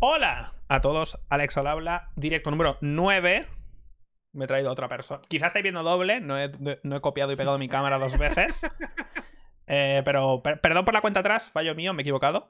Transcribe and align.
Hola 0.00 0.54
a 0.68 0.80
todos, 0.80 1.18
Alex 1.28 1.56
al 1.58 1.66
habla, 1.66 2.10
directo 2.16 2.50
número 2.50 2.78
9. 2.80 3.46
Me 4.32 4.44
he 4.44 4.48
traído 4.48 4.70
otra 4.70 4.88
persona. 4.88 5.22
Quizás 5.28 5.48
estáis 5.48 5.62
viendo 5.62 5.82
doble, 5.82 6.20
no 6.20 6.38
he, 6.38 6.50
no 6.82 6.96
he 6.96 7.00
copiado 7.00 7.32
y 7.32 7.36
pegado 7.36 7.58
mi 7.58 7.68
cámara 7.68 7.98
dos 7.98 8.16
veces. 8.18 8.62
Eh, 9.72 10.02
pero 10.04 10.42
per- 10.42 10.60
perdón 10.60 10.84
por 10.84 10.92
la 10.94 11.00
cuenta 11.00 11.20
atrás, 11.20 11.48
fallo 11.48 11.76
mío, 11.76 11.92
me 11.94 12.00
he 12.00 12.02
equivocado 12.02 12.48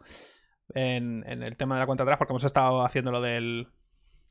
en, 0.72 1.22
en 1.26 1.42
el 1.42 1.54
tema 1.58 1.74
de 1.74 1.80
la 1.80 1.84
cuenta 1.86 2.02
atrás 2.02 2.16
porque 2.16 2.32
hemos 2.32 2.44
estado 2.44 2.80
haciendo 2.82 3.12
lo 3.12 3.20
del 3.20 3.68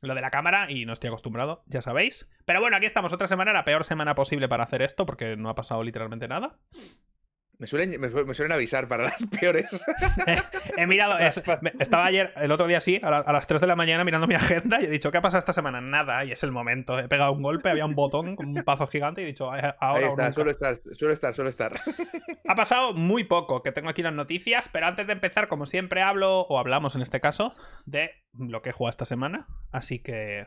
lo 0.00 0.12
de 0.16 0.20
la 0.20 0.30
cámara 0.32 0.68
y 0.72 0.86
no 0.86 0.92
estoy 0.94 1.06
acostumbrado, 1.06 1.62
ya 1.66 1.82
sabéis. 1.82 2.28
Pero 2.46 2.58
bueno, 2.60 2.76
aquí 2.76 2.86
estamos 2.86 3.12
otra 3.12 3.28
semana, 3.28 3.52
la 3.52 3.62
peor 3.64 3.84
semana 3.84 4.16
posible 4.16 4.48
para 4.48 4.64
hacer 4.64 4.82
esto 4.82 5.06
porque 5.06 5.36
no 5.36 5.50
ha 5.50 5.54
pasado 5.54 5.84
literalmente 5.84 6.26
nada. 6.26 6.58
Me 7.60 7.66
suelen, 7.66 8.00
me, 8.00 8.08
su- 8.08 8.24
me 8.26 8.32
suelen 8.32 8.52
avisar 8.52 8.88
para 8.88 9.04
las 9.04 9.22
peores. 9.40 9.84
He 10.78 10.86
mirado, 10.86 11.18
es- 11.18 11.42
me- 11.60 11.74
estaba 11.78 12.06
ayer, 12.06 12.32
el 12.36 12.50
otro 12.52 12.66
día 12.66 12.80
sí, 12.80 12.98
a, 13.02 13.10
la- 13.10 13.18
a 13.18 13.32
las 13.34 13.46
3 13.46 13.60
de 13.60 13.66
la 13.66 13.76
mañana 13.76 14.02
mirando 14.02 14.26
mi 14.26 14.34
agenda 14.34 14.80
y 14.80 14.86
he 14.86 14.90
dicho, 14.90 15.10
¿qué 15.10 15.18
ha 15.18 15.20
pasado 15.22 15.40
esta 15.40 15.52
semana? 15.52 15.82
Nada, 15.82 16.24
y 16.24 16.32
es 16.32 16.42
el 16.42 16.52
momento. 16.52 16.98
He 16.98 17.06
pegado 17.06 17.32
un 17.32 17.42
golpe, 17.42 17.68
había 17.68 17.84
un 17.84 17.94
botón 17.94 18.34
con 18.34 18.46
un 18.48 18.64
pazo 18.64 18.86
gigante 18.86 19.20
y 19.20 19.24
he 19.24 19.26
dicho, 19.28 19.54
"Eh, 19.54 19.60
ahora 19.78 19.98
Ahí 19.98 20.04
o 20.04 20.08
está, 20.08 20.22
nunca". 20.22 20.32
suelo 20.32 20.50
estar, 20.50 20.76
suelo 20.92 21.12
estar, 21.14 21.34
suelo 21.34 21.50
estar. 21.50 21.80
Ha 22.48 22.54
pasado 22.54 22.94
muy 22.94 23.24
poco, 23.24 23.62
que 23.62 23.70
tengo 23.72 23.90
aquí 23.90 24.02
las 24.02 24.14
noticias, 24.14 24.68
pero 24.72 24.86
antes 24.86 25.06
de 25.06 25.12
empezar, 25.12 25.46
como 25.46 25.66
siempre, 25.66 26.00
hablo, 26.02 26.40
o 26.40 26.58
hablamos 26.58 26.96
en 26.96 27.02
este 27.02 27.20
caso, 27.20 27.54
de 27.84 28.10
lo 28.32 28.62
que 28.62 28.70
he 28.70 28.72
jugado 28.72 28.90
esta 28.90 29.04
semana. 29.04 29.46
Así 29.70 29.98
que 30.00 30.46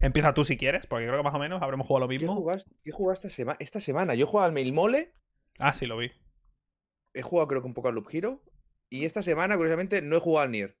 empieza 0.00 0.34
tú 0.34 0.44
si 0.44 0.56
quieres, 0.58 0.86
porque 0.86 1.06
creo 1.06 1.16
que 1.16 1.24
más 1.24 1.34
o 1.34 1.38
menos 1.38 1.62
habremos 1.62 1.86
jugado 1.86 2.04
lo 2.04 2.08
¿Qué 2.10 2.18
mismo. 2.18 2.34
jugaste, 2.36 2.70
qué 2.84 2.92
jugaste 2.92 3.28
esta, 3.28 3.42
sema- 3.42 3.56
esta 3.58 3.80
semana? 3.80 4.14
Yo 4.14 4.26
he 4.26 4.28
jugado 4.28 4.46
al 4.46 4.52
Mail 4.52 4.72
Mole, 4.74 5.14
Ah, 5.58 5.74
sí, 5.74 5.86
lo 5.86 5.96
vi. 5.96 6.12
He 7.14 7.22
jugado 7.22 7.48
creo 7.48 7.60
que 7.62 7.66
un 7.68 7.74
poco 7.74 7.88
al 7.88 7.94
Loop 7.94 8.08
Hero. 8.10 8.42
Y 8.90 9.04
esta 9.04 9.22
semana, 9.22 9.56
curiosamente, 9.56 10.02
no 10.02 10.16
he 10.16 10.20
jugado 10.20 10.44
al 10.44 10.50
Nier. 10.50 10.76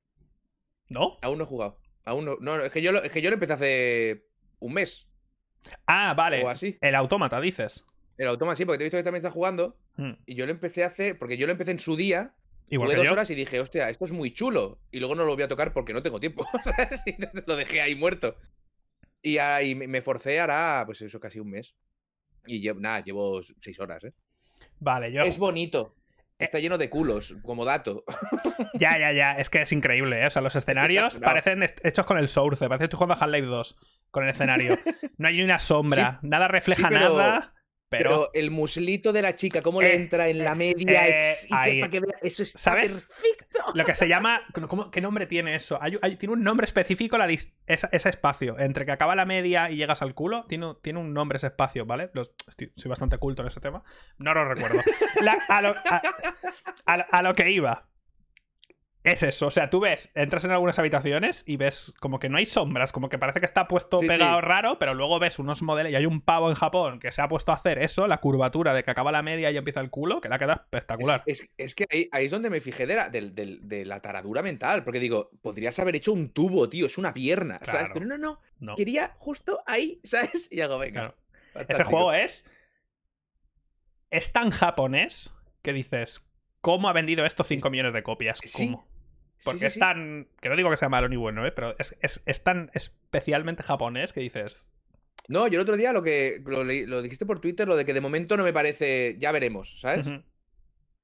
¿No? 0.88 1.18
Aún 1.22 1.38
no 1.38 1.44
he 1.44 1.46
jugado. 1.46 1.78
Aún 2.04 2.24
no. 2.24 2.36
No, 2.40 2.60
es 2.60 2.72
que 2.72 2.82
yo 2.82 2.92
lo, 2.92 3.02
es 3.02 3.10
que 3.10 3.22
yo 3.22 3.30
lo 3.30 3.34
empecé 3.34 3.52
hace 3.54 4.26
un 4.58 4.74
mes 4.74 5.08
Ah, 5.86 6.12
vale. 6.14 6.42
o 6.44 6.48
así. 6.48 6.76
El 6.80 6.94
autómata, 6.94 7.40
dices. 7.40 7.86
El 8.18 8.28
automa 8.28 8.54
sí, 8.56 8.64
porque 8.64 8.78
te 8.78 8.84
he 8.84 8.86
visto 8.86 8.98
que 8.98 9.02
también 9.04 9.20
está 9.24 9.30
jugando. 9.30 9.76
Hmm. 9.96 10.12
Y 10.26 10.34
yo 10.34 10.44
lo 10.44 10.52
empecé 10.52 10.84
hace. 10.84 11.14
Porque 11.14 11.36
yo 11.36 11.46
lo 11.46 11.52
empecé 11.52 11.70
en 11.70 11.78
su 11.78 11.96
día. 11.96 12.34
Igual 12.68 12.86
Jugué 12.88 12.94
que 12.94 12.98
dos 12.98 13.06
yo. 13.06 13.12
horas 13.12 13.30
y 13.30 13.34
dije, 13.34 13.60
hostia, 13.60 13.88
esto 13.88 14.04
es 14.04 14.12
muy 14.12 14.32
chulo. 14.32 14.78
Y 14.90 14.98
luego 14.98 15.14
no 15.14 15.24
lo 15.24 15.34
voy 15.34 15.42
a 15.42 15.48
tocar 15.48 15.72
porque 15.72 15.92
no 15.92 16.02
tengo 16.02 16.20
tiempo. 16.20 16.46
¿sabes? 16.64 17.02
Y 17.06 17.14
lo 17.46 17.56
dejé 17.56 17.80
ahí 17.80 17.94
muerto. 17.94 18.36
Y 19.22 19.38
ahí 19.38 19.74
me 19.74 19.86
me 19.86 20.02
forcé 20.02 20.40
hará, 20.40 20.82
pues 20.84 21.00
eso, 21.02 21.20
casi 21.20 21.38
un 21.38 21.50
mes. 21.50 21.74
Y 22.46 22.60
llevo, 22.60 22.80
nada, 22.80 23.02
llevo 23.04 23.40
seis 23.60 23.78
horas, 23.78 24.02
¿eh? 24.04 24.12
Vale, 24.80 25.12
yo. 25.12 25.22
Es 25.22 25.38
bonito. 25.38 25.94
Está 26.42 26.58
lleno 26.58 26.78
de 26.78 26.90
culos, 26.90 27.34
como 27.42 27.64
dato. 27.64 28.04
Ya, 28.74 28.98
ya, 28.98 29.12
ya. 29.12 29.32
Es 29.32 29.50
que 29.50 29.62
es 29.62 29.72
increíble, 29.72 30.22
¿eh? 30.22 30.26
O 30.26 30.30
sea, 30.30 30.40
los 30.42 30.56
escenarios 30.56 31.18
parecen 31.20 31.62
hechos 31.82 32.06
con 32.06 32.16
el 32.18 32.28
Source. 32.28 32.66
Parece 32.68 32.80
que 32.80 32.84
estoy 32.84 32.96
jugando 32.98 33.14
a 33.14 33.18
Half-Life 33.18 33.46
2 33.46 33.76
con 34.10 34.24
el 34.24 34.30
escenario. 34.30 34.78
No 35.18 35.28
hay 35.28 35.36
ni 35.36 35.42
una 35.42 35.58
sombra. 35.58 36.18
Nada 36.22 36.48
refleja 36.48 36.88
sí, 36.88 36.94
pero- 36.94 37.16
nada. 37.16 37.54
Pero, 37.92 38.08
Pero, 38.10 38.30
el 38.32 38.50
muslito 38.50 39.12
de 39.12 39.20
la 39.20 39.34
chica, 39.34 39.60
cómo 39.60 39.82
Eh, 39.82 39.84
le 39.84 39.94
entra 39.96 40.28
en 40.28 40.38
la 40.38 40.54
media. 40.54 41.06
eh, 41.06 41.34
que 41.42 41.48
para 41.80 41.90
que 41.90 42.00
vea- 42.00 42.16
eso 42.22 42.42
está 42.42 42.58
¿Sabes? 42.58 42.92
perfecto. 42.94 43.62
lo 43.74 43.84
que 43.84 43.94
se 43.94 44.08
llama. 44.08 44.40
¿cómo- 44.66 44.90
¿Qué 44.90 45.00
nombre 45.02 45.26
tiene 45.26 45.54
eso? 45.54 45.78
Hay- 45.80 45.98
hay- 46.00 46.16
tiene 46.16 46.32
un 46.32 46.42
nombre 46.42 46.64
específico 46.64 47.18
la 47.18 47.28
dis- 47.28 47.52
esa- 47.66 47.90
ese 47.92 48.08
espacio. 48.08 48.58
Entre 48.58 48.86
que 48.86 48.92
acaba 48.92 49.14
la 49.14 49.26
media 49.26 49.70
y 49.70 49.76
llegas 49.76 50.00
al 50.02 50.14
culo, 50.14 50.46
tiene, 50.46 50.74
tiene 50.82 50.98
un 51.00 51.12
nombre 51.12 51.36
ese 51.36 51.48
espacio, 51.48 51.84
¿vale? 51.84 52.10
Los- 52.14 52.32
estoy- 52.48 52.72
soy 52.76 52.88
bastante 52.88 53.18
culto 53.18 53.42
en 53.42 53.48
ese 53.48 53.60
tema. 53.60 53.84
No 54.18 54.32
lo 54.32 54.46
recuerdo. 54.46 54.80
La- 55.22 55.38
a, 55.48 55.60
lo, 55.62 55.68
a- 55.70 56.02
a 56.86 56.96
lo- 56.96 57.04
a 57.10 57.22
lo 57.22 57.34
que 57.34 57.50
iba. 57.50 57.88
Es 59.04 59.24
eso, 59.24 59.48
o 59.48 59.50
sea, 59.50 59.68
tú 59.68 59.80
ves, 59.80 60.12
entras 60.14 60.44
en 60.44 60.52
algunas 60.52 60.78
habitaciones 60.78 61.42
y 61.44 61.56
ves 61.56 61.92
como 61.98 62.20
que 62.20 62.28
no 62.28 62.38
hay 62.38 62.46
sombras, 62.46 62.92
como 62.92 63.08
que 63.08 63.18
parece 63.18 63.40
que 63.40 63.46
está 63.46 63.66
puesto 63.66 63.98
Sí, 63.98 64.06
pegado 64.06 64.38
sí. 64.38 64.46
raro, 64.46 64.78
pero 64.78 64.94
luego 64.94 65.18
ves 65.18 65.40
unos 65.40 65.60
modelos 65.62 65.90
y 65.90 65.96
hay 65.96 66.06
un 66.06 66.20
pavo 66.20 66.48
en 66.50 66.54
Japón 66.54 67.00
que 67.00 67.10
se 67.10 67.20
ha 67.20 67.26
puesto 67.26 67.50
a 67.50 67.56
hacer 67.56 67.80
eso, 67.80 68.06
la 68.06 68.18
curvatura 68.18 68.72
de 68.74 68.84
que 68.84 68.92
acaba 68.92 69.10
la 69.10 69.22
media 69.22 69.50
y 69.50 69.56
empieza 69.56 69.80
el 69.80 69.90
culo, 69.90 70.20
que 70.20 70.28
la 70.28 70.38
queda 70.38 70.52
espectacular. 70.52 71.24
Es, 71.26 71.48
es 71.58 71.74
que 71.74 71.86
ahí, 71.90 72.08
ahí 72.12 72.26
es 72.26 72.30
donde 72.30 72.48
me 72.48 72.60
fijé 72.60 72.86
de 72.86 72.94
la, 72.94 73.08
de 73.10 74.00
taradura 74.00 74.40
mental. 74.40 74.84
Porque 74.84 75.00
digo, 75.00 75.30
podrías 75.42 75.76
haber 75.80 75.96
hecho 75.96 76.12
un 76.12 76.30
tubo, 76.30 76.68
tío, 76.68 76.86
es 76.86 76.96
una 76.96 77.12
pierna, 77.12 77.58
¿sabes? 77.64 77.88
Pero 77.92 78.06
no, 78.06 78.18
no. 78.18 78.40
No, 78.60 78.76
Quería 78.76 79.16
justo 79.18 79.64
ahí, 79.66 79.98
¿sabes? 80.04 80.46
Y 80.52 80.60
hago, 80.60 80.78
venga. 80.78 81.16
claro. 81.54 81.66
Ese 81.68 81.82
juego 81.82 82.12
es. 82.12 82.44
Es 84.10 84.32
tan 84.32 84.50
japonés 84.50 85.34
que 85.62 85.72
dices, 85.72 86.24
¿cómo 86.60 86.88
ha 86.88 86.92
vendido 86.92 87.24
esto 87.24 87.42
5 87.44 87.68
millones 87.70 87.94
de 87.94 88.02
copias? 88.02 88.40
¿Cómo? 88.40 88.84
Sí, 88.86 88.91
Porque 89.44 89.60
sí, 89.60 89.66
es 89.66 89.78
tan. 89.78 90.28
Que 90.40 90.48
no 90.48 90.56
digo 90.56 90.70
que 90.70 90.76
sea 90.76 90.88
malo 90.88 91.08
ni 91.08 91.16
bueno, 91.16 91.46
¿eh? 91.46 91.52
Pero 91.52 91.74
es, 91.78 91.96
es- 92.00 92.22
es 92.26 92.42
tan 92.44 92.70
especialmente 92.74 93.62
japonés 93.62 94.12
que 94.12 94.20
dices. 94.20 94.68
No, 95.28 95.46
yo 95.48 95.54
el 95.58 95.62
otro 95.62 95.76
día 95.76 95.92
lo 95.92 96.02
que 96.02 96.42
lo, 96.44 97.02
dijiste 97.02 97.26
por 97.26 97.40
Twitter, 97.40 97.66
lo 97.68 97.76
de 97.76 97.84
que 97.84 97.94
de 97.94 98.00
momento 98.00 98.36
no 98.36 98.44
me 98.44 98.52
parece. 98.52 99.16
Ya 99.18 99.30
veremos, 99.32 99.80
¿sabes? 99.80 100.06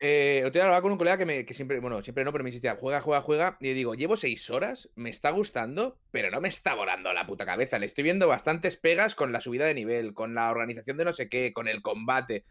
Eh, 0.00 0.38
otro 0.43 0.53
día 0.53 0.62
hablaba 0.62 0.81
con 0.82 0.93
un 0.93 0.98
colega 0.98 1.19
que, 1.19 1.27
me, 1.27 1.44
que 1.44 1.54
siempre, 1.54 1.81
bueno, 1.81 2.00
siempre 2.03 2.25
no, 2.25 2.31
pero 2.31 2.44
me 2.44 2.50
insistía, 2.50 2.77
juega, 2.77 3.00
juega, 3.00 3.21
juega. 3.21 3.56
Y 3.60 3.72
digo, 3.72 3.94
llevo 3.97 4.16
seis 4.16 4.48
horas, 4.48 4.88
me 4.94 5.10
está 5.10 5.31
gustando, 5.31 5.98
pero 6.12 6.31
no 6.31 6.41
me 6.41 6.47
está 6.48 6.75
volando 6.75 7.12
la 7.12 7.27
puta 7.27 7.44
cabeza. 7.44 7.81
Le 7.81 7.87
estoy 7.87 8.04
viendo 8.04 8.28
bastantes 8.28 8.77
pegas 8.77 9.16
con 9.16 9.32
la 9.32 9.41
subida 9.41 9.66
de 9.66 9.75
nivel, 9.75 10.15
con 10.15 10.34
la 10.37 10.50
organización 10.53 10.98
de 10.98 11.04
no 11.04 11.12
sé 11.12 11.28
qué, 11.28 11.53
con 11.53 11.66
el 11.66 11.82
combate. 11.82 12.44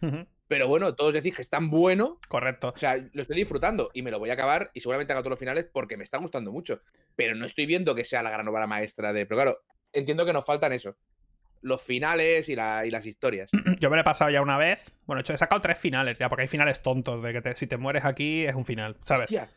Pero 0.48 0.68
bueno, 0.68 0.96
todos 0.96 1.14
decís 1.14 1.36
que 1.36 1.42
es 1.42 1.50
tan 1.50 1.70
bueno. 1.70 2.20
Correcto. 2.30 2.74
O 2.76 2.78
sea, 2.80 2.98
lo 3.12 3.22
estoy 3.22 3.36
disfrutando 3.38 3.90
y 3.94 4.02
me 4.02 4.12
lo 4.12 4.20
voy 4.20 4.30
a 4.30 4.34
acabar 4.34 4.72
y 4.74 4.80
seguramente 4.80 5.12
haga 5.14 5.22
todos 5.22 5.32
los 5.32 5.40
finales 5.40 5.66
porque 5.72 5.98
me 5.98 6.04
está 6.04 6.18
gustando 6.18 6.52
mucho. 6.52 6.82
Pero 7.16 7.36
no 7.36 7.46
estoy 7.46 7.66
viendo 7.66 7.94
que 7.96 8.06
sea 8.06 8.24
la 8.24 8.30
gran 8.30 8.48
obra 8.48 8.66
maestra 8.68 9.12
de. 9.14 9.26
Pero 9.26 9.42
claro, 9.42 9.60
entiendo 9.92 10.26
que 10.26 10.34
nos 10.34 10.46
faltan 10.46 10.72
eso. 10.74 10.96
Los 11.62 11.82
finales 11.82 12.48
y, 12.50 12.56
la- 12.56 12.86
y 12.86 12.92
las 12.92 13.06
historias. 13.06 13.50
Yo 13.80 13.90
me 13.90 13.98
lo 13.98 14.02
he 14.02 14.06
pasado 14.06 14.30
ya 14.32 14.42
una 14.42 14.58
vez. 14.58 14.96
Bueno, 15.06 15.20
hecho, 15.22 15.34
he 15.34 15.38
sacado 15.38 15.60
tres 15.62 15.78
finales 15.78 16.20
ya, 16.20 16.30
porque 16.30 16.44
hay 16.44 16.48
finales 16.48 16.82
tontos, 16.82 17.24
de 17.24 17.34
que 17.34 17.42
te- 17.42 17.56
si 17.56 17.68
te 17.68 17.78
mueres 17.78 18.06
aquí 18.06 18.46
es 18.46 18.56
un 18.56 18.64
final, 18.64 18.96
¿sabes? 19.02 19.24
Hostia, 19.24 19.50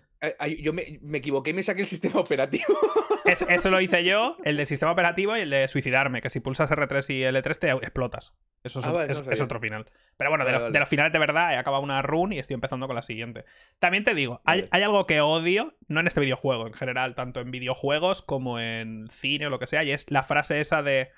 yo 0.59 0.73
me, 0.73 0.99
me 1.03 1.19
equivoqué 1.19 1.51
y 1.51 1.55
me 1.55 1.63
saqué 1.63 1.83
el 1.83 1.89
sistema 1.89 2.21
operativo. 2.21 2.65
Es- 3.27 3.43
eso 3.49 3.71
lo 3.71 3.81
hice 3.81 4.03
yo, 4.03 4.37
el 4.45 4.57
del 4.57 4.67
sistema 4.67 4.91
operativo 4.93 5.37
y 5.37 5.41
el 5.41 5.51
de 5.51 5.69
suicidarme, 5.69 6.21
que 6.23 6.31
si 6.31 6.41
pulsas 6.41 6.71
R3 6.71 7.11
y 7.15 7.23
L3 7.23 7.59
te 7.59 7.71
explotas. 7.71 8.35
Eso 8.65 8.81
es, 8.81 8.87
Ah, 8.87 8.93
vale, 8.93 9.13
es- 9.13 9.19
no 9.21 9.27
lo 9.27 9.31
es 9.33 9.39
sabía. 9.39 9.45
otro 9.45 9.61
final. 9.61 9.87
Pero 10.17 10.31
bueno, 10.31 10.45
de, 10.47 10.53
los, 10.53 10.63
vale. 10.63 10.73
de 10.73 10.79
los 10.81 10.89
finales 10.89 11.13
de 11.13 11.19
verdad 11.19 11.53
he 11.53 11.57
acabado 11.57 11.83
una 11.83 12.01
run 12.03 12.33
y 12.33 12.39
estoy 12.39 12.55
empezando 12.55 12.87
con 12.87 12.97
la 12.97 13.03
siguiente. 13.03 13.45
También 13.79 14.05
te 14.05 14.15
digo, 14.15 14.41
hay, 14.47 14.67
hay 14.73 14.83
algo 14.83 15.07
que 15.07 15.21
odio, 15.21 15.75
no 15.87 16.01
en 16.01 16.07
este 16.07 16.21
videojuego, 16.21 16.67
en 16.67 16.73
general, 16.73 17.15
tanto 17.15 17.41
en 17.41 17.51
videojuegos 17.51 18.23
como 18.23 18.59
en 18.59 19.07
cine 19.11 19.47
o 19.47 19.51
lo 19.51 19.59
que 19.59 19.67
sea, 19.67 19.85
y 19.85 19.93
es 19.93 20.11
la 20.11 20.23
frase 20.25 20.59
esa 20.61 20.83
de... 20.83 21.11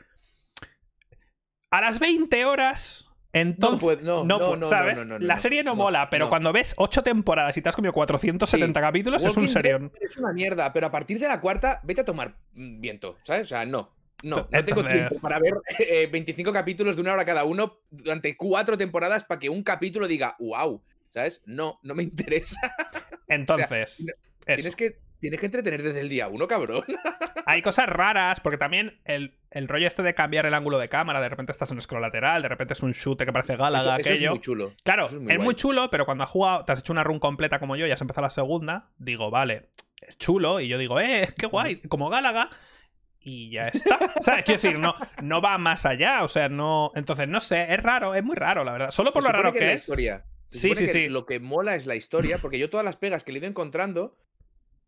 A 1.71 1.81
las 1.81 1.99
20 2.01 2.45
horas... 2.45 3.09
Entonces, 3.33 4.03
no, 4.03 4.25
no, 4.25 4.57
no, 4.57 4.67
¿sabes? 4.67 5.07
la 5.21 5.39
serie 5.39 5.65
no, 5.65 5.75
mola, 5.75 6.11
pero 6.11 6.29
cuando 6.29 6.53
ves 6.53 6.75
8 6.77 7.03
temporadas 7.03 7.57
y 7.57 7.63
te 7.63 7.69
has 7.71 7.77
comido 7.77 7.93
470 7.95 8.79
Sí. 8.79 8.83
capítulos, 8.85 9.25
es 9.25 9.37
un 9.37 9.49
serión. 9.49 9.91
Es 10.01 10.17
una 10.19 10.33
mierda, 10.33 10.73
pero 10.73 10.87
a 10.87 10.91
partir 10.91 11.19
de 11.19 11.29
la 11.29 11.41
cuarta, 11.41 11.81
vete 11.83 12.03
a 12.03 12.05
tomar 12.05 12.35
viento, 12.53 13.17
¿sabes? 13.23 13.47
O 13.47 13.49
sea, 13.49 13.65
no. 13.65 13.91
No, 14.23 14.37
no 14.37 14.43
Entonces- 14.53 14.67
tengo 14.67 14.87
tiempo 14.89 15.15
para 15.21 15.39
ver 15.41 15.55
eh, 15.81 16.07
25 16.13 16.53
capítulos 16.53 16.95
de 16.97 17.03
una 17.03 17.15
hora 17.15 17.25
cada 17.25 17.45
uno 17.45 17.81
durante 17.91 18.37
cuatro 18.37 18.79
temporadas 18.79 19.25
para 19.25 19.41
que 19.41 19.49
un 19.49 19.63
capítulo 19.65 20.07
diga, 20.07 20.37
wow, 20.39 20.81
¿sabes? 21.09 21.41
No, 21.47 21.81
no 21.83 21.95
me 21.95 22.03
interesa. 22.05 22.61
Entonces. 23.29 24.15
Tienes 24.45 24.77
que, 24.77 24.99
tienes 25.23 25.39
que 25.39 25.47
entretener 25.47 25.85
desde 25.85 26.01
el 26.01 26.09
día 26.09 26.27
uno, 26.27 26.49
cabrón. 26.49 26.83
Hay 27.47 27.63
cosas 27.63 27.87
raras, 27.87 28.41
porque 28.41 28.59
también 28.59 29.01
el, 29.05 29.39
el 29.53 29.69
rollo 29.69 29.87
este 29.87 30.03
de 30.03 30.15
cambiar 30.15 30.47
el 30.47 30.55
ángulo 30.55 30.81
de 30.81 30.89
cámara, 30.89 31.21
de 31.21 31.29
repente 31.29 31.53
estás 31.53 31.71
en 31.71 31.77
un 31.77 31.81
scroll 31.81 32.03
lateral, 32.03 32.43
de 32.43 32.49
repente 32.49 32.73
es 32.73 32.83
un 32.83 32.91
shoot 32.91 33.23
que 33.23 33.33
parece 33.33 33.57
Gálaga, 33.57 33.83
Eso, 33.83 34.01
eso 34.01 34.01
es 34.01 34.07
aquello. 34.17 34.31
muy 34.33 34.41
chulo. 34.41 34.73
claro, 34.83 35.07
eso 35.07 35.21
es 35.23 35.31
es 35.31 35.39
muy, 35.39 35.55
chulo, 35.55 35.91
pero 35.91 36.07
cuando 36.07 36.25
has 36.25 36.31
jugado, 36.31 36.65
te 36.65 36.73
has 36.73 36.81
hecho 36.81 36.93
una 36.93 37.05
run 37.05 37.21
completa 37.21 37.61
como 37.61 37.77
yo 37.77 37.87
y 37.87 37.93
has 37.93 38.01
empezado 38.01 38.23
la 38.23 38.31
segunda, 38.31 38.91
digo, 38.99 39.31
vale, 39.31 39.69
es 40.01 40.19
chulo, 40.19 40.59
y 40.59 40.67
yo 40.67 40.77
digo, 40.77 40.99
eh, 40.99 41.29
qué 41.39 41.47
guay, 41.47 41.77
como 41.83 42.11
Gálaga. 42.11 42.51
Y 43.21 43.53
ya 43.53 43.69
está. 43.69 44.01
¿Sabes? 44.21 44.45
Quiero 44.45 44.61
decir, 44.61 44.79
no, 44.81 44.97
no 45.23 45.41
va 45.41 45.57
más 45.57 45.87
allá. 45.87 46.25
O 46.25 46.29
sea, 46.29 46.49
no. 46.49 46.91
Entonces, 46.97 47.29
no 47.29 47.41
sé, 47.41 47.73
es 47.73 47.81
raro, 47.81 48.17
es 48.17 48.25
muy 48.25 48.35
raro, 48.35 48.65
la 48.65 48.73
verdad. 48.73 48.91
Solo 48.91 49.13
por 49.13 49.23
lo 49.23 49.31
raro 49.31 49.53
que, 49.53 49.61
la 49.61 49.73
es. 49.75 49.83
historia. 49.83 50.25
Se 50.51 50.71
Sí, 50.71 50.75
sí, 50.75 50.89
sí. 50.89 51.09
Lo 51.09 51.25
que 51.25 51.39
mola 51.39 51.77
es 51.77 51.87
la 51.87 51.95
historia, 51.95 52.39
porque 52.39 52.59
yo 52.59 52.69
todas 52.69 52.85
las 52.85 52.97
pegas 52.97 53.23
que 53.23 53.31
le 53.31 53.39
he 53.39 53.41
ido 53.41 53.49
encontrando, 53.49 54.17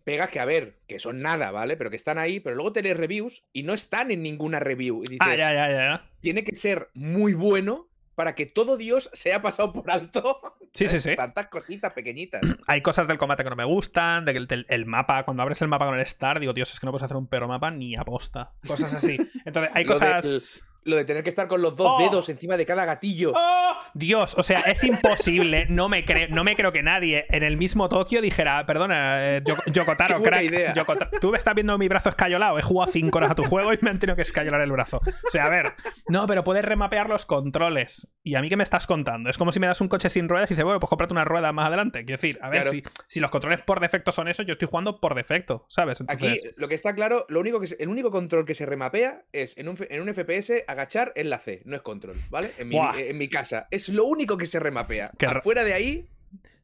pegas 0.04 0.30
que, 0.30 0.38
a 0.40 0.44
ver, 0.44 0.78
que 0.86 0.98
son 0.98 1.20
nada, 1.20 1.50
¿vale? 1.50 1.76
Pero 1.76 1.90
que 1.90 1.96
están 1.96 2.18
ahí, 2.18 2.40
pero 2.40 2.54
luego 2.56 2.72
te 2.72 2.82
lees 2.82 2.96
reviews 2.96 3.44
y 3.52 3.62
no 3.62 3.72
están 3.72 4.10
en 4.10 4.22
ninguna 4.22 4.60
review. 4.60 5.02
Y 5.02 5.12
dices, 5.12 5.18
Ah, 5.20 5.34
ya, 5.34 5.52
ya, 5.52 5.68
ya. 5.70 6.10
tiene 6.20 6.44
que 6.44 6.54
ser 6.54 6.90
muy 6.94 7.34
bueno 7.34 7.88
para 8.14 8.34
que 8.36 8.46
todo 8.46 8.76
Dios 8.76 9.10
se 9.12 9.30
haya 9.30 9.42
pasado 9.42 9.72
por 9.72 9.90
alto. 9.90 10.40
Sí, 10.72 10.86
sí, 10.88 11.00
sí. 11.00 11.16
Tantas 11.16 11.46
cositas 11.48 11.92
pequeñitas. 11.92 12.42
Hay 12.66 12.80
cosas 12.82 13.08
del 13.08 13.18
combate 13.18 13.42
que 13.42 13.50
no 13.50 13.56
me 13.56 13.64
gustan, 13.64 14.24
de 14.24 14.32
que 14.32 14.38
el, 14.38 14.66
el 14.68 14.86
mapa, 14.86 15.24
cuando 15.24 15.42
abres 15.42 15.60
el 15.62 15.68
mapa 15.68 15.86
con 15.86 15.94
el 15.96 16.02
Star, 16.02 16.38
digo, 16.38 16.52
Dios, 16.52 16.72
es 16.72 16.78
que 16.78 16.86
no 16.86 16.92
puedes 16.92 17.04
hacer 17.04 17.16
un 17.16 17.26
perro 17.26 17.48
mapa 17.48 17.70
ni 17.70 17.96
aposta. 17.96 18.52
Cosas 18.66 18.94
así. 18.94 19.16
Entonces, 19.44 19.72
hay 19.74 19.84
cosas. 19.84 20.64
Lo 20.84 20.96
de 20.96 21.04
tener 21.04 21.22
que 21.22 21.30
estar 21.30 21.48
con 21.48 21.62
los 21.62 21.76
dos 21.76 21.86
Oh. 21.90 21.98
dedos 21.98 22.28
encima 22.28 22.56
de 22.56 22.66
cada 22.66 22.84
gatillo. 22.84 23.32
¡Oh! 23.34 23.72
Dios, 23.94 24.34
o 24.36 24.42
sea, 24.42 24.60
es 24.60 24.82
imposible. 24.84 25.66
No 25.68 25.88
me, 25.88 26.04
creo, 26.04 26.28
no 26.30 26.44
me 26.44 26.56
creo 26.56 26.72
que 26.72 26.82
nadie 26.82 27.26
en 27.30 27.42
el 27.42 27.56
mismo 27.56 27.88
Tokio 27.88 28.20
dijera, 28.20 28.64
perdona, 28.66 29.36
eh, 29.36 29.42
Yoko- 29.44 29.70
Yokotaro, 29.72 30.18
Qué 30.22 30.28
crack. 30.28 30.42
idea. 30.42 30.74
Yokotaro, 30.74 31.10
tú 31.20 31.30
me 31.30 31.38
estás 31.38 31.54
viendo 31.54 31.76
mi 31.78 31.88
brazo 31.88 32.08
escayolado. 32.08 32.58
He 32.58 32.62
jugado 32.62 32.90
5 32.92 33.16
horas 33.18 33.30
a 33.30 33.34
tu 33.34 33.44
juego 33.44 33.72
y 33.72 33.78
me 33.82 33.90
han 33.90 33.98
tenido 33.98 34.16
que 34.16 34.22
escayolar 34.22 34.60
el 34.60 34.72
brazo. 34.72 35.00
O 35.26 35.30
sea, 35.30 35.44
a 35.44 35.50
ver, 35.50 35.72
no, 36.08 36.26
pero 36.26 36.44
puedes 36.44 36.64
remapear 36.64 37.08
los 37.08 37.24
controles. 37.26 38.08
¿Y 38.22 38.34
a 38.34 38.40
mí 38.42 38.48
qué 38.48 38.56
me 38.56 38.62
estás 38.64 38.86
contando? 38.86 39.30
Es 39.30 39.38
como 39.38 39.52
si 39.52 39.60
me 39.60 39.66
das 39.66 39.80
un 39.80 39.88
coche 39.88 40.08
sin 40.08 40.28
ruedas 40.28 40.50
y 40.50 40.54
dices, 40.54 40.64
bueno, 40.64 40.80
pues 40.80 40.88
cómprate 40.90 41.12
una 41.12 41.24
rueda 41.24 41.52
más 41.52 41.66
adelante. 41.66 42.00
Quiero 42.04 42.20
decir, 42.20 42.38
a 42.42 42.48
ver, 42.48 42.62
Claro. 42.62 42.72
si, 42.72 42.82
si 43.06 43.20
los 43.20 43.30
controles 43.30 43.60
por 43.60 43.80
defecto 43.80 44.12
son 44.12 44.28
esos, 44.28 44.46
yo 44.46 44.52
estoy 44.52 44.68
jugando 44.68 45.00
por 45.00 45.14
defecto, 45.14 45.66
¿sabes? 45.68 46.00
Aquí 46.08 46.26
Entonces, 46.26 46.54
lo 46.56 46.68
que 46.68 46.74
está 46.74 46.94
claro, 46.94 47.24
lo 47.28 47.40
único 47.40 47.60
que 47.60 47.68
se- 47.68 47.76
el 47.82 47.88
único 47.88 48.10
control 48.10 48.44
que 48.44 48.54
se 48.54 48.66
remapea 48.66 49.22
es 49.32 49.56
en 49.56 49.68
un, 49.68 49.76
en 49.88 50.00
un 50.02 50.08
FPS 50.12 50.64
agachar 50.74 51.12
en 51.16 51.30
la 51.30 51.38
C, 51.38 51.62
no 51.64 51.74
es 51.76 51.82
control, 51.82 52.16
¿vale? 52.30 52.52
En 52.58 52.68
mi, 52.68 52.76
Buah. 52.76 52.98
en 52.98 53.18
mi 53.18 53.28
casa. 53.28 53.66
Es 53.70 53.88
lo 53.88 54.04
único 54.04 54.36
que 54.36 54.46
se 54.46 54.60
remapea. 54.60 55.10
Qué 55.18 55.26
ra- 55.26 55.40
Afuera 55.40 55.64
de 55.64 55.72
ahí, 55.74 56.08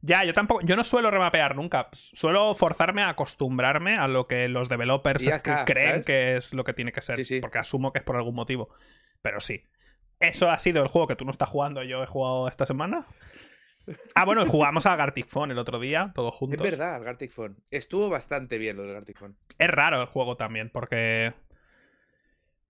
Ya, 0.03 0.25
yo 0.25 0.33
tampoco, 0.33 0.61
yo 0.63 0.77
no 0.77 0.85
suelo 0.85 1.11
remapear 1.11 1.55
nunca. 1.57 1.89
Suelo 1.93 2.55
forzarme 2.55 3.03
a 3.03 3.11
acostumbrarme 3.11 3.97
a 3.99 4.09
lo 4.09 4.25
que 4.25 4.49
los 4.49 4.69
developers 4.71 5.23
es 5.25 5.29
que 5.43 5.51
está, 5.51 5.65
creen 5.67 5.89
¿sabes? 5.91 6.07
que 6.07 6.37
es 6.37 6.55
lo 6.55 6.65
que 6.65 6.73
tiene 6.73 6.91
que 6.93 7.01
ser. 7.03 7.17
Sí, 7.19 7.25
sí. 7.25 7.41
Porque 7.41 7.59
asumo 7.59 7.93
que 7.93 7.99
es 7.99 8.05
por 8.05 8.17
algún 8.17 8.35
motivo. 8.35 8.71
Pero 9.23 9.41
sí. 9.41 9.65
Eso 10.19 10.51
ha 10.51 10.59
sido 10.59 10.83
el 10.83 10.89
juego 10.89 11.07
que 11.07 11.17
tú 11.17 11.25
no 11.27 11.31
estás 11.31 11.49
jugando, 11.51 11.83
yo 11.83 12.03
he 12.03 12.07
jugado 12.07 12.49
esta 12.49 12.65
semana. 12.67 13.07
Ah, 14.15 14.25
bueno, 14.25 14.45
jugamos 14.47 14.87
a 14.87 14.95
Gartic 14.97 15.27
Phone 15.27 15.51
el 15.51 15.59
otro 15.59 15.81
día, 15.81 16.13
todos 16.15 16.33
es 16.35 16.39
juntos. 16.39 16.63
verdad, 16.63 16.97
el 16.99 17.05
Gartic 17.05 17.33
Phone. 17.33 17.57
Estuvo 17.71 18.09
bastante 18.09 18.57
bien 18.59 18.77
lo 18.77 18.83
del 18.85 18.93
Gartic 18.93 19.19
Phone. 19.19 19.37
Es 19.59 19.69
raro 19.69 20.01
el 20.01 20.07
juego 20.07 20.37
también, 20.37 20.71
porque 20.71 21.33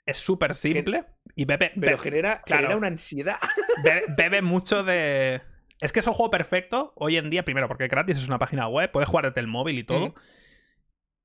es 0.06 0.18
súper 0.18 0.54
simple 0.54 1.04
y 1.34 1.44
bebe, 1.44 1.72
Pero 1.78 1.98
genera, 1.98 2.42
claro. 2.42 2.62
genera 2.62 2.76
una 2.76 2.86
ansiedad. 2.88 3.36
Bebe, 3.84 4.04
bebe 4.16 4.42
mucho 4.42 4.82
de. 4.82 5.42
Es 5.80 5.92
que 5.92 6.00
es 6.00 6.06
un 6.06 6.12
juego 6.12 6.30
perfecto 6.30 6.92
hoy 6.96 7.16
en 7.16 7.30
día, 7.30 7.44
primero, 7.44 7.68
porque 7.68 7.88
gratis, 7.88 8.16
es 8.18 8.26
una 8.28 8.38
página 8.38 8.68
web, 8.68 8.90
puedes 8.90 9.08
jugar 9.08 9.26
desde 9.26 9.40
el 9.40 9.46
móvil 9.46 9.78
y 9.78 9.84
todo. 9.84 10.08
Mm. 10.08 10.14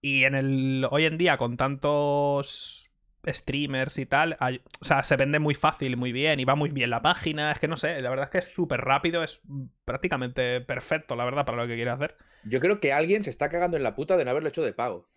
Y 0.02 0.24
en 0.24 0.36
el. 0.36 0.88
Hoy 0.92 1.06
en 1.06 1.18
día, 1.18 1.38
con 1.38 1.58
tantos 1.58 2.92
streamers 3.28 3.98
y 3.98 4.06
tal, 4.06 4.38
hay- 4.40 4.62
o 4.80 4.86
sea, 4.86 5.02
se 5.02 5.16
vende 5.16 5.40
muy 5.40 5.56
fácil 5.56 5.98
muy 5.98 6.12
bien, 6.12 6.40
y 6.40 6.46
va 6.46 6.54
muy 6.56 6.70
bien 6.70 6.92
la 6.92 7.02
página. 7.02 7.52
Es 7.52 7.60
que 7.60 7.68
no 7.68 7.76
sé, 7.76 8.00
la 8.02 8.10
verdad 8.12 8.26
es 8.26 8.30
que 8.30 8.38
es 8.38 8.54
súper 8.54 8.82
rápido, 8.82 9.24
es 9.24 9.42
prácticamente 9.84 10.62
perfecto, 10.62 11.16
la 11.16 11.26
verdad, 11.26 11.44
para 11.46 11.58
lo 11.58 11.68
que 11.68 11.76
quiere 11.76 11.90
hacer. 11.90 12.16
Yo 12.44 12.60
creo 12.60 12.80
que 12.80 12.94
alguien 12.94 13.24
se 13.24 13.32
está 13.32 13.50
cagando 13.50 13.78
en 13.78 13.84
la 13.84 13.96
puta 13.96 14.16
de 14.16 14.26
no 14.26 14.32
haberlo 14.32 14.50
hecho 14.50 14.64
de 14.64 14.74
pago. 14.74 15.10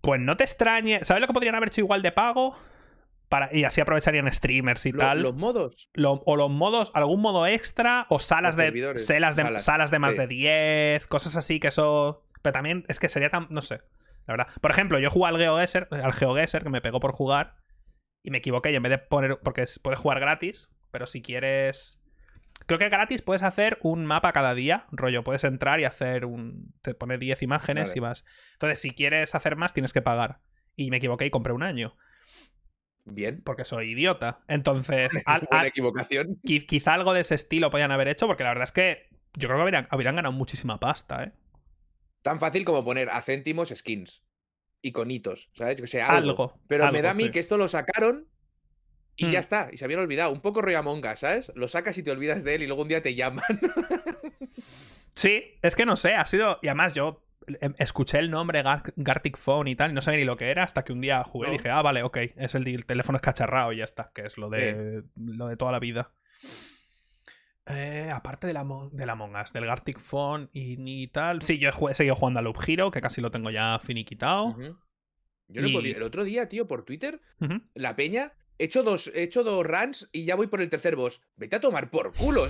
Pues 0.00 0.20
no 0.20 0.36
te 0.36 0.44
extrañe. 0.44 1.04
¿Sabes 1.04 1.20
lo 1.20 1.26
que 1.26 1.32
podrían 1.32 1.54
haber 1.54 1.68
hecho 1.68 1.80
igual 1.80 2.02
de 2.02 2.12
pago? 2.12 2.56
Para, 3.28 3.48
y 3.54 3.64
así 3.64 3.80
aprovecharían 3.80 4.30
streamers 4.32 4.84
y 4.84 4.92
Lo- 4.92 4.98
tal. 4.98 5.22
los 5.22 5.34
modos. 5.34 5.88
Lo- 5.94 6.22
o 6.26 6.36
los 6.36 6.50
modos, 6.50 6.90
algún 6.94 7.20
modo 7.20 7.46
extra, 7.46 8.04
o 8.10 8.20
salas 8.20 8.56
Los 8.56 8.72
de, 8.72 8.98
salas 8.98 9.36
de 9.36 9.42
salas, 9.44 9.64
salas 9.64 9.90
de 9.90 9.98
más 9.98 10.12
sí. 10.12 10.18
de 10.18 10.26
10, 10.26 11.06
cosas 11.06 11.36
así 11.36 11.58
que 11.60 11.68
eso. 11.68 12.26
Pero 12.42 12.52
también 12.52 12.84
es 12.88 12.98
que 13.00 13.08
sería 13.08 13.30
tan. 13.30 13.46
No 13.50 13.62
sé. 13.62 13.80
La 14.26 14.34
verdad. 14.36 14.48
Por 14.60 14.70
ejemplo, 14.70 14.98
yo 14.98 15.10
jugué 15.10 15.28
al 15.30 15.38
GeoGuessr, 15.38 15.88
al 15.90 16.12
GeoGuessr, 16.12 16.62
que 16.62 16.68
me 16.68 16.80
pegó 16.80 17.00
por 17.00 17.12
jugar. 17.12 17.54
Y 18.24 18.30
me 18.30 18.38
equivoqué. 18.38 18.70
Y 18.72 18.76
en 18.76 18.82
vez 18.82 18.90
de 18.90 18.98
poner. 18.98 19.38
Porque 19.42 19.62
es- 19.62 19.78
puedes 19.78 19.98
jugar 20.00 20.20
gratis. 20.20 20.74
Pero 20.90 21.06
si 21.06 21.22
quieres. 21.22 22.01
Creo 22.66 22.78
que 22.78 22.88
gratis 22.88 23.22
puedes 23.22 23.42
hacer 23.42 23.78
un 23.82 24.04
mapa 24.06 24.32
cada 24.32 24.54
día. 24.54 24.86
Rollo, 24.92 25.24
puedes 25.24 25.44
entrar 25.44 25.80
y 25.80 25.84
hacer 25.84 26.24
un. 26.24 26.74
Te 26.82 26.94
pone 26.94 27.18
10 27.18 27.42
imágenes 27.42 27.90
Vale. 27.90 27.98
y 27.98 28.00
vas. 28.00 28.24
Entonces, 28.54 28.78
si 28.80 28.90
quieres 28.92 29.34
hacer 29.34 29.56
más, 29.56 29.72
tienes 29.74 29.92
que 29.92 30.02
pagar. 30.02 30.40
Y 30.76 30.90
me 30.90 30.98
equivoqué 30.98 31.26
y 31.26 31.30
compré 31.30 31.52
un 31.52 31.62
año. 31.62 31.96
Bien. 33.04 33.42
Porque 33.44 33.64
soy 33.64 33.90
idiota. 33.92 34.40
Entonces, 34.48 35.10
al- 35.26 35.48
equivocación. 35.66 36.40
qui- 36.42 36.66
quizá 36.66 36.94
algo 36.94 37.12
de 37.12 37.20
ese 37.20 37.34
estilo 37.34 37.70
podían 37.70 37.90
haber 37.92 38.08
hecho, 38.08 38.26
porque 38.26 38.44
la 38.44 38.50
verdad 38.50 38.64
es 38.64 38.72
que 38.72 39.08
yo 39.34 39.48
creo 39.48 39.58
que 39.58 39.62
habrían, 39.62 39.88
habrían 39.90 40.16
ganado 40.16 40.32
muchísima 40.32 40.78
pasta, 40.78 41.24
¿eh? 41.24 41.32
Tan 42.22 42.38
fácil 42.38 42.64
como 42.64 42.84
poner 42.84 43.10
a 43.10 43.20
céntimos 43.22 43.70
skins. 43.74 44.22
Iconitos, 44.82 45.50
¿sabes? 45.54 45.76
Que 45.76 45.86
sé, 45.86 46.02
algo. 46.02 46.30
Algo. 46.30 46.60
Pero 46.68 46.90
me 46.92 47.02
da 47.02 47.10
a 47.10 47.14
mí 47.14 47.24
sí. 47.24 47.30
que 47.30 47.40
esto 47.40 47.56
lo 47.56 47.68
sacaron 47.68 48.28
y 49.16 49.26
Hmm. 49.26 49.30
ya 49.30 49.40
está. 49.40 49.68
Y 49.72 49.76
se 49.76 49.84
habían 49.84 50.00
olvidado. 50.00 50.32
Un 50.32 50.40
poco 50.40 50.62
rollo 50.62 50.78
Among 50.78 51.04
Us, 51.06 51.18
¿sabes? 51.20 51.52
Lo 51.54 51.68
sacas 51.68 51.96
y 51.98 52.02
te 52.02 52.10
olvidas 52.10 52.44
de 52.44 52.54
él 52.54 52.62
y 52.62 52.66
luego 52.66 52.82
un 52.82 52.88
día 52.88 53.02
te 53.02 53.14
llaman. 53.14 53.44
Sí, 55.14 55.52
es 55.60 55.76
que 55.76 55.84
no 55.84 55.96
sé, 55.96 56.14
ha 56.14 56.24
sido. 56.24 56.58
Y 56.62 56.68
además 56.68 56.94
yo 56.94 57.22
em, 57.60 57.74
escuché 57.78 58.18
el 58.18 58.30
nombre 58.30 58.62
Gar- 58.64 58.94
Gartic 58.96 59.36
Phone 59.36 59.68
y 59.68 59.76
tal, 59.76 59.90
y 59.90 59.94
no 59.94 60.00
sabía 60.00 60.20
ni 60.20 60.24
lo 60.24 60.38
que 60.38 60.50
era, 60.50 60.62
hasta 60.62 60.84
que 60.84 60.92
un 60.94 61.02
día 61.02 61.22
jugué 61.22 61.48
y 61.50 61.52
dije, 61.52 61.68
ah, 61.68 61.82
vale, 61.82 62.02
ok, 62.02 62.16
es 62.36 62.54
el, 62.54 62.66
el 62.66 62.86
teléfono 62.86 63.16
escacharrado 63.16 63.74
y 63.74 63.78
ya 63.78 63.84
está, 63.84 64.10
que 64.14 64.22
es 64.22 64.38
lo 64.38 64.48
de, 64.48 65.02
lo 65.16 65.48
de 65.48 65.56
toda 65.58 65.70
la 65.70 65.80
vida. 65.80 66.12
Eh, 67.66 68.10
aparte 68.12 68.46
del 68.46 68.56
Among, 68.56 68.90
del 68.96 69.10
Among 69.10 69.36
Us, 69.36 69.52
del 69.52 69.66
Gartic 69.66 69.98
Phone 70.00 70.48
y, 70.52 70.78
ni 70.78 71.06
tal. 71.08 71.42
Sí, 71.42 71.58
yo 71.58 71.70
he, 71.90 71.94
seguido 71.94 72.16
jugando 72.16 72.40
a 72.40 72.42
Loop 72.42 72.56
Hero, 72.66 72.90
que 72.90 73.00
casi 73.02 73.20
lo 73.20 73.30
tengo 73.30 73.50
ya 73.50 73.78
finiquitado. 73.84 74.56
Yo 75.48 75.60
no 75.60 75.66
he 75.66 75.70
Y- 75.70 75.72
podido- 75.74 75.96
El 75.98 76.02
otro 76.04 76.24
día, 76.24 76.48
tío, 76.48 76.66
por 76.66 76.84
Twitter, 76.84 77.20
la 77.74 77.94
peña, 77.96 78.32
he 78.58 78.64
hecho 78.64 78.82
dos, 78.82 79.10
he 79.14 79.22
hecho 79.24 79.42
dos 79.42 79.66
runs 79.66 80.08
y 80.12 80.24
ya 80.24 80.36
voy 80.36 80.46
por 80.46 80.60
el 80.60 80.70
tercer 80.70 80.94
boss. 80.96 81.20
Vete 81.36 81.56
a 81.56 81.60
tomar 81.60 81.90
por 81.90 82.12
culo. 82.12 82.42
O 82.44 82.48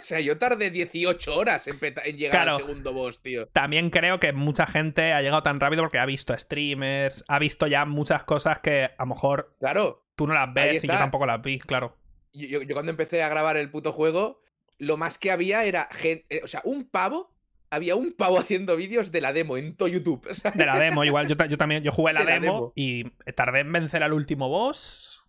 sea, 0.00 0.20
yo 0.20 0.38
tardé 0.38 0.70
18 0.70 1.36
horas 1.36 1.66
en, 1.68 1.78
llegar 2.16 2.30
Claro. 2.30 2.52
al 2.52 2.56
segundo 2.58 2.92
boss, 2.92 3.20
tío. 3.20 3.46
También 3.48 3.90
creo 3.90 4.18
que 4.20 4.32
mucha 4.32 4.66
gente 4.66 5.12
ha 5.12 5.20
llegado 5.22 5.42
tan 5.42 5.60
rápido 5.60 5.82
porque 5.82 5.98
ha 5.98 6.06
visto 6.06 6.36
streamers, 6.38 7.24
ha 7.28 7.38
visto 7.38 7.66
ya 7.66 7.84
muchas 7.84 8.24
cosas 8.24 8.60
que 8.60 8.84
a 8.84 8.94
lo 9.00 9.06
mejor 9.06 9.54
Claro, 9.60 10.06
tú 10.16 10.26
no 10.26 10.34
las 10.34 10.52
ves 10.54 10.84
y 10.84 10.86
yo 10.88 10.94
tampoco 10.94 11.26
las 11.26 11.42
vi, 11.42 11.58
claro. 11.58 11.96
yo, 12.32 12.46
yo- 12.46 12.62
yo 12.62 12.74
cuando 12.74 12.90
empecé 12.90 13.22
a 13.22 13.28
grabar 13.28 13.56
el 13.56 13.70
puto 13.70 13.92
juego, 13.92 14.40
lo 14.78 14.96
más 14.96 15.18
que 15.18 15.30
había 15.30 15.64
era 15.64 15.88
gente, 15.92 16.40
o 16.42 16.48
sea, 16.48 16.60
un 16.64 16.88
pavo, 16.88 17.32
había 17.70 17.96
un 17.96 18.12
pavo 18.12 18.38
haciendo 18.38 18.76
vídeos 18.76 19.10
de 19.12 19.20
la 19.20 19.32
demo 19.32 19.56
en 19.56 19.76
todo 19.76 19.88
YouTube. 19.88 20.26
¿sabes? 20.32 20.56
De 20.58 20.66
la 20.66 20.78
demo, 20.78 21.04
igual 21.04 21.26
yo, 21.28 21.36
ta- 21.36 21.46
yo 21.46 21.58
también 21.58 21.82
yo 21.82 21.92
jugué 21.92 22.12
la, 22.12 22.20
De 22.20 22.26
la 22.26 22.32
demo, 22.40 22.52
demo. 22.52 22.72
y 22.76 23.04
tardé 23.34 23.60
en 23.60 23.72
vencer 23.72 24.02
al 24.02 24.12
último 24.12 24.48
boss 24.48 25.23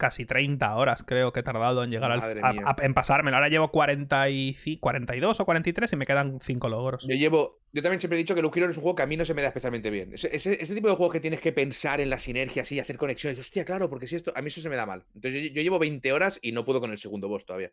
casi 0.00 0.26
30 0.26 0.74
horas 0.74 1.04
creo 1.06 1.32
que 1.32 1.38
he 1.38 1.42
tardado 1.44 1.84
en 1.84 1.90
llegar 1.90 2.10
al 2.10 2.20
a- 2.42 2.48
a- 2.72 2.76
en 2.80 2.94
pasármelo. 2.94 3.36
Ahora 3.36 3.48
llevo 3.48 3.70
45, 3.70 4.80
42 4.80 5.38
o 5.38 5.44
43 5.44 5.92
y 5.92 5.96
me 5.96 6.06
quedan 6.06 6.40
5 6.40 6.68
logros. 6.68 7.06
Yo 7.06 7.14
llevo. 7.14 7.60
Yo 7.72 7.82
también 7.82 8.00
siempre 8.00 8.18
he 8.18 8.22
dicho 8.22 8.34
que 8.34 8.42
Loop 8.42 8.56
Hero 8.56 8.68
es 8.70 8.76
un 8.76 8.82
juego 8.82 8.96
que 8.96 9.02
a 9.04 9.06
mí 9.06 9.16
no 9.16 9.24
se 9.24 9.32
me 9.34 9.42
da 9.42 9.48
especialmente 9.48 9.90
bien. 9.90 10.12
Ese, 10.12 10.34
ese- 10.34 10.60
ese 10.60 10.74
tipo 10.74 10.88
de 10.88 10.96
juegos 10.96 11.12
que 11.12 11.20
tienes 11.20 11.40
que 11.40 11.52
pensar 11.52 12.00
en 12.00 12.10
las 12.10 12.22
sinergias 12.22 12.72
y 12.72 12.80
hacer 12.80 12.96
conexiones. 12.96 13.38
Hostia, 13.38 13.64
claro, 13.64 13.88
porque 13.88 14.08
si 14.08 14.16
esto. 14.16 14.32
A 14.34 14.42
mí 14.42 14.48
eso 14.48 14.60
se 14.60 14.68
me 14.68 14.74
da 14.74 14.86
mal. 14.86 15.04
Entonces 15.14 15.42
yo, 15.44 15.54
yo 15.54 15.62
llevo 15.62 15.78
20 15.78 16.12
horas 16.12 16.40
y 16.42 16.50
no 16.50 16.64
puedo 16.64 16.80
con 16.80 16.90
el 16.90 16.98
segundo 16.98 17.28
boss 17.28 17.46
todavía. 17.46 17.70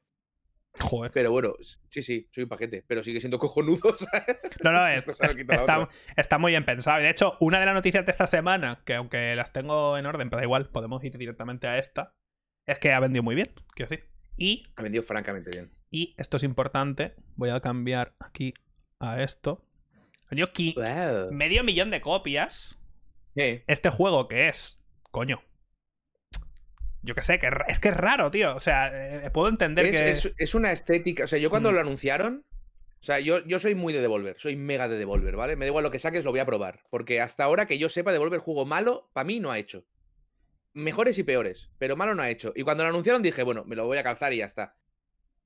Joder. 0.80 1.10
Pero 1.12 1.32
bueno, 1.32 1.56
sí, 1.90 2.04
sí, 2.04 2.28
soy 2.30 2.44
un 2.44 2.50
paquete. 2.50 2.84
Pero 2.86 3.02
sigue 3.04 3.20
siendo 3.20 3.40
cojonudo, 3.40 3.96
¿sabes? 3.98 4.38
No, 4.64 4.72
no, 4.72 4.86
es- 4.88 5.08
es- 5.08 5.36
está, 5.50 5.90
está 6.16 6.38
muy 6.38 6.52
bien 6.52 6.66
pensado. 6.66 7.00
Y 7.00 7.04
de 7.04 7.10
hecho, 7.10 7.36
una 7.40 7.60
de 7.60 7.66
las 7.66 7.74
noticias 7.74 8.06
de 8.06 8.12
esta 8.12 8.28
semana, 8.28 8.84
que 8.86 8.94
aunque 8.94 9.36
las 9.36 9.52
tengo 9.52 9.98
en 9.98 10.06
orden, 10.06 10.30
pero 10.30 10.38
da 10.42 10.44
igual, 10.44 10.70
podemos 10.70 11.04
ir 11.04 11.18
directamente 11.18 11.66
a 11.66 11.80
esta, 11.80 12.14
es 12.68 12.78
que 12.80 12.94
ha 12.94 13.00
vendido 13.00 13.24
muy 13.24 13.34
bien, 13.36 13.52
quiero 13.76 13.90
decir. 13.90 14.06
Y, 14.38 14.68
Ha 14.76 14.84
vendido 14.84 15.04
francamente 15.04 15.50
bien. 15.52 15.72
y 15.90 16.14
esto 16.18 16.38
es 16.38 16.44
importante, 16.44 17.16
voy 17.36 17.50
a 17.50 17.60
cambiar 17.60 18.14
aquí 18.20 18.54
a 19.00 19.24
esto. 19.24 19.64
Vendió 20.30 20.48
Wow. 20.76 21.32
medio 21.32 21.64
millón 21.64 21.90
de 21.90 22.02
copias. 22.02 22.80
Este 23.36 23.90
juego 23.90 24.28
que 24.28 24.50
es, 24.50 24.80
coño. 25.12 25.42
Yo 27.04 27.16
que 27.16 27.22
sé, 27.22 27.40
que 27.40 27.50
es 27.68 27.80
que 27.80 27.90
es 27.90 27.98
raro, 27.98 28.30
tío. 28.32 28.56
O 28.56 28.60
sea, 28.60 29.26
eh, 29.26 29.30
puedo 29.32 29.48
entender 29.48 29.86
es, 29.86 30.02
que. 30.02 30.12
es- 30.12 30.34
es 30.38 30.56
una 30.56 30.72
estética. 30.72 31.24
O 31.24 31.28
sea, 31.28 31.40
yo 31.40 31.50
cuando 31.50 31.72
Mm. 31.72 31.76
lo 31.76 31.80
anunciaron. 31.82 32.46
O 33.00 33.04
sea, 33.04 33.20
yo, 33.20 33.46
yo 33.46 33.60
soy 33.60 33.76
muy 33.76 33.94
de 33.94 34.02
Devolver, 34.02 34.36
soy 34.40 34.56
mega 34.56 34.88
de 34.90 34.98
Devolver, 34.98 35.36
¿vale? 35.36 35.56
Me 35.56 35.66
da 35.66 35.70
igual 35.70 35.84
lo 35.84 35.92
que 35.92 36.00
saques, 36.00 36.26
lo 36.26 36.32
voy 36.32 36.40
a 36.40 36.46
probar. 36.48 36.82
Porque 36.90 37.22
hasta 37.22 37.44
ahora 37.44 37.68
que 37.68 37.78
yo 37.78 37.90
sepa, 37.90 38.12
Devolver 38.12 38.40
juego 38.40 38.66
malo, 38.66 39.10
para 39.14 39.24
mí 39.24 39.40
no 39.40 39.52
ha 39.52 39.60
hecho. 39.60 39.86
Mejores 40.78 41.18
y 41.18 41.24
peores, 41.24 41.72
pero 41.80 41.96
malo 41.96 42.14
no 42.14 42.22
ha 42.22 42.30
hecho. 42.30 42.54
Y 42.56 42.62
cuando 42.62 42.84
lo 42.84 42.90
anunciaron 42.90 43.24
dije, 43.24 43.42
bueno, 43.42 43.66
me 43.66 43.76
lo 43.76 43.88
voy 43.88 43.98
a 43.98 44.04
calzar 44.04 44.32
y 44.32 44.38
ya 44.38 44.46
está. 44.46 44.76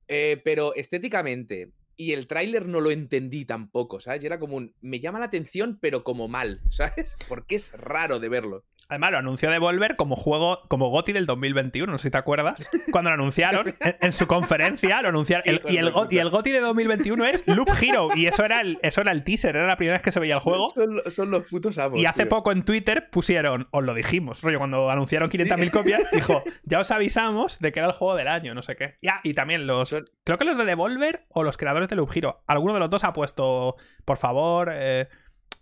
Eh, 0.09 0.41
pero 0.43 0.75
estéticamente, 0.75 1.71
y 1.95 2.11
el 2.11 2.27
tráiler 2.27 2.67
no 2.67 2.81
lo 2.81 2.91
entendí 2.91 3.45
tampoco, 3.45 4.01
¿sabes? 4.01 4.21
Y 4.23 4.25
era 4.25 4.39
como 4.39 4.57
un, 4.57 4.75
me 4.81 4.99
llama 4.99 5.19
la 5.19 5.25
atención, 5.25 5.79
pero 5.79 6.03
como 6.03 6.27
mal, 6.27 6.59
¿sabes? 6.69 7.15
Porque 7.29 7.55
es 7.55 7.71
raro 7.71 8.19
de 8.19 8.27
verlo. 8.27 8.65
Además, 8.91 9.11
lo 9.13 9.17
anunció 9.19 9.49
Devolver 9.49 9.95
como 9.95 10.17
juego, 10.17 10.63
como 10.67 10.89
GOTI 10.89 11.13
del 11.13 11.25
2021, 11.25 11.89
no 11.89 11.97
sé 11.97 12.03
si 12.09 12.11
te 12.11 12.17
acuerdas. 12.17 12.69
Cuando 12.91 13.09
lo 13.09 13.13
anunciaron, 13.13 13.67
en, 13.79 13.95
en 14.01 14.11
su 14.11 14.27
conferencia, 14.27 15.01
lo 15.01 15.07
anunciaron. 15.07 15.43
el- 15.47 15.61
y, 15.69 15.77
el, 15.77 15.93
y 16.09 16.17
el 16.17 16.29
GOTI 16.29 16.51
de 16.51 16.59
2021 16.59 17.25
es 17.25 17.43
Loop 17.47 17.69
Hero. 17.81 18.09
Y 18.15 18.25
eso 18.27 18.43
era, 18.43 18.59
el, 18.59 18.79
eso 18.81 18.99
era 18.99 19.13
el 19.13 19.23
teaser, 19.23 19.55
era 19.55 19.65
la 19.65 19.77
primera 19.77 19.95
vez 19.95 20.01
que 20.01 20.11
se 20.11 20.19
veía 20.19 20.33
el 20.35 20.39
juego. 20.41 20.69
Son, 20.75 20.95
lo- 20.95 21.09
son 21.09 21.31
los 21.31 21.43
putos 21.45 21.77
amos. 21.77 21.97
Y 21.99 22.05
hace 22.05 22.23
tío. 22.23 22.29
poco 22.29 22.51
en 22.51 22.63
Twitter 22.65 23.09
pusieron, 23.09 23.69
os 23.71 23.83
lo 23.83 23.93
dijimos, 23.93 24.41
rollo, 24.41 24.57
cuando 24.59 24.89
anunciaron 24.89 25.29
500.000 25.29 25.71
copias, 25.71 26.01
dijo, 26.11 26.43
ya 26.63 26.79
os 26.81 26.91
avisamos 26.91 27.59
de 27.59 27.71
que 27.71 27.79
era 27.79 27.87
el 27.87 27.93
juego 27.93 28.15
del 28.15 28.27
año, 28.27 28.53
no 28.53 28.61
sé 28.61 28.75
qué. 28.75 28.97
Ya, 29.01 29.21
y 29.23 29.33
también 29.33 29.67
los, 29.67 29.87
Son- 29.87 30.03
creo 30.25 30.37
que 30.37 30.43
los 30.43 30.57
de 30.57 30.65
Devolver 30.65 31.25
o 31.29 31.43
los 31.43 31.55
creadores 31.55 31.87
de 31.87 31.95
Loop 31.95 32.11
Hero, 32.13 32.43
alguno 32.45 32.73
de 32.73 32.81
los 32.81 32.89
dos 32.89 33.05
ha 33.05 33.13
puesto, 33.13 33.77
por 34.03 34.17
favor, 34.17 34.69
eh, 34.73 35.07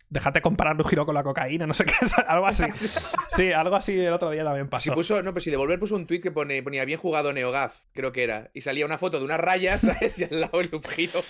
déjate 0.09 0.41
comparar 0.41 0.75
un 0.75 0.83
giro 0.85 1.05
con 1.05 1.15
la 1.15 1.23
cocaína, 1.23 1.67
no 1.67 1.73
sé 1.73 1.85
qué, 1.85 1.93
algo 2.27 2.47
así. 2.47 2.65
Sí, 3.27 3.51
algo 3.51 3.75
así 3.75 3.99
el 3.99 4.13
otro 4.13 4.31
día 4.31 4.43
también 4.43 4.67
pasó. 4.67 4.85
Si 4.85 4.91
puso, 4.91 5.21
no, 5.21 5.31
pues 5.33 5.43
si 5.43 5.51
Devolver 5.51 5.79
puso 5.79 5.95
un 5.95 6.07
tweet 6.07 6.21
que 6.21 6.31
pone, 6.31 6.61
ponía 6.63 6.85
bien 6.85 6.99
jugado 6.99 7.31
NeoGAF, 7.31 7.75
creo 7.93 8.11
que 8.11 8.23
era, 8.23 8.49
y 8.53 8.61
salía 8.61 8.85
una 8.85 8.97
foto 8.97 9.19
de 9.19 9.25
unas 9.25 9.39
rayas, 9.39 9.81
¿sabes? 9.81 10.17
Y 10.19 10.23
al 10.23 10.41
lado 10.41 10.61
el 10.61 10.69
loop 10.71 10.87
giro. 10.87 11.21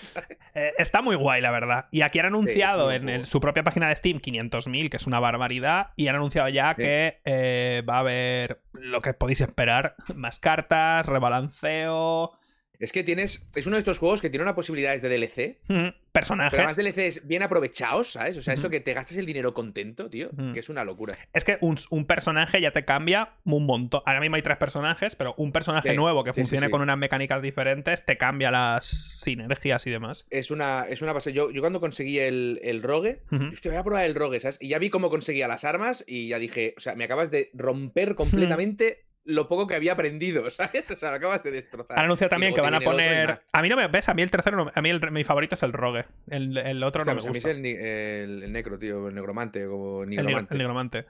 Eh, 0.54 0.72
está 0.78 1.02
muy 1.02 1.16
guay, 1.16 1.40
la 1.40 1.50
verdad. 1.50 1.86
Y 1.90 2.02
aquí 2.02 2.18
han 2.18 2.26
anunciado 2.26 2.90
en 2.90 3.26
su 3.26 3.40
propia 3.40 3.62
página 3.62 3.88
de 3.88 3.96
Steam 3.96 4.18
500.000, 4.18 4.90
que 4.90 4.96
es 4.96 5.06
una 5.06 5.20
barbaridad, 5.20 5.92
y 5.96 6.08
han 6.08 6.16
anunciado 6.16 6.48
ya 6.48 6.74
que 6.74 7.20
eh, 7.24 7.82
va 7.88 7.96
a 7.96 8.00
haber 8.00 8.62
lo 8.72 9.00
que 9.00 9.12
podéis 9.14 9.40
esperar, 9.42 9.94
más 10.14 10.40
cartas, 10.40 11.06
rebalanceo 11.06 12.32
es 12.80 12.92
que 12.92 13.04
tienes. 13.04 13.46
Es 13.54 13.66
uno 13.66 13.76
de 13.76 13.80
estos 13.80 13.98
juegos 13.98 14.22
que 14.22 14.30
tiene 14.30 14.42
una 14.42 14.54
posibilidades 14.54 15.02
de 15.02 15.08
DLC. 15.10 15.92
Personajes. 16.12 16.50
Pero 16.50 16.68
además 16.68 16.94
DLCs 16.96 17.26
bien 17.26 17.42
aprovechados, 17.42 18.12
¿sabes? 18.12 18.36
O 18.36 18.42
sea, 18.42 18.54
eso 18.54 18.68
que 18.68 18.80
te 18.80 18.94
gastes 18.94 19.16
el 19.16 19.26
dinero 19.26 19.54
contento, 19.54 20.08
tío. 20.08 20.30
Que 20.52 20.60
es 20.60 20.68
una 20.68 20.82
locura. 20.82 21.16
Es 21.32 21.44
que 21.44 21.58
un, 21.60 22.06
personaje 22.06 22.60
ya 22.60 22.72
te 22.72 22.84
cambia 22.84 23.34
un 23.44 23.66
montón. 23.66 24.02
Ahora 24.06 24.20
mismo 24.20 24.36
hay 24.36 24.42
tres 24.42 24.56
personajes, 24.56 25.14
pero 25.14 25.34
un 25.36 25.52
personaje 25.52 25.94
nuevo 25.94 26.24
que 26.24 26.32
funcione 26.32 26.70
con 26.70 26.80
unas 26.80 26.98
mecánicas 26.98 27.42
diferentes 27.42 28.04
te 28.04 28.16
cambia 28.16 28.50
las 28.50 28.86
sinergias 28.86 29.86
y 29.86 29.90
demás. 29.90 30.26
Es 30.30 30.50
una, 30.50 30.86
es 30.88 31.02
una 31.02 31.12
base. 31.12 31.32
Yo, 31.32 31.50
yo 31.50 31.60
cuando 31.60 31.80
conseguí 31.80 32.18
el, 32.18 32.60
el 32.64 32.82
rogue, 32.82 33.22
voy 33.30 33.76
a 33.76 33.84
probar 33.84 34.04
el 34.04 34.14
rogue, 34.14 34.40
¿sabes? 34.40 34.56
Y 34.60 34.68
ya 34.68 34.78
vi 34.78 34.90
cómo 34.90 35.10
conseguía 35.10 35.46
las 35.46 35.64
armas 35.64 36.02
y 36.06 36.28
ya 36.28 36.38
dije, 36.38 36.74
o 36.76 36.80
sea, 36.80 36.94
me 36.96 37.04
acabas 37.04 37.30
de 37.30 37.50
romper 37.52 38.14
completamente 38.14 39.04
lo 39.24 39.48
poco 39.48 39.66
que 39.66 39.74
había 39.74 39.92
aprendido, 39.92 40.50
¿sabes? 40.50 40.90
O 40.90 40.98
sea, 40.98 41.10
lo 41.10 41.16
acabas 41.16 41.42
de 41.42 41.50
destrozar. 41.50 41.98
Han 41.98 42.04
anunciado 42.04 42.30
también 42.30 42.54
que 42.54 42.60
van 42.60 42.74
a 42.74 42.80
poner. 42.80 43.42
A 43.52 43.62
mí 43.62 43.68
no 43.68 43.76
me 43.76 43.88
ves, 43.88 44.08
a 44.08 44.14
mí 44.14 44.22
el 44.22 44.30
tercero, 44.30 44.70
a 44.74 44.82
mí 44.82 44.90
mi 45.10 45.24
favorito 45.24 45.54
es 45.54 45.62
el 45.62 45.72
Rogue. 45.72 46.04
El, 46.28 46.82
otro 46.82 47.04
no 47.04 47.14
me 47.14 47.20
gusta. 47.20 47.28
A 47.28 47.32
mí 47.32 47.38
es 47.38 47.80
el, 47.84 48.52
necro, 48.52 48.78
tío, 48.78 49.08
el 49.08 49.14
negromante, 49.14 49.66
como 49.66 50.04
nigromante. 50.04 50.54
El, 50.54 50.58
negromante. 50.58 51.06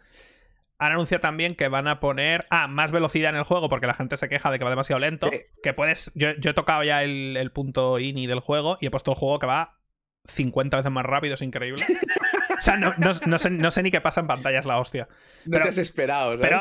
Han 0.78 0.92
anunciado 0.92 1.20
también 1.20 1.54
que 1.56 1.68
van 1.68 1.88
a 1.88 2.00
poner. 2.00 2.46
Ah, 2.50 2.66
más 2.66 2.90
velocidad 2.90 3.30
en 3.30 3.36
el 3.36 3.44
juego, 3.44 3.68
porque 3.68 3.86
la 3.86 3.94
gente 3.94 4.16
se 4.16 4.28
queja 4.28 4.50
de 4.50 4.58
que 4.58 4.64
va 4.64 4.70
demasiado 4.70 4.98
lento. 4.98 5.30
Que 5.62 5.74
puedes. 5.74 6.10
Yo, 6.14 6.32
yo, 6.38 6.52
he 6.52 6.54
tocado 6.54 6.82
ya 6.84 7.02
el, 7.02 7.36
el 7.36 7.52
punto 7.52 7.98
ini 7.98 8.26
del 8.26 8.40
juego 8.40 8.78
y 8.80 8.86
he 8.86 8.90
puesto 8.90 9.10
el 9.10 9.16
juego 9.16 9.38
que 9.38 9.46
va 9.46 9.79
50 10.26 10.76
veces 10.76 10.92
más 10.92 11.04
rápido, 11.04 11.34
es 11.34 11.42
increíble. 11.42 11.84
O 12.58 12.62
sea, 12.62 12.76
no, 12.76 13.70
sé, 13.70 13.82
ni 13.82 13.90
qué 13.90 14.02
pasa 14.02 14.20
en 14.20 14.26
pantalla, 14.26 14.58
es 14.58 14.66
la 14.66 14.78
hostia. 14.78 15.08
No 15.46 15.60
te 15.60 15.70
has 15.70 15.78
esperado, 15.78 16.38
Pero 16.38 16.60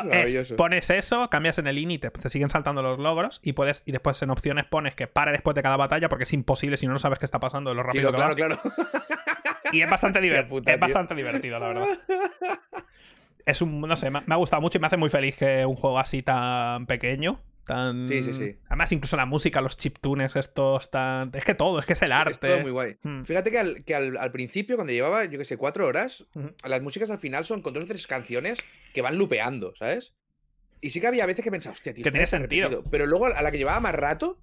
pones 0.56 0.88
eso, 0.88 1.28
cambias 1.28 1.58
en 1.58 1.66
el 1.66 1.76
INI, 1.76 1.98
te, 1.98 2.10
te, 2.10 2.30
siguen 2.30 2.48
saltando 2.48 2.80
los 2.80 2.98
logros 2.98 3.38
y 3.44 3.52
puedes 3.52 3.82
y 3.84 3.92
después 3.92 4.20
en 4.22 4.30
opciones 4.30 4.64
pones 4.64 4.94
que 4.94 5.08
pare 5.08 5.32
después 5.32 5.54
de 5.54 5.62
cada 5.62 5.76
batalla 5.76 6.08
porque 6.08 6.24
es 6.24 6.32
imposible 6.32 6.78
si 6.78 6.86
no, 6.86 6.94
no 6.94 6.98
sabes 6.98 7.18
qué 7.18 7.26
está 7.26 7.38
pasando, 7.38 7.74
lo 7.74 7.82
rápido 7.82 8.12
claro, 8.12 8.30
va. 8.30 8.34
claro. 8.34 8.60
Y 9.72 9.82
es 9.82 9.90
bastante, 9.90 10.20
divertido 10.20 10.62
es 10.64 10.80
bastante 10.80 11.14
divertido, 11.14 11.58
la 11.58 11.68
verdad. 11.68 11.86
Es 13.44 13.62
un, 13.62 13.80
no 13.80 13.96
sé, 13.96 14.10
me 14.10 14.22
ha 14.26 14.36
gustado 14.36 14.62
mucho 14.62 14.78
y 14.78 14.80
me 14.80 14.86
hace 14.86 14.96
muy 14.96 15.10
feliz 15.10 15.36
que 15.36 15.66
un 15.66 15.76
juego 15.76 15.98
así 15.98 16.22
tan 16.22 16.86
pequeño 16.86 17.40
Sí, 18.08 18.22
sí, 18.24 18.34
sí. 18.34 18.56
Además, 18.66 18.90
incluso 18.92 19.16
la 19.16 19.26
música, 19.26 19.60
los 19.60 19.76
chiptunes 19.76 20.34
estos 20.36 20.90
tan. 20.90 21.30
Es 21.34 21.44
que 21.44 21.54
todo, 21.54 21.78
es 21.78 21.86
que 21.86 21.92
es 21.92 22.02
el 22.02 22.12
arte. 22.12 22.32
Es 22.32 22.40
todo 22.40 22.60
muy 22.60 22.70
guay. 22.70 22.96
Hmm. 23.02 23.22
Fíjate 23.22 23.50
que, 23.50 23.94
al, 23.94 24.32
principio, 24.32 24.76
cuando 24.76 24.92
llevaba, 24.92 25.24
yo 25.26 25.38
que 25.38 25.44
sé, 25.44 25.56
cuatro 25.56 25.86
horas, 25.86 26.26
las 26.64 26.82
músicas 26.82 27.10
al 27.10 27.18
final 27.18 27.44
son 27.44 27.62
con 27.62 27.72
dos 27.72 27.84
o 27.84 27.86
tres 27.86 28.06
canciones 28.06 28.58
que 28.92 29.02
van 29.02 29.16
lupeando, 29.16 29.74
¿sabes? 29.76 30.14
Y 30.80 30.90
sí 30.90 31.00
que 31.00 31.06
había 31.06 31.26
veces 31.26 31.44
que 31.44 31.50
pensaba, 31.50 31.74
hostia, 31.74 31.94
tío. 31.94 32.02
Que 32.02 32.10
tiene 32.10 32.26
sentido. 32.26 32.82
Pero 32.90 33.06
luego 33.06 33.26
a 33.26 33.42
la 33.42 33.50
que 33.50 33.58
llevaba 33.58 33.80
más 33.80 33.94
rato. 33.94 34.38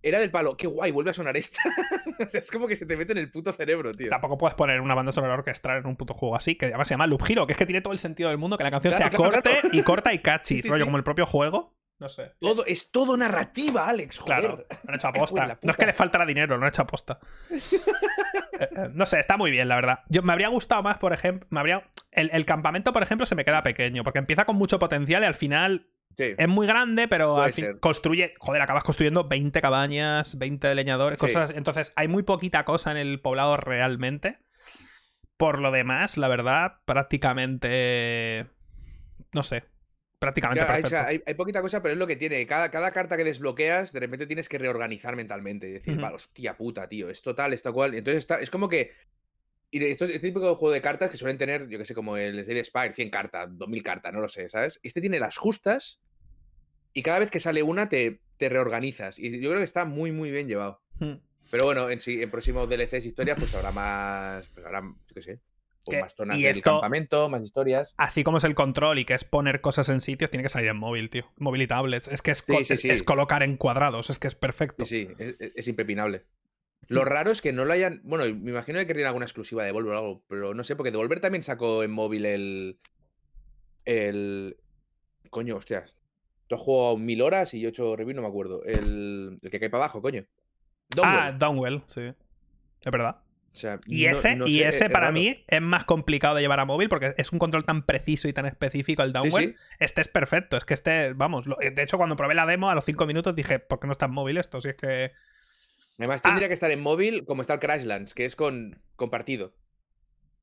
Era 0.00 0.20
del 0.20 0.30
palo, 0.30 0.56
qué 0.56 0.68
guay, 0.68 0.92
vuelve 0.92 1.10
a 1.10 1.14
sonar 1.14 1.36
esta. 1.36 1.60
es 2.32 2.50
como 2.52 2.68
que 2.68 2.76
se 2.76 2.86
te 2.86 2.96
mete 2.96 3.12
en 3.12 3.18
el 3.18 3.30
puto 3.30 3.52
cerebro, 3.52 3.92
tío. 3.92 4.08
Tampoco 4.08 4.38
puedes 4.38 4.54
poner 4.54 4.80
una 4.80 4.94
banda 4.94 5.10
sonora 5.10 5.34
orquestral 5.34 5.78
en 5.78 5.86
un 5.86 5.96
puto 5.96 6.14
juego 6.14 6.36
así, 6.36 6.54
que 6.54 6.66
además 6.66 6.86
se 6.86 6.94
llama 6.94 7.08
Loop 7.08 7.22
Hero, 7.28 7.48
que 7.48 7.52
es 7.52 7.58
que 7.58 7.66
tiene 7.66 7.80
todo 7.80 7.92
el 7.92 7.98
sentido 7.98 8.28
del 8.28 8.38
mundo 8.38 8.56
que 8.56 8.62
la 8.62 8.70
canción 8.70 8.94
sea 8.94 9.10
corte 9.10 9.60
y 9.72 9.82
corta 9.82 10.14
y 10.14 10.20
catchy, 10.20 10.62
rollo 10.62 10.84
como 10.84 10.98
el 10.98 11.04
propio 11.04 11.26
juego. 11.26 11.74
No 11.98 12.08
sé. 12.08 12.32
Todo, 12.38 12.64
es 12.64 12.92
todo 12.92 13.16
narrativa, 13.16 13.88
Alex. 13.88 14.20
Claro, 14.20 14.64
no 14.84 14.88
han 14.88 14.94
hecho 14.94 15.08
aposta. 15.08 15.58
No 15.62 15.70
es 15.70 15.76
que 15.76 15.86
le 15.86 15.92
faltara 15.92 16.24
dinero, 16.24 16.56
no 16.56 16.64
han 16.64 16.68
hecho 16.68 16.82
aposta. 16.82 17.18
Eh, 17.50 17.58
eh, 18.60 18.88
no 18.92 19.04
sé, 19.06 19.18
está 19.18 19.36
muy 19.36 19.50
bien, 19.50 19.68
la 19.68 19.76
verdad. 19.76 20.00
Yo, 20.08 20.22
me 20.22 20.32
habría 20.32 20.48
gustado 20.48 20.82
más, 20.82 20.98
por 20.98 21.12
ejemplo. 21.12 21.46
Me 21.50 21.60
habría... 21.60 21.88
El, 22.12 22.46
campamento, 22.46 22.92
por 22.92 23.02
ejemplo, 23.02 23.26
se 23.26 23.34
me 23.34 23.44
queda 23.44 23.62
pequeño, 23.62 24.04
porque 24.04 24.18
empieza 24.18 24.44
con 24.44 24.56
mucho 24.56 24.78
potencial 24.78 25.22
y 25.22 25.26
al 25.26 25.34
final 25.34 25.88
Es 26.16 26.48
muy 26.48 26.66
grande, 26.66 27.08
pero 27.08 27.40
al 27.40 27.52
fin 27.52 27.78
construye. 27.78 28.34
Joder, 28.38 28.62
acabas 28.62 28.84
construyendo 28.84 29.28
20 29.28 29.60
cabañas, 29.60 30.38
20 30.38 30.74
leñadores, 30.74 31.18
cosas. 31.18 31.50
Entonces, 31.50 31.92
hay 31.96 32.08
muy 32.08 32.22
poquita 32.22 32.64
cosa 32.64 32.92
en 32.92 32.96
el 32.96 33.20
poblado 33.20 33.56
realmente. 33.56 34.38
Por 35.36 35.60
lo 35.60 35.70
demás, 35.70 36.16
la 36.16 36.28
verdad, 36.28 36.78
prácticamente. 36.84 38.46
No 39.32 39.42
sé 39.42 39.64
prácticamente 40.18 40.62
hay, 40.96 41.34
poquita 41.34 41.62
cosa, 41.62 41.82
pero 41.82 41.92
es 41.92 41.98
lo 41.98 42.06
que 42.06 42.16
tiene. 42.16 42.46
Cada, 42.46 42.70
cada 42.70 42.90
carta 42.92 43.16
que 43.16 43.24
desbloqueas, 43.24 43.92
de 43.92 44.00
repente 44.00 44.26
tienes 44.26 44.48
que 44.48 44.58
reorganizar 44.58 45.16
mentalmente 45.16 45.68
y 45.68 45.72
decir, 45.72 45.98
hostia 46.02 46.56
puta, 46.56 46.88
tío, 46.88 47.08
es 47.08 47.22
total, 47.22 47.52
es 47.52 47.62
tal 47.62 47.72
cual. 47.72 47.94
Entonces 47.94 48.18
está, 48.18 48.40
es 48.40 48.50
como 48.50 48.68
que. 48.68 48.92
Y 49.70 49.84
esto 49.84 50.06
es 50.06 50.20
típico 50.22 50.54
juego 50.54 50.72
de 50.72 50.80
cartas 50.80 51.10
que 51.10 51.18
suelen 51.18 51.36
tener, 51.36 51.68
yo 51.68 51.78
que 51.78 51.84
sé, 51.84 51.94
como 51.94 52.16
el 52.16 52.42
Slade 52.42 52.64
Spire, 52.64 52.94
100 52.94 53.10
cartas, 53.10 53.48
2000 53.52 53.82
cartas, 53.82 54.12
no 54.14 54.20
lo 54.20 54.28
sé, 54.28 54.48
¿sabes? 54.48 54.80
Este 54.82 55.02
tiene 55.02 55.20
las 55.20 55.36
justas 55.36 56.00
y 56.94 57.02
cada 57.02 57.18
vez 57.18 57.30
que 57.30 57.38
sale 57.38 57.62
una 57.62 57.90
te, 57.90 58.22
te 58.38 58.48
reorganizas. 58.48 59.18
Y 59.18 59.40
yo 59.40 59.50
creo 59.50 59.60
que 59.60 59.64
está 59.64 59.84
muy, 59.84 60.10
muy 60.10 60.30
bien 60.30 60.48
llevado. 60.48 60.80
Pero 61.50 61.64
bueno, 61.64 61.90
en, 61.90 62.00
sí, 62.00 62.22
en 62.22 62.30
próximos 62.30 62.68
DLCs 62.68 63.04
historias, 63.04 63.38
pues 63.38 63.54
habrá 63.54 63.70
más. 63.72 64.46
Pues 64.48 64.64
habrá, 64.64 64.80
yo 64.80 65.14
qué 65.14 65.22
sé, 65.22 65.40
más 65.96 66.14
zonas 66.14 66.38
del 66.38 66.60
campamento, 66.60 67.28
más 67.28 67.42
historias. 67.42 67.94
Así 67.96 68.24
como 68.24 68.38
es 68.38 68.44
el 68.44 68.54
control 68.54 68.98
y 68.98 69.04
que 69.04 69.14
es 69.14 69.24
poner 69.24 69.60
cosas 69.60 69.88
en 69.88 70.00
sitios, 70.00 70.30
tiene 70.30 70.42
que 70.42 70.48
salir 70.48 70.68
en 70.68 70.76
móvil, 70.76 71.10
tío. 71.10 71.24
Móvil 71.36 71.62
y 71.62 71.66
tablets. 71.66 72.08
Es 72.08 72.22
que 72.22 72.32
es, 72.32 72.44
es, 72.48 73.02
colocar 73.02 73.42
en 73.42 73.56
cuadrados, 73.56 74.10
es 74.10 74.18
que 74.18 74.26
es 74.26 74.34
perfecto. 74.34 74.84
Sí, 74.84 75.08
sí, 75.18 75.36
es, 75.38 75.68
impepinable. 75.68 76.24
Lo 76.88 77.04
raro 77.04 77.30
es 77.30 77.42
que 77.42 77.52
no 77.52 77.64
lo 77.64 77.72
hayan. 77.72 78.00
Bueno, 78.04 78.24
me 78.24 78.50
imagino 78.50 78.78
que 78.78 78.86
querrían 78.86 79.08
alguna 79.08 79.26
exclusiva 79.26 79.62
de 79.62 79.66
Devolver 79.68 79.94
o 79.94 79.98
algo, 79.98 80.22
pero 80.28 80.54
no 80.54 80.64
sé, 80.64 80.76
porque 80.76 80.90
Devolver 80.90 81.20
también 81.20 81.42
sacó 81.42 81.82
en 81.82 81.90
móvil 81.90 82.26
el. 82.26 82.78
El. 83.84 84.56
Coño, 85.30 85.56
hostia. 85.56 85.86
Tú 86.46 86.54
has 86.54 86.62
jugado 86.62 86.96
mil 86.96 87.20
horas 87.20 87.52
y 87.52 87.60
yo 87.60 87.68
he 87.68 87.70
hecho 87.70 87.94
review, 87.94 88.16
no 88.16 88.22
me 88.22 88.28
acuerdo. 88.28 88.64
El, 88.64 89.38
el 89.42 89.50
que 89.50 89.60
cae 89.60 89.68
para 89.68 89.84
abajo, 89.84 90.00
coño. 90.00 90.24
Ah, 91.02 91.32
Downwell, 91.32 91.82
sí. 91.86 92.00
Es 92.00 92.90
verdad 92.90 93.20
y 93.86 94.06
ese, 94.06 94.38
y 94.46 94.60
ese 94.60 94.90
para 94.90 95.12
mí 95.12 95.44
es 95.46 95.60
más 95.60 95.84
complicado 95.84 96.34
de 96.34 96.42
llevar 96.42 96.60
a 96.60 96.64
móvil 96.64 96.88
porque 96.88 97.14
es 97.16 97.32
un 97.32 97.38
control 97.38 97.64
tan 97.64 97.82
preciso 97.82 98.28
y 98.28 98.32
tan 98.32 98.46
específico 98.46 99.02
el 99.02 99.12
downwell. 99.12 99.56
Este 99.78 100.00
es 100.00 100.08
perfecto. 100.08 100.56
Es 100.56 100.64
que 100.64 100.74
este, 100.74 101.12
vamos, 101.12 101.46
de 101.46 101.82
hecho, 101.82 101.96
cuando 101.96 102.16
probé 102.16 102.34
la 102.34 102.46
demo 102.46 102.70
a 102.70 102.74
los 102.74 102.84
5 102.84 103.06
minutos 103.06 103.34
dije, 103.34 103.58
¿por 103.58 103.80
qué 103.80 103.86
no 103.86 103.92
está 103.92 104.06
en 104.06 104.12
móvil 104.12 104.38
esto? 104.38 104.60
Si 104.60 104.68
es 104.68 104.74
que. 104.74 105.12
Además, 105.98 106.22
tendría 106.22 106.46
ah. 106.46 106.48
que 106.48 106.54
estar 106.54 106.70
en 106.70 106.80
móvil 106.80 107.24
como 107.24 107.42
está 107.42 107.54
el 107.54 107.60
Crashlands, 107.60 108.14
que 108.14 108.24
es 108.24 108.36
con 108.36 108.80
compartido. 108.96 109.54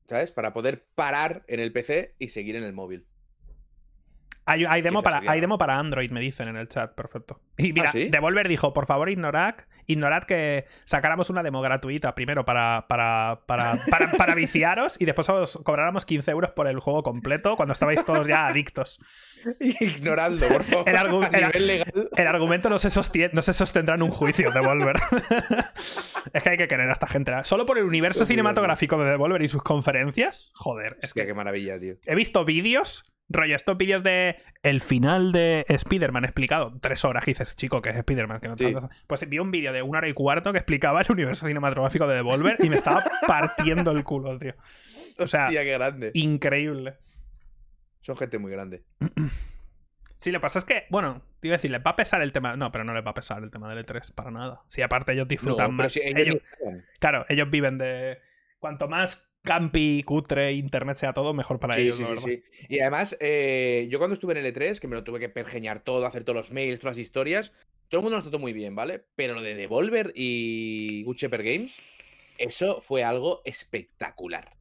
¿Sabes? 0.06 0.30
Para 0.30 0.52
poder 0.52 0.86
parar 0.94 1.44
en 1.48 1.60
el 1.60 1.72
PC 1.72 2.14
y 2.18 2.28
seguir 2.28 2.56
en 2.56 2.62
el 2.62 2.72
móvil. 2.72 3.06
Hay, 4.48 4.80
demo 4.80 5.02
para, 5.02 5.22
hay 5.26 5.40
demo 5.40 5.58
para 5.58 5.76
Android, 5.76 6.12
me 6.12 6.20
dicen 6.20 6.46
en 6.46 6.56
el 6.56 6.68
chat, 6.68 6.94
perfecto. 6.94 7.40
Y 7.58 7.72
mira, 7.72 7.90
¿Ah, 7.92 7.98
Devolver 7.98 8.46
dijo, 8.46 8.72
por 8.72 8.86
favor, 8.86 9.10
ignorad, 9.10 9.56
ignorad 9.86 10.24
que 10.24 10.66
sacáramos 10.84 11.30
una 11.30 11.42
demo 11.42 11.60
gratuita 11.60 12.14
primero 12.14 12.44
para, 12.44 12.86
para, 12.88 13.40
para, 13.46 13.80
para, 13.86 14.34
viciaros 14.34 15.00
y 15.00 15.04
después 15.04 15.28
os 15.28 15.58
cobráramos 15.62 16.04
15 16.04 16.30
euros 16.30 16.50
por 16.50 16.66
el 16.66 16.80
juego 16.80 17.02
completo 17.02 17.56
cuando 17.56 17.72
estabais 17.72 18.04
todos 18.04 18.26
ya 18.28 18.46
adictos. 18.46 19.00
Ignorando, 19.60 20.46
por 20.48 20.64
favor. 20.64 20.88
El, 20.88 22.26
argumento 22.26 22.68
no 22.68 22.78
se, 22.78 22.90
sostiene, 22.90 23.30
no 23.32 23.42
se 23.42 23.52
sostendrá 23.52 23.94
en 23.94 24.02
un 24.02 24.10
juicio, 24.10 24.50
Devolver. 24.50 24.96
es 26.32 26.42
que 26.42 26.50
hay 26.50 26.56
que 26.56 26.68
querer 26.68 26.88
a 26.88 26.92
esta 26.92 27.06
gente. 27.06 27.32
Solo 27.44 27.66
por 27.66 27.78
el 27.78 27.84
universo 27.84 28.26
cinematográfico 28.26 29.02
de 29.02 29.10
Devolver 29.10 29.42
y 29.42 29.48
sus 29.48 29.62
conferencias, 29.62 30.50
joder. 30.54 30.96
Es 31.02 31.14
que 31.14 31.26
qué 31.26 31.34
maravilla, 31.34 31.78
tío. 31.78 31.94
He 32.06 32.14
visto 32.14 32.44
vídeos 32.44 33.04
Rollo, 33.28 33.56
estos 33.56 33.76
vídeos 33.76 34.02
de 34.04 34.36
el 34.62 34.80
final 34.80 35.32
de 35.32 35.64
Spider-Man 35.68 36.24
explicado, 36.24 36.78
tres 36.80 37.04
horas, 37.04 37.24
dices, 37.24 37.56
chico, 37.56 37.82
que 37.82 37.90
es 37.90 37.96
Spider-Man, 37.96 38.40
que 38.40 38.48
no 38.48 38.88
Pues 39.06 39.28
vi 39.28 39.38
un 39.38 39.50
vídeo 39.50 39.72
de 39.72 39.82
una 39.82 39.98
hora 39.98 40.08
y 40.08 40.12
cuarto 40.12 40.52
que 40.52 40.58
explicaba 40.58 41.00
el 41.00 41.10
universo 41.10 41.46
cinematográfico 41.46 42.06
de 42.06 42.14
Devolver 42.14 42.56
y 42.60 42.68
me 42.68 42.76
estaba 42.76 43.04
partiendo 43.26 43.90
el 43.90 44.04
culo, 44.04 44.38
tío. 44.38 44.54
O 45.18 45.26
sea, 45.26 45.48
qué 45.48 45.64
grande. 45.64 46.12
increíble. 46.14 46.98
Son 48.00 48.16
gente 48.16 48.38
muy 48.38 48.52
grande. 48.52 48.84
Sí, 50.18 50.32
lo 50.32 50.38
que 50.38 50.42
pasa 50.42 50.58
es 50.58 50.64
que, 50.64 50.86
bueno, 50.88 51.22
te 51.40 51.48
iba 51.48 51.54
a 51.56 51.58
decir, 51.58 51.70
les 51.70 51.80
va 51.80 51.90
a 51.90 51.96
pesar 51.96 52.22
el 52.22 52.32
tema. 52.32 52.54
No, 52.54 52.72
pero 52.72 52.84
no 52.84 52.94
les 52.94 53.04
va 53.04 53.10
a 53.10 53.14
pesar 53.14 53.42
el 53.42 53.50
tema 53.50 53.68
del 53.68 53.84
E3 53.84 54.14
para 54.14 54.30
nada. 54.30 54.62
Si 54.66 54.80
aparte 54.80 55.12
ellos 55.12 55.28
disfrutan 55.28 55.74
más. 55.74 55.96
claro, 56.98 57.26
ellos 57.28 57.50
viven 57.50 57.76
de. 57.76 58.18
Cuanto 58.58 58.88
más 58.88 59.25
campi, 59.46 60.02
cutre, 60.02 60.52
internet 60.52 60.98
sea 60.98 61.14
todo, 61.14 61.32
mejor 61.32 61.58
para 61.58 61.78
ellos. 61.78 61.96
Sí, 61.96 62.04
sí, 62.04 62.18
sí. 62.18 62.42
Y 62.68 62.80
además, 62.80 63.16
eh, 63.20 63.88
yo 63.90 63.98
cuando 63.98 64.12
estuve 64.12 64.38
en 64.38 64.44
el 64.44 64.54
E3, 64.54 64.78
que 64.78 64.88
me 64.88 64.96
lo 64.96 65.04
tuve 65.04 65.18
que 65.18 65.30
pergeñar 65.30 65.80
todo, 65.80 66.04
hacer 66.04 66.24
todos 66.24 66.36
los 66.36 66.52
mails, 66.52 66.80
todas 66.80 66.98
las 66.98 67.02
historias, 67.02 67.52
todo 67.88 68.00
el 68.00 68.02
mundo 68.02 68.18
nos 68.18 68.24
trató 68.24 68.38
muy 68.38 68.52
bien, 68.52 68.74
¿vale? 68.74 69.06
Pero 69.14 69.32
lo 69.34 69.40
de 69.42 69.54
Devolver 69.54 70.12
y 70.14 71.02
Good 71.04 71.16
Games, 71.30 71.78
eso 72.36 72.82
fue 72.82 73.04
algo 73.04 73.40
espectacular. 73.44 74.52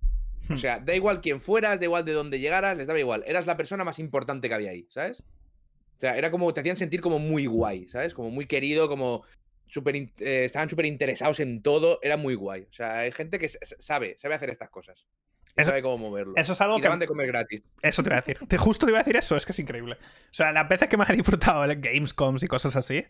O 0.50 0.54
Hmm. 0.54 0.58
sea, 0.58 0.80
da 0.80 0.96
igual 0.96 1.22
quién 1.22 1.42
fueras, 1.42 1.80
da 1.80 1.86
igual 1.86 2.06
de 2.06 2.14
dónde 2.14 2.40
llegaras, 2.40 2.78
les 2.78 2.88
daba 2.88 3.00
igual. 3.00 3.24
Eras 3.26 3.48
la 3.48 3.58
persona 3.58 3.84
más 3.84 4.00
importante 4.00 4.48
que 4.48 4.54
había 4.54 4.72
ahí, 4.72 4.86
¿sabes? 4.90 5.22
O 5.22 6.00
sea, 6.00 6.18
era 6.18 6.30
como, 6.30 6.54
te 6.54 6.60
hacían 6.60 6.78
sentir 6.78 7.02
como 7.02 7.20
muy 7.20 7.46
guay, 7.46 7.88
¿sabes? 7.88 8.14
Como 8.14 8.30
muy 8.30 8.46
querido, 8.46 8.88
como 8.88 9.24
súper 9.68 9.96
in- 9.96 10.12
eh, 10.20 10.46
estaban 10.46 10.70
súper 10.70 10.86
interesados 10.86 11.40
en 11.40 11.62
todo, 11.62 12.00
era 12.02 12.18
muy 12.18 12.36
guay. 12.36 12.64
O 12.70 12.74
sea, 12.74 13.00
hay 13.00 13.12
gente 13.12 13.40
que 13.40 13.50
sabe, 13.50 14.16
sabe 14.18 14.36
hacer 14.36 14.50
estas 14.50 14.70
cosas. 14.70 15.08
Eso- 15.56 15.70
sabe 15.70 15.82
cómo 15.82 15.98
moverlo. 15.98 16.34
Eso 16.36 16.54
es 16.54 16.62
algo 16.62 16.78
y 16.78 16.82
que. 16.82 16.88
daban 16.88 17.00
de 17.00 17.08
comer 17.08 17.28
gratis. 17.28 17.64
Eso 17.82 18.04
te 18.04 18.10
iba 18.10 18.18
a 18.18 18.22
decir. 18.22 18.38
Te, 18.48 18.58
justo 18.58 18.86
te 18.86 18.92
iba 18.92 19.00
a 19.00 19.04
decir 19.04 19.16
eso, 19.16 19.36
es 19.38 19.46
que 19.46 19.54
es 19.54 19.60
increíble. 19.60 19.96
O 19.96 20.34
sea, 20.34 20.52
las 20.52 20.68
veces 20.68 20.90
que 20.90 20.98
más 20.98 21.10
he 21.10 21.14
disfrutado 21.14 21.64
en 21.70 21.80
Gamescoms 21.82 22.44
y 22.44 22.48
cosas 22.48 22.76
así 22.76 23.06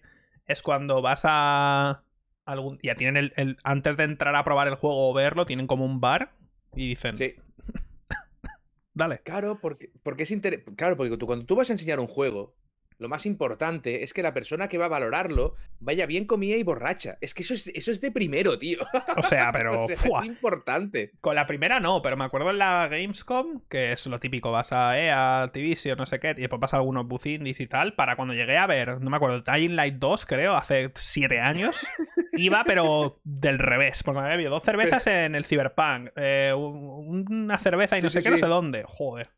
es 0.45 0.61
cuando 0.61 1.01
vas 1.01 1.21
a. 1.23 2.03
Algún, 2.45 2.77
ya 2.83 2.93
tienen 2.95 3.17
el, 3.17 3.33
el- 3.37 3.57
Antes 3.63 3.97
de 3.97 4.03
entrar 4.03 4.35
a 4.35 4.43
probar 4.43 4.67
el 4.67 4.75
juego 4.75 5.09
o 5.09 5.13
verlo, 5.15 5.47
tienen 5.47 5.65
como 5.65 5.85
un 5.85 5.99
bar 5.99 6.33
y 6.75 6.89
dicen. 6.89 7.17
Sí. 7.17 7.33
Dale. 8.93 9.19
Claro, 9.23 9.59
porque, 9.61 9.91
porque 10.03 10.23
es 10.23 10.31
inter- 10.31 10.63
Claro, 10.77 10.95
porque 10.95 11.17
tú, 11.17 11.25
cuando 11.25 11.45
tú 11.45 11.55
vas 11.55 11.69
a 11.69 11.73
enseñar 11.73 11.99
un 11.99 12.07
juego, 12.07 12.55
lo 12.97 13.09
más 13.09 13.25
importante 13.25 14.03
es 14.03 14.13
que 14.13 14.23
la 14.23 14.33
persona 14.33 14.67
que 14.69 14.77
va 14.77 14.85
a 14.85 14.89
valorarlo 14.89 15.55
vaya 15.79 16.05
bien 16.05 16.25
comida 16.25 16.55
y 16.55 16.63
borracha. 16.63 17.17
Es 17.21 17.33
que 17.33 17.43
eso 17.43 17.53
es, 17.53 17.67
eso 17.67 17.91
es 17.91 17.99
de 18.01 18.11
primero, 18.11 18.57
tío. 18.57 18.79
O 19.17 19.23
sea, 19.23 19.51
pero. 19.53 19.83
O 19.85 19.87
sea, 19.87 19.97
¡fua! 19.97 20.21
es 20.21 20.27
importante. 20.27 21.11
Con 21.21 21.35
la 21.35 21.45
primera 21.47 21.79
no, 21.79 22.01
pero 22.01 22.15
me 22.17 22.23
acuerdo 22.25 22.49
en 22.51 22.57
la 22.59 22.87
Gamescom, 22.87 23.61
que 23.69 23.91
es 23.91 24.05
lo 24.07 24.19
típico, 24.19 24.51
vas 24.51 24.71
a 24.71 24.97
EA, 24.99 25.43
Activision, 25.43 25.97
no 25.97 26.05
sé 26.05 26.19
qué, 26.19 26.31
y 26.31 26.41
después 26.41 26.59
vas 26.59 26.73
a 26.73 26.77
algunos 26.77 27.05
booth 27.07 27.25
indies 27.25 27.59
y 27.59 27.67
tal, 27.67 27.93
para 27.95 28.15
cuando 28.15 28.33
llegué 28.33 28.57
a 28.57 28.67
ver, 28.67 29.01
no 29.01 29.09
me 29.09 29.17
acuerdo, 29.17 29.41
Dying 29.41 29.75
Light 29.75 29.95
2, 29.95 30.25
creo, 30.25 30.55
hace 30.55 30.91
siete 30.95 31.39
años, 31.39 31.85
iba 32.33 32.63
pero 32.65 33.19
del 33.23 33.59
revés, 33.59 34.03
porque 34.03 34.19
me 34.19 34.25
había 34.25 34.37
bebido 34.37 34.51
dos 34.51 34.63
cervezas 34.63 35.05
en 35.07 35.35
el 35.35 35.45
Cyberpunk, 35.45 36.09
eh, 36.15 36.53
un- 36.55 37.25
una 37.29 37.57
cerveza 37.59 37.97
y 37.97 38.01
no 38.01 38.09
Sí, 38.09 38.13
sé 38.13 38.21
sí, 38.21 38.25
qué, 38.25 38.31
no 38.31 38.37
sé 38.37 38.45
dónde, 38.47 38.83
joder. 38.87 39.29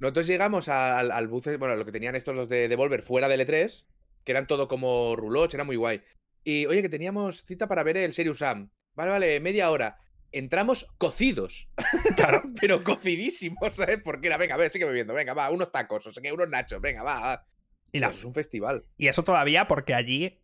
Nosotros 0.00 0.26
llegamos 0.26 0.68
al, 0.68 1.10
al 1.12 1.28
booth, 1.28 1.46
bueno, 1.58 1.76
lo 1.76 1.84
que 1.84 1.92
tenían 1.92 2.16
estos 2.16 2.34
los 2.34 2.48
de 2.48 2.68
Devolver 2.68 3.02
fuera 3.02 3.28
del 3.28 3.46
E3, 3.46 3.84
que 4.24 4.32
eran 4.32 4.46
todo 4.46 4.66
como 4.66 5.14
roulots, 5.16 5.54
era 5.54 5.64
muy 5.64 5.76
guay. 5.76 6.02
Y 6.42 6.66
oye, 6.66 6.82
que 6.82 6.88
teníamos 6.88 7.44
cita 7.44 7.68
para 7.68 7.82
ver 7.82 7.96
el 7.98 8.12
Serious 8.12 8.38
Sam. 8.38 8.70
Vale, 8.94 9.10
vale, 9.10 9.40
media 9.40 9.70
hora. 9.70 9.98
Entramos 10.32 10.86
cocidos. 10.98 11.68
Claro. 12.16 12.42
Pero 12.60 12.82
cocidísimos, 12.82 13.74
¿sabes? 13.76 14.00
Porque 14.02 14.26
era, 14.28 14.36
venga, 14.36 14.54
a 14.54 14.58
ver, 14.58 14.70
sigue 14.70 14.84
bebiendo, 14.84 15.12
venga, 15.14 15.34
va, 15.34 15.50
unos 15.50 15.70
tacos, 15.72 16.06
o 16.06 16.10
sea, 16.10 16.22
que 16.22 16.32
unos 16.32 16.48
nachos, 16.48 16.80
venga, 16.80 17.02
va. 17.02 17.20
va. 17.20 17.46
Y, 17.92 17.98
la- 17.98 18.08
Pues 18.08 18.18
es 18.20 18.24
un 18.24 18.34
festival. 18.34 18.84
y 18.96 19.08
eso 19.08 19.22
todavía 19.24 19.66
porque 19.68 19.94
allí, 19.94 20.40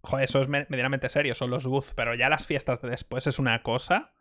joder, 0.00 0.24
eso 0.24 0.40
es 0.40 0.48
me- 0.48 0.66
medianamente 0.70 1.08
serio, 1.08 1.34
son 1.34 1.50
los 1.50 1.66
booths, 1.66 1.92
pero 1.94 2.14
ya 2.14 2.28
las 2.28 2.46
fiestas 2.46 2.80
de 2.80 2.88
después 2.90 3.26
es 3.26 3.38
una 3.38 3.62
cosa, 3.62 4.12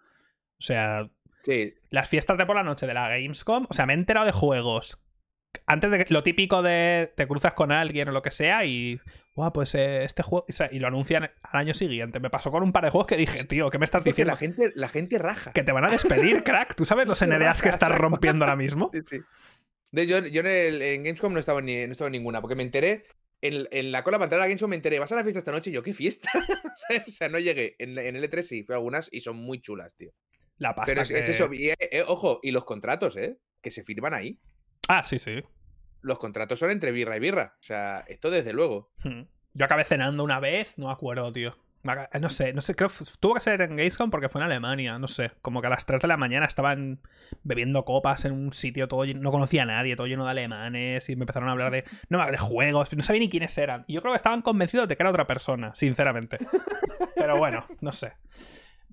o 0.59 0.61
sea, 0.61 1.09
Sí, 1.43 1.75
las 1.89 2.09
fiestas 2.09 2.37
de 2.37 2.45
por 2.45 2.55
la 2.55 2.63
noche 2.63 2.85
de 2.87 2.93
la 2.93 3.07
Gamescom, 3.09 3.67
o 3.69 3.73
sea, 3.73 3.85
me 3.85 3.93
he 3.93 3.95
enterado 3.95 4.25
de 4.25 4.31
juegos. 4.33 4.99
Antes 5.65 5.89
de 5.91 6.03
que, 6.05 6.13
lo 6.13 6.21
típico 6.23 6.61
de 6.61 7.11
te 7.15 7.25
cruzas 7.27 7.53
con 7.53 7.71
alguien 7.71 8.09
o 8.09 8.11
lo 8.11 8.21
que 8.21 8.31
sea 8.31 8.65
y, 8.65 8.99
guau, 9.33 9.51
pues 9.53 9.73
eh, 9.75 10.03
este 10.03 10.21
juego, 10.21 10.45
o 10.47 10.51
sea, 10.51 10.69
y 10.71 10.79
lo 10.79 10.87
anuncian 10.87 11.23
al 11.41 11.59
año 11.59 11.73
siguiente. 11.73 12.19
Me 12.19 12.29
pasó 12.29 12.51
con 12.51 12.63
un 12.63 12.71
par 12.73 12.83
de 12.83 12.91
juegos 12.91 13.07
que 13.07 13.17
dije, 13.17 13.43
tío, 13.45 13.69
¿qué 13.69 13.79
me 13.79 13.85
estás 13.85 14.03
diciendo? 14.03 14.31
la 14.33 14.37
gente, 14.37 14.71
la 14.75 14.87
gente 14.89 15.17
raja. 15.17 15.53
Que 15.53 15.63
te 15.63 15.71
van 15.71 15.85
a 15.85 15.89
despedir, 15.89 16.43
crack. 16.43 16.75
¿Tú 16.75 16.85
sabes 16.85 17.07
los 17.07 17.25
NDAs 17.25 17.61
que 17.61 17.69
estás 17.69 17.91
rompiendo 17.97 18.45
ahora 18.45 18.55
mismo? 18.57 18.91
Sí, 18.93 18.99
sí. 19.09 19.19
De, 19.91 20.05
yo 20.05 20.19
yo 20.27 20.41
en, 20.41 20.47
el- 20.47 20.81
en 20.81 21.03
Gamescom 21.03 21.33
no 21.33 21.39
estaba, 21.39 21.61
ni, 21.61 21.85
no 21.85 21.91
estaba 21.93 22.09
en 22.09 22.13
ninguna, 22.13 22.41
porque 22.41 22.55
me 22.55 22.63
enteré. 22.63 23.05
En, 23.41 23.67
en 23.71 23.91
la 23.91 24.03
cola 24.03 24.17
para 24.17 24.25
entrar 24.25 24.41
a 24.41 24.45
Gamescom 24.45 24.69
me 24.69 24.75
enteré, 24.75 24.99
vas 24.99 25.11
a 25.11 25.15
la 25.15 25.23
fiesta 25.23 25.39
esta 25.39 25.51
noche 25.51 25.69
y 25.69 25.73
yo, 25.73 25.81
¿qué 25.81 25.93
fiesta? 25.93 26.29
O 27.07 27.11
sea, 27.11 27.29
no 27.29 27.39
llegué. 27.39 27.75
En, 27.79 27.97
en 27.97 28.15
el 28.15 28.29
E3 28.29 28.41
sí, 28.41 28.63
fui 28.63 28.73
a 28.73 28.77
algunas 28.77 29.09
y 29.11 29.21
son 29.21 29.37
muy 29.37 29.59
chulas, 29.61 29.95
tío. 29.95 30.11
La 30.57 30.73
pasta 30.75 30.91
Pero 30.91 31.01
es, 31.01 31.11
eso, 31.11 31.53
y, 31.53 31.69
eh, 31.69 31.75
eh, 31.79 32.03
ojo, 32.07 32.39
y 32.41 32.51
los 32.51 32.65
contratos, 32.65 33.15
¿eh? 33.17 33.37
Que 33.61 33.71
se 33.71 33.83
firman 33.83 34.13
ahí. 34.13 34.39
Ah, 34.87 35.03
sí, 35.03 35.19
sí. 35.19 35.43
Los 36.01 36.19
contratos 36.19 36.59
son 36.59 36.71
entre 36.71 36.91
birra 36.91 37.17
y 37.17 37.19
birra. 37.19 37.55
O 37.59 37.63
sea, 37.63 38.03
esto 38.07 38.29
desde 38.29 38.53
luego. 38.53 38.91
Hmm. 39.03 39.23
Yo 39.53 39.65
acabé 39.65 39.83
cenando 39.83 40.23
una 40.23 40.39
vez, 40.39 40.77
no 40.77 40.87
me 40.87 40.93
acuerdo, 40.93 41.31
tío. 41.33 41.57
Aca- 41.83 42.09
No 42.19 42.29
sé, 42.29 42.53
no 42.53 42.61
sé, 42.61 42.75
creo 42.75 42.89
que 42.89 42.95
tuvo 43.19 43.35
que 43.35 43.39
ser 43.39 43.61
en 43.61 43.69
Gamescom 43.77 44.09
porque 44.09 44.29
fue 44.29 44.41
en 44.41 44.45
Alemania, 44.47 44.99
no 44.99 45.07
sé. 45.07 45.31
Como 45.41 45.61
que 45.61 45.67
a 45.67 45.69
las 45.69 45.85
3 45.85 46.01
de 46.01 46.07
la 46.07 46.17
mañana 46.17 46.45
estaban 46.45 46.99
bebiendo 47.43 47.85
copas 47.85 48.25
en 48.25 48.33
un 48.33 48.51
sitio 48.53 48.87
todo 48.87 49.05
lleno, 49.05 49.21
no 49.21 49.31
conocía 49.31 49.63
a 49.63 49.65
nadie, 49.65 49.95
todo 49.95 50.07
lleno 50.07 50.25
de 50.25 50.31
alemanes 50.31 51.07
y 51.09 51.15
me 51.15 51.23
empezaron 51.23 51.49
a 51.49 51.53
hablar 51.53 51.71
de, 51.71 51.85
no, 52.09 52.25
de 52.29 52.37
juegos, 52.37 52.91
no 52.95 53.03
sabía 53.03 53.21
ni 53.21 53.29
quiénes 53.29 53.57
eran. 53.57 53.83
Y 53.87 53.93
yo 53.93 54.01
creo 54.01 54.13
que 54.13 54.17
estaban 54.17 54.41
convencidos 54.41 54.87
de 54.87 54.97
que 54.97 55.03
era 55.03 55.09
otra 55.11 55.27
persona, 55.27 55.73
sinceramente. 55.75 56.37
Pero 57.15 57.37
bueno, 57.37 57.65
no 57.81 57.91
sé. 57.91 58.13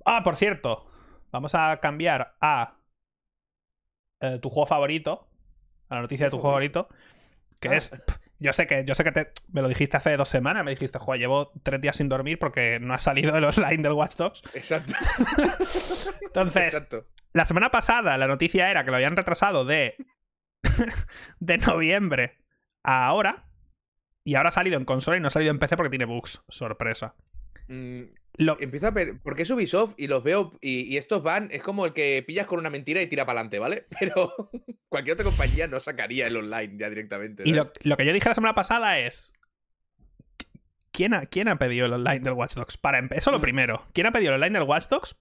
Ah, 0.04 0.22
por 0.22 0.36
cierto, 0.36 0.86
vamos 1.34 1.54
a 1.56 1.78
cambiar 1.80 2.36
a 2.40 2.76
eh, 4.20 4.38
tu 4.40 4.48
juego 4.50 4.66
favorito, 4.66 5.28
a 5.88 5.96
la 5.96 6.00
noticia 6.02 6.26
de 6.26 6.30
tu 6.30 6.36
juego 6.38 6.50
favorito, 6.52 6.88
que 7.60 7.68
Ah. 7.68 7.74
es 7.74 7.92
yo 8.40 8.52
sé 8.52 8.66
que, 8.66 8.84
yo 8.84 8.94
sé 8.94 9.04
que 9.04 9.12
te- 9.12 9.32
me 9.52 9.62
lo 9.62 9.68
dijiste 9.68 9.96
hace 9.96 10.16
dos 10.16 10.28
semanas, 10.28 10.64
me 10.64 10.70
dijiste, 10.72 10.98
joder, 10.98 11.20
llevo 11.20 11.50
tres 11.62 11.80
días 11.80 11.96
sin 11.96 12.08
dormir 12.08 12.38
porque 12.38 12.78
no 12.80 12.92
ha 12.94 12.98
salido 12.98 13.36
el 13.36 13.44
online 13.44 13.78
del 13.82 13.92
Watch 13.92 14.16
Dogs. 14.16 14.42
Exacto. 14.54 14.92
Entonces, 16.22 16.74
Exacto. 16.74 17.06
la 17.32 17.44
semana 17.46 17.70
pasada 17.70 18.16
la 18.18 18.26
noticia 18.26 18.70
era 18.70 18.84
que 18.84 18.90
lo 18.90 18.96
habían 18.96 19.16
retrasado 19.16 19.64
de, 19.64 19.96
de 21.40 21.58
noviembre 21.58 22.38
a 22.82 23.06
ahora. 23.06 23.48
Y 24.26 24.36
ahora 24.36 24.48
ha 24.48 24.52
salido 24.52 24.78
en 24.78 24.84
consola 24.84 25.16
y 25.16 25.20
no 25.20 25.28
ha 25.28 25.30
salido 25.30 25.50
en 25.50 25.58
PC 25.58 25.76
porque 25.76 25.90
tiene 25.90 26.06
bugs. 26.06 26.42
Sorpresa. 26.48 27.14
Mm, 27.68 28.04
Lo- 28.36 28.56
empiezo 28.60 28.88
a 28.88 28.90
ver. 28.90 29.20
Porque 29.22 29.42
es 29.42 29.50
Ubisoft 29.50 29.94
y 29.96 30.06
los 30.08 30.22
veo. 30.24 30.52
Y, 30.60 30.82
y 30.92 30.96
estos 30.96 31.22
van. 31.22 31.48
Es 31.52 31.62
como 31.62 31.86
el 31.86 31.92
que 31.92 32.22
pillas 32.26 32.46
con 32.46 32.58
una 32.58 32.70
mentira 32.70 33.00
y 33.00 33.06
tira 33.06 33.24
para 33.26 33.38
adelante, 33.40 33.58
¿vale? 33.58 33.86
Pero 34.00 34.34
cualquier 34.88 35.14
otra 35.14 35.24
compañía 35.24 35.66
no 35.68 35.78
sacaría 35.80 36.26
el 36.26 36.36
online 36.36 36.74
ya 36.78 36.88
directamente. 36.88 37.44
y 37.46 37.52
lo, 37.52 37.70
que 37.72 38.04
yo 38.06 38.12
dije 38.12 38.28
la 38.28 38.34
semana 38.34 38.54
pasada 38.54 38.98
es. 38.98 39.32
¿Quién 40.90 41.12
ha, 41.14 41.26
¿Quién 41.26 41.48
ha 41.48 41.58
pedido 41.58 41.86
el 41.86 41.92
online 41.92 42.20
del 42.20 42.34
Watch 42.34 42.54
Dogs? 42.54 42.76
Para 42.76 43.00
Eso 43.10 43.32
lo 43.32 43.40
primero. 43.40 43.84
¿Quién 43.92 44.06
ha 44.06 44.12
pedido 44.12 44.30
el 44.34 44.40
online 44.42 44.58
del 44.58 44.68
Watch 44.68 44.86
Dogs? 44.88 45.16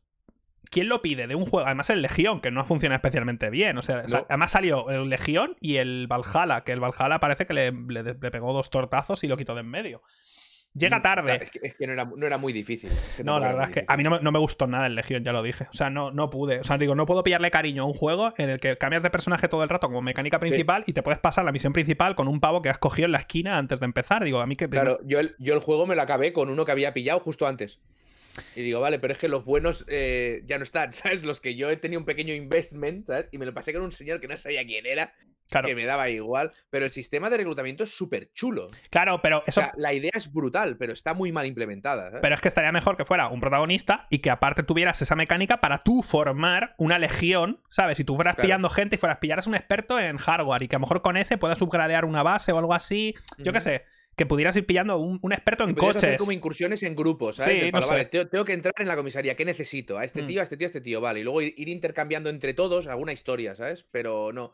¿Quién 0.69 0.87
lo 0.87 1.01
pide 1.01 1.25
de 1.27 1.35
un 1.35 1.45
juego? 1.45 1.65
Además, 1.65 1.89
el 1.89 2.01
Legión, 2.01 2.41
que 2.41 2.51
no 2.51 2.61
ha 2.61 2.65
funcionado 2.65 2.95
especialmente 2.97 3.49
bien. 3.49 3.77
O 3.77 3.81
sea, 3.83 4.01
No. 4.09 4.25
además 4.29 4.51
salió 4.51 4.89
el 4.91 5.09
Legión 5.09 5.55
y 5.59 5.77
el 5.77 6.07
Valhalla, 6.07 6.63
que 6.63 6.71
el 6.73 6.79
Valhalla 6.79 7.19
parece 7.19 7.45
que 7.47 7.53
le, 7.53 7.71
le- 7.71 8.03
le 8.03 8.31
pegó 8.31 8.53
dos 8.53 8.69
tortazos 8.69 9.23
y 9.23 9.27
lo 9.27 9.35
quitó 9.37 9.55
de 9.55 9.61
en 9.61 9.69
medio. 9.69 10.01
Llega 10.75 10.99
Mm, 10.99 11.01
tarde. 11.01 11.39
Es 11.43 11.51
que, 11.51 11.59
es 11.61 11.75
que 11.75 11.85
no, 11.87 11.93
era, 11.93 12.05
no 12.05 12.25
era 12.25 12.37
muy 12.37 12.51
difícil. 12.53 12.91
Es 12.91 13.17
que 13.17 13.23
No, 13.23 13.39
la 13.39 13.47
verdad 13.49 13.65
es 13.65 13.71
que 13.71 13.79
difícil. 13.81 13.93
a 13.93 13.97
mí 13.97 14.03
no 14.03 14.09
me, 14.09 14.19
no 14.21 14.31
me 14.31 14.39
gustó 14.39 14.65
nada 14.67 14.87
el 14.87 14.95
Legión, 14.95 15.23
ya 15.23 15.31
lo 15.31 15.43
dije. 15.43 15.67
O 15.69 15.73
sea, 15.73 15.89
no, 15.89 16.11
no 16.11 16.29
pude. 16.29 16.59
O 16.59 16.63
sea, 16.63 16.77
digo, 16.77 16.95
no 16.95 17.05
puedo 17.05 17.23
pillarle 17.23 17.51
cariño 17.51 17.83
a 17.83 17.85
un 17.85 17.93
juego 17.93 18.33
en 18.37 18.49
el 18.49 18.59
que 18.59 18.77
cambias 18.77 19.03
de 19.03 19.09
personaje 19.11 19.47
todo 19.47 19.63
el 19.63 19.69
rato 19.69 19.87
como 19.87 20.01
mecánica 20.01 20.39
principal 20.39 20.83
y 20.87 20.93
te 20.93 21.03
puedes 21.03 21.19
pasar 21.19 21.45
la 21.45 21.51
misión 21.51 21.73
principal 21.73 22.15
con 22.15 22.27
un 22.27 22.39
pavo 22.39 22.61
que 22.61 22.69
has 22.69 22.79
cogido 22.79 23.05
en 23.05 23.11
la 23.11 23.19
esquina 23.19 23.57
antes 23.57 23.79
de 23.79 23.85
empezar. 23.85 24.23
Digo, 24.23 24.39
a 24.39 24.47
mí 24.47 24.55
que. 24.55 24.67
Claro, 24.67 24.99
yo 25.05 25.19
el, 25.19 25.35
yo 25.39 25.53
el 25.53 25.59
juego 25.59 25.85
me 25.85 25.95
lo 25.95 26.01
acabé 26.01 26.33
con 26.33 26.49
uno 26.49 26.65
que 26.65 26.71
había 26.71 26.93
pillado 26.93 27.19
justo 27.19 27.45
antes. 27.47 27.79
Y 28.55 28.61
digo, 28.63 28.79
vale, 28.79 28.97
pero 28.97 29.13
es 29.13 29.19
que 29.19 29.27
los 29.27 29.45
buenos 29.45 29.85
eh, 29.87 30.41
ya 30.45 30.57
no 30.57 30.63
están, 30.63 30.91
¿sabes? 30.91 31.23
Los 31.23 31.39
que 31.39 31.55
yo 31.55 31.69
he 31.69 31.77
tenido 31.77 31.99
un 31.99 32.05
pequeño 32.05 32.33
investment, 32.33 33.05
¿sabes? 33.05 33.29
Y 33.31 33.37
me 33.37 33.45
lo 33.45 33.53
pasé 33.53 33.73
con 33.73 33.83
un 33.83 33.91
señor 33.91 34.19
que 34.19 34.27
no 34.27 34.35
sabía 34.37 34.65
quién 34.65 34.87
era, 34.87 35.13
Claro, 35.49 35.67
que 35.67 35.75
me 35.75 35.85
daba 35.85 36.09
igual. 36.09 36.51
Pero 36.69 36.85
el 36.85 36.91
sistema 36.91 37.29
de 37.29 37.37
reclutamiento 37.37 37.83
es 37.83 37.95
súper 37.95 38.31
chulo. 38.33 38.69
claro, 38.89 39.21
pero 39.21 39.39
O 39.39 39.43
eso. 39.45 39.61
sea, 39.61 39.73
la 39.77 39.93
idea 39.93 40.11
es 40.13 40.31
brutal, 40.33 40.77
pero 40.77 40.93
está 40.93 41.13
muy 41.13 41.31
mal 41.31 41.45
implementada. 41.45 42.19
Pero 42.21 42.33
es 42.35 42.41
que 42.41 42.47
estaría 42.47 42.71
mejor 42.71 42.97
que 42.97 43.05
fuera 43.05 43.27
un 43.27 43.39
protagonista 43.39 44.07
y 44.09 44.19
que 44.19 44.29
aparte 44.29 44.63
tuvieras 44.63 45.01
esa 45.01 45.15
mecánica 45.15 45.59
para 45.61 45.83
tú 45.83 46.01
formar 46.01 46.75
una 46.77 46.97
legión, 46.99 47.61
¿sabes? 47.69 47.97
Si 47.97 48.03
tú 48.03 48.15
fueras 48.15 48.35
Claro. 48.35 48.47
pillando 48.47 48.69
gente 48.69 48.95
y 48.95 48.97
fueras 48.99 49.17
pillaras 49.19 49.47
un 49.47 49.55
experto 49.55 49.99
en 49.99 50.17
hardware 50.17 50.63
y 50.63 50.67
que 50.67 50.75
a 50.75 50.79
lo 50.79 50.81
mejor 50.81 51.01
con 51.01 51.17
ese 51.17 51.37
puedas 51.37 51.57
subgradear 51.59 52.05
una 52.05 52.23
base 52.23 52.51
o 52.51 52.57
algo 52.57 52.73
así, 52.73 53.13
yo 53.37 53.53
qué 53.53 53.61
sé, 53.61 53.83
que 54.15 54.25
pudieras 54.27 54.55
ir 54.55 54.65
pillando 54.65 54.97
un, 54.97 55.19
un 55.23 55.33
experto 55.33 55.63
en 55.63 55.73
podrías 55.73 55.95
hacer 55.97 56.09
coches. 56.11 56.19
como 56.19 56.31
incursiones 56.31 56.83
en 56.83 56.95
grupos, 56.95 57.37
¿sabes? 57.37 57.63
Sí, 57.63 57.71
no 57.71 57.81
sé. 57.81 57.89
vale, 57.89 58.05
tengo, 58.05 58.27
tengo 58.27 58.45
que 58.45 58.53
entrar 58.53 58.73
en 58.77 58.87
la 58.87 58.95
comisaría, 58.95 59.35
¿qué 59.35 59.43
necesito? 59.43 59.97
A 59.97 60.03
este 60.05 60.21
Mm. 60.21 60.27
tío, 60.27 60.39
a 60.41 60.43
este 60.43 60.55
tío, 60.57 60.65
a 60.65 60.69
este 60.69 60.81
tío, 60.81 61.01
vale. 61.01 61.19
Y 61.21 61.23
luego 61.23 61.41
ir, 61.41 61.53
ir 61.57 61.67
intercambiando 61.69 62.29
entre 62.29 62.53
todos 62.53 62.87
alguna 62.87 63.11
historia, 63.11 63.55
¿sabes? 63.55 63.85
Pero 63.91 64.31
no. 64.31 64.53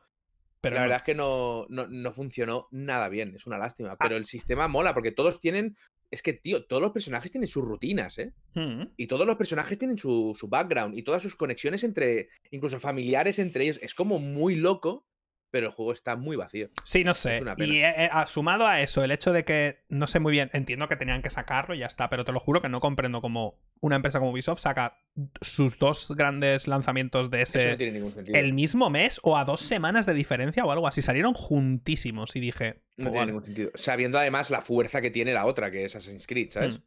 Pero 0.62 0.76
la 0.76 0.82
no. 0.82 0.86
verdad 0.86 0.98
es 0.98 1.04
que 1.04 1.16
no, 1.16 1.66
no, 1.70 1.88
no 1.88 2.12
funcionó 2.14 2.68
nada 2.72 3.08
bien, 3.10 3.34
es 3.36 3.46
una 3.48 3.56
Ah. 3.56 3.60
lástima. 3.60 3.98
Pero 3.98 4.18
el 4.18 4.26
sistema 4.26 4.68
mola, 4.68 4.94
porque 4.94 5.12
todos 5.12 5.40
tienen. 5.40 5.78
Es 6.12 6.24
que, 6.24 6.34
tío, 6.34 6.66
todos 6.66 6.82
los 6.82 6.92
personajes 6.92 7.32
tienen 7.32 7.48
sus 7.48 7.64
rutinas, 7.64 8.18
¿eh? 8.18 8.34
Mm. 8.56 8.84
Y 8.98 9.06
todos 9.08 9.28
los 9.28 9.36
personajes 9.38 9.78
tienen 9.78 9.98
su, 9.98 10.36
su 10.40 10.48
background 10.48 10.98
y 10.98 11.04
todas 11.04 11.22
sus 11.22 11.36
conexiones 11.36 11.84
entre. 11.84 12.30
incluso 12.52 12.80
familiares 12.80 13.38
entre 13.40 13.64
ellos. 13.66 13.80
Es 13.82 13.94
como 13.94 14.18
muy 14.20 14.56
loco, 14.56 15.06
pero 15.52 15.68
el 15.68 15.74
juego 15.74 15.92
está 15.94 16.16
muy 16.16 16.36
vacío. 16.36 16.70
Sí, 16.84 17.04
no 17.04 17.14
sé. 17.14 17.38
Es 17.38 17.42
una 17.42 17.56
pena. 17.56 17.74
Y 17.74 17.78
eh, 17.80 17.94
eh, 18.06 18.10
sumado 18.28 18.68
a 18.68 18.82
eso, 18.82 19.04
el 19.04 19.12
hecho 19.12 19.34
de 19.34 19.44
que 19.46 19.84
no 19.90 20.08
sé 20.08 20.20
muy 20.20 20.32
bien, 20.32 20.50
entiendo 20.54 20.88
que 20.88 20.96
tenían 20.96 21.22
que 21.22 21.30
sacarlo 21.30 21.74
y 21.76 21.80
ya 21.80 21.86
está, 21.88 22.10
pero 22.10 22.26
te 22.26 22.32
lo 22.32 22.40
juro 22.40 22.62
que 22.62 22.70
no 22.70 22.80
comprendo 22.80 23.22
cómo 23.22 23.60
una 23.82 23.96
empresa 23.96 24.20
como 24.20 24.32
Ubisoft 24.32 24.60
saca 24.62 24.98
sus 25.42 25.80
dos 25.80 26.14
grandes 26.16 26.68
lanzamientos 26.68 27.30
de 27.32 27.42
Eso 27.42 27.60
ese 27.60 27.72
no 27.72 27.78
tiene 27.78 27.94
ningún 27.94 28.14
sentido. 28.14 28.38
el 28.38 28.54
mismo 28.54 28.90
mes 28.90 29.20
o 29.24 29.38
a 29.38 29.46
dos 29.46 29.62
semanas 29.62 30.06
de 30.06 30.14
diferencia 30.14 30.64
o 30.66 30.72
algo 30.72 30.88
así. 30.88 31.02
Salieron 31.02 31.34
juntísimos 31.34 32.36
y 32.36 32.40
dije. 32.40 32.82
No 32.98 33.06
"Pues 33.06 33.12
tiene 33.12 33.18
vale". 33.20 33.26
ningún 33.32 33.46
sentido. 33.46 33.72
Sabiendo 33.76 34.18
además 34.20 34.50
la 34.50 34.62
fuerza 34.62 35.02
que 35.02 35.12
tiene 35.12 35.34
la 35.34 35.46
otra, 35.46 35.72
que 35.72 35.86
es 35.86 35.96
Assassin's 35.96 36.28
Creed, 36.28 36.52
¿sabes? 36.52 36.80
Mm. 36.80 36.82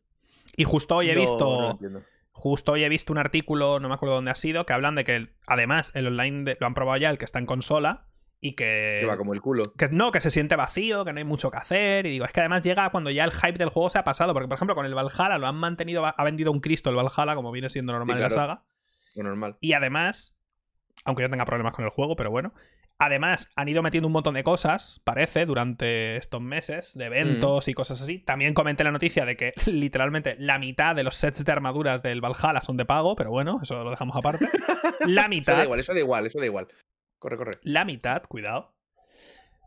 Y 0.56 0.64
justo 0.64 0.96
hoy 0.96 1.10
he 1.10 1.14
No- 1.14 1.20
visto 1.20 1.78
no. 1.80 2.02
Justo 2.34 2.72
hoy 2.72 2.82
he 2.82 2.88
visto 2.88 3.12
un 3.12 3.18
artículo, 3.18 3.78
no 3.78 3.88
me 3.88 3.94
acuerdo 3.94 4.14
dónde 4.16 4.30
ha 4.30 4.34
sido, 4.34 4.64
que 4.66 4.72
hablan 4.72 4.94
de 4.94 5.04
que 5.04 5.28
además 5.46 5.92
el 5.94 6.06
online 6.08 6.44
de- 6.44 6.56
lo 6.60 6.66
han 6.66 6.74
probado 6.74 6.96
ya 6.98 7.10
el 7.10 7.18
que 7.18 7.24
está 7.26 7.38
en 7.38 7.46
consola 7.46 8.06
y 8.44 8.54
que, 8.56 8.98
Que 9.00 9.06
va 9.06 9.16
como 9.16 9.32
el 9.34 9.40
culo. 9.40 9.62
que 9.78 9.88
no, 9.88 10.10
que 10.10 10.20
se 10.20 10.30
siente 10.30 10.56
vacío, 10.56 11.04
que 11.04 11.12
no 11.12 11.18
hay 11.18 11.24
mucho 11.24 11.50
que 11.52 11.58
hacer. 11.58 12.06
Y 12.06 12.10
digo, 12.10 12.24
es 12.24 12.32
que 12.32 12.40
además 12.40 12.62
llega 12.62 12.90
cuando 12.90 13.08
ya 13.10 13.22
el 13.22 13.30
hype 13.30 13.56
del 13.56 13.68
juego 13.68 13.88
se 13.88 13.98
ha 13.98 14.04
pasado. 14.04 14.34
Porque, 14.34 14.48
por 14.48 14.56
ejemplo, 14.56 14.74
con 14.74 14.84
el 14.84 14.94
Valhalla 14.94 15.38
lo 15.38 15.46
han 15.46 15.54
mantenido, 15.54 16.04
ha 16.04 16.24
vendido 16.24 16.50
un 16.50 16.58
Cristo 16.58 16.90
el 16.90 16.96
Valhalla, 16.96 17.36
como 17.36 17.52
viene 17.52 17.70
siendo 17.70 17.92
normal 17.92 18.16
Sí, 18.16 18.22
en 18.22 18.28
la 18.28 18.30
saga. 18.30 18.64
Lo 19.14 19.22
normal. 19.22 19.56
Y 19.60 19.74
además, 19.74 20.42
aunque 21.04 21.22
yo 21.22 21.30
tenga 21.30 21.44
problemas 21.44 21.72
con 21.72 21.84
el 21.84 21.90
juego, 21.92 22.16
pero 22.16 22.30
bueno. 22.32 22.52
Además, 22.98 23.48
han 23.56 23.68
ido 23.68 23.82
metiendo 23.82 24.06
un 24.06 24.12
montón 24.12 24.34
de 24.34 24.44
cosas, 24.44 25.00
parece, 25.02 25.44
durante 25.44 26.16
estos 26.16 26.40
meses, 26.40 26.96
de 26.96 27.06
eventos 27.06 27.66
y 27.66 27.74
cosas 27.74 28.00
así. 28.00 28.18
También 28.20 28.54
comenté 28.54 28.84
la 28.84 28.92
noticia 28.92 29.24
de 29.24 29.36
que 29.36 29.52
literalmente 29.66 30.36
la 30.38 30.58
mitad 30.58 30.94
de 30.94 31.02
los 31.02 31.16
sets 31.16 31.44
de 31.44 31.50
armaduras 31.50 32.02
del 32.02 32.20
Valhalla 32.20 32.60
son 32.60 32.76
de 32.76 32.84
pago, 32.84 33.16
pero 33.16 33.30
bueno, 33.30 33.58
eso 33.62 33.82
lo 33.82 33.90
dejamos 33.90 34.16
aparte. 34.16 34.48
La 35.00 35.06
Eso 35.06 35.14
da 35.22 35.28
mitad, 35.28 35.62
igual, 35.64 35.80
eso 35.80 35.94
da 35.94 35.98
igual, 36.00 36.26
eso 36.26 36.38
da 36.38 36.46
igual. 36.46 36.68
Corre, 37.22 37.36
corre. 37.36 37.52
la 37.62 37.84
mitad, 37.84 38.22
cuidado. 38.24 38.74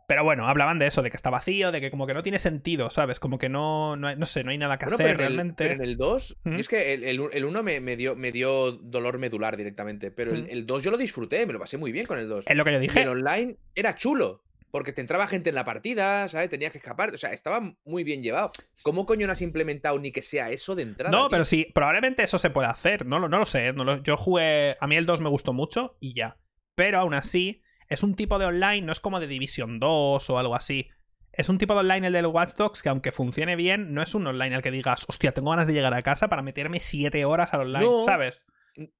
Pero 0.08 0.22
bueno, 0.22 0.46
hablaban 0.46 0.78
de 0.78 0.86
eso, 0.86 1.02
de 1.02 1.10
que 1.10 1.16
está 1.16 1.30
vacío, 1.30 1.72
de 1.72 1.80
que 1.80 1.90
como 1.90 2.06
que 2.06 2.14
no 2.14 2.22
tiene 2.22 2.38
sentido, 2.38 2.90
¿sabes? 2.90 3.18
Como 3.18 3.38
que 3.38 3.48
no, 3.48 3.96
no, 3.96 4.06
hay- 4.08 4.16
no 4.16 4.24
sé, 4.26 4.44
no 4.44 4.52
hay 4.52 4.58
nada 4.58 4.78
que 4.78 4.84
Bueno, 4.84 4.96
hacer 4.96 5.06
pero, 5.06 5.18
en 5.18 5.20
el, 5.20 5.26
realmente. 5.36 5.64
pero 5.64 5.74
en 5.74 5.82
el 5.82 5.96
2, 5.96 6.36
Ujú. 6.44 6.50
yo 6.54 6.60
es 6.60 6.68
que 6.68 6.92
el, 6.92 7.02
el, 7.02 7.20
el 7.32 7.44
1 7.44 7.62
me, 7.64 7.80
me 7.80 7.96
dio, 7.96 8.14
me 8.14 8.30
dio 8.30 8.70
dolor 8.72 9.18
medular 9.18 9.56
directamente, 9.56 10.12
pero 10.12 10.32
el, 10.32 10.42
Ujú. 10.42 10.48
el 10.52 10.66
2 10.66 10.84
yo 10.84 10.90
lo 10.92 10.96
disfruté, 10.96 11.44
me 11.46 11.54
lo 11.54 11.58
pasé 11.58 11.76
muy 11.76 11.90
bien 11.90 12.06
con 12.06 12.18
el 12.20 12.28
2. 12.28 12.44
Es 12.46 12.56
lo 12.56 12.64
que 12.64 12.72
yo 12.72 12.78
dije. 12.78 13.02
el 13.02 13.08
online 13.08 13.56
era 13.74 13.96
chulo, 13.96 14.44
porque 14.70 14.92
te 14.92 15.00
entraba 15.00 15.26
gente 15.26 15.48
en 15.48 15.56
la 15.56 15.64
partida, 15.64 16.28
¿sabes? 16.28 16.50
Tenías 16.50 16.70
que 16.70 16.78
escapar, 16.78 17.12
o 17.12 17.18
sea, 17.18 17.32
estaba 17.32 17.60
muy 17.84 18.04
bien 18.04 18.22
llevado. 18.22 18.52
¿Cómo 18.84 19.06
coño 19.06 19.26
no 19.26 19.32
has 19.32 19.42
implementado 19.42 19.98
ni 19.98 20.12
que 20.12 20.22
sea 20.22 20.50
eso 20.50 20.76
de 20.76 20.82
entrada? 20.82 21.10
No, 21.10 21.24
tío? 21.24 21.30
pero 21.30 21.44
sí, 21.44 21.66
probablemente 21.74 22.22
eso 22.22 22.38
se 22.38 22.50
puede 22.50 22.68
hacer. 22.68 23.06
No, 23.06 23.18
lo- 23.18 23.28
no 23.28 23.38
lo 23.38 23.46
sé. 23.46 23.72
no 23.72 23.82
lo- 23.82 24.00
yo 24.04 24.16
jugué. 24.16 24.76
A 24.78 24.86
mí 24.86 24.94
el 24.94 25.06
2 25.06 25.20
me 25.20 25.30
gustó 25.30 25.52
mucho 25.52 25.96
y 25.98 26.14
ya. 26.14 26.36
Pero 26.76 27.00
aún 27.00 27.14
así, 27.14 27.62
es 27.88 28.02
un 28.04 28.14
tipo 28.14 28.38
de 28.38 28.44
online, 28.46 28.82
no 28.82 28.92
es 28.92 29.00
como 29.00 29.18
de 29.18 29.26
Division 29.26 29.80
2 29.80 30.30
o 30.30 30.38
algo 30.38 30.54
así. 30.54 30.88
Es 31.32 31.48
un 31.48 31.58
tipo 31.58 31.74
de 31.74 31.80
online 31.80 32.06
el 32.06 32.12
del 32.12 32.26
Watch 32.26 32.54
Dogs 32.54 32.82
que, 32.82 32.88
aunque 32.88 33.12
funcione 33.12 33.56
bien, 33.56 33.92
no 33.92 34.02
es 34.02 34.14
un 34.14 34.26
online 34.26 34.54
al 34.54 34.62
que 34.62 34.70
digas, 34.70 35.04
hostia, 35.08 35.32
tengo 35.32 35.50
ganas 35.50 35.66
de 35.66 35.72
llegar 35.72 35.92
a 35.94 36.02
casa 36.02 36.28
para 36.28 36.42
meterme 36.42 36.78
7 36.80 37.24
horas 37.24 37.52
al 37.54 37.62
online, 37.62 37.84
No. 37.84 38.02
¿sabes? 38.02 38.46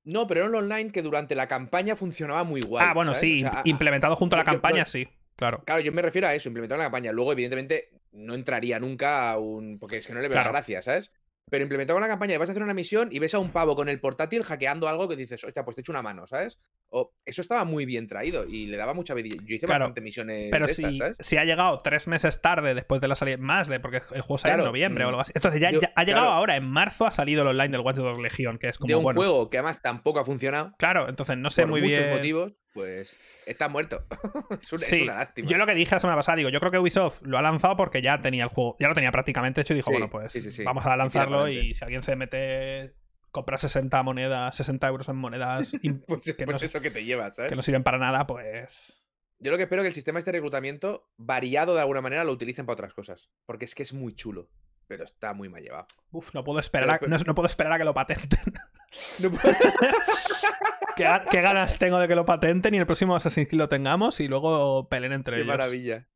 No, 0.04 0.26
pero 0.26 0.40
era 0.40 0.48
un 0.48 0.54
online 0.56 0.90
que 0.90 1.02
durante 1.02 1.34
la 1.34 1.48
campaña 1.48 1.96
funcionaba 1.96 2.44
muy 2.44 2.62
guay. 2.62 2.86
ah, 2.88 2.94
bueno, 2.94 3.12
¿sabes? 3.14 3.20
sí, 3.30 3.44
O 3.44 3.48
sea, 3.50 3.60
a- 3.60 3.62
implementado 3.66 4.16
junto 4.16 4.36
a 4.36 4.38
la 4.38 4.44
campaña, 4.44 4.84
yo- 4.84 4.86
sí, 4.86 5.06
claro. 5.36 5.62
Claro, 5.66 5.82
yo 5.82 5.92
me 5.92 6.00
refiero 6.02 6.28
a 6.28 6.34
eso, 6.34 6.48
implementado 6.48 6.76
en 6.76 6.80
la 6.80 6.86
campaña. 6.86 7.12
Luego, 7.12 7.32
evidentemente, 7.32 7.90
no 8.12 8.32
entraría 8.34 8.78
nunca 8.80 9.30
a 9.30 9.38
un. 9.38 9.78
Porque 9.78 9.98
es 9.98 10.06
que 10.06 10.14
no 10.14 10.20
le 10.20 10.28
veo 10.28 10.32
Claro. 10.34 10.48
la 10.48 10.52
gracia, 10.60 10.80
¿sabes? 10.82 11.12
Pero 11.50 11.62
implementado 11.62 11.94
con 11.96 12.00
la 12.02 12.08
campaña 12.08 12.34
y 12.34 12.38
vas 12.38 12.48
a 12.48 12.52
hacer 12.52 12.62
una 12.62 12.72
misión 12.74 13.10
y 13.12 13.18
ves 13.18 13.34
a 13.34 13.38
un 13.38 13.50
pavo 13.50 13.76
con 13.76 13.90
el 13.90 14.00
portátil 14.00 14.42
hackeando 14.44 14.88
algo 14.88 15.08
que 15.08 15.16
dices, 15.16 15.44
hostia, 15.44 15.62
pues 15.64 15.74
te 15.74 15.82
echo 15.82 15.92
una 15.92 16.02
mano, 16.02 16.26
¿sabes? 16.26 16.58
O 16.98 17.12
eso 17.26 17.42
estaba 17.42 17.64
muy 17.64 17.84
bien 17.84 18.06
traído 18.06 18.46
y 18.46 18.66
le 18.66 18.76
daba 18.78 18.94
mucha 18.94 19.12
vida. 19.12 19.28
Yo 19.44 19.54
hice 19.54 19.66
Claro, 19.66 19.84
bastantes 19.84 20.02
misiones 20.02 20.50
Pero 20.50 20.66
de 20.66 20.72
si, 20.72 20.82
estas, 20.84 20.96
¿sabes? 20.96 21.16
si 21.20 21.36
ha 21.36 21.44
llegado 21.44 21.76
tres 21.78 22.06
meses 22.08 22.40
tarde 22.40 22.74
después 22.74 23.02
de 23.02 23.08
la 23.08 23.14
salida, 23.16 23.36
más 23.38 23.68
de, 23.68 23.80
porque 23.80 23.98
el 24.14 24.22
juego 24.22 24.38
salió 24.38 24.54
en 24.54 24.58
Claro, 24.60 24.70
noviembre 24.70 25.04
o 25.04 25.08
mm, 25.08 25.10
algo 25.10 25.20
así. 25.20 25.32
Entonces 25.34 25.60
ya, 25.60 25.72
yo- 25.72 25.80
ya 25.80 25.92
ha 25.94 26.04
llegado 26.04 26.24
claro. 26.26 26.38
ahora, 26.38 26.56
en 26.56 26.64
marzo 26.70 27.04
ha 27.06 27.10
salido 27.10 27.42
el 27.42 27.48
online 27.48 27.68
del 27.68 27.80
Watch 27.82 27.96
Dogs 27.96 28.22
Legion, 28.22 28.58
que 28.58 28.68
es 28.68 28.78
como 28.78 28.88
de 28.88 28.94
un 28.96 29.02
bueno. 29.02 29.18
juego 29.20 29.50
que 29.50 29.58
además 29.58 29.82
tampoco 29.82 30.20
ha 30.20 30.24
funcionado 30.24 30.72
Claro, 30.78 31.08
entonces 31.10 31.36
no 31.36 31.50
sé 31.50 31.62
por 31.62 31.70
muy 31.72 31.82
muchos 31.82 31.98
bien. 31.98 32.10
motivos, 32.10 32.54
pues 32.72 33.14
está 33.46 33.68
muerto. 33.68 34.02
es, 34.58 34.72
una, 34.72 34.82
es 34.82 34.88
Sí, 34.88 35.02
una 35.02 35.14
lástima. 35.16 35.48
Yo 35.48 35.58
lo 35.58 35.66
que 35.66 35.74
dije 35.74 35.94
la 35.94 36.00
semana 36.00 36.16
pasada, 36.16 36.36
digo, 36.36 36.48
yo 36.48 36.60
creo 36.60 36.72
que 36.72 36.78
Ubisoft 36.78 37.20
lo 37.24 37.36
ha 37.36 37.42
lanzado 37.42 37.76
porque 37.76 38.00
ya 38.00 38.22
tenía 38.22 38.44
el 38.44 38.48
juego, 38.48 38.76
ya 38.80 38.88
lo 38.88 38.94
tenía 38.94 39.12
prácticamente 39.12 39.60
hecho 39.60 39.74
y 39.74 39.76
dijo, 39.76 39.90
Sí, 39.90 39.92
bueno, 39.92 40.08
pues 40.08 40.32
sí, 40.32 40.64
vamos 40.64 40.86
a 40.86 40.96
lanzarlo 40.96 41.46
y 41.48 41.74
si 41.74 41.84
alguien 41.84 42.02
se 42.02 42.16
mete, 42.16 42.94
compra 43.36 43.56
60 43.58 44.02
monedas, 44.02 44.56
60 44.56 44.88
euros 44.88 45.08
en 45.08 45.16
monedas 45.16 45.72
Pues, 46.08 46.24
que, 46.24 46.44
pues 46.44 46.60
no, 46.60 46.66
eso 46.66 46.80
que 46.80 46.90
te 46.90 47.04
llevas, 47.04 47.36
¿sabes? 47.36 47.50
que 47.50 47.56
no 47.56 47.62
sirven 47.62 47.84
para 47.84 47.98
nada, 47.98 48.26
pues... 48.26 49.02
Yo 49.38 49.50
lo 49.50 49.56
que 49.58 49.64
espero 49.64 49.82
que 49.82 49.88
el 49.88 49.94
sistema 49.94 50.18
este 50.18 50.32
de 50.32 50.38
reclutamiento, 50.38 51.10
variado 51.18 51.74
de 51.74 51.80
alguna 51.80 52.00
manera, 52.00 52.24
lo 52.24 52.32
utilicen 52.32 52.64
para 52.66 52.72
otras 52.74 52.94
cosas. 52.94 53.30
Porque 53.44 53.66
es 53.66 53.74
que 53.74 53.82
es 53.82 53.92
muy 53.92 54.14
chulo. 54.14 54.48
Pero 54.88 55.04
está 55.04 55.34
muy 55.34 55.48
mal 55.50 55.62
llevado. 55.62 55.86
Uf, 56.10 56.32
no 56.32 56.42
puedo 56.42 56.58
esperar, 56.58 56.88
a, 56.90 56.98
Pero- 56.98 57.10
no, 57.10 57.18
no 57.18 57.34
puedo 57.34 57.46
esperar 57.46 57.72
a 57.74 57.78
que 57.78 57.84
lo 57.84 57.92
patenten. 57.94 58.40
No 59.20 59.30
puedo- 59.30 59.42
¿Qué, 60.96 61.04
ga- 61.04 61.24
qué 61.30 61.40
ganas 61.42 61.78
tengo 61.78 61.98
de 61.98 62.08
que 62.08 62.14
lo 62.14 62.24
patenten 62.24 62.72
y 62.74 62.78
el 62.78 62.86
próximo 62.86 63.14
Assassin's 63.14 63.48
Creed 63.48 63.58
lo 63.60 63.68
tengamos 63.68 64.20
y 64.20 64.28
luego 64.28 64.88
peleen 64.88 65.12
entre 65.12 65.36
Qué 65.36 65.42
ellos. 65.42 65.48
maravilla. 65.52 66.08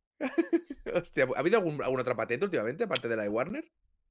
Hostia, 0.95 1.27
¿ha 1.37 1.39
habido 1.41 1.59
algún- 1.59 1.83
alguna 1.83 2.01
otra 2.03 2.15
patente 2.17 2.45
últimamente, 2.47 2.85
aparte 2.85 3.09
de 3.09 3.17
la 3.17 3.23
de 3.25 3.29
Warner? 3.29 3.65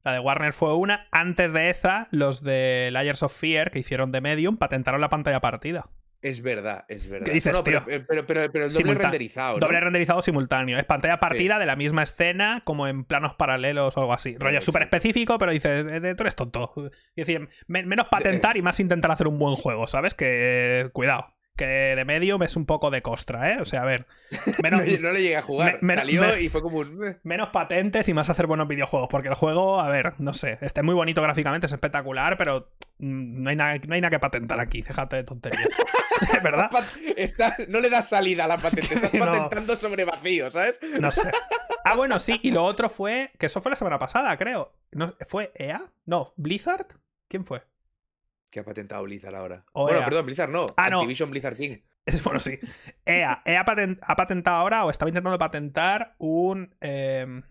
La 0.03 0.13
de 0.13 0.19
Warner 0.19 0.53
fue 0.53 0.75
una. 0.75 1.07
Antes 1.11 1.51
de 1.53 1.69
esa, 1.69 2.07
los 2.11 2.41
de 2.43 2.89
Layers 2.91 3.21
of 3.23 3.35
Fear, 3.37 3.69
que 3.71 3.79
hicieron 3.79 4.11
de 4.11 4.21
Medium, 4.21 4.57
patentaron 4.57 5.01
la 5.01 5.09
pantalla 5.09 5.41
partida. 5.41 5.89
Es 6.21 6.41
verdad, 6.41 6.83
es 6.89 7.09
verdad. 7.09 7.31
dices, 7.31 7.53
No, 7.53 7.63
tío? 7.63 7.81
pero, 7.85 8.05
pero, 8.05 8.25
pero- 8.27 8.51
pero 8.51 8.65
el 8.65 8.73
doble 8.73 8.93
renderizado, 8.95 9.53
¿no? 9.57 9.65
Doble 9.65 9.79
renderizado 9.79 10.21
simultáneo. 10.21 10.77
Es 10.77 10.83
pantalla 10.83 11.17
partida 11.21 11.59
de 11.59 11.65
la 11.65 11.77
misma 11.77 12.03
escena, 12.03 12.61
como 12.65 12.87
en 12.89 13.05
planos 13.05 13.35
paralelos 13.35 13.95
o 13.95 14.01
algo 14.01 14.11
así. 14.11 14.35
Rollo 14.37 14.59
súper 14.61 14.81
específico, 14.81 15.37
pero 15.37 15.53
dices, 15.53 15.85
eh, 15.89 16.15
tú 16.15 16.23
eres 16.23 16.35
tonto. 16.35 16.73
Es 17.15 17.25
decir, 17.25 17.47
men- 17.67 17.87
menos 17.87 18.07
patentar 18.09 18.57
y 18.57 18.61
más 18.61 18.81
intentar 18.81 19.11
hacer 19.11 19.27
un 19.29 19.39
buen 19.39 19.55
juego, 19.55 19.87
¿sabes? 19.87 20.13
Que. 20.13 20.89
Cuidado. 20.91 21.33
Que 21.59 21.65
de 21.95 22.05
Medium 22.05 22.41
es 22.43 22.55
un 22.55 22.65
poco 22.65 22.89
de 22.89 23.01
costra, 23.01 23.51
¿eh? 23.51 23.57
O 23.59 23.65
sea, 23.65 23.81
a 23.81 23.85
ver. 23.85 24.05
Menos, 24.63 24.85
No, 24.85 24.97
no 24.99 25.11
le 25.11 25.21
llegué 25.21 25.35
a 25.35 25.41
jugar. 25.41 25.79
me- 25.81 25.95
Salió 25.95 26.21
me- 26.21 26.41
y 26.41 26.47
fue 26.47 26.61
como 26.61 26.77
un. 26.77 27.05
eh. 27.05 27.17
menos 27.23 27.49
patentes 27.49 28.07
y 28.07 28.13
más 28.13 28.29
hacer 28.29 28.47
buenos 28.47 28.67
videojuegos. 28.67 29.09
Porque 29.09 29.27
el 29.27 29.33
juego, 29.35 29.81
a 29.81 29.89
ver, 29.89 30.13
no 30.19 30.33
sé. 30.33 30.57
Está 30.61 30.83
muy 30.83 30.95
bonito 30.95 31.21
gráficamente, 31.21 31.65
es 31.67 31.73
espectacular, 31.73 32.37
pero 32.37 32.69
mm, 32.99 33.43
no 33.43 33.49
hay 33.49 33.55
nada, 33.57 33.75
no 33.87 33.93
hay 33.93 33.99
nada 34.01 34.09
que 34.09 34.19
patentar 34.19 34.59
aquí. 34.61 34.81
Fíjate 34.83 35.17
de 35.17 35.23
tonterías. 35.25 35.67
¿Verdad? 36.43 36.69
Está- 37.17 37.55
no 37.67 37.81
le 37.81 37.89
das 37.89 38.07
salida 38.09 38.45
a 38.45 38.47
la 38.47 38.57
patente, 38.57 38.93
estás 38.95 39.13
No. 39.13 39.25
patentando 39.25 39.75
sobre 39.75 40.05
vacío, 40.05 40.49
¿sabes? 40.51 40.79
No 40.99 41.11
sé. 41.11 41.29
Ah, 41.83 41.95
bueno, 41.95 42.19
sí. 42.19 42.39
Y 42.43 42.51
lo 42.51 42.63
otro 42.63 42.89
fue. 42.89 43.31
Que 43.37 43.47
eso 43.47 43.61
fue 43.61 43.69
la 43.71 43.75
semana 43.75 43.99
pasada, 43.99 44.37
creo. 44.37 44.71
No, 44.93 45.13
¿Fue 45.27 45.51
EA? 45.55 45.81
No, 46.05 46.33
¿Blizzard? 46.37 46.87
¿Quién 47.27 47.45
fue? 47.45 47.61
¿Qué 48.49 48.59
ha 48.59 48.63
patentado 48.63 49.03
Blizzard 49.03 49.35
ahora? 49.35 49.63
O 49.73 49.83
bueno, 49.83 49.99
EA. 49.99 50.05
perdón, 50.05 50.25
Blizzard 50.25 50.49
no. 50.49 50.67
Ah, 50.77 50.89
no. 50.89 50.97
Activision 50.99 51.29
Blizzard 51.31 51.55
King. 51.57 51.77
Bueno, 52.23 52.39
sí. 52.39 52.57
EA. 53.05 53.41
EA 53.45 53.63
paten- 53.65 53.99
ha 54.01 54.15
patentado 54.15 54.57
ahora 54.57 54.85
o 54.85 54.89
estaba 54.89 55.09
intentando 55.09 55.37
patentar 55.37 56.15
un. 56.17 56.75
eh, 56.81 57.41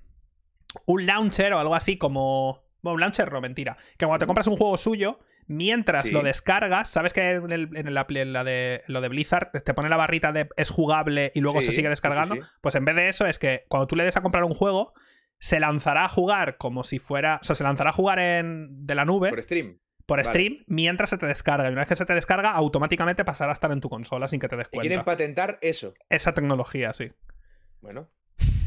un 0.87 1.07
launcher 1.07 1.53
o 1.53 1.59
algo 1.59 1.75
así 1.75 1.97
como. 1.99 2.63
Bueno, 2.83 2.95
un 2.95 3.01
launcher 3.01 3.33
no, 3.33 3.41
mentira. 3.41 3.77
Que 3.97 4.07
cuando 4.07 4.19
te 4.21 4.27
compras 4.27 4.47
un 4.47 4.57
juego 4.57 4.77
suyo, 4.77 5.21
mientras 5.47 6.07
Sí. 6.07 6.13
lo 6.13 6.23
descargas, 6.23 6.89
¿sabes 6.89 7.13
que 7.13 7.31
en, 7.33 7.51
el- 7.53 7.77
en 7.77 7.95
la, 7.95 8.07
en 8.09 8.33
la 8.33 8.45
de, 8.45 8.83
lo 8.87 9.01
de 9.01 9.09
Blizzard 9.09 9.51
te 9.65 9.75
pone 9.75 9.89
la 9.89 9.97
barrita 9.97 10.33
de 10.33 10.49
es 10.57 10.71
jugable 10.71 11.31
y 11.35 11.41
luego 11.41 11.61
Sí, 11.61 11.67
se 11.69 11.73
sigue 11.73 11.89
descargando? 11.89 12.35
sí. 12.37 12.41
Pues 12.61 12.75
en 12.75 12.85
vez 12.85 12.97
de 12.97 13.09
eso 13.09 13.27
es 13.27 13.39
que 13.39 13.65
cuando 13.69 13.87
tú 13.87 13.97
le 13.97 14.05
des 14.05 14.17
a 14.17 14.23
comprar 14.23 14.45
un 14.45 14.55
juego, 14.55 14.93
se 15.39 15.61
lanzará 15.61 16.05
a 16.05 16.09
jugar 16.09 16.57
como 16.57 16.83
si 16.85 16.99
fuera. 16.99 17.39
O 17.41 17.45
sea, 17.45 17.55
se 17.57 17.65
lanzará 17.65 17.91
a 17.91 17.93
jugar 17.95 18.19
en, 18.19 18.87
de 18.87 18.95
la 18.95 19.05
nube 19.05 19.31
Por 19.31 19.43
stream. 19.43 19.79
Por 20.09 20.21
vale. 20.21 20.29
stream 20.31 20.65
mientras 20.67 21.11
se 21.11 21.19
te 21.19 21.27
descarga. 21.27 21.69
Y 21.69 21.73
una 21.73 21.83
vez 21.83 21.89
que 21.89 21.97
se 21.97 22.07
te 22.07 22.15
descarga, 22.15 22.53
automáticamente 22.53 23.27
pasará 23.27 23.53
a 23.53 23.55
estar 23.55 23.71
en 23.73 23.81
tu 23.81 23.91
consola 23.91 24.27
sin 24.27 24.41
que 24.41 24.49
te 24.49 24.57
des 24.57 24.69
Y 24.73 24.79
quieren 24.79 25.05
patentar 25.05 25.59
eso. 25.61 25.93
Esa 26.09 26.33
tecnología, 26.33 26.95
sí. 26.95 27.13
Bueno. 27.83 28.09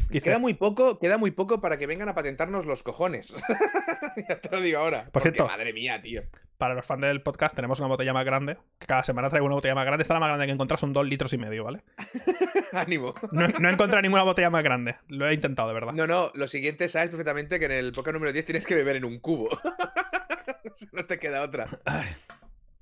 Queda 0.08 0.38
muy 0.38 0.54
poco, 0.54 1.00
queda 1.00 1.18
muy 1.18 1.32
poco 1.32 1.60
para 1.60 1.78
que 1.78 1.88
vengan 1.88 2.08
a 2.08 2.14
patentarnos 2.14 2.64
los 2.64 2.84
cojones. 2.84 3.34
ya 4.28 4.40
te 4.40 4.50
lo 4.54 4.60
digo 4.60 4.78
ahora. 4.78 5.08
Porque, 5.10 5.30
cierto. 5.30 5.46
Madre 5.46 5.72
mía, 5.72 6.00
tío. 6.00 6.22
Para 6.58 6.74
los 6.74 6.86
fans 6.86 7.00
del 7.00 7.22
podcast 7.22 7.56
tenemos 7.56 7.80
una 7.80 7.88
botella 7.88 8.12
más 8.12 8.24
grande. 8.24 8.58
Que 8.78 8.86
cada 8.86 9.02
semana 9.02 9.28
traigo 9.28 9.46
una 9.46 9.56
botella 9.56 9.74
más 9.74 9.84
grande. 9.84 10.02
Esta 10.02 10.14
la 10.14 10.20
más 10.20 10.28
grande 10.28 10.46
que 10.46 10.52
he 10.52 10.54
encontrado 10.54 10.78
son 10.78 10.92
dos 10.92 11.04
litros 11.04 11.32
y 11.32 11.38
medio, 11.38 11.64
¿vale? 11.64 11.82
Ánimo. 12.72 13.14
No, 13.32 13.48
no 13.48 13.68
he 13.68 13.72
encontrado 13.72 14.00
ninguna 14.02 14.22
botella 14.22 14.50
más 14.50 14.62
grande. 14.62 14.94
Lo 15.08 15.28
he 15.28 15.34
intentado, 15.34 15.66
de 15.68 15.74
verdad. 15.74 15.92
No, 15.92 16.06
no, 16.06 16.30
lo 16.34 16.46
siguiente 16.46 16.88
sabes 16.88 17.08
perfectamente 17.08 17.58
que 17.58 17.64
en 17.64 17.72
el 17.72 17.92
podcast 17.92 18.14
número 18.14 18.32
10 18.32 18.44
tienes 18.44 18.64
que 18.64 18.76
beber 18.76 18.94
en 18.94 19.04
un 19.04 19.18
cubo. 19.18 19.48
no 20.92 21.04
te 21.04 21.18
queda 21.18 21.42
otra. 21.42 21.66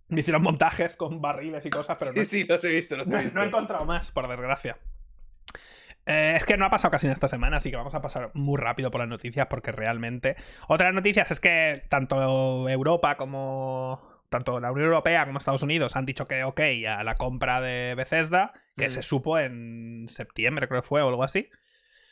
Me 0.08 0.20
hicieron 0.20 0.42
montajes 0.42 0.96
con 0.96 1.20
barriles 1.20 1.64
y 1.66 1.70
cosas, 1.70 1.96
pero 1.98 2.12
no, 2.12 2.20
Sí, 2.22 2.26
sí, 2.26 2.44
los 2.44 2.62
he 2.64 2.68
visto, 2.68 2.96
los 2.96 3.06
no- 3.06 3.18
he 3.18 3.22
visto. 3.22 3.34
no 3.36 3.44
he 3.44 3.46
encontrado 3.46 3.84
más, 3.84 4.10
por 4.10 4.26
desgracia. 4.28 4.78
Eh, 6.06 6.34
es 6.36 6.44
que 6.46 6.56
no 6.56 6.64
ha 6.64 6.70
pasado 6.70 6.90
casi 6.90 7.06
en 7.06 7.12
esta 7.12 7.28
semana, 7.28 7.58
así 7.58 7.70
que 7.70 7.76
vamos 7.76 7.94
a 7.94 8.00
pasar 8.00 8.30
muy 8.34 8.58
rápido 8.58 8.90
por 8.90 9.00
las 9.00 9.08
noticias 9.08 9.46
porque 9.48 9.70
realmente... 9.70 10.34
Otras 10.66 10.92
noticias 10.94 11.30
es 11.30 11.40
que 11.40 11.84
tanto 11.88 12.68
Europa 12.68 13.16
como... 13.16 14.08
Tanto 14.30 14.60
la 14.60 14.70
Unión 14.70 14.86
Europea 14.86 15.26
como 15.26 15.38
Estados 15.38 15.62
Unidos 15.64 15.96
han 15.96 16.06
dicho 16.06 16.24
que 16.24 16.44
ok 16.44 16.60
a 16.88 17.02
la 17.02 17.16
compra 17.16 17.60
de 17.60 17.94
Bethesda, 17.96 18.52
que 18.76 18.86
Mm. 18.86 18.90
se 18.90 19.02
supo 19.02 19.38
en 19.40 20.06
septiembre, 20.08 20.68
creo 20.68 20.82
que 20.82 20.88
fue, 20.88 21.02
o 21.02 21.08
algo 21.08 21.24
así. 21.24 21.50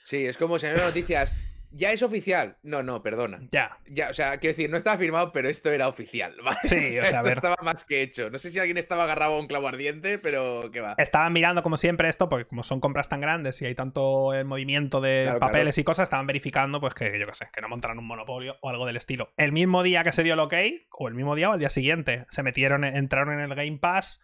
Sí, 0.04 0.26
es 0.26 0.36
como 0.36 0.58
si 0.58 0.66
en 0.66 0.72
las 0.74 0.82
noticias. 0.82 1.32
Ya 1.70 1.92
es 1.92 2.02
oficial. 2.02 2.56
No, 2.62 2.82
no, 2.82 3.02
perdona. 3.02 3.40
Ya. 3.50 3.78
Ya, 3.86 4.10
o 4.10 4.12
sea, 4.12 4.38
quiero 4.38 4.56
decir, 4.56 4.70
no 4.70 4.76
estaba 4.76 4.98
firmado, 4.98 5.32
pero 5.32 5.48
esto 5.48 5.70
era 5.70 5.88
oficial. 5.88 6.34
¿vale? 6.44 6.58
Sí, 6.62 6.76
o 6.76 6.78
sea, 6.90 7.02
a 7.02 7.06
esto 7.06 7.22
ver. 7.24 7.32
estaba 7.34 7.56
más 7.62 7.84
que 7.84 8.02
hecho. 8.02 8.30
No 8.30 8.38
sé 8.38 8.50
si 8.50 8.58
alguien 8.58 8.78
estaba 8.78 9.04
agarrado 9.04 9.34
a 9.34 9.40
un 9.40 9.46
clavo 9.46 9.68
ardiente, 9.68 10.18
pero 10.18 10.70
qué 10.72 10.80
va. 10.80 10.94
Estaban 10.98 11.32
mirando 11.32 11.62
como 11.62 11.76
siempre 11.76 12.08
esto, 12.08 12.28
porque 12.28 12.44
como 12.44 12.62
son 12.62 12.80
compras 12.80 13.08
tan 13.08 13.20
grandes 13.20 13.60
y 13.62 13.66
hay 13.66 13.74
tanto 13.74 14.34
eh, 14.34 14.44
movimiento 14.44 15.00
de 15.00 15.24
Claro, 15.24 15.40
papeles 15.40 15.78
y 15.78 15.84
cosas, 15.84 16.04
estaban 16.04 16.26
verificando 16.26 16.80
pues 16.80 16.94
que, 16.94 17.18
yo 17.18 17.26
qué 17.26 17.34
sé, 17.34 17.48
que 17.52 17.60
no 17.60 17.68
montaran 17.68 17.98
un 17.98 18.06
monopolio 18.06 18.56
o 18.60 18.70
algo 18.70 18.86
del 18.86 18.96
estilo. 18.96 19.32
El 19.36 19.52
mismo 19.52 19.82
día 19.82 20.04
que 20.04 20.12
se 20.12 20.22
dio 20.22 20.34
el 20.34 20.40
ok, 20.40 20.54
o 20.92 21.08
el 21.08 21.14
mismo 21.14 21.34
día 21.34 21.50
o 21.50 21.54
el 21.54 21.60
día 21.60 21.70
siguiente, 21.70 22.26
se 22.28 22.42
metieron, 22.42 22.84
entraron 22.84 23.34
en 23.34 23.40
el 23.40 23.54
Game 23.54 23.78
Pass, 23.78 24.20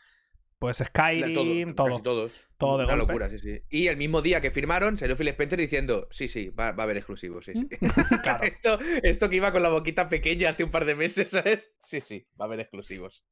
pues 0.65 0.79
Skyrim, 0.79 1.75
todo. 1.75 2.01
todos. 2.01 2.33
todo 2.57 2.79
de 2.79 2.85
Una 2.85 2.95
golpe. 2.95 3.13
locura, 3.13 3.29
sí, 3.29 3.39
sí. 3.39 3.61
Y 3.69 3.89
el 3.89 3.99
mismo 3.99 4.23
día 4.23 4.41
que 4.41 4.51
firmaron, 4.51 4.97
salió 4.97 5.15
Phil 5.15 5.29
Spencer 5.29 5.59
diciendo: 5.59 6.09
Sí, 6.11 6.27
sí, 6.27 6.49
va, 6.49 6.73
va 6.73 6.83
a 6.83 6.85
haber 6.85 6.97
exclusivos, 6.97 7.45
sí, 7.45 7.53
sí. 7.53 7.69
Claro. 8.23 8.45
esto, 8.45 8.79
esto 9.03 9.29
que 9.29 9.37
iba 9.37 9.53
con 9.53 9.63
la 9.63 9.69
boquita 9.69 10.09
pequeña 10.09 10.49
hace 10.49 10.65
un 10.65 10.71
par 10.71 10.87
de 10.87 10.95
meses, 10.95 11.29
¿sabes? 11.31 11.75
Sí, 11.81 12.01
sí, 12.01 12.27
va 12.41 12.47
a 12.47 12.49
haber 12.49 12.61
exclusivos. 12.61 13.27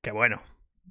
Que 0.00 0.10
bueno, 0.10 0.42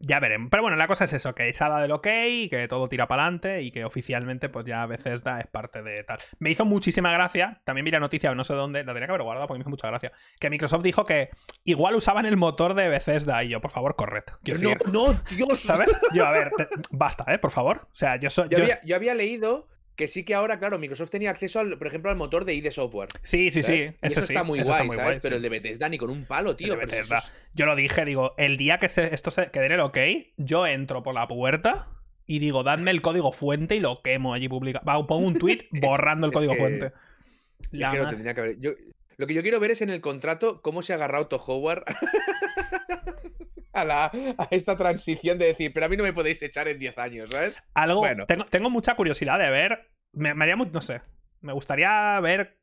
ya 0.01 0.19
veremos. 0.19 0.49
Pero 0.51 0.63
bueno, 0.63 0.77
la 0.77 0.87
cosa 0.87 1.05
es 1.05 1.13
eso, 1.13 1.35
que 1.35 1.51
se 1.51 1.63
ha 1.63 1.69
dado 1.69 1.85
el 1.85 1.91
ok, 1.91 2.03
que 2.49 2.67
todo 2.69 2.87
tira 2.89 3.07
para 3.07 3.23
adelante 3.23 3.61
y 3.63 3.71
que 3.71 3.83
oficialmente 3.85 4.47
pues 4.49 4.65
ya 4.65 4.85
Bethesda 4.85 5.39
es 5.39 5.47
parte 5.47 5.81
de 5.81 6.03
tal. 6.03 6.19
Me 6.39 6.49
hizo 6.51 6.65
muchísima 6.65 7.11
gracia, 7.11 7.61
también 7.65 7.85
vi 7.85 7.91
la 7.91 7.99
noticia, 7.99 8.33
no 8.33 8.43
sé 8.43 8.53
dónde, 8.53 8.83
la 8.83 8.93
tenía 8.93 9.07
que 9.07 9.11
haber 9.13 9.23
guardado 9.23 9.47
porque 9.47 9.59
me 9.59 9.63
hizo 9.63 9.69
mucha 9.69 9.87
gracia, 9.87 10.11
que 10.39 10.49
Microsoft 10.49 10.83
dijo 10.83 11.05
que 11.05 11.29
igual 11.63 11.95
usaban 11.95 12.25
el 12.25 12.37
motor 12.37 12.73
de 12.75 12.87
Bethesda 12.87 13.43
y 13.43 13.49
yo, 13.49 13.61
por 13.61 13.71
favor, 13.71 13.95
correcto. 13.95 14.33
No, 14.61 14.75
no, 14.91 15.19
Dios. 15.31 15.59
¿Sabes? 15.59 15.97
Yo, 16.13 16.25
a 16.25 16.31
ver, 16.31 16.51
te- 16.55 16.67
basta, 16.91 17.25
¿eh? 17.33 17.39
Por 17.39 17.51
favor. 17.51 17.81
O 17.91 17.95
sea, 17.95 18.15
yo 18.17 18.29
soy... 18.29 18.47
Yo, 18.49 18.57
yo- 18.57 18.63
había, 18.63 18.81
yo 18.83 18.95
había 18.95 19.15
leído 19.15 19.67
que 19.99 20.07
sí 20.07 20.23
que 20.23 20.33
ahora, 20.33 20.57
claro, 20.59 20.79
Microsoft 20.79 21.09
tenía 21.09 21.29
acceso, 21.29 21.59
al, 21.59 21.77
por 21.77 21.85
ejemplo, 21.87 22.09
al 22.09 22.15
motor 22.17 22.45
de 22.45 22.53
ID 22.55 22.71
Software. 22.71 23.09
Sí, 23.21 23.51
sí, 23.51 23.61
sí. 23.61 23.73
Eso, 23.73 23.93
eso 24.01 24.21
sí. 24.21 24.33
está 24.33 24.43
muy 24.43 24.59
eso 24.59 24.69
guay, 24.69 24.77
está 24.77 24.83
muy 24.87 24.95
¿sabes? 24.95 25.09
guay, 25.11 25.19
Pero 25.21 25.35
el 25.35 25.41
de 25.41 25.49
Bethesda 25.49 25.89
ni 25.89 25.97
con 25.97 26.09
un 26.09 26.25
palo, 26.25 26.55
tío. 26.55 26.73
de 26.73 26.85
Bethesda. 26.85 27.17
es- 27.17 27.31
Yo 27.53 27.65
lo 27.65 27.75
dije, 27.75 28.05
digo, 28.05 28.33
el 28.37 28.55
día 28.57 28.79
que 28.79 28.87
se- 28.89 29.13
esto 29.13 29.29
se 29.29 29.51
quede 29.51 29.65
en 29.65 29.73
el 29.73 29.79
ok, 29.81 29.97
yo 30.37 30.65
entro 30.65 31.03
por 31.03 31.13
la 31.13 31.27
puerta 31.27 31.89
y 32.25 32.39
digo, 32.39 32.63
dadme 32.63 32.91
el 32.91 33.01
código 33.01 33.33
fuente 33.33 33.75
y 33.75 33.81
lo 33.81 34.01
quemo 34.01 34.33
allí 34.33 34.47
publicado. 34.47 35.05
Pongo 35.05 35.27
un 35.27 35.33
tweet 35.37 35.67
borrando 35.71 36.27
el 36.27 36.31
es 36.31 36.35
código 36.35 36.53
que- 36.53 36.59
fuente. 36.59 36.85
Es 37.71 37.91
que 37.91 37.97
lo 37.97 38.09
tendría 38.09 38.33
que 38.33 38.39
haber. 38.41 38.59
Yo, 38.59 38.71
lo 39.17 39.27
que 39.27 39.33
yo 39.33 39.41
quiero 39.41 39.59
ver 39.59 39.71
es 39.71 39.81
en 39.81 39.89
el 39.89 39.99
contrato 39.99 40.61
cómo 40.61 40.81
se 40.81 40.93
ha 40.93 40.95
agarrado 40.95 41.27
Todd 41.27 41.41
Howard 41.45 41.83
a, 43.81 43.85
la, 43.85 44.05
a 44.37 44.47
esta 44.51 44.75
transición 44.77 45.37
de 45.37 45.45
decir, 45.47 45.71
pero 45.73 45.85
a 45.85 45.89
mí 45.89 45.97
no 45.97 46.03
me 46.03 46.13
podéis 46.13 46.41
echar 46.41 46.67
en 46.67 46.79
10 46.79 46.97
años, 46.97 47.29
¿sabes? 47.29 47.55
Algo, 47.73 47.99
Bueno. 47.99 48.25
tengo, 48.25 48.45
tengo 48.45 48.69
mucha 48.69 48.95
curiosidad 48.95 49.39
de 49.39 49.49
ver. 49.49 49.89
Me, 50.13 50.33
me 50.33 50.43
haría 50.45 50.55
no 50.55 50.81
sé. 50.81 51.01
Me 51.41 51.53
gustaría 51.53 52.19
ver 52.19 52.57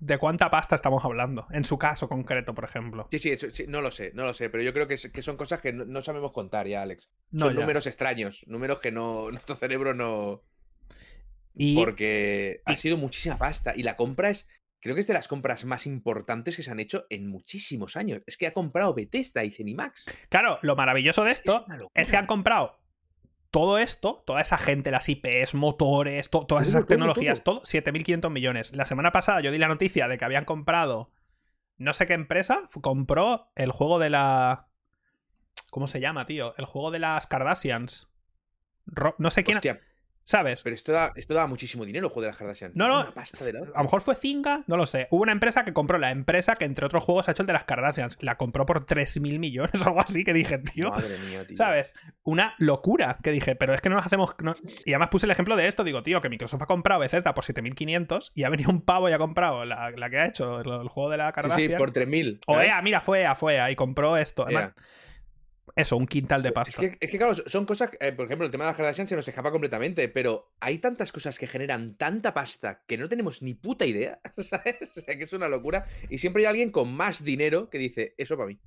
de 0.00 0.18
cuánta 0.18 0.50
pasta 0.50 0.74
estamos 0.74 1.04
hablando. 1.04 1.46
En 1.50 1.64
su 1.64 1.78
caso 1.78 2.08
concreto, 2.08 2.54
por 2.54 2.64
ejemplo. 2.64 3.08
Sí, 3.10 3.18
sí, 3.18 3.36
no 3.68 3.80
lo 3.80 3.90
sé, 3.90 4.12
no 4.14 4.24
lo 4.24 4.34
sé, 4.34 4.50
pero 4.50 4.62
yo 4.62 4.72
creo 4.72 4.86
que, 4.86 4.94
es- 4.94 5.10
que 5.10 5.22
son 5.22 5.36
cosas 5.36 5.60
que 5.60 5.72
no, 5.72 5.84
no 5.84 6.02
sabemos 6.02 6.32
contar 6.32 6.66
ya, 6.66 6.82
Alex. 6.82 7.08
No, 7.30 7.46
son 7.46 7.54
ya. 7.54 7.60
números 7.60 7.86
extraños, 7.86 8.44
números 8.46 8.78
que 8.80 8.92
no 8.92 9.30
nuestro 9.30 9.54
cerebro 9.56 9.94
no... 9.94 10.42
Y 11.60 11.74
Porque 11.74 12.62
ha 12.66 12.76
sido 12.76 12.96
muchísima 12.96 13.36
pasta 13.36 13.72
y 13.76 13.82
la 13.82 13.96
compra 13.96 14.30
es... 14.30 14.48
Creo 14.80 14.94
que 14.94 15.00
es 15.00 15.06
de 15.08 15.14
las 15.14 15.26
compras 15.28 15.64
más 15.64 15.86
importantes 15.86 16.54
que 16.56 16.62
se 16.62 16.70
han 16.70 16.78
hecho 16.80 17.06
en 17.10 17.26
muchísimos 17.28 17.96
años. 17.96 18.22
Es 18.26 18.36
que 18.36 18.46
ha 18.46 18.52
comprado 18.54 18.94
Bethesda 18.94 19.42
y 19.44 19.50
Cenimax. 19.50 20.04
claro, 20.28 20.58
lo 20.62 20.76
maravilloso 20.76 21.24
de 21.24 21.30
Es- 21.32 21.38
es 21.38 21.40
esto 21.40 21.66
es 21.94 22.10
que 22.10 22.16
han 22.16 22.26
comprado 22.26 22.78
todo 23.50 23.78
esto, 23.78 24.22
toda 24.26 24.40
esa 24.42 24.58
gente, 24.58 24.90
las 24.90 25.08
IPs, 25.08 25.54
motores, 25.54 26.28
to- 26.30 26.46
todas 26.46 26.68
esas 26.68 26.82
todo, 26.82 26.88
tecnologías, 26.88 27.42
todo. 27.42 27.56
todo, 27.56 27.64
7.500 27.64 28.30
millones. 28.30 28.74
La 28.76 28.84
semana 28.84 29.10
pasada 29.10 29.40
yo 29.40 29.50
di 29.50 29.58
la 29.58 29.68
noticia 29.68 30.06
de 30.06 30.18
que 30.18 30.24
habían 30.24 30.44
comprado, 30.44 31.10
no 31.76 31.92
sé 31.94 32.06
qué 32.06 32.12
empresa, 32.14 32.68
compró 32.82 33.50
el 33.56 33.72
juego 33.72 33.98
de 33.98 34.10
la... 34.10 34.68
¿Cómo 35.70 35.86
se 35.88 36.00
llama, 36.00 36.24
tío? 36.26 36.54
El 36.56 36.64
juego 36.66 36.90
de 36.90 36.98
las 36.98 37.26
Kardashians. 37.26 38.08
Ro- 38.86 39.14
no 39.18 39.30
sé 39.30 39.44
quién... 39.44 39.56
Hostia, 39.58 39.80
¿Sabes? 40.28 40.62
pero 40.62 40.74
esto 40.74 40.92
da, 40.92 41.12
esto 41.16 41.32
da 41.32 41.46
muchísimo 41.46 41.86
dinero, 41.86 42.08
el 42.08 42.12
juego 42.12 42.20
de 42.24 42.28
las 42.28 42.36
Kardashian. 42.36 42.72
No, 42.74 42.86
no, 42.86 42.96
la 43.02 43.22
a 43.74 43.78
lo 43.78 43.82
mejor 43.84 44.02
fue 44.02 44.14
Zynga, 44.14 44.62
no 44.66 44.76
lo 44.76 44.84
sé. 44.84 45.08
Hubo 45.10 45.22
una 45.22 45.32
empresa 45.32 45.64
que 45.64 45.72
compró 45.72 45.96
la 45.96 46.10
empresa 46.10 46.54
que 46.56 46.66
entre 46.66 46.84
otros 46.84 47.02
juegos 47.02 47.28
ha 47.28 47.32
hecho 47.32 47.42
el 47.44 47.46
de 47.46 47.54
las 47.54 47.64
Kardashians. 47.64 48.18
La 48.22 48.36
compró 48.36 48.66
por 48.66 48.84
3.000 48.84 49.38
millones 49.38 49.80
o 49.80 49.84
algo 49.88 50.00
así 50.00 50.24
que 50.24 50.34
dije, 50.34 50.58
tío. 50.58 50.90
Madre 50.90 51.16
mía, 51.30 51.46
tío. 51.46 51.56
¿Sabes? 51.56 51.94
Una 52.24 52.54
locura 52.58 53.16
que 53.22 53.30
dije, 53.32 53.56
pero 53.56 53.72
es 53.72 53.80
que 53.80 53.88
no 53.88 53.96
nos 53.96 54.04
hacemos. 54.04 54.34
no- 54.42 54.54
Y 54.84 54.92
además 54.92 55.08
puse 55.08 55.24
el 55.24 55.30
ejemplo 55.30 55.56
de 55.56 55.66
esto. 55.66 55.82
Digo, 55.82 56.02
tío, 56.02 56.20
que 56.20 56.28
Microsoft 56.28 56.60
ha 56.60 56.66
comprado 56.66 57.00
Bethesda 57.00 57.32
por 57.32 57.44
7500 57.44 58.32
y 58.34 58.44
ha 58.44 58.50
venido 58.50 58.70
un 58.70 58.82
pavo 58.82 59.08
y 59.08 59.12
ha 59.14 59.18
comprado 59.18 59.64
la, 59.64 59.90
la 59.92 60.10
que 60.10 60.18
ha 60.18 60.26
hecho 60.26 60.60
el, 60.60 60.68
el 60.82 60.88
juego 60.88 61.08
de 61.08 61.16
la 61.16 61.32
Kardashian. 61.32 61.70
sí, 61.70 61.74
por 61.78 61.90
3.000. 61.92 62.40
O 62.46 62.52
¿sabes? 62.52 62.68
EA, 62.68 62.82
mira, 62.82 63.00
fue 63.00 63.22
EA, 63.22 63.34
fue 63.34 63.54
EA 63.54 63.70
y 63.70 63.76
compró 63.76 64.18
esto. 64.18 64.42
Además, 64.44 64.72
eso, 65.76 65.96
un 65.96 66.06
quintal 66.06 66.42
de 66.42 66.48
Es 66.48 66.54
pasta. 66.54 66.80
que, 66.80 66.96
es 67.00 67.10
que, 67.10 67.18
claro, 67.18 67.34
son 67.46 67.66
cosas. 67.66 67.90
eh, 68.00 68.12
por 68.12 68.26
ejemplo, 68.26 68.44
el 68.46 68.50
tema 68.52 68.64
de 68.64 68.70
las 68.70 68.76
Kardashian 68.76 69.08
se 69.08 69.16
nos 69.16 69.26
escapa 69.28 69.50
completamente, 69.50 70.08
pero 70.08 70.52
hay 70.60 70.78
tantas 70.78 71.12
cosas 71.12 71.38
que 71.38 71.46
generan 71.46 71.96
tanta 71.96 72.34
pasta 72.34 72.82
que 72.86 72.96
no 72.98 73.08
tenemos 73.08 73.42
ni 73.42 73.54
puta 73.54 73.86
idea, 73.86 74.20
¿sabes? 74.48 74.76
O 74.96 75.00
sea, 75.00 75.16
que 75.16 75.24
es 75.24 75.32
una 75.32 75.48
locura. 75.48 75.86
Y 76.10 76.18
siempre 76.18 76.42
hay 76.42 76.46
alguien 76.46 76.70
con 76.70 76.92
más 76.92 77.22
dinero 77.24 77.70
que 77.70 77.78
dice, 77.78 78.14
eso 78.18 78.36
para 78.36 78.48
mí. 78.48 78.58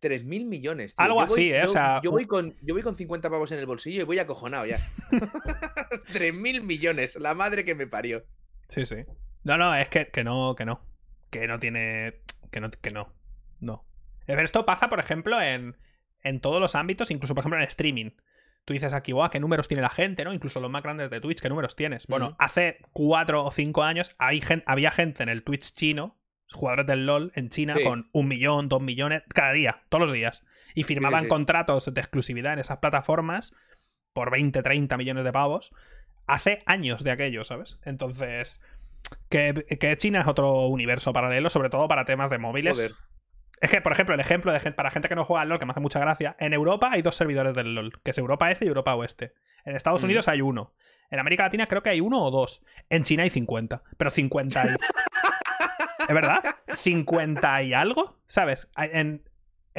3.000 0.00 0.44
millones. 0.46 0.94
tío. 0.94 1.04
Algo 1.04 1.20
Yo 1.22 1.26
voy- 1.26 1.34
así, 1.34 1.52
¿eh? 1.52 1.62
O 1.62 1.66
yo- 1.66 1.72
sea, 1.72 2.00
yo 2.04 2.10
voy, 2.12 2.24
con, 2.26 2.54
yo 2.62 2.74
voy 2.74 2.82
con 2.82 2.96
50 2.96 3.28
pavos 3.30 3.50
en 3.50 3.58
el 3.58 3.66
bolsillo 3.66 4.02
y 4.02 4.04
voy 4.04 4.18
acojonado 4.20 4.64
ya. 4.66 4.78
3.000 5.10 6.62
millones, 6.62 7.16
la 7.16 7.34
madre 7.34 7.64
que 7.64 7.74
me 7.74 7.86
parió. 7.88 8.24
Sí, 8.68 8.86
sí. 8.86 8.96
No, 9.42 9.56
no, 9.58 9.74
es 9.74 9.88
que, 9.88 10.06
que 10.08 10.22
no, 10.22 10.54
que 10.56 10.64
no. 10.64 10.80
Que 11.30 11.48
no 11.48 11.58
tiene. 11.58 12.20
Que 12.52 12.60
no, 12.60 12.70
que 12.70 12.90
no. 12.92 13.12
No. 13.60 13.84
Pero 14.28 14.42
esto 14.42 14.66
pasa, 14.66 14.90
por 14.90 15.00
ejemplo, 15.00 15.40
en, 15.40 15.78
en 16.22 16.40
todos 16.40 16.60
los 16.60 16.74
ámbitos, 16.74 17.10
incluso, 17.10 17.34
por 17.34 17.40
ejemplo, 17.40 17.58
en 17.58 17.66
streaming. 17.66 18.10
Tú 18.66 18.74
dices 18.74 18.92
aquí, 18.92 19.12
guau, 19.12 19.30
¿qué 19.30 19.40
números 19.40 19.68
tiene 19.68 19.80
la 19.80 19.88
gente, 19.88 20.22
no? 20.22 20.34
Incluso 20.34 20.60
los 20.60 20.70
más 20.70 20.82
grandes 20.82 21.08
de 21.08 21.22
Twitch, 21.22 21.40
¿qué 21.40 21.48
números 21.48 21.76
tienes? 21.76 22.06
Bueno, 22.08 22.36
hace 22.38 22.76
cuatro 22.92 23.42
o 23.42 23.50
cinco 23.50 23.84
años 23.84 24.14
hay 24.18 24.42
había 24.66 24.90
gente 24.90 25.22
en 25.22 25.30
el 25.30 25.42
Twitch 25.44 25.72
chino, 25.72 26.18
jugadores 26.52 26.86
del 26.86 27.06
LOL 27.06 27.32
en 27.36 27.48
China, 27.48 27.74
Sí. 27.74 27.84
con 27.84 28.10
un 28.12 28.28
millón, 28.28 28.68
dos 28.68 28.82
millones, 28.82 29.22
cada 29.32 29.52
día, 29.52 29.84
todos 29.88 30.02
los 30.02 30.12
días. 30.12 30.44
Y 30.74 30.82
firmaban 30.82 31.22
sí. 31.22 31.28
contratos 31.28 31.94
de 31.94 31.98
exclusividad 31.98 32.52
en 32.52 32.58
esas 32.58 32.76
plataformas 32.76 33.54
por 34.12 34.30
20, 34.30 34.60
30 34.62 34.98
millones 34.98 35.24
de 35.24 35.32
pavos. 35.32 35.72
Hace 36.26 36.62
años 36.66 37.02
de 37.02 37.12
aquello, 37.12 37.46
¿sabes? 37.46 37.78
Entonces, 37.86 38.60
que, 39.30 39.64
que 39.80 39.96
China 39.96 40.20
es 40.20 40.26
otro 40.26 40.66
universo 40.66 41.14
paralelo, 41.14 41.48
sobre 41.48 41.70
todo 41.70 41.88
para 41.88 42.04
temas 42.04 42.28
de 42.28 42.36
móviles. 42.36 42.76
Joder. 42.76 42.92
Es 43.60 43.70
que, 43.70 43.80
por 43.80 43.92
ejemplo, 43.92 44.14
el 44.14 44.20
ejemplo 44.20 44.52
de 44.52 44.72
para 44.72 44.90
gente 44.90 45.08
que 45.08 45.14
no 45.14 45.24
juega 45.24 45.42
al 45.42 45.48
LoL, 45.48 45.58
que 45.58 45.66
me 45.66 45.72
hace 45.72 45.80
mucha 45.80 45.98
gracia, 45.98 46.36
en 46.38 46.52
Europa 46.52 46.90
hay 46.92 47.02
dos 47.02 47.16
servidores 47.16 47.54
del 47.54 47.74
LoL, 47.74 48.00
que 48.02 48.12
es 48.12 48.18
Europa 48.18 48.50
Este 48.50 48.64
y 48.64 48.68
Europa 48.68 48.94
Oeste. 48.94 49.34
En 49.64 49.74
Estados 49.74 50.02
Mm. 50.02 50.06
Unidos 50.06 50.28
hay 50.28 50.40
uno. 50.40 50.72
En 51.10 51.18
América 51.18 51.44
Latina 51.44 51.66
creo 51.66 51.82
que 51.82 51.90
hay 51.90 52.00
uno 52.00 52.22
o 52.22 52.30
dos. 52.30 52.62
En 52.88 53.02
China 53.02 53.24
hay 53.24 53.30
50. 53.30 53.82
Pero 53.96 54.10
50 54.10 54.64
y... 54.66 54.68
¿Es 56.08 56.14
verdad? 56.14 56.42
50 56.76 57.62
y 57.62 57.74
algo, 57.74 58.18
¿sabes? 58.26 58.70
En, 58.76 59.27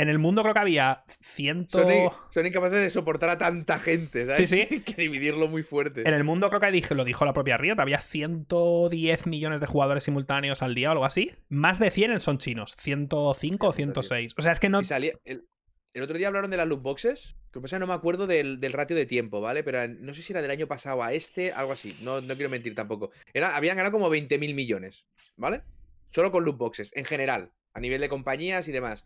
en 0.02 0.10
el 0.10 0.18
mundo 0.18 0.42
creo 0.42 0.54
que 0.54 0.60
había 0.60 1.04
100... 1.22 1.70
Son, 1.70 2.46
incapaces 2.46 2.80
de 2.80 2.90
soportar 2.90 3.30
a 3.30 3.38
tanta 3.38 3.80
gente, 3.80 4.26
¿sabes? 4.26 4.38
Sí, 4.38 4.46
sí. 4.46 4.68
Hay 4.70 4.80
que 4.84 4.94
dividirlo 5.02 5.48
muy 5.48 5.62
fuerte. 5.64 6.08
En 6.08 6.14
el 6.14 6.24
mundo 6.24 6.50
creo 6.50 6.62
que 6.62 6.72
dije, 6.72 6.96
lo 6.96 7.04
dijo 7.04 7.26
la 7.26 7.34
propia 7.34 7.58
Riot, 7.58 7.80
había 7.80 8.00
110 8.00 9.28
millones 9.28 9.60
de 9.60 9.68
jugadores 9.68 10.04
simultáneos 10.04 10.62
al 10.62 10.76
día 10.76 10.90
o 10.90 10.92
algo 10.94 11.06
así. 11.06 11.32
Más 11.50 11.80
de 11.80 11.92
100 11.92 12.20
son 12.22 12.38
chinos, 12.38 12.76
105 12.78 13.68
o 13.68 13.74
106. 13.74 14.34
O 14.38 14.42
sea, 14.42 14.52
es 14.52 14.60
que 14.60 14.70
no... 14.70 14.80
Si 14.80 14.86
salía- 14.86 15.14
el, 15.26 15.48
el 15.94 16.04
otro 16.04 16.18
día 16.18 16.28
hablaron 16.28 16.52
de 16.52 16.58
las 16.58 16.68
loot 16.68 16.82
boxes. 16.82 17.36
Que 17.52 17.60
pasa 17.60 17.80
no 17.80 17.88
me 17.88 17.94
acuerdo 17.94 18.28
del, 18.28 18.60
del 18.60 18.74
ratio 18.74 18.96
de 18.96 19.08
tiempo, 19.08 19.42
¿vale? 19.42 19.64
Pero 19.64 19.88
no 19.88 20.14
sé 20.14 20.22
si 20.22 20.32
era 20.34 20.42
del 20.44 20.52
año 20.52 20.68
pasado 20.68 21.02
a 21.02 21.14
este, 21.14 21.52
algo 21.52 21.72
así. 21.72 21.98
No, 22.02 22.22
no 22.22 22.36
quiero 22.36 22.50
mentir 22.50 22.76
tampoco. 22.76 23.10
Era, 23.34 23.56
habían 23.56 23.76
ganado 23.76 23.92
como 23.92 24.10
20.000 24.10 24.54
millones, 24.54 25.08
¿vale? 25.36 25.64
Solo 26.12 26.32
con 26.32 26.46
loot 26.46 26.58
boxes, 26.58 26.92
en 26.96 27.06
general, 27.06 27.52
a 27.74 27.80
nivel 27.80 28.02
de 28.02 28.10
compañías 28.10 28.68
y 28.68 28.72
demás. 28.72 29.04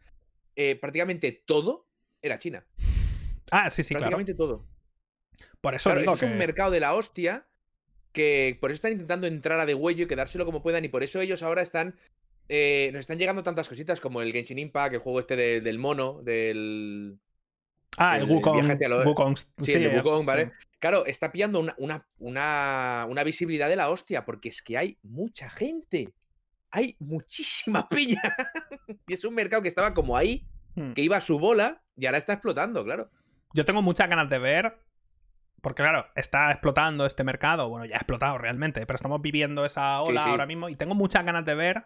Eh, 0.56 0.76
prácticamente 0.76 1.32
todo 1.46 1.88
era 2.22 2.38
China. 2.38 2.66
Ah, 3.52 3.70
sí, 3.70 3.84
sí, 3.84 3.90
claro. 3.90 4.02
prácticamente 4.04 4.34
todo. 4.34 4.66
Por 5.62 5.76
eso 5.76 5.90
Claro, 5.90 6.02
digo 6.02 6.14
eso 6.14 6.26
es 6.26 6.32
un 6.32 6.38
mercado 6.38 6.72
de 6.72 6.80
la 6.80 6.94
hostia 6.94 7.46
que 8.12 8.58
por 8.62 8.70
eso 8.70 8.76
están 8.76 8.92
intentando 8.92 9.26
entrar 9.28 9.60
a 9.60 9.66
de 9.66 9.74
huello 9.74 10.04
y 10.06 10.08
quedárselo 10.08 10.46
como 10.46 10.62
puedan 10.62 10.86
y 10.86 10.90
por 10.90 11.04
eso 11.04 11.20
ellos 11.22 11.42
ahora 11.44 11.62
están 11.62 11.96
eh, 12.50 12.90
nos 12.92 13.00
están 13.02 13.18
llegando 13.18 13.42
tantas 13.42 13.70
cositas 13.70 14.00
como 14.02 14.22
el 14.22 14.32
Genshin 14.34 14.60
Impact, 14.60 14.94
el 14.96 15.00
juego 15.00 15.22
este 15.22 15.36
de- 15.38 15.62
del 15.62 15.80
mono, 15.80 16.22
del 16.22 17.18
Ah, 17.98 18.18
el, 18.18 18.24
el- 18.24 18.30
el 18.30 18.36
Wukong. 18.36 18.80
lo- 18.90 19.04
Wukong, 19.06 19.38
sí, 19.62 19.74
el 19.74 19.84
de 19.84 19.94
eh, 19.94 19.98
Wukong, 19.98 20.22
sí. 20.24 20.28
¿vale? 20.28 20.52
Claro, 20.80 21.06
está 21.06 21.32
pillando 21.32 21.60
una, 21.60 21.74
una, 21.78 22.06
una, 22.20 23.06
una 23.10 23.24
visibilidad 23.24 23.70
de 23.70 23.78
la 23.78 23.90
hostia 23.90 24.26
porque 24.26 24.50
es 24.50 24.62
que 24.62 24.78
hay 24.78 24.98
mucha 25.04 25.50
gente. 25.50 26.10
Hay 26.76 26.96
muchísima 27.00 27.88
piña. 27.90 28.22
y 29.08 29.14
es 29.14 29.24
un 29.24 29.34
mercado 29.36 29.62
que 29.62 29.70
estaba 29.70 29.94
como 29.94 30.18
ahí, 30.18 30.46
Hmm. 30.76 30.94
que 30.94 31.04
iba 31.04 31.16
a 31.18 31.22
su 31.22 31.38
bola 31.38 31.84
y 31.96 32.08
ahora 32.08 32.18
está 32.18 32.34
explotando, 32.34 32.84
claro. 32.84 33.12
Yo 33.54 33.64
tengo 33.64 33.84
muchas 33.84 34.10
ganas 34.10 34.28
de 34.28 34.40
ver 34.40 34.80
porque 35.62 35.84
claro, 35.84 36.08
está 36.16 36.52
explotando 36.52 37.06
este 37.06 37.24
mercado, 37.24 37.70
bueno, 37.70 37.86
ya 37.86 37.94
ha 37.96 38.00
explotado 38.00 38.40
realmente, 38.40 38.84
pero 38.88 38.96
estamos 38.96 39.22
viviendo 39.22 39.66
esa 39.66 40.02
ola 40.02 40.22
Sí, 40.22 40.26
sí. 40.26 40.32
ahora 40.32 40.48
mismo 40.48 40.68
y 40.70 40.76
tengo 40.76 40.96
muchas 40.96 41.24
ganas 41.26 41.46
de 41.46 41.54
ver 41.54 41.86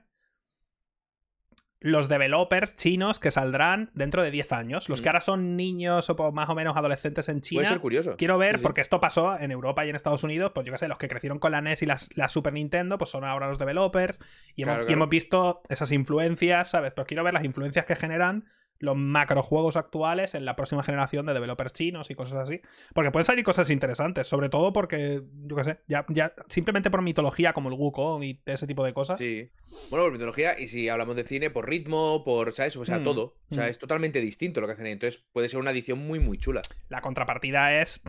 los 1.80 2.10
developers 2.10 2.76
chinos 2.76 3.20
que 3.20 3.30
saldrán 3.30 3.92
dentro 3.94 4.24
de 4.24 4.32
10 4.32 4.52
años, 4.52 4.90
los 4.90 5.02
que 5.02 5.10
ahora 5.10 5.22
son 5.22 5.56
niños 5.56 6.10
o 6.10 6.16
po- 6.16 6.32
más 6.32 6.50
o 6.50 6.56
menos 6.56 6.76
adolescentes 6.76 7.30
en 7.30 7.36
Puede 7.36 7.42
China. 7.50 7.70
ser 7.70 7.80
curioso. 7.80 8.16
Quiero 8.18 8.38
ver, 8.40 8.56
Sí, 8.56 8.60
sí. 8.60 8.64
porque 8.64 8.82
esto 8.82 9.00
pasó 9.00 9.40
en 9.40 9.52
Europa 9.52 9.86
y 9.86 9.90
en 9.90 9.96
Estados 9.96 10.24
Unidos, 10.24 10.52
pues 10.56 10.66
yo 10.66 10.72
qué 10.74 10.80
sé, 10.80 10.88
los 10.88 10.98
que 10.98 11.08
crecieron 11.08 11.38
con 11.38 11.52
la 11.52 11.62
NES 11.62 11.84
y 11.84 11.86
la 11.86 12.30
Super 12.30 12.54
Nintendo, 12.54 12.98
pues 12.98 13.12
son 13.12 13.24
ahora 13.24 13.48
los 13.48 13.60
developers. 13.60 14.20
Y 14.56 14.64
hemos, 14.64 14.76
Claro, 14.78 14.90
y 14.90 14.94
hemos 14.94 15.10
visto 15.10 15.62
esas 15.70 15.92
influencias, 15.92 16.72
¿sabes? 16.72 16.94
Pero 16.96 17.06
quiero 17.06 17.24
ver 17.24 17.34
las 17.36 17.44
influencias 17.46 17.86
que 17.86 17.96
generan 17.96 18.46
los 18.80 18.98
macrojuegos 18.98 19.78
actuales 19.78 20.36
en 20.36 20.46
la 20.46 20.56
próxima 20.56 20.84
generación 20.84 21.26
de 21.26 21.34
developers 21.34 21.74
chinos 21.74 22.12
y 22.12 22.16
cosas 22.16 22.40
así. 22.44 22.62
Porque 22.94 23.12
pueden 23.12 23.26
salir 23.26 23.44
cosas 23.44 23.70
interesantes, 23.70 24.28
sobre 24.28 24.50
todo 24.50 24.74
porque, 24.74 25.24
yo 25.46 25.56
qué 25.56 25.64
sé, 25.64 25.80
ya, 25.88 26.06
ya 26.10 26.34
simplemente 26.50 26.92
por 26.92 27.02
mitología 27.02 27.54
como 27.54 27.70
el 27.70 27.76
Wukong 27.76 28.24
y 28.24 28.42
ese 28.46 28.68
tipo 28.68 28.84
de 28.84 28.94
cosas. 28.94 29.20
Sí. 29.20 29.50
Bueno, 29.90 30.06
por 30.06 30.12
mitología, 30.12 30.60
y 30.60 30.68
si 30.68 30.90
hablamos 30.90 31.16
de 31.16 31.24
cine, 31.24 31.50
por 31.50 31.70
ritmo, 31.70 32.24
por, 32.24 32.54
¿sabes? 32.54 32.76
O 32.76 32.86
sea, 32.86 32.98
Mm, 33.00 33.04
todo. 33.04 33.38
O 33.50 33.56
sea, 33.56 33.66
mm. 33.66 33.70
es 33.70 33.80
totalmente 33.80 34.22
distinto 34.22 34.62
lo 34.62 34.68
que 34.68 34.74
hacen 34.74 34.86
ahí. 34.86 34.92
Entonces 34.92 35.24
puede 35.32 35.50
ser 35.50 35.60
una 35.60 35.72
edición 35.72 36.00
muy, 36.00 36.20
muy 36.20 36.38
chula. 36.38 36.62
La 36.90 37.02
contrapartida 37.02 37.82
es, 37.82 38.02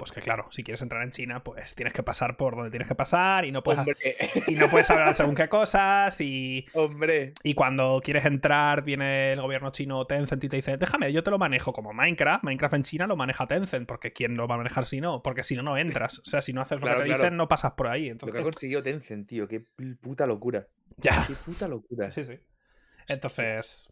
pues 0.00 0.12
que 0.12 0.22
claro, 0.22 0.48
si 0.50 0.64
quieres 0.64 0.80
entrar 0.80 1.02
en 1.02 1.10
China, 1.10 1.44
pues 1.44 1.74
tienes 1.74 1.92
que 1.92 2.02
pasar 2.02 2.38
por 2.38 2.56
donde 2.56 2.70
tienes 2.70 2.88
que 2.88 2.94
pasar 2.94 3.44
y 3.44 3.52
no 3.52 3.62
puedes, 3.62 3.80
Hombre, 3.80 3.96
y 4.46 4.54
no 4.54 4.70
puedes 4.70 4.90
hablar 4.90 5.14
según 5.14 5.34
qué 5.34 5.50
cosas 5.50 6.18
y... 6.22 6.66
hombre. 6.74 7.34
Y 7.42 7.52
cuando 7.52 8.00
quieres 8.02 8.24
entrar, 8.24 8.82
viene 8.82 9.34
el 9.34 9.42
gobierno 9.42 9.70
chino 9.72 10.06
Tencent 10.06 10.42
y 10.42 10.48
te 10.48 10.56
dice, 10.56 10.78
déjame, 10.78 11.12
yo 11.12 11.22
te 11.22 11.30
lo 11.30 11.36
manejo 11.38 11.74
como 11.74 11.92
Minecraft. 11.92 12.42
Minecraft 12.44 12.74
en 12.76 12.82
China 12.84 13.06
lo 13.06 13.16
maneja 13.16 13.46
Tencent, 13.46 13.86
porque 13.86 14.14
¿quién 14.14 14.36
lo 14.38 14.48
va 14.48 14.54
a 14.54 14.58
manejar 14.58 14.86
si 14.86 15.02
no? 15.02 15.22
Porque 15.22 15.42
si 15.42 15.54
no, 15.56 15.62
no 15.62 15.76
entras. 15.76 16.20
O 16.20 16.24
sea, 16.24 16.40
si 16.40 16.54
no 16.54 16.62
haces 16.62 16.78
lo 16.80 16.86
Claro, 16.86 17.00
que 17.00 17.02
te 17.04 17.08
claro. 17.10 17.22
dicen, 17.24 17.36
no 17.36 17.46
pasas 17.46 17.72
por 17.72 17.88
ahí. 17.88 18.08
Lo 18.08 18.16
que 18.18 18.24
ha 18.24 18.26
Entonces, 18.28 18.42
conseguido 18.44 18.82
Tencent, 18.82 19.28
tío. 19.28 19.46
Qué 19.46 19.60
puta 20.00 20.26
locura. 20.26 20.66
ya. 20.96 21.26
Qué 21.26 21.34
puta 21.34 21.68
locura. 21.68 22.10
Sí, 22.10 22.24
sí. 22.24 22.40
Entonces, 23.06 23.88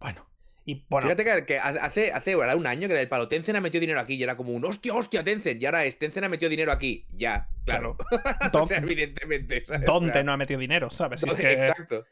bueno. 0.00 0.26
Y 0.68 0.84
bueno, 0.88 1.06
Fíjate 1.06 1.24
que, 1.24 1.46
que 1.46 1.58
hace, 1.60 2.12
hace 2.12 2.32
ahora 2.32 2.56
un 2.56 2.66
año 2.66 2.88
que 2.88 2.94
era 2.94 3.00
el 3.00 3.08
palo 3.08 3.28
Tencent 3.28 3.56
ha 3.56 3.60
metido 3.60 3.80
dinero 3.80 4.00
aquí 4.00 4.14
y 4.14 4.22
era 4.24 4.36
como 4.36 4.50
un 4.50 4.64
hostia, 4.64 4.92
hostia, 4.94 5.22
Tencent. 5.22 5.62
Y 5.62 5.66
ahora 5.66 5.84
es 5.84 5.96
Tencent 5.96 6.26
ha 6.26 6.28
metido 6.28 6.50
dinero 6.50 6.72
aquí. 6.72 7.06
Ya, 7.12 7.48
claro. 7.64 7.96
claro, 7.96 8.50
o 8.64 8.66
sea, 8.66 8.78
evidentemente. 8.78 9.62
¿dónde 9.86 10.24
no 10.24 10.32
ha 10.32 10.36
metido 10.36 10.58
dinero? 10.58 10.90
¿Sabes? 10.90 11.20
Si 11.20 11.28
es 11.28 11.36
que 11.36 11.52
Exacto. 11.52 12.04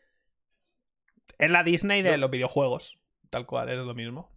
es 1.37 1.51
la 1.51 1.65
Disney 1.65 2.03
de 2.03 2.13
No. 2.13 2.17
los 2.19 2.31
videojuegos. 2.31 3.01
Tal 3.29 3.45
cual, 3.45 3.71
es 3.71 3.77
lo 3.77 3.93
mismo. 3.93 4.31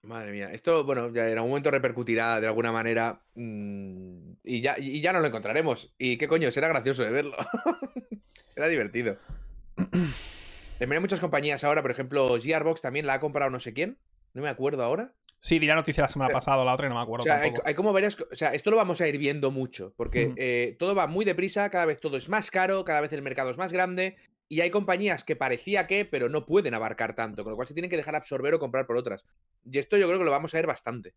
Madre 0.00 0.32
mía, 0.32 0.50
esto, 0.52 0.84
bueno, 0.84 1.12
ya 1.12 1.28
en 1.28 1.36
algún 1.36 1.50
momento 1.50 1.70
repercutirá 1.70 2.40
de 2.40 2.46
alguna 2.46 2.72
manera 2.72 3.20
mm, 3.34 4.32
y, 4.44 4.62
ya, 4.62 4.76
y 4.78 5.02
ya 5.02 5.12
no 5.12 5.20
lo 5.20 5.26
encontraremos. 5.26 5.94
Y 5.98 6.16
qué 6.16 6.26
coño, 6.26 6.50
será 6.52 6.68
gracioso 6.68 7.02
de 7.04 7.10
verlo. 7.10 7.36
Era 8.56 8.68
divertido. 8.68 9.18
También 10.78 10.98
hay 10.98 11.00
muchas 11.00 11.20
compañías 11.20 11.64
ahora, 11.64 11.82
por 11.82 11.90
ejemplo, 11.90 12.38
Gearbox 12.40 12.80
también 12.80 13.06
la 13.06 13.14
ha 13.14 13.20
comprado 13.20 13.50
no 13.50 13.60
sé 13.60 13.72
quién. 13.72 13.98
No 14.32 14.42
me 14.42 14.48
acuerdo 14.48 14.82
ahora. 14.82 15.12
Sí, 15.40 15.58
di 15.58 15.66
la 15.66 15.74
noticia 15.74 16.02
la 16.02 16.08
semana 16.08 16.28
O 16.28 16.30
sea, 16.30 16.38
pasada 16.40 16.62
o 16.62 16.64
la 16.64 16.72
otra 16.72 16.86
y 16.86 16.88
no 16.88 16.94
me 16.94 17.02
O 17.02 17.04
acuerdo 17.04 17.24
sea, 17.24 17.40
hay, 17.40 17.52
hay 17.64 17.74
como 17.74 17.92
varias. 17.92 18.18
O 18.20 18.34
sea, 18.34 18.54
esto 18.54 18.70
lo 18.70 18.76
vamos 18.76 19.00
a 19.00 19.08
ir 19.08 19.18
viendo 19.18 19.50
mucho. 19.50 19.92
Porque 19.96 20.32
eh, 20.36 20.74
todo 20.78 20.94
va 20.94 21.06
muy 21.06 21.24
deprisa, 21.24 21.68
cada 21.70 21.84
vez 21.84 22.00
todo 22.00 22.16
es 22.16 22.28
más 22.28 22.50
caro, 22.50 22.84
cada 22.84 23.00
vez 23.02 23.12
el 23.12 23.22
mercado 23.22 23.50
es 23.50 23.58
más 23.58 23.72
grande. 23.72 24.16
Y 24.48 24.60
hay 24.62 24.70
compañías 24.70 25.22
que 25.24 25.36
parecía 25.36 25.86
que, 25.86 26.04
pero 26.04 26.28
no 26.28 26.46
pueden 26.46 26.74
abarcar 26.74 27.14
tanto. 27.14 27.44
Con 27.44 27.50
lo 27.50 27.56
cual 27.56 27.68
se 27.68 27.74
tienen 27.74 27.90
que 27.90 27.96
dejar 27.96 28.16
absorber 28.16 28.54
o 28.54 28.58
comprar 28.58 28.86
por 28.86 28.96
otras. 28.96 29.24
Y 29.70 29.78
esto 29.78 29.96
yo 29.96 30.06
creo 30.06 30.18
que 30.18 30.24
lo 30.24 30.30
vamos 30.30 30.54
a 30.54 30.58
ver 30.58 30.66
bastante. 30.66 31.14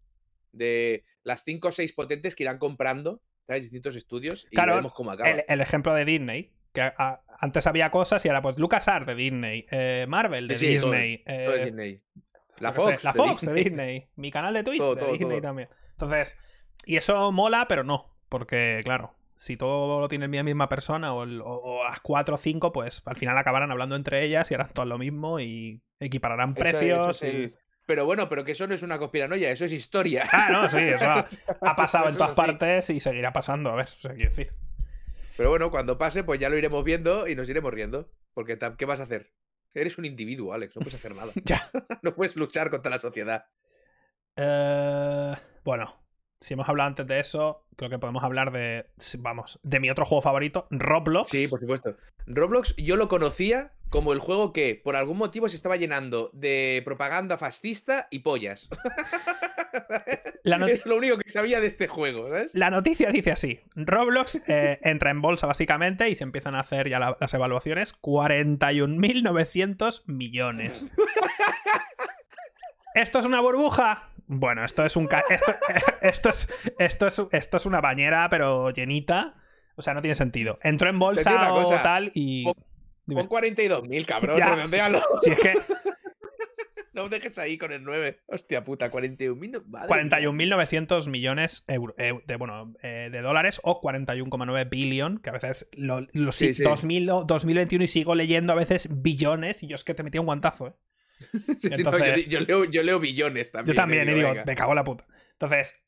De 0.52 1.04
las 1.24 1.44
5 1.44 1.68
o 1.68 1.72
6 1.72 1.94
potentes 1.94 2.36
que 2.36 2.44
irán 2.44 2.58
comprando, 2.58 3.22
¿sabes? 3.48 3.64
Distintos 3.64 3.96
estudios. 3.96 4.46
Y 4.52 4.56
Claro, 4.56 4.74
veremos 4.74 4.94
cómo 4.94 5.12
acaba. 5.12 5.30
el, 5.30 5.44
el 5.48 5.62
ejemplo 5.62 5.94
de 5.94 6.06
Disney, 6.06 6.52
que 6.78 6.94
a- 6.98 7.22
antes 7.40 7.66
había 7.68 7.90
cosas 7.92 8.24
y 8.26 8.30
ahora 8.30 8.42
pues 8.42 8.58
LucasArts 8.58 9.08
de 9.08 9.16
Disney, 9.16 9.66
eh, 9.72 10.06
Marvel 10.08 10.48
de 10.48 10.58
Sí, 10.58 10.74
sí, 10.76 10.80
todo- 10.82 10.92
Disney, 10.92 11.24
Todo 11.24 11.56
eh, 11.56 11.66
Disney. 11.66 12.02
La 12.60 12.70
sé, 12.74 12.76
Fox. 12.82 13.04
la 13.04 13.12
de 13.14 13.18
Fox 13.18 13.42
de 13.42 13.54
Disney. 13.54 13.64
Disney, 13.64 14.10
mi 14.16 14.32
canal 14.32 14.54
de 14.54 14.64
Twitch 14.64 14.80
Todo, 14.80 14.96
de 14.96 15.12
Disney 15.14 15.42
también. 15.42 15.70
Entonces, 15.92 16.38
y 16.86 16.98
eso 16.98 17.32
mola, 17.32 17.66
pero 17.68 17.84
no, 17.84 18.16
porque 18.30 18.82
claro, 18.84 19.14
si 19.36 19.58
todo 19.58 20.00
lo 20.00 20.08
tiene 20.08 20.28
la 20.28 20.44
misma 20.44 20.68
persona 20.70 21.14
o, 21.14 21.24
o- 21.24 21.44
o 21.80 21.84
las 21.84 22.00
cuatro 22.02 22.36
o 22.36 22.38
cinco, 22.38 22.72
pues 22.72 23.02
al 23.06 23.16
final 23.16 23.38
acabarán 23.38 23.72
hablando 23.72 23.96
entre 23.96 24.24
ellas 24.24 24.50
y 24.50 24.56
harán 24.56 24.70
todo 24.74 24.86
lo 24.86 24.98
mismo 24.98 25.40
y 25.40 25.82
equipararán 26.00 26.56
Eso- 26.58 26.66
eso 26.68 26.78
precios. 26.78 27.24
es 27.24 27.34
y- 27.34 27.36
el- 27.44 27.56
Pero 27.86 28.06
bueno, 28.06 28.28
pero 28.28 28.44
que 28.44 28.52
eso 28.54 28.68
no 28.68 28.74
es 28.74 28.84
una 28.84 28.98
conspiranoia, 28.98 29.50
eso 29.52 29.64
es 29.66 29.72
historia. 29.72 30.26
Ah, 30.34 30.50
no, 30.52 30.70
sí, 30.70 30.78
eso 30.80 31.06
ha, 31.10 31.28
ha 31.62 31.76
pasado 31.76 32.10
en 32.10 32.18
todas 32.18 32.36
partes 32.36 32.90
y 32.90 33.00
seguirá 33.00 33.32
pasando, 33.32 33.70
a 33.70 33.76
ver, 33.76 33.86
o 33.86 33.88
sea, 33.88 34.14
quiero 34.16 34.30
decir. 34.32 34.54
Pero 35.38 35.50
bueno, 35.50 35.70
cuando 35.70 35.98
pase, 35.98 36.24
pues 36.24 36.40
ya 36.40 36.50
lo 36.50 36.58
iremos 36.58 36.84
viendo 36.84 37.28
y 37.28 37.36
nos 37.36 37.48
iremos 37.48 37.72
riendo. 37.74 38.12
Porque 38.34 38.58
¿qué 38.78 38.86
vas 38.86 39.00
a 39.00 39.04
hacer? 39.04 39.32
Eres 39.74 39.98
un 39.98 40.06
individuo, 40.06 40.54
Alex, 40.54 40.76
no 40.76 40.82
puedes 40.82 40.96
hacer 40.96 41.16
nada. 41.16 41.32
Ya. 41.46 41.70
No 42.02 42.16
puedes 42.16 42.36
luchar 42.36 42.70
contra 42.70 42.90
la 42.90 43.00
sociedad. 43.00 43.46
Eh, 44.36 45.36
bueno, 45.64 46.04
si 46.40 46.54
hemos 46.54 46.68
hablado 46.70 46.88
antes 46.88 47.08
de 47.08 47.20
eso, 47.20 47.66
creo 47.76 47.90
que 47.90 48.00
podemos 48.00 48.24
hablar 48.24 48.52
de, 48.52 48.86
vamos, 49.20 49.60
de 49.64 49.80
mi 49.80 49.90
otro 49.90 50.06
juego 50.06 50.22
favorito, 50.22 50.68
Roblox. 50.72 51.30
Sí, 51.30 51.48
por 51.48 51.60
supuesto. 51.60 51.96
Roblox 52.26 52.76
yo 52.78 52.96
lo 52.96 53.08
conocía 53.08 53.74
como 53.90 54.14
el 54.14 54.20
juego 54.20 54.54
que 54.54 54.80
por 54.84 54.96
algún 54.96 55.18
motivo 55.18 55.48
se 55.50 55.56
estaba 55.56 55.78
llenando 55.78 56.30
de 56.34 56.82
propaganda 56.86 57.38
fascista 57.38 58.08
y 58.12 58.20
pollas. 58.20 58.70
La, 60.44 60.58
Es 60.68 60.86
lo 60.86 60.98
único 60.98 61.18
que 61.18 61.30
sabía 61.30 61.60
de 61.60 61.68
este 61.68 61.88
juego, 61.88 62.28
¿sabes? 62.28 62.54
la 62.56 62.70
noticia 62.70 63.10
dice 63.12 63.32
así: 63.32 63.62
Roblox 63.76 64.42
eh, 64.48 64.80
entra 64.84 65.12
en 65.12 65.22
bolsa 65.22 65.48
básicamente 65.48 66.10
y 66.10 66.16
se 66.16 66.24
empiezan 66.24 66.56
a 66.56 66.60
hacer 66.62 66.88
ya 66.90 67.00
la- 67.00 67.18
las 67.20 67.34
evaluaciones. 67.34 67.94
41.900 68.02 70.04
millones. 70.08 70.92
¿Esto 72.96 73.20
es 73.20 73.26
una 73.26 73.42
burbuja? 73.42 74.10
Bueno, 74.28 74.66
esto 74.66 74.86
es 74.86 74.96
un 74.96 75.08
ca- 75.08 75.24
esto, 75.30 75.54
esto 76.02 76.30
es 76.30 76.50
esto 76.80 77.08
es 77.08 77.22
esto 77.32 77.58
es 77.58 77.66
una 77.66 77.80
bañera 77.80 78.28
pero 78.30 78.72
llenita, 78.72 79.36
o 79.76 79.82
sea, 79.82 79.94
no 79.94 80.02
tiene 80.02 80.16
sentido. 80.16 80.58
Entró 80.64 80.90
en 80.90 81.00
bolsa 81.00 81.54
o 81.54 81.64
cosa. 81.64 81.82
tal 81.84 82.12
y. 82.14 82.44
Con 82.44 82.56
42.000, 83.30 84.06
cabrón, 84.06 84.38
redondealo. 84.38 85.02
si 85.24 85.32
es 85.32 85.40
que 85.40 85.54
No 86.98 87.04
me 87.04 87.10
dejes 87.10 87.38
ahí 87.38 87.58
con 87.58 87.72
el 87.72 87.84
9. 87.84 88.20
Hostia 88.28 88.64
puta, 88.66 88.92
41.000. 88.92 89.52
no- 89.52 89.62
madre 89.68 89.88
mía. 89.88 90.20
41.900 90.20 91.08
millones 91.08 91.64
euro- 91.68 91.96
eh, 91.98 92.14
de, 92.26 92.36
bueno, 92.36 92.74
eh, 92.82 93.10
de 93.12 93.22
dólares 93.22 93.62
o 93.64 93.80
41,9 93.82 94.66
billion, 94.70 95.20
que 95.20 95.30
a 95.30 95.34
veces 95.34 95.70
lo, 95.74 96.02
lo- 96.12 96.32
Sí, 96.34 96.48
sí, 96.50 96.54
sí. 96.56 96.64
2000 96.64 97.10
o 97.12 97.24
2021 97.24 97.86
y 97.86 97.88
sigo 97.88 98.16
leyendo 98.16 98.52
a 98.52 98.56
veces 98.56 98.90
billones 98.92 99.64
y 99.64 99.68
yo 99.68 99.76
es 99.76 99.84
que 99.84 99.94
te 99.94 100.04
metí 100.04 100.18
un 100.18 100.26
guantazo, 100.26 100.68
¿eh? 100.68 100.74
Sí, 101.62 101.70
sí, 101.70 101.84
no, 101.84 101.98
yo, 102.30 102.40
leo, 102.42 102.66
yo 102.66 102.84
leo 102.84 103.00
billones 103.00 103.52
también. 103.52 103.74
Yo 103.76 103.82
también, 103.82 104.08
eh, 104.10 104.12
y 104.12 104.16
digo, 104.16 104.30
venga. 104.30 104.44
me 104.46 104.56
cago 104.56 104.72
en 104.72 104.76
la 104.76 104.84
puta. 104.84 105.06
Entonces, 105.34 105.82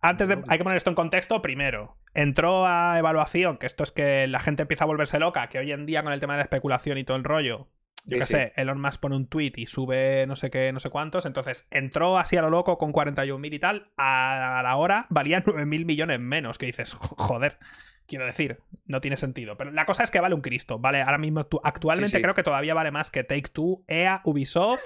antes 0.00 0.28
de. 0.28 0.38
Hay 0.48 0.58
que 0.58 0.64
poner 0.64 0.76
esto 0.76 0.90
en 0.90 0.96
contexto. 0.96 1.42
Primero, 1.42 1.98
entró 2.14 2.66
a 2.66 2.98
evaluación, 2.98 3.56
que 3.58 3.66
esto 3.66 3.82
es 3.82 3.92
que 3.92 4.26
la 4.28 4.40
gente 4.40 4.62
empieza 4.62 4.84
a 4.84 4.86
volverse 4.86 5.18
loca, 5.18 5.48
que 5.48 5.58
hoy 5.58 5.72
en 5.72 5.86
día 5.86 6.02
con 6.02 6.12
el 6.12 6.20
tema 6.20 6.34
de 6.34 6.38
la 6.38 6.42
especulación 6.44 6.98
y 6.98 7.04
todo 7.04 7.16
el 7.16 7.24
rollo. 7.24 7.68
Yo 8.08 8.16
Sí, 8.16 8.20
qué 8.20 8.26
sí. 8.26 8.32
sé, 8.34 8.52
Elon 8.56 8.80
Musk 8.80 9.00
pone 9.00 9.14
un 9.16 9.26
tweet 9.28 9.52
y 9.56 9.66
sube 9.66 10.26
no 10.26 10.34
sé 10.34 10.50
qué, 10.50 10.72
no 10.72 10.80
sé 10.80 10.90
cuántos. 10.90 11.24
Entonces, 11.26 11.66
entró 11.70 12.18
así 12.18 12.36
a 12.36 12.42
lo 12.42 12.50
loco 12.50 12.76
con 12.78 12.92
41.000 12.92 13.54
y 13.54 13.58
tal. 13.58 13.90
A 13.96 14.60
la 14.64 14.76
hora 14.76 15.06
valían 15.10 15.42
9.000 15.46 15.84
millones 15.84 16.18
menos. 16.18 16.58
Que 16.58 16.66
dices, 16.66 16.94
"Jo- 16.94 17.14
joder. 17.16 17.58
Quiero 18.06 18.24
decir, 18.24 18.60
no 18.86 19.02
tiene 19.02 19.18
sentido. 19.18 19.58
Pero 19.58 19.70
la 19.70 19.84
cosa 19.84 20.02
es 20.02 20.10
que 20.10 20.18
vale 20.18 20.34
un 20.34 20.40
Cristo. 20.40 20.78
Vale, 20.78 21.02
ahora 21.02 21.18
mismo, 21.18 21.46
actualmente 21.62 22.16
Sí, 22.16 22.22
creo 22.22 22.34
que 22.34 22.42
todavía 22.42 22.72
vale 22.72 22.90
más 22.90 23.10
que 23.10 23.22
Take 23.22 23.50
Two, 23.52 23.84
EA, 23.86 24.22
Ubisoft, 24.24 24.82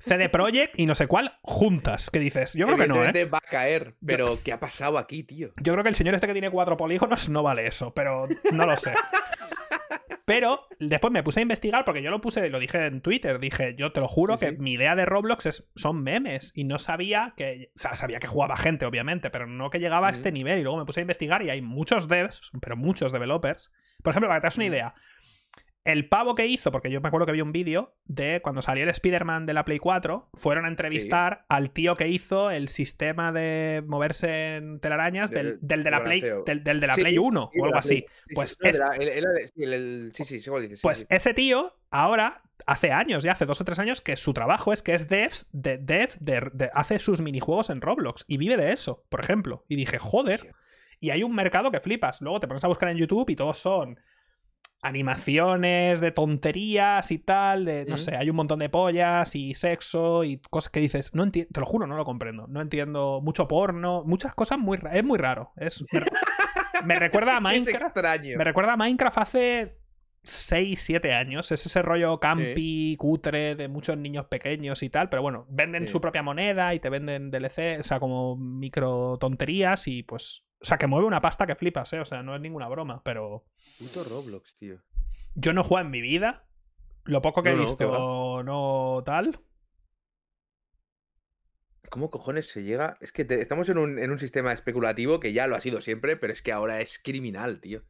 CD 0.00 0.28
Projekt 0.28 0.76
y 0.76 0.86
no 0.86 0.96
sé 0.96 1.06
cuál 1.06 1.38
juntas. 1.42 2.10
¿Qué 2.10 2.18
dices? 2.18 2.54
Yo 2.54 2.66
creo 2.66 2.78
que 2.78 2.88
no, 2.88 3.04
¿eh? 3.04 3.24
Va 3.26 3.38
a 3.38 3.48
caer. 3.48 3.94
Pero, 4.04 4.38
¿qué 4.42 4.52
ha 4.52 4.58
pasado 4.58 4.98
aquí, 4.98 5.22
tío? 5.22 5.50
Yo 5.62 5.72
creo 5.72 5.84
que 5.84 5.88
el 5.90 5.94
señor 5.94 6.16
este 6.16 6.26
que 6.26 6.32
tiene 6.32 6.50
cuatro 6.50 6.76
polígonos 6.76 7.28
no 7.28 7.44
vale 7.44 7.68
eso, 7.68 7.94
pero 7.94 8.26
no 8.52 8.66
lo 8.66 8.76
sé. 8.76 8.92
Pero 10.28 10.68
después 10.78 11.10
me 11.10 11.22
puse 11.22 11.40
a 11.40 11.42
investigar 11.42 11.86
porque 11.86 12.02
yo 12.02 12.10
lo 12.10 12.20
puse, 12.20 12.48
lo 12.50 12.60
dije 12.60 12.84
en 12.84 13.00
Twitter, 13.00 13.38
dije, 13.38 13.74
yo 13.76 13.92
te 13.92 14.00
lo 14.00 14.08
juro 14.08 14.34
Sí, 14.36 14.44
que 14.44 14.50
sí. 14.52 14.58
mi 14.58 14.74
idea 14.74 14.94
de 14.94 15.06
Roblox 15.06 15.46
es, 15.46 15.70
son 15.74 16.02
memes 16.02 16.52
y 16.54 16.64
no 16.64 16.78
sabía 16.78 17.32
que, 17.34 17.72
o 17.74 17.78
sea, 17.78 17.94
sabía 17.96 18.20
que 18.20 18.26
jugaba 18.26 18.56
gente, 18.56 18.84
obviamente, 18.84 19.30
pero 19.30 19.46
no 19.46 19.70
que 19.70 19.80
llegaba 19.80 20.08
a 20.08 20.10
este 20.10 20.28
Ujú. 20.28 20.34
nivel 20.34 20.58
y 20.58 20.62
luego 20.64 20.76
me 20.78 20.84
puse 20.84 21.00
a 21.00 21.02
investigar 21.02 21.42
y 21.42 21.48
hay 21.48 21.62
muchos 21.62 22.08
devs, 22.08 22.50
pero 22.60 22.76
muchos 22.76 23.10
developers. 23.10 23.72
Por 24.02 24.10
ejemplo, 24.12 24.28
para 24.28 24.38
que 24.38 24.42
te 24.42 24.46
hagas 24.48 24.56
una 24.58 24.66
Ujú. 24.66 24.74
idea, 24.74 24.94
El 25.84 26.06
pavo 26.08 26.34
que 26.34 26.46
hizo, 26.46 26.70
porque 26.70 26.90
yo 26.90 27.00
me 27.00 27.08
acuerdo 27.08 27.24
que 27.24 27.32
vi 27.32 27.40
un 27.40 27.52
vídeo 27.52 27.94
de 28.04 28.40
cuando 28.42 28.60
salió 28.60 28.84
el 28.84 28.90
Spider-Man 28.90 29.46
de 29.46 29.54
la 29.54 29.64
Play 29.64 29.78
4, 29.78 30.28
fueron 30.34 30.66
a 30.66 30.68
entrevistar 30.68 31.46
al 31.48 31.70
tío 31.70 31.96
que 31.96 32.08
hizo 32.08 32.50
el 32.50 32.68
sistema 32.68 33.32
de 33.32 33.82
moverse 33.86 34.56
en 34.56 34.80
telarañas 34.80 35.30
del, 35.30 35.58
Del- 35.60 35.60
del 35.62 35.84
de 35.84 35.90
la 35.90 36.04
Play, 36.04 36.20
del, 36.44 36.62
del 36.64 36.80
de 36.80 36.86
la 36.86 36.94
Sí, 36.94 37.00
Play 37.00 37.16
1 37.16 37.50
sí, 37.52 37.58
o 37.60 37.64
algo 37.64 37.78
así. 37.78 38.04
Pues 38.34 38.58
Pues 40.82 41.06
ese 41.08 41.32
tío, 41.32 41.74
ahora, 41.90 42.42
hace 42.66 42.92
años, 42.92 43.22
ya 43.22 43.32
hace 43.32 43.46
dos 43.46 43.60
o 43.60 43.64
tres 43.64 43.78
años, 43.78 44.02
que 44.02 44.18
su 44.18 44.34
trabajo 44.34 44.74
es 44.74 44.82
que 44.82 44.94
es 44.94 45.08
devs, 45.08 45.48
de, 45.52 45.78
dev, 45.78 46.10
de, 46.20 46.50
de- 46.52 46.70
hace 46.74 46.98
sus 46.98 47.22
minijuegos 47.22 47.70
en 47.70 47.80
Roblox 47.80 48.26
y 48.28 48.36
vive 48.36 48.58
de 48.58 48.72
eso, 48.72 49.06
por 49.08 49.20
ejemplo. 49.20 49.64
Y 49.68 49.76
dije, 49.76 49.98
joder. 49.98 50.52
Y 51.00 51.10
hay 51.10 51.22
un 51.22 51.34
mercado 51.34 51.70
que 51.70 51.80
flipas. 51.80 52.20
Luego 52.20 52.40
te 52.40 52.48
pones 52.48 52.62
a 52.64 52.68
buscar 52.68 52.90
en 52.90 52.96
YouTube 52.98 53.30
y 53.30 53.36
todos 53.36 53.58
son 53.58 53.98
animaciones 54.82 56.00
de 56.00 56.10
tonterías 56.12 57.10
y 57.10 57.18
tal, 57.18 57.64
de 57.64 57.84
no 57.86 57.94
Ujú. 57.94 58.04
sé, 58.04 58.16
hay 58.16 58.30
un 58.30 58.36
montón 58.36 58.58
de 58.60 58.68
pollas 58.68 59.34
y 59.34 59.54
sexo 59.54 60.24
y 60.24 60.38
cosas 60.50 60.70
que 60.72 60.80
dices, 60.80 61.14
no 61.14 61.22
entiendo, 61.24 61.50
te 61.52 61.60
lo 61.60 61.66
juro, 61.66 61.86
no 61.86 61.96
lo 61.96 62.04
comprendo. 62.04 62.46
No 62.46 62.60
entiendo 62.60 63.20
mucho 63.22 63.48
porno, 63.48 64.04
muchas 64.04 64.34
cosas 64.34 64.58
muy 64.58 64.76
ra- 64.78 64.94
es 64.96 65.04
muy 65.04 65.18
raro, 65.18 65.52
es 65.56 65.84
me, 65.92 66.00
me 66.84 66.96
recuerda 66.98 67.32
a 67.32 67.38
Es 67.38 67.42
Minecraft. 67.42 67.84
extraño. 67.86 68.38
Me 68.38 68.44
recuerda 68.44 68.72
a 68.74 68.76
Minecraft 68.76 69.18
hace 69.18 69.78
6, 70.22 70.80
7 70.82 71.12
años. 71.14 71.50
Es 71.52 71.64
ese 71.64 71.80
rollo 71.82 72.20
campi, 72.20 72.96
cutre, 72.98 73.54
de 73.54 73.68
muchos 73.68 73.96
niños 73.96 74.26
pequeños 74.26 74.82
y 74.82 74.90
tal. 74.90 75.08
Pero 75.08 75.22
bueno, 75.22 75.46
venden 75.48 75.88
su 75.88 76.00
propia 76.00 76.22
moneda 76.22 76.74
y 76.74 76.80
te 76.80 76.90
venden 76.90 77.30
DLC, 77.30 77.78
o 77.80 77.82
sea, 77.82 77.98
como 77.98 78.36
micro 78.36 79.16
tonterías 79.18 79.86
y 79.88 80.02
pues. 80.02 80.44
O 80.60 80.64
sea, 80.64 80.76
que 80.78 80.86
mueve 80.86 81.06
una 81.06 81.20
pasta 81.20 81.46
que 81.46 81.54
flipas, 81.54 81.92
¿eh? 81.92 82.00
O 82.00 82.04
sea, 82.04 82.22
no 82.22 82.34
es 82.34 82.40
ninguna 82.40 82.68
broma, 82.68 83.02
pero. 83.04 83.44
Puto 83.78 84.02
Roblox, 84.04 84.56
tío. 84.56 84.82
Yo 85.34 85.52
no 85.52 85.62
juego 85.62 85.84
en 85.84 85.90
mi 85.90 86.00
vida. 86.00 86.44
Lo 87.04 87.22
poco 87.22 87.42
que 87.42 87.50
No, 87.52 87.56
he 87.56 87.64
visto, 87.64 88.42
no 88.44 89.02
tal. 89.04 89.38
¿Cómo 91.90 92.10
cojones 92.10 92.50
se 92.50 92.64
llega? 92.64 92.98
Es 93.00 93.12
que 93.12 93.24
te- 93.24 93.40
estamos 93.40 93.68
en 93.70 93.78
un, 93.78 93.98
en 93.98 94.10
un 94.10 94.18
sistema 94.18 94.52
especulativo 94.52 95.20
que 95.20 95.32
ya 95.32 95.46
lo 95.46 95.56
ha 95.56 95.60
sido 95.60 95.80
siempre, 95.80 96.16
pero 96.16 96.32
es 96.32 96.42
que 96.42 96.52
ahora 96.52 96.80
es 96.80 96.98
criminal, 96.98 97.60
tío. 97.60 97.82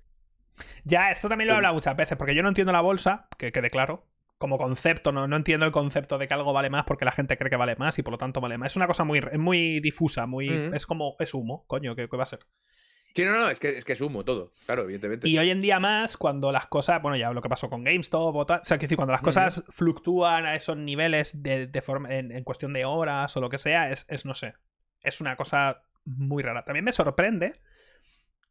Ya, 0.84 1.10
esto 1.10 1.28
también 1.28 1.48
lo 1.48 1.54
he 1.54 1.56
hablado 1.56 1.74
muchas 1.74 1.96
veces, 1.96 2.16
porque 2.16 2.34
yo 2.34 2.42
no 2.42 2.48
entiendo 2.48 2.72
la 2.72 2.80
bolsa, 2.80 3.28
que 3.38 3.50
quede 3.50 3.70
claro. 3.70 4.06
Como 4.38 4.56
concepto, 4.56 5.10
no, 5.12 5.26
no 5.26 5.36
entiendo 5.36 5.66
el 5.66 5.72
concepto 5.72 6.16
de 6.16 6.28
que 6.28 6.34
algo 6.34 6.52
vale 6.52 6.70
más 6.70 6.84
porque 6.84 7.04
la 7.04 7.12
gente 7.12 7.36
cree 7.36 7.50
que 7.50 7.56
vale 7.56 7.76
más 7.76 7.98
y 7.98 8.02
por 8.02 8.12
lo 8.12 8.18
tanto 8.18 8.40
vale 8.40 8.56
más. 8.56 8.72
Es 8.72 8.76
una 8.76 8.86
cosa 8.86 9.04
muy, 9.04 9.20
muy 9.36 9.80
difusa, 9.80 10.26
muy. 10.26 10.48
Ujú. 10.48 10.76
Es 10.76 10.86
como. 10.86 11.16
Es 11.18 11.34
humo, 11.34 11.64
coño, 11.66 11.96
¿qué, 11.96 12.08
qué 12.08 12.16
va 12.16 12.22
a 12.22 12.26
ser? 12.26 12.40
Sí, 13.14 13.24
no, 13.24 13.32
no, 13.32 13.48
es 13.48 13.58
que 13.58 13.70
es, 13.78 13.84
que 13.84 13.94
es 13.94 14.00
humo 14.00 14.24
todo, 14.24 14.52
claro, 14.64 14.82
evidentemente. 14.82 15.28
Y 15.28 15.36
hoy 15.38 15.50
en 15.50 15.60
día 15.60 15.80
más, 15.80 16.16
cuando 16.16 16.52
las 16.52 16.68
cosas, 16.68 17.02
bueno, 17.02 17.16
ya 17.16 17.32
lo 17.32 17.42
que 17.42 17.48
pasó 17.48 17.68
con 17.68 17.82
GameStop 17.82 18.36
o 18.36 18.46
tal, 18.46 18.60
o 18.60 18.64
sea, 18.64 18.76
quiero 18.76 18.86
decir, 18.86 18.96
cuando 18.96 19.10
las 19.10 19.22
cosas 19.22 19.64
fluctúan 19.70 20.46
a 20.46 20.54
esos 20.54 20.76
niveles 20.76 21.42
de, 21.42 21.66
de 21.66 21.82
forma, 21.82 22.14
en, 22.14 22.30
en 22.30 22.44
cuestión 22.44 22.72
de 22.74 22.84
horas 22.84 23.36
o 23.36 23.40
lo 23.40 23.48
que 23.48 23.58
sea, 23.58 23.90
es, 23.90 24.06
es, 24.08 24.24
no 24.24 24.34
sé, 24.34 24.54
es 25.00 25.20
una 25.20 25.34
cosa 25.34 25.82
muy 26.04 26.44
rara. 26.44 26.64
También 26.64 26.84
me 26.84 26.92
sorprende 26.92 27.60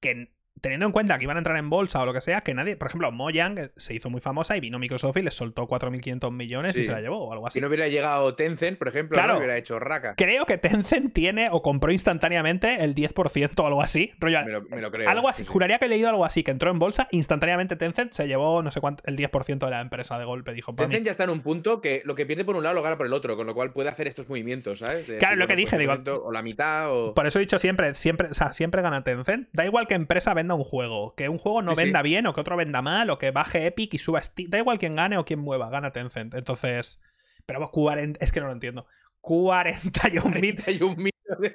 que, 0.01 0.35
teniendo 0.61 0.85
en 0.85 0.91
cuenta 0.91 1.17
que 1.17 1.23
iban 1.25 1.37
a 1.37 1.39
entrar 1.39 1.57
en 1.57 1.69
bolsa 1.69 2.01
o 2.01 2.05
lo 2.05 2.13
que 2.13 2.21
sea, 2.21 2.41
que 2.41 2.53
nadie, 2.53 2.75
por 2.75 2.87
ejemplo, 2.87 3.11
Mojang 3.11 3.71
se 3.75 3.93
hizo 3.95 4.09
muy 4.09 4.21
famosa 4.21 4.55
y 4.57 4.59
vino 4.59 4.79
Microsoft 4.79 5.17
y 5.17 5.21
les 5.23 5.33
soltó 5.33 5.67
4.500 5.67 6.31
millones 6.31 6.75
y 6.77 6.83
se 6.83 6.91
la 6.91 7.01
llevó 7.01 7.25
o 7.25 7.31
algo 7.33 7.47
así. 7.47 7.55
Si 7.57 7.61
no 7.61 7.67
hubiera 7.67 7.87
llegado 7.87 8.35
Tencent, 8.35 8.77
por 8.77 8.87
ejemplo, 8.87 9.15
Claro. 9.15 9.33
no 9.33 9.39
hubiera 9.39 9.57
hecho 9.57 9.79
raca. 9.79 10.15
Creo 10.15 10.45
que 10.45 10.57
Tencent 10.57 11.13
tiene 11.13 11.49
o 11.51 11.61
compró 11.61 11.91
instantáneamente 11.91 12.83
el 12.83 12.95
10% 12.95 13.63
o 13.63 13.67
algo 13.67 13.81
así. 13.81 14.11
Rollo, 14.19 14.43
Me 14.45 14.51
lo, 14.51 14.61
me 14.63 14.81
lo 14.81 14.91
creo. 14.91 15.09
algo 15.09 15.29
así, 15.29 15.43
sí, 15.43 15.45
sí. 15.47 15.51
juraría 15.51 15.79
que 15.79 15.85
he 15.85 15.89
leído 15.89 16.09
algo 16.09 16.25
así, 16.25 16.43
que 16.43 16.51
entró 16.51 16.71
en 16.71 16.79
bolsa, 16.79 17.07
instantáneamente 17.11 17.75
Tencent 17.75 18.13
se 18.13 18.27
llevó 18.27 18.63
no 18.63 18.71
sé 18.71 18.81
cuánto, 18.81 19.03
el 19.05 19.15
10% 19.15 19.65
de 19.65 19.71
la 19.71 19.81
empresa 19.81 20.17
de 20.17 20.25
golpe, 20.25 20.53
dijo. 20.53 20.73
Tencent 20.75 21.05
ya 21.05 21.11
está 21.11 21.23
en 21.25 21.29
un 21.29 21.41
punto 21.41 21.81
que 21.81 22.01
lo 22.05 22.15
que 22.15 22.25
pierde 22.25 22.45
por 22.45 22.55
un 22.55 22.63
lado 22.63 22.75
lo 22.75 22.81
gana 22.81 22.97
por 22.97 23.05
el 23.05 23.13
otro, 23.13 23.35
con 23.37 23.45
lo 23.47 23.53
cual 23.53 23.71
puede 23.73 23.89
hacer 23.89 24.07
estos 24.07 24.27
movimientos, 24.29 24.79
¿sabes? 24.79 25.07
De 25.07 25.17
Claro, 25.17 25.35
lo 25.35 25.47
que 25.47 25.55
dije, 25.55 25.77
digo- 25.77 25.95
O 26.23 26.31
la 26.31 26.41
mitad, 26.41 26.91
o. 26.91 27.13
Por 27.13 27.27
eso 27.27 27.39
he 27.39 27.41
dicho 27.41 27.59
siempre, 27.59 27.93
siempre, 27.93 28.29
o 28.29 28.33
sea, 28.33 28.53
siempre 28.53 28.81
gana 28.81 29.03
Tencent. 29.03 29.47
Da 29.53 29.65
igual 29.65 29.87
que 29.87 29.93
empresa 29.95 30.33
venda 30.33 30.46
un 30.55 30.63
juego, 30.63 31.13
que 31.15 31.29
un 31.29 31.37
juego 31.37 31.61
no 31.61 31.71
Sí, 31.71 31.77
sí. 31.77 31.83
venda 31.85 32.01
bien 32.01 32.27
o 32.27 32.33
que 32.33 32.41
otro 32.41 32.55
venda 32.57 32.81
mal 32.81 33.09
o 33.09 33.17
que 33.17 33.31
baje 33.31 33.65
Epic 33.67 33.93
y 33.93 33.97
suba 33.97 34.21
Steam. 34.23 34.49
Da 34.49 34.57
igual 34.57 34.79
quién 34.79 34.95
gane 34.95 35.17
o 35.17 35.25
quién 35.25 35.39
mueva, 35.39 35.69
gana 35.69 35.91
Tencent. 35.91 36.33
Entonces, 36.33 37.01
pero 37.45 37.59
vamos, 37.59 37.71
40, 37.71 38.23
es 38.23 38.31
que 38.31 38.39
no 38.39 38.47
lo 38.47 38.53
entiendo. 38.53 38.87
41.000 39.21 40.63
Hay 40.67 40.81
un 40.81 40.95
mito 40.97 41.35
de- 41.39 41.53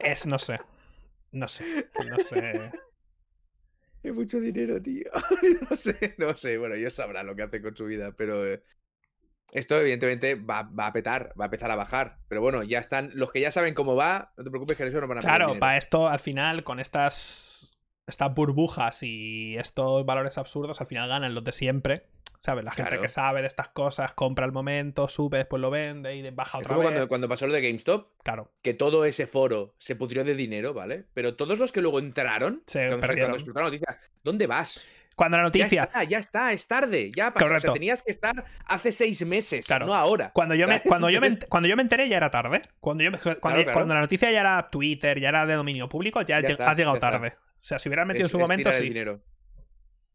es, 0.00 0.26
no 0.26 0.38
sé. 0.38 0.60
No 1.32 1.48
sé, 1.48 1.90
no 2.08 2.18
sé. 2.18 2.70
Hay 4.04 4.12
mucho 4.12 4.38
dinero, 4.38 4.80
tío. 4.82 5.10
no 5.70 5.76
sé, 5.76 6.14
no 6.18 6.36
sé. 6.36 6.58
Bueno, 6.58 6.74
ellos 6.74 6.94
sabrán 6.94 7.26
lo 7.26 7.34
que 7.34 7.42
hacen 7.42 7.62
con 7.62 7.74
su 7.76 7.86
vida, 7.86 8.12
pero. 8.16 8.46
eh, 8.46 8.62
Esto, 9.52 9.80
evidentemente, 9.80 10.34
va, 10.34 10.62
va 10.62 10.86
a 10.88 10.92
petar, 10.92 11.32
va 11.38 11.44
a 11.44 11.46
empezar 11.46 11.70
a 11.70 11.76
bajar. 11.76 12.18
Pero 12.28 12.40
bueno, 12.40 12.62
ya 12.64 12.78
están. 12.80 13.10
Los 13.14 13.30
que 13.30 13.40
ya 13.40 13.50
saben 13.50 13.74
cómo 13.74 13.94
va, 13.94 14.32
no 14.36 14.44
te 14.44 14.50
preocupes 14.50 14.76
que 14.76 14.84
eso 14.86 15.00
no 15.00 15.06
van 15.06 15.18
a 15.18 15.20
Claro, 15.20 15.58
para 15.58 15.76
esto, 15.76 16.08
al 16.08 16.20
final, 16.20 16.64
con 16.64 16.80
estas, 16.80 17.78
estas 18.06 18.34
burbujas 18.34 19.02
y 19.02 19.56
estos 19.56 20.04
valores 20.04 20.38
absurdos, 20.38 20.80
al 20.80 20.86
final 20.88 21.08
ganan 21.08 21.34
los 21.34 21.44
de 21.44 21.52
siempre. 21.52 22.06
¿Sabes? 22.40 22.62
La 22.62 22.72
gente 22.72 22.90
Claro. 22.90 23.00
que 23.02 23.08
sabe 23.08 23.40
de 23.40 23.46
estas 23.46 23.70
cosas 23.70 24.12
compra 24.12 24.44
al 24.44 24.52
momento, 24.52 25.08
sube, 25.08 25.38
después 25.38 25.62
lo 25.62 25.70
vende 25.70 26.14
y 26.14 26.28
baja 26.30 26.58
Es 26.58 26.64
otra 26.64 26.74
como 26.74 26.80
vez. 26.80 26.90
cuando, 26.92 27.08
cuando 27.08 27.26
pasó 27.26 27.46
lo 27.46 27.54
de 27.54 27.62
GameStop, 27.62 28.08
Claro. 28.22 28.52
que 28.60 28.74
todo 28.74 29.06
ese 29.06 29.26
foro 29.26 29.74
se 29.78 29.96
pudrió 29.96 30.24
de 30.24 30.34
dinero, 30.34 30.74
¿vale? 30.74 31.06
Pero 31.14 31.36
todos 31.36 31.58
los 31.58 31.72
que 31.72 31.80
luego 31.80 32.00
entraron, 32.00 32.62
Se 32.66 32.88
cuando, 32.88 33.06
cuando 33.06 33.34
explotó 33.36 33.60
la 33.60 33.64
noticia, 33.66 33.98
¿dónde 34.22 34.46
vas? 34.46 34.86
Cuando 35.14 35.36
la 35.36 35.42
Ya 35.42 35.46
noticia. 35.46 35.82
está, 35.84 36.04
ya 36.04 36.18
está, 36.18 36.52
es 36.52 36.66
tarde, 36.66 37.10
ya 37.14 37.30
pasó. 37.32 37.44
O 37.44 37.48
Correcto. 37.48 37.68
sea, 37.68 37.72
tenías 37.74 38.02
que 38.02 38.10
estar 38.10 38.44
hace 38.66 38.90
seis 38.92 39.24
meses, 39.24 39.64
Claro. 39.66 39.86
no 39.86 39.94
ahora. 39.94 40.30
Cuando 40.32 40.54
yo, 40.54 40.66
me, 40.66 40.80
cuando, 40.82 41.08
yo 41.10 41.20
me, 41.20 41.38
cuando 41.48 41.68
yo 41.68 41.76
me 41.76 41.82
enteré 41.82 42.08
ya 42.08 42.16
era 42.16 42.30
tarde. 42.30 42.62
Cuando, 42.80 43.04
yo 43.04 43.10
cuando, 43.12 43.20
Claro, 43.40 43.40
claro. 43.62 43.72
cuando 43.72 43.94
la 43.94 44.00
noticia 44.00 44.30
ya 44.30 44.40
era 44.40 44.68
Twitter, 44.70 45.20
ya 45.20 45.28
era 45.28 45.46
de 45.46 45.54
dominio 45.54 45.88
público, 45.88 46.20
ya, 46.22 46.40
Ya 46.40 46.48
está, 46.48 46.70
has 46.70 46.76
llegado 46.78 46.96
ya 46.96 47.00
tarde. 47.00 47.28
O 47.38 47.66
sea, 47.66 47.78
si 47.78 47.88
hubieran 47.88 48.08
metido 48.08 48.26
es- 48.26 48.32
en 48.32 48.38
su 48.38 48.38
momento, 48.40 48.72
sí. 48.72 48.82
dinero. 48.84 49.22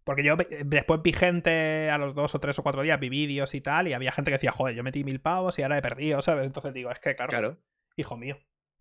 Porque 0.03 0.23
yo 0.23 0.35
eh, 0.39 0.63
después 0.65 1.01
vi 1.03 1.13
gente 1.13 1.89
a 1.91 1.97
los 1.97 2.15
dos 2.15 2.33
o 2.33 2.39
tres 2.39 2.57
o 2.57 2.63
cuatro 2.63 2.81
días, 2.81 2.99
vi 2.99 3.09
vídeos 3.09 3.53
y 3.53 3.61
tal, 3.61 3.87
y 3.87 3.93
había 3.93 4.11
gente 4.11 4.31
que 4.31 4.35
decía, 4.35 4.51
joder, 4.51 4.75
yo 4.75 4.83
metí 4.83 5.03
mil 5.03 5.21
pavos 5.21 5.59
y 5.59 5.63
ahora 5.63 5.77
he 5.77 5.81
perdido, 5.81 6.21
¿sabes? 6.21 6.45
Entonces 6.47 6.73
digo, 6.73 6.89
es 6.91 6.99
que 6.99 7.13
Claro. 7.13 7.57
hijo 7.95 8.17
mío. 8.17 8.37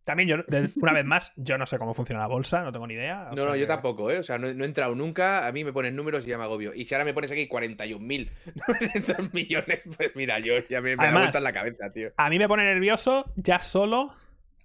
También 0.08 0.26
yo, 0.30 0.36
una 0.76 0.92
vez 0.94 1.04
más, 1.04 1.32
yo 1.36 1.58
no 1.58 1.66
sé 1.66 1.76
cómo 1.76 1.92
funciona 1.92 2.22
la 2.22 2.28
bolsa, 2.28 2.62
no 2.62 2.72
tengo 2.72 2.86
ni 2.86 2.94
idea. 2.94 3.28
o 3.30 3.34
No, 3.36 3.44
no, 3.44 3.54
yo 3.54 3.64
que- 3.64 3.66
tampoco, 3.66 4.10
¿eh? 4.10 4.18
O 4.18 4.24
sea, 4.24 4.38
no, 4.38 4.50
no 4.54 4.64
he 4.64 4.66
entrado 4.66 4.94
nunca, 4.94 5.46
a 5.46 5.52
mí 5.52 5.64
me 5.64 5.72
ponen 5.74 5.94
números 5.94 6.26
y 6.26 6.30
ya 6.30 6.38
me 6.38 6.44
agobio. 6.44 6.72
Y 6.74 6.86
si 6.86 6.94
ahora 6.94 7.04
me 7.04 7.12
pones 7.12 7.30
aquí 7.30 7.46
41.900 7.46 8.32
millones, 9.32 9.80
pues 9.96 10.10
mira, 10.14 10.38
yo 10.38 10.54
ya 10.68 10.80
me, 10.80 10.90
me 10.90 10.96
da 10.96 11.02
Además- 11.04 11.22
vuelta 11.24 11.38
en 11.38 11.44
la 11.44 11.52
cabeza, 11.52 11.90
tío. 11.92 12.10
A 12.16 12.30
mí 12.30 12.38
me 12.38 12.48
pone 12.48 12.64
nervioso 12.64 13.30
ya 13.36 13.60
solo, 13.60 14.14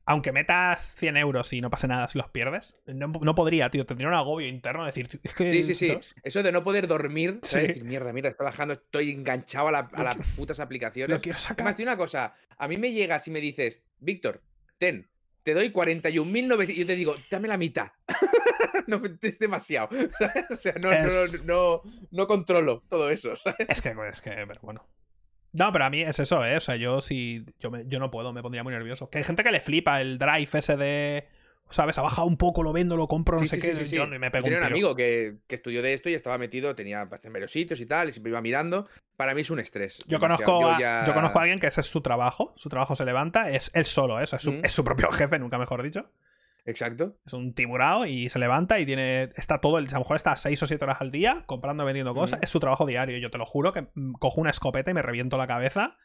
aunque 0.06 0.32
metas 0.32 0.96
100 0.98 1.18
euros 1.18 1.52
y 1.54 1.62
no 1.62 1.70
pase 1.70 1.88
nada 1.88 2.08
si 2.10 2.18
los 2.18 2.30
pierdes. 2.30 2.80
No, 2.86 3.08
no 3.08 3.36
podría, 3.36 3.70
tío, 3.70 3.86
tendría 3.86 4.08
un 4.10 4.16
agobio 4.16 4.48
interno 4.48 4.84
de 4.84 4.88
decir, 4.88 5.08
tío, 5.08 5.20
es 5.24 5.34
que, 5.36 5.52
Sí, 5.52 5.64
sí, 5.64 5.76
sí. 5.76 5.88
¿sabes? 5.88 6.16
Eso 6.24 6.44
de 6.44 6.52
no 6.52 6.64
poder 6.64 6.88
dormir, 6.88 7.40
¿sabes? 7.42 7.62
Sí. 7.64 7.68
Decir, 7.68 7.84
mierda, 7.84 8.12
mierda, 8.14 8.30
está 8.30 8.44
bajando, 8.44 8.74
estoy 8.76 9.12
enganchado 9.12 9.68
a, 9.70 9.72
la- 9.72 9.90
a 9.94 10.04
las 10.04 10.18
putas 10.36 10.60
aplicaciones. 10.60 11.14
Lo 11.16 11.22
quiero 11.22 11.38
Además, 11.38 11.44
sacar. 11.58 11.76
tiene 11.76 11.92
una 11.92 11.98
cosa, 11.98 12.34
a 12.58 12.68
mí 12.68 12.78
me 12.78 12.92
llegas 12.92 13.28
y 13.28 13.32
me 13.32 13.40
dices, 13.40 13.84
Víctor, 14.00 14.42
ten, 14.78 15.08
te 15.44 15.54
doy 15.54 15.72
41.900 15.72 16.70
y 16.70 16.76
yo 16.80 16.86
te 16.86 16.96
digo, 16.96 17.16
dame 17.30 17.48
la 17.48 17.58
mitad. 17.58 17.92
no, 18.88 19.02
es 19.22 19.40
demasiado. 19.40 19.90
¿sabes? 20.18 20.46
O 20.50 20.56
sea, 20.58 20.74
no, 20.82 20.90
no- 20.90 20.96
Es- 20.96 21.44
no, 21.44 21.82
no 22.12 22.28
controlo 22.28 22.84
todo 22.90 23.10
eso. 23.10 23.36
¿sabes? 23.44 23.68
Es 23.70 23.82
que, 23.82 23.94
es 24.10 24.22
que, 24.22 24.32
pero 24.32 24.60
bueno. 24.62 24.88
No, 25.52 25.72
pero 25.72 25.86
a 25.86 25.90
mí 25.92 26.02
es 26.02 26.18
eso, 26.18 26.44
¿eh? 26.46 26.58
O 26.58 26.62
sea, 26.62 26.76
yo 26.78 27.02
si. 27.02 27.46
Yo, 27.60 27.70
me- 27.70 27.84
yo 27.88 28.00
no 28.00 28.10
puedo, 28.10 28.34
me 28.34 28.42
pondría 28.42 28.64
muy 28.64 28.74
nervioso. 28.74 29.10
Que 29.10 29.20
hay 29.20 29.24
gente 29.24 29.44
que 29.44 29.52
le 29.52 29.60
flipa 29.60 30.02
el 30.02 30.18
drive 30.18 30.50
ese 30.54 30.78
de. 30.78 31.28
¿Sabes? 31.74 31.98
Ha 31.98 32.02
bajado 32.02 32.28
un 32.28 32.38
poco, 32.38 32.64
lo 32.64 32.72
vendo, 32.72 32.96
lo 32.96 33.08
compro, 33.08 33.36
no 33.38 33.42
Sí, 33.42 33.48
sé 33.48 33.56
sí, 33.60 33.62
qué. 33.80 33.86
sí. 33.86 33.96
Yo 33.96 34.06
me 34.08 34.30
pego 34.32 34.44
tenía 34.46 34.60
un 34.60 34.66
amigo 34.66 34.96
que, 34.96 35.38
que 35.48 35.56
estudió 35.56 35.82
de 35.82 35.94
esto 35.94 36.10
y 36.10 36.14
estaba 36.14 36.38
metido, 36.38 36.76
tenía 36.76 37.08
en 37.24 37.34
varios 37.34 37.52
sitios 37.52 37.80
y 37.82 37.86
tal, 37.86 38.10
y 38.10 38.12
siempre 38.12 38.30
iba 38.30 38.42
mirando. 38.42 38.88
Para 39.18 39.34
mí 39.34 39.42
es 39.42 39.50
un 39.50 39.60
estrés. 39.60 40.00
Yo 40.08 40.20
conozco, 40.20 40.68
a, 40.70 40.80
ya- 40.80 41.04
yo 41.06 41.14
conozco 41.14 41.40
a 41.40 41.42
alguien 41.44 41.60
que 41.60 41.68
ese 41.68 41.82
es 41.82 41.88
su 41.88 42.02
trabajo. 42.02 42.54
Su 42.56 42.70
trabajo 42.70 42.96
se 42.96 43.06
levanta, 43.06 43.50
es 43.50 43.72
él 43.74 43.86
solo, 43.86 44.20
¿eh? 44.20 44.24
O 44.24 44.28
sea, 44.28 44.38
es, 44.38 44.44
su, 44.44 44.52
Mm. 44.54 44.62
es 44.66 44.72
su 44.72 44.84
propio 44.84 45.12
jefe, 45.12 45.38
nunca 45.40 45.58
mejor 45.58 45.82
dicho. 45.84 46.10
Exacto. 46.66 47.18
Es 47.26 47.34
un 47.34 47.54
tiburao 47.54 48.06
y 48.06 48.30
se 48.30 48.40
levanta 48.40 48.80
y 48.80 48.86
tiene. 48.86 49.24
Está 49.36 49.60
todo 49.60 49.80
el. 49.80 49.88
A 49.90 49.94
lo 49.94 50.00
mejor 50.00 50.16
está 50.16 50.36
6 50.36 50.64
o 50.64 50.68
7 50.68 50.84
horas 50.86 51.02
al 51.02 51.12
día 51.12 51.44
comprando, 51.46 51.84
vendiendo 51.84 52.14
cosas. 52.16 52.40
Es 52.42 52.50
su 52.50 52.60
trabajo 52.60 52.86
diario. 52.86 53.18
Yo 53.18 53.30
te 53.30 53.38
lo 53.38 53.46
juro 53.46 53.74
que 53.74 53.88
mm, 53.94 54.14
cojo 54.14 54.40
una 54.40 54.52
escopeta 54.52 54.90
y 54.90 54.94
me 54.94 55.02
reviento 55.02 55.38
la 55.38 55.46
cabeza. 55.48 55.98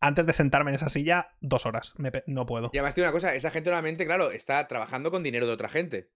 Antes 0.00 0.26
de 0.26 0.32
sentarme 0.32 0.70
en 0.70 0.76
esa 0.76 0.88
silla, 0.88 1.30
dos 1.40 1.66
horas. 1.66 1.94
Me 1.98 2.10
no 2.26 2.46
puedo. 2.46 2.70
Y 2.72 2.78
además 2.78 2.94
tiene 2.94 3.08
una 3.08 3.12
cosa, 3.12 3.34
esa 3.34 3.50
gente 3.50 3.70
normalmente, 3.70 4.06
claro, 4.06 4.30
está 4.30 4.66
trabajando 4.68 5.10
con 5.10 5.22
dinero 5.22 5.46
de 5.46 5.52
otra 5.52 5.68
gente. 5.68 6.08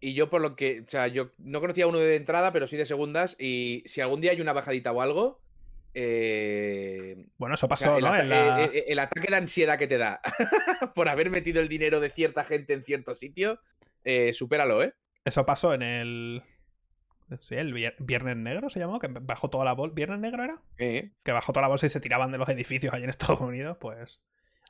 Y 0.00 0.14
yo 0.14 0.30
por 0.30 0.40
lo 0.42 0.54
que, 0.54 0.82
o 0.86 0.88
sea, 0.88 1.08
yo 1.08 1.30
no 1.38 1.60
conocía 1.60 1.84
a 1.84 1.88
uno 1.88 1.98
de 1.98 2.14
entrada, 2.16 2.52
pero 2.52 2.68
sí 2.68 2.76
de 2.76 2.84
segundas. 2.86 3.36
Y 3.40 3.82
si 3.86 4.00
algún 4.00 4.20
día 4.20 4.30
hay 4.32 4.40
una 4.40 4.52
bajadita 4.52 4.92
o 4.92 5.00
algo, 5.02 5.40
eh, 5.94 7.26
Bueno, 7.38 7.54
eso 7.54 7.66
o 7.66 7.76
sea, 7.76 7.88
pasó, 7.92 7.96
el, 7.96 8.04
¿no? 8.04 8.12
ata- 8.12 8.24
la- 8.24 8.64
eh, 8.64 8.70
eh, 8.72 8.84
el 8.88 8.98
ataque 8.98 9.28
de 9.28 9.36
ansiedad 9.36 9.78
que 9.78 9.86
te 9.86 9.98
da 9.98 10.20
por 10.94 11.08
haber 11.08 11.30
metido 11.30 11.60
el 11.60 11.68
dinero 11.68 12.00
de 12.00 12.10
cierta 12.10 12.44
gente 12.44 12.72
en 12.74 12.84
cierto 12.84 13.14
sitio, 13.14 13.60
eh, 14.04 14.32
supéralo, 14.32 14.82
¿eh? 14.82 14.94
Eso 15.24 15.44
pasó 15.44 15.74
en 15.74 15.82
el. 15.82 16.42
Sí, 17.40 17.54
el 17.56 17.74
vier- 17.74 17.94
Viernes 17.98 18.36
Negro 18.36 18.70
se 18.70 18.78
llamó, 18.78 18.98
que 18.98 19.08
bajó 19.08 19.50
toda 19.50 19.64
la 19.64 19.72
bolsa. 19.74 19.94
¿Viernes 19.94 20.18
Negro 20.20 20.44
era? 20.44 20.62
Eh, 20.78 21.12
Que 21.22 21.32
bajó 21.32 21.52
toda 21.52 21.62
la 21.62 21.68
bolsa 21.68 21.86
y 21.86 21.90
se 21.90 22.00
tiraban 22.00 22.32
de 22.32 22.38
los 22.38 22.48
edificios 22.48 22.94
allí 22.94 23.04
en 23.04 23.10
Estados 23.10 23.40
Unidos, 23.40 23.76
pues. 23.80 24.22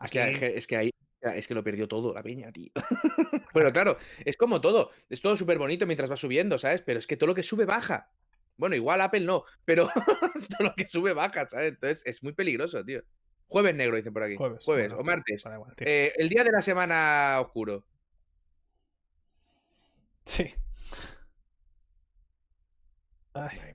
Es 0.04 0.10
que, 0.10 0.20
Aquí- 0.22 0.32
es 0.32 0.38
que- 0.38 0.58
es 0.58 0.66
que 0.66 0.76
ahí 0.76 0.90
es 1.20 1.48
que 1.48 1.54
lo 1.54 1.64
perdió 1.64 1.88
todo 1.88 2.14
la 2.14 2.22
peña, 2.22 2.52
tío. 2.52 2.70
Pero 3.52 3.72
claro, 3.72 3.96
es 4.24 4.36
como 4.36 4.60
todo. 4.60 4.90
Es 5.08 5.20
todo 5.20 5.36
súper 5.36 5.58
bonito 5.58 5.84
mientras 5.86 6.10
va 6.10 6.16
subiendo, 6.16 6.58
¿sabes? 6.58 6.82
Pero 6.82 6.98
es 7.00 7.06
que 7.06 7.16
todo 7.16 7.26
lo 7.28 7.34
que 7.34 7.42
sube 7.42 7.64
baja. 7.64 8.10
Bueno, 8.56 8.74
igual 8.76 9.00
Apple 9.00 9.20
no, 9.20 9.44
pero 9.64 9.88
todo 10.58 10.68
lo 10.68 10.74
que 10.74 10.86
sube 10.86 11.12
baja, 11.12 11.48
¿sabes? 11.48 11.68
Entonces 11.74 12.02
es 12.06 12.22
muy 12.24 12.32
peligroso, 12.32 12.84
tío. 12.84 13.02
Jueves 13.46 13.74
negro, 13.74 13.96
dicen 13.96 14.12
por 14.12 14.22
aquí. 14.24 14.36
Jueves. 14.36 14.64
Jueves, 14.64 14.88
bueno, 14.88 15.00
o 15.00 15.04
martes. 15.04 15.44
igual. 15.44 15.74
Eh, 15.80 16.12
el 16.16 16.28
día 16.28 16.42
de 16.44 16.52
la 16.52 16.60
semana 16.60 17.38
oscuro. 17.40 17.84
Sí. 20.24 20.54
Ay. 23.38 23.74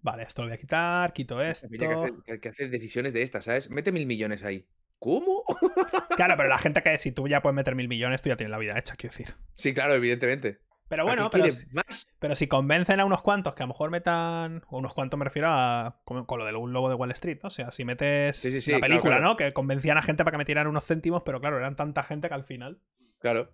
Vale, 0.00 0.24
esto 0.24 0.42
lo 0.42 0.48
voy 0.48 0.54
a 0.56 0.58
quitar, 0.60 1.12
quito 1.12 1.38
que 1.38 1.50
esto. 1.50 1.66
hace, 1.68 2.12
que- 2.26 2.40
que 2.40 2.48
hace 2.48 2.68
decisiones 2.68 3.12
de 3.12 3.22
estas, 3.22 3.44
¿sabes? 3.44 3.70
Mete 3.70 3.92
mil 3.92 4.06
millones 4.06 4.42
ahí. 4.42 4.66
¿Cómo? 4.98 5.44
Claro, 6.16 6.34
pero 6.36 6.48
la 6.48 6.58
gente 6.58 6.82
que 6.82 6.98
si 6.98 7.12
tú 7.12 7.26
ya 7.28 7.40
puedes 7.40 7.54
meter 7.54 7.74
mil 7.74 7.88
millones, 7.88 8.20
tú 8.22 8.28
ya 8.28 8.36
tienes 8.36 8.50
la 8.50 8.58
vida 8.58 8.78
hecha, 8.78 8.94
quiero 8.96 9.12
decir. 9.16 9.34
Sí, 9.54 9.72
claro, 9.72 9.94
evidentemente. 9.94 10.60
Pero 10.88 11.04
¿Para 11.06 11.22
bueno, 11.22 11.30
pero, 11.30 11.50
si- 11.50 11.66
más? 11.72 12.06
pero 12.18 12.36
si 12.36 12.48
convencen 12.48 13.00
a 13.00 13.04
unos 13.06 13.22
cuantos 13.22 13.54
que 13.54 13.62
a 13.62 13.66
lo 13.66 13.68
mejor 13.68 13.90
metan. 13.90 14.62
O 14.68 14.76
unos 14.78 14.92
cuantos 14.92 15.16
me 15.18 15.24
refiero 15.24 15.48
a. 15.50 16.00
Con, 16.04 16.26
con 16.26 16.38
lo 16.38 16.44
del 16.44 16.56
un 16.56 16.72
lobo 16.74 16.90
de 16.90 16.94
Wall 16.96 17.10
Street, 17.12 17.38
¿no? 17.42 17.46
O 17.46 17.50
sea, 17.50 17.70
si 17.72 17.84
metes 17.86 18.36
Sí, 18.36 18.50
sí, 18.50 18.60
sí, 18.60 18.72
la 18.72 18.80
película, 18.80 19.16
claro. 19.16 19.24
¿no? 19.24 19.36
Que 19.38 19.52
convencían 19.52 19.96
a 19.96 20.02
gente 20.02 20.22
para 20.22 20.32
que 20.32 20.38
metieran 20.38 20.66
unos 20.66 20.84
céntimos, 20.86 21.22
pero 21.24 21.40
claro, 21.40 21.56
eran 21.56 21.76
tanta 21.76 22.02
gente 22.04 22.28
que 22.28 22.34
al 22.34 22.44
final. 22.44 22.80
Claro. 23.20 23.50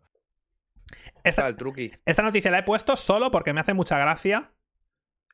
Esta, 1.16 1.28
Está 1.28 1.49
el 1.49 1.57
truqui. 1.57 1.93
esta 2.07 2.22
noticia 2.22 2.51
la 2.51 2.59
he 2.61 2.62
puesto 2.64 2.97
solo 2.97 3.30
porque 3.30 3.53
me 3.53 3.61
hace 3.61 3.72
mucha 3.74 3.99
gracia 3.99 4.51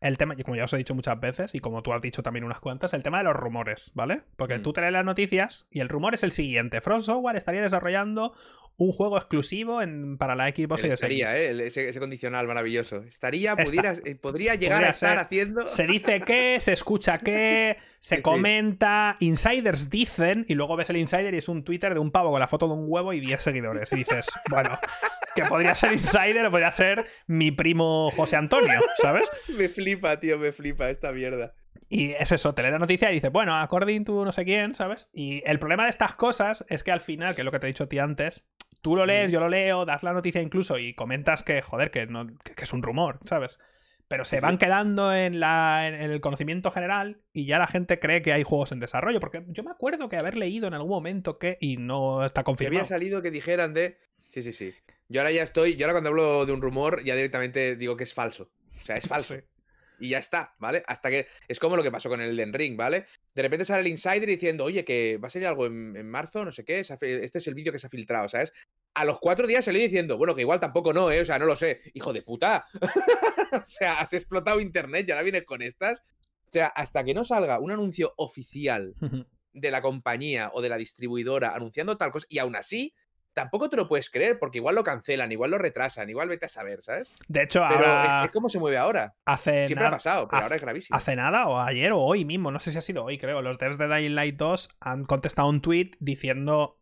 el 0.05 0.17
tema, 0.19 0.35
y 0.39 0.43
como 0.43 0.57
ya 0.57 0.65
os 0.65 0.73
he 0.73 0.77
dicho 0.77 0.95
muchas 0.95 1.19
veces, 1.21 1.55
y 1.55 1.59
como 1.59 1.83
tú 1.83 1.93
has 1.93 2.03
dicho 2.03 2.23
también 2.23 2.45
unas 2.45 2.61
cuantas, 2.61 2.93
el 2.95 3.03
tema 3.03 3.19
de 3.19 3.25
los 3.25 3.35
rumores, 3.35 3.91
¿vale? 3.95 4.23
Porque 4.37 4.59
Mm. 4.59 4.63
tú 4.63 4.73
te 4.73 4.81
lees 4.81 4.93
las 4.93 5.05
noticias 5.05 5.67
y 5.71 5.81
el 5.81 5.89
rumor 5.89 6.15
es 6.15 6.23
el 6.23 6.31
siguiente. 6.33 6.81
From 6.81 7.03
Software 7.03 7.37
estaría 7.37 7.63
desarrollando 7.63 8.35
un 8.77 8.91
juego 8.91 9.17
exclusivo 9.17 9.83
en, 9.83 10.19
para 10.19 10.35
la 10.35 10.49
Xbox 10.49 10.81
Series 10.81 10.95
estaría. 10.95 11.37
¿eh? 11.39 11.51
El- 11.51 11.61
Ese, 11.61 11.89
ese 11.89 12.01
condicional 12.01 12.49
maravilloso. 12.49 13.05
Estaría, 13.05 13.55
pudiera, 13.55 13.95
eh, 14.05 14.17
podría 14.17 14.57
llegar 14.57 14.79
Podría 14.79 14.89
a 14.89 14.93
estar 14.93 15.11
ser. 15.11 15.19
haciendo. 15.25 15.69
Se 15.69 15.87
dice 15.87 16.21
que, 16.21 16.59
se 16.59 16.73
escucha 16.73 17.19
que, 17.19 17.77
se 18.01 18.17
Sí, 18.17 18.17
sí. 18.17 18.23
comenta, 18.23 19.17
insiders 19.21 19.91
dicen, 19.91 20.45
y 20.49 20.55
luego 20.55 20.77
ves 20.77 20.91
el 20.91 20.97
insider 20.97 21.33
y 21.35 21.39
es 21.39 21.49
un 21.49 21.63
Twitter 21.63 21.95
de 21.95 22.01
un 22.01 22.11
pavo 22.11 22.31
con 22.33 22.41
la 22.41 22.49
foto 22.49 22.67
de 22.67 22.75
un 22.75 22.87
huevo 22.89 23.13
y 23.13 23.21
10 23.21 23.41
seguidores. 23.41 23.93
Y 23.93 23.97
dices, 23.97 24.27
bueno, 24.51 24.77
que 25.37 25.45
podría 25.45 25.75
ser 25.77 25.93
insider 25.93 26.45
o 26.45 26.51
podría 26.51 26.73
ser 26.73 27.07
mi 27.29 27.53
primo 27.53 28.11
José 28.11 28.35
Antonio, 28.37 28.81
¿sabes? 29.01 29.31
Me 29.57 29.69
flipa, 29.69 29.94
tío, 30.21 30.39
me 30.39 30.53
flipa 30.53 30.91
esta 30.91 31.13
mierda. 31.13 31.55
Y 31.89 32.13
es 32.13 32.33
eso, 32.33 32.55
te 32.55 32.63
lee 32.63 32.71
la 32.71 32.79
noticia 32.79 33.11
y 33.11 33.15
dice, 33.15 33.29
bueno, 33.29 33.55
according 33.57 34.05
to 34.05 34.25
no 34.25 34.33
sé 34.33 34.45
quién, 34.45 34.75
¿sabes? 34.75 35.11
Y 35.13 35.43
el 35.49 35.59
problema 35.59 35.85
de 35.85 35.91
estas 35.91 36.15
cosas 36.15 36.65
es 36.69 36.83
que 36.83 36.91
al 36.93 37.01
final, 37.01 37.35
que 37.35 37.43
es 37.43 37.45
lo 37.45 37.53
que 37.53 37.59
te 37.59 37.67
he 37.67 37.69
dicho 37.69 37.85
a 37.85 37.89
ti 37.89 37.99
antes, 37.99 38.49
tú 38.81 38.97
lo 38.97 39.07
lees, 39.07 39.31
Mm. 39.31 39.35
yo 39.35 39.41
lo 39.41 39.49
leo, 39.49 39.85
das 39.85 40.03
la 40.03 40.13
noticia 40.13 40.41
incluso 40.41 40.79
y 40.79 40.95
comentas 40.95 41.43
que, 41.43 41.63
joder, 41.63 41.91
que, 41.91 42.07
no, 42.07 42.27
que, 42.27 42.63
es 42.63 42.73
un 42.73 42.83
rumor, 42.83 43.19
¿sabes? 43.25 43.59
Pero 44.09 44.25
se 44.25 44.37
Sí, 44.37 44.43
van 44.43 44.59
quedando 44.59 45.15
en, 45.15 45.41
la, 45.41 45.89
en 45.89 45.95
el 45.95 46.21
conocimiento 46.21 46.71
general 46.71 47.23
y 47.33 47.47
ya 47.47 47.59
la 47.59 47.67
gente 47.67 47.99
cree 47.99 48.23
que 48.23 48.33
hay 48.33 48.43
juegos 48.45 48.71
en 48.73 48.79
desarrollo. 48.81 49.19
Porque 49.19 49.43
yo 49.49 49.63
me 49.65 49.71
acuerdo 49.71 50.09
que 50.11 50.17
haber 50.17 50.37
leído 50.37 50.69
en 50.69 50.75
algún 50.75 50.91
momento 50.91 51.39
que, 51.39 51.57
y 51.61 51.79
no 51.79 52.25
está 52.25 52.43
Que 52.43 52.51
había 52.51 52.57
confirmado. 52.57 52.87
salido 52.87 53.23
que 53.23 53.31
dijeran 53.31 53.73
de. 53.73 53.99
Sí, 54.29 54.43
sí, 54.43 54.53
sí. 54.53 54.75
Yo 55.09 55.21
ahora 55.23 55.33
ya 55.33 55.43
estoy. 55.43 55.77
Yo 55.77 55.87
ahora 55.87 55.95
cuando 55.95 56.11
hablo 56.11 56.45
de 56.45 56.53
un 56.53 56.61
rumor, 56.61 57.03
ya 57.03 57.15
directamente 57.17 57.77
digo 57.77 57.97
que 57.97 58.05
es 58.05 58.13
falso. 58.13 58.51
O 58.81 58.85
sea, 58.85 58.97
es 58.97 59.09
falso. 59.09 59.35
Sí. 59.37 59.41
Y 59.99 60.11
ya 60.11 60.19
está, 60.19 60.55
¿vale? 60.59 60.83
Hasta 60.87 61.11
que. 61.11 61.27
Es 61.49 61.59
como 61.59 61.77
lo 61.77 61.83
que 61.83 61.91
pasó 61.91 62.09
con 62.09 62.21
el 62.21 62.37
Den 62.37 62.53
Ring, 62.53 62.77
¿vale? 62.77 63.07
De 63.35 63.43
repente 63.43 63.65
sale 63.65 63.83
el 63.83 63.89
insider 63.89 64.27
diciendo, 64.27 64.65
oye, 64.65 64.85
que 64.85 65.19
va 65.19 65.29
a 65.29 65.31
salir 65.31 65.49
algo 65.49 65.67
en, 65.67 65.97
en 65.97 66.09
marzo, 66.09 66.45
no 66.45 66.53
sé 66.53 66.65
qué. 66.65 66.81
Este 66.81 67.39
es 67.39 67.47
el 67.47 67.55
vídeo 67.55 67.73
que 67.73 67.79
se 67.79 67.87
ha 67.87 67.91
filtrado, 67.91 68.29
¿sabes? 68.29 68.53
A 68.95 69.05
los 69.05 69.19
cuatro 69.19 69.47
días 69.47 69.65
salió 69.65 69.81
diciendo, 69.81 70.17
bueno, 70.17 70.35
que 70.35 70.43
igual 70.43 70.61
tampoco 70.61 70.93
no, 70.93 71.11
¿eh? 71.11 71.21
O 71.21 71.25
sea, 71.25 71.39
no 71.39 71.47
lo 71.47 71.57
sé. 71.57 71.81
Hijo 71.95 72.13
de 72.13 72.23
puta. 72.23 72.67
o 73.53 73.67
sea, 73.67 74.01
has 74.01 74.13
explotado 74.13 74.61
internet 74.61 75.07
y 75.09 75.13
ahora 75.13 75.23
vienes 75.23 75.45
con 75.45 75.63
estas. 75.63 76.01
O 76.47 76.53
sea, 76.53 76.67
hasta 76.69 77.05
que 77.05 77.15
no 77.15 77.25
salga 77.25 77.59
un 77.59 77.73
anuncio 77.73 78.15
oficial 78.17 78.95
de 79.53 79.71
la 79.71 79.83
compañía 79.83 80.51
o 80.53 80.61
de 80.61 80.69
la 80.69 80.77
distribuidora 80.77 81.55
anunciando 81.55 81.97
tal 81.97 82.11
cosa, 82.11 82.27
y 82.29 82.39
aún 82.39 82.57
así, 82.57 82.95
tampoco 83.35 83.69
te 83.69 83.77
lo 83.77 83.89
puedes 83.89 84.09
creer, 84.11 84.39
porque 84.39 84.59
igual 84.59 84.75
lo 84.77 84.85
cancelan, 84.85 85.31
igual 85.33 85.51
lo 85.51 85.59
retrasan, 85.59 86.09
igual 86.09 86.29
vete 86.29 86.47
a 86.47 86.49
saber, 86.49 86.83
¿sabes? 86.83 87.11
De 87.29 87.43
hecho, 87.43 87.63
Pero 87.69 87.87
ahora 87.87 88.21
es, 88.23 88.27
es 88.27 88.33
como 88.33 88.49
se 88.49 88.59
mueve 88.59 88.77
ahora. 88.79 89.15
hace 89.27 89.67
Siempre 89.67 89.87
ha 89.87 89.91
pasado, 89.91 90.29
pero 90.29 90.39
hace- 90.39 90.45
ahora 90.45 90.57
es 90.57 90.63
gravísimo. 90.63 90.97
Hace 90.97 91.17
nada, 91.17 91.47
o 91.49 91.59
ayer 91.61 91.93
o 91.93 91.99
hoy 92.01 92.25
mismo, 92.25 92.51
no 92.51 92.59
sé 92.61 92.71
si 92.71 92.79
ha 92.79 92.83
sido 92.83 93.05
hoy, 93.05 93.19
creo. 93.19 93.43
Los 93.43 93.59
devs 93.59 93.77
de 93.77 93.89
Dying 93.89 94.15
Light 94.15 94.37
2 94.37 94.69
han 94.81 95.05
contestado 95.05 95.49
un 95.49 95.61
tweet 95.61 95.91
diciendo 96.01 96.79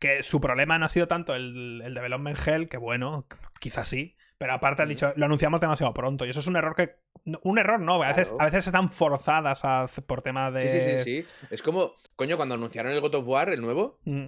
que 0.00 0.22
su 0.22 0.40
problema 0.40 0.78
no 0.78 0.86
ha 0.86 0.88
sido 0.88 1.06
tanto 1.08 1.34
el, 1.34 1.80
el 1.84 1.94
development 1.94 2.38
hell, 2.46 2.68
que 2.68 2.76
bueno, 2.76 3.26
quizás 3.60 3.86
sí, 3.88 4.16
pero 4.38 4.54
aparte 4.54 4.82
han 4.82 4.88
Ujú. 4.88 4.94
dicho, 4.94 5.12
lo 5.16 5.26
anunciamos 5.26 5.60
demasiado 5.60 5.94
pronto. 5.94 6.26
Y 6.26 6.30
eso 6.30 6.40
es 6.40 6.46
un 6.48 6.56
error 6.56 6.74
que. 6.74 6.96
Un 7.44 7.58
error 7.58 7.78
no, 7.78 8.02
a 8.02 8.08
veces, 8.08 8.30
Claro. 8.30 8.42
a 8.42 8.44
veces 8.46 8.66
están 8.66 8.90
forzadas 8.90 9.60
a 9.64 9.86
por 10.06 10.22
tema 10.22 10.50
de. 10.50 10.68
Sí, 10.68 10.80
sí, 10.80 10.98
sí, 10.98 11.04
sí. 11.04 11.26
Es 11.50 11.62
como, 11.62 11.92
coño, 12.16 12.36
cuando 12.36 12.56
anunciaron 12.56 12.90
el 12.90 13.00
God 13.00 13.14
of 13.14 13.28
War, 13.28 13.50
el 13.50 13.60
nuevo, 13.60 14.00
Mm, 14.04 14.26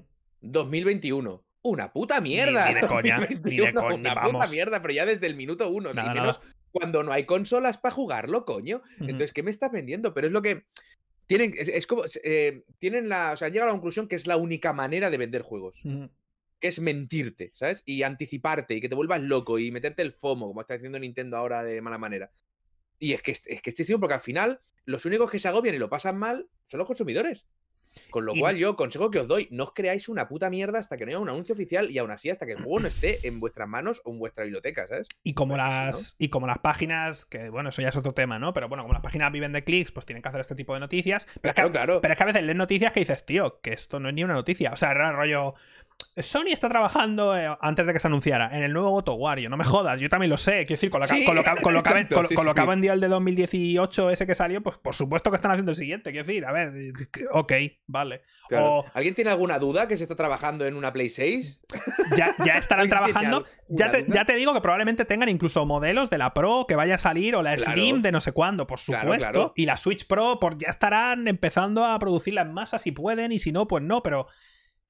2021. 0.53 1.45
Una 1.63 1.93
puta 1.93 2.21
mierda. 2.21 2.69
ni 2.69 2.75
de 2.75 2.81
coña, 2.87 3.19
ni 3.19 3.27
de 3.27 3.35
2021, 3.37 3.81
coña, 3.81 3.95
Una 3.97 4.15
vamos. 4.15 4.33
puta 4.33 4.47
mierda, 4.49 4.83
pero 4.83 4.95
ya 4.95 5.07
desde 5.07 5.27
el 5.27 5.35
minuto 5.35 5.69
uno. 5.71 5.93
Nada, 5.93 6.13
y 6.13 6.15
menos 6.15 6.41
cuando 6.71 7.03
no 7.03 7.13
hay 7.13 7.25
consolas 7.25 7.79
para 7.79 7.95
jugarlo, 7.95 8.45
coño. 8.45 8.83
Entonces, 9.01 9.33
¿qué 9.33 9.43
me 9.43 9.51
estás 9.51 9.71
vendiendo? 9.73 10.13
Pero 10.15 10.27
es 10.27 10.33
lo 10.33 10.43
que. 10.43 10.65
Tienen, 11.27 11.55
es, 11.57 11.69
es 11.69 11.87
como. 11.87 12.03
eh, 12.23 12.65
tienen 12.79 13.09
la. 13.09 13.33
O 13.33 13.37
sea, 13.37 13.49
llega 13.49 13.65
a 13.65 13.69
la 13.69 13.73
conclusión 13.73 14.09
que 14.09 14.17
es 14.17 14.27
la 14.27 14.37
única 14.37 14.73
manera 14.73 15.09
de 15.11 15.17
vender 15.19 15.43
juegos. 15.43 15.81
Que 16.61 16.69
es 16.69 16.81
mentirte, 16.81 17.51
¿sabes? 17.55 17.83
Y 17.87 18.03
anticiparte 18.03 18.75
y 18.75 18.81
que 18.81 18.89
te 18.89 18.95
vuelvas 18.95 19.23
loco 19.23 19.59
y 19.59 19.71
meterte 19.71 20.03
el 20.03 20.13
FOMO, 20.13 20.49
como 20.49 20.61
está 20.61 20.75
haciendo 20.75 20.99
Nintendo 20.99 21.37
ahora 21.37 21.63
de 21.63 21.81
mala 21.81 21.99
manera. 21.99 22.31
Y 22.99 23.13
es 23.13 23.23
que 23.23 23.33
es, 23.33 23.47
es 23.47 23.63
que 23.63 23.71
es 23.71 23.75
tristísimo 23.77 24.01
porque 24.01 24.15
al 24.15 24.21
final 24.21 24.61
los 24.85 25.05
únicos 25.07 25.31
que 25.31 25.39
se 25.39 25.49
agobian 25.49 25.75
y 25.75 25.79
lo 25.79 25.89
pasan 25.89 26.19
mal 26.19 26.49
son 26.67 26.79
los 26.79 26.87
consumidores. 26.87 27.47
Con 28.11 28.25
lo 28.27 28.35
Y- 28.35 28.41
cual, 28.41 28.57
yo 28.57 28.77
consejo 28.77 29.11
que 29.11 29.21
os 29.21 29.29
doy, 29.29 29.49
no 29.51 29.65
os 29.65 29.73
creáis 29.73 30.09
una 30.09 30.29
puta 30.29 30.51
mierda 30.51 30.79
hasta 30.79 30.97
que 30.97 31.05
no 31.05 31.11
haya 31.11 31.19
un 31.19 31.29
anuncio 31.29 31.53
oficial 31.55 31.91
y 31.91 31.99
aún 31.99 32.11
así 32.11 32.31
hasta 32.31 32.47
que 32.47 32.53
el 32.53 32.59
juego 32.63 32.81
no 32.81 32.89
esté 32.89 33.27
en 33.27 33.41
vuestras 33.41 33.69
manos 33.69 34.01
o 34.05 34.13
en 34.13 34.19
vuestra 34.19 34.45
biblioteca, 34.45 34.87
¿sabes? 34.89 35.09
Y 35.23 35.35
como, 35.35 35.57
las, 35.57 36.17
y 36.19 36.29
como 36.29 36.47
las 36.47 36.59
páginas, 36.59 37.25
que 37.27 37.49
bueno, 37.51 37.69
eso 37.71 37.83
ya 37.83 37.89
es 37.89 37.97
otro 37.97 38.13
tema, 38.15 38.39
¿no? 38.39 38.53
Pero 38.53 38.69
bueno, 38.69 38.83
como 38.85 38.93
las 38.95 39.03
páginas 39.03 39.31
viven 39.33 39.53
de 39.53 39.65
clics, 39.65 39.93
pues 39.93 40.07
tienen 40.07 40.23
que 40.23 40.29
hacer 40.29 40.41
este 40.41 40.55
tipo 40.55 40.75
de 40.75 40.81
noticias. 40.81 41.27
Pero, 41.41 41.51
es 41.51 41.55
que- 41.55 41.55
Claro, 41.55 41.73
claro. 41.73 42.01
pero 42.01 42.13
es 42.13 42.19
que 42.19 42.23
a 42.23 42.27
veces 42.27 42.43
lees 42.43 42.57
noticias 42.57 42.93
que 42.93 43.01
dices, 43.01 43.25
tío, 43.27 43.61
que 43.61 43.73
esto 43.73 44.01
no 44.01 44.09
es 44.09 44.15
ni 44.15 44.25
una 44.25 44.35
noticia. 44.35 44.73
O 44.73 44.77
sea, 44.77 44.91
era 44.91 45.13
rollo. 45.13 45.55
Sony 46.17 46.53
está 46.53 46.69
trabajando 46.69 47.37
eh, 47.37 47.49
antes 47.61 47.87
de 47.87 47.93
que 47.93 47.99
se 47.99 48.07
anunciara 48.07 48.57
en 48.57 48.63
el 48.63 48.73
nuevo 48.73 48.91
God 48.91 49.09
of 49.09 49.17
War. 49.19 49.41
Yo, 49.41 49.49
no 49.49 49.57
me 49.57 49.65
jodas, 49.65 50.01
yo 50.01 50.09
también 50.09 50.31
lo 50.31 50.37
sé. 50.37 50.59
Quiero 50.65 50.75
decir, 50.75 50.91
con 50.91 51.01
lo 51.01 51.09
que, 51.09 51.15
Sí, 51.15 51.25
con 51.25 51.35
lo 51.35 51.43
con 51.61 51.75
lo 51.75 51.83
que 51.83 51.89
ha 51.89 51.93
ven- 51.95 52.03
exacto, 52.03 52.15
con- 52.17 52.27
sí, 52.29 52.35
con 52.37 52.43
sí, 52.43 52.49
lo 52.49 52.55
que 52.55 52.61
ha 52.61 52.65
sí. 52.65 52.69
vendido 52.71 52.95
el 52.95 53.01
de 53.01 53.09
2018, 53.09 54.11
ese 54.11 54.25
que 54.27 54.37
salió, 54.37 54.63
pues 54.63 54.77
por 54.79 54.95
supuesto 54.95 55.31
que 55.31 55.37
están 55.37 55.51
haciendo 55.51 55.73
el 55.73 55.77
siguiente. 55.77 56.13
Quiero 56.13 56.25
decir, 56.25 56.45
a 56.47 56.53
ver, 56.53 56.73
ok, 57.33 57.53
vale. 57.89 58.23
claro. 58.49 58.65
o- 58.67 58.85
¿Alguien 58.95 59.15
tiene 59.17 59.31
alguna 59.31 59.59
duda 59.59 59.89
que 59.89 59.97
se 59.97 60.05
está 60.05 60.15
trabajando 60.15 60.65
en 60.67 60.77
una 60.77 60.93
Play 60.93 61.09
6? 61.11 61.61
Ya, 62.17 62.33
ya 62.45 62.55
estarán 62.59 62.83
¿Alguien 62.93 63.13
tiene 63.13 63.29
trabajando. 63.31 63.45
Ya 63.69 63.91
te, 63.91 64.05
duda? 64.05 64.15
ya 64.15 64.25
te 64.25 64.35
digo 64.37 64.55
que 64.55 64.61
probablemente 64.61 65.05
tengan 65.05 65.29
incluso 65.29 65.67
modelos 65.67 66.11
de 66.11 66.19
la 66.19 66.33
Pro 66.33 66.67
que 66.69 66.77
vaya 66.77 66.95
a 66.95 66.99
salir 66.99 67.35
o 67.35 67.43
la 67.43 67.57
Claro. 67.57 67.73
Slim 67.73 68.03
de 68.03 68.13
no 68.13 68.21
sé 68.21 68.31
cuándo, 68.31 68.69
por 68.69 68.79
supuesto. 68.79 69.31
claro. 69.31 69.53
Y 69.57 69.67
la 69.67 69.77
Switch 69.77 70.07
Pro 70.07 70.39
por, 70.39 70.59
ya 70.59 70.69
estarán 70.69 71.27
empezando 71.27 71.85
a 71.85 71.99
producirla 71.99 72.43
en 72.43 72.53
masa 72.53 72.79
si 72.79 72.93
pueden 72.93 73.33
y 73.33 73.41
si 73.41 73.51
no, 73.51 73.67
pues 73.67 73.83
no, 73.83 74.01
pero 74.03 74.29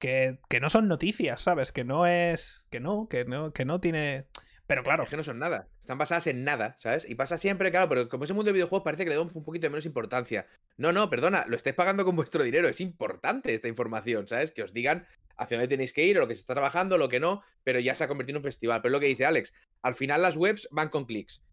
que, 0.05 0.39
que 0.49 0.59
no 0.59 0.69
son 0.69 0.87
noticias, 0.87 1.41
¿sabes? 1.41 1.71
Que 1.71 1.83
no 1.83 2.05
es... 2.05 2.67
Que 2.69 2.79
no, 2.79 3.07
que 3.09 3.25
no, 3.25 3.51
que 3.51 3.65
no 3.65 3.81
tiene... 3.81 4.27
Pero 4.67 4.83
claro, 4.83 5.03
Es 5.03 5.09
que 5.09 5.17
no 5.17 5.23
son 5.23 5.39
nada. 5.39 5.67
Están 5.79 5.97
basadas 5.97 6.27
en 6.27 6.43
nada, 6.43 6.75
¿sabes? 6.79 7.05
Y 7.07 7.15
pasa 7.15 7.37
siempre, 7.37 7.71
claro, 7.71 7.89
pero 7.89 8.07
como 8.09 8.23
ese 8.23 8.33
mundo 8.33 8.49
de 8.49 8.53
videojuegos 8.53 8.83
parece 8.83 9.03
que 9.03 9.09
le 9.09 9.15
da 9.15 9.21
un 9.21 9.31
un 9.33 9.43
poquito 9.43 9.63
de 9.63 9.69
menos 9.69 9.85
importancia. 9.85 10.45
No, 10.77 10.91
no, 10.91 11.09
perdona, 11.09 11.45
lo 11.47 11.55
estáis 11.55 11.75
pagando 11.75 12.05
con 12.05 12.15
vuestro 12.15 12.43
dinero. 12.43 12.67
Es 12.67 12.81
importante 12.81 13.53
esta 13.53 13.67
información, 13.67 14.27
¿sabes? 14.27 14.51
Que 14.51 14.63
os 14.63 14.73
digan 14.73 15.07
hacia 15.37 15.57
dónde 15.57 15.67
tenéis 15.67 15.93
que 15.93 16.05
ir, 16.05 16.17
o 16.17 16.21
lo 16.21 16.27
que 16.27 16.35
se 16.35 16.41
está 16.41 16.53
trabajando, 16.53 16.97
lo 16.99 17.09
que 17.09 17.19
no, 17.19 17.43
pero 17.63 17.79
ya 17.79 17.95
se 17.95 18.03
ha 18.03 18.07
convertido 18.07 18.37
en 18.37 18.41
un 18.41 18.43
festival. 18.43 18.81
Pero 18.81 18.89
es 18.89 18.93
lo 18.93 18.99
que 18.99 19.07
dice 19.07 19.25
Alex, 19.25 19.53
al 19.81 19.95
final 19.95 20.21
las 20.21 20.35
webs 20.35 20.67
van 20.71 20.89
con 20.89 21.05
clics. 21.05 21.43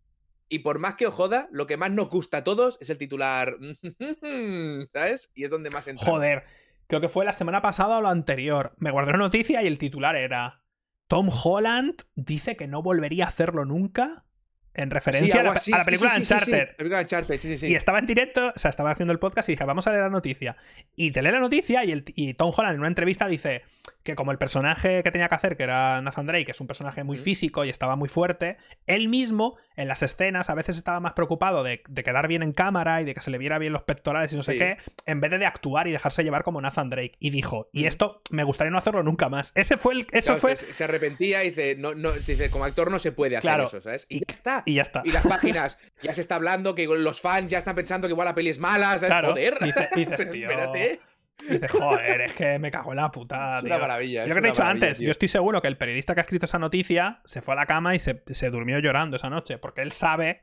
Y 0.48 0.58
por 0.58 0.78
más 0.78 0.96
que 0.96 1.06
os 1.06 1.14
joda, 1.14 1.48
lo 1.50 1.66
que 1.66 1.78
más 1.78 1.90
nos 1.90 2.10
gusta 2.10 2.38
a 2.38 2.44
todos 2.44 2.76
es 2.80 2.90
el 2.90 2.98
titular, 2.98 3.56
¿sabes? 4.92 5.30
Y 5.34 5.44
es 5.44 5.50
donde 5.50 5.70
más 5.70 5.86
entra. 5.86 6.06
joder, 6.06 6.44
creo 6.92 7.00
que 7.00 7.08
fue 7.08 7.24
la 7.24 7.32
semana 7.32 7.62
pasada 7.62 7.96
o 7.96 8.00
lo 8.02 8.08
anterior. 8.08 8.74
Me 8.76 8.90
guardé 8.90 9.12
una 9.12 9.20
noticia 9.20 9.62
y 9.62 9.66
el 9.66 9.78
titular 9.78 10.14
era... 10.14 10.60
Tom 11.08 11.30
Holland 11.42 12.02
dice 12.16 12.54
que 12.54 12.68
no 12.68 12.82
volvería 12.82 13.24
a 13.24 13.28
hacerlo 13.28 13.64
nunca 13.64 14.26
en 14.74 14.90
referencia 14.90 15.40
a, 15.40 15.42
la, 15.42 15.52
a 15.52 15.78
la 15.78 15.84
película 15.86 16.12
Uncharted. 16.14 16.68
La 16.68 16.76
película 16.76 16.98
de 16.98 17.04
Uncharted, 17.04 17.40
sí, 17.40 17.48
sí, 17.48 17.58
sí. 17.58 17.66
Y 17.68 17.76
estaba 17.76 17.98
en 17.98 18.04
directo, 18.04 18.52
o 18.54 18.58
sea, 18.58 18.68
estaba 18.68 18.90
haciendo 18.90 19.12
el 19.12 19.18
podcast 19.18 19.48
y 19.48 19.52
dije, 19.52 19.64
vamos 19.64 19.86
a 19.86 19.90
leer 19.90 20.02
la 20.02 20.10
noticia. 20.10 20.58
Y 20.94 21.12
te 21.12 21.22
lee 21.22 21.30
la 21.30 21.40
noticia 21.40 21.82
y, 21.82 21.92
el, 21.92 22.04
y 22.14 22.34
Tom 22.34 22.52
Holland 22.54 22.74
en 22.74 22.80
una 22.80 22.88
entrevista 22.88 23.26
dice, 23.26 23.62
que 24.02 24.14
como 24.14 24.32
el 24.32 24.38
personaje 24.38 25.02
que 25.02 25.10
tenía 25.10 25.28
que 25.28 25.34
hacer, 25.34 25.56
que 25.56 25.62
era 25.62 26.00
Nathan 26.02 26.26
Drake, 26.26 26.44
que 26.46 26.52
es 26.52 26.60
un 26.60 26.66
personaje 26.66 27.04
muy 27.04 27.18
físico 27.18 27.64
y 27.64 27.70
estaba 27.70 27.96
muy 27.96 28.08
fuerte, 28.08 28.56
él 28.86 29.08
mismo 29.08 29.56
en 29.76 29.88
las 29.88 30.02
escenas 30.02 30.50
a 30.50 30.54
veces 30.54 30.76
estaba 30.76 31.00
más 31.00 31.12
preocupado 31.12 31.62
de, 31.62 31.82
de 31.88 32.02
quedar 32.04 32.28
bien 32.28 32.42
en 32.42 32.52
cámara 32.52 33.00
y 33.00 33.04
de 33.04 33.14
que 33.14 33.20
se 33.20 33.30
le 33.30 33.38
viera 33.38 33.58
bien 33.58 33.72
los 33.72 33.82
pectorales 33.82 34.32
y 34.32 34.36
no 34.36 34.42
sé 34.42 34.52
Sí. 34.52 34.58
qué, 34.58 34.76
en 35.06 35.20
vez 35.20 35.30
de, 35.30 35.38
de 35.38 35.46
actuar 35.46 35.86
y 35.88 35.92
dejarse 35.92 36.24
llevar 36.24 36.42
como 36.42 36.60
Nathan 36.60 36.90
Drake. 36.90 37.12
Y 37.20 37.30
dijo, 37.30 37.68
y 37.72 37.86
esto 37.86 38.20
me 38.30 38.44
gustaría 38.44 38.70
no 38.70 38.78
hacerlo 38.78 39.02
nunca 39.02 39.28
más. 39.28 39.52
Ese 39.54 39.76
fue 39.76 39.94
el... 39.94 40.00
Eso 40.12 40.32
Claro, 40.34 40.40
fue... 40.40 40.56
Se, 40.56 40.72
se 40.72 40.84
arrepentía 40.84 41.44
y 41.44 41.50
dice, 41.50 41.76
no, 41.78 41.94
no, 41.94 42.12
dice, 42.12 42.50
como 42.50 42.64
actor 42.64 42.90
no 42.90 42.98
se 42.98 43.12
puede 43.12 43.36
hacer 43.36 43.42
Claro. 43.48 43.64
eso, 43.64 43.80
¿sabes? 43.80 44.06
Y, 44.08 44.16
Y- 44.16 44.20
ya 44.20 44.24
está. 44.34 44.62
Y 44.66 44.74
ya 44.74 44.82
está. 44.82 45.02
Y 45.04 45.12
las 45.12 45.26
páginas, 45.26 45.78
ya 46.02 46.12
se 46.14 46.20
está 46.20 46.34
hablando 46.34 46.74
que 46.74 46.86
los 46.86 47.20
fans 47.20 47.50
ya 47.50 47.58
están 47.58 47.74
pensando 47.76 48.08
que 48.08 48.12
igual 48.12 48.26
la 48.26 48.34
peli 48.34 48.50
es 48.50 48.58
mala, 48.58 48.86
¿sabes? 48.98 49.06
Claro, 49.06 49.28
Joder. 49.30 49.58
dices, 49.60 49.88
Pero 50.16 50.30
tío, 50.32 50.50
espérate. 50.50 51.00
Dices, 51.48 51.70
joder, 51.72 52.20
es 52.20 52.34
que 52.34 52.58
me 52.60 52.70
cago 52.70 52.92
en 52.92 52.96
la 52.96 53.10
puta. 53.10 53.58
Es 53.58 53.64
una 53.64 53.74
tío". 53.76 53.80
maravilla. 53.80 54.22
Es 54.22 54.28
lo 54.28 54.34
que 54.36 54.40
te 54.42 54.48
he 54.48 54.50
dicho 54.52 54.62
antes, 54.62 54.98
tío. 54.98 55.06
yo 55.06 55.10
estoy 55.10 55.28
seguro 55.28 55.60
que 55.60 55.68
el 55.68 55.76
periodista 55.76 56.14
que 56.14 56.20
ha 56.20 56.22
escrito 56.22 56.44
esa 56.46 56.58
noticia 56.60 57.20
se 57.24 57.42
fue 57.42 57.54
a 57.54 57.56
la 57.56 57.66
cama 57.66 57.94
y 57.94 57.98
se, 57.98 58.22
se 58.28 58.50
durmió 58.50 58.78
llorando 58.78 59.16
esa 59.16 59.28
noche, 59.28 59.58
porque 59.58 59.82
él 59.82 59.90
sabe 59.90 60.42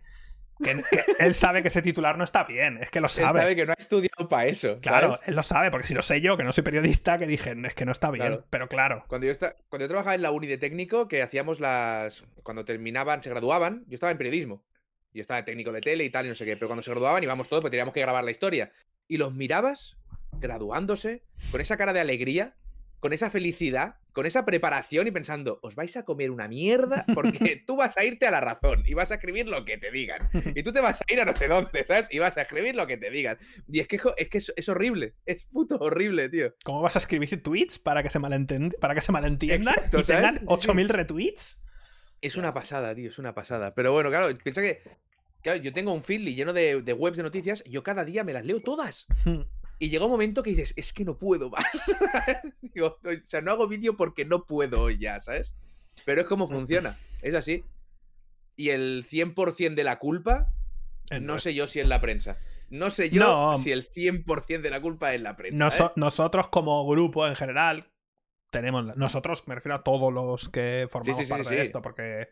que, 0.61 0.83
que- 0.91 1.05
él 1.19 1.35
sabe 1.35 1.61
que 1.61 1.69
ese 1.69 1.81
titular 1.81 2.17
no 2.17 2.25
está 2.25 2.43
bien, 2.43 2.77
es 2.81 2.91
que 2.91 2.99
lo 2.99 3.07
Él 3.07 3.11
sabe. 3.11 3.39
sabe 3.39 3.55
que 3.55 3.65
no 3.65 3.71
ha 3.71 3.75
estudiado 3.79 4.27
para 4.27 4.47
eso. 4.47 4.79
Claro, 4.81 5.13
¿sabes? 5.13 5.27
él 5.29 5.35
lo 5.35 5.43
sabe, 5.43 5.71
porque 5.71 5.87
si 5.87 5.93
lo 5.93 6.01
sé 6.01 6.19
yo, 6.19 6.35
que 6.35 6.43
no 6.43 6.51
soy 6.51 6.65
periodista, 6.65 7.17
que 7.17 7.27
dije, 7.27 7.55
es 7.63 7.75
que 7.75 7.85
no 7.85 7.93
está 7.93 8.11
bien, 8.11 8.25
Claro. 8.27 8.45
pero 8.49 8.67
claro. 8.67 9.05
Cuando 9.07 9.25
yo, 9.25 9.33
cuando 9.69 9.85
yo 9.85 9.87
trabajaba 9.87 10.15
en 10.15 10.21
la 10.21 10.31
uni 10.31 10.47
de 10.47 10.57
técnico, 10.57 11.07
que 11.07 11.21
hacíamos 11.21 11.61
las. 11.61 12.25
Cuando 12.43 12.65
terminaban, 12.65 13.23
se 13.23 13.29
graduaban, 13.29 13.85
yo 13.87 13.93
estaba 13.95 14.11
en 14.11 14.17
periodismo. 14.17 14.65
Yo 15.13 15.21
estaba 15.21 15.37
de 15.37 15.43
técnico 15.43 15.71
de 15.71 15.79
tele 15.79 16.03
y 16.03 16.09
tal, 16.09 16.25
y 16.25 16.29
no 16.29 16.35
sé 16.35 16.43
qué. 16.43 16.57
Pero 16.57 16.67
cuando 16.67 16.83
se 16.83 16.91
graduaban 16.91 17.23
íbamos 17.23 17.47
todos, 17.47 17.61
pues 17.61 17.71
teníamos 17.71 17.93
que 17.93 18.01
grabar 18.01 18.23
la 18.25 18.31
historia. 18.31 18.69
Y 19.07 19.15
los 19.17 19.33
mirabas 19.33 19.95
graduándose, 20.39 21.23
con 21.51 21.61
esa 21.61 21.77
cara 21.77 21.93
de 21.93 21.99
alegría, 21.99 22.55
con 22.99 23.13
esa 23.13 23.29
felicidad, 23.29 23.95
con 24.11 24.25
esa 24.25 24.43
preparación 24.43 25.07
y 25.07 25.11
pensando, 25.11 25.59
os 25.61 25.75
vais 25.75 25.95
a 25.95 26.03
comer 26.03 26.31
una 26.31 26.49
mierda 26.49 27.05
porque 27.13 27.55
tú 27.65 27.77
vas 27.77 27.97
a 27.97 28.03
irte 28.03 28.27
a 28.27 28.31
la 28.31 28.41
razón 28.41 28.83
y 28.85 28.93
vas 28.93 29.11
a 29.11 29.15
escribir 29.15 29.47
lo 29.47 29.63
que 29.63 29.77
te 29.77 29.89
digan. 29.91 30.29
Y 30.53 30.63
tú 30.63 30.73
te 30.73 30.81
vas 30.81 30.99
a 30.99 31.13
ir 31.13 31.21
a 31.21 31.25
no 31.25 31.33
sé 31.35 31.47
dónde, 31.47 31.85
¿sabes? 31.85 32.09
Y 32.11 32.19
vas 32.19 32.35
a 32.37 32.41
escribir 32.41 32.75
lo 32.75 32.87
que 32.87 32.97
te 32.97 33.09
digan. 33.09 33.37
Y 33.71 33.79
es 33.79 33.87
que, 33.87 34.01
es, 34.17 34.27
que 34.29 34.37
es, 34.39 34.53
es 34.55 34.67
horrible, 34.67 35.13
es 35.25 35.45
puto 35.45 35.77
horrible, 35.79 36.27
tío. 36.27 36.53
¿Cómo 36.65 36.81
vas 36.81 36.95
a 36.97 36.99
escribir 36.99 37.41
tweets 37.41 37.79
para 37.79 38.03
que 38.03 38.09
se, 38.09 38.19
malentend- 38.19 38.77
para 38.79 38.93
que 38.95 39.01
se 39.01 39.13
malentiendan 39.13 39.73
Exacto, 39.75 39.99
y 39.99 40.03
tengan 40.03 40.35
¿sabes? 40.45 40.61
Sí, 40.61 40.67
8.000 40.67 40.87
retweets? 40.89 41.61
Es 42.21 42.35
una 42.35 42.53
pasada, 42.53 42.93
tío, 42.93 43.09
es 43.09 43.17
una 43.19 43.33
pasada. 43.33 43.73
Pero 43.73 43.93
bueno, 43.93 44.09
claro, 44.09 44.35
piensa 44.43 44.61
que. 44.61 44.81
Claro, 45.41 45.61
yo 45.61 45.71
tengo 45.71 45.93
un 45.93 46.03
feedly 46.03 46.35
lleno 46.35 46.51
de, 46.51 46.81
de 46.81 46.91
webs 46.93 47.15
de 47.15 47.23
noticias 47.23 47.63
yo 47.63 47.81
cada 47.81 48.03
día 48.03 48.25
me 48.25 48.33
las 48.33 48.43
leo 48.43 48.59
todas. 48.59 49.05
Y 49.79 49.89
llega 49.89 50.05
un 50.05 50.11
momento 50.11 50.43
que 50.43 50.49
dices, 50.49 50.73
es 50.75 50.91
que 50.91 51.05
no 51.05 51.17
puedo 51.17 51.49
más. 51.49 51.63
Digo, 52.61 52.99
o 53.01 53.09
sea, 53.25 53.41
no 53.41 53.51
hago 53.51 53.67
vídeo 53.67 53.95
porque 53.95 54.25
no 54.25 54.45
puedo 54.45 54.81
hoy 54.81 54.97
ya, 54.97 55.21
¿sabes? 55.21 55.53
Pero 56.05 56.21
es 56.21 56.27
como 56.27 56.47
funciona, 56.47 56.97
es 57.21 57.33
así. 57.33 57.63
Y 58.57 58.69
el 58.69 59.05
100% 59.09 59.75
de 59.75 59.83
la 59.85 59.99
culpa, 59.99 60.49
no 61.21 61.39
sé 61.39 61.53
yo 61.53 61.65
si 61.67 61.79
es 61.79 61.87
la 61.87 62.01
prensa. 62.01 62.37
No 62.69 62.91
sé 62.91 63.09
yo 63.09 63.21
No. 63.21 63.57
si 63.57 63.71
el 63.71 63.89
100% 63.89 64.61
de 64.61 64.69
la 64.69 64.81
culpa 64.81 65.13
es 65.13 65.21
la 65.21 65.35
prensa. 65.35 65.85
¿eh? 65.85 65.91
Nosotros 65.95 66.49
como 66.49 66.85
grupo 66.87 67.25
en 67.25 67.35
general 67.35 67.89
tenemos... 68.51 68.95
Nosotros, 68.97 69.47
me 69.47 69.55
refiero 69.55 69.75
a 69.75 69.83
todos 69.83 70.13
los 70.13 70.49
que 70.49 70.87
formamos 70.91 71.17
sí, 71.17 71.25
sí, 71.25 71.29
parte 71.31 71.49
sí. 71.49 71.55
de 71.55 71.61
esto, 71.61 71.81
porque... 71.81 72.29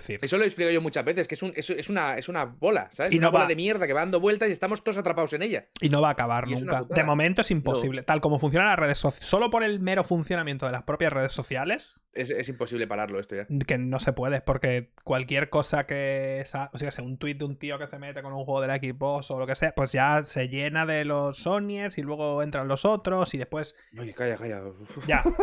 Decir... 0.00 0.18
Eso 0.22 0.38
lo 0.38 0.44
explico 0.44 0.70
yo 0.70 0.80
muchas 0.80 1.04
veces, 1.04 1.28
que 1.28 1.34
es, 1.34 1.42
un, 1.42 1.52
es, 1.56 1.68
es 1.70 1.88
una, 1.88 2.16
es 2.18 2.28
una 2.28 2.44
bola, 2.44 2.88
¿sabes? 2.92 3.12
Y 3.12 3.18
una 3.18 3.26
no 3.28 3.32
bola 3.32 3.44
va- 3.44 3.48
de 3.48 3.56
mierda 3.56 3.86
que 3.86 3.92
va 3.92 4.00
dando 4.00 4.20
vueltas 4.20 4.48
y 4.48 4.52
estamos 4.52 4.82
todos 4.82 4.96
atrapados 4.98 5.32
en 5.34 5.42
ella. 5.42 5.66
Y 5.80 5.88
no 5.88 6.00
va 6.00 6.08
a 6.08 6.12
acabar 6.12 6.48
Y 6.48 6.54
una 6.54 6.80
nunca. 6.80 6.94
De 6.94 7.04
momento 7.04 7.40
es 7.42 7.50
imposible. 7.50 8.02
Tal 8.02 8.20
como 8.20 8.38
funcionan 8.38 8.68
las 8.68 8.78
redes 8.78 8.98
sociales, 8.98 9.28
solo 9.28 9.50
por 9.50 9.62
el 9.64 9.80
mero 9.80 10.04
funcionamiento 10.04 10.66
de 10.66 10.72
las 10.72 10.82
propias 10.84 11.12
redes 11.12 11.32
sociales, 11.32 12.04
Es, 12.12 12.30
es 12.30 12.48
imposible 12.48 12.86
pararlo 12.86 13.18
esto 13.20 13.36
ya. 13.36 13.46
que 13.66 13.78
no 13.78 13.98
se 13.98 14.12
puede, 14.12 14.40
porque 14.40 14.92
cualquier 15.04 15.48
cosa 15.50 15.86
que. 15.86 16.42
sa- 16.46 16.70
O 16.72 16.78
sea, 16.78 16.90
sea 16.90 17.04
un 17.04 17.18
tuit 17.18 17.38
de 17.38 17.44
un 17.44 17.56
tío 17.58 17.78
que 17.78 17.86
se 17.86 17.98
mete 17.98 18.22
con 18.22 18.32
un 18.32 18.44
juego 18.44 18.60
de 18.60 18.68
la 18.68 18.76
Xbox 18.76 19.30
o 19.30 19.38
lo 19.38 19.46
que 19.46 19.54
sea, 19.54 19.72
pues 19.74 19.92
ya 19.92 20.24
se 20.24 20.48
llena 20.48 20.86
de 20.86 21.04
los 21.04 21.38
Sonyers 21.38 21.98
y 21.98 22.02
luego 22.02 22.42
entran 22.42 22.68
los 22.68 22.84
otros 22.84 23.34
y 23.34 23.38
después. 23.38 23.74
Oye, 23.98 24.14
calla, 24.14 24.36
calla. 24.36 24.62
Ya. 25.06 25.24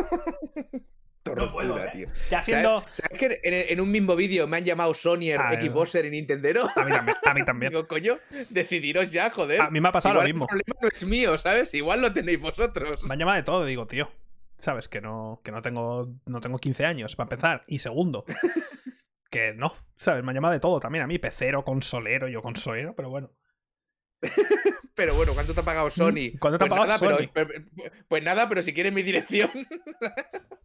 tortura, 1.24 1.52
puedo, 1.52 1.78
¿eh? 1.78 1.90
tío. 1.92 2.08
Ya 2.30 2.42
¿Sabes, 2.42 2.46
siendo. 2.46 2.80
sabes 2.92 3.18
que 3.20 3.26
en, 3.44 3.72
en 3.72 3.82
un 3.82 3.92
mismo 3.92 4.16
vídeo 4.16 4.48
me 4.48 4.58
han 4.58 4.66
llamado 4.66 4.94
Sonyer, 4.94 5.40
Ah, 5.40 5.54
Xboxer 5.54 6.06
y 6.06 6.10
Nintendero? 6.12 6.68
A 6.76 6.84
mí 6.84 6.92
también. 6.92 7.18
A 7.26 7.34
mí 7.34 7.46
también. 7.46 7.70
Digo, 7.74 7.88
coño, 7.88 8.18
decidiros 8.50 9.12
ya, 9.12 9.30
joder. 9.30 9.62
A 9.62 9.70
mí 9.70 9.80
me 9.82 9.90
ha 9.90 9.92
pasado 9.92 10.16
Igual 10.16 10.28
lo 10.28 10.34
mismo. 10.34 10.46
El 10.46 10.64
problema 10.64 10.80
no 10.82 10.88
es 10.88 11.04
mío, 11.06 11.38
¿sabes? 11.38 11.74
Igual 11.74 12.02
lo 12.02 12.14
tenéis 12.14 12.40
vosotros. 12.40 13.04
Me 13.04 13.14
han 13.14 13.20
llamado 13.20 13.38
de 13.38 13.44
todo, 13.44 13.66
digo, 13.66 13.88
tío. 13.88 14.10
Sabes 14.58 14.90
que 14.90 15.00
no, 15.02 15.42
que 15.44 15.52
no 15.52 15.62
tengo. 15.62 16.10
No 16.26 16.42
tengo 16.42 16.58
15 16.60 16.86
años, 16.86 17.16
para 17.16 17.26
empezar. 17.26 17.64
Y 17.68 17.80
segundo. 17.80 18.26
Que 19.32 19.54
no, 19.54 19.76
¿sabes? 19.96 20.24
Me 20.24 20.32
han 20.32 20.36
llamado 20.36 20.54
de 20.56 20.60
todo 20.60 20.80
también 20.80 21.04
a 21.04 21.08
mí, 21.08 21.20
pecero, 21.20 21.64
consolero, 21.64 22.28
yo 22.28 22.42
consolero, 22.42 22.96
pero 22.96 23.12
bueno. 23.12 23.32
Pero 24.96 25.14
bueno, 25.16 25.34
¿cuánto 25.34 25.54
te 25.54 25.60
ha 25.62 25.64
pagado 25.64 25.90
Sony? 25.92 26.34
Mm, 26.34 26.40
¿Cuánto 26.40 26.58
te 26.58 26.66
ha 26.66 26.68
Pues 26.68 26.80
pagado 26.80 26.88
nada, 26.88 26.98
Sony? 26.98 27.30
Pero, 27.32 27.50
pues 28.10 28.22
nada, 28.24 28.50
pero 28.50 28.62
si 28.62 28.74
quieres 28.74 28.92
mi 28.92 29.02
dirección. 29.02 29.50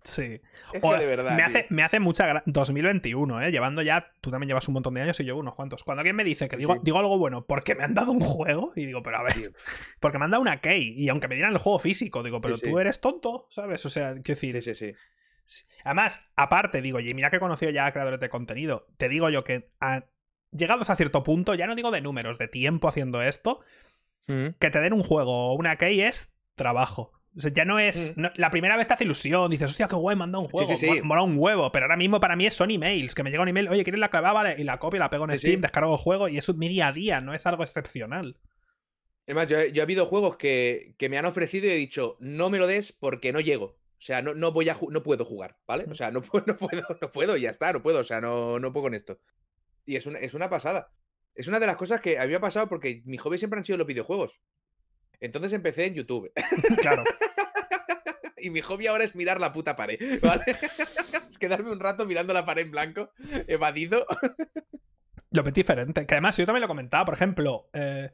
Sí. 0.04 0.40
es 0.72 0.82
O- 0.82 0.92
que 0.92 0.98
de 0.98 1.06
verdad. 1.06 1.30
me, 1.32 1.36
tío. 1.38 1.46
hace, 1.46 1.66
me 1.70 1.82
hace 1.82 1.98
mucha 1.98 2.26
gra- 2.28 2.42
2021, 2.46 3.40
¿eh? 3.42 3.50
Llevando 3.50 3.80
ya. 3.82 4.12
Tú 4.20 4.30
también 4.30 4.48
llevas 4.48 4.68
un 4.68 4.74
montón 4.74 4.92
de 4.94 5.00
años 5.02 5.18
y 5.18 5.24
yo 5.24 5.36
unos 5.36 5.54
cuantos. 5.54 5.82
Cuando 5.82 6.00
alguien 6.00 6.14
me 6.14 6.24
dice 6.24 6.46
que 6.48 6.56
digo, 6.58 6.74
sí. 6.74 6.80
digo 6.82 6.98
algo 6.98 7.16
bueno 7.18 7.46
porque 7.46 7.74
me 7.74 7.84
han 7.84 7.94
dado 7.94 8.12
un 8.12 8.20
juego, 8.20 8.72
y 8.76 8.84
digo, 8.86 9.02
pero 9.02 9.16
a 9.18 9.22
ver, 9.22 9.34
Tío. 9.34 9.50
porque 10.00 10.18
me 10.18 10.26
han 10.26 10.30
dado 10.30 10.42
una 10.42 10.60
key, 10.60 10.92
y 10.96 11.08
aunque 11.08 11.26
me 11.28 11.34
dieran 11.36 11.52
el 11.52 11.58
juego 11.58 11.78
físico, 11.78 12.22
digo, 12.22 12.40
pero 12.40 12.56
Sí, 12.56 12.62
tú 12.70 12.76
sí. 12.76 12.80
eres 12.80 13.00
tonto, 13.00 13.46
¿sabes? 13.50 13.84
O 13.86 13.88
sea, 13.88 14.12
quiero 14.12 14.22
decir. 14.40 14.62
Sí, 14.62 14.74
sí, 14.74 14.94
sí. 15.46 15.64
Además, 15.84 16.20
aparte, 16.36 16.80
digo, 16.82 17.00
y 17.00 17.12
mira 17.14 17.30
que 17.30 17.36
he 17.36 17.40
conocido 17.40 17.70
ya 17.70 17.86
a 17.86 17.92
creadores 17.92 18.20
de 18.20 18.28
contenido, 18.28 18.86
te 18.96 19.08
digo 19.08 19.30
yo 19.30 19.42
que 19.44 19.70
a- 19.80 20.04
llegados 20.50 20.88
a 20.90 20.96
cierto 20.96 21.22
punto, 21.22 21.54
ya 21.54 21.66
no 21.66 21.74
digo 21.74 21.90
de 21.90 22.00
números, 22.00 22.38
de 22.38 22.48
tiempo 22.48 22.88
haciendo 22.88 23.20
esto, 23.22 23.60
que 24.26 24.70
te 24.70 24.80
den 24.80 24.92
un 24.94 25.02
juego 25.02 25.48
o 25.50 25.54
una 25.54 25.76
key 25.76 26.00
es 26.00 26.34
trabajo. 26.54 27.12
O 27.36 27.40
sea, 27.40 27.52
ya 27.52 27.64
no 27.64 27.78
es. 27.78 28.16
Mm. 28.16 28.20
no- 28.20 28.30
la 28.36 28.50
primera 28.50 28.76
vez 28.76 28.86
te 28.86 28.94
hace 28.94 29.04
ilusión, 29.04 29.50
dices, 29.50 29.70
hostia, 29.70 29.88
qué 29.88 29.96
guay, 29.96 30.16
dado 30.16 30.40
un 30.40 30.48
juego. 30.48 30.68
sí, 30.68 30.76
sí. 30.76 31.00
mo- 31.00 31.04
Mola 31.08 31.22
un 31.22 31.36
huevo. 31.36 31.70
Pero 31.72 31.86
ahora 31.86 31.96
mismo 31.96 32.20
para 32.20 32.36
mí 32.36 32.50
son 32.50 32.70
emails. 32.70 33.14
Que 33.14 33.22
me 33.24 33.30
llega 33.30 33.42
un 33.42 33.48
email, 33.48 33.68
oye, 33.68 33.82
¿quieres 33.84 33.98
la 34.00 34.08
clave? 34.10 34.32
Vale, 34.32 34.54
y 34.58 34.64
la 34.64 34.78
copio, 34.78 35.00
la 35.00 35.10
pego 35.10 35.24
en 35.24 35.32
Sí, 35.32 35.38
Steam, 35.38 35.54
sí. 35.56 35.60
descargo 35.62 35.92
el 35.92 35.98
juego 35.98 36.28
y 36.28 36.38
es 36.38 36.54
mi 36.54 36.68
día 36.68 36.88
a 36.88 36.92
día, 36.92 37.20
no 37.20 37.34
es 37.34 37.44
algo 37.46 37.62
excepcional. 37.64 38.38
Es 39.26 39.34
más, 39.34 39.48
yo, 39.48 39.58
he- 39.58 39.72
yo 39.72 39.80
he 39.80 39.82
habido 39.82 40.06
juegos 40.06 40.36
que, 40.36 40.94
que 40.98 41.08
me 41.08 41.18
han 41.18 41.24
ofrecido 41.24 41.66
y 41.66 41.70
he 41.70 41.74
dicho, 41.76 42.16
no 42.20 42.50
me 42.50 42.58
lo 42.58 42.66
des 42.66 42.92
porque 42.92 43.32
no 43.32 43.40
llego. 43.40 43.64
O 43.96 44.06
sea, 44.06 44.20
no, 44.20 44.34
no 44.34 44.52
voy 44.52 44.68
a 44.68 44.76
no 44.90 45.02
puedo 45.02 45.24
jugar, 45.24 45.56
¿vale? 45.66 45.86
O 45.90 45.94
sea, 45.94 46.10
no, 46.10 46.20
puedo, 46.22 46.44
no 46.46 46.56
puedo, 46.56 46.82
no 47.00 47.10
puedo, 47.10 47.36
y 47.36 47.40
ya 47.42 47.50
está, 47.50 47.72
no 47.72 47.82
puedo. 47.82 48.00
O 48.00 48.04
sea, 48.04 48.20
no, 48.20 48.58
no 48.58 48.72
puedo 48.72 48.84
con 48.84 48.94
esto. 48.94 49.18
Y 49.86 49.96
es 49.96 50.06
una, 50.06 50.18
es 50.18 50.34
una 50.34 50.50
pasada. 50.50 50.92
Es 51.34 51.48
una 51.48 51.58
de 51.58 51.66
las 51.66 51.76
cosas 51.76 52.00
que 52.00 52.18
había 52.18 52.38
pasado 52.38 52.68
porque 52.68 53.02
mi 53.06 53.16
hobby 53.16 53.38
siempre 53.38 53.58
han 53.58 53.64
sido 53.64 53.78
los 53.78 53.86
videojuegos. 53.86 54.40
Entonces 55.24 55.52
empecé 55.52 55.86
en 55.86 55.94
YouTube. 55.94 56.30
claro. 56.80 57.02
y 58.36 58.50
mi 58.50 58.60
hobby 58.60 58.86
ahora 58.86 59.04
es 59.04 59.14
mirar 59.16 59.40
la 59.40 59.52
puta 59.52 59.74
pared, 59.76 59.98
¿vale? 60.22 60.44
es 61.28 61.38
quedarme 61.38 61.70
un 61.70 61.80
rato 61.80 62.04
mirando 62.06 62.34
la 62.34 62.44
pared 62.44 62.62
en 62.62 62.70
blanco, 62.70 63.10
evadido. 63.48 64.06
Lo 65.30 65.42
ves 65.42 65.54
diferente. 65.54 66.06
Que 66.06 66.14
además, 66.14 66.36
yo 66.36 66.44
también 66.46 66.60
lo 66.62 66.68
comentaba, 66.68 67.04
por 67.06 67.14
ejemplo, 67.14 67.68
eh, 67.72 68.10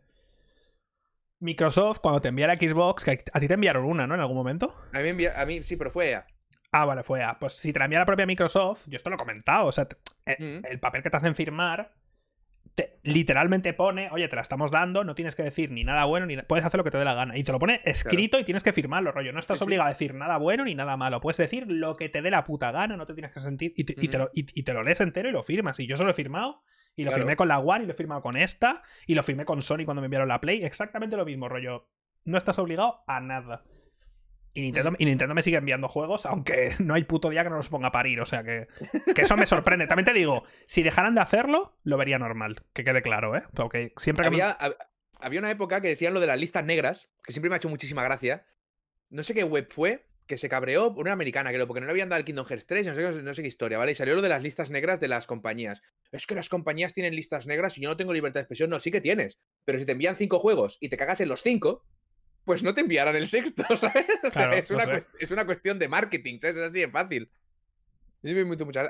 Microsoft, 1.40 1.98
cuando 2.00 2.20
te 2.20 2.28
envía 2.28 2.46
la 2.46 2.54
Xbox, 2.54 3.04
que 3.04 3.24
a 3.32 3.40
ti 3.40 3.48
te 3.48 3.54
enviaron 3.54 3.84
una, 3.84 4.06
¿no? 4.06 4.14
En 4.14 4.20
algún 4.20 4.36
momento. 4.36 4.74
A 4.92 5.00
mí, 5.00 5.08
envía- 5.08 5.40
a 5.40 5.44
mí 5.46 5.62
sí, 5.62 5.76
pero 5.76 5.90
fue 5.90 6.11
EA. 6.11 6.26
Ah, 6.72 6.84
vale, 6.84 7.02
fue 7.02 7.22
A. 7.24 7.38
Pues 7.38 7.54
si 7.54 7.72
te 7.72 7.78
la 7.78 7.86
envía 7.86 7.98
la 7.98 8.06
propia 8.06 8.26
Microsoft, 8.26 8.84
yo 8.86 8.96
esto 8.96 9.11
lo 9.11 9.16
he 9.16 9.18
comentado, 9.18 9.66
o 9.66 9.72
sea, 9.72 9.86
te- 9.86 9.96
eh, 10.26 10.36
Mm. 10.38 10.66
el 10.66 10.78
papel 10.80 11.02
que 11.02 11.11
te 11.11 11.16
hacen 11.16 11.34
firmar 11.34 11.92
te- 12.80 12.98
literalmente 13.02 13.72
pone, 13.74 14.08
oye, 14.10 14.28
te 14.28 14.36
la 14.36 14.42
estamos 14.42 14.70
dando, 14.70 15.04
no 15.04 15.14
tienes 15.14 15.34
que 15.34 15.42
decir 15.42 15.70
ni 15.70 15.84
nada 15.84 16.04
bueno, 16.04 16.26
ni 16.26 16.36
puedes 16.42 16.64
hacer 16.64 16.78
lo 16.78 16.84
que 16.84 16.90
te 16.90 16.98
dé 16.98 17.04
la 17.04 17.14
gana. 17.14 17.36
Y 17.36 17.44
te 17.44 17.52
lo 17.52 17.58
pone 17.58 17.80
escrito 17.84 18.38
y 18.38 18.44
tienes 18.44 18.62
que 18.62 18.72
firmarlo, 18.72 19.12
rollo. 19.12 19.32
No 19.32 19.38
estás 19.40 19.58
Sí, 19.58 19.60
sí. 19.60 19.64
obligado 19.66 19.86
a 19.86 19.90
decir 19.90 20.14
nada 20.14 20.38
bueno 20.38 20.64
ni 20.64 20.74
nada 20.74 20.96
malo. 20.96 21.20
Puedes 21.20 21.36
decir 21.36 21.66
lo 21.70 21.96
que 21.96 22.08
te 22.08 22.22
dé 22.22 22.30
la 22.30 22.44
puta 22.44 22.72
gana, 22.72 22.96
no 22.96 23.06
te 23.06 23.14
tienes 23.14 23.32
que 23.32 23.40
sentir. 23.40 23.72
Y 23.76 23.84
te, 23.84 23.92
y 23.96 24.08
te 24.08 24.16
Ujú. 24.16 24.26
lo, 24.26 24.30
y- 24.34 24.46
y 24.60 24.62
te 24.62 24.72
lo 24.74 24.82
lees 24.82 25.00
entero 25.00 25.28
y 25.28 25.32
lo 25.32 25.42
firmas. 25.42 25.78
Y 25.80 25.86
yo 25.86 25.96
se 25.96 26.04
lo 26.04 26.10
he 26.10 26.14
firmado. 26.14 26.62
Y 26.96 27.04
lo 27.04 27.10
Claro. 27.10 27.22
firmé 27.22 27.36
con 27.36 27.48
la 27.48 27.58
One 27.60 27.84
y 27.84 27.86
lo 27.86 27.92
he 27.92 27.96
firmado 27.96 28.20
con 28.22 28.36
esta. 28.36 28.82
Y 29.06 29.14
lo 29.14 29.22
firmé 29.22 29.44
con 29.44 29.62
Sony 29.62 29.84
cuando 29.84 30.00
me 30.00 30.06
enviaron 30.06 30.28
la 30.28 30.40
Play. 30.40 30.64
Exactamente 30.64 31.16
lo 31.16 31.24
mismo, 31.24 31.48
rollo. 31.48 31.88
No 32.24 32.36
estás 32.36 32.58
obligado 32.58 33.02
a 33.06 33.20
nada. 33.20 33.62
Y 34.53 34.62
Nintendo, 34.62 34.92
y 34.98 35.05
Nintendo 35.05 35.34
me 35.34 35.42
sigue 35.42 35.59
enviando 35.59 35.88
juegos, 35.88 36.26
aunque 36.26 36.74
no 36.80 36.94
hay 36.94 37.05
puto 37.05 37.30
día 37.30 37.44
que 37.44 37.51
no 37.51 37.57
los 37.57 37.68
ponga 37.68 37.88
a 37.88 37.92
parir. 37.92 38.20
O 38.20 38.26
sea 38.26 38.42
que, 38.42 38.66
que 39.14 39.22
eso 39.22 39.36
me 39.36 39.46
sorprende. 39.46 39.86
También 39.86 40.05
te 40.07 40.12
digo, 40.12 40.42
si 40.66 40.82
dejaran 40.82 41.14
de 41.14 41.20
hacerlo, 41.20 41.78
lo 41.84 41.96
vería 41.96 42.18
normal. 42.18 42.64
Que 42.72 42.82
quede 42.84 43.03
claro, 43.03 43.36
¿eh? 43.36 43.42
Porque 43.55 43.92
siempre 43.96 44.24
que 44.24 44.28
Había, 44.28 44.59
hab- 44.59 44.76
había 45.20 45.40
una 45.40 45.51
época 45.51 45.80
que 45.80 45.88
decían 45.88 46.14
lo 46.14 46.20
de 46.20 46.26
las 46.26 46.38
listas 46.38 46.64
negras, 46.64 47.11
que 47.22 47.32
siempre 47.32 47.48
me 47.48 47.55
ha 47.55 47.59
hecho 47.59 47.68
muchísima 47.68 48.03
gracia. 48.03 48.44
No 49.09 49.22
sé 49.22 49.34
qué 49.34 49.44
web 49.44 49.66
fue, 49.70 50.07
que 50.26 50.38
se 50.38 50.48
cabreó, 50.48 50.90
una 50.90 51.12
americana 51.12 51.51
creo, 51.51 51.66
porque 51.66 51.80
no 51.80 51.86
le 51.86 51.90
habían 51.92 52.09
dado 52.09 52.18
el 52.20 52.24
Kingdom 52.24 52.46
Hearts 52.46 52.66
3, 52.66 52.86
no 52.88 52.94
sé, 52.94 53.22
no 53.22 53.34
sé 53.34 53.42
qué 53.42 53.48
historia, 53.48 53.78
¿vale? 53.78 53.92
Y 53.92 53.94
salió 53.96 54.14
lo 54.14 54.22
de 54.22 54.28
las 54.28 54.42
listas 54.42 54.70
negras 54.70 55.01
de 55.01 55.09
las 55.09 55.26
compañías. 55.26 55.82
Es 56.12 56.26
que 56.26 56.34
las 56.36 56.48
compañías 56.48 56.94
tienen 56.94 57.14
listas 57.16 57.46
negras 57.46 57.76
y 57.78 57.82
yo 57.82 57.88
no 57.88 57.96
tengo 57.96 58.12
libertad 58.12 58.38
de 58.40 58.42
expresión. 58.42 58.70
No, 58.70 58.78
sí 58.80 58.90
que 58.92 59.01
tienes. 59.01 59.38
Pero 59.64 59.78
si 59.78 59.84
te 59.86 59.92
envían 59.92 60.16
cinco 60.16 60.38
juegos 60.38 60.76
y 60.80 60.88
te 60.88 60.96
cagas 60.96 61.20
en 61.20 61.28
los 61.28 61.42
cinco, 61.42 61.84
pues 62.45 62.62
no 62.62 62.74
te 62.74 62.80
enviarán 62.80 63.16
el 63.16 63.28
sexto, 63.28 63.62
¿sabes? 63.76 64.07
O 64.24 64.30
sea, 64.30 64.30
Claro, 64.30 64.53
es, 64.55 64.70
no 64.70 64.76
una 64.76 65.01
es 65.18 65.30
una 65.30 65.47
cuestión 65.47 65.78
de 65.78 65.88
marketing, 65.88 66.38
¿sabes? 66.41 66.57
Es 66.57 66.62
así 66.64 66.80
de 66.80 66.88
fácil. 66.91 67.30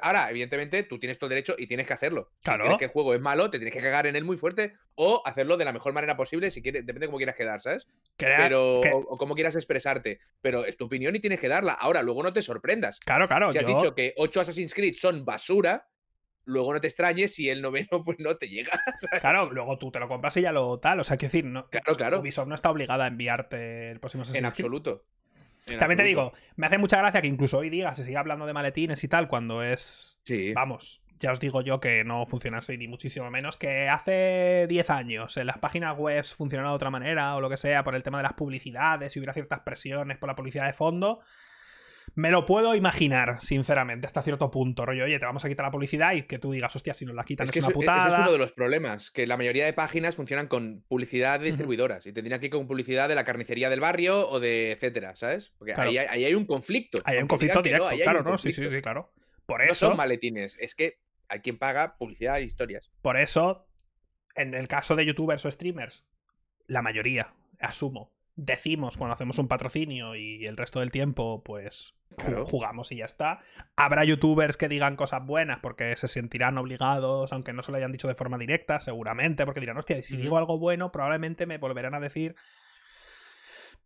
Ahora, 0.03 0.29
evidentemente, 0.29 0.83
tú 0.83 0.99
tienes 0.99 1.17
todo 1.17 1.27
el 1.29 1.37
derecho 1.37 1.55
y 1.57 1.69
tienes 1.69 1.87
que 1.87 1.93
hacerlo. 1.93 2.33
Claro. 2.43 2.65
Si 2.65 2.67
crees 2.67 2.79
que 2.81 2.85
el 2.87 2.91
juego 2.91 3.15
es 3.15 3.21
malo, 3.21 3.49
te 3.49 3.59
tienes 3.59 3.73
que 3.73 3.81
cagar 3.81 4.09
en 4.09 4.17
él 4.17 4.25
muy 4.25 4.37
fuerte 4.37 4.75
o 4.97 5.23
hacerlo 5.25 5.57
de 5.57 5.65
la 5.65 5.73
mejor 5.73 5.93
manera 5.93 6.17
posible, 6.17 6.51
si 6.51 6.61
quieres, 6.61 6.83
depende 6.85 7.03
de 7.03 7.07
cómo 7.07 7.19
quieras 7.19 7.37
quedar, 7.37 7.61
¿sabes? 7.61 7.87
Crea- 8.17 8.39
Pero, 8.39 8.81
que- 8.83 8.91
o, 8.91 8.97
o 8.99 9.17
cómo 9.17 9.37
quieras 9.37 9.55
expresarte. 9.55 10.19
Pero 10.41 10.65
es 10.65 10.77
tu 10.77 10.87
opinión 10.87 11.15
y 11.15 11.21
tienes 11.21 11.39
que 11.39 11.47
darla. 11.49 11.75
Ahora, 11.75 12.03
luego 12.03 12.25
no 12.25 12.33
te 12.33 12.43
sorprendas. 12.43 12.99
Claro, 12.99 13.29
claro. 13.29 13.53
si 13.53 13.59
has 13.59 13.67
yo- 13.67 13.77
dicho 13.77 13.95
que 13.95 14.15
8 14.17 14.41
Assassin's 14.41 14.75
Creed 14.75 14.97
son 14.97 15.25
basura, 15.25 15.87
luego 16.51 16.75
no 16.75 16.81
te 16.81 16.87
extrañes 16.89 17.35
si 17.35 17.49
el 17.49 17.63
noveno 17.63 17.89
pues 18.05 18.19
no 18.19 18.37
te 18.37 18.49
llega. 18.49 18.73
¿sabes? 19.01 19.21
Claro, 19.21 19.51
luego 19.51 19.79
tú 19.79 19.91
te 19.91 20.01
lo 20.01 20.09
compras 20.09 20.37
y 20.37 20.43
ya 20.43 20.53
lo 20.53 20.79
tal. 20.79 21.01
O 21.01 21.05
sea, 21.05 21.17
quiero 21.17 21.33
decir, 21.33 21.45
no, 21.45 21.69
Claro, 21.69 21.97
claro. 21.97 22.21
Ubisoft 22.21 22.49
no 22.49 22.55
está 22.55 22.71
obligada 22.71 23.05
a 23.05 23.09
enviarte 23.09 23.91
el 23.91 24.01
próximo 24.01 24.23
En 24.23 24.29
Assassin's 24.29 24.55
Creed. 24.55 24.67
absoluto. 24.67 25.05
En 25.67 25.79
También 25.79 25.97
te 25.97 26.05
digo, 26.05 26.33
me 26.57 26.67
hace 26.67 26.79
mucha 26.79 26.99
gracia 26.99 27.23
que 27.23 27.29
incluso 27.29 27.59
hoy 27.59 27.71
diga, 27.71 27.95
se 27.95 28.05
siga 28.05 28.21
hablando 28.21 28.47
de 28.47 28.53
maletines 28.53 29.05
y 29.05 29.09
tal, 29.09 29.29
cuando 29.29 29.63
es. 29.63 30.21
Sí. 30.25 30.53
Vamos, 30.53 31.03
ya 31.21 31.33
os 31.33 31.39
digo 31.39 31.61
yo 31.61 31.81
que 31.81 32.03
no 32.03 32.25
funciona 32.27 32.59
así, 32.59 32.77
ni 32.79 32.89
muchísimo 32.89 33.31
menos. 33.31 33.59
Que 33.59 33.89
hace 33.89 34.67
10 34.69 34.91
años 34.91 35.37
en 35.37 35.47
las 35.47 35.59
páginas 35.59 35.97
web 35.97 36.25
funcionara 36.25 36.71
de 36.71 36.75
otra 36.75 36.91
manera, 36.91 37.37
o 37.37 37.41
lo 37.41 37.51
que 37.51 37.59
sea, 37.59 37.85
por 37.85 37.95
el 37.95 38.03
tema 38.03 38.19
de 38.19 38.25
las 38.25 38.33
publicidades, 38.33 39.15
y 39.15 39.19
hubiera 39.21 39.35
ciertas 39.35 39.61
presiones 39.61 40.19
por 40.19 40.29
la 40.29 40.35
publicidad 40.35 40.67
de 40.67 40.73
fondo. 40.73 41.21
Me 42.15 42.31
lo 42.31 42.45
puedo 42.47 42.75
imaginar, 42.75 43.39
sinceramente, 43.43 44.07
hasta 44.07 44.23
cierto 44.23 44.51
punto. 44.51 44.85
Rollo, 44.85 45.05
oye, 45.05 45.19
te 45.19 45.25
vamos 45.25 45.45
a 45.45 45.49
quitar 45.49 45.65
la 45.67 45.71
publicidad 45.71 46.13
y 46.15 46.23
que 46.23 46.39
tú 46.39 46.51
digas, 46.53 46.75
hostia, 46.75 46.93
si 46.95 47.05
nos 47.07 47.15
la 47.15 47.25
quitan 47.25 47.45
Es 47.49 47.57
una 47.57 47.61
eso- 47.61 47.71
e- 47.71 47.75
putada. 47.75 47.99
ese 48.07 48.09
es 48.09 48.19
uno 48.19 48.33
de 48.33 48.39
los 48.39 48.53
problemas, 48.53 49.11
que 49.11 49.27
la 49.27 49.37
mayoría 49.37 49.65
de 49.65 49.73
páginas 49.73 50.17
funcionan 50.17 50.49
con 50.49 50.83
publicidad 50.89 51.39
de 51.41 51.47
distribuidoras 51.47 52.07
y 52.07 52.13
tendrían 52.13 52.41
que 52.41 52.47
ir 52.47 52.53
con 52.53 52.67
publicidad 52.67 53.09
de 53.09 53.15
la 53.15 53.25
carnicería 53.25 53.71
del 53.71 53.81
barrio 53.81 54.29
o 54.29 54.41
de 54.41 54.73
etcétera, 54.73 55.15
¿sabes? 55.17 55.53
Porque 55.59 55.75
Claro. 55.75 55.91
ahí, 55.91 55.99
hay, 55.99 56.07
ahí 56.09 56.25
hay 56.25 56.35
un 56.35 56.47
conflicto. 56.47 56.99
Hay 57.05 57.19
un 57.19 57.29
conflicto 57.29 57.63
directo, 57.63 57.91
no, 57.91 57.97
claro, 57.97 58.23
¿no? 58.23 58.39
Sí, 58.39 58.53
sí, 58.53 58.69
sí, 58.69 58.83
claro. 58.83 59.13
Por 59.47 59.65
No 59.65 59.71
eso. 59.73 59.89
son 59.89 59.97
maletines, 59.97 60.57
es 60.61 60.75
que 60.75 60.99
hay 61.29 61.41
quien 61.41 61.59
paga 61.59 61.97
publicidad 61.97 62.39
e 62.39 62.43
historias. 62.43 62.91
Por 63.03 63.17
eso, 63.17 63.69
en 64.35 64.55
el 64.55 64.69
caso 64.69 64.97
de 64.97 65.07
youtubers 65.07 65.45
o 65.47 65.51
streamers, 65.51 66.09
la 66.67 66.83
mayoría, 66.83 67.35
asumo, 67.61 68.13
decimos 68.37 68.97
cuando 68.97 69.15
hacemos 69.15 69.39
un 69.39 69.49
patrocinio 69.49 70.15
y 70.17 70.47
el 70.47 70.57
resto 70.57 70.81
del 70.81 70.91
tiempo, 70.93 71.43
pues 71.45 71.95
Claro. 72.17 72.45
jugamos 72.45 72.91
y 72.93 72.97
ya 72.97 73.05
está. 73.05 73.39
Habrá 73.77 74.05
youtubers 74.05 74.57
que 74.57 74.69
digan 74.69 74.97
cosas 74.97 75.25
buenas 75.25 75.61
porque 75.61 75.95
se 75.97 76.09
sentirán 76.09 76.59
obligados, 76.59 77.33
aunque 77.33 77.53
no 77.53 77.63
se 77.63 77.71
lo 77.71 77.79
hayan 77.79 77.93
dicho 77.93 78.09
de 78.09 78.15
forma 78.15 78.37
directa, 78.37 78.81
seguramente, 78.81 79.45
porque 79.45 79.61
dirán, 79.61 79.77
hostia, 79.79 79.99
y 79.99 80.03
si 80.03 80.17
digo 80.17 80.37
algo 80.37 80.59
bueno, 80.59 80.91
probablemente 80.93 81.47
me 81.47 81.59
volverán 81.59 81.95
a 81.95 82.01
decir. 82.01 82.35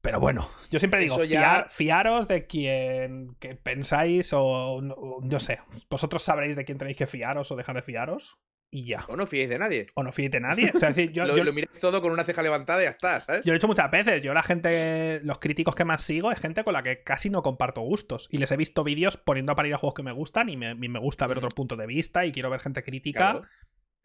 Pero 0.00 0.20
bueno, 0.20 0.48
yo 0.70 0.78
siempre 0.78 1.00
digo, 1.00 1.14
Eso 1.16 1.24
ya- 1.24 1.40
fiar- 1.64 1.70
fiaros 1.70 2.28
de 2.28 2.46
quien 2.46 3.36
que 3.40 3.54
pensáis 3.56 4.32
o, 4.34 4.80
no- 4.82 4.94
o 4.94 5.20
no 5.22 5.40
sé, 5.40 5.60
vosotros 5.88 6.22
sabréis 6.22 6.56
de 6.56 6.64
quién 6.66 6.76
tenéis 6.76 6.96
que 6.98 7.06
fiaros 7.06 7.50
o 7.50 7.56
dejar 7.56 7.76
de 7.76 7.82
fiaros 7.82 8.36
y 8.76 8.86
ya. 8.86 9.04
O 9.08 9.14
no 9.16 9.24
fiéis 9.28 9.48
de 9.48 9.56
nadie. 9.58 9.86
O 9.94 10.02
no 10.02 10.10
fiéis 10.10 10.32
de 10.32 10.40
nadie. 10.40 10.72
O 10.74 10.78
sea, 10.80 10.88
es 10.88 10.96
decir, 10.96 11.12
yo, 11.12 11.24
lo, 11.26 11.36
yo- 11.36 11.44
lo 11.44 11.52
miráis 11.52 11.78
todo 11.78 12.02
con 12.02 12.10
una 12.10 12.24
ceja 12.24 12.42
levantada 12.42 12.80
y 12.82 12.86
ya 12.86 12.90
está, 12.90 13.20
¿sabes? 13.20 13.44
yo 13.44 13.52
lo 13.52 13.54
he 13.54 13.58
hecho 13.58 13.68
muchas 13.68 13.88
veces. 13.90 14.20
Yo 14.20 14.34
la 14.34 14.42
gente, 14.42 15.20
los 15.22 15.38
críticos 15.38 15.76
que 15.76 15.84
más 15.84 16.02
sigo 16.02 16.32
es 16.32 16.40
gente 16.40 16.64
con 16.64 16.72
la 16.72 16.82
que 16.82 17.02
casi 17.04 17.30
no 17.30 17.42
comparto 17.42 17.82
gustos. 17.82 18.26
Y 18.32 18.38
les 18.38 18.50
he 18.50 18.56
visto 18.56 18.82
vídeos 18.82 19.16
poniendo 19.16 19.52
a 19.52 19.54
parir 19.54 19.74
a 19.74 19.78
juegos 19.78 19.94
que 19.94 20.02
me 20.02 20.10
gustan 20.12 20.48
y 20.48 20.56
me, 20.56 20.74
me 20.74 20.98
gusta 20.98 21.26
ver 21.28 21.36
Ujú. 21.38 21.46
otros 21.46 21.54
puntos 21.54 21.78
de 21.78 21.86
vista 21.86 22.26
y 22.26 22.32
quiero 22.32 22.50
ver 22.50 22.58
gente 22.60 22.82
crítica 22.82 23.30
Claro. 23.32 23.46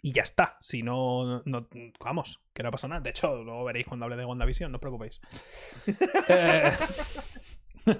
y 0.04 0.12
ya 0.14 0.22
está. 0.22 0.58
Si 0.62 0.84
no, 0.84 1.42
no- 1.46 1.68
vamos, 2.00 2.44
que 2.54 2.62
no 2.62 2.70
pasa 2.70 2.88
nada. 2.88 3.02
De 3.02 3.10
hecho, 3.10 3.44
luego 3.44 3.64
veréis 3.64 3.88
cuando 3.88 4.06
hable 4.06 4.18
de 4.18 4.26
WandaVision, 4.26 4.72
no 4.72 4.76
os 4.78 4.82
preocupéis. 4.82 5.20
Eh, 6.28 6.72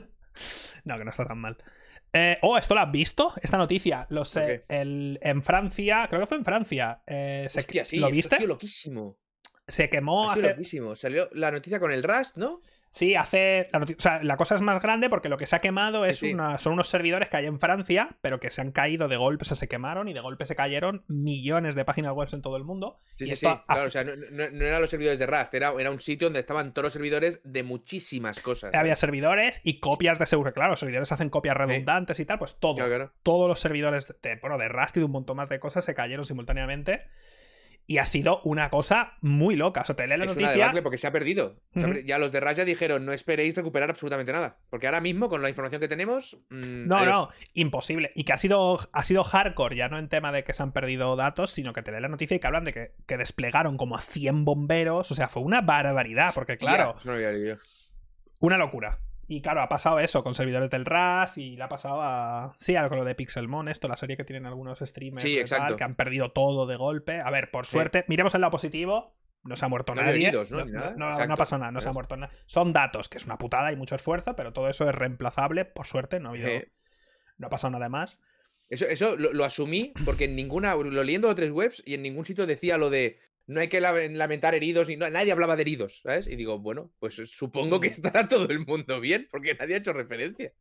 no, 0.86 0.98
que 0.98 1.04
no 1.04 1.10
está 1.12 1.26
tan 1.26 1.40
mal. 1.40 1.58
Eh, 2.14 2.38
oh, 2.42 2.58
¿esto 2.58 2.74
lo 2.76 2.82
has 2.82 2.92
visto? 2.92 3.34
Esta 3.42 3.58
noticia. 3.58 4.08
Los, 4.10 4.36
eh, 4.38 4.66
el- 4.68 5.20
en 5.22 5.44
Francia, 5.44 6.08
creo 6.10 6.22
que 6.22 6.28
fue 6.28 6.38
en 6.38 6.46
Francia. 6.46 7.04
eh, 7.06 7.46
se- 7.50 7.60
Hostia, 7.60 7.86
sí, 7.86 7.98
¿Lo 7.98 8.10
viste? 8.10 8.36
Ha 8.36 8.38
sido 8.40 8.48
loquísimo. 8.50 9.20
Se 9.68 9.90
quemó 9.90 10.32
Ha 10.32 10.34
sido 10.34 10.48
hace. 10.48 10.56
loquísimo. 10.56 10.96
Salió 10.96 11.30
la 11.34 11.52
noticia 11.52 11.80
con 11.80 11.92
el 11.92 12.02
Rust, 12.02 12.38
¿no? 12.38 12.62
Sí, 12.92 13.16
hace. 13.16 13.70
La, 13.72 13.80
o 13.80 13.86
sea, 14.00 14.24
la 14.24 14.36
cosa 14.36 14.56
es 14.56 14.62
más 14.62 14.82
grande 14.82 15.10
porque 15.10 15.30
lo 15.30 15.38
que 15.38 15.46
se 15.46 15.56
ha 15.56 15.60
quemado 15.62 16.06
es 16.06 16.20
Sí, 16.20 16.34
una, 16.34 16.58
son 16.60 16.74
unos 16.74 16.88
servidores 16.90 17.30
que 17.30 17.38
hay 17.38 17.46
en 17.46 17.60
Francia, 17.60 18.18
pero 18.22 18.40
que 18.40 18.50
se 18.50 18.62
han 18.62 18.72
caído 18.72 19.08
de 19.08 19.16
golpe, 19.16 19.44
o 19.44 19.46
sea, 19.46 19.56
se 19.56 19.68
quemaron 19.68 20.08
y 20.08 20.14
de 20.14 20.20
golpe 20.22 20.46
se 20.48 20.56
cayeron 20.56 21.04
millones 21.08 21.76
de 21.76 21.86
páginas 21.86 22.14
web 22.14 22.28
en 22.34 22.42
todo 22.42 22.58
el 22.58 22.64
mundo. 22.64 22.98
Sí, 23.16 23.26
y 23.26 23.28
sí, 23.28 23.34
esto 23.34 23.54
sí. 23.54 23.62
Claro, 23.68 23.88
o 23.88 23.92
sea, 23.92 24.04
no, 24.04 24.16
no- 24.16 24.50
no 24.50 24.66
eran 24.66 24.82
los 24.82 24.90
servidores 24.90 25.20
de 25.20 25.28
Rust, 25.28 25.54
era, 25.54 25.72
era 25.78 25.92
un 25.92 26.00
sitio 26.00 26.28
donde 26.28 26.40
estaban 26.40 26.74
todos 26.74 26.86
los 26.86 26.94
servidores 26.94 27.42
de 27.44 27.62
muchísimas 27.64 28.40
cosas. 28.40 28.74
había 28.74 28.96
servidores 28.96 29.62
y 29.64 29.80
copias 29.80 30.18
de 30.18 30.26
seguro. 30.26 30.52
Claro, 30.54 30.72
los 30.72 30.80
servidores 30.80 31.12
hacen 31.12 31.30
copias 31.30 31.56
redundantes 31.56 32.20
y 32.20 32.26
tal, 32.26 32.40
pues 32.40 32.60
todo. 32.60 32.76
Claro, 32.76 32.90
claro. 32.90 33.14
Todos 33.24 33.48
los 33.48 33.60
servidores 33.60 34.14
de, 34.22 34.36
bueno, 34.38 34.58
de 34.58 34.68
Rust 34.68 34.98
y 34.98 35.00
de 35.02 35.06
un 35.06 35.12
montón 35.12 35.38
más 35.38 35.50
de 35.50 35.60
cosas 35.60 35.86
se 35.86 35.94
cayeron 35.94 36.26
simultáneamente. 36.26 37.04
Y 37.92 37.98
ha 37.98 38.06
sido 38.06 38.40
una 38.44 38.70
cosa 38.70 39.14
muy 39.22 39.56
loca. 39.56 39.82
O 39.82 39.86
sea, 39.86 39.96
te 39.96 40.06
lees 40.06 40.20
la 40.20 40.26
Es 40.26 40.32
una 40.34 40.42
noticia. 40.42 40.58
debacle 40.62 40.84
porque 40.84 41.00
se 41.00 41.08
ha 41.08 41.12
perdido. 41.12 41.56
Se 41.76 41.84
ha. 41.86 42.00
Ya 42.06 42.20
los 42.20 42.32
de 42.32 42.40
Rust 42.40 42.58
ya 42.58 42.64
dijeron, 42.64 43.04
no 43.04 43.14
esperéis 43.14 43.56
recuperar 43.56 43.90
absolutamente 43.90 44.32
nada. 44.32 44.60
Porque 44.70 44.86
ahora 44.86 45.02
mismo, 45.02 45.28
con 45.28 45.42
la 45.42 45.50
información 45.50 45.82
que 45.82 45.88
tenemos. 45.88 46.38
mm, 46.52 46.88
No, 46.88 46.98
adiós. 46.98 47.12
no, 47.12 47.30
imposible. 47.56 48.12
Y 48.14 48.26
que 48.26 48.34
ha 48.34 48.38
sido, 48.38 48.80
ha 48.94 49.04
sido 49.04 49.24
hardcore, 49.24 49.76
ya 49.76 49.90
no 49.90 49.98
en 49.98 50.08
tema 50.08 50.32
de 50.32 50.44
que 50.44 50.54
se 50.54 50.62
han 50.62 50.72
perdido 50.72 51.16
datos, 51.16 51.50
sino 51.50 51.74
que 51.74 51.82
te 51.82 51.92
lee 51.92 52.00
la 52.00 52.10
noticia 52.10 52.36
y 52.36 52.40
que 52.40 52.46
hablan 52.46 52.66
de 52.66 52.74
que, 52.74 52.92
que 53.08 53.18
desplegaron 53.18 53.76
como 53.76 53.96
a 53.98 54.02
100 54.02 54.46
bomberos. 54.46 55.10
O 55.10 55.16
sea, 55.16 55.28
fue 55.28 55.42
una 55.42 55.62
barbaridad, 55.62 56.32
porque 56.36 56.58
claro, 56.58 56.96
no 57.06 57.18
lo 57.18 57.28
había 57.28 57.58
una 58.40 58.58
locura. 58.58 59.00
Y 59.32 59.42
claro, 59.44 59.62
ha 59.62 59.70
pasado 59.70 60.00
eso 60.00 60.24
con 60.24 60.34
servidores 60.34 60.72
del 60.72 60.86
RAS 60.86 61.38
y 61.38 61.56
le 61.56 61.64
ha 61.64 61.70
pasado 61.70 62.02
a. 62.02 62.56
Sí, 62.58 62.76
a 62.76 62.90
con 62.90 62.98
lo 62.98 63.06
de 63.06 63.14
Pixelmon, 63.14 63.68
esto, 63.70 63.88
la 63.88 63.96
serie 63.96 64.18
que 64.18 64.24
tienen 64.24 64.48
algunos 64.48 64.80
streamers 64.80 65.22
Sí, 65.24 65.40
tal, 65.48 65.76
que 65.76 65.84
han 65.84 65.94
perdido 65.94 66.32
todo 66.32 66.66
de 66.66 66.76
golpe. 66.76 67.22
A 67.22 67.30
ver, 67.30 67.52
por 67.52 67.68
Sí. 67.68 67.74
suerte, 67.74 68.06
miremos 68.08 68.34
el 68.34 68.42
lado 68.42 68.50
positivo. 68.52 69.16
No 69.44 69.56
se 69.56 69.64
ha 69.66 69.68
muerto 69.70 69.94
No 69.94 70.02
nadie. 70.02 70.28
heridos, 70.28 70.52
¿no? 70.52 70.66
No, 70.66 71.28
no 71.28 71.38
pasado 71.38 71.60
nada, 71.60 71.72
no 71.72 71.80
se 71.80 71.88
ha 71.90 71.94
muerto 71.94 72.18
nada. 72.18 72.34
Son 72.48 72.74
datos, 72.74 73.08
que 73.08 73.20
es 73.20 73.26
una 73.26 73.38
putada 73.38 73.72
y 73.72 73.76
mucho 73.76 73.96
esfuerzo, 73.96 74.36
pero 74.36 74.52
todo 74.52 74.68
eso 74.68 74.90
es 74.90 74.96
reemplazable, 74.96 75.64
por 75.64 75.86
suerte, 75.86 76.20
no 76.20 76.30
ha 76.30 76.32
habido. 76.32 76.48
Eh, 76.50 76.72
No 77.38 77.48
ha 77.48 77.50
pasado 77.52 77.72
nada 77.72 77.88
más. 77.88 78.22
Eso, 78.70 78.86
eso 78.88 79.16
lo, 79.16 79.32
lo 79.32 79.46
asumí 79.46 79.94
porque 80.06 80.26
en 80.26 80.36
ninguna. 80.36 80.76
Lo 80.76 81.04
leí 81.04 81.16
en 81.16 81.22
dos 81.22 81.32
o 81.32 81.36
tres 81.36 81.52
webs 81.52 81.82
y 81.86 81.94
en 81.94 82.02
ningún 82.02 82.26
sitio 82.26 82.48
decía 82.48 82.78
lo 82.78 82.90
de. 82.90 83.20
No 83.50 83.60
hay 83.62 83.68
que 83.68 83.82
la- 83.82 83.92
lamentar 83.94 84.54
heridos 84.54 84.90
y 84.90 84.96
no, 84.98 85.10
nadie 85.10 85.32
hablaba 85.32 85.56
de 85.56 85.64
heridos, 85.64 86.02
¿sabes? 86.04 86.28
Y 86.28 86.36
digo, 86.36 86.60
bueno, 86.60 86.92
pues 87.00 87.16
supongo 87.16 87.80
que 87.80 87.88
Mm. 87.88 87.92
estará 87.92 88.28
todo 88.28 88.48
el 88.50 88.60
mundo 88.66 89.00
bien, 89.00 89.28
porque 89.32 89.56
nadie 89.56 89.76
ha 89.76 89.78
hecho 89.80 89.92
referencia. 89.94 90.54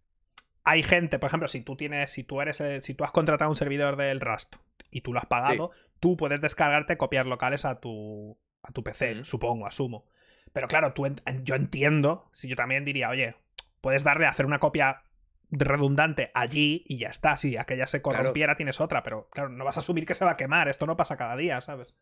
hay 0.65 0.83
gente, 0.83 1.19
por 1.19 1.29
ejemplo, 1.29 1.49
si 1.49 1.63
tú 1.63 1.77
tienes, 1.77 2.11
si 2.11 2.25
tú 2.25 2.43
eres, 2.43 2.61
eh, 2.61 2.83
si 2.83 2.93
tú 2.95 3.03
has 3.05 3.11
contratado 3.13 3.49
un 3.49 3.57
servidor 3.57 3.97
del 3.97 4.21
Rust 4.21 4.57
y 4.91 5.01
tú 5.01 5.15
lo 5.15 5.19
has 5.19 5.25
pagado, 5.27 5.71
tú 5.99 6.17
puedes 6.19 6.43
descargarte 6.43 6.99
copias 6.99 7.25
locales 7.25 7.65
a 7.65 7.81
tu, 7.81 8.39
a 8.63 8.71
tu 8.73 8.83
PC, 8.85 9.15
Mm. 9.15 9.25
supongo, 9.25 9.67
asumo. 9.67 10.05
Pero 10.53 10.69
claro, 10.69 10.93
tú 10.93 11.07
yo 11.43 11.55
entiendo, 11.55 12.29
si 12.33 12.49
yo 12.49 12.57
también 12.57 12.85
diría, 12.85 13.09
oye, 13.09 13.35
puedes 13.81 14.05
darle 14.05 14.27
a 14.27 14.31
hacer 14.31 14.45
una 14.45 14.59
copia 14.59 15.05
redundante 15.51 16.31
allí 16.35 16.85
y 16.87 16.99
ya 16.99 17.09
está. 17.09 17.37
Si 17.39 17.57
aquella 17.57 17.87
se 17.87 18.03
Claro. 18.03 18.19
corrompiera, 18.19 18.55
tienes 18.57 18.81
otra, 18.81 19.03
pero 19.03 19.29
claro, 19.31 19.49
no 19.49 19.65
vas 19.65 19.77
a 19.77 19.81
asumir 19.81 20.05
que 20.07 20.15
se 20.15 20.25
va 20.25 20.33
a 20.33 20.37
quemar. 20.37 20.69
Esto 20.69 20.87
no 20.87 20.97
pasa 20.97 21.17
cada 21.17 21.37
día, 21.37 21.61
¿sabes? 21.61 21.97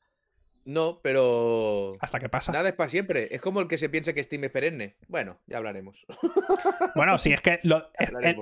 No, 0.66 1.00
pero. 1.00 1.96
Hasta 2.00 2.18
que 2.18 2.28
pasa. 2.28 2.50
Nada 2.52 2.68
es 2.68 2.74
para 2.74 2.90
siempre. 2.90 3.28
Es 3.34 3.40
como 3.40 3.60
el 3.60 3.68
que 3.68 3.78
se 3.78 3.88
piense 3.88 4.12
que 4.14 4.22
Steam 4.22 4.42
es 4.44 4.50
perenne. 4.50 4.96
Bueno, 5.08 5.38
ya 5.46 5.56
hablaremos. 5.58 6.04
Bueno, 6.94 7.18
sí, 7.18 7.32
es 7.32 7.40
que 7.42 7.60
lo- 7.62 7.90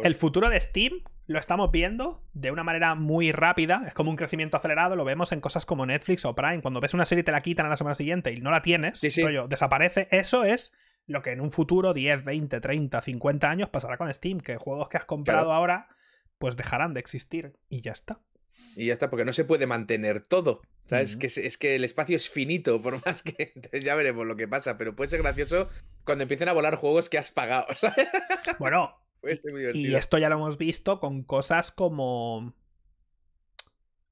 el, 0.04 0.14
futuro 0.14 0.48
de 0.48 0.60
Steam 0.60 1.00
lo 1.26 1.38
estamos 1.40 1.72
viendo 1.72 2.22
de 2.32 2.50
una 2.52 2.62
manera 2.62 2.94
muy 2.94 3.32
rápida. 3.32 3.82
Es 3.86 3.94
como 3.94 4.10
un 4.10 4.16
crecimiento 4.16 4.56
acelerado. 4.56 4.94
Lo 4.94 5.04
vemos 5.04 5.32
en 5.32 5.40
cosas 5.40 5.66
como 5.66 5.84
Netflix 5.86 6.24
o 6.24 6.34
Prime. 6.36 6.62
Cuando 6.62 6.80
ves 6.80 6.94
una 6.94 7.04
serie 7.04 7.22
y 7.22 7.24
te 7.24 7.32
la 7.32 7.40
quitan 7.40 7.66
a 7.66 7.68
la 7.70 7.76
semana 7.76 7.94
siguiente 7.96 8.32
y 8.32 8.40
no 8.40 8.50
la 8.52 8.62
tienes, 8.62 9.00
Sí, 9.00 9.10
sí. 9.10 9.22
rollo, 9.24 9.48
desaparece. 9.48 10.06
Eso 10.12 10.44
es 10.44 10.72
lo 11.06 11.20
que 11.22 11.30
en 11.30 11.40
un 11.40 11.50
futuro, 11.50 11.94
10, 11.94 12.24
20, 12.24 12.60
30, 12.60 13.02
50 13.02 13.50
años, 13.50 13.68
pasará 13.70 13.96
con 13.98 14.12
Steam. 14.14 14.38
Que 14.38 14.56
juegos 14.56 14.88
que 14.88 14.98
has 14.98 15.04
comprado 15.04 15.46
Claro. 15.46 15.52
ahora, 15.54 15.88
pues 16.38 16.56
dejarán 16.56 16.94
de 16.94 17.00
existir. 17.00 17.54
Y 17.68 17.80
ya 17.80 17.92
está. 17.92 18.20
Y 18.76 18.86
ya 18.86 18.92
está, 18.92 19.10
porque 19.10 19.24
no 19.24 19.32
se 19.32 19.44
puede 19.44 19.66
mantener 19.66 20.20
todo. 20.24 20.62
Que 20.88 21.26
es, 21.26 21.38
es 21.38 21.58
que 21.58 21.76
el 21.76 21.84
espacio 21.84 22.16
es 22.16 22.28
finito, 22.28 22.80
por 22.80 22.94
más 23.06 23.22
que. 23.22 23.52
Entonces 23.54 23.84
ya 23.84 23.94
veremos 23.94 24.26
lo 24.26 24.36
que 24.36 24.48
pasa. 24.48 24.76
Pero 24.76 24.94
puede 24.94 25.10
ser 25.10 25.22
gracioso 25.22 25.68
cuando 26.04 26.22
empiecen 26.22 26.48
a 26.48 26.52
volar 26.52 26.76
juegos 26.76 27.08
que 27.08 27.18
has 27.18 27.30
pagado. 27.30 27.66
¿sabes? 27.80 28.08
Bueno, 28.58 28.94
Puede 29.20 29.40
ser 29.40 29.52
muy 29.52 29.60
Y 29.60 29.64
divertido. 29.64 29.98
esto 29.98 30.18
ya 30.18 30.28
lo 30.28 30.34
hemos 30.36 30.58
visto 30.58 31.00
con 31.00 31.22
cosas 31.22 31.70
como. 31.72 32.52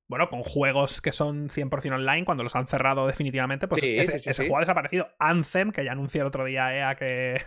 Bueno, 0.08 0.28
con 0.28 0.42
juegos 0.42 1.00
que 1.00 1.12
son 1.12 1.48
100% 1.48 1.94
online, 1.94 2.24
cuando 2.24 2.42
los 2.44 2.54
han 2.54 2.66
cerrado 2.66 3.06
definitivamente, 3.06 3.66
pues 3.68 3.80
Sí, 3.80 3.98
ese, 3.98 4.12
sí, 4.12 4.18
sí, 4.20 4.30
ese 4.30 4.42
juego 4.42 4.58
ha 4.58 4.60
desaparecido. 4.60 5.08
Anthem, 5.18 5.70
que 5.72 5.84
ya 5.84 5.92
anunció 5.92 6.20
el 6.22 6.26
otro 6.26 6.44
día 6.44 6.74
EA 6.74 6.94
que, 6.96 7.40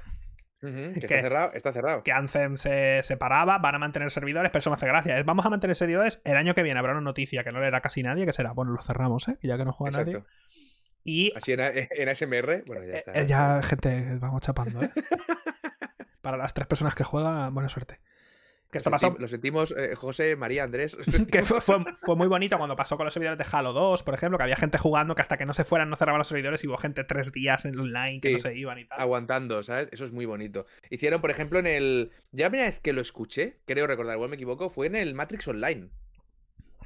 Que 0.61 0.93
que- 0.93 0.99
está 1.05 1.21
cerrado, 1.21 1.51
está 1.53 1.73
cerrado. 1.73 2.03
que 2.03 2.11
Anthem 2.11 2.55
se 2.57 3.01
separaba, 3.03 3.57
van 3.59 3.75
a 3.75 3.79
mantener 3.79 4.09
servidores, 4.11 4.49
pero 4.51 4.59
eso 4.59 4.69
me 4.69 4.75
hace 4.75 4.87
gracia. 4.87 5.19
Es, 5.19 5.25
vamos 5.25 5.45
a 5.45 5.49
mantener 5.49 5.75
servidores, 5.75 6.21
el 6.23 6.37
año 6.37 6.55
que 6.55 6.63
viene 6.63 6.79
habrá 6.79 6.93
una 6.93 7.01
noticia 7.01 7.43
que 7.43 7.51
no 7.51 7.59
leerá 7.59 7.81
casi 7.81 8.01
nadie, 8.03 8.25
que 8.25 8.33
será, 8.33 8.51
bueno, 8.53 8.71
lo 8.71 8.81
cerramos, 8.81 9.27
¿eh? 9.27 9.37
Y 9.41 9.47
ya 9.47 9.57
que 9.57 9.65
no 9.65 9.73
juega 9.73 9.97
nadie. 9.99 10.23
Y 11.03 11.31
Así 11.37 11.51
en, 11.53 11.59
en 11.61 12.09
ASMR. 12.09 12.63
Bueno, 12.65 12.83
ya 12.83 12.93
eh, 12.93 12.97
está. 12.97 13.11
eh, 13.13 13.25
ya, 13.27 13.61
gente, 13.61 14.17
vamos 14.19 14.41
chapando, 14.41 14.81
¿eh? 14.81 14.89
Para 16.21 16.37
las 16.37 16.53
tres 16.55 16.65
personas 16.67 16.95
que 16.95 17.03
juegan, 17.03 17.53
buena 17.53 17.69
suerte. 17.69 17.99
Que 18.75 18.79
esto 18.79 18.89
Lo 18.89 18.95
pasó, 18.95 19.07
senti- 19.07 19.21
Lo 19.21 19.27
sentimos, 19.29 19.73
eh, 19.77 19.95
José, 19.95 20.35
María, 20.35 20.65
Andrés. 20.65 20.97
que 21.31 21.43
fue, 21.43 21.61
fue- 21.61 21.77
fue 22.01 22.15
muy 22.17 22.27
bonito 22.27 22.57
cuando 22.57 22.75
pasó 22.75 22.97
con 22.97 23.05
los 23.05 23.13
servidores 23.13 23.37
de 23.37 23.45
Halo 23.49 23.71
2, 23.71 24.03
por 24.03 24.13
ejemplo, 24.13 24.37
que 24.37 24.43
había 24.43 24.57
gente 24.57 24.77
jugando 24.77 25.15
que 25.15 25.21
hasta 25.21 25.37
que 25.37 25.45
no 25.45 25.53
se 25.53 25.63
fueran 25.63 25.89
no 25.89 25.95
cerraban 25.95 26.19
los 26.19 26.27
servidores 26.27 26.61
y 26.65 26.67
hubo 26.67 26.75
gente 26.75 27.05
tres 27.05 27.31
días 27.31 27.63
en 27.63 27.79
online 27.79 28.19
que 28.19 28.27
Sí. 28.27 28.33
no 28.33 28.39
se 28.39 28.57
iban 28.57 28.77
y 28.79 28.83
tal. 28.83 28.99
aguantando, 28.99 29.63
¿sabes? 29.63 29.87
Eso 29.93 30.03
es 30.03 30.11
muy 30.11 30.25
bonito. 30.25 30.65
Hicieron, 30.89 31.21
por 31.21 31.31
ejemplo, 31.31 31.57
en 31.59 31.67
el. 31.67 32.11
Ya 32.33 32.47
la 32.47 32.49
primera 32.49 32.69
vez 32.69 32.81
que 32.81 32.91
lo 32.91 32.99
escuché, 32.99 33.59
creo 33.65 33.87
recordar, 33.87 34.15
igual 34.15 34.29
me 34.29 34.35
equivoco, 34.35 34.69
fue 34.69 34.87
en 34.87 34.97
el 34.97 35.13
Matrix 35.13 35.47
Online. 35.47 35.89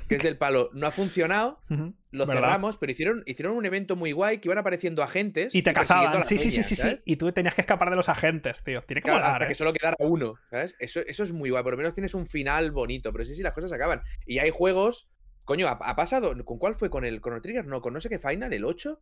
Que 0.08 0.16
es 0.16 0.24
del 0.24 0.38
palo, 0.38 0.70
no 0.74 0.88
ha 0.88 0.92
funcionado, 0.92 1.60
lo 1.70 2.26
¿verdad? 2.26 2.34
cerramos, 2.42 2.78
pero 2.78 2.92
hicieron, 2.92 3.24
hicieron 3.28 3.56
un 3.56 3.66
evento 3.66 3.96
muy 3.96 4.12
guay 4.12 4.40
que 4.40 4.48
iban 4.48 4.58
apareciendo 4.58 5.04
agentes. 5.04 5.54
Y 5.54 5.62
te 5.62 5.74
cazaban. 5.74 6.24
Sí, 6.26 6.38
sí, 6.38 6.50
sí, 6.50 6.76
peña, 6.76 6.96
sí. 6.96 7.02
Y 7.06 7.16
tú 7.18 7.32
tenías 7.32 7.54
que 7.54 7.62
escapar 7.62 7.90
de 7.92 7.96
los 7.96 8.10
agentes, 8.10 8.64
tío. 8.64 8.82
Tiene 8.84 9.02
que 9.02 9.06
Claro, 9.06 9.20
molar, 9.20 9.32
hasta 9.34 9.46
¿eh? 9.46 9.48
que 9.48 9.56
solo 9.56 9.72
quedara 9.74 9.96
uno, 10.00 10.34
¿sabes? 10.50 10.76
Eso, 10.80 11.02
eso 11.02 11.24
es 11.24 11.32
muy 11.32 11.50
guay, 11.52 11.62
por 11.64 11.74
lo 11.74 11.78
menos 11.78 11.94
tienes 11.94 12.14
un 12.16 12.26
final 12.28 12.72
bonito, 12.72 13.12
pero 13.12 13.26
sí, 13.26 13.36
sí, 13.36 13.44
las 13.44 13.54
cosas 13.54 13.72
acaban. 13.72 14.02
Y 14.26 14.40
hay 14.40 14.50
juegos, 14.50 15.10
coño, 15.44 15.68
ha, 15.68 15.72
ha 15.74 15.96
pasado, 15.96 16.34
¿con 16.44 16.58
cuál 16.58 16.74
fue? 16.76 16.90
¿Con 16.90 17.06
el 17.06 17.22
Chrono 17.22 17.42
Trigger? 17.42 17.68
No, 17.68 17.82
con 17.82 17.94
no 17.94 18.02
sé 18.02 18.10
qué 18.10 18.18
final, 18.18 18.52
el 18.54 18.66
8, 18.66 19.00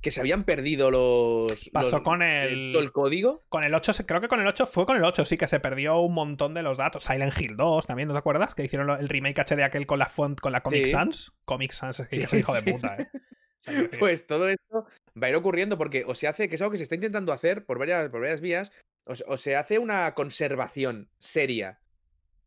que 0.00 0.10
se 0.10 0.20
habían 0.20 0.44
perdido 0.44 0.90
los... 0.90 1.68
Pasó 1.72 1.96
los- 1.96 2.04
con 2.04 2.22
el- 2.22 2.72
todo 2.72 2.82
el 2.82 2.92
código. 2.92 3.44
Con 3.48 3.64
el 3.64 3.74
8, 3.74 3.92
se- 3.92 4.06
creo 4.06 4.20
que 4.20 4.28
con 4.28 4.40
el 4.40 4.46
8 4.46 4.66
fue 4.66 4.86
con 4.86 4.96
el 4.96 5.04
8, 5.04 5.24
sí, 5.24 5.36
que 5.36 5.46
se 5.48 5.60
perdió 5.60 5.98
un 6.00 6.14
montón 6.14 6.54
de 6.54 6.62
los 6.62 6.78
datos. 6.78 7.04
Silent 7.04 7.32
Hill 7.38 7.56
2 7.56 7.86
también, 7.86 8.08
¿no 8.08 8.14
te 8.14 8.18
acuerdas? 8.18 8.54
Que 8.54 8.64
hicieron 8.64 8.90
el 8.98 9.08
remake 9.08 9.38
HD 9.40 9.62
aquel 9.62 9.86
con 9.86 9.98
la 9.98 10.06
font, 10.06 10.40
con 10.40 10.52
la 10.52 10.62
Comic 10.62 10.84
Sí. 10.86 10.90
Sans. 10.92 11.32
Comic 11.44 11.72
Sans, 11.72 12.00
es 12.00 12.08
que 12.08 12.16
Sí, 12.16 12.22
es 12.22 12.32
hijo 12.34 12.54
de 12.54 12.62
puta. 12.72 12.96
¿eh? 12.98 13.08
O 13.12 13.62
sea, 13.62 13.88
Pues 13.98 14.26
todo 14.26 14.48
esto 14.48 14.86
va 15.22 15.26
a 15.26 15.30
ir 15.30 15.36
ocurriendo 15.36 15.76
porque 15.76 16.04
o 16.06 16.14
se 16.14 16.26
hace, 16.28 16.48
que 16.48 16.54
es 16.54 16.62
algo 16.62 16.70
que 16.72 16.78
se 16.78 16.84
está 16.84 16.94
intentando 16.94 17.30
hacer 17.32 17.66
por 17.66 17.78
varias, 17.78 18.08
por 18.08 18.20
varias 18.22 18.40
vías, 18.40 18.72
o 19.04 19.36
se 19.36 19.56
hace 19.56 19.78
una 19.78 20.14
conservación 20.14 21.10
seria 21.18 21.78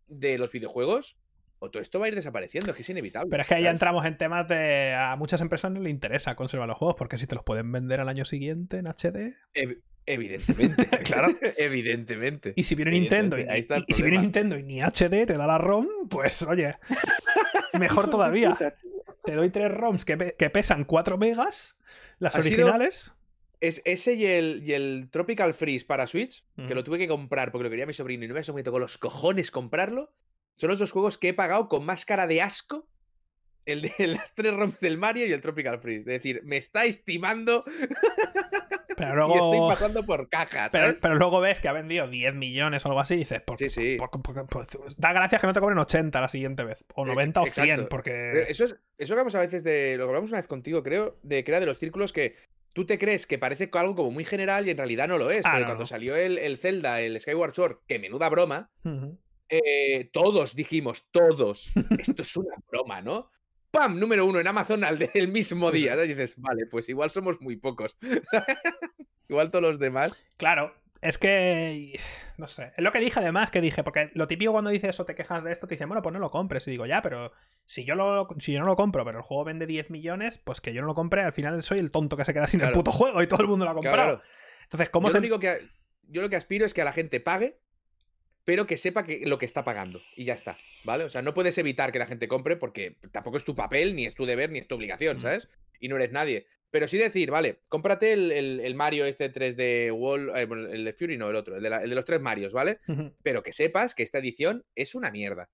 de 0.08 0.38
los 0.40 0.52
videojuegos, 0.52 1.18
o 1.64 1.70
todo 1.72 1.82
esto 1.82 2.00
va 2.00 2.06
a 2.06 2.10
ir 2.10 2.16
desapareciendo, 2.16 2.72
es 2.72 2.76
que 2.76 2.82
es 2.84 2.90
inevitable. 2.90 3.30
Pero 3.30 3.42
es 3.42 3.48
que 3.48 3.56
ahí 3.56 3.68
entramos 3.68 4.06
en 4.06 4.18
temas 4.18 4.48
de. 4.48 4.94
A 4.94 5.16
muchas 5.16 5.40
empresas 5.42 5.72
no 5.72 5.80
les 5.80 5.92
interesa 5.92 6.36
conservar 6.36 6.68
los 6.68 6.78
juegos, 6.78 6.96
porque 6.98 7.18
si 7.18 7.26
te 7.28 7.36
los 7.36 7.44
pueden 7.44 7.72
vender 7.72 8.00
al 8.00 8.10
año 8.10 8.26
siguiente 8.26 8.78
en 8.78 8.88
HD. 8.88 9.36
Ev- 9.54 9.80
Evidentemente. 10.06 10.86
Claro. 11.04 11.36
Evidentemente. 11.58 12.54
Y 12.58 12.64
si 12.64 12.76
viene 12.76 12.92
Nintendo 12.92 13.38
y, 13.40 13.44
y- 13.44 13.84
y 13.88 13.94
si 13.94 14.04
viene. 14.04 14.20
Nintendo 14.20 14.58
y 14.58 14.64
ni 14.64 14.82
HD 14.82 15.26
te 15.26 15.38
da 15.38 15.48
la 15.48 15.58
ROM, 15.58 15.88
pues 16.10 16.42
oye. 16.44 16.76
Mejor 17.80 18.10
todavía. 18.10 18.58
Te 19.24 19.36
doy 19.36 19.50
tres 19.50 19.72
ROMs 19.72 20.04
que, 20.06 20.18
pe- 20.18 20.36
que 20.38 20.50
pesan 20.50 20.84
4 20.84 21.18
megas, 21.18 21.78
las 22.20 22.34
sido- 22.34 22.44
originales. 22.66 23.14
Es 23.62 23.82
ese 23.86 24.16
y 24.16 24.26
el, 24.26 24.62
y 24.66 24.74
el 24.74 25.08
Tropical 25.10 25.54
Freeze 25.54 25.86
para 25.86 26.06
Switch, 26.06 26.44
que 26.68 26.76
lo 26.76 26.84
tuve 26.84 26.98
que 26.98 27.08
comprar 27.08 27.54
porque 27.54 27.64
lo 27.64 27.70
quería 27.70 27.86
mi 27.86 27.94
sobrino 27.94 28.26
y 28.26 28.28
no 28.28 28.34
me 28.34 28.42
me 28.54 28.64
tocó 28.64 28.78
los 28.80 28.98
cojones 28.98 29.52
comprarlo. 29.52 30.12
Son 30.58 30.70
los 30.70 30.80
dos 30.80 30.92
juegos 30.92 31.18
que 31.18 31.30
he 31.30 31.34
pagado 31.34 31.68
con 31.68 31.86
más 31.86 32.06
cara 32.06 32.28
de 32.28 32.42
asco. 32.42 32.88
El 33.66 33.82
de 33.84 33.94
las 34.08 34.34
tres 34.36 34.54
ROMs 34.54 34.80
del 34.82 34.98
Mario 34.98 35.26
y 35.26 35.32
el 35.32 35.40
Tropical 35.42 35.80
Freeze. 35.80 36.00
Es 36.02 36.06
decir, 36.22 36.42
me 36.44 36.58
está 36.58 36.84
estimando 36.86 37.64
Pero 38.96 39.28
y 39.28 39.32
estoy 39.32 39.38
luego. 39.52 39.70
pasando 39.70 40.06
por 40.06 40.30
caja, 40.30 40.70
Pero, 40.72 41.16
luego 41.16 41.40
ves 41.42 41.60
que 41.62 41.68
ha 41.68 41.74
vendido 41.74 42.08
10 42.08 42.36
millones 42.36 42.86
o 42.86 42.90
algo 42.90 43.00
así 43.00 43.16
y 43.16 43.18
dices, 43.20 43.42
por, 43.42 43.58
Sí, 43.58 43.70
sí. 43.70 43.98
por- 43.98 44.12
por- 44.12 44.46
por- 44.48 44.68
da 44.98 45.14
gracias 45.14 45.42
que 45.42 45.48
no 45.48 45.54
te 45.54 45.60
cobren 45.60 45.80
80 45.80 46.22
la 46.22 46.30
siguiente 46.30 46.64
vez. 46.64 46.86
O 46.94 47.04
Eh, 47.04 47.08
90 47.08 47.42
o 47.42 47.46
100, 47.46 47.50
exacto. 47.66 47.76
Pero 47.76 47.90
porque. 47.90 48.46
Eso 48.50 48.66
es 48.66 48.76
eso 48.98 49.14
hablamos 49.14 49.34
a 49.36 49.40
veces 49.40 49.64
de. 49.64 49.96
Lo 49.98 50.06
que 50.06 50.10
hablamos 50.10 50.30
una 50.30 50.40
vez 50.40 50.48
contigo, 50.48 50.84
creo, 50.84 51.18
de 51.24 51.44
que 51.44 51.52
era 51.52 51.60
de 51.60 51.66
los 51.66 51.80
círculos 51.80 52.14
que 52.14 52.36
tú 52.74 52.86
te 52.86 53.00
crees 53.00 53.26
que 53.26 53.38
parece 53.40 53.70
algo 53.74 53.96
como 53.96 54.12
muy 54.12 54.26
general 54.26 54.68
y 54.68 54.72
en 54.72 54.78
realidad 54.78 55.08
no 55.08 55.18
lo 55.18 55.32
es. 55.32 55.40
Ah, 55.46 55.52
porque 55.54 55.60
no, 55.62 55.66
cuando 55.68 55.84
no. 55.84 55.88
salió 55.88 56.16
el, 56.16 56.38
el 56.38 56.58
Zelda, 56.58 57.02
el 57.02 57.20
Skyward 57.20 57.56
Sword, 57.56 57.78
que 57.88 57.98
menuda 58.00 58.30
broma. 58.30 58.70
Eh, 59.50 60.10
todos 60.12 60.56
dijimos, 60.56 61.06
todos, 61.12 61.72
esto 62.00 62.22
es 62.22 62.38
una 62.38 62.56
broma, 62.70 63.02
¿no? 63.02 63.30
¡Pam! 63.72 64.00
Número 64.00 64.26
uno 64.26 64.40
en 64.40 64.48
Amazon 64.48 64.84
al 64.84 65.00
del 65.00 65.28
mismo 65.30 65.72
día. 65.72 65.96
¿no? 65.96 66.04
Y 66.04 66.10
dices, 66.10 66.36
vale, 66.38 66.68
pues 66.68 66.90
igual 66.90 67.10
somos 67.10 67.42
muy 67.42 67.56
pocos. 67.56 67.98
igual 69.30 69.50
todos 69.50 69.64
los 69.64 69.80
demás. 69.80 70.26
Claro, 70.38 70.76
es 71.04 71.18
que. 71.18 72.00
No 72.36 72.48
sé. 72.48 72.74
Es 72.76 72.84
lo 72.84 72.92
que 72.92 73.00
dije 73.00 73.20
además, 73.20 73.52
que 73.52 73.62
dije, 73.62 73.84
porque 73.84 74.10
lo 74.16 74.26
típico 74.26 74.52
cuando 74.52 74.72
dices 74.72 74.90
eso, 74.90 75.06
te 75.06 75.14
quejas 75.14 75.44
de 75.44 75.52
esto, 75.52 75.68
te 75.68 75.76
dicen, 75.76 75.88
bueno, 75.88 76.02
pues 76.02 76.14
no 76.14 76.20
lo 76.20 76.32
compres. 76.32 76.68
Y 76.68 76.72
digo, 76.72 76.88
ya, 76.88 77.04
pero 77.04 77.32
si 77.64 77.86
yo, 77.86 77.94
lo, 77.94 78.28
si 78.40 78.54
yo 78.54 78.60
no 78.60 78.66
lo 78.66 78.76
compro, 78.76 79.06
pero 79.06 79.20
el 79.20 79.24
juego 79.24 79.44
vende 79.44 79.68
10 79.68 79.92
millones, 79.92 80.40
pues 80.40 80.60
que 80.60 80.74
yo 80.74 80.82
no 80.82 80.88
lo 80.88 80.96
compre, 80.96 81.22
al 81.22 81.32
final 81.32 81.62
soy 81.62 81.78
el 81.78 81.92
tonto 81.92 82.18
que 82.18 82.26
se 82.26 82.34
queda 82.34 82.48
sin 82.48 82.62
el 82.62 82.72
puto 82.72 82.92
juego 82.92 83.22
y 83.22 83.28
todo 83.28 83.44
el 83.44 83.48
mundo 83.48 83.66
lo 83.66 83.72
ha 83.72 83.76
comprado. 83.76 84.16
Claro. 84.16 84.22
Entonces, 84.64 84.90
¿cómo 84.90 85.10
yo, 85.10 85.12
se. 85.12 85.18
lo 85.18 85.20
único 85.20 85.40
que, 85.40 85.58
yo 86.08 86.24
lo 86.24 86.30
que 86.30 86.38
aspiro 86.38 86.66
es 86.66 86.74
que 86.74 86.82
a 86.82 86.86
la 86.86 86.92
gente 86.92 87.20
pague, 87.20 87.60
pero 88.46 88.68
que 88.68 88.78
sepa 88.78 89.06
que, 89.06 89.22
lo 89.26 89.38
que 89.38 89.46
está 89.46 89.64
pagando. 89.64 90.02
Y 90.16 90.26
ya 90.26 90.34
está, 90.34 90.58
¿vale? 90.84 91.04
O 91.06 91.10
sea, 91.10 91.22
no 91.22 91.34
puedes 91.34 91.58
evitar 91.58 91.92
que 91.92 92.00
la 92.00 92.08
gente 92.08 92.28
compre 92.28 92.56
porque 92.58 92.98
tampoco 93.12 93.38
es 93.38 93.46
tu 93.46 93.56
papel, 93.56 93.96
ni 93.96 94.06
es 94.06 94.16
tu 94.16 94.26
deber, 94.26 94.50
ni 94.50 94.60
es 94.60 94.68
tu 94.68 94.76
obligación. 94.76 95.20
¿sabes? 95.22 95.48
Y 95.80 95.88
no 95.88 95.96
eres 95.96 96.12
nadie. 96.12 96.48
Pero 96.72 96.88
sí 96.88 96.98
decir, 96.98 97.30
vale, 97.30 97.60
cómprate 97.70 98.14
el, 98.14 98.32
el- 98.32 98.60
el 98.62 98.74
Mario 98.76 99.06
este 99.06 99.32
3D 99.32 99.92
Wall, 99.94 100.32
eh, 100.36 100.48
el 100.72 100.84
de 100.86 100.94
Fury 100.94 101.18
no, 101.18 101.30
el 101.30 101.36
otro, 101.36 101.56
el 101.56 101.62
de, 101.64 101.70
la- 101.70 101.84
el 101.84 101.90
de 101.90 101.96
los 101.96 102.04
tres 102.06 102.20
Marios, 102.20 102.52
¿vale? 102.52 102.80
Pero 103.22 103.44
que 103.44 103.54
sepas 103.54 103.94
que 103.94 104.02
esta 104.02 104.18
edición 104.18 104.66
es 104.76 104.96
una 104.96 105.12
mierda. 105.12 105.50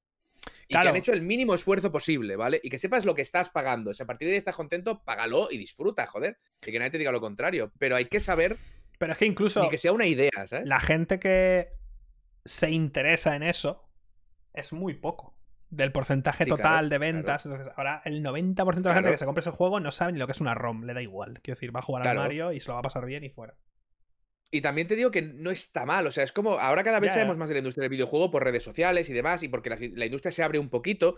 Y 0.68 0.74
Claro. 0.74 0.86
que 0.86 0.90
han 0.90 0.96
hecho 0.96 1.12
el 1.14 1.22
mínimo 1.22 1.54
esfuerzo 1.56 1.92
posible, 1.92 2.36
¿vale? 2.38 2.62
Y 2.64 2.70
que 2.70 2.78
sepas 2.78 3.04
lo 3.04 3.16
que 3.16 3.22
estás 3.22 3.50
pagando. 3.50 3.92
O 3.92 3.94
sea, 3.94 4.06
a 4.06 4.08
partir 4.08 4.28
de 4.30 4.36
ahí 4.36 4.38
estás 4.38 4.56
contento, 4.56 5.04
págalo 5.04 5.50
y 5.52 5.58
disfruta, 5.58 6.06
joder. 6.08 6.38
Y 6.66 6.72
que 6.72 6.80
nadie 6.80 6.92
te 6.92 6.98
diga 7.00 7.12
lo 7.12 7.20
contrario. 7.20 7.72
Pero 7.80 7.96
hay 7.98 8.06
que 8.06 8.20
saber 8.22 8.56
Pero 8.98 9.12
es 9.12 9.18
que 9.18 9.26
incluso. 9.26 9.62
ni 9.64 9.70
que 9.70 9.78
sea 9.78 9.92
una 9.92 10.06
idea, 10.06 10.30
¿sabes? 10.48 10.68
la 10.68 10.80
gente 10.80 11.20
que 11.20 11.68
se 12.46 12.70
interesa 12.70 13.36
en 13.36 13.44
eso 13.44 13.90
es 14.54 14.74
muy 14.74 14.94
poco 14.96 15.36
del 15.70 15.92
porcentaje 15.92 16.46
Sí, 16.46 16.50
total 16.50 16.64
claro, 16.64 16.90
de 16.90 16.98
ventas. 16.98 17.46
Entonces, 17.46 17.72
ahora 17.76 18.02
el 18.06 18.24
90% 18.24 18.74
de 18.74 18.90
la 18.90 18.96
gente 18.96 19.12
que 19.12 19.18
se 19.18 19.26
compra 19.26 19.42
ese 19.42 19.52
juego 19.52 19.80
no 19.80 19.92
sabe 19.92 20.14
ni 20.14 20.20
lo 20.20 20.26
que 20.26 20.32
es 20.32 20.42
una 20.42 20.56
ROM, 20.56 20.84
le 20.84 20.94
da 20.94 21.02
igual. 21.02 21.40
Quiero 21.42 21.56
decir, 21.56 21.76
va 21.76 21.80
a 21.80 21.84
jugar 21.84 22.08
al 22.08 22.18
Mario 22.18 22.52
y 22.52 22.60
se 22.60 22.70
lo 22.70 22.74
va 22.74 22.80
a 22.80 22.84
pasar 22.84 23.06
bien 23.06 23.24
y 23.24 23.30
fuera. 23.30 23.56
Y 24.52 24.62
también 24.62 24.88
te 24.88 24.96
digo 24.96 25.12
que 25.12 25.22
no 25.22 25.52
está 25.52 25.86
mal. 25.86 26.08
O 26.08 26.12
sea, 26.12 26.24
es 26.24 26.32
como 26.32 26.54
ahora 26.54 26.84
cada 26.84 27.00
vez 27.00 27.10
Ya, 27.10 27.14
sabemos 27.16 27.38
más 27.38 27.50
de 27.50 27.56
la 27.56 27.60
industria 27.60 27.84
del 27.84 27.92
videojuego 27.92 28.32
por 28.32 28.44
redes 28.44 28.64
sociales 28.64 29.10
y 29.10 29.14
demás, 29.14 29.44
y 29.44 29.48
porque 29.48 29.70
la, 29.70 29.78
la 29.80 30.06
industria 30.06 30.32
se 30.32 30.42
abre 30.42 30.58
un 30.58 30.70
poquito. 30.70 31.18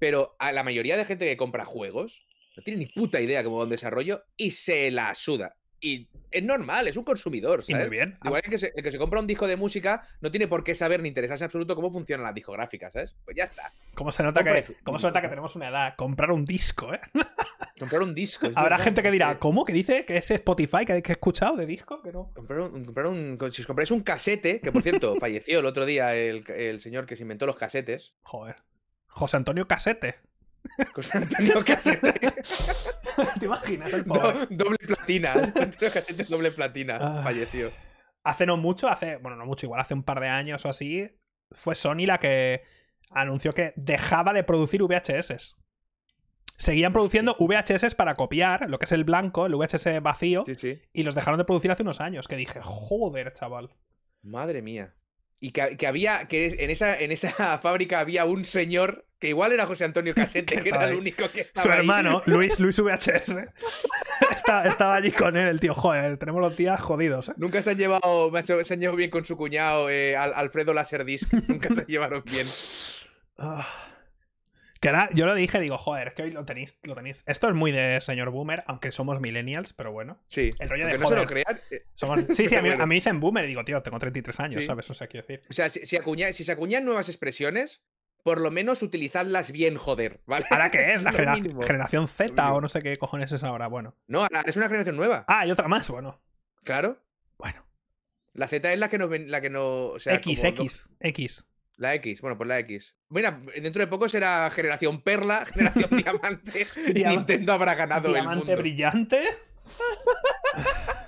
Pero 0.00 0.34
a 0.40 0.50
la 0.50 0.64
mayoría 0.64 0.96
de 0.96 1.04
gente 1.04 1.26
que 1.26 1.36
compra 1.36 1.64
juegos 1.64 2.26
no 2.56 2.62
tiene 2.64 2.80
ni 2.80 2.86
puta 2.86 3.20
idea 3.20 3.44
cómo 3.44 3.58
va 3.58 3.64
un 3.64 3.70
desarrollo 3.70 4.24
y 4.36 4.50
se 4.50 4.90
la 4.90 5.14
suda. 5.14 5.56
Y 5.84 6.08
es 6.30 6.42
normal, 6.44 6.86
es 6.86 6.96
un 6.96 7.02
consumidor, 7.02 7.60
Y 7.66 7.72
¿sabes? 7.72 7.88
muy 7.88 7.96
bien. 7.96 8.16
Igual 8.24 8.40
que 8.40 8.46
el 8.46 8.50
que, 8.52 8.58
se, 8.58 8.72
el 8.74 8.82
que 8.84 8.92
se 8.92 8.98
compra 8.98 9.18
un 9.18 9.26
disco 9.26 9.48
de 9.48 9.56
música 9.56 10.06
no 10.20 10.30
tiene 10.30 10.46
por 10.46 10.62
qué 10.62 10.76
saber 10.76 11.02
ni 11.02 11.08
interesarse 11.08 11.42
en 11.44 11.46
absoluto 11.46 11.74
cómo 11.74 11.90
funcionan 11.92 12.24
las 12.24 12.34
discográficas, 12.34 12.92
¿sabes? 12.92 13.16
Pues 13.24 13.36
ya 13.36 13.44
está. 13.44 13.72
¿Cómo 13.94 14.12
se 14.12 14.22
nota 14.22 14.40
Compre- 14.42 14.64
que, 14.64 14.74
cómo 14.84 14.98
se 15.00 15.08
nota 15.08 15.20
que 15.20 15.28
tenemos 15.28 15.56
una 15.56 15.68
edad? 15.70 15.94
Comprar 15.96 16.30
un 16.30 16.44
disco, 16.44 16.94
¿eh? 16.94 17.00
Comprar 17.80 18.02
un 18.02 18.14
disco. 18.14 18.46
Habrá 18.54 18.62
verdad, 18.62 18.84
gente 18.84 19.02
que 19.02 19.10
dirá, 19.10 19.26
porque 19.30 19.40
¿cómo? 19.40 19.64
¿Que 19.64 19.72
dice 19.72 20.04
que 20.04 20.16
es 20.18 20.30
Spotify 20.30 20.84
que, 20.86 21.02
que 21.02 21.12
he 21.12 21.14
escuchado 21.14 21.56
de 21.56 21.66
disco? 21.66 22.00
Que 22.00 22.12
no. 22.12 22.30
Comprar 22.32 22.60
un, 22.60 22.84
comprar 22.84 23.06
un- 23.08 23.38
si 23.50 23.62
os 23.62 23.66
compráis 23.66 23.90
un 23.90 24.02
casete, 24.02 24.60
que 24.60 24.70
por 24.70 24.82
cierto, 24.82 25.16
falleció 25.20 25.58
el 25.58 25.66
otro 25.66 25.84
día 25.84 26.14
el, 26.14 26.44
el 26.52 26.80
señor 26.80 27.06
que 27.06 27.16
se 27.16 27.22
inventó 27.22 27.44
los 27.44 27.56
casetes, 27.56 28.14
Joder. 28.22 28.54
José 29.08 29.36
Antonio 29.36 29.66
Casete. 29.66 30.20
José 30.94 31.18
Antonio 31.18 31.64
Casete, 31.64 32.12
¿Te 33.38 33.44
imaginas 33.46 33.92
el 33.92 34.04
do- 34.04 34.46
doble 34.50 34.78
platina, 34.78 35.32
Antonio 35.34 35.92
Casete 35.92 36.24
doble 36.24 36.52
platina, 36.52 36.98
Ah. 37.00 37.20
falleció. 37.22 37.70
hace 38.24 38.46
no 38.46 38.56
mucho, 38.56 38.88
hace, 38.88 39.16
bueno, 39.18 39.36
no 39.36 39.44
mucho, 39.46 39.66
igual 39.66 39.80
hace 39.80 39.94
un 39.94 40.02
par 40.04 40.20
de 40.20 40.28
años 40.28 40.64
o 40.64 40.68
así, 40.68 41.10
fue 41.50 41.74
Sony 41.74 42.06
la 42.06 42.18
que 42.18 42.62
anunció 43.10 43.52
que 43.52 43.72
dejaba 43.76 44.32
de 44.32 44.44
producir 44.44 44.82
VHS. 44.82 45.56
Seguían 46.56 46.92
produciendo 46.92 47.34
VHS 47.40 47.94
para 47.96 48.14
copiar 48.14 48.70
lo 48.70 48.78
que 48.78 48.84
es 48.84 48.92
el 48.92 49.04
blanco, 49.04 49.46
el 49.46 49.54
VHS 49.56 50.00
vacío, 50.00 50.44
Sí, 50.46 50.54
sí. 50.54 50.80
y 50.92 51.02
los 51.02 51.14
dejaron 51.14 51.38
de 51.38 51.44
producir 51.44 51.70
hace 51.72 51.82
unos 51.82 52.00
años. 52.00 52.28
Que 52.28 52.36
dije, 52.36 52.60
joder, 52.62 53.32
chaval. 53.32 53.70
Madre 54.22 54.62
mía. 54.62 54.94
Y 55.44 55.50
que, 55.50 55.76
que 55.76 55.88
había, 55.88 56.28
que 56.28 56.56
en 56.60 56.70
esa, 56.70 56.96
en 57.00 57.10
esa 57.10 57.58
fábrica 57.62 57.98
había 57.98 58.24
un 58.26 58.44
señor 58.44 59.06
que 59.18 59.28
igual 59.28 59.50
era 59.52 59.66
José 59.66 59.84
Antonio 59.84 60.14
Casete, 60.14 60.62
Que 60.62 60.68
era 60.68 60.88
el 60.88 60.94
único 60.96 61.28
que 61.30 61.40
estaba 61.40 61.64
Su 61.64 61.70
ahí. 61.72 61.78
hermano, 61.80 62.22
Luis, 62.26 62.60
Luis 62.60 62.78
VHS, 62.80 63.38
está- 64.34 64.66
estaba 64.68 64.94
allí 64.96 65.10
con 65.10 65.36
él, 65.36 65.48
el 65.48 65.58
tío. 65.60 65.74
Joder, 65.74 66.16
tenemos 66.16 66.40
los 66.40 66.56
días 66.56 66.80
jodidos, 66.80 67.28
¿eh? 67.30 67.32
Nunca 67.38 67.60
se 67.60 67.70
han 67.70 67.76
llevado, 67.78 68.30
se 68.44 68.74
han 68.74 68.80
llevado 68.80 68.96
bien 68.96 69.10
con 69.10 69.24
su 69.24 69.36
cuñado, 69.36 69.90
eh, 69.90 70.16
Al- 70.16 70.32
Alfredo 70.34 70.72
Laserdisc. 70.74 71.32
Nunca 71.48 71.74
se 71.74 71.84
llevaron 71.86 72.22
bien. 72.24 72.46
Ah. 73.38 73.66
Que 74.82 74.88
era- 74.88 75.08
yo 75.14 75.26
lo 75.26 75.34
dije, 75.36 75.60
digo, 75.60 75.78
joder, 75.78 76.08
es 76.08 76.14
que 76.14 76.24
hoy 76.24 76.32
lo 76.32 76.44
tenéis, 76.44 76.78
lo 76.82 76.94
tenéis. 76.96 77.22
Esto 77.28 77.48
es 77.48 77.54
muy 77.54 77.70
de 77.70 78.00
señor 78.00 78.30
boomer, 78.30 78.64
aunque 78.66 78.90
somos 78.90 79.20
millennials, 79.20 79.72
pero 79.72 79.92
bueno. 79.92 80.18
Sí. 80.26 80.50
El 80.58 80.68
rollo 80.68 80.86
de 80.88 80.98
no 80.98 81.08
se 81.08 81.14
lo 81.14 81.22
joder. 81.22 81.26
crean. 81.44 81.60
eh, 81.70 81.84
Somos- 81.94 82.24
Sí, 82.30 82.48
sí, 82.48 82.56
a 82.56 82.62
mí, 82.62 82.68
a 82.70 82.84
mí 82.84 82.96
dicen 82.96 83.20
boomer 83.20 83.44
y 83.44 83.48
digo, 83.48 83.64
tío, 83.64 83.80
tengo 83.82 83.98
33 84.00 84.40
años, 84.40 84.60
Sí. 84.62 84.66
¿sabes? 84.66 84.90
O 84.90 84.94
sea, 84.94 85.06
quiero 85.06 85.24
decir. 85.26 85.46
O 85.48 85.52
sea, 85.52 85.70
si, 85.70 85.86
si, 85.86 85.96
acuña- 85.96 86.32
si 86.32 86.42
se 86.42 86.50
acuñan 86.52 86.84
nuevas 86.84 87.08
expresiones, 87.08 87.84
por 88.24 88.40
lo 88.40 88.50
menos 88.50 88.82
utilizadlas 88.82 89.52
bien, 89.52 89.76
joder, 89.76 90.20
¿vale? 90.26 90.46
¿Ahora 90.50 90.70
qué 90.72 90.92
es? 90.94 91.02
¿La 91.04 91.12
generación, 91.12 92.08
Z 92.08 92.52
o 92.52 92.60
no 92.60 92.68
sé 92.68 92.82
qué 92.82 92.96
cojones 92.96 93.30
es 93.30 93.44
ahora? 93.44 93.68
Bueno. 93.68 93.94
No, 94.08 94.22
ahora 94.22 94.42
es 94.46 94.56
una 94.56 94.66
generación 94.66 94.96
nueva. 94.96 95.24
Ah, 95.28 95.46
y 95.46 95.50
otra 95.52 95.68
más, 95.68 95.88
bueno. 95.90 96.20
Claro. 96.64 96.98
Bueno. 97.38 97.64
La 98.32 98.48
Z 98.48 98.72
es 98.72 98.78
la 98.80 98.88
que 98.88 98.98
no 98.98 99.06
ven- 99.08 99.30
la 99.30 99.40
que 99.40 99.50
no, 99.50 99.86
o 99.90 99.98
sea, 100.00 100.14
X, 100.14 100.40
como 100.40 100.48
X, 100.50 100.90
X. 101.00 101.46
La 101.76 101.94
X, 101.94 102.20
bueno, 102.20 102.36
pues 102.36 102.48
la 102.48 102.58
X. 102.60 102.94
Mira, 103.08 103.40
dentro 103.60 103.80
de 103.80 103.86
poco 103.86 104.08
será 104.08 104.50
generación 104.50 105.02
Perla, 105.02 105.46
generación 105.52 105.90
Diamante 105.90 106.66
y 106.94 107.04
Nintendo 107.04 107.52
habrá 107.54 107.74
ganado 107.74 108.08
el 108.08 108.14
Diamante 108.14 108.44
mundo. 108.46 108.56
brillante. 108.60 109.20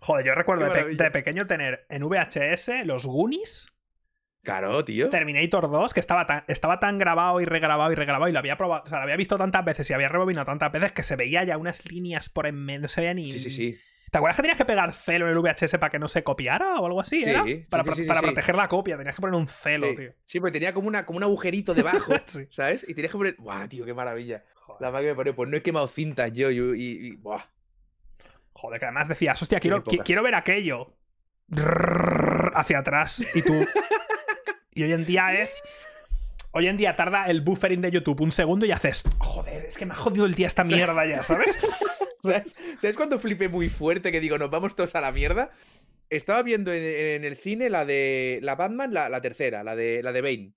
Joder, 0.00 0.24
yo 0.26 0.34
recuerdo 0.34 0.64
de, 0.64 0.70
pe- 0.70 0.76
maravilla. 0.76 1.04
de 1.04 1.10
pequeño 1.10 1.46
tener 1.46 1.86
en 1.88 2.04
VHS 2.04 2.70
los 2.84 3.06
Goonies, 3.06 3.72
Claro, 4.44 4.84
tío. 4.84 5.10
Terminator 5.10 5.68
2, 5.68 5.92
que 5.92 5.98
estaba 5.98 6.24
tan, 6.24 6.44
estaba 6.46 6.78
tan 6.78 6.98
grabado 6.98 7.40
y 7.40 7.44
regrabado 7.44 7.90
y 7.90 7.96
regrabado 7.96 8.28
y 8.28 8.32
lo 8.32 8.38
había 8.38 8.56
probado, 8.56 8.84
o 8.84 8.88
sea, 8.88 8.98
lo 8.98 9.02
había 9.02 9.16
visto 9.16 9.36
tantas 9.36 9.64
veces 9.64 9.90
y 9.90 9.92
había 9.92 10.08
rebobinado 10.08 10.44
tantas 10.46 10.70
veces 10.70 10.92
que 10.92 11.02
se 11.02 11.16
veía 11.16 11.42
ya 11.42 11.58
unas 11.58 11.84
líneas 11.90 12.28
por 12.28 12.46
en 12.46 12.54
medio, 12.64 12.82
no 12.82 12.86
se 12.88 13.00
veía 13.00 13.14
ni... 13.14 13.32
Sí, 13.32 13.40
sí, 13.40 13.50
sí. 13.50 13.76
¿Te 14.10 14.18
acuerdas 14.18 14.36
que 14.36 14.42
tenías 14.42 14.58
que 14.58 14.64
pegar 14.64 14.92
celo 14.92 15.26
en 15.26 15.32
el 15.32 15.38
VHS 15.38 15.78
para 15.78 15.90
que 15.90 15.98
no 15.98 16.06
se 16.08 16.22
copiara 16.22 16.80
o 16.80 16.86
algo 16.86 17.00
así? 17.00 17.24
Sí, 17.24 17.30
era? 17.30 17.44
sí, 17.44 17.64
para 17.68 17.94
sí, 17.94 18.04
para 18.04 18.20
proteger 18.22 18.54
la 18.54 18.68
copia, 18.68 18.96
tenías 18.96 19.14
que 19.16 19.20
poner 19.20 19.34
un 19.38 19.48
celo, 19.48 19.94
tío. 19.94 20.12
Sí, 20.24 20.38
porque 20.40 20.52
tenía 20.52 20.72
como, 20.72 20.88
una, 20.88 21.04
como 21.04 21.16
un 21.18 21.22
agujerito 21.24 21.74
debajo. 21.74 22.12
¿sabes? 22.50 22.84
Y 22.88 22.94
tenías 22.94 23.12
que 23.12 23.18
poner. 23.18 23.36
¡Buah, 23.38 23.68
tío, 23.68 23.84
qué 23.84 23.92
maravilla! 23.94 24.44
Joder. 24.54 24.80
La 24.82 24.90
máquina 24.90 25.08
de 25.10 25.14
poner, 25.16 25.34
pues 25.34 25.50
no 25.50 25.56
he 25.56 25.62
quemado 25.62 25.88
cintas 25.88 26.32
yo 26.32 26.50
y. 26.50 26.58
y- 26.58 27.06
y- 27.08 27.16
¡Buah! 27.16 27.42
Joder, 28.52 28.78
que 28.80 28.86
además 28.86 29.08
decías, 29.08 29.40
hostia, 29.42 29.60
quiero, 29.60 29.84
qui- 29.84 30.02
quiero 30.04 30.22
ver 30.22 30.34
aquello. 30.34 30.94
Hacia 32.54 32.78
atrás. 32.78 33.24
Y 33.34 33.42
tú. 33.42 33.54
y 34.72 34.82
hoy 34.84 34.92
en 34.92 35.04
día 35.04 35.32
es. 35.34 35.62
Hoy 36.52 36.68
en 36.68 36.76
día 36.78 36.96
tarda 36.96 37.26
el 37.26 37.42
buffering 37.42 37.82
de 37.82 37.90
YouTube 37.90 38.20
un 38.22 38.32
segundo 38.32 38.64
y 38.64 38.72
haces. 38.72 39.02
Joder, 39.18 39.66
es 39.66 39.76
que 39.76 39.84
me 39.84 39.92
ha 39.92 39.96
jodido 39.96 40.24
el 40.24 40.34
día 40.34 40.46
esta 40.46 40.64
mierda 40.64 41.04
ya, 41.04 41.22
¿sabes? 41.22 41.58
¿Sabes? 42.26 42.56
¿Sabes 42.78 42.96
cuando 42.96 43.18
flipé 43.18 43.48
muy 43.48 43.68
fuerte 43.68 44.12
que 44.12 44.20
digo, 44.20 44.38
nos 44.38 44.50
vamos 44.50 44.76
todos 44.76 44.94
a 44.94 45.00
la 45.00 45.12
mierda? 45.12 45.50
Estaba 46.10 46.42
viendo 46.42 46.72
en, 46.72 46.82
en 46.84 47.24
el 47.24 47.36
cine 47.36 47.68
la 47.70 47.84
de. 47.84 48.38
La 48.42 48.54
Batman, 48.54 48.92
la, 48.92 49.08
la 49.08 49.20
tercera, 49.20 49.64
la 49.64 49.74
de, 49.74 50.02
la 50.02 50.12
de 50.12 50.20
Bane. 50.20 50.52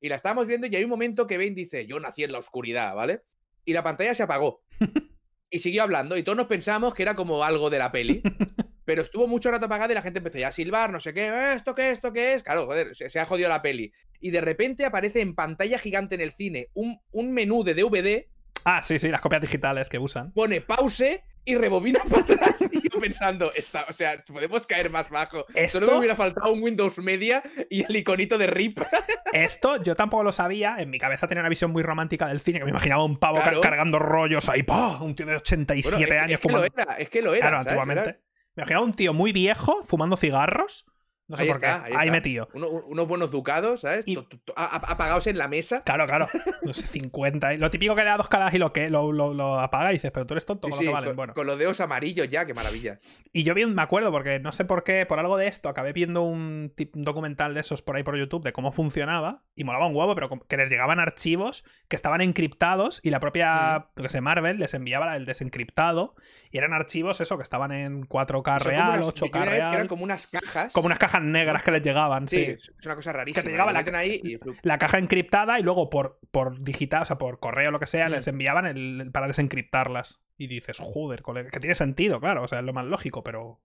Y 0.00 0.08
la 0.08 0.16
estábamos 0.16 0.46
viendo 0.46 0.66
y 0.66 0.74
hay 0.76 0.84
un 0.84 0.90
momento 0.90 1.26
que 1.26 1.36
Bane 1.36 1.50
dice, 1.50 1.86
yo 1.86 2.00
nací 2.00 2.24
en 2.24 2.32
la 2.32 2.38
oscuridad, 2.38 2.94
¿vale? 2.94 3.22
Y 3.64 3.72
la 3.72 3.82
pantalla 3.82 4.14
se 4.14 4.22
apagó. 4.22 4.62
y 5.50 5.58
siguió 5.58 5.82
hablando 5.82 6.16
y 6.16 6.22
todos 6.22 6.36
nos 6.38 6.46
pensamos 6.46 6.94
que 6.94 7.02
era 7.02 7.14
como 7.14 7.44
algo 7.44 7.70
de 7.70 7.78
la 7.78 7.92
peli. 7.92 8.22
Pero 8.84 9.02
estuvo 9.02 9.26
mucho 9.28 9.50
rato 9.50 9.66
apagada 9.66 9.92
y 9.92 9.94
la 9.94 10.02
gente 10.02 10.18
empezó 10.18 10.38
ya 10.38 10.48
a 10.48 10.52
silbar, 10.52 10.90
no 10.90 10.98
sé 11.00 11.12
qué, 11.14 11.26
"Eh, 11.26 11.52
¿esto 11.54 11.74
qué, 11.74 11.90
esto 11.90 12.12
qué 12.12 12.34
es? 12.34 12.42
Claro, 12.42 12.66
joder, 12.66 12.96
se, 12.96 13.08
se 13.10 13.20
ha 13.20 13.26
jodido 13.26 13.48
la 13.48 13.62
peli. 13.62 13.92
Y 14.20 14.30
de 14.30 14.40
repente 14.40 14.84
aparece 14.84 15.20
en 15.20 15.34
pantalla 15.34 15.78
gigante 15.78 16.14
en 16.14 16.22
el 16.22 16.32
cine 16.32 16.68
un, 16.74 16.98
un 17.12 17.30
menú 17.32 17.62
de 17.62 17.74
DVD, 17.74 18.26
ah, 18.64 18.82
sí, 18.82 18.98
sí, 18.98 19.08
las 19.08 19.20
copias 19.20 19.40
digitales 19.42 19.88
que 19.88 19.98
usan. 19.98 20.32
pone 20.32 20.60
pause 20.60 21.22
y 21.44 21.54
rebobina 21.56 22.00
para 22.10 22.22
atrás. 22.22 22.56
Y 22.70 22.88
yo 22.88 23.00
pensando, 23.00 23.52
está, 23.54 23.86
o 23.88 23.92
sea, 23.92 24.22
podemos 24.26 24.66
caer 24.66 24.90
más 24.90 25.08
bajo. 25.10 25.38
Solo 25.38 25.52
me 25.54 25.62
Esto- 25.64 25.98
hubiera 25.98 26.14
faltado 26.16 26.52
un 26.52 26.62
Windows 26.62 26.98
Media 26.98 27.42
y 27.70 27.82
el 27.84 27.96
iconito 27.96 28.36
de 28.38 28.46
RIP. 28.46 28.80
Esto 29.32 29.82
yo 29.82 29.94
tampoco 29.94 30.22
lo 30.24 30.32
sabía. 30.32 30.76
En 30.78 30.90
mi 30.90 30.98
cabeza 30.98 31.28
tenía 31.28 31.40
una 31.40 31.48
visión 31.48 31.70
muy 31.70 31.82
romántica 31.82 32.26
del 32.26 32.40
cine, 32.40 32.58
que 32.58 32.64
me 32.64 32.70
imaginaba 32.70 33.04
un 33.04 33.18
pavo 33.18 33.36
Claro. 33.40 33.60
car- 33.60 33.70
cargando 33.70 33.98
rollos 33.98 34.48
ahí, 34.48 34.62
¡pah! 34.62 34.98
Un 35.00 35.14
tío 35.14 35.24
de 35.26 35.36
87 35.36 35.96
Bueno, 36.06 36.14
es- 36.14 36.22
años 36.22 36.34
es 36.34 36.40
que 36.40 36.48
lo 36.52 36.56
fumando. 36.58 36.74
era, 36.82 36.94
es 36.96 37.08
que 37.10 37.22
lo 37.22 37.34
era. 37.34 37.40
Claro, 37.48 37.58
antiguamente. 37.58 38.02
Era- 38.10 38.18
Me 38.56 38.62
imaginaba 38.62 38.84
un 38.84 38.92
tío 38.94 39.14
muy 39.14 39.32
viejo 39.32 39.82
fumando 39.84 40.16
cigarros. 40.16 40.84
No 41.30 41.36
sé 41.36 41.44
Ahí 41.44 41.48
por 41.48 41.56
está, 41.58 41.84
qué. 41.84 41.92
ahí 41.92 41.94
Ahí, 41.96 42.10
metido. 42.10 42.48
Uno- 42.54 42.68
unos 42.68 43.06
buenos 43.06 43.30
ducados, 43.30 43.82
¿sabes? 43.82 44.06
Y- 44.06 44.18
apagados 44.56 45.26
en 45.26 45.38
la 45.38 45.48
mesa. 45.48 45.80
Claro, 45.84 46.06
claro. 46.06 46.28
No 46.62 46.72
sé, 46.72 46.86
50. 46.86 47.54
Lo 47.54 47.70
típico 47.70 47.94
que 47.94 48.02
le 48.02 48.08
da 48.08 48.16
dos 48.16 48.28
caras 48.28 48.52
y 48.52 48.58
lo 48.58 48.72
que 48.72 48.90
lo, 48.90 49.12
lo- 49.12 49.32
lo 49.32 49.60
apaga 49.60 49.90
y 49.90 49.94
dices, 49.94 50.10
pero 50.10 50.26
tú 50.26 50.34
eres 50.34 50.44
tonto 50.44 50.66
Sí, 50.68 50.72
con 50.72 50.80
sí, 50.80 50.88
valen. 50.88 51.10
con, 51.10 51.16
Bueno. 51.16 51.34
con 51.34 51.46
los 51.46 51.58
dedos 51.58 51.80
amarillos 51.80 52.28
ya, 52.28 52.44
qué 52.46 52.52
maravilla. 52.54 52.98
Y 53.32 53.44
yo 53.44 53.54
vi, 53.54 53.64
un- 53.64 53.74
me 53.74 53.82
acuerdo, 53.82 54.10
porque 54.10 54.38
no 54.40 54.52
sé 54.52 54.64
por 54.64 54.84
qué, 54.84 55.06
por 55.06 55.18
algo 55.20 55.36
de 55.36 55.46
esto, 55.48 55.68
acabé 55.68 55.92
viendo 55.92 56.22
un, 56.22 56.72
documental 56.94 57.54
de 57.54 57.60
esos 57.60 57.80
por 57.82 57.96
ahí 57.96 58.02
por 58.02 58.16
YouTube 58.18 58.42
de 58.44 58.52
cómo 58.52 58.72
funcionaba 58.72 59.42
y 59.54 59.64
molaba 59.64 59.86
un 59.86 59.94
huevo, 59.96 60.14
pero 60.14 60.28
que 60.48 60.56
les 60.56 60.68
llegaban 60.68 60.98
archivos 61.00 61.64
que 61.88 61.96
estaban 61.96 62.20
encriptados 62.20 63.00
y 63.02 63.10
la 63.10 63.20
propia, 63.20 63.86
yo 63.96 64.02
que 64.02 64.08
sé, 64.08 64.20
Marvel 64.20 64.58
les 64.58 64.74
enviaba 64.74 65.16
el 65.16 65.26
desencriptado 65.26 66.14
y 66.50 66.58
eran 66.58 66.72
archivos, 66.72 67.20
eso, 67.20 67.36
que 67.36 67.42
estaban 67.42 67.72
en 67.72 68.02
4K 68.06 68.58
Son 68.58 68.58
como 68.58 68.70
real, 68.70 68.88
unas- 69.02 69.06
8K 69.08 69.20
yo 69.20 69.26
vi 69.26 69.30
una 69.38 69.44
vez 69.44 69.54
que 69.54 69.58
real, 69.60 69.74
eran 69.74 69.88
como 69.88 70.04
unas 70.04 70.26
cajas. 70.26 70.72
como 70.72 70.86
unas 70.86 70.98
cajas 70.98 71.19
negras 71.20 71.62
que 71.62 71.70
les 71.70 71.82
llegaban, 71.82 72.28
Sí, 72.28 72.44
sí. 72.58 72.70
es 72.78 72.86
una 72.86 72.96
cosa 72.96 73.12
rarísima. 73.12 73.42
te 73.42 73.50
llegaba 73.50 73.72
la 73.72 73.84
ahí 73.98 74.20
y. 74.24 74.38
La 74.62 74.78
caja 74.78 74.98
encriptada 74.98 75.58
y 75.60 75.62
luego 75.62 75.90
por, 75.90 76.18
por 76.30 76.60
digital, 76.60 77.02
o 77.02 77.06
sea, 77.06 77.18
por 77.18 77.38
correo 77.40 77.68
o 77.68 77.72
lo 77.72 77.80
que 77.80 77.86
sea, 77.86 78.08
Mm. 78.08 78.12
les 78.12 78.26
enviaban 78.28 78.66
el, 78.66 79.10
para 79.12 79.26
desencriptarlas. 79.28 80.22
Y 80.36 80.46
dices, 80.46 80.78
joder, 80.80 81.22
que 81.52 81.60
tiene 81.60 81.74
sentido, 81.74 82.18
claro, 82.20 82.42
o 82.44 82.48
sea, 82.48 82.60
es 82.60 82.64
lo 82.64 82.72
más 82.72 82.86
lógico, 82.86 83.22
pero 83.22 83.60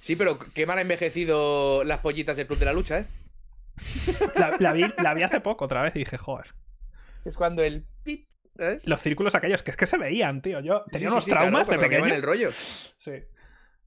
Sí, 0.00 0.16
pero 0.16 0.38
qué 0.38 0.64
mal 0.66 0.78
ha 0.78 0.82
envejecido 0.82 1.84
las 1.84 1.98
pollitas 2.00 2.36
del 2.36 2.46
Club 2.46 2.58
de 2.58 2.64
la 2.64 2.72
Lucha, 2.72 2.98
¿eh? 3.00 3.06
La, 4.36 4.56
la 4.58 4.72
vi, 4.72 4.84
la 5.02 5.14
vi 5.14 5.22
hace 5.22 5.40
poco 5.40 5.64
otra 5.64 5.82
vez 5.82 5.94
y 5.96 6.00
dije, 6.00 6.16
joder. 6.18 6.54
Es 7.24 7.36
cuando 7.36 7.62
el 7.62 7.86
pip, 8.02 8.28
¿sabes? 8.56 8.86
Los 8.86 9.00
círculos 9.00 9.34
aquellos, 9.34 9.62
que 9.62 9.70
es 9.70 9.76
que 9.76 9.86
se 9.86 9.98
veían, 9.98 10.42
tío. 10.42 10.60
Yo 10.60 10.84
tenía 10.90 11.08
sí, 11.08 11.12
unos 11.12 11.24
sí, 11.24 11.30
traumas 11.30 11.68
de 11.68 11.78
pequeño. 11.78 12.06
el 12.14 12.22
rollo. 12.22 12.50
Sí. 12.52 13.12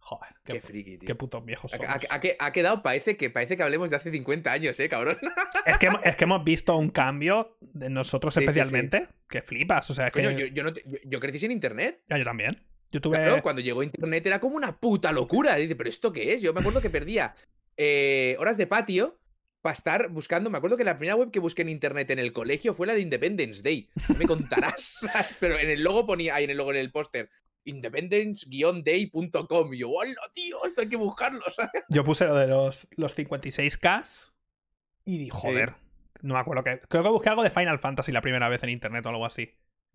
Joder, 0.05 0.29
Qué 0.43 0.53
qué, 0.53 0.61
friki, 0.61 0.97
tío. 0.97 1.07
qué 1.07 1.15
putos 1.15 1.45
viejos 1.45 1.73
Ha, 1.73 1.77
somos. 1.77 1.89
ha- 1.93 2.13
ha 2.15 2.19
que- 2.19 2.35
ha 2.37 2.51
quedado, 2.51 2.83
parece 2.83 3.15
que, 3.15 3.29
parece 3.29 3.55
que 3.55 3.63
hablemos 3.63 3.89
de 3.89 3.95
hace 3.95 4.11
50 4.11 4.51
años, 4.51 4.77
¿eh, 4.81 4.89
cabrón? 4.89 5.17
Es, 5.65 5.77
que, 5.77 5.87
es 6.03 6.15
que 6.17 6.23
hemos 6.25 6.43
visto 6.43 6.75
un 6.75 6.89
cambio 6.89 7.57
de 7.61 7.89
nosotros 7.89 8.33
Sí, 8.33 8.41
sí, 8.41 8.45
sí. 8.45 8.49
especialmente, 8.49 9.07
que 9.29 9.41
flipas. 9.41 9.89
O 9.89 9.93
sea, 9.93 10.07
es 10.07 10.13
Coño, 10.13 10.35
que. 10.35 10.37
yo, 10.41 10.45
yo 10.47 10.63
no 10.63 10.73
te- 10.73 10.83
yo- 10.85 10.97
yo 11.05 11.19
crecí 11.21 11.39
sin 11.39 11.51
internet. 11.51 12.01
Ya, 12.09 12.17
yo 12.17 12.25
también. 12.25 12.61
Yo 12.91 12.99
tuve. 12.99 13.17
Claro, 13.17 13.41
cuando 13.41 13.61
llegó 13.61 13.81
internet 13.81 14.25
era 14.27 14.39
como 14.41 14.57
una 14.57 14.77
puta 14.77 15.13
locura. 15.13 15.55
Dice, 15.55 15.75
¿pero 15.77 15.89
esto 15.89 16.11
qué 16.11 16.33
es? 16.33 16.41
Yo 16.41 16.53
me 16.53 16.59
acuerdo 16.59 16.81
que 16.81 16.89
perdía 16.89 17.33
eh, 17.77 18.35
horas 18.39 18.57
de 18.57 18.67
patio 18.67 19.17
para 19.61 19.73
estar 19.73 20.09
buscando. 20.09 20.49
Me 20.49 20.57
acuerdo 20.57 20.75
que 20.75 20.83
la 20.83 20.97
primera 20.97 21.15
web 21.15 21.31
que 21.31 21.39
busqué 21.39 21.61
en 21.61 21.69
internet 21.69 22.11
en 22.11 22.19
el 22.19 22.33
colegio 22.33 22.73
fue 22.73 22.85
la 22.87 22.93
de 22.93 22.99
Independence 22.99 23.63
Day. 23.63 23.89
Me 24.17 24.25
contarás. 24.27 24.97
¿sabes? 25.13 25.37
Pero 25.39 25.57
en 25.57 25.69
el 25.69 25.81
logo 25.81 26.05
ponía, 26.05 26.35
ahí 26.35 26.43
en 26.43 26.49
el 26.49 26.57
logo 26.57 26.71
en 26.71 26.77
el 26.77 26.91
póster, 26.91 27.29
independence-day.com. 27.66 29.74
Y 29.74 29.80
yo, 29.80 29.89
¡hola, 29.89 30.14
tío! 30.34 30.64
Esto 30.66 30.82
hay 30.82 30.89
que 30.89 30.97
buscarlo, 30.97 31.41
¿sabes? 31.55 31.72
Yo 31.89 32.03
puse 32.03 32.26
lo 32.26 32.36
de 32.36 32.47
los, 32.47 32.88
los 32.91 33.18
56K 33.18 34.34
y 35.05 35.18
di, 35.18 35.30
joder. 35.30 35.76
No 36.22 36.36
me 36.36 36.39
acuerdo 36.39 36.64
que. 36.64 36.80
Creo 36.88 37.03
que 37.03 37.09
busqué 37.09 37.30
algo 37.30 37.43
de 37.43 37.49
Final 37.49 37.80
Fantasy 37.80 38.11
la 38.11 38.22
primera 38.22 38.49
vez 38.49 38.64
en 38.64 38.70
internet 38.70 39.05
o 39.05 39.09
algo 39.09 39.26
así. 39.26 39.53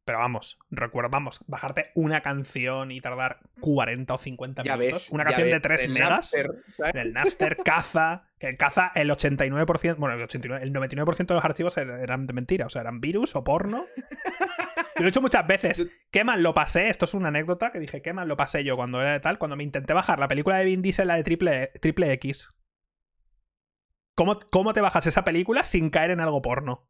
Pero 0.09 0.21
vamos, 0.21 0.59
recuerda, 0.71 1.11
vamos, 1.11 1.45
bajarte 1.49 1.91
una 1.95 2.23
canción 2.23 2.91
y 2.91 3.03
tardar 3.03 3.41
40 3.61 4.15
o 4.15 4.17
50 4.17 4.63
Ya 4.63 4.79
minutos. 4.79 5.03
ves. 5.03 5.11
una 5.13 5.25
canción 5.25 5.49
de 5.49 5.53
ves, 5.53 5.61
3 5.63 5.85
el 5.85 5.91
megas. 5.93 6.09
Napster, 6.11 6.51
el 6.95 7.13
Napster, 7.13 7.57
Caza, 7.59 8.25
que 8.39 8.57
Caza 8.57 8.91
el 8.95 9.11
89%, 9.11 9.97
bueno, 9.99 10.17
el 10.17 10.23
89, 10.23 10.65
el 10.65 10.73
99% 10.73 11.27
de 11.27 11.35
los 11.35 11.45
archivos 11.45 11.77
er- 11.77 12.01
eran 12.03 12.27
de 12.27 12.33
mentira, 12.33 12.65
o 12.65 12.71
sea, 12.71 12.81
eran 12.81 13.03
virus 13.03 13.37
o 13.37 13.45
porno. 13.45 13.85
Yo 14.97 15.03
lo 15.03 15.05
he 15.05 15.09
hecho 15.11 15.21
muchas 15.21 15.47
veces. 15.47 15.87
Qué 16.11 16.25
mal 16.25 16.43
lo 16.43 16.55
pasé, 16.55 16.89
esto 16.89 17.05
es 17.05 17.13
una 17.13 17.29
anécdota 17.29 17.71
que 17.71 17.79
dije, 17.79 18.01
qué 18.01 18.15
mal 18.15 18.29
lo 18.29 18.39
pasé 18.39 18.65
yo 18.65 18.77
cuando 18.77 19.03
era 19.03 19.13
de 19.13 19.21
tal, 19.21 19.37
cuando 19.37 19.57
me 19.57 19.63
intenté 19.63 19.93
bajar 19.93 20.19
la 20.19 20.27
película 20.29 20.57
de 20.57 20.65
Vin 20.65 20.81
Diesel, 20.81 21.09
la 21.09 21.17
de 21.17 21.23
triple, 21.25 21.67
triple 21.83 22.11
X. 22.15 22.49
¿Cómo, 24.15 24.39
¿Cómo 24.51 24.73
te 24.73 24.81
bajas 24.81 25.07
esa 25.07 25.23
película 25.23 25.65
sin 25.65 25.91
caer 25.91 26.13
en 26.13 26.21
algo 26.21 26.41
porno? 26.41 26.89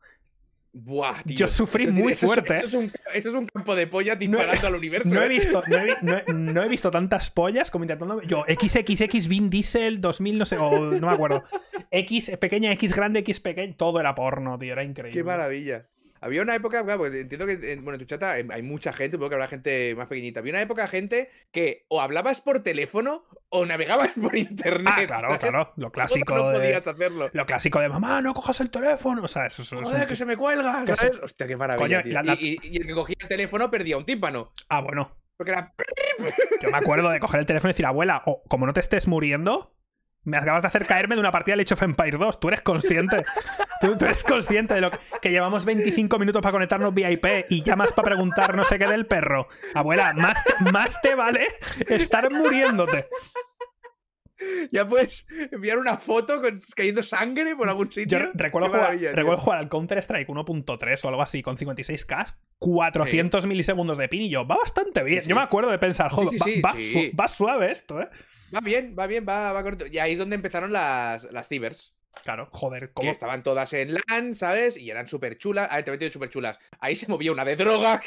Buah, 0.73 1.23
tío. 1.25 1.37
Yo 1.37 1.49
sufrí 1.49 1.85
Eso- 1.85 1.93
muy 1.93 2.13
eso 2.13 2.27
fuerte, 2.27 2.57
Eso, 2.57 2.67
es 2.67 2.75
un, 2.75 2.93
eso 3.15 3.29
es 3.31 3.35
un 3.35 3.47
campo 3.47 3.75
de 3.75 3.87
pollas 3.87 4.19
disparando 4.19 4.67
al 4.67 4.75
universo. 4.77 5.09
No 5.09 5.23
he 5.23 5.27
¿eh? 5.27 5.29
visto, 5.29 5.63
no 5.67 5.77
he, 5.79 5.85
vi- 5.87 5.93
no 6.03 6.17
he- 6.19 6.25
no 6.35 6.63
he 6.63 6.69
visto 6.69 6.91
tantas 6.91 7.31
pollas 7.31 7.71
como 7.71 7.85
intentando. 7.85 8.21
Yo, 8.23 8.45
XXX 8.47 9.29
Vin 9.29 9.51
Diesel 9.51 10.01
2000, 10.01 10.39
no 10.39 10.45
sé, 10.45 10.57
o 10.59 10.93
no 10.93 11.07
me 11.07 11.13
acuerdo. 11.13 11.43
X 11.91 12.33
pequeña, 12.39 12.71
X 12.73 12.95
grande, 12.95 13.21
X 13.21 13.41
pequeña. 13.41 13.75
Todo 13.77 13.99
era 14.01 14.15
porno, 14.15 14.59
tío, 14.59 14.73
era 14.73 14.85
increíble. 14.85 15.19
Qué 15.19 15.25
maravilla. 15.25 15.87
Había 16.21 16.43
una 16.43 16.55
época, 16.57 16.85
claro, 16.85 17.07
entiendo 17.07 17.47
que 17.47 17.73
en, 17.73 17.85
bueno, 17.85 17.95
en 17.95 18.01
tu 18.01 18.05
chata 18.05 18.33
hay 18.33 18.45
hay 18.51 18.63
mucha 18.63 18.93
gente, 18.93 19.13
supongo 19.17 19.29
que 19.31 19.35
habrá 19.37 19.47
gente 19.49 19.95
más 19.95 20.09
pequeñita. 20.09 20.41
Había 20.41 20.53
una 20.53 20.63
época 20.63 20.87
gente 20.89 21.31
que 21.53 21.87
o 21.89 22.01
hablabas 22.01 22.41
por 22.41 22.61
teléfono 22.61 23.25
o 23.51 23.65
navegabas 23.67 24.15
por 24.15 24.37
internet. 24.37 24.87
Ah, 24.95 25.07
claro, 25.07 25.29
¿sabes? 25.29 25.39
claro. 25.51 25.73
Lo 25.77 25.91
clásico 25.91 26.35
No 26.37 26.51
de. 26.51 26.59
podías 26.59 26.87
hacerlo. 26.87 27.31
Lo 27.33 27.47
clásico 27.47 27.81
de 27.81 27.89
mamá, 27.89 28.21
no 28.23 28.35
cojas 28.35 28.61
el 28.61 28.71
teléfono. 28.71 29.23
O 29.25 29.29
sea, 29.29 29.47
eso, 29.47 29.63
eso 29.63 29.77
es 29.77 29.81
un 29.83 29.87
Joder, 29.87 30.07
que 30.07 30.17
se 30.17 30.25
me 30.27 30.37
cuelga. 30.37 30.85
¿sabes? 30.95 31.19
Hostia, 31.23 31.47
qué 31.47 31.57
maravilla. 31.57 32.03
Coño, 32.03 32.03
tío. 32.03 32.13
la- 32.13 32.23
la- 32.23 32.35
Y, 32.35 32.59
y- 32.63 32.69
y 32.73 32.77
el 32.81 32.87
que 32.87 32.95
cogía 32.95 33.17
el 33.21 33.29
teléfono 33.29 33.71
perdía 33.71 33.97
un 33.97 34.05
tímpano. 34.05 34.53
Ah, 34.69 34.81
bueno. 34.81 35.17
Porque 35.37 35.53
era. 35.53 35.73
Yo 36.61 36.71
me 36.71 36.79
acuerdo 36.79 37.09
de 37.11 37.21
coger 37.21 37.41
el 37.41 37.47
teléfono 37.47 37.71
y 37.71 37.73
decir, 37.73 37.87
abuela, 37.87 38.23
o 38.27 38.43
como 38.49 38.67
no 38.67 38.73
te 38.73 38.81
estés 38.81 39.07
muriendo, 39.07 39.73
me 40.25 40.37
acabas 40.37 40.63
de 40.63 40.69
hacer 40.69 40.87
caerme 40.87 41.15
de 41.15 41.21
una 41.21 41.33
partida 41.33 41.57
de 41.57 41.63
Age 41.63 41.75
of 41.75 41.83
Empire 41.83 42.19
2. 42.19 42.41
Tú 42.41 42.49
eres 42.49 42.63
consciente. 42.63 43.25
Tú, 43.81 43.97
tú 43.97 44.05
eres 44.05 44.25
consciente 44.25 44.75
de 44.75 44.81
lo 44.81 44.91
que, 44.91 44.99
que 45.23 45.31
llevamos 45.31 45.65
25 45.65 46.19
minutos 46.19 46.43
para 46.43 46.53
conectarnos 46.53 46.93
vía 46.93 47.11
IP 47.11 47.27
y 47.49 47.63
llamas 47.63 47.93
para 47.93 48.07
preguntar 48.07 48.57
no 48.57 48.65
sé 48.65 48.79
qué 48.79 48.87
del 48.87 49.07
perro. 49.07 49.49
Abuela, 49.75 50.13
más 50.15 50.43
te, 50.45 50.73
más 50.73 51.01
te 51.01 51.15
vale 51.15 51.47
estar 51.89 52.31
muriéndote. 52.31 53.09
Ya 54.71 54.87
puedes 54.87 55.27
enviar 55.51 55.79
una 55.79 55.97
foto 55.99 56.41
con, 56.41 56.61
cayendo 56.77 57.03
sangre 57.03 57.57
por 57.57 57.69
algún 57.69 57.91
sitio. 57.91 58.19
Yo 58.19 58.27
recuerdo, 58.35 58.69
jugar, 58.69 58.97
recuerdo 58.97 59.43
jugar 59.43 59.59
al 59.59 59.69
Counter-Strike 59.69 60.29
1.3 60.29 61.05
o 61.05 61.09
algo 61.09 61.23
así 61.23 61.43
con 61.43 61.57
56K, 61.57 62.37
400 62.59 63.47
milisegundos 63.47 63.99
de 63.99 64.09
pin 64.09 64.23
y 64.23 64.31
yo, 64.31 64.47
va 64.47 64.57
bastante 64.57 65.03
bien. 65.03 65.25
Yo 65.27 65.35
me 65.35 65.43
acuerdo 65.43 65.71
de 65.71 65.79
pensar, 65.79 66.11
joder, 66.11 66.41
va, 66.65 66.75
va, 67.19 67.29
suave 67.29 67.71
esto, 67.71 68.01
¿eh? 68.01 68.09
Va 68.55 68.61
bien, 68.61 68.95
va 68.99 69.07
bien, 69.07 69.25
va, 69.29 69.53
va 69.53 69.63
corto. 69.63 69.87
Y 69.91 69.99
ahí 69.99 70.13
es 70.13 70.19
donde 70.19 70.37
empezaron 70.37 70.73
las, 70.73 71.31
las 71.33 71.49
cibers. 71.49 71.95
Claro, 72.23 72.49
joder, 72.53 72.93
¿cómo? 72.93 73.07
Que 73.07 73.13
estaban 73.13 73.43
todas 73.43 73.73
en 73.73 73.95
LAN, 73.95 74.35
¿sabes? 74.35 74.77
Y 74.77 74.91
eran 74.91 75.07
súper 75.07 75.39
chulas. 75.39 75.69
A 75.71 75.77
ver, 75.81 75.99
te 75.99 76.07
he 76.07 76.11
súper 76.11 76.31
chulas. 76.31 76.59
Ahí 76.81 76.97
se 76.97 77.07
movía 77.07 77.33
una 77.33 77.45
de 77.45 77.57
droga. 77.57 78.01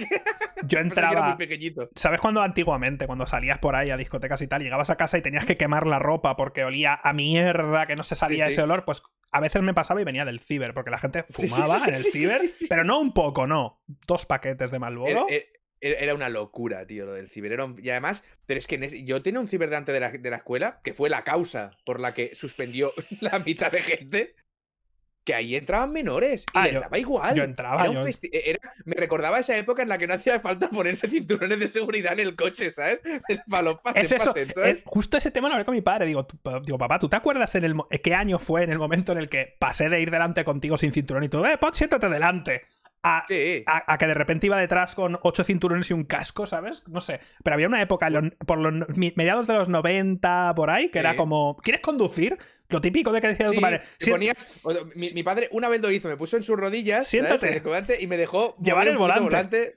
Yo 0.65 0.79
entraba. 0.79 1.29
muy 1.29 1.37
pequeñito. 1.37 1.89
¿Sabes 1.95 2.19
cuando 2.19 2.41
antiguamente, 2.41 3.07
cuando 3.07 3.25
salías 3.25 3.59
por 3.59 3.75
ahí 3.75 3.89
a 3.89 3.97
discotecas 3.97 4.41
y 4.41 4.47
tal, 4.47 4.61
llegabas 4.61 4.89
a 4.89 4.97
casa 4.97 5.17
y 5.17 5.21
tenías 5.21 5.45
que 5.45 5.57
quemar 5.57 5.87
la 5.87 5.99
ropa 5.99 6.35
porque 6.35 6.63
olía 6.63 6.99
a 7.01 7.13
mierda, 7.13 7.87
que 7.87 7.95
no 7.95 8.03
se 8.03 8.15
salía 8.15 8.47
ese 8.47 8.61
olor? 8.61 8.85
Pues 8.85 9.01
a 9.31 9.39
veces 9.39 9.61
me 9.61 9.73
pasaba 9.73 10.01
y 10.01 10.03
venía 10.03 10.25
del 10.25 10.39
ciber, 10.39 10.73
porque 10.73 10.91
la 10.91 10.99
gente 10.99 11.23
fumaba 11.23 11.77
en 11.87 11.95
el 11.95 12.03
ciber, 12.03 12.41
pero 12.67 12.83
no 12.83 12.99
un 12.99 13.13
poco, 13.13 13.47
no. 13.47 13.81
Dos 14.07 14.25
paquetes 14.25 14.71
de 14.71 14.79
Malboro. 14.79 15.25
Era 15.81 16.13
una 16.13 16.29
locura, 16.29 16.85
tío, 16.85 17.05
lo 17.05 17.13
del 17.13 17.29
ciber. 17.29 17.59
y 17.81 17.89
además, 17.89 18.23
pero 18.45 18.59
es 18.59 18.67
que 18.67 19.03
yo 19.03 19.23
tenía 19.23 19.39
un 19.39 19.47
ciber 19.47 19.69
delante 19.69 19.91
de 19.91 19.99
la, 19.99 20.11
de 20.11 20.29
la 20.29 20.37
escuela 20.37 20.79
que 20.83 20.93
fue 20.93 21.09
la 21.09 21.23
causa 21.23 21.71
por 21.85 21.99
la 21.99 22.13
que 22.13 22.35
suspendió 22.35 22.93
la 23.19 23.39
mitad 23.39 23.71
de 23.71 23.81
gente 23.81 24.35
que 25.23 25.35
ahí 25.35 25.55
entraban 25.55 25.91
menores 25.91 26.41
y 26.41 26.45
ah, 26.57 26.67
entraba 26.67 26.97
igual. 26.97 27.35
Yo 27.35 27.43
entraba. 27.43 27.85
E, 27.85 28.57
me 28.85 28.95
recordaba 28.95 29.39
esa 29.39 29.55
época 29.55 29.83
en 29.83 29.89
la 29.89 29.97
que 29.97 30.07
no 30.07 30.13
hacía 30.15 30.39
falta 30.39 30.69
ponerse 30.69 31.07
cinturones 31.07 31.59
de 31.59 31.67
seguridad 31.67 32.13
en 32.13 32.21
el 32.21 32.35
coche, 32.35 32.71
¿sabes? 32.71 32.99
es 33.95 34.11
eso. 34.11 34.33
justo 34.85 35.17
ese 35.17 35.31
tema 35.31 35.47
lo 35.47 35.55
hablé 35.55 35.65
con 35.65 35.75
mi 35.75 35.81
padre. 35.81 36.05
Digo, 36.05 36.27
digo, 36.63 36.77
papá, 36.77 36.99
¿tú 36.99 37.09
te 37.09 37.15
acuerdas 37.15 37.53
en 37.55 37.65
el 37.65 37.75
qué 38.03 38.13
año 38.13 38.39
fue 38.39 38.63
en 38.63 38.71
el 38.71 38.79
momento 38.79 39.11
en 39.11 39.19
el 39.19 39.29
que 39.29 39.55
pasé 39.59 39.89
de 39.89 40.01
ir 40.01 40.11
delante 40.11 40.43
contigo 40.43 40.77
sin 40.77 40.91
cinturón 40.91 41.23
y 41.23 41.29
tú, 41.29 41.45
eh, 41.45 41.57
siéntate 41.73 42.09
delante? 42.09 42.63
A, 43.03 43.25
que 43.27 44.07
de 44.07 44.13
repente 44.13 44.45
iba 44.45 44.59
detrás 44.59 44.93
con 44.93 45.17
ocho 45.23 45.43
cinturones 45.43 45.89
y 45.89 45.93
un 45.93 46.03
casco, 46.03 46.45
¿sabes? 46.45 46.87
No 46.87 47.01
sé. 47.01 47.19
Pero 47.43 47.55
había 47.55 47.67
una 47.67 47.81
época, 47.81 48.09
por 48.45 48.59
los 48.59 48.87
mediados 48.97 49.47
de 49.47 49.55
los 49.55 49.69
90, 49.69 50.53
por 50.55 50.69
ahí, 50.69 50.89
que 50.89 50.99
era 50.99 51.15
como, 51.15 51.57
¿quieres 51.63 51.81
conducir? 51.81 52.37
Lo 52.69 52.79
típico 52.79 53.11
de 53.11 53.21
que 53.21 53.27
decía 53.29 53.51
tu 53.51 53.59
padre. 53.59 53.81
mi, 54.95 55.23
padre 55.23 55.49
una 55.51 55.67
vez 55.67 55.81
lo 55.81 55.91
hizo, 55.91 56.07
me 56.07 56.17
puso 56.17 56.37
en 56.37 56.43
sus 56.43 56.57
rodillas 56.57 57.07
Siéntate. 57.07 57.61
y 57.99 58.07
me 58.07 58.17
dejó 58.17 58.55
llevar 58.57 58.87
el 58.87 58.97
volante. 58.97 59.75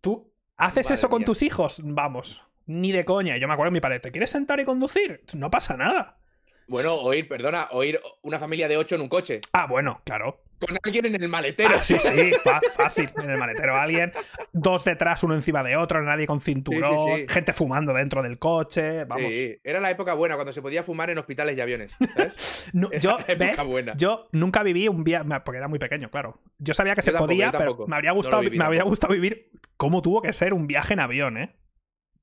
¿Tú 0.00 0.32
haces 0.56 0.90
eso 0.90 1.08
con 1.08 1.24
tus 1.24 1.42
hijos? 1.42 1.80
Vamos, 1.82 2.42
ni 2.66 2.92
de 2.92 3.04
coña. 3.04 3.38
Yo 3.38 3.48
me 3.48 3.54
acuerdo 3.54 3.70
de 3.70 3.76
mi 3.76 3.80
padre, 3.80 4.00
¿te 4.00 4.12
quieres 4.12 4.30
sentar 4.30 4.60
y 4.60 4.64
conducir? 4.64 5.24
No 5.34 5.50
pasa 5.50 5.76
nada. 5.76 6.21
Bueno, 6.68 6.94
oír, 6.94 7.28
perdona, 7.28 7.68
oír 7.72 8.00
una 8.22 8.38
familia 8.38 8.68
de 8.68 8.76
ocho 8.76 8.94
en 8.94 9.02
un 9.02 9.08
coche. 9.08 9.40
Ah, 9.52 9.66
bueno, 9.66 10.00
claro 10.04 10.42
con 10.66 10.78
alguien 10.82 11.06
en 11.06 11.22
el 11.22 11.28
maletero. 11.28 11.74
Ah, 11.76 11.82
sí, 11.82 11.98
sí, 11.98 12.32
fácil. 12.76 13.10
En 13.16 13.30
el 13.30 13.38
maletero 13.38 13.76
alguien. 13.76 14.12
Dos 14.52 14.84
detrás, 14.84 15.22
uno 15.22 15.34
encima 15.34 15.62
de 15.62 15.76
otro, 15.76 16.02
nadie 16.02 16.26
con 16.26 16.40
cinturón, 16.40 17.28
gente 17.28 17.52
fumando 17.52 17.92
dentro 17.92 18.22
del 18.22 18.38
coche. 18.38 19.04
Vamos. 19.04 19.30
Sí, 19.30 19.58
era 19.64 19.80
la 19.80 19.90
época 19.90 20.14
buena, 20.14 20.34
cuando 20.34 20.52
se 20.52 20.62
podía 20.62 20.82
fumar 20.82 21.10
en 21.10 21.18
hospitales 21.18 21.56
y 21.56 21.60
aviones. 21.60 21.90
yo, 23.00 23.18
¿ves? 23.38 23.60
Yo 23.96 24.28
nunca 24.32 24.62
viví 24.62 24.88
un 24.88 25.04
viaje, 25.04 25.24
porque 25.44 25.58
era 25.58 25.68
muy 25.68 25.78
pequeño, 25.78 26.10
claro. 26.10 26.40
Yo 26.58 26.74
sabía 26.74 26.94
que 26.94 27.02
se 27.02 27.12
podía, 27.12 27.52
pero 27.52 27.86
me 27.86 27.96
habría 27.96 28.12
gustado, 28.12 28.42
me 28.42 28.64
habría 28.64 28.84
gustado 28.84 29.12
vivir 29.14 29.50
cómo 29.76 30.02
tuvo 30.02 30.22
que 30.22 30.32
ser 30.32 30.54
un 30.54 30.66
viaje 30.66 30.94
en 30.94 31.00
avión, 31.00 31.38
¿eh? 31.38 31.56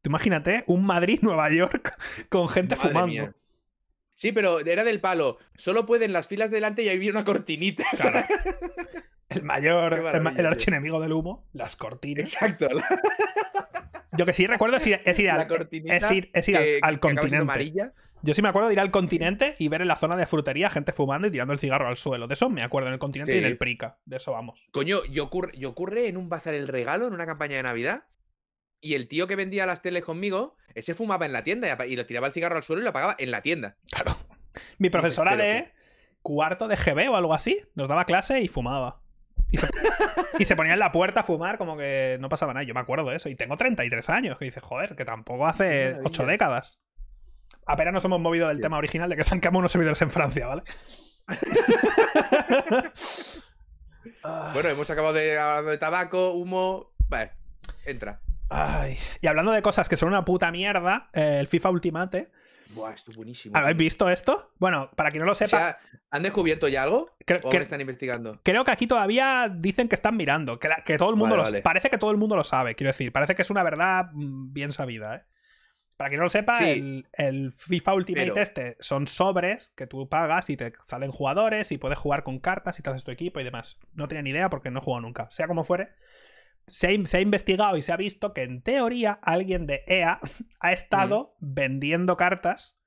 imagínate 0.06 0.64
un 0.68 0.86
Madrid-Nueva 0.86 1.52
York 1.52 1.94
con 2.30 2.48
gente 2.48 2.78
fumando. 2.78 3.34
Sí, 4.20 4.34
pero 4.34 4.60
era 4.60 4.84
del 4.84 5.00
palo. 5.00 5.38
Solo 5.56 5.86
pueden 5.86 6.12
las 6.12 6.28
filas 6.28 6.52
delante 6.52 6.84
y 6.84 6.90
ahí 6.90 7.00
viene 7.00 7.14
una 7.14 7.24
cortinita. 7.24 7.86
El 9.30 9.44
mayor, 9.44 9.94
el, 9.94 10.46
archienemigo 10.48 11.00
del 11.00 11.14
humo, 11.14 11.46
las 11.54 11.76
cortinas. 11.76 12.34
Exacto. 12.34 12.68
Yo 14.18 14.26
que 14.26 14.34
sí 14.34 14.48
recuerdo 14.48 14.78
es 14.78 14.88
ir, 14.88 15.00
es 15.06 15.20
ir, 15.20 15.30
al, 15.30 15.48
continente. 17.00 17.92
Yo 18.24 18.34
sí 18.34 18.42
me 18.42 18.50
acuerdo 18.50 18.70
de 18.70 18.74
ir 18.74 18.80
al 18.80 18.90
continente 18.90 19.54
y 19.60 19.68
ver 19.68 19.84
en 19.84 19.88
la 19.88 19.98
zona 19.98 20.16
de 20.16 20.26
frutería 20.26 20.72
gente 20.72 20.94
fumando 20.94 21.28
y 21.28 21.32
tirando 21.32 21.54
el 21.54 21.60
cigarro 21.60 21.88
al 21.88 21.96
suelo. 21.96 22.26
De 22.26 22.34
eso 22.34 22.50
me 22.50 22.64
acuerdo 22.64 22.88
en 22.88 22.94
el 22.94 23.00
continente 23.00 23.36
y 23.36 23.38
en 23.38 23.46
el 23.46 23.60
Prica. 23.60 24.00
De 24.06 24.18
eso 24.18 24.32
vamos. 24.32 24.66
Coño, 24.72 25.06
yo 25.06 25.26
ocurre, 25.26 25.54
yo 25.58 25.70
ocurre 25.70 26.08
en 26.08 26.18
un 26.18 26.28
bazar 26.28 26.56
el 26.56 26.68
regalo, 26.68 27.06
en 27.06 27.14
una 27.14 27.28
campaña 27.28 27.58
de 27.58 27.64
Navidad, 27.64 28.06
y 28.82 28.94
el 28.94 29.08
tío 29.08 29.28
que 29.28 29.36
vendía 29.36 29.66
las 29.66 29.82
teles 29.82 30.04
conmigo, 30.04 30.56
ese 30.76 30.96
fumaba 30.96 31.26
en 31.26 31.34
la 31.34 31.44
tienda 31.44 31.86
y, 31.86 31.96
lo 31.96 32.06
tiraba 32.06 32.28
el 32.28 32.34
cigarro 32.34 32.58
al 32.58 32.64
suelo 32.64 32.82
y 32.82 32.84
lo 32.84 32.92
apagaba 32.92 33.16
en 33.18 33.32
la 33.32 33.42
tienda. 33.42 33.78
Claro. 33.92 34.16
Mi 34.78 34.90
profesora 34.90 35.36
de 35.36 35.72
cuarto 36.22 36.68
de 36.68 36.76
GB 36.76 37.10
o 37.10 37.16
algo 37.16 37.34
así 37.34 37.62
nos 37.76 37.88
daba 37.88 38.06
clase 38.06 38.42
y 38.42 38.48
fumaba. 38.48 39.02
Y 40.38 40.46
se, 40.46 40.56
ponía 40.56 40.72
en 40.72 40.80
la 40.80 40.94
puerta 40.94 41.20
a 41.20 41.24
fumar 41.24 41.58
como 41.58 41.76
que 41.76 42.18
no 42.22 42.30
pasaba 42.30 42.54
nada. 42.54 42.64
Yo 42.64 42.74
me 42.74 42.80
acuerdo 42.80 43.10
de 43.10 43.18
eso. 43.18 43.28
Y 43.28 43.36
tengo 43.36 43.58
33 43.58 44.10
años. 44.10 44.38
Que 44.38 44.46
dice, 44.46 44.62
joder, 44.62 44.96
que 44.96 45.04
tampoco 45.04 45.46
hace 45.46 45.98
8 46.02 46.26
décadas. 46.26 46.82
Apenas 47.66 47.94
nos 47.94 48.06
hemos 48.06 48.22
movido 48.22 48.48
del 48.48 48.62
tema 48.62 48.78
original 48.78 49.10
de 49.10 49.18
que 49.18 49.26
se 49.26 49.34
han 49.34 49.42
quemado 49.42 49.60
unos 49.60 49.74
servidores 49.74 50.02
en 50.02 50.12
Francia, 50.12 50.48
¿vale? 50.48 50.64
bueno, 54.54 54.70
hemos 54.70 54.90
acabado 54.90 55.14
de 55.14 55.38
hablando 55.38 55.72
de 55.72 55.78
tabaco, 55.78 56.32
humo. 56.32 56.94
Vale, 57.10 57.32
entra. 57.86 58.22
Ay. 58.50 58.98
Y 59.22 59.28
hablando 59.28 59.52
de 59.52 59.62
cosas 59.62 59.88
que 59.88 59.96
son 59.96 60.10
una 60.10 60.26
puta 60.26 60.52
mierda, 60.52 61.10
eh, 61.14 61.38
el 61.40 61.48
FIFA 61.48 61.70
Ultimate. 61.70 62.32
Buah, 62.70 62.94
esto 62.94 63.12
es 63.12 63.18
buenísimo. 63.18 63.58
¿Habéis 63.58 63.78
visto 63.78 64.10
esto? 64.10 64.52
Bueno, 64.60 64.92
para 64.96 65.10
quien 65.10 65.22
no 65.22 65.26
lo 65.26 65.36
sepa. 65.36 65.78
¿Han 66.12 66.24
descubierto 66.24 66.68
ya 66.68 66.84
algo? 66.84 67.08
Creo, 67.26 67.40
¿O 67.44 67.50
que, 67.50 67.58
están 67.58 67.82
investigando? 67.82 68.40
Creo 68.44 68.64
que 68.64 68.72
aquí 68.72 68.86
todavía 68.86 69.52
dicen 69.54 69.88
que 69.88 69.96
están 69.96 70.16
mirando. 70.16 70.60
Que, 70.60 70.98
todo 70.98 71.10
el 71.10 71.16
mundo 71.16 71.36
lo 71.36 71.44
Parece 71.64 71.90
que 71.90 71.98
todo 71.98 72.12
el 72.12 72.18
mundo 72.18 72.36
lo 72.36 72.44
sabe, 72.44 72.76
quiero 72.76 72.90
decir. 72.90 73.12
Parece 73.12 73.36
que 73.36 73.42
es 73.42 73.50
una 73.50 73.64
verdad 73.64 74.10
mm, 74.14 74.54
bien 74.54 74.72
sabida, 74.72 75.16
¿eh? 75.16 75.24
Para 76.00 76.12
quien 76.12 76.20
no 76.20 76.24
lo 76.24 76.30
sepa, 76.30 76.60
el, 76.62 77.54
FIFA 77.58 77.94
Ultimate 77.96 78.42
este 78.42 78.78
son 78.80 79.06
sobres 79.06 79.74
que 79.76 79.86
tú 79.86 80.08
pagas 80.08 80.50
y 80.50 80.56
te 80.56 80.72
salen 80.86 81.12
jugadores 81.12 81.74
y 81.74 81.78
puedes 81.78 82.00
jugar 82.00 82.24
con 82.24 82.40
cartas 82.40 82.80
y 82.80 82.82
te 82.82 82.90
haces 82.90 83.04
tu 83.04 83.12
equipo 83.12 83.42
y 83.42 83.44
demás. 83.44 83.78
No 83.96 84.08
tenía 84.08 84.22
ni 84.22 84.30
idea 84.30 84.50
porque 84.50 84.72
no 84.72 84.80
he 84.80 84.82
jugado 84.82 85.02
nunca. 85.02 85.30
Sea 85.30 85.48
como 85.48 85.66
fuere, 85.66 85.90
se 86.70 86.88
ha, 86.88 87.22
investigado 87.22 87.78
y 87.78 87.82
se 87.82 87.92
ha 87.92 87.98
visto 87.98 88.34
que 88.34 88.44
en 88.44 88.62
teoría 88.62 89.20
alguien 89.22 89.66
de 89.68 89.84
EA 89.88 90.20
ha 90.60 90.72
estado 90.72 91.36
vendiendo 91.40 92.18
cartas 92.18 92.80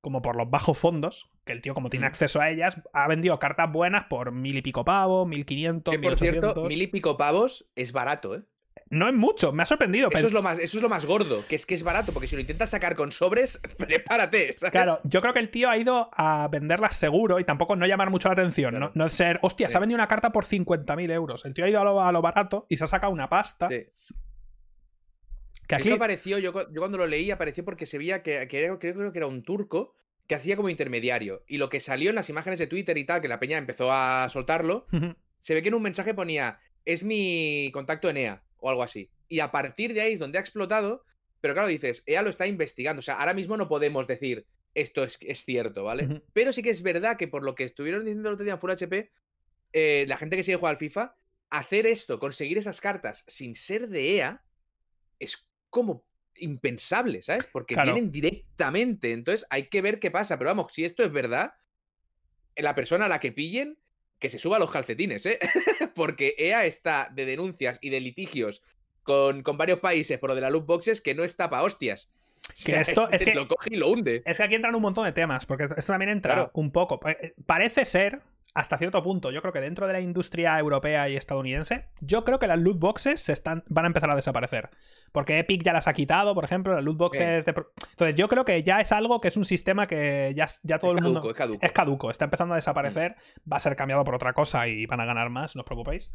como 0.00 0.22
por 0.22 0.36
los 0.36 0.48
bajos 0.48 0.78
fondos, 0.78 1.30
que 1.44 1.52
el 1.52 1.60
tío 1.60 1.74
como 1.74 1.90
tiene 1.90 2.06
acceso 2.06 2.40
a 2.40 2.48
ellas, 2.48 2.80
ha 2.94 3.06
vendido 3.06 3.38
cartas 3.38 3.70
buenas 3.70 4.04
por 4.04 4.32
mil 4.32 4.56
y 4.56 4.62
pico 4.62 4.84
pavos, 4.84 5.28
mil 5.28 5.44
quinientos, 5.44 5.94
por 5.98 6.18
cierto, 6.18 6.64
mil 6.64 6.80
y 6.80 6.86
pico 6.86 7.18
pavos 7.18 7.70
es 7.74 7.92
barato, 7.92 8.34
¿eh? 8.34 8.42
No 8.92 9.08
es 9.08 9.14
mucho, 9.14 9.52
me 9.52 9.62
ha 9.62 9.66
sorprendido. 9.66 10.10
Eso, 10.10 10.26
es 10.26 10.32
lo 10.32 10.42
más, 10.42 10.58
eso 10.58 10.76
es 10.76 10.82
lo 10.82 10.88
más 10.88 11.04
gordo, 11.04 11.46
que 11.46 11.54
es 11.54 11.64
que 11.64 11.76
es 11.76 11.84
barato, 11.84 12.12
porque 12.12 12.26
si 12.26 12.34
lo 12.34 12.40
intentas 12.40 12.70
sacar 12.70 12.96
con 12.96 13.12
sobres, 13.12 13.60
prepárate. 13.78 14.56
Claro, 14.72 14.98
yo 15.04 15.20
creo 15.20 15.32
que 15.32 15.38
el 15.38 15.48
tío 15.48 15.70
ha 15.70 15.78
ido 15.78 16.10
a 16.12 16.48
venderlas 16.48 16.96
seguro 16.96 17.38
y 17.38 17.44
tampoco 17.44 17.76
no 17.76 17.86
llamar 17.86 18.10
mucho 18.10 18.28
la 18.28 18.32
atención. 18.32 18.90
No, 18.92 19.08
ser, 19.08 19.38
hostia, 19.42 19.68
se 19.68 19.76
ha 19.76 19.80
vendido 19.80 19.96
una 19.96 20.08
carta 20.08 20.32
por 20.32 20.44
50.000 20.44 21.12
euros. 21.12 21.44
El 21.44 21.54
tío 21.54 21.64
ha 21.64 21.68
ido 21.68 21.80
a 21.80 22.10
lo, 22.10 22.20
barato 22.20 22.66
y 22.68 22.78
se 22.78 22.84
ha 22.84 22.88
sacado 22.88 23.12
una 23.12 23.28
pasta. 23.28 23.68
Sí. 23.68 23.86
Que 25.68 25.74
aquí... 25.76 25.88
Esto 25.88 25.94
apareció, 25.94 26.38
yo, 26.38 26.52
cuando 26.52 26.98
lo 26.98 27.06
leí, 27.06 27.30
apareció 27.30 27.64
porque 27.64 27.86
se 27.86 27.96
veía 27.96 28.24
que, 28.24 28.48
creo, 28.48 28.80
que 28.80 28.88
era 29.14 29.26
un 29.28 29.44
turco 29.44 29.94
que 30.26 30.34
hacía 30.34 30.56
como 30.56 30.68
intermediario. 30.68 31.44
Y 31.46 31.58
lo 31.58 31.68
que 31.68 31.78
salió 31.78 32.10
en 32.10 32.16
las 32.16 32.28
imágenes 32.28 32.58
de 32.58 32.66
Twitter 32.66 32.98
y 32.98 33.04
tal, 33.04 33.20
que 33.20 33.28
la 33.28 33.38
peña 33.38 33.56
empezó 33.56 33.92
a 33.92 34.28
soltarlo, 34.28 34.88
se 35.38 35.54
ve 35.54 35.62
que 35.62 35.68
en 35.68 35.74
un 35.74 35.82
mensaje 35.82 36.12
ponía, 36.12 36.58
es 36.84 37.04
mi 37.04 37.70
contacto 37.72 38.08
en 38.10 38.16
EA 38.16 38.42
o 38.60 38.70
algo 38.70 38.82
así. 38.82 39.10
Y 39.28 39.40
a 39.40 39.50
partir 39.50 39.94
de 39.94 40.00
ahí 40.00 40.12
es 40.14 40.18
donde 40.18 40.38
ha 40.38 40.40
explotado, 40.40 41.04
pero 41.40 41.54
claro, 41.54 41.68
dices, 41.68 42.02
ella 42.06 42.22
lo 42.22 42.30
está 42.30 42.46
investigando, 42.46 43.00
o 43.00 43.02
sea, 43.02 43.18
ahora 43.18 43.34
mismo 43.34 43.56
no 43.56 43.68
podemos 43.68 44.06
decir 44.06 44.46
esto 44.74 45.02
es, 45.02 45.18
es 45.22 45.44
cierto, 45.44 45.84
¿vale? 45.84 46.22
Pero 46.32 46.52
sí 46.52 46.62
que 46.62 46.70
es 46.70 46.82
verdad 46.82 47.16
que 47.16 47.28
por 47.28 47.44
lo 47.44 47.54
que 47.54 47.64
estuvieron 47.64 48.04
diciendo 48.04 48.28
el 48.28 48.34
otro 48.34 48.44
día 48.44 48.54
en 48.54 48.60
Full 48.60 48.70
HP, 48.70 49.10
eh, 49.72 50.04
la 50.06 50.16
gente 50.16 50.36
que 50.36 50.42
sigue 50.42 50.56
jugando 50.56 50.76
al 50.76 50.78
FIFA, 50.78 51.16
hacer 51.50 51.86
esto, 51.86 52.18
conseguir 52.20 52.58
esas 52.58 52.80
cartas 52.80 53.24
sin 53.26 53.54
ser 53.54 53.88
de 53.88 54.16
EA, 54.16 54.44
es 55.18 55.48
como 55.68 56.04
impensable, 56.36 57.22
¿sabes? 57.22 57.46
Porque 57.52 57.74
vienen 57.74 58.10
directamente. 58.10 59.12
Entonces 59.12 59.46
hay 59.50 59.68
que 59.68 59.82
ver 59.82 59.98
qué 59.98 60.10
pasa. 60.10 60.38
Pero 60.38 60.50
vamos, 60.50 60.72
si 60.72 60.84
esto 60.84 61.02
es 61.02 61.12
verdad, 61.12 61.54
la 62.56 62.74
persona 62.74 63.06
a 63.06 63.08
la 63.08 63.20
que 63.20 63.32
pillen 63.32 63.78
que 64.20 64.30
se 64.30 64.38
suba 64.38 64.58
los 64.58 64.70
calcetines, 64.70 65.26
¿eh? 65.26 65.38
Porque 65.94 66.36
EA 66.38 66.66
está 66.66 67.08
de 67.12 67.26
denuncias 67.26 67.78
y 67.80 67.90
de 67.90 68.00
litigios 68.00 68.62
con, 69.02 69.42
varios 69.42 69.80
países 69.80 70.18
por 70.18 70.30
lo 70.30 70.36
de 70.36 70.42
la 70.42 70.50
loot 70.50 70.66
boxes 70.66 71.00
que 71.00 71.14
no 71.14 71.24
está 71.24 71.50
para 71.50 71.64
hostias. 71.64 72.08
Que 72.64 72.76
esto 72.80 73.10
es 73.10 73.24
que 73.24 73.34
lo 73.34 73.48
coge 73.48 73.70
y 73.72 73.76
lo 73.76 73.90
hunde. 73.90 74.22
Es 74.24 74.36
que 74.36 74.44
aquí 74.44 74.54
entran 74.54 74.74
un 74.74 74.82
montón 74.82 75.06
de 75.06 75.12
temas, 75.12 75.46
porque 75.46 75.64
esto 75.64 75.92
también 75.92 76.10
entra 76.10 76.50
un 76.54 76.70
poco. 76.70 77.00
Eh, 77.08 77.34
parece 77.46 77.84
ser, 77.84 78.20
hasta 78.54 78.78
cierto 78.78 79.02
punto. 79.02 79.30
Yo 79.30 79.40
creo 79.42 79.52
que 79.52 79.60
dentro 79.60 79.86
de 79.86 79.92
la 79.92 80.00
industria 80.00 80.58
europea 80.58 81.08
y 81.08 81.16
estadounidense, 81.16 81.88
yo 82.00 82.24
creo 82.24 82.38
que 82.38 82.46
las 82.46 82.58
loot 82.58 82.78
boxes 82.78 83.20
se 83.20 83.32
están, 83.32 83.62
van 83.68 83.84
a 83.84 83.88
empezar 83.88 84.10
a 84.10 84.16
desaparecer. 84.16 84.70
Porque 85.12 85.38
Epic 85.38 85.62
ya 85.62 85.72
las 85.72 85.86
ha 85.88 85.92
quitado, 85.92 86.34
por 86.34 86.44
ejemplo, 86.44 86.74
las 86.74 86.82
loot 86.84 86.96
boxes 86.96 87.44
de... 87.44 87.54
Entonces 87.90 88.14
yo 88.16 88.28
creo 88.28 88.44
que 88.44 88.62
ya 88.62 88.80
es 88.80 88.92
algo 88.92 89.20
que 89.20 89.28
es 89.28 89.36
un 89.36 89.44
sistema 89.44 89.86
que 89.86 90.32
ya, 90.36 90.46
ya 90.62 90.78
todo 90.78 90.92
el 90.92 91.02
mundo... 91.02 91.22
Es 91.30 91.36
caduco. 91.36 91.58
Es 91.66 91.72
caduco, 91.72 92.10
está 92.10 92.24
empezando 92.24 92.54
a 92.54 92.56
desaparecer, 92.56 93.16
va 93.50 93.56
a 93.56 93.60
ser 93.60 93.76
cambiado 93.76 94.04
por 94.04 94.14
otra 94.14 94.32
cosa 94.32 94.66
y 94.68 94.86
van 94.86 95.00
a 95.00 95.04
ganar 95.04 95.30
más, 95.30 95.54
no 95.56 95.60
os 95.62 95.66
preocupéis. 95.66 96.12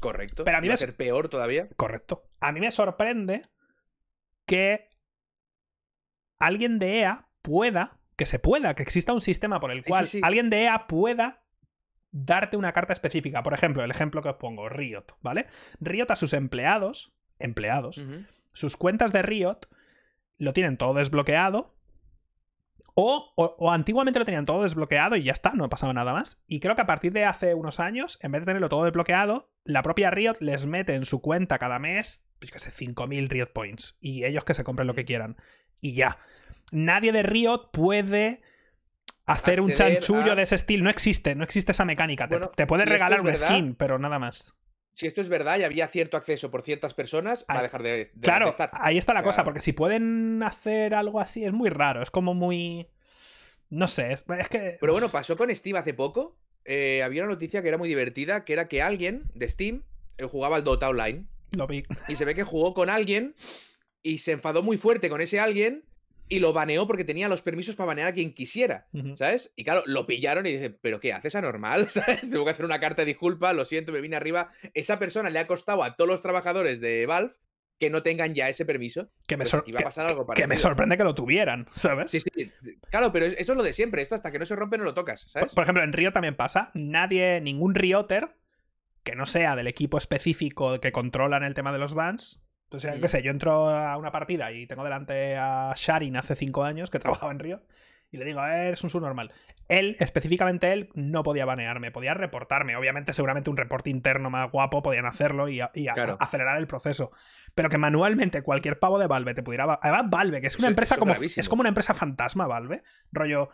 Correcto. 0.00 0.44
Pero 0.44 0.58
a 0.58 0.60
mí 0.60 0.68
va 0.68 0.72
me- 0.72 0.74
a 0.74 0.78
ser 0.78 0.96
peor 0.96 1.28
todavía. 1.28 1.68
Correcto. 1.76 2.24
A 2.40 2.52
mí 2.52 2.60
me 2.60 2.70
sorprende 2.70 3.46
que 4.46 4.88
alguien 6.38 6.78
de 6.78 7.00
EA 7.00 7.28
pueda, 7.42 7.98
que 8.16 8.26
se 8.26 8.38
pueda, 8.38 8.74
que 8.74 8.82
exista 8.82 9.12
un 9.12 9.20
sistema 9.20 9.60
por 9.60 9.70
el 9.70 9.78
Sí, 9.84 9.88
cual 9.90 10.06
sí, 10.06 10.18
sí. 10.18 10.20
alguien 10.24 10.50
de 10.50 10.62
EA 10.64 10.86
pueda 10.86 11.39
darte 12.12 12.56
una 12.56 12.72
carta 12.72 12.92
específica. 12.92 13.42
Por 13.42 13.54
ejemplo, 13.54 13.84
el 13.84 13.90
ejemplo 13.90 14.22
que 14.22 14.30
os 14.30 14.36
pongo, 14.36 14.68
Riot, 14.68 15.04
¿vale? 15.22 15.46
Riot 15.80 16.06
a 16.10 16.16
sus 16.16 16.32
empleados, 16.32 17.12
empleados, 17.38 18.02
sus 18.52 18.76
cuentas 18.76 19.12
de 19.12 19.22
Riot 19.22 19.58
lo 20.38 20.52
tienen 20.52 20.76
todo 20.76 20.94
desbloqueado. 20.94 21.74
O, 22.94 23.32
o- 23.36 23.56
o 23.58 23.70
antiguamente 23.70 24.18
lo 24.18 24.24
tenían 24.24 24.44
todo 24.46 24.64
desbloqueado 24.64 25.16
y 25.16 25.22
ya 25.22 25.32
está, 25.32 25.52
no 25.52 25.68
pasaba 25.68 25.92
nada 25.94 26.12
más. 26.12 26.42
Y 26.46 26.60
creo 26.60 26.74
que 26.74 26.82
a 26.82 26.86
partir 26.86 27.12
de 27.12 27.24
hace 27.24 27.54
unos 27.54 27.78
años, 27.80 28.18
en 28.20 28.32
vez 28.32 28.42
de 28.42 28.46
tenerlo 28.46 28.68
todo 28.68 28.84
desbloqueado, 28.84 29.50
la 29.64 29.82
propia 29.82 30.10
Riot 30.10 30.34
les 30.40 30.66
mete 30.66 30.94
en 30.94 31.06
su 31.06 31.20
cuenta 31.22 31.58
cada 31.58 31.78
mes, 31.78 32.26
pues 32.40 32.50
que 32.50 32.58
sé, 32.58 32.70
5.000 32.70 33.28
Riot 33.28 33.52
Points. 33.54 33.96
Y 34.00 34.24
ellos 34.24 34.44
que 34.44 34.54
se 34.54 34.64
compren 34.64 34.88
lo 34.88 34.94
que 34.94 35.04
quieran. 35.04 35.36
Y 35.80 35.94
ya. 35.94 36.18
Nadie 36.72 37.12
de 37.12 37.22
Riot 37.22 37.70
puede 37.72 38.42
hacer 39.32 39.60
un 39.60 39.72
chanchullo 39.72 40.32
a- 40.32 40.34
de 40.34 40.42
ese 40.42 40.54
estilo. 40.54 40.84
No 40.84 40.90
existe, 40.90 41.34
no 41.34 41.44
existe 41.44 41.72
esa 41.72 41.84
mecánica. 41.84 42.28
Te- 42.28 42.36
Bueno, 42.36 42.52
te, 42.54 42.66
puede 42.66 42.82
si 42.84 42.88
esto 42.88 42.94
regalar 42.94 43.20
un 43.20 43.36
skin, 43.36 43.74
pero 43.74 43.98
nada 43.98 44.18
más. 44.18 44.54
Si 44.94 45.06
esto 45.06 45.20
es 45.20 45.28
verdad 45.28 45.58
y 45.58 45.64
había 45.64 45.88
cierto 45.88 46.16
acceso 46.16 46.50
por 46.50 46.62
ciertas 46.62 46.94
personas, 46.94 47.46
va 47.50 47.60
a 47.60 47.62
dejar 47.62 47.82
de, 47.82 47.90
de- 47.90 48.10
Claro, 48.20 48.46
de 48.46 48.50
estar. 48.50 48.70
ahí 48.74 48.98
está 48.98 49.14
la 49.14 49.22
cosa, 49.22 49.44
porque 49.44 49.60
si 49.60 49.72
pueden 49.72 50.42
hacer 50.42 50.94
algo 50.94 51.20
así 51.20 51.44
es 51.44 51.52
muy 51.52 51.70
raro, 51.70 52.02
es 52.02 52.10
como 52.10 52.34
muy... 52.34 52.88
No 53.70 53.86
sé, 53.88 54.12
es, 54.12 54.24
es 54.38 54.48
que... 54.48 54.76
Pero 54.80 54.92
bueno, 54.92 55.08
pasó 55.10 55.36
con 55.36 55.54
Steam 55.54 55.76
hace 55.76 55.94
poco. 55.94 56.36
eh, 56.64 57.02
había 57.02 57.22
una 57.22 57.32
noticia 57.32 57.62
que 57.62 57.68
era 57.68 57.78
muy 57.78 57.88
divertida, 57.88 58.44
que 58.44 58.52
era 58.52 58.66
que 58.68 58.82
alguien 58.82 59.24
de 59.34 59.48
Steam 59.48 59.84
eh, 60.18 60.24
jugaba 60.24 60.56
al 60.56 60.64
Dota 60.64 60.88
Online. 60.88 61.24
Lo 61.56 61.66
vi. 61.66 61.84
Y 62.08 62.16
se 62.16 62.24
ve 62.24 62.34
que 62.34 62.42
jugó 62.44 62.74
con 62.74 62.90
alguien 62.90 63.34
y 64.02 64.18
se 64.18 64.32
enfadó 64.32 64.62
muy 64.62 64.76
fuerte 64.76 65.08
con 65.08 65.20
ese 65.20 65.38
alguien 65.40 65.84
y 66.30 66.38
lo 66.38 66.54
baneó 66.54 66.86
porque 66.86 67.04
tenía 67.04 67.28
los 67.28 67.42
permisos 67.42 67.76
para 67.76 67.88
banear 67.88 68.08
a 68.08 68.14
quien 68.14 68.32
quisiera. 68.32 68.86
¿Sabes? 69.16 69.52
Y 69.56 69.64
claro, 69.64 69.82
lo 69.84 70.06
pillaron 70.06 70.46
y 70.46 70.52
dice, 70.52 70.70
¿pero 70.70 70.98
qué 71.00 71.12
haces 71.12 71.34
anormal? 71.34 71.88
¿Sabes? 71.90 72.30
Tengo 72.30 72.44
que 72.46 72.52
hacer 72.52 72.64
una 72.64 72.80
carta 72.80 73.02
de 73.02 73.06
disculpa, 73.06 73.52
lo 73.52 73.64
siento, 73.66 73.92
me 73.92 74.00
vine 74.00 74.16
arriba. 74.16 74.50
Esa 74.72 74.98
persona 74.98 75.28
le 75.28 75.38
ha 75.40 75.46
costado 75.46 75.84
a 75.84 75.96
todos 75.96 76.08
los 76.08 76.22
trabajadores 76.22 76.80
de 76.80 77.04
Valve 77.04 77.34
que 77.78 77.90
no 77.90 78.02
tengan 78.02 78.34
ya 78.34 78.48
ese 78.48 78.64
permiso. 78.66 79.10
Que 79.26 79.36
me, 79.36 79.44
Pues 79.44 79.54
a 79.54 79.62
que- 79.62 79.72
pasar 79.72 80.06
algo 80.06 80.26
que 80.26 80.46
me 80.46 80.56
sorprende 80.58 80.96
que 80.98 81.04
lo 81.04 81.14
tuvieran, 81.14 81.66
¿sabes? 81.72 82.10
Sí, 82.10 82.20
sí, 82.20 82.30
sí. 82.60 82.78
Claro, 82.90 83.10
pero 83.10 83.24
eso 83.26 83.52
es 83.52 83.56
lo 83.56 83.62
de 83.62 83.72
siempre. 83.72 84.02
Esto 84.02 84.14
hasta 84.14 84.30
que 84.30 84.38
no 84.38 84.44
se 84.46 84.54
rompe 84.54 84.76
no 84.78 84.84
lo 84.84 84.92
tocas, 84.94 85.22
Por, 85.24 85.30
¿sabes? 85.32 85.54
por 85.54 85.62
ejemplo, 85.64 85.82
en 85.82 85.92
Río 85.94 86.12
también 86.12 86.36
pasa. 86.36 86.70
Nadie, 86.74 87.40
ningún 87.40 87.74
Rioter 87.74 88.36
que 89.02 89.16
no 89.16 89.24
sea 89.24 89.56
del 89.56 89.66
equipo 89.66 89.96
específico 89.96 90.78
que 90.78 90.92
controlan 90.92 91.42
el 91.42 91.54
tema 91.54 91.72
de 91.72 91.78
los 91.78 91.94
bans. 91.94 92.42
Entonces, 92.70 92.94
yo 92.94 93.00
qué 93.00 93.08
sé, 93.08 93.22
yo 93.24 93.32
entro 93.32 93.68
a 93.68 93.96
una 93.96 94.12
partida 94.12 94.52
y 94.52 94.64
tengo 94.68 94.84
delante 94.84 95.36
a 95.36 95.72
Sharin 95.76 96.16
hace 96.16 96.36
cinco 96.36 96.62
años 96.62 96.88
que 96.88 97.00
trabajaba 97.00 97.32
en 97.32 97.40
Río. 97.40 97.62
Y 98.12 98.16
le 98.16 98.24
digo, 98.24 98.44
"Eh, 98.44 98.68
eres 98.68 98.82
un 98.84 98.90
subnormal. 98.90 99.32
Él, 99.68 99.96
específicamente 100.00 100.72
él, 100.72 100.90
no 100.94 101.22
podía 101.22 101.44
banearme, 101.44 101.92
podía 101.92 102.12
reportarme. 102.14 102.74
Obviamente, 102.76 103.12
seguramente 103.12 103.50
un 103.50 103.56
reporte 103.56 103.88
interno 103.90 104.30
más 104.30 104.50
guapo 104.50 104.82
podían 104.82 105.06
hacerlo 105.06 105.48
y, 105.48 105.60
a- 105.60 105.70
y 105.74 105.86
a- 105.88 105.94
Claro. 105.94 106.16
acelerar 106.20 106.58
el 106.58 106.66
proceso. 106.66 107.12
Pero 107.54 107.68
que 107.68 107.78
manualmente 107.78 108.42
cualquier 108.42 108.80
pavo 108.80 108.98
de 108.98 109.06
Valve 109.06 109.34
te 109.34 109.44
pudiera. 109.44 109.78
Además, 109.80 110.04
Valve, 110.10 110.40
que 110.40 110.48
es 110.48 110.56
una 110.56 110.66
Eso- 110.66 110.70
empresa 110.70 110.94
eso 110.94 111.00
como. 111.00 111.12
gravísimo. 111.12 111.40
Es 111.40 111.48
como 111.48 111.60
una 111.60 111.68
empresa 111.68 111.94
fantasma, 111.94 112.48
Valve. 112.48 112.82
Rollo. 113.12 113.50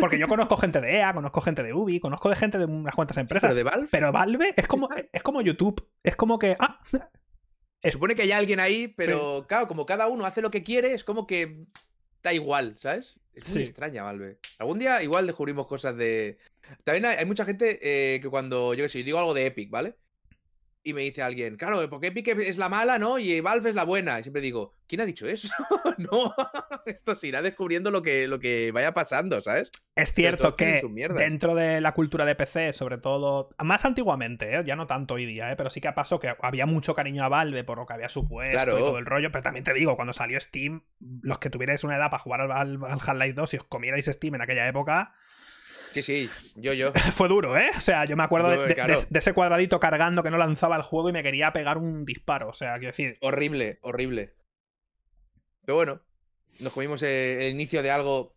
Porque 0.00 0.18
yo 0.18 0.26
conozco 0.28 0.56
gente 0.56 0.80
de 0.80 0.96
EA, 0.98 1.12
conozco 1.12 1.40
gente 1.42 1.62
de 1.62 1.74
Ubi, 1.74 2.00
conozco 2.00 2.30
de 2.30 2.36
gente 2.36 2.56
de 2.58 2.64
unas 2.64 2.94
cuantas 2.94 3.16
empresas. 3.18 3.48
Pero 3.50 3.56
de 3.56 3.62
Valve, 3.64 3.88
Pero 3.90 4.10
Valve 4.12 4.54
es 4.56 4.66
como, 4.66 4.88
es 5.12 5.22
como 5.22 5.42
YouTube. 5.42 5.86
Es 6.02 6.16
como 6.16 6.38
que. 6.38 6.56
Ah, 6.60 6.80
se 7.80 7.92
supone 7.92 8.14
que 8.14 8.22
hay 8.22 8.32
alguien 8.32 8.60
ahí, 8.60 8.88
pero 8.88 9.46
claro, 9.48 9.68
como 9.68 9.86
cada 9.86 10.06
uno 10.08 10.26
hace 10.26 10.42
lo 10.42 10.50
que 10.50 10.62
quiere, 10.64 10.92
es 10.94 11.04
como 11.04 11.26
que 11.26 11.64
da 12.22 12.32
igual, 12.32 12.76
¿sabes? 12.76 13.16
Es 13.34 13.48
muy 13.50 13.58
Sí. 13.58 13.62
extraña, 13.68 14.02
Valve. 14.02 14.38
Algún 14.58 14.78
día 14.78 15.02
igual 15.02 15.26
descubrimos 15.26 15.66
cosas 15.66 15.96
de. 15.96 16.38
También 16.84 17.06
hay, 17.06 17.16
hay 17.18 17.24
mucha 17.24 17.44
gente 17.44 17.78
eh, 17.80 18.20
que 18.20 18.28
cuando, 18.28 18.74
yo 18.74 18.84
qué 18.84 18.88
sé, 18.88 18.98
yo 18.98 19.04
digo 19.04 19.18
algo 19.18 19.34
de 19.34 19.46
Epic, 19.46 19.70
¿vale? 19.70 19.94
Y 20.84 20.94
me 20.94 21.02
dice 21.02 21.22
alguien, 21.22 21.56
claro, 21.56 21.86
porque 21.90 22.06
Epic 22.06 22.28
es 22.28 22.56
la 22.56 22.68
mala, 22.68 22.98
¿no? 22.98 23.18
Y 23.18 23.40
Valve 23.40 23.68
es 23.70 23.74
la 23.74 23.84
buena. 23.84 24.20
Y 24.20 24.22
siempre 24.22 24.40
digo, 24.40 24.76
¿quién 24.86 25.00
ha 25.00 25.04
dicho 25.04 25.26
eso? 25.26 25.48
no, 25.98 26.32
esto 26.86 27.14
se 27.16 27.26
irá 27.26 27.42
descubriendo 27.42 27.90
lo 27.90 28.00
que, 28.00 28.26
lo 28.28 28.38
que 28.38 28.70
vaya 28.72 28.94
pasando, 28.94 29.42
¿sabes? 29.42 29.70
es 29.96 30.14
cierto 30.14 30.54
que 30.54 30.80
dentro 31.16 31.56
de 31.56 31.80
la 31.80 31.92
cultura 31.92 32.24
de 32.24 32.36
PC, 32.36 32.72
sobre 32.72 32.98
todo. 32.98 33.50
Más 33.58 33.84
antiguamente, 33.84 34.54
¿eh? 34.56 34.62
ya 34.64 34.76
no 34.76 34.86
tanto 34.86 35.14
hoy 35.14 35.26
día, 35.26 35.50
¿eh? 35.50 35.56
pero 35.56 35.68
sí 35.70 35.80
que 35.80 35.92
pasó 35.92 36.20
que 36.20 36.32
había 36.40 36.64
mucho 36.66 36.94
cariño 36.94 37.24
a 37.24 37.28
Valve 37.28 37.64
por 37.64 37.78
lo 37.78 37.84
que 37.86 37.94
había 37.94 38.08
supuesto 38.08 38.52
Claro. 38.56 38.78
y 38.78 38.80
todo 38.82 38.98
el 38.98 39.04
rollo. 39.06 39.30
Pero 39.32 39.42
también 39.42 39.64
te 39.64 39.74
digo, 39.74 39.96
cuando 39.96 40.12
salió 40.12 40.40
Steam, 40.40 40.84
los 41.22 41.40
que 41.40 41.50
tuvierais 41.50 41.82
una 41.82 41.96
edad 41.96 42.10
para 42.10 42.22
jugar 42.22 42.40
al, 42.42 42.52
al- 42.52 42.78
al 42.84 42.98
Half-Life 43.04 43.32
2 43.34 43.54
y 43.54 43.56
os 43.56 43.64
comierais 43.64 44.06
Steam 44.06 44.36
en 44.36 44.42
aquella 44.42 44.68
época. 44.68 45.12
Sí, 45.90 46.02
sí, 46.02 46.30
yo, 46.56 46.72
yo. 46.72 46.92
Fue 47.12 47.28
duro, 47.28 47.56
¿eh? 47.56 47.70
O 47.76 47.80
sea, 47.80 48.04
yo 48.04 48.16
me 48.16 48.22
acuerdo 48.24 48.50
de, 48.50 48.56
Fue, 48.56 48.68
de- 48.68 48.74
claro. 48.74 48.94
de- 48.94 49.06
de 49.08 49.18
ese 49.18 49.32
cuadradito 49.32 49.80
cargando 49.80 50.22
que 50.22 50.30
no 50.30 50.38
lanzaba 50.38 50.76
el 50.76 50.82
juego 50.82 51.08
y 51.08 51.12
me 51.12 51.22
quería 51.22 51.52
pegar 51.52 51.78
un 51.78 52.04
disparo. 52.04 52.48
O 52.48 52.52
sea, 52.54 52.74
quiero 52.74 52.88
decir, 52.92 53.16
Horrible, 53.20 53.78
horrible. 53.82 54.34
Pero 55.64 55.76
bueno, 55.76 56.00
nos 56.60 56.72
comimos 56.72 57.02
eh, 57.02 57.46
el 57.46 57.52
inicio 57.54 57.82
de 57.82 57.90
algo 57.90 58.34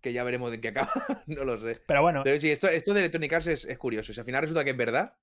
que 0.00 0.12
ya 0.12 0.24
veremos 0.24 0.50
de 0.50 0.60
qué 0.60 0.68
acaba. 0.68 0.92
no 1.26 1.44
lo 1.44 1.58
sé. 1.58 1.80
pero 1.86 2.02
bueno, 2.02 2.22
Pero 2.24 2.40
sí, 2.40 2.50
esto, 2.50 2.68
esto 2.68 2.94
de 2.94 3.00
Electronic 3.00 3.32
Arts 3.32 3.46
es, 3.48 3.64
es 3.66 3.78
curioso. 3.78 4.12
Si 4.12 4.20
al 4.20 4.26
final 4.26 4.42
resulta 4.42 4.64
que 4.64 4.70
es 4.70 4.76
verdad, 4.76 5.14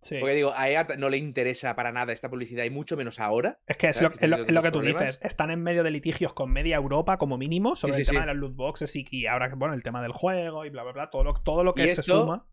sí. 0.00 0.16
porque 0.20 0.34
digo, 0.34 0.52
a 0.56 0.68
EA 0.68 0.86
no 0.98 1.08
le 1.08 1.16
interesa 1.16 1.74
para 1.76 1.92
nada 1.92 2.12
esta 2.12 2.28
publicidad 2.30 2.64
y 2.64 2.70
mucho 2.70 2.96
menos 2.96 3.18
ahora. 3.20 3.58
Es 3.66 3.76
que 3.76 3.88
es 3.88 4.00
lo, 4.02 4.10
Que 4.10 4.24
es 4.24 4.30
lo- 4.30 4.36
tiene 4.36 4.48
es 4.48 4.54
lo 4.54 4.62
que 4.62 4.68
otros 4.68 4.82
tú 4.84 4.88
dices. 4.88 5.18
Están 5.22 5.50
en 5.50 5.62
medio 5.62 5.82
de 5.82 5.90
litigios 5.90 6.32
con 6.32 6.50
media 6.52 6.76
Europa, 6.76 7.18
como 7.18 7.38
mínimo, 7.38 7.76
sobre 7.76 7.94
Sí, 7.94 8.00
el 8.00 8.06
sí, 8.06 8.10
tema 8.12 8.22
sí. 8.22 8.28
de 8.28 8.34
las 8.34 8.40
loot 8.40 8.54
boxes 8.56 8.96
y, 8.96 9.06
y 9.10 9.26
ahora, 9.26 9.50
bueno, 9.56 9.74
el 9.74 9.82
tema 9.82 10.02
del 10.02 10.12
juego 10.12 10.64
y 10.64 10.70
bla, 10.70 10.82
bla, 10.82 10.92
bla. 10.92 11.10
Todo 11.10 11.24
lo, 11.24 11.34
todo 11.34 11.64
lo 11.64 11.74
que 11.74 11.88
se 11.88 12.02
suma. 12.02 12.46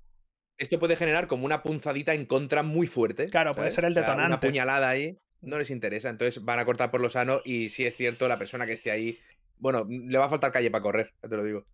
Esto 0.57 0.77
puede 0.79 0.95
generar 0.95 1.27
como 1.27 1.45
una 1.45 1.63
punzadita 1.63 2.13
en 2.13 2.25
contra 2.25 2.61
muy 2.63 2.85
fuerte. 2.87 3.25
Claro, 3.27 3.53
puede 3.53 3.71
ser 3.71 3.85
el 3.85 3.91
O 3.91 3.93
sea, 3.95 4.03
Una 4.03 4.13
detonante. 4.23 4.47
puñalada 4.47 4.89
ahí 4.89 5.17
no 5.41 5.57
les 5.57 5.71
interesa. 5.71 6.09
Entonces 6.09 6.43
van 6.45 6.59
a 6.59 6.65
cortar 6.65 6.91
por 6.91 7.01
lo 7.01 7.09
sano 7.09 7.41
y 7.43 7.69
si 7.69 7.85
es 7.85 7.95
cierto, 7.97 8.27
la 8.27 8.37
persona 8.37 8.65
que 8.67 8.73
esté 8.73 8.91
ahí, 8.91 9.17
bueno, 9.57 9.85
le 9.89 10.17
va 10.17 10.25
a 10.25 10.29
faltar 10.29 10.51
calle 10.51 10.69
para 10.69 10.81
correr, 10.83 11.11
ya 11.23 11.27
te 11.29 11.35
lo 11.35 11.43
digo. 11.43 11.65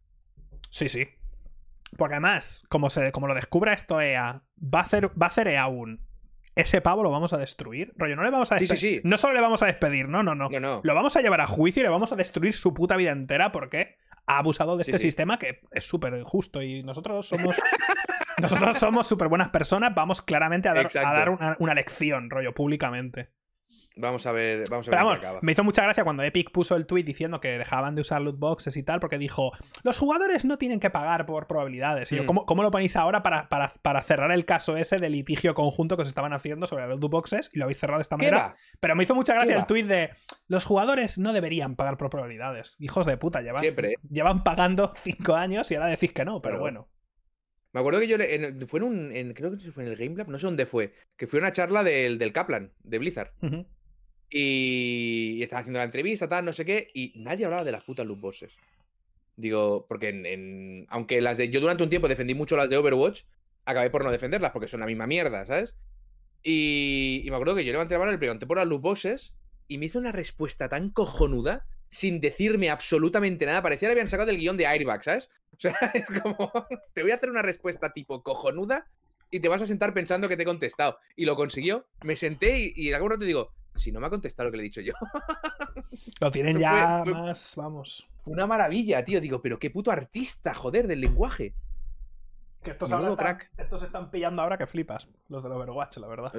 Sí, 0.72 0.88
sí. 0.88 1.08
Porque 1.98 2.16
además, 2.16 2.64
como, 2.70 2.90
se, 2.90 3.12
como 3.12 3.28
lo 3.28 3.34
descubra 3.36 3.74
esto 3.74 4.00
EA, 4.02 4.44
va 4.62 4.80
a 4.80 4.84
hacer, 4.84 5.08
va 5.22 5.26
a 5.26 5.30
hacer 5.30 5.48
EA 5.48 5.68
un. 5.68 6.08
Ese 6.56 6.82
pavo 6.82 7.04
lo 7.04 7.12
vamos 7.12 7.32
a 7.34 7.38
destruir. 7.38 7.94
Rollo, 7.96 8.16
no 8.16 8.24
le 8.24 8.32
vamos 8.32 8.52
a 8.52 8.58
Sí, 8.60 8.66
sí, 8.66 8.74
despedir. 8.74 9.02
sí. 9.02 9.08
No 9.08 9.18
solo 9.18 9.34
le 9.34 9.42
vamos 9.42 9.64
a 9.64 9.68
despedir, 9.68 10.10
no, 10.10 10.24
no, 10.24 10.36
no. 10.36 10.50
No, 10.50 10.60
no. 10.60 10.82
Lo 10.84 10.94
vamos 10.96 11.16
a 11.16 11.22
llevar 11.22 11.42
a 11.42 11.48
juicio 11.48 11.82
y 11.82 11.84
le 11.84 11.90
vamos 11.90 12.12
a 12.12 12.16
destruir 12.16 12.54
su 12.54 12.74
puta 12.74 12.96
vida 12.98 13.12
entera 13.12 13.52
porque 13.52 13.96
ha 14.26 14.38
abusado 14.40 14.76
de 14.78 14.84
este 14.84 15.00
sistema 15.00 15.40
que 15.40 15.62
es 15.72 15.86
súper 15.86 16.14
injusto 16.16 16.62
y 16.62 16.84
nosotros 16.84 17.28
somos. 17.28 17.56
nosotros 18.42 18.78
somos 18.78 19.08
súper 19.08 19.28
buenas 19.28 19.50
personas. 19.50 19.94
Vamos 19.96 20.22
claramente 20.22 20.68
a 20.70 20.74
dar, 20.74 20.86
a 20.86 20.88
Exacto. 20.88 21.10
dar 21.18 21.30
una, 21.30 21.56
una 21.60 21.74
lección, 21.74 22.30
rollo, 22.30 22.54
públicamente. 22.54 23.32
Vamos 24.00 24.26
a 24.26 24.32
ver, 24.32 24.64
vamos 24.70 24.88
a 24.88 24.92
Pero 24.92 24.98
ver 24.98 25.06
vamos, 25.06 25.16
en 25.16 25.20
qué 25.22 25.26
acaba. 25.28 25.40
me 25.44 25.52
hizo 25.52 25.64
mucha 25.64 25.84
gracia 25.84 26.04
cuando 26.04 26.24
Epic 26.24 26.52
puso 26.52 26.76
el 26.76 26.86
tweet 26.86 27.04
diciendo 27.04 27.40
que 27.40 27.58
dejaban 27.58 27.96
de 27.96 28.02
usar 28.02 28.22
loot 28.22 28.40
boxes 28.40 28.78
y 28.78 28.84
tal, 28.84 29.00
porque 29.00 29.18
dijo: 29.18 29.52
Los 29.84 29.98
jugadores 29.98 30.46
no 30.46 30.58
tienen 30.58 30.80
que 30.80 30.90
pagar 30.90 31.26
por 31.26 31.48
probabilidades. 31.48 32.12
Y 32.12 32.16
yo, 32.16 32.24
Mm. 32.24 32.26
¿cómo, 32.28 32.46
cómo 32.46 32.64
lo 32.64 32.72
ponéis 32.72 32.96
ahora 32.96 33.22
para, 33.24 33.50
para, 33.50 33.74
para 33.82 34.02
cerrar 34.02 34.32
el 34.32 34.46
caso 34.46 34.78
ese 34.78 34.98
de 34.98 35.10
litigio 35.10 35.54
conjunto 35.54 35.98
que 35.98 36.04
os 36.04 36.08
estaban 36.08 36.34
haciendo 36.34 36.66
sobre 36.68 36.88
los 36.88 37.00
loot 37.00 37.12
boxes 37.12 37.52
y 37.54 37.60
lo 37.60 37.66
habéis 37.66 37.80
cerrado 37.80 38.00
de 38.00 38.04
esta 38.04 38.16
¿Qué 38.18 38.26
manera? 38.32 38.48
va? 38.50 38.56
Pero 38.80 38.96
me 38.96 39.04
hizo 39.04 39.16
mucha 39.16 39.34
¿Qué 39.34 39.40
gracia 39.40 39.58
el 39.58 39.66
tweet 39.66 39.84
de: 39.84 40.10
Los 40.48 40.66
jugadores 40.66 41.18
no 41.20 41.34
deberían 41.34 41.76
pagar 41.76 41.98
por 41.98 42.10
probabilidades. 42.10 42.78
Hijos 42.80 43.06
de 43.06 43.18
puta, 43.18 43.42
llevan, 43.42 43.62
Siempre, 43.62 43.92
¿eh? 43.92 43.96
llevan 44.10 44.44
pagando 44.44 44.94
cinco 44.96 45.36
años 45.36 45.70
y 45.72 45.76
ahora 45.76 45.88
decís 45.88 46.14
que 46.14 46.24
no, 46.26 46.42
pero 46.42 46.60
bueno. 46.60 46.88
Me 47.72 47.82
acuerdo 47.82 48.00
que 48.00 48.08
yo 48.08 48.18
le- 48.18 48.34
en- 48.34 48.68
fue 48.68 48.80
en 48.80 48.86
un. 48.86 49.12
en- 49.12 49.34
creo 49.36 49.56
que 49.56 49.72
fue 49.72 49.84
en 49.84 49.90
el 49.90 49.96
Game 49.96 50.16
Lab, 50.16 50.28
no 50.28 50.40
sé 50.40 50.48
dónde 50.48 50.66
fue. 50.66 50.94
Que 51.18 51.28
fue 51.28 51.38
una 51.40 51.52
charla 51.52 51.84
del, 51.84 52.18
del 52.18 52.34
Kaplan, 52.34 52.74
de 52.80 52.98
Blizzard. 52.98 53.32
Ujú. 53.44 53.68
Y, 54.30 55.36
y 55.38 55.44
estaba 55.44 55.62
haciendo 55.62 55.80
la 55.80 55.86
entrevista, 55.86 56.30
tal, 56.30 56.46
no 56.46 56.54
sé 56.54 56.66
qué. 56.66 56.90
Y 56.94 57.14
nadie 57.16 57.46
hablaba 57.46 57.64
de 57.64 57.72
las 57.72 57.84
putas 57.84 58.06
loot 58.06 58.20
boxes. 58.20 58.58
Digo, 59.36 59.86
porque 59.88 60.86
aunque 60.90 61.22
las 61.22 61.38
de. 61.38 61.50
Yo 61.50 61.62
durante 61.62 61.84
un 61.84 61.90
tiempo 61.90 62.08
defendí 62.08 62.36
mucho 62.36 62.58
las 62.58 62.70
de 62.70 62.78
Overwatch, 62.78 63.24
acabé 63.66 63.90
por 63.90 64.04
no 64.04 64.12
defenderlas, 64.12 64.52
porque 64.52 64.68
son 64.68 64.82
la 64.82 64.86
misma 64.86 65.08
mierda, 65.08 65.46
¿sabes? 65.46 65.76
Y, 66.44 67.22
y 67.24 67.30
me 67.30 67.36
acuerdo 67.36 67.56
que 67.56 67.64
yo 67.64 67.72
levanté 67.72 67.96
la 67.96 68.00
mano, 68.00 68.12
le 68.12 68.18
pregunté 68.18 68.46
por 68.46 68.58
las 68.58 68.68
loot 68.68 68.82
boxes 68.82 69.34
y 69.68 69.78
me 69.78 69.86
hizo 69.86 70.00
una 70.00 70.12
respuesta 70.12 70.68
tan 70.68 70.90
cojonuda 70.90 71.66
sin 71.90 72.22
decirme 72.22 72.70
absolutamente 72.70 73.46
nada. 73.46 73.62
Parecía 73.62 73.88
que 73.88 73.94
habían 73.94 74.08
sacado 74.08 74.28
del 74.28 74.40
guion 74.40 74.58
de 74.58 74.68
Airbag, 74.68 75.04
¿sabes? 75.04 75.30
O 75.54 75.60
sea, 75.60 75.74
es 75.94 76.06
como, 76.22 76.52
te 76.94 77.02
voy 77.02 77.12
a 77.12 77.16
hacer 77.16 77.30
una 77.30 77.42
respuesta 77.42 77.92
tipo 77.92 78.22
cojonuda 78.24 78.88
y 79.32 79.40
te 79.40 79.48
vas 79.48 79.62
a 79.62 79.66
sentar 79.66 79.94
pensando 79.94 80.28
que 80.28 80.38
te 80.38 80.44
he 80.44 80.46
contestado. 80.46 80.98
Y 81.16 81.26
lo 81.26 81.36
consiguió. 81.36 81.86
Me 82.04 82.16
senté 82.16 82.60
y, 82.60 82.74
y 82.76 82.94
algún 82.94 83.12
rato 83.12 83.26
digo, 83.26 83.52
si 83.76 83.92
no 83.92 84.00
me 84.00 84.08
ha 84.08 84.10
contestado 84.10 84.48
lo 84.48 84.52
que 84.52 84.58
le 84.58 84.64
he 84.64 84.66
dicho 84.66 84.82
yo. 84.82 84.94
Lo 86.20 86.32
tienen 86.32 86.58
Eso 86.58 86.62
ya 86.62 87.02
fue- 87.04 87.14
fue- 87.14 87.22
más, 87.22 87.54
vamos. 87.56 88.08
Una 88.26 88.46
maravilla, 88.48 89.04
tío. 89.04 89.22
Digo, 89.22 89.42
pero 89.42 89.58
qué 89.60 89.70
puto 89.70 89.92
artista, 89.92 90.54
joder, 90.54 90.88
del 90.88 91.02
lenguaje. 91.02 91.54
Que 92.64 92.72
estos, 92.72 92.92
ahora 92.92 93.10
están, 93.12 93.26
crack. 93.38 93.52
estos 93.58 93.84
están 93.84 94.12
pillando 94.12 94.42
ahora 94.42 94.58
que 94.58 94.68
flipas, 94.68 95.08
los 95.30 95.42
del 95.44 95.54
Overwatch, 95.54 95.98
la 95.98 96.08
verdad. 96.08 96.34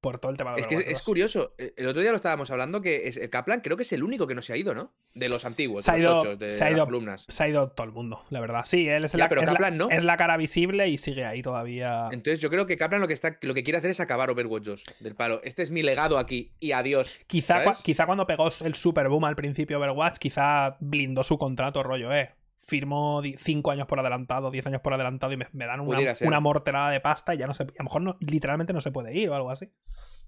Por 0.00 0.18
todo 0.18 0.32
el 0.32 0.38
tema 0.38 0.54
de 0.54 0.62
Es 0.62 0.66
que 0.66 0.76
es 0.76 0.88
2. 0.94 1.02
curioso. 1.02 1.52
eh, 1.58 1.74
El 1.76 1.86
otro 1.86 2.00
día 2.00 2.10
lo 2.10 2.16
estábamos 2.16 2.50
hablando 2.50 2.80
que 2.80 3.06
es, 3.08 3.18
el 3.18 3.28
Kaplan 3.28 3.60
creo 3.60 3.76
que 3.76 3.82
es 3.82 3.92
el 3.92 4.02
único 4.02 4.26
que 4.26 4.34
no 4.34 4.40
se 4.40 4.54
ha 4.54 4.56
ido, 4.56 4.74
¿no? 4.74 4.92
De 5.12 5.28
los 5.28 5.44
antiguos, 5.44 5.84
Se 5.84 5.92
de 5.92 5.98
ha 5.98 6.00
los 6.00 6.10
ido- 6.12 6.22
tochos, 6.22 6.38
de 6.38 6.52
se 6.52 6.62
ha 6.64 6.66
las 6.70 6.76
ido- 6.76 6.84
columnas. 6.86 7.26
Se 7.28 7.42
ha 7.42 7.48
ido 7.48 7.68
todo 7.72 7.84
el 7.86 7.92
mundo, 7.92 8.24
la 8.30 8.40
verdad. 8.40 8.62
Sí, 8.64 8.88
él 8.88 9.04
es, 9.04 9.12
Ya, 9.12 9.18
la, 9.18 9.28
pero 9.28 9.42
es, 9.42 9.48
la- 9.48 9.52
Kaplan 9.52 9.76
no. 9.76 9.90
es 9.90 10.02
la 10.02 10.16
cara 10.16 10.38
visible 10.38 10.88
y 10.88 10.96
sigue 10.96 11.26
ahí 11.26 11.42
todavía. 11.42 12.08
Entonces 12.12 12.40
yo 12.40 12.48
creo 12.48 12.66
que 12.66 12.78
Kaplan 12.78 13.02
lo 13.02 13.08
que 13.08 13.14
está, 13.14 13.36
lo 13.42 13.52
que 13.52 13.62
quiere 13.62 13.76
hacer 13.78 13.90
es 13.90 14.00
acabar 14.00 14.30
Overwatch 14.30 14.62
2 14.64 14.84
del 15.00 15.14
palo. 15.16 15.42
Este 15.44 15.62
es 15.62 15.70
mi 15.70 15.82
legado 15.82 16.16
aquí 16.18 16.52
y 16.60 16.72
adiós. 16.72 17.20
Quizá, 17.26 17.74
quizá 17.82 18.06
cuando 18.06 18.26
pegó 18.26 18.48
el 18.64 18.74
super 18.74 19.08
boom 19.10 19.26
al 19.26 19.36
principio 19.36 19.76
Overwatch, 19.78 20.16
quizá 20.16 20.76
blindó 20.80 21.24
su 21.24 21.36
contrato, 21.36 21.82
rollo, 21.82 22.10
eh. 22.14 22.30
Firmó 22.62 23.22
5 23.22 23.70
años 23.70 23.86
por 23.86 23.98
adelantado, 23.98 24.50
10 24.50 24.66
años 24.66 24.80
por 24.82 24.92
adelantado 24.92 25.32
y 25.32 25.38
me, 25.38 25.48
me 25.52 25.66
dan 25.66 25.80
una, 25.80 25.98
una 26.20 26.40
morterada 26.40 26.90
de 26.90 27.00
pasta 27.00 27.34
y 27.34 27.38
ya 27.38 27.46
no 27.46 27.54
sé. 27.54 27.62
A 27.62 27.66
lo 27.78 27.84
mejor 27.84 28.02
no, 28.02 28.16
literalmente 28.20 28.72
no 28.72 28.80
se 28.80 28.92
puede 28.92 29.16
ir 29.16 29.30
o 29.30 29.34
algo 29.34 29.50
así. 29.50 29.72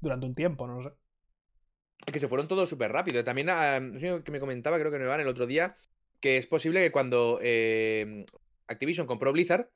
Durante 0.00 0.26
un 0.26 0.34
tiempo, 0.34 0.66
no 0.66 0.76
lo 0.76 0.82
sé. 0.82 0.90
Que 2.06 2.18
se 2.18 2.28
fueron 2.28 2.48
todos 2.48 2.68
súper 2.68 2.90
rápido. 2.90 3.22
También 3.22 3.50
ah, 3.50 3.78
que 4.24 4.30
me 4.30 4.40
comentaba, 4.40 4.78
creo 4.78 4.90
que 4.90 4.98
no 4.98 5.08
van 5.08 5.20
el 5.20 5.28
otro 5.28 5.46
día, 5.46 5.76
que 6.20 6.38
es 6.38 6.46
posible 6.46 6.80
que 6.80 6.90
cuando 6.90 7.38
eh, 7.42 8.24
Activision 8.66 9.06
compró 9.06 9.32
Blizzard, 9.32 9.68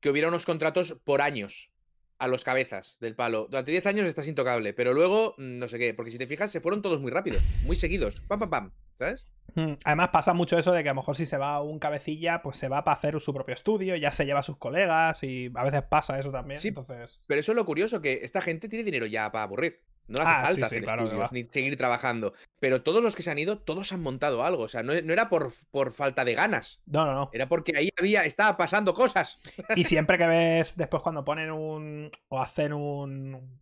que 0.00 0.10
hubiera 0.10 0.28
unos 0.28 0.44
contratos 0.44 0.96
por 1.04 1.22
años 1.22 1.70
a 2.18 2.28
los 2.28 2.44
cabezas 2.44 2.96
del 3.00 3.14
palo. 3.14 3.46
Durante 3.50 3.70
10 3.70 3.86
años 3.86 4.06
estás 4.06 4.28
intocable, 4.28 4.72
pero 4.72 4.92
luego 4.92 5.34
mm, 5.38 5.58
no 5.58 5.68
sé 5.68 5.78
qué, 5.78 5.94
porque 5.94 6.10
si 6.10 6.18
te 6.18 6.26
fijas 6.26 6.50
se 6.50 6.60
fueron 6.60 6.82
todos 6.82 7.00
muy 7.00 7.10
rápido, 7.10 7.38
muy 7.64 7.76
seguidos. 7.76 8.20
Pam, 8.22 8.40
pam, 8.40 8.50
pam, 8.50 8.72
¿sabes? 8.98 9.26
Mm, 9.54 9.74
Además 9.84 10.08
pasa 10.12 10.32
mucho 10.34 10.58
eso 10.58 10.72
de 10.72 10.82
que 10.82 10.88
a 10.88 10.92
lo 10.92 11.00
mejor 11.00 11.16
si 11.16 11.24
se 11.24 11.38
va 11.38 11.62
un 11.62 11.78
cabecilla, 11.78 12.42
pues 12.42 12.56
se 12.58 12.68
va 12.68 12.84
para 12.84 12.96
hacer 12.96 13.18
su 13.20 13.32
propio 13.32 13.54
estudio, 13.54 13.96
ya 13.96 14.12
se 14.12 14.26
lleva 14.26 14.40
a 14.40 14.42
sus 14.42 14.56
colegas 14.58 15.22
y 15.22 15.50
a 15.54 15.64
veces 15.64 15.82
pasa 15.82 16.18
eso 16.18 16.30
también. 16.30 16.60
Sí, 16.60 16.68
entonces... 16.68 17.22
Pero 17.26 17.40
eso 17.40 17.52
es 17.52 17.56
lo 17.56 17.64
curioso, 17.64 18.00
que 18.02 18.20
esta 18.22 18.40
gente 18.40 18.68
tiene 18.68 18.84
dinero 18.84 19.06
ya 19.06 19.30
para 19.32 19.44
aburrir. 19.44 19.80
No 20.08 20.18
le 20.18 20.22
hace 20.24 20.30
Ah, 20.32 20.40
falta 20.44 20.54
sí, 20.54 20.62
hacer 20.62 20.82
claro 20.84 21.02
que 21.02 21.08
estudios 21.08 21.30
va. 21.30 21.32
ni 21.32 21.44
seguir 21.44 21.76
trabajando. 21.76 22.32
Pero 22.60 22.82
todos 22.82 23.02
los 23.02 23.16
que 23.16 23.22
se 23.22 23.30
han 23.32 23.38
ido, 23.38 23.58
todos 23.58 23.92
han 23.92 24.02
montado 24.02 24.44
algo. 24.44 24.62
O 24.62 24.68
sea, 24.68 24.84
no, 24.84 24.92
no 24.92 25.12
era 25.12 25.28
por, 25.28 25.52
por 25.72 25.90
falta 25.92 26.24
de 26.24 26.34
ganas. 26.34 26.80
No, 26.86 27.06
no, 27.06 27.12
no. 27.14 27.30
Era 27.32 27.48
porque 27.48 27.72
ahí 27.76 27.90
había, 27.98 28.24
estaba 28.24 28.56
pasando 28.56 28.94
cosas. 28.94 29.38
Y 29.74 29.82
siempre 29.84 30.16
que 30.16 30.26
ves 30.28 30.76
después 30.76 31.02
cuando 31.02 31.24
ponen 31.24 31.50
un. 31.50 32.12
o 32.28 32.40
hacen 32.40 32.72
un. 32.72 33.58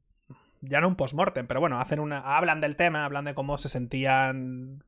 Ya 0.61 0.81
no 0.83 0.89
un 0.89 0.97
postmortem, 0.97 1.47
pero 1.47 1.61
bueno, 1.61 1.81
hacen 1.81 1.99
una. 1.99 2.19
hablan 2.37 2.61
del 2.61 2.77
tema, 2.77 3.05
hablan 3.07 3.25
de 3.25 3.35
cómo 3.35 3.57
se 3.57 3.69
sentían. 3.71 4.85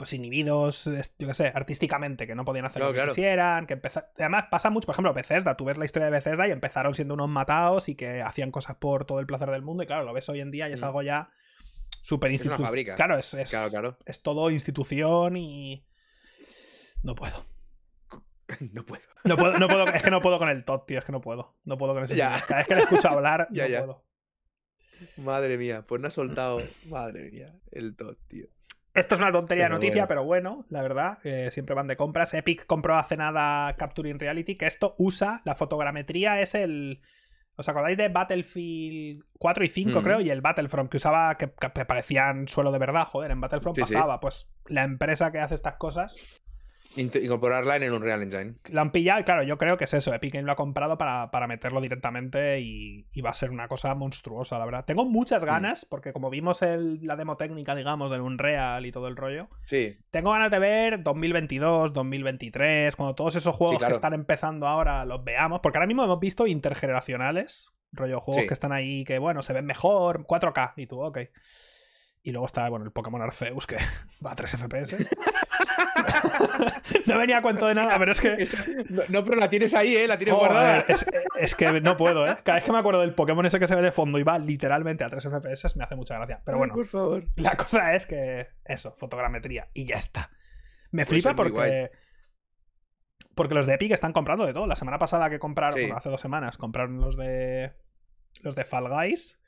Pues 0.00 0.14
inhibidos, 0.14 0.86
yo 1.18 1.28
qué 1.28 1.34
sé, 1.34 1.52
artísticamente, 1.54 2.26
que 2.26 2.34
no 2.34 2.46
podían 2.46 2.64
hacer 2.64 2.80
Claro, 2.80 2.88
lo 2.88 2.94
que 2.94 2.98
claro. 3.00 3.10
quisieran. 3.12 3.66
Que 3.66 3.74
empeza- 3.74 4.10
Además, 4.16 4.46
pasa 4.50 4.70
mucho, 4.70 4.86
por 4.86 4.94
ejemplo, 4.94 5.12
Bethesda. 5.12 5.58
Tú 5.58 5.66
ves 5.66 5.76
la 5.76 5.84
historia 5.84 6.06
de 6.06 6.12
Bethesda 6.12 6.48
y 6.48 6.52
empezaron 6.52 6.94
siendo 6.94 7.12
unos 7.12 7.28
matados 7.28 7.90
y 7.90 7.96
que 7.96 8.22
hacían 8.22 8.50
cosas 8.50 8.76
por 8.76 9.04
todo 9.04 9.20
el 9.20 9.26
placer 9.26 9.50
del 9.50 9.60
mundo. 9.60 9.82
Y 9.82 9.86
claro, 9.86 10.04
lo 10.04 10.14
ves 10.14 10.26
hoy 10.30 10.40
en 10.40 10.50
día 10.50 10.70
y 10.70 10.72
es 10.72 10.80
Mm. 10.80 10.84
algo 10.84 11.02
ya 11.02 11.30
súper 12.00 12.32
institucional. 12.32 12.74
Claro, 12.96 13.18
es, 13.18 13.34
es, 13.34 13.50
Claro, 13.50 13.68
claro. 13.68 13.98
es 14.06 14.22
todo 14.22 14.50
institución 14.50 15.36
y. 15.36 15.86
No 17.02 17.14
puedo. 17.14 17.44
No 18.72 18.86
puedo. 18.86 19.02
No 19.24 19.36
puedo, 19.36 19.58
no 19.58 19.68
puedo, 19.68 19.84
es 19.88 20.02
que 20.02 20.10
no 20.10 20.22
puedo 20.22 20.38
con 20.38 20.48
el 20.48 20.64
Todd, 20.64 20.80
tío, 20.86 20.98
es 20.98 21.04
que 21.04 21.12
no 21.12 21.20
puedo. 21.20 21.58
No 21.64 21.76
puedo 21.76 21.92
con 21.92 22.04
ese 22.04 22.16
Ya. 22.16 22.42
Cada 22.48 22.60
vez 22.60 22.68
que 22.68 22.74
le 22.74 22.80
escucho 22.80 23.08
hablar, 23.10 23.48
Ya, 23.52 23.64
no 23.64 23.68
ya. 23.68 23.78
puedo. 23.84 24.04
Madre 25.18 25.58
mía, 25.58 25.84
pues 25.86 26.00
no 26.00 26.08
ha 26.08 26.10
soltado. 26.10 26.62
Madre 26.88 27.30
mía, 27.30 27.54
el 27.70 27.94
tot, 27.96 28.18
tío. 28.28 28.46
Esto 28.94 29.14
es 29.14 29.20
una 29.20 29.30
tontería 29.32 29.64
de 29.64 29.70
noticia, 29.70 29.94
bueno. 30.02 30.08
pero 30.08 30.24
bueno, 30.24 30.64
la 30.68 30.82
verdad, 30.82 31.18
eh, 31.24 31.50
siempre 31.52 31.74
van 31.76 31.86
de 31.86 31.96
compras. 31.96 32.34
Epic 32.34 32.66
compró 32.66 32.96
hace 32.96 33.16
nada 33.16 33.74
Capturing 33.76 34.18
Reality, 34.18 34.56
que 34.56 34.66
esto 34.66 34.94
usa, 34.98 35.42
la 35.44 35.54
fotogrametría 35.54 36.40
es 36.40 36.54
el... 36.54 37.00
¿Os 37.56 37.68
acordáis 37.68 37.98
de 37.98 38.08
Battlefield 38.08 39.22
4 39.38 39.64
y 39.64 39.68
5, 39.68 40.00
Mm. 40.00 40.02
creo? 40.02 40.20
Y 40.20 40.30
el 40.30 40.40
Battlefront, 40.40 40.90
que 40.90 40.96
usaba, 40.96 41.36
que, 41.36 41.50
que 41.52 41.84
parecían 41.84 42.48
suelo 42.48 42.72
de 42.72 42.78
verdad, 42.78 43.04
joder, 43.06 43.30
en 43.32 43.40
Battlefront 43.40 43.76
Sí, 43.76 43.84
sí. 43.84 43.92
pasaba. 43.92 44.18
Pues 44.18 44.48
la 44.66 44.82
empresa 44.84 45.30
que 45.30 45.40
hace 45.40 45.54
estas 45.54 45.74
cosas 45.76 46.18
Incorporarla 46.96 47.76
en 47.76 47.84
el 47.84 47.92
Unreal 47.92 48.22
Engine. 48.22 48.54
lo 48.70 48.80
han 48.80 48.90
pillado 48.90 49.24
claro, 49.24 49.42
yo 49.44 49.56
creo 49.58 49.76
que 49.76 49.84
es 49.84 49.94
eso. 49.94 50.12
Epic 50.12 50.34
Games 50.34 50.46
lo 50.46 50.52
ha 50.52 50.56
comprado 50.56 50.98
para, 50.98 51.30
para 51.30 51.46
meterlo 51.46 51.80
directamente 51.80 52.60
y, 52.60 53.06
y 53.12 53.20
va 53.20 53.30
a 53.30 53.34
ser 53.34 53.50
una 53.50 53.68
cosa 53.68 53.94
monstruosa, 53.94 54.58
la 54.58 54.64
verdad. 54.64 54.84
Tengo 54.84 55.04
Mm. 55.04 55.12
muchas 55.12 55.44
ganas, 55.44 55.84
porque 55.84 56.12
como 56.12 56.30
vimos 56.30 56.62
el- 56.62 57.06
la 57.06 57.14
demo 57.16 57.36
técnica, 57.36 57.74
digamos, 57.76 58.10
del 58.10 58.22
Unreal 58.22 58.84
y 58.86 58.92
todo 58.92 59.06
el 59.08 59.16
rollo, 59.16 59.48
Sí, 59.64 59.98
tengo 60.10 60.32
ganas 60.32 60.50
de 60.50 60.58
ver 60.58 61.02
2022, 61.02 61.92
2023, 61.92 62.96
cuando 62.96 63.14
todos 63.14 63.36
esos 63.36 63.54
juegos 63.54 63.78
claro. 63.78 63.90
que 63.92 63.96
están 63.96 64.12
empezando 64.12 64.66
ahora 64.66 65.04
los 65.04 65.22
veamos, 65.22 65.60
porque 65.62 65.78
ahora 65.78 65.86
mismo 65.86 66.02
hemos 66.04 66.18
visto 66.20 66.46
intergeneracionales, 66.46 67.70
rollo 67.92 68.20
juegos 68.20 68.42
Sí. 68.42 68.48
que 68.48 68.54
están 68.54 68.72
ahí 68.72 69.04
que, 69.04 69.18
bueno, 69.18 69.42
se 69.42 69.52
ven 69.52 69.66
mejor, 69.66 70.26
4K, 70.26 70.74
y 70.76 70.86
tú, 70.86 71.00
ok. 71.02 71.18
Y 72.22 72.32
luego 72.32 72.46
está, 72.46 72.68
bueno, 72.68 72.84
el 72.84 72.92
Pokémon 72.92 73.22
Arceus, 73.22 73.66
que 73.66 73.76
va 74.24 74.32
a 74.32 74.36
3 74.36 74.56
FPS. 74.56 74.96
no 77.06 77.18
venía 77.18 77.38
a 77.38 77.42
cuento 77.42 77.66
de 77.66 77.74
nada, 77.74 77.98
pero 77.98 78.12
es 78.12 78.20
que... 78.20 78.46
No, 78.88 79.02
no, 79.08 79.24
pero 79.24 79.38
la 79.38 79.48
tienes 79.48 79.74
ahí, 79.74 79.96
¿eh? 79.96 80.06
La 80.08 80.16
tienes 80.18 80.34
guardada. 80.34 80.84
es, 80.88 81.04
es 81.38 81.54
que 81.54 81.80
no 81.80 81.96
puedo, 81.96 82.26
¿eh? 82.26 82.36
Cada 82.44 82.56
vez 82.56 82.64
que 82.64 82.72
me 82.72 82.78
acuerdo 82.78 83.00
del 83.00 83.14
Pokémon 83.14 83.44
ese 83.46 83.58
que 83.58 83.68
se 83.68 83.74
ve 83.74 83.82
de 83.82 83.92
fondo 83.92 84.18
y 84.18 84.22
va 84.22 84.38
literalmente 84.38 85.04
a 85.04 85.10
3 85.10 85.24
FPS, 85.28 85.76
me 85.76 85.84
hace 85.84 85.96
mucha 85.96 86.16
gracia. 86.16 86.42
Pero 86.44 86.56
Ay, 86.56 86.58
bueno, 86.60 86.74
por 86.74 86.86
favor. 86.86 87.24
la 87.36 87.56
cosa 87.56 87.94
es 87.94 88.06
que 88.06 88.48
eso, 88.64 88.92
fotogrametría 88.96 89.68
y 89.74 89.84
ya 89.86 89.96
está. 89.96 90.30
Me 90.90 91.04
Puede 91.04 91.20
flipa 91.22 91.34
porque. 91.36 91.90
Porque 93.34 93.54
los 93.54 93.66
de 93.66 93.74
Epic 93.74 93.92
están 93.92 94.12
comprando 94.12 94.44
de 94.44 94.52
todo. 94.52 94.66
La 94.66 94.76
semana 94.76 94.98
pasada 94.98 95.30
que 95.30 95.38
compraron, 95.38 95.74
Sí. 95.78 95.82
bueno, 95.82 95.96
hace 95.96 96.08
dos 96.10 96.20
semanas, 96.20 96.58
compraron 96.58 97.00
los 97.00 97.16
de. 97.16 97.72
Los 98.42 98.54
de 98.56 98.64
Fall 98.64 98.88
Guys. 98.88 99.40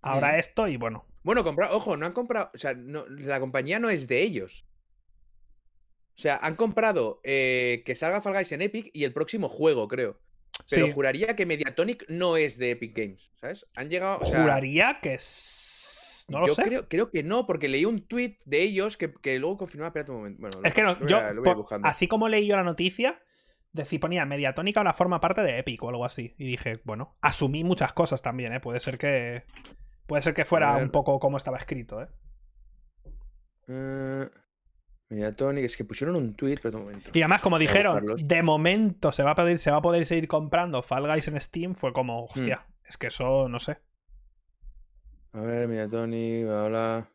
Ahora 0.00 0.32
Mm. 0.32 0.38
esto 0.38 0.68
y 0.68 0.76
bueno. 0.76 1.06
Bueno, 1.22 1.44
compra, 1.44 1.70
ojo, 1.72 1.96
no 1.96 2.06
han 2.06 2.12
comprado. 2.12 2.50
O 2.54 2.58
sea, 2.58 2.74
no- 2.74 3.04
la 3.08 3.40
compañía 3.40 3.78
no 3.78 3.88
es 3.90 4.06
de 4.08 4.20
ellos. 4.22 4.66
O 6.16 6.18
sea, 6.20 6.36
han 6.36 6.54
comprado 6.56 7.20
eh, 7.24 7.82
que 7.84 7.94
salga 7.94 8.20
Fall 8.20 8.34
Guys 8.34 8.52
en 8.52 8.62
Epic 8.62 8.90
y 8.92 9.04
el 9.04 9.12
próximo 9.12 9.48
juego, 9.48 9.88
creo. 9.88 10.18
Pero 10.70 10.86
sí, 10.86 10.92
juraría 10.92 11.34
que 11.34 11.44
Mediatonic 11.46 12.04
no 12.08 12.36
es 12.36 12.56
de 12.58 12.70
Epic 12.70 12.96
Games, 12.96 13.32
¿sabes? 13.40 13.66
Han 13.76 13.90
llegado. 13.90 14.18
O 14.20 14.26
sea, 14.26 14.42
juraría 14.42 15.00
que 15.02 15.14
es. 15.14 16.26
No 16.28 16.40
lo 16.40 16.46
yo 16.46 16.54
sé. 16.54 16.62
Creo, 16.62 16.88
creo 16.88 17.10
que 17.10 17.22
no, 17.22 17.46
porque 17.46 17.68
leí 17.68 17.84
un 17.84 18.06
tweet 18.06 18.36
de 18.46 18.62
ellos 18.62 18.96
que, 18.96 19.12
que 19.12 19.38
luego 19.38 19.58
confirmaba. 19.58 19.88
Espérate 19.88 20.12
un 20.12 20.16
momento. 20.18 20.40
Bueno, 20.40 20.60
Es 20.62 20.72
que 20.72 20.82
no, 20.82 20.94
lo 20.94 21.06
yo, 21.06 21.18
a- 21.18 21.32
lo 21.32 21.42
por- 21.42 21.66
así 21.82 22.06
como 22.08 22.28
leí 22.28 22.46
yo 22.46 22.54
la 22.56 22.62
noticia, 22.62 23.20
decía, 23.72 23.98
ponía 24.00 24.24
Mediatónica 24.24 24.80
ahora 24.80 24.94
forma 24.94 25.20
parte 25.20 25.42
de 25.42 25.58
Epic 25.58 25.82
o 25.82 25.88
algo 25.90 26.04
así. 26.04 26.34
Y 26.38 26.46
dije, 26.46 26.80
bueno, 26.84 27.16
asumí 27.20 27.64
muchas 27.64 27.92
cosas 27.92 28.22
también, 28.22 28.52
¿eh? 28.54 28.60
Puede 28.60 28.78
ser 28.80 28.96
que. 28.96 29.42
Puede 30.06 30.22
ser 30.22 30.32
que 30.34 30.44
fuera 30.44 30.76
un 30.76 30.90
poco 30.90 31.18
como 31.18 31.36
estaba 31.36 31.58
escrito, 31.58 32.00
¿eh? 32.00 32.08
Eh, 33.68 34.28
Mediatonic, 35.14 35.64
es 35.64 35.76
que 35.76 35.84
pusieron 35.84 36.16
un 36.16 36.34
tweet, 36.34 36.58
pero 36.62 36.78
un 36.78 36.84
momento. 36.84 37.10
Y 37.14 37.20
además, 37.22 37.40
como 37.40 37.58
dijeron, 37.58 38.04
de 38.16 38.42
momento 38.42 39.12
se 39.12 39.22
va 39.22 39.32
a 39.32 39.34
poder, 39.34 39.58
se 39.58 39.70
va 39.70 39.78
a 39.78 39.82
poder 39.82 40.04
seguir 40.06 40.28
comprando 40.28 40.82
Fall 40.82 41.06
Guys 41.06 41.28
en 41.28 41.40
Steam, 41.40 41.74
fue 41.74 41.92
como, 41.92 42.22
Hmm. 42.22 42.38
hostia, 42.38 42.66
es 42.86 42.96
que 42.96 43.06
eso 43.08 43.48
no 43.48 43.58
sé. 43.60 43.78
A 45.32 45.40
ver, 45.40 45.66
Mediatonic, 45.68 46.44
bla, 46.46 46.66
bla. 46.68 47.08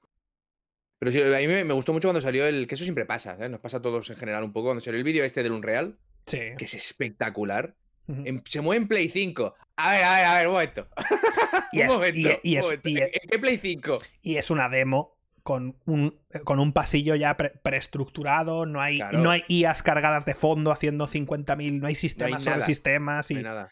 Pero 0.99 1.11
sí, 1.13 1.21
a 1.21 1.37
mí 1.39 1.47
me, 1.47 1.63
me 1.63 1.73
gustó 1.73 1.93
mucho 1.93 2.09
cuando 2.09 2.19
salió 2.21 2.45
el. 2.45 2.67
Que 2.67 2.75
eso 2.75 2.83
siempre 2.83 3.05
pasa, 3.05 3.37
¿eh? 3.39 3.47
Nos 3.47 3.61
pasa 3.61 3.77
a 3.77 3.81
todos 3.81 4.09
en 4.09 4.17
general 4.17 4.43
un 4.43 4.51
poco. 4.51 4.65
Cuando 4.67 4.83
salió 4.83 4.97
el 4.97 5.05
vídeo 5.05 5.23
este 5.23 5.43
del 5.43 5.53
Unreal, 5.53 5.97
Sí. 6.25 6.39
que 6.57 6.65
es 6.65 6.73
espectacular. 6.73 7.75
En- 8.09 8.41
se 8.45 8.59
mueve 8.59 8.81
en 8.81 8.87
Play 8.87 9.07
5. 9.07 9.55
A 9.77 9.91
ver, 9.91 10.03
a 10.03 10.15
ver, 10.15 10.25
a 10.25 10.33
ver, 10.35 10.47
un 10.47 10.53
momento. 10.53 10.87
Y 11.71 11.77
un 11.81 11.85
es- 11.85 11.93
momento, 11.93 12.29
y- 12.43 12.49
y 12.49 12.53
un 12.53 12.59
es- 12.59 12.65
momento. 12.65 12.89
y 12.89 12.97
¿En 12.97 13.03
es- 13.03 13.09
en 13.23 13.29
qué 13.29 13.39
Play 13.39 13.57
5? 13.59 13.99
Y 14.23 14.35
es 14.37 14.49
una 14.51 14.67
demo 14.67 15.18
con 15.43 15.75
un, 15.85 16.19
con 16.43 16.59
un 16.59 16.73
pasillo 16.73 17.15
ya 17.15 17.35
pre- 17.37 17.51
preestructurado, 17.63 18.65
no 18.65 18.81
hay, 18.81 18.97
Claro. 18.97 19.19
no 19.19 19.31
hay 19.31 19.43
IAs 19.47 19.83
cargadas 19.83 20.25
de 20.25 20.33
fondo 20.35 20.71
haciendo 20.71 21.07
50.000, 21.07 21.79
no 21.79 21.87
hay 21.87 21.95
sistemas 21.95 22.43
sobre 22.43 22.57
nada. 22.57 22.65
sistemas. 22.65 23.31
Y, 23.31 23.35
No 23.35 23.39
hay 23.39 23.43
nada. 23.45 23.69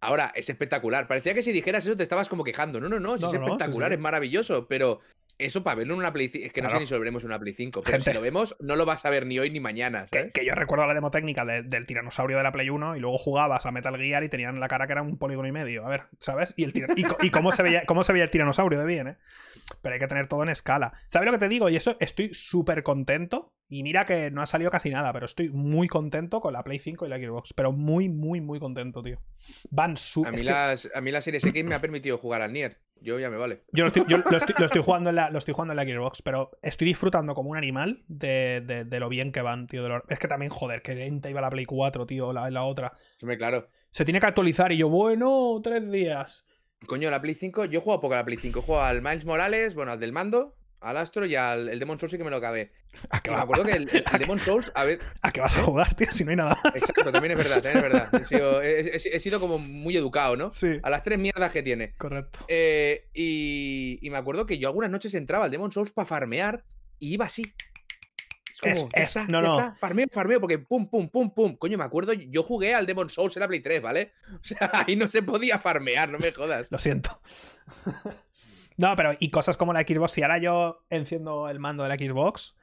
Ahora, 0.00 0.32
es 0.36 0.48
espectacular. 0.48 1.08
Parecía 1.08 1.34
que 1.34 1.42
si 1.42 1.50
dijeras 1.52 1.84
eso 1.86 1.96
te 1.96 2.02
estabas 2.04 2.28
como 2.28 2.44
quejando. 2.44 2.80
No, 2.80 2.88
no, 2.88 3.00
no, 3.00 3.14
es 3.16 3.20
No, 3.20 3.32
no, 3.32 3.44
espectacular, 3.46 3.90
sí. 3.90 3.94
es 3.94 4.00
maravilloso, 4.00 4.68
pero 4.68 5.00
eso 5.38 5.62
para 5.64 5.76
verlo 5.76 5.94
en 5.94 6.00
una 6.00 6.12
Play 6.12 6.28
5, 6.28 6.46
es 6.46 6.52
que 6.52 6.62
no 6.62 6.68
sé 6.68 6.70
Claro. 6.72 6.80
ni 6.80 6.86
si 6.86 6.94
lo 6.94 7.00
veremos 7.00 7.22
en 7.22 7.26
una 7.30 7.38
Play 7.38 7.54
5, 7.54 7.82
pero 7.82 7.92
Gente. 7.96 8.10
si 8.10 8.14
lo 8.14 8.20
vemos 8.20 8.56
no 8.60 8.76
lo 8.76 8.84
vas 8.86 9.04
a 9.04 9.10
ver 9.10 9.26
ni 9.26 9.38
hoy 9.38 9.50
ni 9.50 9.60
mañana, 9.60 10.06
Que, 10.10 10.18
¿sabes? 10.20 10.32
que 10.32 10.44
yo 10.44 10.54
recuerdo 10.54 10.86
la 10.86 10.94
demo 10.94 11.10
técnica 11.10 11.44
de- 11.44 11.62
del 11.62 11.86
tiranosaurio 11.86 12.36
de 12.36 12.42
la 12.44 12.52
Play 12.52 12.70
1 12.70 12.96
y 12.96 13.00
luego 13.00 13.18
jugabas 13.18 13.66
a 13.66 13.72
Metal 13.72 13.96
Gear 13.96 14.22
y 14.24 14.28
tenían 14.28 14.58
la 14.60 14.68
cara 14.68 14.86
que 14.86 14.92
era 14.92 15.02
un 15.02 15.16
polígono 15.18 15.48
y 15.48 15.52
medio. 15.52 15.84
A 15.84 15.88
ver, 15.88 16.02
¿sabes? 16.18 16.54
Y, 16.56 16.64
el 16.64 16.72
y 17.22 17.30
cómo, 17.30 17.50
se 17.52 17.62
veía, 17.62 17.84
cómo 17.86 18.02
se 18.04 18.12
veía 18.12 18.24
el 18.24 18.30
tiranosaurio 18.30 18.78
de 18.78 18.86
bien, 18.86 19.08
¿eh? 19.08 19.16
Pero 19.82 19.92
hay 19.94 20.00
que 20.00 20.08
tener 20.08 20.26
todo 20.28 20.42
en 20.44 20.48
escala. 20.48 20.94
¿Sabes 21.08 21.26
lo 21.26 21.32
que 21.32 21.38
te 21.38 21.48
digo? 21.48 21.68
Y 21.68 21.76
eso 21.76 21.96
estoy 22.00 22.32
súper 22.34 22.82
contento. 22.82 23.52
Y 23.70 23.82
mira 23.82 24.06
que 24.06 24.30
no 24.30 24.40
ha 24.40 24.46
salido 24.46 24.70
casi 24.70 24.88
nada, 24.88 25.12
pero 25.12 25.26
estoy 25.26 25.50
muy 25.50 25.88
contento 25.88 26.40
con 26.40 26.54
la 26.54 26.64
Play 26.64 26.78
5 26.78 27.04
y 27.04 27.10
la 27.10 27.18
Xbox. 27.18 27.52
Pero 27.52 27.70
muy, 27.70 28.08
muy, 28.08 28.40
muy 28.40 28.58
contento, 28.58 29.02
tío. 29.02 29.18
Van 29.70 29.87
su. 29.96 30.24
A 30.24 30.30
mí, 30.30 30.38
que- 30.38 30.44
las, 30.44 30.88
a 30.94 31.00
mí 31.00 31.10
la 31.10 31.20
Series 31.20 31.44
X 31.44 31.64
me 31.64 31.74
ha 31.74 31.80
permitido 31.80 32.18
jugar 32.18 32.42
al 32.42 32.52
Nier. 32.52 32.78
Yo 33.00 33.18
ya 33.20 33.30
me 33.30 33.36
vale. 33.36 33.62
Yo, 33.72 33.84
lo 33.84 33.88
estoy, 33.88 34.04
yo 34.08 34.18
lo 34.18 34.36
estoy- 34.36 34.54
lo 34.58 34.66
estoy 34.66 34.82
jugando 34.84 35.10
en 35.10 35.16
la, 35.16 35.30
lo 35.30 35.38
estoy 35.38 35.54
jugando 35.54 35.72
en 35.72 35.76
la 35.76 35.84
Gearbox, 35.84 36.20
pero 36.22 36.50
estoy 36.62 36.88
disfrutando 36.88 37.32
como 37.34 37.48
un 37.50 37.56
animal 37.56 38.02
de, 38.08 38.60
de- 38.66 38.84
de 38.84 39.00
lo 39.00 39.08
bien 39.08 39.30
que 39.30 39.40
van, 39.40 39.68
tío. 39.68 39.84
de 39.84 39.88
lo- 39.90 40.04
Es 40.08 40.18
que 40.18 40.26
también, 40.26 40.50
joder, 40.50 40.82
que 40.82 40.96
lenta 40.96 41.30
iba 41.30 41.40
la 41.40 41.48
Play 41.50 41.64
4, 41.64 42.06
tío, 42.06 42.32
la, 42.32 42.50
la 42.50 42.64
otra. 42.64 42.92
Hombre, 43.22 43.38
claro. 43.38 43.68
Se 43.90 44.04
tiene 44.04 44.18
que 44.20 44.26
actualizar 44.26 44.72
y 44.72 44.78
yo, 44.78 44.88
bueno, 44.88 45.60
tres 45.62 45.88
días. 45.90 46.44
Coño, 46.86 47.08
la 47.10 47.22
Play 47.22 47.34
5, 47.36 47.66
yo 47.66 47.80
jugado 47.80 48.00
poco 48.00 48.14
a 48.14 48.18
la 48.18 48.24
Play 48.24 48.38
5. 48.38 48.58
He 48.58 48.62
jugado 48.62 48.84
al 48.84 49.00
Miles 49.00 49.24
Morales, 49.24 49.74
bueno, 49.74 49.92
al 49.92 50.00
del 50.00 50.12
mando, 50.12 50.56
al 50.80 50.96
Astro 50.96 51.26
y 51.26 51.34
al 51.34 51.68
el 51.68 51.78
Demon 51.78 51.98
Souls 51.98 52.12
sí 52.12 52.18
que 52.18 52.24
me 52.24 52.30
lo 52.30 52.36
acabé. 52.36 52.72
¿A 53.10 53.20
me 53.24 53.30
va- 53.32 53.42
acuerdo 53.42 53.64
que 53.64 53.72
el, 53.72 53.86
Demon 54.20 54.38
Souls, 54.38 54.70
a 54.74 54.84
ver, 54.84 54.98
a 55.22 55.30
qué 55.32 55.40
vas 55.40 55.56
a 55.56 55.62
jugar, 55.62 55.94
tío? 55.94 56.10
Si 56.12 56.24
no 56.24 56.30
hay 56.30 56.36
nada 56.36 56.58
más. 56.62 56.74
exacto, 56.74 57.10
también 57.12 57.32
es 57.32 57.38
verdad, 57.38 57.62
también 57.62 57.76
es 57.78 57.82
verdad. 57.92 58.14
He 58.20 58.24
sido, 58.24 58.62
he- 58.62 58.80
he- 58.96 59.16
he 59.16 59.20
sido 59.20 59.40
como 59.40 59.58
muy 59.58 59.96
educado, 59.96 60.36
¿no? 60.36 60.50
Sí, 60.50 60.78
A 60.82 60.90
las 60.90 61.02
tres 61.02 61.18
mierdas 61.18 61.50
que 61.52 61.62
tiene. 61.62 61.94
correcto. 61.96 62.40
Eh, 62.48 63.08
y, 63.14 63.98
y 64.02 64.10
me 64.10 64.18
acuerdo 64.18 64.46
que 64.46 64.58
yo 64.58 64.68
algunas 64.68 64.90
noches 64.90 65.14
entraba 65.14 65.44
al 65.46 65.50
Demon 65.50 65.72
Souls 65.72 65.90
para 65.92 66.06
farmear 66.06 66.64
y 66.98 67.14
iba 67.14 67.26
así. 67.26 67.42
Es 67.42 68.72
Es- 68.72 68.78
como, 68.80 68.90
ya 68.94 69.02
es- 69.02 69.08
está, 69.16 69.24
no, 69.26 69.40
ya 69.42 69.48
no. 69.48 69.58
está, 69.58 69.76
farmeo, 69.78 70.06
farmeo, 70.10 70.40
porque 70.40 70.58
pum, 70.58 70.88
pum, 70.90 71.08
pum, 71.08 71.32
pum. 71.32 71.56
Coño, 71.56 71.78
me 71.78 71.84
acuerdo, 71.84 72.12
yo 72.12 72.42
jugué 72.42 72.74
al 72.74 72.86
Demon 72.86 73.08
Souls 73.10 73.36
en 73.36 73.40
la 73.40 73.48
Play 73.48 73.60
3, 73.60 73.80
¿vale? 73.82 74.12
O 74.34 74.42
sea, 74.42 74.70
ahí 74.86 74.96
no 74.96 75.08
se 75.08 75.22
podía 75.22 75.58
farmear, 75.60 76.08
no 76.10 76.18
me 76.18 76.32
jodas. 76.32 76.66
Lo 76.70 76.78
siento. 76.78 77.20
No, 78.78 78.96
pero 78.96 79.12
y 79.18 79.30
cosas 79.30 79.56
como 79.56 79.72
la 79.72 79.80
Xbox, 79.82 80.12
si 80.12 80.22
ahora 80.22 80.38
yo 80.38 80.84
enciendo 80.90 81.48
el 81.48 81.58
mando 81.60 81.82
de 81.82 81.88
la 81.90 81.96
Xbox 81.96 82.56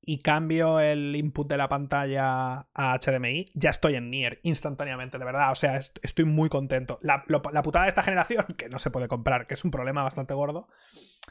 y 0.00 0.18
cambio 0.18 0.78
el 0.78 1.16
input 1.16 1.48
de 1.48 1.56
la 1.56 1.68
pantalla 1.68 2.68
a 2.74 2.94
HDMI, 3.00 3.46
ya 3.54 3.70
estoy 3.70 3.96
en 3.96 4.10
Nier 4.10 4.38
instantáneamente, 4.44 5.18
de 5.18 5.24
verdad. 5.24 5.50
O 5.50 5.56
sea, 5.56 5.78
est- 5.78 5.98
estoy 6.02 6.24
muy 6.24 6.48
contento. 6.48 6.98
La, 7.02 7.24
lo- 7.26 7.42
la 7.52 7.62
putada 7.62 7.86
de 7.86 7.88
esta 7.88 8.04
generación, 8.04 8.46
que 8.56 8.68
no 8.68 8.78
se 8.78 8.90
puede 8.90 9.08
comprar, 9.08 9.46
que 9.48 9.54
es 9.54 9.64
un 9.64 9.72
problema 9.72 10.04
bastante 10.04 10.34
gordo. 10.34 10.68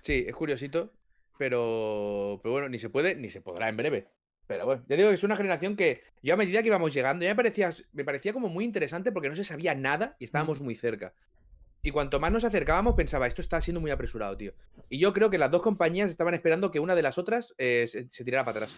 Sí, 0.01 0.25
es 0.27 0.35
curiosito, 0.35 0.91
pero, 1.37 2.39
pero 2.43 2.53
bueno, 2.53 2.69
ni 2.69 2.79
se 2.79 2.89
puede 2.89 3.15
ni 3.15 3.29
se 3.29 3.41
podrá 3.41 3.69
en 3.69 3.77
breve. 3.77 4.07
Pero 4.47 4.65
bueno, 4.65 4.83
ya 4.87 4.95
digo 4.95 5.09
que 5.09 5.15
es 5.15 5.23
una 5.23 5.35
generación 5.37 5.75
que 5.75 6.01
yo 6.21 6.33
a 6.33 6.37
medida 6.37 6.61
que 6.61 6.67
íbamos 6.67 6.93
llegando, 6.93 7.23
ya 7.23 7.31
me 7.31 7.35
parecía, 7.35 7.71
me 7.93 8.03
parecía 8.03 8.33
como 8.33 8.47
muy 8.49 8.63
interesante 8.63 9.11
porque 9.11 9.29
no 9.29 9.35
se 9.35 9.43
sabía 9.43 9.73
nada 9.73 10.15
y 10.19 10.25
estábamos 10.25 10.61
muy 10.61 10.75
cerca. 10.75 11.13
Y 11.85 11.91
cuanto 11.91 12.19
más 12.19 12.31
nos 12.31 12.43
acercábamos, 12.43 12.95
pensaba, 12.95 13.27
esto 13.27 13.41
está 13.41 13.61
siendo 13.61 13.79
muy 13.79 13.91
apresurado, 13.91 14.35
tío. 14.35 14.53
Y 14.89 14.97
yo 14.97 15.13
creo 15.13 15.29
que 15.29 15.37
las 15.37 15.51
dos 15.51 15.61
compañías 15.61 16.09
estaban 16.09 16.33
esperando 16.33 16.71
que 16.71 16.79
una 16.79 16.95
de 16.95 17.03
las 17.03 17.19
otras 17.19 17.53
eh, 17.59 17.85
se, 17.87 18.09
se 18.09 18.23
tirara 18.23 18.43
para 18.43 18.57
atrás. 18.57 18.75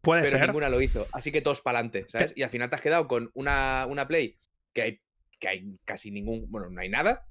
Puede 0.00 0.22
Pero 0.22 0.38
ser. 0.38 0.46
ninguna 0.46 0.68
lo 0.68 0.80
hizo. 0.80 1.08
Así 1.12 1.32
que 1.32 1.40
todos 1.40 1.60
para 1.62 1.80
adelante, 1.80 2.06
¿sabes? 2.08 2.32
Y 2.36 2.44
al 2.44 2.50
final 2.50 2.70
te 2.70 2.76
has 2.76 2.80
quedado 2.80 3.08
con 3.08 3.32
una, 3.34 3.86
una 3.88 4.06
Play 4.06 4.38
que 4.72 4.82
hay, 4.82 5.00
que 5.40 5.48
hay 5.48 5.78
casi 5.84 6.12
ningún. 6.12 6.48
Bueno, 6.48 6.70
no 6.70 6.80
hay 6.80 6.88
nada. 6.88 7.26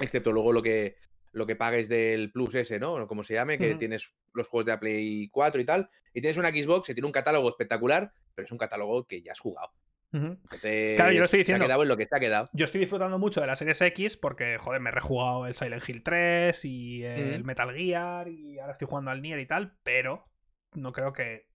Excepto 0.00 0.32
luego 0.32 0.54
lo 0.54 0.62
que, 0.62 0.96
lo 1.32 1.46
que 1.46 1.56
pagues 1.56 1.90
del 1.90 2.32
Plus 2.32 2.54
ese, 2.54 2.78
¿no? 2.78 2.94
O 2.94 3.06
como 3.06 3.22
se 3.24 3.34
llame, 3.34 3.58
que 3.58 3.74
tienes 3.74 4.10
los 4.32 4.48
juegos 4.48 4.64
de 4.64 4.72
la 4.72 4.80
Play 4.80 5.28
4 5.28 5.60
y 5.60 5.64
tal. 5.66 5.90
Y 6.14 6.22
tienes 6.22 6.38
una 6.38 6.48
Xbox 6.48 6.86
que 6.86 6.94
tiene 6.94 7.06
un 7.06 7.12
catálogo 7.12 7.50
espectacular, 7.50 8.10
pero 8.34 8.46
es 8.46 8.52
un 8.52 8.58
catálogo 8.58 9.06
que 9.06 9.20
ya 9.20 9.32
has 9.32 9.40
jugado. 9.40 9.70
Entonces, 10.12 10.96
Claro, 10.96 11.12
yo 11.12 11.18
lo 11.18 11.24
estoy 11.26 11.38
se 11.38 11.42
diciendo. 11.42 11.64
ha 11.64 11.66
quedado 11.68 11.82
en 11.82 11.88
lo 11.88 11.96
que 11.96 12.06
se 12.06 12.16
ha 12.16 12.20
quedado. 12.20 12.48
Yo 12.52 12.64
estoy 12.64 12.80
disfrutando 12.80 13.18
mucho 13.18 13.40
de 13.40 13.46
la 13.46 13.56
Series 13.56 13.80
X 13.82 14.16
porque, 14.16 14.56
joder, 14.58 14.80
me 14.80 14.88
he 14.90 14.92
rejugado 14.92 15.46
el 15.46 15.54
Silent 15.54 15.86
Hill 15.88 16.02
3 16.02 16.64
y 16.64 17.04
el 17.04 17.42
Mm. 17.42 17.46
Metal 17.46 17.72
Gear 17.74 18.28
y 18.28 18.58
ahora 18.58 18.72
estoy 18.72 18.88
jugando 18.88 19.10
al 19.10 19.20
Nier 19.22 19.38
y 19.40 19.46
tal, 19.46 19.76
pero 19.82 20.30
no 20.72 20.92
creo 20.92 21.12
que... 21.12 21.48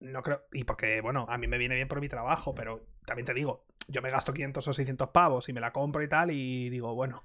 No 0.00 0.22
creo... 0.22 0.42
Y 0.52 0.64
porque, 0.64 1.00
bueno, 1.00 1.24
a 1.28 1.38
mí 1.38 1.46
me 1.46 1.56
viene 1.58 1.76
bien 1.76 1.88
por 1.88 2.00
mi 2.00 2.08
trabajo, 2.08 2.54
pero 2.54 2.86
también 3.06 3.24
te 3.26 3.32
digo, 3.34 3.66
yo 3.88 4.02
me 4.02 4.10
gasto 4.10 4.32
500 4.34 4.68
o 4.68 4.72
600 4.72 5.08
pavos 5.10 5.48
y 5.48 5.52
me 5.52 5.60
la 5.60 5.72
compro 5.72 6.02
y 6.02 6.08
tal 6.08 6.30
y 6.30 6.68
digo, 6.70 6.94
bueno... 6.94 7.24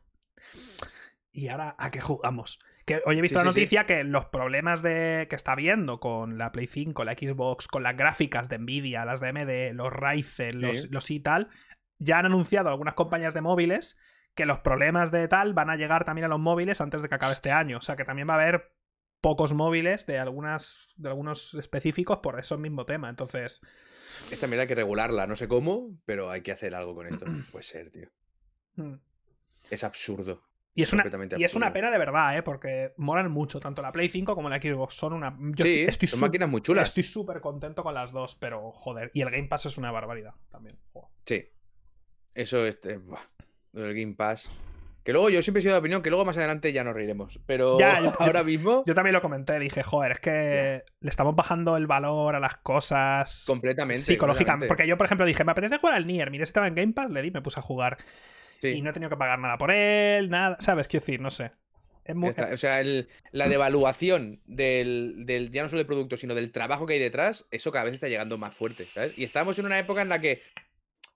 ¿Y 1.31 1.47
ahora 1.49 1.75
a 1.77 1.91
qué 1.91 2.01
jugamos? 2.01 2.59
Que 2.89 3.01
hoy 3.05 3.19
he 3.19 3.21
visto 3.21 3.37
Sí, 3.39 3.45
la 3.45 3.51
sí, 3.51 3.53
sí. 3.55 3.59
noticia 3.61 3.85
que 3.85 4.03
los 4.03 4.25
problemas 4.25 4.81
de 4.81 5.27
que 5.29 5.35
está 5.35 5.53
viendo 5.53 5.99
con 5.99 6.39
la 6.39 6.51
Play 6.51 6.65
5, 6.65 7.03
la 7.05 7.13
Xbox, 7.13 7.67
con 7.67 7.83
las 7.83 7.95
gráficas 7.95 8.49
de 8.49 8.57
Nvidia, 8.57 9.05
las 9.05 9.19
de 9.19 9.27
AMD, 9.29 9.75
los 9.75 9.93
Ryzen, 9.93 10.59
los 10.59 11.11
y 11.11 11.19
tal, 11.19 11.49
ya 11.99 12.17
han 12.17 12.25
anunciado 12.25 12.69
algunas 12.69 12.95
compañías 12.95 13.35
de 13.35 13.41
móviles 13.41 13.95
que 14.33 14.47
los 14.47 14.59
problemas 14.59 15.11
de 15.11 15.27
tal 15.27 15.53
van 15.53 15.69
a 15.69 15.75
llegar 15.75 16.03
también 16.03 16.25
a 16.25 16.29
los 16.29 16.39
móviles 16.39 16.81
antes 16.81 17.03
de 17.03 17.09
que 17.09 17.15
acabe 17.15 17.33
este 17.33 17.51
año. 17.51 17.77
O 17.77 17.81
sea 17.81 17.95
que 17.95 18.05
también 18.05 18.27
va 18.27 18.33
a 18.33 18.41
haber 18.41 18.73
pocos 19.21 19.53
móviles 19.53 20.05
de 20.07 20.17
algunas 20.17 20.87
de 20.95 21.09
algunos 21.09 21.53
específicos 21.53 22.19
por 22.19 22.39
eso 22.39 22.57
mismo 22.57 22.85
tema. 22.85 23.09
Entonces, 23.09 23.61
Esta 24.31 24.47
mierda 24.47 24.63
hay 24.63 24.67
que 24.67 24.75
regularla, 24.75 25.27
no 25.27 25.35
sé 25.35 25.47
cómo, 25.47 25.95
pero 26.05 26.31
hay 26.31 26.41
que 26.41 26.51
hacer 26.53 26.73
algo 26.73 26.95
con 26.95 27.05
esto. 27.05 27.25
Puede 27.51 27.63
ser, 27.63 27.91
tío. 27.91 28.09
mm. 28.77 28.95
Es 29.69 29.83
absurdo. 29.83 30.48
Y 30.75 30.83
es 30.83 30.93
una 30.93 31.03
y 31.37 31.43
es 31.43 31.55
una 31.55 31.73
pena 31.73 31.91
de 31.91 31.97
verdad, 31.97 32.37
¿eh? 32.37 32.43
porque 32.43 32.93
molan 32.97 33.29
mucho 33.31 33.59
tanto 33.59 33.81
la 33.81 33.91
Play 33.91 34.07
5 34.09 34.35
como 34.35 34.49
la 34.49 34.57
Xbox. 34.61 34.93
Son 34.95 35.13
una 35.13 35.35
yo 35.39 35.65
sí, 35.65 35.79
estoy- 35.81 35.85
estoy 35.89 36.07
son 36.07 36.19
máquinas 36.21 36.47
muy 36.49 36.61
chulas. 36.61 36.89
Estoy 36.89 37.03
súper 37.03 37.41
contento 37.41 37.83
con 37.83 37.93
las 37.93 38.11
dos, 38.11 38.35
pero 38.35 38.71
joder, 38.71 39.11
y 39.13 39.21
el 39.21 39.29
Game 39.31 39.47
Pass 39.47 39.65
es 39.65 39.77
una 39.77 39.91
barbaridad 39.91 40.33
también. 40.49 40.77
Joder. 40.93 41.09
Sí. 41.25 41.49
Eso 42.33 42.65
es. 42.65 42.79
eh, 42.85 42.99
del 43.73 43.93
Game 43.93 44.13
Pass. 44.15 44.49
Que 45.03 45.13
luego 45.13 45.29
yo 45.29 45.41
siempre 45.41 45.59
he 45.59 45.63
sido 45.63 45.73
de 45.73 45.79
opinión 45.79 46.03
que 46.03 46.09
luego 46.11 46.23
más 46.25 46.37
adelante 46.37 46.71
ya 46.71 46.83
nos 46.83 46.93
reiremos. 46.93 47.39
Pero 47.47 47.79
Ya, 47.79 47.99
yo- 48.01 48.13
ahora 48.19 48.43
mismo, 48.43 48.83
Yo 48.85 48.93
también 48.93 49.13
lo 49.13 49.21
comenté, 49.21 49.57
dije, 49.57 49.81
joder, 49.81 50.11
es 50.13 50.19
que 50.19 50.83
le 50.99 51.09
estamos 51.09 51.35
bajando 51.35 51.77
el 51.77 51.87
valor 51.87 52.35
a 52.35 52.39
las 52.39 52.57
cosas 52.57 53.45
completamente. 53.47 54.01
psicológicamente. 54.01 54.67
completamente. 54.67 54.67
Porque 54.67 54.87
yo, 54.87 54.97
por 54.97 55.05
ejemplo, 55.05 55.25
dije, 55.25 55.43
me 55.43 55.51
apetece 55.53 55.77
jugar 55.77 55.95
al 55.95 56.05
Nier, 56.05 56.29
mira, 56.29 56.43
estaba 56.43 56.67
en 56.67 56.75
Game 56.75 56.93
Pass, 56.93 57.09
le 57.09 57.21
di, 57.23 57.31
me 57.31 57.41
puse 57.41 57.59
a 57.59 57.63
jugar. 57.63 57.97
Sí, 58.59 58.67
Y 58.69 58.81
no 58.81 58.89
he 58.89 58.93
tenido 58.93 59.09
que 59.09 59.17
pagar 59.17 59.39
nada 59.39 59.57
por 59.57 59.71
él, 59.71 60.29
nada, 60.29 60.57
¿sabes? 60.59 60.87
Quiero 60.87 61.05
decir, 61.05 61.21
no 61.21 61.29
sé. 61.29 61.51
Es 62.03 62.15
muy. 62.15 62.29
O 62.29 62.57
sea, 62.57 62.81
el- 62.81 63.07
la 63.31 63.47
devaluación 63.47 64.41
del, 64.45 65.25
del 65.25 65.51
ya 65.51 65.63
no 65.63 65.69
solo 65.69 65.77
del 65.79 65.87
producto, 65.87 66.17
sino 66.17 66.33
del 66.35 66.51
trabajo 66.51 66.85
que 66.85 66.93
hay 66.93 66.99
detrás, 66.99 67.45
eso 67.51 67.71
cada 67.71 67.85
vez 67.85 67.93
está 67.93 68.07
llegando 68.07 68.37
más 68.37 68.55
fuerte, 68.55 68.85
¿sabes? 68.93 69.17
Y 69.17 69.23
estamos 69.23 69.59
en 69.59 69.65
una 69.65 69.77
época 69.79 70.01
en 70.01 70.09
la 70.09 70.19
que, 70.19 70.41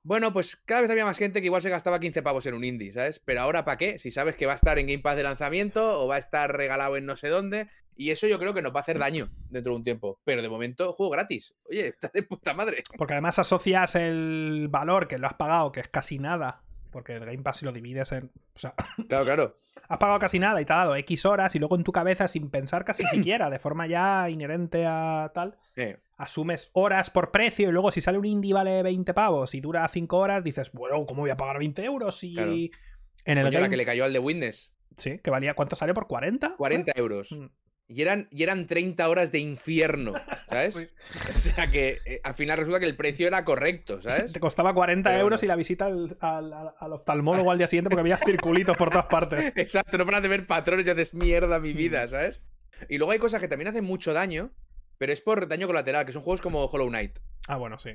bueno, 0.04 0.32
pues 0.34 0.56
cada 0.56 0.82
vez 0.82 0.92
había 0.92 1.06
más 1.06 1.18
gente 1.18 1.40
que 1.42 1.48
igual 1.48 1.62
se 1.62 1.70
gastaba 1.70 2.00
15 2.00 2.22
pavos 2.22 2.46
en 2.46 2.54
un 2.54 2.64
indie, 2.64 2.94
¿sabes? 2.94 3.20
Pero 3.26 3.42
ahora, 3.42 3.66
¿para 3.66 3.78
qué? 3.78 3.98
Si 4.00 4.12
sabes 4.12 4.36
que 4.36 4.46
va 4.46 4.52
a 4.52 4.56
estar 4.56 4.78
en 4.78 4.86
Game 4.88 5.00
Pass 5.02 5.16
de 5.16 5.24
lanzamiento 5.24 6.02
o 6.02 6.08
va 6.08 6.16
a 6.16 6.20
estar 6.20 6.56
regalado 6.56 6.96
en 6.98 7.06
no 7.06 7.16
sé 7.16 7.30
dónde. 7.30 7.70
Y 7.96 8.10
eso 8.10 8.28
yo 8.28 8.40
creo 8.40 8.54
que 8.56 8.62
nos 8.64 8.74
va 8.74 8.80
a 8.80 8.82
hacer 8.82 8.98
daño 8.98 9.30
dentro 9.50 9.72
de 9.74 9.78
un 9.78 9.84
tiempo. 9.84 10.20
Pero 10.24 10.42
de 10.42 10.50
momento, 10.50 10.94
juego 10.94 11.12
gratis. 11.12 11.54
Oye, 11.70 11.88
está 11.90 12.10
de 12.14 12.24
puta 12.24 12.54
madre. 12.54 12.84
Porque 12.98 13.14
además 13.14 13.40
asocias 13.40 13.96
el 13.96 14.68
valor 14.70 15.08
que 15.08 15.18
lo 15.18 15.28
has 15.28 15.36
pagado, 15.36 15.72
que 15.72 15.80
es 15.80 15.90
casi 15.90 16.20
nada. 16.20 16.63
Porque 16.94 17.14
el 17.16 17.26
Game 17.26 17.42
Pass 17.44 17.58
si 17.58 17.66
lo 17.66 17.74
divides 17.74 18.12
en. 18.14 18.32
O 18.56 18.60
sea, 18.60 18.74
Claro, 19.10 19.26
claro. 19.26 19.58
has 19.90 19.98
pagado 19.98 20.20
casi 20.20 20.40
nada 20.40 20.62
y 20.62 20.66
te 20.66 20.72
ha 20.72 20.78
dado 20.78 20.96
X 20.96 21.26
horas 21.26 21.54
y 21.56 21.60
luego 21.60 21.76
en 21.76 21.84
tu 21.84 21.92
cabeza, 21.92 22.28
sin 22.30 22.50
pensar 22.50 22.86
casi 22.86 23.04
siquiera, 23.12 23.50
de 23.50 23.60
forma 23.60 23.88
ya 23.88 24.30
inherente 24.30 24.86
a 24.88 25.32
tal, 25.34 25.58
asumes 26.18 26.70
horas 26.74 27.10
por 27.10 27.32
precio 27.32 27.68
y 27.68 27.72
luego 27.72 27.92
si 27.92 28.00
sale 28.00 28.18
un 28.18 28.26
indie 28.26 28.54
vale 28.54 28.84
20 28.84 29.14
pavos 29.14 29.56
y 29.56 29.60
dura 29.62 29.86
5 29.88 30.18
horas, 30.18 30.44
dices, 30.44 30.72
bueno, 30.72 31.06
¿cómo 31.06 31.22
voy 31.22 31.32
a 31.32 31.38
pagar 31.38 31.58
20 31.58 31.84
euros? 31.84 32.24
Y 32.24 32.36
Claro. 32.36 32.52
en 33.26 33.38
el 33.40 33.44
coño, 33.46 33.52
la 33.54 33.60
Game- 33.62 33.70
que 33.72 33.78
le 33.78 33.86
cayó 33.86 34.06
al 34.06 34.14
de 34.14 34.20
Witness. 34.20 34.72
Sí, 34.96 35.18
que 35.18 35.32
valía, 35.32 35.56
¿cuánto 35.56 35.76
salió 35.76 35.96
por 35.96 36.06
40? 36.08 36.56
40 36.56 36.92
euros. 36.96 37.32
Mm. 37.32 37.48
Y 37.88 38.02
eran, 38.02 38.28
y 38.32 38.44
eran 38.44 38.66
30 38.66 39.08
horas 39.10 39.32
de 39.32 39.40
infierno, 39.40 40.14
¿sabes? 40.50 40.74
Sí. 40.74 40.88
O 41.30 41.34
sea 41.34 41.68
que 41.70 42.00
eh, 42.06 42.22
al 42.24 42.34
final 42.34 42.58
resulta 42.58 42.80
que 42.80 42.86
el 42.86 42.96
precio 42.96 43.28
era 43.28 43.44
correcto, 43.44 44.02
¿sabes? 44.02 44.32
Te 44.32 44.40
costaba 44.40 44.74
40 44.74 45.10
Pero 45.10 45.22
euros 45.22 45.42
bueno. 45.42 45.46
y 45.46 45.48
la 45.50 45.56
visita 45.56 45.86
al, 45.86 46.18
al- 46.22 46.54
al- 46.54 46.74
al 46.80 46.94
oftalmólogo 46.94 47.52
al 47.52 47.58
día 47.58 47.68
siguiente 47.68 47.90
porque 47.90 48.02
había 48.02 48.18
circulitos 48.26 48.78
por 48.78 48.90
todas 48.90 49.08
partes. 49.08 49.52
Exacto, 49.58 49.98
no 49.98 50.06
paras 50.06 50.22
de 50.24 50.30
ver 50.30 50.48
patrones 50.48 50.88
y 50.88 50.90
haces 50.90 51.14
mierda 51.14 51.60
Mm. 51.60 51.62
mi 51.64 51.74
vida, 51.74 52.08
¿sabes? 52.08 52.40
Y 52.90 52.98
luego 52.98 53.12
hay 53.12 53.20
cosas 53.20 53.40
que 53.42 53.48
también 53.48 53.68
hacen 53.68 53.84
mucho 53.84 54.14
daño, 54.14 54.52
pero 54.98 55.12
es 55.14 55.22
por 55.22 55.48
daño 55.48 55.68
colateral, 55.68 56.06
que 56.06 56.14
son 56.14 56.22
juegos 56.24 56.42
como 56.42 56.64
Hollow 56.66 56.88
Knight. 56.88 57.20
Ah, 57.48 57.58
bueno, 57.58 57.78
sí. 57.80 57.92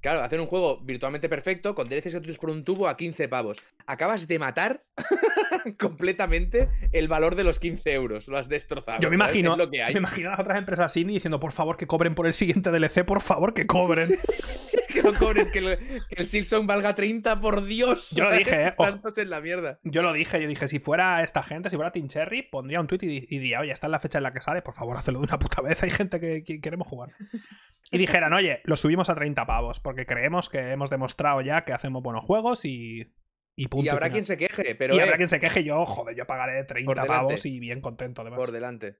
Claro, 0.00 0.22
hacer 0.22 0.40
un 0.40 0.46
juego 0.46 0.78
virtualmente 0.82 1.28
perfecto 1.28 1.74
con 1.74 1.88
DLCs 1.88 2.12
gratuitos 2.12 2.38
por 2.38 2.50
un 2.50 2.64
tubo 2.64 2.86
a 2.86 2.96
15 2.96 3.28
pavos. 3.28 3.58
Acabas 3.86 4.28
de 4.28 4.38
matar 4.38 4.82
completamente 5.78 6.68
el 6.92 7.08
valor 7.08 7.34
de 7.34 7.44
los 7.44 7.58
15 7.58 7.92
euros. 7.92 8.28
Lo 8.28 8.38
has 8.38 8.48
destrozado. 8.48 9.00
Yo 9.00 9.08
me 9.10 9.16
imagino, 9.16 9.56
lo 9.56 9.70
que 9.70 9.82
hay. 9.82 9.94
me 9.94 9.98
imagino 9.98 10.28
a 10.28 10.32
las 10.32 10.40
otras 10.40 10.58
empresas 10.58 10.96
indie 10.96 11.14
diciendo, 11.14 11.40
por 11.40 11.52
favor, 11.52 11.76
que 11.76 11.86
cobren 11.86 12.14
por 12.14 12.26
el 12.26 12.34
siguiente 12.34 12.70
DLC, 12.70 13.04
por 13.04 13.20
favor, 13.20 13.54
que 13.54 13.66
cobren. 13.66 14.18
que 14.92 15.02
no 15.02 15.12
cobren, 15.14 15.50
que 15.50 15.58
el, 15.58 15.78
que 16.08 16.22
el 16.22 16.66
valga 16.66 16.94
30, 16.94 17.40
por 17.40 17.64
Dios. 17.64 18.10
Yo 18.10 18.24
lo 18.24 18.32
dije, 18.32 18.68
¿eh? 18.68 18.72
Tantos 18.76 19.16
en 19.18 19.30
la 19.30 19.40
mierda. 19.40 19.78
Yo 19.82 20.02
lo 20.02 20.12
dije, 20.12 20.40
yo 20.40 20.48
dije, 20.48 20.68
si 20.68 20.78
fuera 20.78 21.22
esta 21.22 21.42
gente, 21.42 21.70
si 21.70 21.76
fuera 21.76 21.90
Team 21.92 22.08
Cherry, 22.08 22.42
pondría 22.42 22.80
un 22.80 22.86
tweet 22.86 23.00
y, 23.02 23.06
di- 23.06 23.26
y 23.28 23.38
diría, 23.38 23.60
oye, 23.60 23.72
esta 23.72 23.86
es 23.86 23.90
la 23.90 24.00
fecha 24.00 24.18
en 24.18 24.24
la 24.24 24.30
que 24.30 24.40
sale, 24.40 24.62
por 24.62 24.74
favor, 24.74 24.96
hazlo 24.96 25.18
de 25.18 25.24
una 25.24 25.38
puta 25.38 25.62
vez, 25.62 25.82
hay 25.82 25.90
gente 25.90 26.20
que, 26.20 26.44
que 26.44 26.60
queremos 26.60 26.86
jugar. 26.86 27.10
Y 27.88 27.98
dijeran, 27.98 28.32
oye, 28.32 28.62
lo 28.64 28.76
subimos 28.76 29.08
a 29.10 29.14
30 29.14 29.46
pavos, 29.46 29.78
porque 29.86 30.04
creemos 30.04 30.48
que 30.50 30.58
hemos 30.58 30.90
demostrado 30.90 31.40
ya 31.42 31.64
que 31.64 31.72
hacemos 31.72 32.02
buenos 32.02 32.24
juegos 32.24 32.64
y, 32.64 33.14
y 33.54 33.68
punto. 33.68 33.86
Y 33.86 33.88
habrá 33.88 34.06
final". 34.06 34.12
quien 34.12 34.24
se 34.24 34.36
queje, 34.36 34.74
pero 34.74 34.96
Y 34.96 34.98
eh, 34.98 35.02
habrá 35.02 35.16
quien 35.16 35.28
se 35.28 35.38
queje, 35.38 35.62
yo, 35.62 35.86
joder, 35.86 36.16
yo 36.16 36.26
pagaré 36.26 36.64
30 36.64 36.90
delante. 36.92 37.08
pavos 37.08 37.46
y 37.46 37.60
bien 37.60 37.80
contento, 37.80 38.22
además. 38.22 38.38
por 38.38 38.50
delante. 38.50 38.96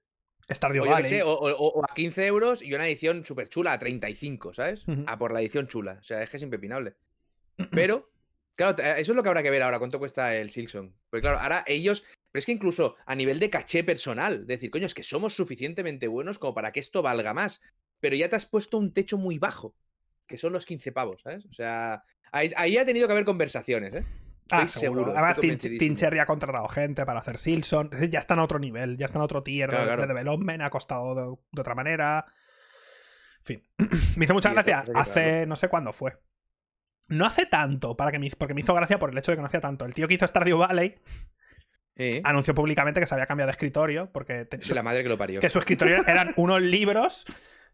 Stardew 0.49 0.85
Valley. 0.85 1.09
sé, 1.09 1.23
o, 1.23 1.33
o- 1.33 1.79
o 1.79 1.83
a 1.83 1.93
15 1.93 2.25
euros 2.25 2.61
y 2.61 2.73
una 2.73 2.87
edición 2.87 3.25
súper 3.25 3.49
chula 3.49 3.73
a 3.73 3.79
35, 3.79 4.53
¿sabes? 4.53 4.87
Ujú. 4.87 5.03
A 5.05 5.17
por 5.17 5.33
la 5.33 5.41
edición 5.41 5.67
chula. 5.67 5.97
O 5.99 6.03
sea, 6.03 6.23
es 6.23 6.29
que 6.29 6.37
es 6.37 6.43
impepinable. 6.43 6.95
Pero, 7.71 8.09
claro, 8.55 8.75
te- 8.75 8.83
eso 9.01 9.11
es 9.11 9.15
lo 9.17 9.23
que 9.23 9.27
habrá 9.29 9.43
que 9.43 9.49
ver 9.49 9.61
ahora, 9.63 9.79
cuánto 9.79 9.99
cuesta 9.99 10.33
el 10.37 10.49
Silksong. 10.51 10.93
Porque 11.09 11.21
claro, 11.21 11.39
ahora 11.39 11.65
ellos. 11.67 12.05
Pero 12.31 12.39
es 12.39 12.45
que 12.45 12.53
incluso 12.53 12.95
a 13.05 13.13
nivel 13.15 13.39
de 13.39 13.49
caché 13.49 13.83
personal, 13.83 14.47
decir, 14.47 14.69
coño, 14.71 14.85
es 14.85 14.93
que 14.93 15.03
somos 15.03 15.35
suficientemente 15.35 16.07
buenos 16.07 16.39
como 16.39 16.53
para 16.53 16.71
que 16.71 16.79
esto 16.79 17.01
valga 17.01 17.33
más. 17.33 17.59
Pero 17.99 18.15
ya 18.15 18.29
te 18.29 18.37
has 18.37 18.45
puesto 18.45 18.77
un 18.77 18.93
techo 18.93 19.17
muy 19.17 19.39
bajo, 19.39 19.75
que 20.27 20.37
son 20.37 20.53
los 20.53 20.65
15 20.65 20.91
pavos, 20.91 21.21
¿sabes? 21.23 21.45
O 21.45 21.53
sea, 21.53 22.03
ahí, 22.31 22.51
ahí 22.57 22.77
ha 22.77 22.85
tenido 22.85 23.07
que 23.07 23.13
haber 23.13 23.25
conversaciones, 23.25 23.93
¿eh? 23.93 24.03
Ah, 24.49 24.65
seguro. 24.67 25.01
seguro, 25.01 25.11
Además, 25.11 25.31
estoy 25.31 25.49
Team, 25.49 25.57
convencidísimo. 25.57 25.79
Team 25.79 25.95
Cherry 25.95 26.19
ha 26.19 26.25
contratado 26.25 26.67
gente 26.69 27.05
para 27.05 27.19
hacer 27.19 27.37
Silson. 27.37 27.89
Ya 28.09 28.19
están 28.19 28.39
a 28.39 28.43
otro 28.43 28.59
nivel, 28.59 28.97
ya 28.97 29.05
están 29.05 29.21
a 29.21 29.25
otro 29.25 29.43
tier 29.43 29.69
Claro, 29.69 29.83
de- 29.83 29.87
claro. 29.89 30.01
de 30.03 30.07
development, 30.07 30.61
ha 30.61 30.69
costado 30.69 31.15
de, 31.15 31.37
de 31.51 31.61
otra 31.61 31.75
manera. 31.75 32.25
En 33.39 33.43
fin. 33.43 33.63
me 34.17 34.23
hizo 34.25 34.33
mucha 34.33 34.51
gracia. 34.53 34.85
Hace, 34.95 35.45
no 35.47 35.55
sé 35.57 35.67
cuándo 35.67 35.91
fue. 35.91 36.17
No 37.09 37.25
hace 37.25 37.45
tanto, 37.45 37.95
para 37.97 38.11
que 38.11 38.19
me, 38.19 38.29
porque 38.37 38.53
me 38.53 38.61
hizo 38.61 38.73
gracia 38.73 38.99
por 38.99 39.09
el 39.11 39.17
hecho 39.17 39.31
de 39.31 39.37
que 39.37 39.41
no 39.41 39.47
hacía 39.47 39.61
tanto. 39.61 39.85
El 39.85 39.93
tío 39.93 40.07
que 40.07 40.13
hizo 40.13 40.27
Stardew 40.27 40.57
Valley 40.59 40.95
Sí. 41.97 42.21
anunció 42.23 42.53
públicamente 42.53 42.99
que 42.99 43.07
se 43.07 43.15
había 43.15 43.25
cambiado 43.25 43.47
de 43.47 43.51
escritorio 43.51 44.11
porque 44.13 44.45
te- 44.45 44.57
Es 44.57 44.69
la 44.71 44.83
madre 44.83 45.01
que 45.03 45.09
lo 45.09 45.17
parió. 45.17 45.39
que 45.41 45.49
su 45.49 45.57
escritorio 45.59 46.05
eran 46.05 46.33
unos 46.37 46.61
libros. 46.61 47.25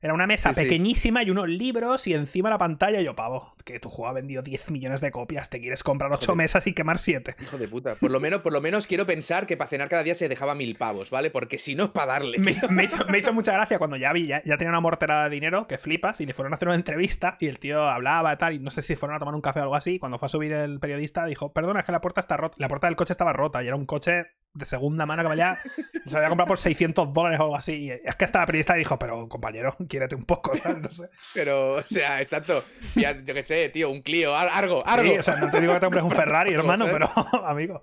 Era 0.03 0.13
una 0.13 0.27
mesa 0.27 0.49
Sí, 0.49 0.55
sí. 0.55 0.61
pequeñísima 0.63 1.23
y 1.23 1.29
unos 1.31 1.47
libros 1.47 2.05
y 2.07 2.13
encima 2.13 2.49
la 2.49 2.57
pantalla 2.57 2.99
y 3.01 3.05
yo, 3.05 3.15
pavo, 3.15 3.55
que 3.63 3.79
tu 3.79 3.89
juego 3.89 4.09
ha 4.09 4.13
vendido 4.13 4.43
10 4.43 4.69
millones 4.71 4.99
de 5.01 5.11
copias, 5.11 5.49
te 5.49 5.61
quieres 5.61 5.81
comprar 5.81 6.11
8 6.11 6.25
Joder. 6.25 6.35
mesas 6.37 6.67
y 6.67 6.73
quemar 6.73 6.99
7. 6.99 7.35
Hijo 7.41 7.57
de 7.57 7.67
puta. 7.69 7.95
Por 7.95 8.11
lo 8.11 8.19
menos, 8.19 8.41
por 8.41 8.51
lo 8.53 8.59
menos 8.61 8.85
quiero 8.85 9.05
pensar 9.05 9.47
que 9.47 9.55
para 9.57 9.69
cenar 9.69 9.87
cada 9.87 10.03
día 10.03 10.13
se 10.13 10.27
dejaba 10.27 10.55
mil 10.55 10.75
pavos, 10.75 11.09
¿vale? 11.09 11.31
Porque 11.31 11.57
si 11.57 11.73
no 11.73 11.85
es 11.85 11.89
para 11.91 12.13
darle. 12.13 12.37
Me, 12.37 12.53
me 12.69 12.83
hizo, 12.83 13.05
me 13.05 13.19
hizo 13.19 13.31
mucha 13.33 13.53
gracia 13.53 13.79
cuando 13.79 13.95
ya 13.95 14.11
vi, 14.11 14.27
ya, 14.27 14.43
ya 14.43 14.57
tenía 14.57 14.69
una 14.71 14.81
mortera 14.81 15.23
de 15.23 15.29
dinero, 15.29 15.67
que 15.67 15.77
flipas, 15.77 16.19
y 16.19 16.25
le 16.25 16.33
fueron 16.33 16.51
a 16.51 16.57
hacer 16.57 16.67
una 16.67 16.75
entrevista 16.75 17.37
y 17.39 17.47
el 17.47 17.57
tío 17.59 17.87
hablaba 17.87 18.33
y 18.33 18.37
tal, 18.37 18.53
y 18.55 18.59
no 18.59 18.71
sé 18.71 18.81
si 18.81 18.97
fueron 18.97 19.15
a 19.15 19.19
tomar 19.19 19.33
un 19.35 19.41
café 19.41 19.61
o 19.61 19.63
algo 19.63 19.75
así. 19.75 19.93
y 19.95 19.99
Cuando 19.99 20.19
fue 20.19 20.25
a 20.25 20.29
subir 20.29 20.51
el 20.51 20.81
periodista, 20.81 21.25
dijo: 21.25 21.53
Perdona, 21.53 21.79
es 21.79 21.85
que 21.85 21.93
la 21.93 22.01
puerta 22.01 22.19
está 22.19 22.35
rota. 22.35 22.55
La 22.59 22.67
puerta 22.67 22.87
del 22.87 22.97
coche 22.97 23.13
estaba 23.13 23.31
rota 23.31 23.63
y 23.63 23.67
era 23.67 23.77
un 23.77 23.85
coche 23.85 24.25
de 24.53 24.65
segunda 24.65 25.05
mano 25.05 25.23
que 25.23 25.29
valía. 25.29 25.59
Se 26.05 26.15
había 26.15 26.29
comprado 26.29 26.47
por 26.49 26.57
600 26.59 27.11
dólares 27.13 27.39
o 27.39 27.43
algo 27.43 27.55
así. 27.55 27.85
Y 27.85 27.91
es 27.91 28.15
que 28.15 28.25
hasta 28.25 28.39
la 28.39 28.45
periodista 28.45 28.75
dijo: 28.75 28.99
Pero 28.99 29.27
compañero, 29.27 29.75
quiérete 29.89 30.15
un 30.15 30.25
poco, 30.25 30.55
¿sabes? 30.55 30.77
No 30.77 30.91
sé. 30.91 31.09
Pero, 31.33 31.73
o 31.75 31.81
sea, 31.81 32.21
exacto. 32.21 32.63
Ya, 32.95 33.17
yo 33.17 33.33
qué 33.33 33.43
sé, 33.43 33.69
tío, 33.69 33.89
un 33.89 34.01
Clio, 34.01 34.35
algo, 34.35 34.83
algo. 34.85 35.11
Sí, 35.11 35.17
o 35.17 35.23
sea, 35.23 35.35
no 35.37 35.49
te 35.49 35.59
digo 35.59 35.73
que 35.73 35.79
te 35.79 35.85
compres 35.85 36.03
un 36.03 36.11
Ferrari, 36.11 36.53
hermano, 36.53 36.85
pero 36.85 37.09
amigo, 37.45 37.81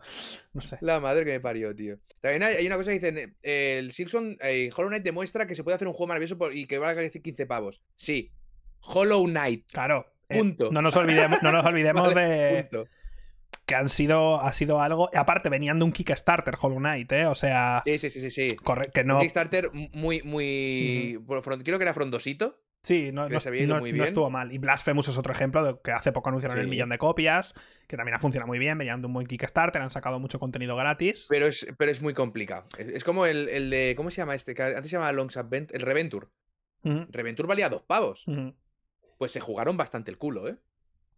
no 0.53 0.61
sé. 0.61 0.79
La 0.81 1.01
madre 1.01 1.25
que 1.25 1.33
me 1.33 1.41
parió, 1.41 1.75
tío. 1.75 1.99
También 2.21 2.43
hay, 2.43 2.57
hay 2.57 2.67
una 2.67 2.77
cosa 2.77 2.91
que 2.91 2.99
dicen, 2.99 3.37
eh, 3.43 3.77
el 3.79 3.93
Silksong, 3.93 4.37
eh, 4.43 4.71
Hollow 4.77 4.89
Knight 4.91 5.03
demuestra 5.05 5.47
que 5.47 5.55
se 5.55 5.65
puede 5.65 5.75
hacer 5.77 5.89
un 5.89 5.95
juego 5.95 6.09
maravilloso 6.09 6.37
por- 6.39 6.55
y 6.55 6.67
que 6.67 6.79
valga 6.79 7.03
15 7.09 7.47
pavos. 7.47 7.83
Sí. 7.97 8.31
Hollow 8.83 9.25
Knight. 9.25 9.67
Claro. 9.73 10.07
eh, 10.29 10.39
Punto. 10.39 10.71
no 10.71 10.83
nos 10.83 10.95
olvidemos, 10.97 11.43
no 11.43 11.51
nos 11.51 11.65
olvidemos 11.67 12.15
Vale, 12.15 12.29
de, 12.29 12.65
punto. 12.65 12.91
Que 13.71 13.75
han 13.77 13.89
sido, 13.89 14.41
ha 14.41 14.53
sido 14.53 14.81
algo. 14.83 15.09
y 15.13 15.17
Aparte, 15.17 15.49
venían 15.49 15.79
de 15.79 15.85
un 15.87 15.93
Kickstarter, 15.93 16.55
Hollow 16.61 16.79
Knight, 16.79 17.11
¿eh? 17.13 17.27
O 17.27 17.35
sea, 17.35 17.83
Sí, 17.87 17.97
sí, 17.99 18.11
sí, 18.11 18.21
sí. 18.21 18.31
sí. 18.31 18.57
corre- 18.57 18.91
que 18.93 19.01
Un 19.01 19.07
no. 19.07 19.21
Kickstarter 19.21 19.71
muy, 19.73 20.21
muy. 20.23 21.19
front- 21.43 21.63
creo 21.65 21.79
que 21.79 21.85
era 21.85 21.95
frondosito. 21.95 22.61
Sí, 22.83 23.11
no, 23.13 23.29
no- 23.29 23.37
estuvo 23.39 24.31
mal. 24.31 24.53
Y 24.53 24.59
Blasphemous 24.59 25.09
es 25.09 25.19
otro 25.19 25.33
ejemplo 25.33 25.63
de 25.63 25.77
que 25.85 25.93
hace 25.93 26.13
poco 26.13 26.31
anunciaron 26.31 26.59
el 26.59 26.67
millón 26.67 26.89
de 26.89 26.97
copias, 26.99 27.55
que 27.87 27.97
también 27.99 28.15
ha 28.15 28.19
funcionado 28.19 28.47
muy 28.49 28.59
bien, 28.59 28.79
venían 28.79 29.01
de 29.03 29.07
un 29.07 29.13
buen 29.13 29.27
Kickstarter, 29.27 29.83
han 29.83 29.91
sacado 29.91 30.19
mucho 30.19 30.39
contenido 30.39 30.77
gratis. 30.77 31.27
Pero 31.29 31.47
es, 31.47 31.67
pero 31.77 31.91
es 31.91 32.01
muy 32.01 32.15
complicado. 32.15 32.65
Es, 32.79 32.89
es 32.89 33.05
como 33.05 33.27
el, 33.27 33.49
el 33.51 33.69
de. 33.71 33.95
¿Cómo 33.97 34.11
se 34.11 34.17
llama 34.17 34.35
este? 34.35 34.55
Que 34.55 34.63
antes 34.63 34.91
se 34.91 34.97
llamaba 34.97 35.13
Longs 35.13 35.37
Advent. 35.37 35.75
El 35.75 35.83
Reventure. 35.83 36.29
Ujú, 36.83 37.07
Reventure 37.11 37.47
valía 37.47 37.69
dos 37.69 37.83
pavos. 37.83 38.25
Pues 39.19 39.31
se 39.33 39.41
jugaron 39.41 39.77
bastante 39.77 40.11
el 40.11 40.17
culo, 40.17 40.49
¿eh? 40.49 40.57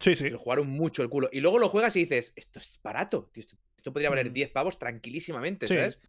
Sí, 0.03 0.15
Se 0.15 0.27
sí. 0.29 0.35
jugaron 0.37 0.67
mucho 0.67 1.01
el 1.01 1.09
culo. 1.09 1.29
Y 1.31 1.39
luego 1.39 1.59
lo 1.59 1.69
juegas 1.69 1.95
y 1.95 1.99
dices, 2.01 2.33
esto 2.35 2.59
es 2.59 2.79
barato. 2.83 3.29
tío, 3.31 3.41
esto, 3.41 3.55
esto 3.77 3.91
podría 3.93 4.09
valer 4.09 4.29
Mm. 4.29 4.33
10 4.33 4.51
pavos 4.51 4.77
tranquilísimamente, 4.79 5.67
Sí. 5.67 5.75
¿sabes? 5.75 5.99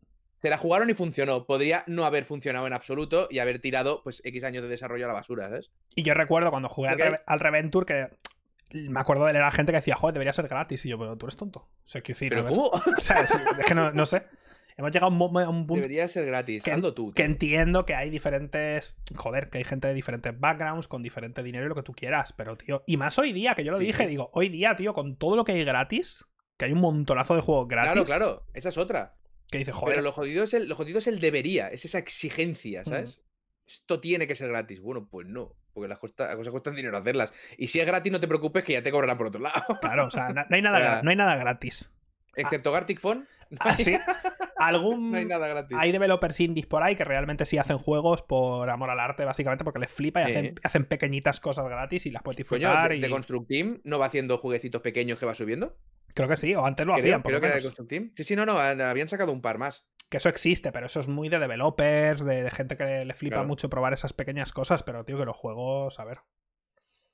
Se 0.43 0.51
la 0.51 0.59
jugaron 0.59 0.91
y 0.91 0.95
funcionó. 0.95 1.47
Podría 1.47 1.85
no 1.87 2.05
haber 2.05 2.25
funcionado 2.27 2.67
en 2.67 2.73
absoluto 2.75 3.29
y 3.31 3.39
haber 3.39 3.61
tirado, 3.61 4.03
pues, 4.03 4.21
X 4.25 4.45
años 4.45 4.63
de 4.63 4.69
desarrollo 4.69 5.05
a 5.07 5.09
la 5.09 5.15
basura, 5.15 5.49
¿sabes? 5.49 5.71
Y 5.95 6.03
yo 6.03 6.13
recuerdo 6.13 6.51
cuando 6.51 6.69
jugué 6.69 6.89
al, 6.91 6.99
Reve- 6.99 7.23
al 7.25 7.41
Reventure 7.41 7.87
que 7.87 8.09
me 8.91 9.01
acuerdo 9.01 9.25
de 9.25 9.33
leer 9.33 9.45
a 9.45 9.53
gente 9.53 9.73
que 9.73 9.77
decía, 9.77 9.95
joder, 9.97 10.13
debería 10.15 10.33
ser 10.35 10.49
gratis. 10.49 10.85
Y 10.85 10.91
yo, 10.91 10.99
pero 10.99 11.17
tú 11.17 11.27
eres 11.27 11.37
tonto. 11.37 11.61
O 11.61 11.69
sea, 11.87 12.03
quiero 12.03 12.19
decir. 12.19 12.35
O 12.37 12.73
sea, 12.99 13.23
es, 13.23 13.31
es 13.31 13.67
que 13.67 13.75
no, 13.75 13.93
no 13.93 14.05
sé. 14.05 14.25
Hemos 14.77 14.91
llegado 14.91 15.07
a 15.07 15.11
un, 15.11 15.17
mo- 15.19 15.39
a 15.39 15.49
un 15.49 15.67
punto 15.67 15.83
Debería 15.83 16.09
ser 16.09 16.27
gratis. 16.27 16.65
que- 16.65 16.73
Ando 16.73 16.95
tú. 16.95 17.11
que 17.13 17.23
tío. 17.23 17.25
entiendo 17.27 17.87
que 17.87 17.95
hay 17.95 18.11
diferentes. 18.11 18.99
Joder, 19.15 19.49
que 19.51 19.59
hay 19.59 19.65
gente 19.65 19.87
de 19.89 19.95
diferentes 19.95 20.39
backgrounds, 20.39 20.89
con 20.89 21.03
diferente 21.03 21.43
dinero 21.45 21.67
y 21.67 21.69
lo 21.69 21.75
que 21.77 21.83
tú 21.83 21.93
quieras. 21.93 22.33
Pero, 22.33 22.57
tío. 22.57 22.83
Y 22.87 22.97
más 22.97 23.19
hoy 23.19 23.33
día, 23.33 23.55
que 23.55 23.63
yo 23.65 23.71
lo 23.73 23.79
Sí, 23.79 23.87
dije, 23.87 24.03
sí. 24.05 24.09
digo, 24.09 24.31
hoy 24.33 24.49
día, 24.49 24.75
tío, 24.75 24.93
con 24.95 25.17
todo 25.17 25.37
lo 25.37 25.45
que 25.45 25.53
hay 25.53 25.65
gratis, 25.65 26.25
que 26.57 26.65
hay 26.65 26.73
un 26.73 26.81
montonazo 26.81 27.37
de 27.37 27.43
juegos 27.43 27.69
gratis. 27.69 27.93
Claro, 27.93 28.05
claro. 28.05 28.47
Esa 28.53 28.69
es 28.71 28.79
otra. 28.79 29.15
Que 29.51 29.59
dices, 29.59 29.75
joder. 29.75 29.95
Pero 29.97 30.03
lo 30.03 30.11
jodido, 30.13 30.43
es 30.43 30.55
el, 30.55 30.69
lo 30.69 30.75
jodido 30.75 30.99
es 30.99 31.07
el 31.07 31.21
debería. 31.21 31.69
Es 31.69 31.85
esa 31.85 31.99
Mm. 31.99 32.03
exigencia, 32.03 32.85
¿sabes? 32.85 33.21
Esto 33.67 34.01
tiene 34.01 34.27
que 34.27 34.35
ser 34.35 34.49
gratis. 34.49 34.81
Bueno, 34.81 35.07
pues 35.09 35.27
no. 35.29 35.55
Porque 35.73 35.89
las, 35.89 35.99
cuesta- 35.99 36.27
las 36.27 36.37
cosas 36.37 36.51
cuestan 36.51 36.75
dinero 36.75 36.97
hacerlas. 36.99 37.33
Y 37.59 37.69
si 37.69 37.79
es 37.81 37.87
gratis, 37.87 38.11
no 38.13 38.19
te 38.21 38.27
preocupes 38.29 38.65
que 38.65 38.73
ya 38.73 38.83
te 38.83 38.91
cobrarán 38.91 39.19
por 39.19 39.29
otro 39.29 39.41
lado. 39.41 39.63
Claro, 39.81 40.07
o 40.07 40.11
sea, 40.11 40.29
no, 40.31 40.43
no 40.49 40.57
hay 40.57 40.63
nada, 40.63 41.03
no 41.03 41.11
hay 41.11 41.17
nada 41.17 41.37
gratis. 41.37 41.93
Excepto 42.35 42.73
Gartic 42.73 42.99
Phone. 42.99 43.27
Hay, 43.61 43.75
Así. 43.75 43.95
Algún. 44.69 45.11
no 45.13 45.19
hay 45.19 45.25
nada 45.25 45.47
gratis. 45.49 45.77
Hay 45.81 45.93
developers 45.93 46.41
indies 46.41 46.67
por 46.67 46.83
ahí 46.83 46.97
que 46.97 47.05
realmente 47.05 47.45
sí 47.47 47.59
hacen 47.59 47.79
juegos 47.79 48.23
por 48.23 48.69
amor 48.71 48.91
al 48.91 49.01
arte, 49.01 49.25
básicamente, 49.25 49.65
porque 49.65 49.79
les 49.81 49.91
flipa 49.91 50.21
y 50.23 50.25
hacen, 50.25 50.55
hacen 50.63 50.85
pequeñitas 50.87 51.41
cosas 51.41 51.67
gratis 51.67 52.07
y 52.07 52.11
las 52.11 52.23
puedes 52.23 52.47
Coño, 52.49 52.61
disfrutar. 52.69 52.91
de, 52.91 52.97
y... 52.97 53.01
de 53.01 53.11
Construct 53.11 53.49
Team 53.49 53.81
no 53.85 53.99
va 53.99 54.07
haciendo 54.07 54.39
jueguecitos 54.39 54.83
pequeños 54.83 55.19
que 55.19 55.27
va 55.27 55.35
subiendo. 55.35 55.77
Creo 56.15 56.29
que 56.29 56.37
sí, 56.37 56.55
o 56.55 56.65
antes 56.65 56.87
lo 56.87 56.93
Creo, 56.93 57.05
hacían, 57.05 57.23
por 57.23 57.31
creo 57.33 57.41
que 57.41 57.47
era 57.47 57.55
de 57.57 57.61
menos. 57.61 57.75
Construct 57.75 57.91
Team. 57.91 58.13
Sí, 58.17 58.25
sí, 58.25 58.37
no, 58.37 58.47
no. 58.47 58.59
Habían 58.59 59.09
sacado 59.09 59.33
un 59.33 59.43
par 59.43 59.59
más. 59.59 59.87
Que 60.11 60.19
eso 60.19 60.29
existe, 60.29 60.71
pero 60.71 60.87
eso 60.87 61.01
es 61.01 61.09
muy 61.09 61.29
de 61.29 61.39
developers, 61.41 62.25
de, 62.25 62.43
de 62.45 62.51
gente 62.51 62.77
que 62.77 63.05
le 63.05 63.15
flipa 63.15 63.37
Claro. 63.37 63.49
mucho 63.49 63.69
probar 63.71 63.93
esas 63.95 64.13
pequeñas 64.13 64.53
cosas, 64.53 64.83
pero 64.85 65.05
tío, 65.05 65.19
que 65.19 65.25
los 65.25 65.37
juegos, 65.37 65.99
a 65.99 66.05
ver, 66.05 66.19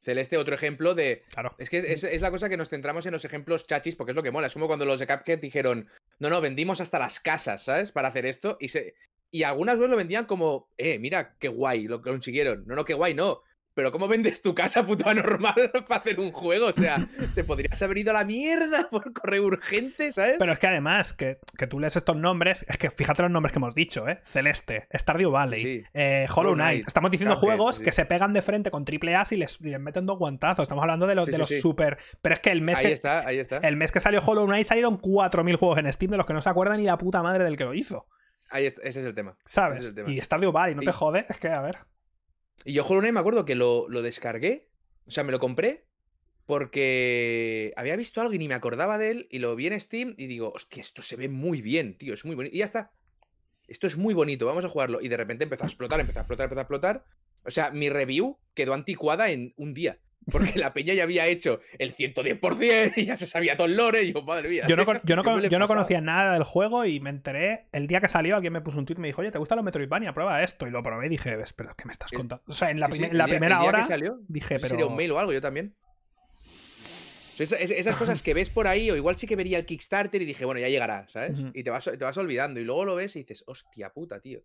Celeste, 0.02 0.36
otro 0.36 0.54
ejemplo 0.54 0.94
de. 0.94 1.24
claro. 1.32 1.54
Es 1.58 1.70
que 1.70 1.78
es, 1.78 2.04
es 2.04 2.22
la 2.22 2.30
cosa 2.30 2.48
que 2.48 2.56
nos 2.56 2.68
centramos 2.68 3.06
en 3.06 3.12
los 3.12 3.24
ejemplos 3.24 3.66
chachis, 3.66 3.96
porque 3.96 4.12
es 4.12 4.16
lo 4.16 4.22
que 4.22 4.30
mola. 4.30 4.46
Es 4.46 4.52
como 4.52 4.66
cuando 4.66 4.86
los 4.86 5.00
de 5.00 5.06
Cuphead 5.06 5.38
dijeron, 5.38 5.88
no, 6.18 6.30
no, 6.30 6.40
vendimos 6.40 6.80
hasta 6.80 6.98
las 6.98 7.20
casas, 7.20 7.64
¿sabes? 7.64 7.92
Para 7.92 8.08
hacer 8.08 8.26
esto. 8.26 8.56
Y 8.60 8.68
se. 8.68 8.94
Y 9.32 9.44
algunas 9.44 9.76
veces 9.76 9.90
lo 9.90 9.96
vendían 9.96 10.24
como, 10.24 10.68
eh, 10.76 10.98
mira, 10.98 11.36
qué 11.38 11.48
guay, 11.48 11.86
lo 11.86 12.02
consiguieron. 12.02 12.64
No, 12.66 12.74
no, 12.74 12.84
qué 12.84 12.94
guay, 12.94 13.14
no. 13.14 13.42
Pero 13.74 13.92
¿cómo 13.92 14.08
vendes 14.08 14.42
tu 14.42 14.54
casa 14.54 14.84
puto 14.84 15.08
anormal 15.08 15.54
para 15.88 16.00
hacer 16.00 16.18
un 16.18 16.32
juego? 16.32 16.66
O 16.66 16.72
sea, 16.72 17.08
te 17.34 17.44
podrías 17.44 17.80
haber 17.82 17.98
ido 17.98 18.10
a 18.10 18.14
la 18.14 18.24
mierda 18.24 18.88
por 18.90 19.12
correo 19.12 19.44
urgente, 19.44 20.12
¿sabes? 20.12 20.36
Pero 20.38 20.52
es 20.52 20.58
que 20.58 20.66
además, 20.66 21.12
que, 21.12 21.38
que 21.56 21.66
tú 21.66 21.78
lees 21.78 21.94
estos 21.96 22.16
nombres, 22.16 22.64
es 22.68 22.76
que 22.78 22.90
fíjate 22.90 23.22
los 23.22 23.30
nombres 23.30 23.52
que 23.52 23.58
hemos 23.58 23.74
dicho, 23.74 24.08
¿eh? 24.08 24.20
Celeste, 24.24 24.88
Stardew 24.92 25.30
Valley, 25.30 25.60
Sí. 25.60 25.84
eh, 25.94 26.26
Hollow 26.34 26.54
Knight. 26.54 26.86
Estamos 26.86 27.10
diciendo 27.10 27.36
Cuphead, 27.36 27.56
juegos 27.56 27.76
sí. 27.76 27.84
que 27.84 27.92
se 27.92 28.04
pegan 28.06 28.32
de 28.32 28.42
frente 28.42 28.70
con 28.70 28.84
triple 28.84 29.14
A 29.14 29.24
y 29.30 29.36
les, 29.36 29.60
y 29.60 29.68
les 29.70 29.80
meten 29.80 30.04
dos 30.06 30.18
guantazos. 30.18 30.64
Estamos 30.64 30.82
hablando 30.82 31.06
de 31.06 31.14
los, 31.14 31.26
Sí, 31.26 31.32
de 31.32 31.38
los 31.38 31.48
super. 31.60 31.98
Pero 32.22 32.34
es 32.34 32.40
que 32.40 32.50
el 32.50 32.62
mes 32.62 32.78
ahí 32.78 32.86
que. 32.86 32.92
está, 32.92 33.26
ahí 33.26 33.38
está. 33.38 33.58
El 33.58 33.76
mes 33.76 33.92
que 33.92 34.00
salió 34.00 34.20
Hollow 34.24 34.46
Knight 34.46 34.66
salieron 34.66 35.00
4.000 35.00 35.56
juegos 35.56 35.78
en 35.78 35.92
Steam 35.92 36.10
de 36.10 36.16
los 36.16 36.26
que 36.26 36.32
no 36.32 36.42
se 36.42 36.48
acuerdan 36.50 36.78
ni 36.78 36.84
la 36.84 36.98
puta 36.98 37.22
madre 37.22 37.44
del 37.44 37.56
que 37.56 37.64
lo 37.64 37.74
hizo. 37.74 38.06
Ahí 38.50 38.66
está, 38.66 38.82
ese 38.82 39.00
es 39.00 39.06
el 39.06 39.14
tema. 39.14 39.36
Es 39.46 39.52
¿Sabes? 39.52 39.86
el 39.86 39.94
tema. 39.94 40.10
Y 40.10 40.20
Stardew 40.20 40.50
Valley, 40.50 40.74
no 40.74 40.82
te 40.82 40.90
jode, 40.92 41.24
es 41.28 41.38
que, 41.38 41.48
a 41.48 41.60
ver. 41.60 41.78
Y 42.64 42.72
yo 42.72 42.84
Hollow 42.84 43.00
Knight 43.00 43.14
me 43.14 43.20
acuerdo 43.20 43.44
que 43.44 43.54
lo, 43.54 43.88
lo 43.88 44.02
descargué, 44.02 44.68
o 45.06 45.10
sea, 45.10 45.24
me 45.24 45.32
lo 45.32 45.40
compré 45.40 45.86
porque 46.46 47.72
había 47.76 47.94
visto 47.94 48.20
algo 48.20 48.34
y 48.34 48.38
ni 48.38 48.48
me 48.48 48.54
acordaba 48.54 48.98
de 48.98 49.10
él 49.12 49.28
y 49.30 49.38
lo 49.38 49.54
vi 49.54 49.68
en 49.68 49.80
Steam 49.80 50.14
y 50.16 50.26
digo, 50.26 50.52
hostia, 50.52 50.80
esto 50.80 51.00
se 51.00 51.14
ve 51.14 51.28
muy 51.28 51.62
bien, 51.62 51.96
tío, 51.96 52.12
es 52.12 52.24
muy 52.24 52.34
bonito. 52.34 52.56
Y 52.56 52.58
ya 52.58 52.64
está. 52.64 52.90
Esto 53.68 53.86
es 53.86 53.96
muy 53.96 54.14
bonito, 54.14 54.46
vamos 54.46 54.64
a 54.64 54.68
jugarlo. 54.68 55.00
Y 55.00 55.06
de 55.06 55.16
repente 55.16 55.44
empezó 55.44 55.62
a 55.62 55.68
explotar, 55.68 56.00
empezó 56.00 56.18
a 56.18 56.22
explotar, 56.22 56.44
empezó 56.46 56.58
a 56.58 56.62
explotar. 56.62 57.04
O 57.44 57.52
sea, 57.52 57.70
mi 57.70 57.88
review 57.88 58.36
quedó 58.52 58.74
anticuada 58.74 59.30
en 59.30 59.54
un 59.56 59.74
día. 59.74 60.00
Porque 60.30 60.58
la 60.58 60.72
peña 60.74 60.92
ya 60.94 61.04
había 61.04 61.26
hecho 61.26 61.60
el 61.78 61.94
110% 61.94 62.92
y 62.96 63.06
ya 63.06 63.16
se 63.16 63.26
sabía 63.26 63.56
todo 63.56 63.66
el 63.66 63.76
lore. 63.76 64.02
Y 64.04 64.12
yo, 64.12 64.22
madre 64.22 64.48
mía. 64.48 64.64
Yo 64.68 64.76
no, 64.76 64.84
yo 65.04 65.16
no, 65.16 65.22
¿qué 65.22 65.28
me 65.30 65.34
con- 65.34 65.42
le 65.42 65.48
yo 65.48 65.58
no 65.58 65.66
conocía 65.66 66.00
nada 66.00 66.34
del 66.34 66.44
juego 66.44 66.84
y 66.84 67.00
me 67.00 67.10
enteré 67.10 67.66
el 67.72 67.86
día 67.86 68.00
que 68.00 68.08
salió. 68.08 68.36
Alguien 68.36 68.52
me 68.52 68.60
puso 68.60 68.78
un 68.78 68.84
tweet 68.86 68.98
y 68.98 69.00
me 69.00 69.08
dijo, 69.08 69.22
oye, 69.22 69.30
¿te 69.32 69.38
gustan 69.38 69.56
los 69.56 69.64
Metroidvania? 69.64 70.12
Prueba 70.12 70.42
esto. 70.42 70.66
Y 70.66 70.70
lo 70.70 70.82
probé 70.82 71.06
y 71.06 71.08
dije, 71.08 71.36
pero 71.56 71.74
¿qué 71.76 71.86
me 71.86 71.92
estás 71.92 72.12
El- 72.12 72.18
contando? 72.18 72.44
O 72.46 72.52
sea, 72.52 72.70
en 72.70 72.80
la, 72.80 72.86
Sí, 72.86 72.92
sí, 72.92 72.98
prime- 72.98 73.12
el 73.12 73.18
la 73.18 73.24
día- 73.24 73.34
el 73.34 73.40
primera 73.40 73.60
que 73.62 73.68
hora 73.68 73.82
salió, 73.86 74.20
dije, 74.28 74.56
pero. 74.56 74.68
sería 74.68 74.86
un 74.86 74.96
mail 74.96 75.10
o 75.12 75.18
algo, 75.18 75.32
yo 75.32 75.40
también. 75.40 75.74
O 77.42 77.46
sea, 77.46 77.58
esas 77.58 77.96
cosas 77.96 78.22
que 78.22 78.34
ves 78.34 78.50
por 78.50 78.66
ahí, 78.66 78.90
o 78.90 78.96
igual 78.96 79.16
sí 79.16 79.26
que 79.26 79.34
vería 79.34 79.58
el 79.58 79.64
Kickstarter 79.64 80.20
y 80.20 80.26
dije, 80.26 80.44
bueno, 80.44 80.60
ya 80.60 80.68
llegará, 80.68 81.08
¿sabes? 81.08 81.38
Y 81.54 81.64
te 81.64 81.70
vas, 81.70 81.84
te 81.84 81.96
vas 81.96 82.18
olvidando. 82.18 82.60
Y 82.60 82.64
luego 82.64 82.84
lo 82.84 82.94
ves 82.96 83.16
y 83.16 83.20
dices, 83.20 83.42
hostia 83.46 83.90
puta, 83.94 84.20
tío. 84.20 84.42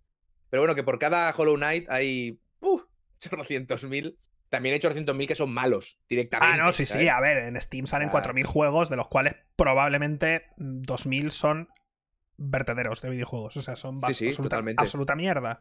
Pero 0.49 0.61
bueno, 0.61 0.75
que 0.75 0.83
por 0.83 0.97
cada 0.97 1.33
Hollow 1.35 1.55
Knight 1.57 1.89
hay. 1.89 2.39
¡Puf! 2.59 2.83
chorrocientos 3.19 3.83
mil. 3.85 4.17
También 4.49 4.73
hay 4.73 4.79
chorrocientos 4.79 5.15
mil 5.15 5.27
que 5.27 5.35
son 5.35 5.51
malos 5.51 5.99
directamente. 6.07 6.59
Ah, 6.61 6.63
no, 6.65 6.71
sí, 6.71 6.85
sí. 6.85 6.93
¿sabes? 6.93 7.09
A 7.09 7.19
ver, 7.19 7.37
en 7.39 7.59
Steam 7.59 7.87
salen 7.87 8.09
Ah. 8.09 8.11
4.000 8.11 8.45
juegos, 8.45 8.89
de 8.89 8.95
los 8.95 9.07
cuales 9.07 9.35
probablemente 9.55 10.43
mm, 10.57 10.81
2.000 10.81 11.31
son 11.31 11.69
vertederos 12.37 13.01
de 13.01 13.09
videojuegos. 13.09 13.57
O 13.57 13.61
sea, 13.61 13.75
son 13.75 14.01
Sí, 14.07 14.13
sí, 14.13 14.27
absoluta, 14.27 14.49
totalmente. 14.55 14.81
absoluta 14.81 15.15
mierda. 15.15 15.59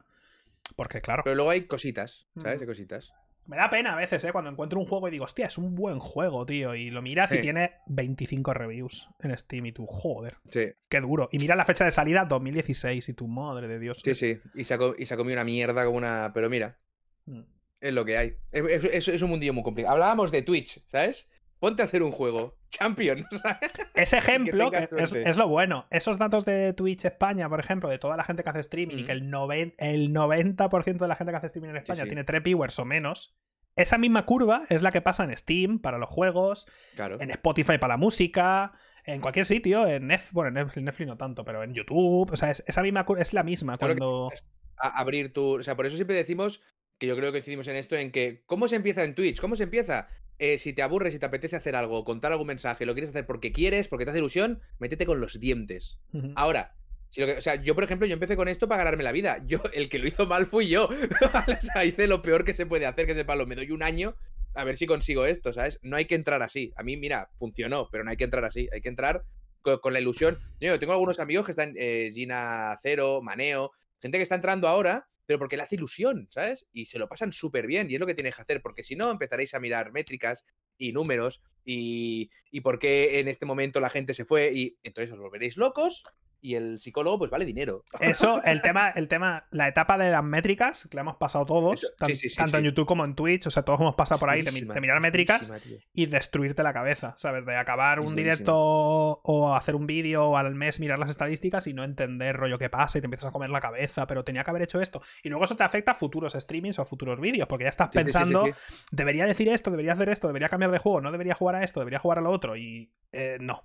Porque, 0.77 1.01
claro, 1.01 1.23
Pero 1.25 1.37
luego 1.37 1.51
hay 1.51 1.67
cositas, 1.67 2.27
¿sabes? 2.37 2.55
Ujú. 2.57 2.63
Hay 2.63 2.67
cositas. 2.67 3.13
me 3.47 3.59
da 3.59 3.69
pena 3.69 3.93
a 3.93 3.97
veces, 3.97 4.25
¿eh? 4.25 4.33
Cuando 4.33 4.51
encuentro 4.51 4.79
un 4.81 4.87
juego 4.87 5.07
y 5.09 5.11
digo, 5.11 5.25
hostia, 5.27 5.47
es 5.47 5.59
un 5.59 5.75
buen 5.75 5.99
juego, 5.99 6.47
tío. 6.47 6.75
Y 6.75 6.91
lo 6.91 7.03
miras 7.03 7.31
y 7.33 7.41
tiene 7.43 7.73
25 7.89 8.55
reviews 8.55 9.09
en 9.21 9.37
Steam 9.37 9.67
y 9.67 9.73
tú, 9.73 9.85
joder, 9.87 10.39
Sí, 10.51 10.73
qué 10.89 11.01
duro. 11.01 11.29
Y 11.31 11.39
mira 11.39 11.55
la 11.55 11.67
fecha 11.67 11.85
de 11.85 11.91
salida, 11.91 12.25
2016, 12.25 13.07
y 13.11 13.13
tu 13.15 13.29
madre 13.29 13.69
de 13.69 13.79
Dios. 13.79 14.01
sí, 14.03 14.15
sí. 14.15 14.41
Y 14.55 14.65
se 14.65 14.75
ha 14.75 14.79
comido 14.79 15.35
una 15.35 15.45
mierda 15.45 15.85
como 15.85 15.99
una. 15.99 16.31
Pero 16.35 16.49
mira, 16.49 16.79
Mm. 17.27 17.41
Es 17.89 17.93
lo 17.95 18.05
que 18.05 18.17
hay. 18.19 18.37
Es, 18.53 18.65
es- 18.65 18.85
es- 18.85 19.09
es 19.09 19.23
un 19.23 19.31
mundillo 19.31 19.53
muy 19.53 19.63
complicado. 19.63 19.93
Hablábamos 19.95 20.31
de 20.33 20.43
Twitch, 20.43 20.83
¿sabes? 20.87 21.31
Ponte 21.61 21.83
a 21.83 21.87
hacer 21.87 22.03
un 22.03 22.13
juego. 22.13 22.57
Champion, 22.71 23.25
¿sabes? 23.43 23.71
Ese 23.95 24.19
ejemplo 24.19 24.71
que 24.71 24.89
es, 24.99 25.37
lo 25.37 25.49
bueno. 25.49 25.87
Esos 25.91 26.19
datos 26.19 26.45
de 26.45 26.73
Twitch 26.73 27.05
España, 27.05 27.49
por 27.49 27.61
ejemplo, 27.61 27.89
de 27.89 27.99
toda 27.99 28.17
la 28.17 28.25
gente 28.25 28.43
que 28.43 28.51
hace 28.51 28.61
streaming 28.61 28.99
y 28.99 29.05
que 29.05 29.13
el, 29.13 29.31
noven- 29.31 29.75
el 29.79 30.13
90% 30.13 30.99
de 30.99 31.09
la 31.09 31.17
gente 31.17 31.31
que 31.33 31.37
hace 31.37 31.47
streaming 31.47 31.71
en 31.71 31.77
España 31.77 32.03
sí. 32.03 32.09
tiene 32.09 32.25
3 32.25 32.43
viewers 32.43 32.79
o 32.79 32.85
menos. 32.85 33.35
Esa 33.77 33.99
misma 33.99 34.25
curva 34.27 34.63
es 34.69 34.83
la 34.83 34.93
que 34.93 35.01
pasa 35.01 35.25
en 35.25 35.37
Steam 35.37 35.79
para 35.81 35.99
los 35.99 36.09
juegos, 36.09 36.67
Claro. 36.95 37.21
en 37.21 37.31
Spotify 37.31 37.79
para 37.79 37.95
la 37.95 37.97
música, 37.97 38.73
en 39.05 39.21
cualquier 39.21 39.47
sitio, 39.47 39.87
en 39.87 40.07
Netflix, 40.07 40.33
bueno, 40.33 40.61
en 40.61 40.85
Netflix, 40.85 41.07
no 41.09 41.17
tanto, 41.17 41.45
pero 41.45 41.63
en 41.65 41.75
YouTube. 41.75 42.31
O 42.33 42.37
sea, 42.37 42.51
es, 42.51 42.63
esa 42.67 42.83
misma 42.83 43.05
curva 43.05 43.23
es 43.23 43.33
la 43.33 43.43
misma 43.43 43.77
Claro 43.79 43.95
cuando. 43.95 44.31
abrir 44.77 45.33
tu. 45.33 45.59
O 45.59 45.63
sea, 45.63 45.77
por 45.77 45.87
eso 45.87 45.97
siempre 45.97 46.15
decimos 46.17 46.61
que 47.05 47.09
yo 47.09 47.17
creo 47.17 47.29
que 47.31 47.39
coincidimos 47.39 47.69
en 47.69 47.77
esto, 47.77 47.97
en 47.97 48.11
que 48.11 48.43
¿cómo 48.47 48.69
se 48.69 48.77
empieza 48.77 49.05
en 49.05 49.15
Twitch? 49.15 49.41
¿Cómo 49.41 49.57
se 49.57 49.65
empieza? 49.65 50.09
Eh, 50.39 50.59
si 50.59 50.73
te 50.73 50.83
aburres, 50.83 51.13
si 51.13 51.19
te 51.21 51.27
apetece 51.27 51.55
hacer 51.57 51.77
algo, 51.77 52.05
contar 52.05 52.33
algún 52.33 52.49
mensaje, 52.49 52.87
lo 52.87 52.95
quieres 52.95 53.11
hacer 53.11 53.25
porque 53.27 53.53
quieres, 53.53 53.87
porque 53.89 54.05
te 54.05 54.11
hace 54.11 54.19
ilusión, 54.19 54.61
métete 54.79 55.07
con 55.07 55.21
los 55.21 55.39
dientes. 55.39 56.01
Ahora, 56.35 56.75
si 57.09 57.21
lo 57.21 57.29
que- 57.29 57.35
o 57.35 57.41
sea, 57.41 57.55
yo, 57.57 57.75
por 57.77 57.85
ejemplo, 57.85 58.07
yo 58.09 58.15
empecé 58.15 58.35
con 58.37 58.49
esto 58.49 58.67
para 58.67 58.83
ganarme 58.83 59.05
la 59.05 59.13
vida. 59.13 59.43
Yo, 59.47 59.61
el 59.73 59.89
que 59.89 60.01
lo 60.01 60.09
hizo 60.09 60.27
mal 60.27 60.47
fui 60.47 60.69
yo. 60.69 60.89
¿vale? 61.33 61.55
O 61.55 61.61
sea, 61.61 61.85
hice 61.85 62.09
lo 62.09 62.21
peor 62.23 62.45
que 62.45 62.53
se 62.55 62.67
puede 62.67 62.87
hacer, 62.87 63.07
que 63.07 63.13
ese 63.13 63.25
palo. 63.25 63.47
Me 63.47 63.55
doy 63.55 63.71
un 63.71 63.83
año 63.85 64.17
a 64.55 64.65
ver 64.65 64.77
si 64.77 64.87
consigo 64.87 65.25
esto, 65.27 65.53
¿sabes? 65.53 65.79
No 65.83 65.97
hay 65.97 66.07
que 66.07 66.15
entrar 66.17 66.43
así. 66.43 66.73
A 66.77 66.83
mí, 66.83 66.97
mira, 66.97 67.31
funcionó, 67.37 67.89
pero 67.93 68.03
no 68.05 68.11
hay 68.11 68.17
que 68.17 68.25
entrar 68.25 68.45
así. 68.45 68.69
Hay 68.73 68.81
que 68.81 68.89
entrar 68.89 69.23
co- 69.63 69.81
con, 69.81 69.93
la 69.93 70.01
ilusión. 70.01 70.39
Yo 70.61 70.79
tengo 70.81 70.93
algunos 70.93 71.21
amigos 71.21 71.45
que 71.47 71.53
están, 71.53 71.75
eh, 71.77 72.11
Gina 72.13 72.77
Cero, 72.83 73.21
Maneo, 73.23 73.71
gente 74.01 74.19
que 74.19 74.23
está 74.23 74.35
entrando 74.35 74.67
ahora, 74.67 75.07
pero 75.27 75.39
porque 75.39 75.57
le 75.57 75.63
hace 75.63 75.77
ilusión, 75.77 76.29
¿sabes? 76.31 76.67
Y 76.73 76.87
se 76.87 76.99
lo 76.99 77.09
pasan 77.09 77.33
súper 77.33 77.67
bien, 77.67 77.91
y 77.91 77.95
es 77.95 78.01
lo 78.01 78.07
que 78.07 78.15
tienes 78.15 78.37
que 78.37 78.43
hacer, 78.43 78.63
porque 78.63 78.83
si 78.83 78.97
no 78.97 79.11
empezaréis 79.11 79.55
a 79.55 79.61
mirar 79.61 79.93
métricas 79.93 80.45
y 80.77 80.93
números 80.93 81.43
y, 81.65 82.31
y 82.51 82.61
por 82.61 82.79
qué 82.79 83.21
en 83.21 83.29
este 83.29 83.47
momento 83.47 83.81
la 83.81 83.91
gente 83.91 84.15
se 84.15 84.25
fue, 84.25 84.53
y 84.53 84.79
entonces 84.83 85.13
os 85.13 85.19
volveréis 85.19 85.57
locos 85.57 86.05
y 86.45 86.57
el 86.57 86.79
psicólogo 86.79 87.19
pues 87.19 87.31
vale 87.31 87.47
dinero. 87.47 87.85
Eso, 88.01 88.43
el 88.45 88.61
tema, 88.61 88.91
el 88.91 89.09
tema, 89.09 89.47
la 89.51 89.67
etapa 89.67 89.97
de 89.97 90.11
las 90.11 90.23
métricas, 90.23 90.87
que 90.91 90.95
la 90.95 91.01
hemos 91.01 91.17
pasado 91.17 91.47
todos, 91.47 91.83
Eso, 91.83 91.95
tan- 91.99 92.09
sí, 92.11 92.17
sí, 92.17 92.29
sí, 92.29 92.37
tanto 92.37 92.59
en. 92.59 92.65
YouTube 92.65 92.87
como 92.87 93.03
en 93.05 93.15
Twitch, 93.15 93.47
o 93.47 93.51
sea, 93.51 93.63
todos 93.63 93.81
hemos 93.81 93.95
pasado 93.95 94.17
Es 94.17 94.21
por 94.21 94.29
ahí 94.29 94.43
de, 94.43 94.81
mirar 94.81 95.01
métricas 95.01 95.51
y 95.95 96.05
destruirte 96.05 96.63
la 96.63 96.75
cabeza, 96.75 97.15
¿sabes? 97.17 97.47
De 97.47 97.57
acabar 97.57 97.99
Es 97.99 98.07
un 98.07 98.15
directo 98.15 98.55
o 98.57 99.55
hacer 99.55 99.75
un 99.75 99.87
vídeo 99.87 100.29
o 100.29 100.37
al 100.37 100.55
mes 100.55 100.81
mirar 100.81 100.99
las 100.99 101.09
estadísticas 101.09 101.67
y 101.67 101.73
no 101.73 101.83
entender 101.83 102.37
rollo 102.37 102.59
qué 102.59 102.69
pasa 102.69 102.99
y 102.99 103.01
te 103.01 103.07
empiezas 103.07 103.31
a 103.31 103.33
comer 103.33 103.49
la 103.49 103.61
cabeza, 103.61 104.07
pero 104.07 104.23
tenía 104.23 104.45
que 104.45 104.51
haber 104.51 104.63
hecho 104.63 104.83
esto. 104.83 105.01
Y 105.23 105.31
luego 105.31 105.47
eso 105.47 105.57
te 105.57 105.63
afecta 105.63 105.93
a 105.93 105.95
futuros 105.95 106.35
streamings 106.35 106.79
o 106.79 106.83
a 106.83 106.85
futuros 106.85 107.19
vídeos, 107.19 107.49
porque 107.49 107.65
ya 107.65 107.71
estás 107.71 107.89
pensando, 107.89 108.51
debería 108.93 109.25
decir 109.25 109.49
esto, 109.49 109.71
debería 109.71 109.95
hacer 109.95 110.11
esto, 110.11 110.27
debería 110.27 110.51
cambiar 110.51 110.73
de 110.73 110.79
juego, 110.79 111.01
no 111.01 111.11
debería 111.11 111.35
jugar 111.35 111.57
a 111.57 111.65
esto, 111.65 111.81
debería 111.81 112.01
jugar 112.01 112.19
a 112.19 112.23
lo 112.23 112.31
otro 112.31 112.55
y 112.57 112.93
eh, 113.13 113.39
no. 113.41 113.65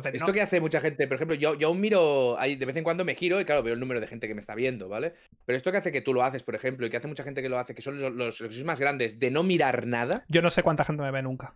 Entonces, 0.00 0.14
Esto 0.14 0.26
no. 0.28 0.32
que 0.34 0.42
hace 0.42 0.60
mucha 0.60 0.80
gente, 0.80 1.06
por 1.08 1.14
ejemplo, 1.16 1.34
yo, 1.36 1.54
yo 1.58 1.68
aún 1.68 1.80
miro, 1.80 2.38
ahí 2.38 2.54
de 2.56 2.66
vez 2.66 2.76
en 2.76 2.84
cuando 2.84 3.04
me 3.04 3.14
giro 3.14 3.40
y 3.40 3.44
claro, 3.44 3.62
veo 3.62 3.74
el 3.74 3.80
número 3.80 4.00
de 4.00 4.06
gente 4.06 4.28
que 4.28 4.34
me 4.34 4.40
está 4.40 4.54
viendo, 4.54 4.88
¿vale? 4.88 5.14
Pero 5.44 5.56
esto 5.56 5.72
que 5.72 5.78
hace 5.78 5.92
que 5.92 6.00
tú 6.02 6.12
lo 6.14 6.22
haces, 6.22 6.42
por 6.42 6.54
ejemplo, 6.54 6.86
y 6.86 6.90
que 6.90 6.96
hace 6.98 7.08
mucha 7.08 7.22
gente 7.24 7.42
que 7.42 7.48
lo 7.48 7.58
hace, 7.58 7.74
que 7.74 7.82
son 7.82 8.00
los, 8.00 8.12
los, 8.12 8.40
los 8.40 8.64
más 8.64 8.78
grandes, 8.80 9.18
de 9.18 9.30
no 9.30 9.42
mirar 9.42 9.86
nada, 9.86 10.24
Yo 10.28 10.42
no 10.42 10.50
sé 10.50 10.62
cuánta 10.62 10.84
gente 10.84 11.02
me 11.02 11.10
ve 11.10 11.22
nunca. 11.22 11.54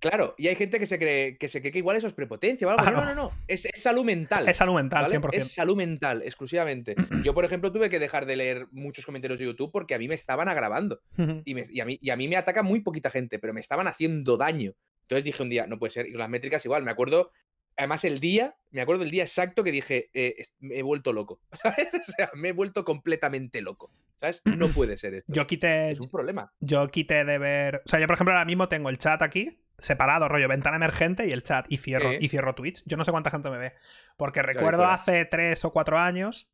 claro, 0.00 0.34
y 0.36 0.48
hay 0.48 0.56
gente 0.56 0.78
que 0.80 0.86
se 0.86 0.98
cree 0.98 1.36
que, 1.38 1.48
se 1.48 1.60
cree 1.60 1.70
que 1.70 1.78
igual 1.78 1.96
eso 1.96 2.06
es 2.08 2.12
prepotencia 2.12 2.66
o 2.66 2.70
algo. 2.70 2.82
Ah, 2.84 2.90
no, 2.90 3.00
no. 3.00 3.04
no, 3.04 3.14
no, 3.14 3.30
es, 3.46 3.64
es 3.66 3.80
salud 3.82 4.04
mental. 4.04 4.48
Es 4.48 4.56
salud 4.56 4.74
mental, 4.74 5.02
¿vale? 5.02 5.20
100%. 5.20 5.28
Es 5.34 5.52
salud 5.52 5.76
mental, 5.76 6.22
exclusivamente. 6.24 6.96
Yo, 7.24 7.34
por 7.34 7.44
ejemplo, 7.44 7.70
tuve 7.70 7.88
que 7.90 7.98
dejar 8.00 8.26
de 8.26 8.36
leer 8.36 8.66
muchos 8.72 9.06
comentarios 9.06 9.38
de 9.38 9.44
YouTube 9.46 9.70
porque 9.70 9.94
a 9.94 9.98
mí 9.98 10.08
me 10.08 10.14
estaban 10.16 10.48
agravando. 10.48 11.00
Y, 11.44 11.54
me- 11.54 11.62
y 11.70 11.80
a 11.80 11.84
mí, 11.84 11.98
y 12.02 12.10
a 12.10 12.16
mí 12.16 12.26
me 12.26 12.36
ataca 12.36 12.62
muy 12.64 12.80
poquita 12.80 13.10
gente, 13.10 13.38
pero 13.38 13.52
me 13.52 13.60
estaban 13.60 13.86
haciendo 13.86 14.36
daño. 14.36 14.72
Entonces 15.02 15.24
dije 15.24 15.42
un 15.42 15.50
día, 15.50 15.66
no 15.66 15.78
puede 15.78 15.90
ser. 15.92 16.06
Y 16.08 16.12
con 16.12 16.20
las 16.20 16.28
métricas 16.30 16.64
igual, 16.64 16.82
me 16.84 16.90
acuerdo, 16.90 17.30
además 17.76 18.04
el 18.04 18.20
día, 18.20 18.56
me 18.70 18.80
acuerdo 18.80 19.02
el 19.02 19.10
día 19.10 19.22
exacto 19.22 19.64
que 19.64 19.72
dije, 19.72 20.10
eh, 20.14 20.42
me 20.60 20.78
he 20.78 20.82
vuelto 20.82 21.12
loco. 21.12 21.40
¿Sabes? 21.52 21.94
O 21.94 22.12
sea, 22.16 22.30
me 22.34 22.48
he 22.48 22.52
vuelto 22.52 22.84
completamente 22.84 23.60
loco. 23.60 23.90
¿Sabes? 24.16 24.42
No 24.44 24.68
puede 24.74 24.96
ser 24.96 25.14
esto. 25.14 25.32
Yo 25.32 25.46
quité, 25.46 25.90
Es 25.90 26.00
un 26.00 26.08
problema. 26.10 26.52
yo 26.60 26.88
quité 26.88 27.24
de 27.24 27.38
ver. 27.38 27.82
O 27.84 27.88
sea, 27.88 28.00
yo, 28.00 28.06
por 28.06 28.14
ejemplo, 28.14 28.32
ahora 28.34 28.44
mismo 28.44 28.68
tengo 28.68 28.88
el 28.88 28.98
chat 28.98 29.22
aquí, 29.22 29.58
separado, 29.78 30.28
rollo, 30.28 30.48
ventana 30.48 30.76
emergente 30.76 31.26
y 31.26 31.32
el 31.32 31.42
chat, 31.42 31.66
y 31.68 31.78
cierro, 31.78 32.12
y 32.12 32.28
cierro 32.28 32.54
Twitch. 32.54 32.82
Yo 32.86 32.96
no 32.96 33.04
sé 33.04 33.10
cuánta 33.10 33.30
gente 33.30 33.50
me 33.50 33.58
ve. 33.58 33.72
Porque 34.16 34.42
recuerdo 34.42 34.86
hace 34.86 35.24
tres 35.24 35.64
o 35.64 35.72
cuatro 35.72 35.98
años 35.98 36.48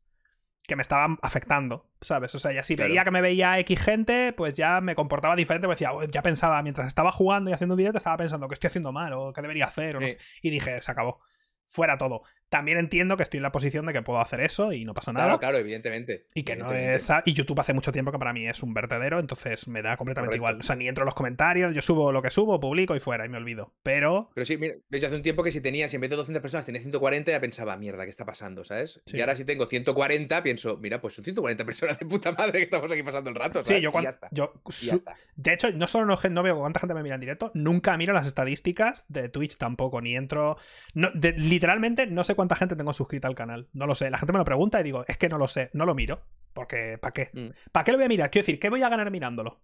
que 0.69 0.77
me 0.77 0.81
estaban 0.81 1.17
afectando, 1.21 1.89
¿sabes? 1.99 2.33
O 2.35 2.39
sea, 2.39 2.53
ya 2.53 2.63
si 2.63 2.77
Claro. 2.77 2.89
veía 2.89 3.03
que 3.03 3.11
me 3.11 3.19
veía 3.21 3.59
X 3.59 3.77
gente, 3.81 4.31
pues 4.31 4.53
ya 4.53 4.79
me 4.79 4.95
comportaba 4.95 5.35
diferente, 5.35 5.67
pues 5.67 5.75
decía, 5.77 5.91
"Oh", 5.91 6.03
ya 6.05 6.21
pensaba, 6.21 6.63
mientras 6.63 6.87
estaba 6.87 7.11
jugando 7.11 7.49
y 7.49 7.53
haciendo 7.53 7.73
un 7.73 7.79
directo, 7.79 7.97
estaba 7.97 8.15
pensando 8.15 8.47
que 8.47 8.53
estoy 8.53 8.69
haciendo 8.69 8.93
mal 8.93 9.11
o 9.11 9.33
qué 9.33 9.41
debería 9.41 9.65
hacer, 9.65 9.97
o 9.97 9.99
no 9.99 10.07
Sí. 10.07 10.13
sé. 10.13 10.19
Y 10.41 10.49
dije, 10.51 10.79
se 10.79 10.91
acabó. 10.91 11.19
Fuera 11.67 11.97
todo. 11.97 12.23
También 12.49 12.77
entiendo 12.79 13.15
que 13.17 13.23
estoy 13.23 13.37
en 13.37 13.43
la 13.43 13.51
posición 13.51 13.85
de 13.85 13.93
que 13.93 14.01
puedo 14.01 14.19
hacer 14.19 14.41
eso 14.41 14.73
y 14.73 14.85
no 14.85 14.93
pasa 14.93 15.13
nada. 15.13 15.25
Claro, 15.27 15.39
claro, 15.39 15.57
evidentemente. 15.59 16.25
Y 16.33 16.43
que 16.43 16.55
no 16.55 16.71
es. 16.73 17.11
Y 17.25 17.33
YouTube 17.33 17.59
hace 17.59 17.73
mucho 17.73 17.91
tiempo 17.91 18.11
que 18.11 18.17
para 18.19 18.33
mí 18.33 18.47
es 18.47 18.63
un 18.63 18.73
vertedero, 18.73 19.19
entonces 19.19 19.67
me 19.67 19.81
da 19.81 19.97
completamente 19.97 20.37
Correcto. 20.37 20.51
igual. 20.51 20.59
O 20.59 20.63
sea, 20.63 20.75
ni 20.75 20.87
entro 20.87 21.03
en 21.03 21.05
los 21.05 21.15
comentarios, 21.15 21.73
yo 21.75 21.81
subo 21.81 22.11
lo 22.11 22.21
que 22.21 22.29
subo, 22.31 22.59
publico 22.59 22.95
y 22.95 22.99
fuera, 22.99 23.25
y 23.25 23.29
me 23.29 23.37
olvido. 23.37 23.73
Pero. 23.83 24.31
Pero 24.33 24.45
sí, 24.45 24.57
mira, 24.57 24.75
ves, 24.89 25.03
hace 25.03 25.15
un 25.15 25.21
tiempo 25.21 25.43
que 25.43 25.51
si 25.51 25.61
tenía, 25.61 25.87
si 25.89 25.95
en 25.95 26.01
vez 26.01 26.09
de 26.09 26.15
200 26.15 26.41
personas 26.41 26.65
tenía 26.65 26.81
140, 26.81 27.31
ya 27.31 27.39
pensaba, 27.39 27.77
mierda, 27.77 28.03
¿qué 28.03 28.09
está 28.09 28.25
pasando? 28.25 28.63
¿Sabes? 28.63 29.01
Sí. 29.05 29.17
Y 29.17 29.21
ahora 29.21 29.35
si 29.35 29.45
tengo 29.45 29.65
140, 29.67 30.41
pienso, 30.43 30.77
mira, 30.77 30.99
pues 31.01 31.13
son 31.13 31.23
140 31.23 31.65
personas 31.65 31.99
de 31.99 32.05
puta 32.05 32.31
madre 32.31 32.53
que 32.59 32.63
estamos 32.63 32.91
aquí 32.91 33.03
pasando 33.03 33.29
el 33.29 33.35
rato. 33.35 33.59
Sí, 33.59 33.67
¿sabes? 33.67 33.83
yo 33.83 33.89
Y 33.89 33.91
cuando. 33.91 34.05
ya 34.05 34.09
está. 34.09 34.27
yo 34.31 34.53
y 34.67 34.85
ya 34.87 34.95
está. 34.95 35.15
de 35.35 35.53
hecho, 35.53 35.71
no 35.71 35.87
solo 35.87 36.05
no, 36.05 36.17
no 36.29 36.43
veo 36.43 36.57
cuánta 36.59 36.79
gente 36.79 36.93
me 36.95 37.03
mira 37.03 37.15
en 37.15 37.21
directo, 37.21 37.51
nunca 37.53 37.95
miro 37.97 38.13
las 38.13 38.25
estadísticas 38.27 39.05
de 39.07 39.29
Twitch 39.29 39.57
tampoco, 39.57 40.01
ni 40.01 40.15
entro. 40.15 40.57
No, 40.93 41.09
de- 41.13 41.33
literalmente 41.33 42.07
no 42.07 42.23
sé 42.23 42.35
cuánta 42.39 42.55
gente 42.55 42.75
tengo 42.77 42.93
suscrita 42.93 43.27
al 43.27 43.35
canal. 43.35 43.67
No 43.73 43.85
lo 43.85 43.95
sé. 43.95 44.09
La 44.09 44.17
gente 44.17 44.31
me 44.33 44.39
lo 44.39 44.45
pregunta 44.45 44.79
y 44.79 44.83
digo, 44.83 45.03
es 45.07 45.17
que 45.17 45.27
no 45.29 45.37
lo 45.37 45.47
sé, 45.49 45.69
no 45.73 45.85
lo 45.85 45.93
miro. 45.93 46.21
Porque, 46.53 46.97
¿para 46.97 47.11
qué? 47.13 47.29
Mm. 47.33 47.49
¿Para 47.71 47.83
qué 47.83 47.91
lo 47.91 47.97
voy 47.97 48.05
a 48.05 48.09
mirar? 48.09 48.31
Quiero 48.31 48.43
decir, 48.43 48.59
¿qué 48.59 48.69
voy 48.69 48.81
a 48.81 48.89
ganar 48.89 49.11
mirándolo? 49.11 49.59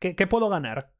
¿Qué, 0.00 0.14
qué 0.16 0.26
puedo 0.26 0.48
ganar? 0.48 0.90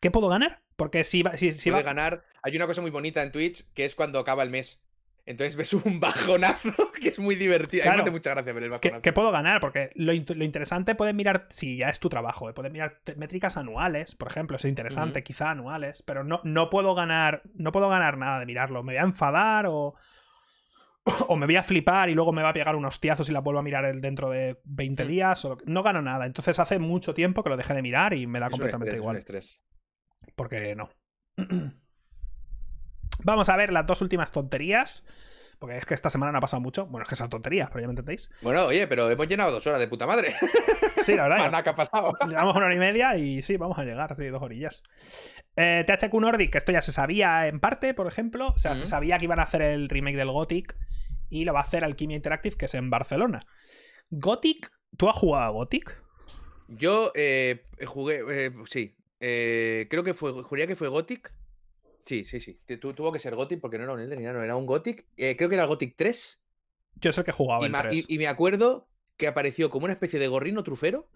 ¿Qué 0.00 0.10
puedo 0.10 0.28
ganar? 0.28 0.60
Porque 0.76 1.04
si 1.04 1.22
va. 1.22 1.36
Si, 1.36 1.52
si 1.52 1.70
va- 1.70 1.82
ganar. 1.82 2.24
Hay 2.42 2.54
una 2.56 2.66
cosa 2.66 2.80
muy 2.82 2.90
bonita 2.90 3.22
en 3.22 3.32
Twitch 3.32 3.64
que 3.72 3.84
es 3.84 3.94
cuando 3.94 4.18
acaba 4.18 4.42
el 4.42 4.50
mes. 4.50 4.80
Entonces 5.24 5.54
ves 5.54 5.72
un 5.72 6.00
bajonazo 6.00 6.72
que 7.00 7.08
es 7.08 7.18
muy 7.20 7.36
divertido. 7.36 7.84
A 7.84 7.86
mí 7.86 7.88
Claro. 7.90 7.96
me 7.98 8.02
hace 8.02 8.10
mucha 8.10 8.30
gracia 8.30 8.52
ver 8.52 8.62
el 8.64 8.70
¿Qué, 8.70 8.76
bajonazo. 8.88 9.02
qué 9.02 9.12
puedo 9.12 9.30
ganar? 9.30 9.60
Porque 9.60 9.90
lo, 9.94 10.12
lo 10.12 10.44
interesante 10.44 10.96
puedes 10.96 11.14
mirar, 11.14 11.46
si 11.50 11.76
ya 11.76 11.90
es 11.90 12.00
tu 12.00 12.08
trabajo, 12.08 12.50
eh, 12.50 12.52
puedes 12.54 12.72
mirar 12.72 13.00
métricas 13.16 13.56
anuales, 13.56 14.16
por 14.16 14.26
ejemplo, 14.28 14.56
es 14.56 14.64
interesante, 14.64 15.22
quizá 15.22 15.50
anuales, 15.50 16.02
pero 16.02 16.24
no, 16.24 16.40
no 16.42 16.70
puedo 16.70 16.96
ganar, 16.96 17.42
no 17.54 17.70
puedo 17.70 17.88
ganar 17.88 18.18
nada 18.18 18.40
de 18.40 18.46
mirarlo. 18.46 18.82
Me 18.82 18.94
voy 18.94 18.98
a 18.98 19.02
enfadar 19.04 19.66
o, 19.68 19.94
o 21.28 21.36
me 21.36 21.46
voy 21.46 21.56
a 21.56 21.62
flipar 21.62 22.08
y 22.10 22.14
luego 22.14 22.32
me 22.32 22.42
va 22.42 22.50
a 22.50 22.52
pegar 22.52 22.76
un 22.76 22.84
hostiazo 22.84 23.24
si 23.24 23.32
la 23.32 23.40
vuelvo 23.40 23.60
a 23.60 23.62
mirar 23.62 23.94
dentro 24.00 24.30
de 24.30 24.60
20 24.64 25.04
Mm. 25.04 25.08
días. 25.08 25.44
O 25.44 25.58
no 25.66 25.82
gano 25.82 26.02
nada. 26.02 26.26
Entonces 26.26 26.58
hace 26.58 26.78
mucho 26.78 27.14
tiempo 27.14 27.42
que 27.42 27.50
lo 27.50 27.56
dejé 27.56 27.74
de 27.74 27.82
mirar 27.82 28.14
y 28.14 28.26
me 28.26 28.40
da 28.40 28.46
Es 28.46 28.52
un 28.52 28.58
completamente 28.58 28.90
estrés, 28.90 28.98
es 28.98 29.00
un 29.00 29.04
igual. 29.04 29.16
Porque 30.36 30.74
no. 30.76 30.90
Vamos 33.24 33.48
a 33.48 33.56
ver 33.56 33.72
las 33.72 33.86
dos 33.86 34.02
últimas 34.02 34.32
tonterías. 34.32 35.04
Porque 35.62 35.78
es 35.78 35.86
que 35.86 35.94
esta 35.94 36.10
semana 36.10 36.32
no 36.32 36.38
ha 36.38 36.40
pasado 36.40 36.60
mucho. 36.60 36.86
Bueno, 36.86 37.04
es 37.04 37.08
que 37.08 37.14
esa 37.14 37.28
tontería, 37.28 37.68
pero 37.68 37.82
ya 37.82 37.86
me 37.86 37.92
entendéis. 37.92 38.28
Bueno, 38.40 38.66
oye, 38.66 38.88
pero 38.88 39.08
hemos 39.08 39.28
llenado 39.28 39.52
dos 39.52 39.64
horas 39.64 39.78
de 39.78 39.86
puta 39.86 40.08
madre. 40.08 40.34
Sí, 41.02 41.14
la 41.16 41.28
verdad. 41.28 41.64
¿qué 41.64 41.70
ha 41.70 41.74
pasado? 41.74 42.16
Llevamos 42.28 42.54
una 42.54 42.66
hora 42.66 42.74
y 42.74 42.78
media 42.78 43.16
y 43.16 43.42
sí, 43.42 43.56
vamos 43.56 43.76
a 43.76 43.84
llegar, 43.84 44.14
sí, 44.14 44.26
dos 44.26 44.42
orillas. 44.42 44.82
Eh, 45.56 45.84
THQ 45.84 46.14
Nordic, 46.14 46.52
que 46.52 46.58
esto 46.58 46.70
ya 46.70 46.80
se 46.80 46.92
sabía 46.92 47.48
en 47.48 47.58
parte, 47.60 47.94
por 47.94 48.06
ejemplo. 48.06 48.48
O 48.54 48.58
sea, 48.58 48.76
se 48.76 48.86
sabía 48.86 49.18
que 49.18 49.24
iban 49.24 49.40
a 49.40 49.42
hacer 49.42 49.62
el 49.62 49.88
remake 49.88 50.16
del 50.16 50.30
Gothic 50.30 50.76
y 51.28 51.44
lo 51.44 51.52
va 51.52 51.60
a 51.60 51.62
hacer 51.62 51.84
Alchemia 51.84 52.16
Interactive, 52.16 52.56
que 52.56 52.66
es 52.66 52.74
en 52.74 52.90
Barcelona. 52.90 53.40
Gothic, 54.10 54.70
¿tú 54.96 55.08
has 55.08 55.16
jugado 55.16 55.44
a 55.44 55.50
Gothic? 55.50 56.00
Yo 56.68 57.12
eh, 57.14 57.66
jugué, 57.86 58.22
eh, 58.30 58.52
sí, 58.68 58.96
eh, 59.20 59.86
creo 59.90 60.02
que 60.02 60.14
fue, 60.14 60.32
juraría 60.42 60.66
que 60.66 60.76
fue 60.76 60.88
Gothic. 60.88 61.32
Sí, 62.04 62.24
sí, 62.24 62.40
sí. 62.40 62.58
Tu- 62.66 62.78
tu- 62.78 62.94
tuvo 62.94 63.12
que 63.12 63.18
ser 63.18 63.34
Gothic 63.34 63.60
porque 63.60 63.78
no 63.78 63.84
era 63.84 63.92
un 63.92 64.00
Elden 64.00 64.18
ni 64.18 64.24
no, 64.24 64.42
era 64.42 64.56
un 64.56 64.66
Gothic. 64.66 65.06
Eh, 65.16 65.36
creo 65.36 65.48
que 65.48 65.54
era 65.54 65.64
el 65.64 65.68
Gothic 65.68 65.94
3. 65.96 66.40
Yo 66.96 67.12
sé 67.12 67.20
el 67.20 67.24
que 67.24 67.32
jugaba 67.32 67.62
Y, 67.62 67.66
el 67.66 67.72
ma- 67.72 67.82
3. 67.82 68.06
y- 68.08 68.14
y 68.14 68.18
me 68.18 68.26
acuerdo 68.26 68.88
que 69.16 69.26
apareció 69.26 69.70
como 69.70 69.84
una 69.84 69.92
especie 69.94 70.18
de 70.18 70.26
gorrino 70.28 70.62
trufero. 70.64 71.08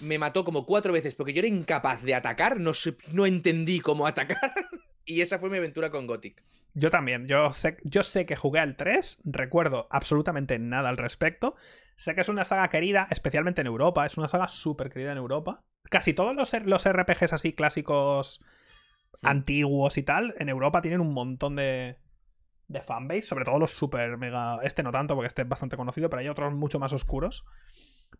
Me 0.00 0.18
mató 0.18 0.44
como 0.44 0.66
cuatro 0.66 0.92
veces 0.92 1.14
porque 1.14 1.32
yo 1.32 1.38
era 1.40 1.48
incapaz 1.48 2.02
de 2.02 2.14
atacar, 2.14 2.58
no, 2.60 2.72
no 3.12 3.26
entendí 3.26 3.80
cómo 3.80 4.06
atacar. 4.06 4.38
Y 5.06 5.20
esa 5.20 5.38
fue 5.38 5.50
mi 5.50 5.58
aventura 5.58 5.90
con 5.90 6.06
Gothic. 6.06 6.42
Yo 6.72 6.88
también. 6.88 7.26
Yo 7.28 7.52
sé, 7.52 7.76
yo 7.84 8.02
sé 8.02 8.24
que 8.24 8.36
jugué 8.36 8.60
al 8.60 8.74
3, 8.74 9.20
recuerdo 9.24 9.86
absolutamente 9.90 10.58
nada 10.58 10.88
al 10.88 10.96
respecto. 10.96 11.56
Sé 11.94 12.14
que 12.14 12.22
es 12.22 12.30
una 12.30 12.46
saga 12.46 12.70
querida, 12.70 13.06
especialmente 13.10 13.60
en 13.60 13.66
Europa. 13.66 14.06
Es 14.06 14.16
una 14.16 14.28
saga 14.28 14.48
súper 14.48 14.88
querida 14.88 15.12
en 15.12 15.18
Europa. 15.18 15.62
Casi 15.90 16.14
todos 16.14 16.34
los, 16.34 16.50
los 16.64 16.86
RPGs 16.86 17.34
así 17.34 17.52
clásicos. 17.52 18.42
Antiguos 19.24 19.96
y 19.98 20.02
tal, 20.02 20.34
en 20.38 20.48
Europa 20.48 20.80
tienen 20.80 21.00
un 21.00 21.12
montón 21.12 21.56
de, 21.56 21.96
de 22.68 22.80
fanbase, 22.82 23.22
sobre 23.22 23.44
todo 23.44 23.58
los 23.58 23.72
super 23.72 24.16
mega. 24.16 24.58
Este 24.62 24.82
no 24.82 24.90
tanto, 24.92 25.14
porque 25.14 25.28
este 25.28 25.42
es 25.42 25.48
bastante 25.48 25.76
conocido, 25.76 26.08
pero 26.10 26.20
hay 26.20 26.28
otros 26.28 26.52
mucho 26.54 26.78
más 26.78 26.92
oscuros. 26.92 27.44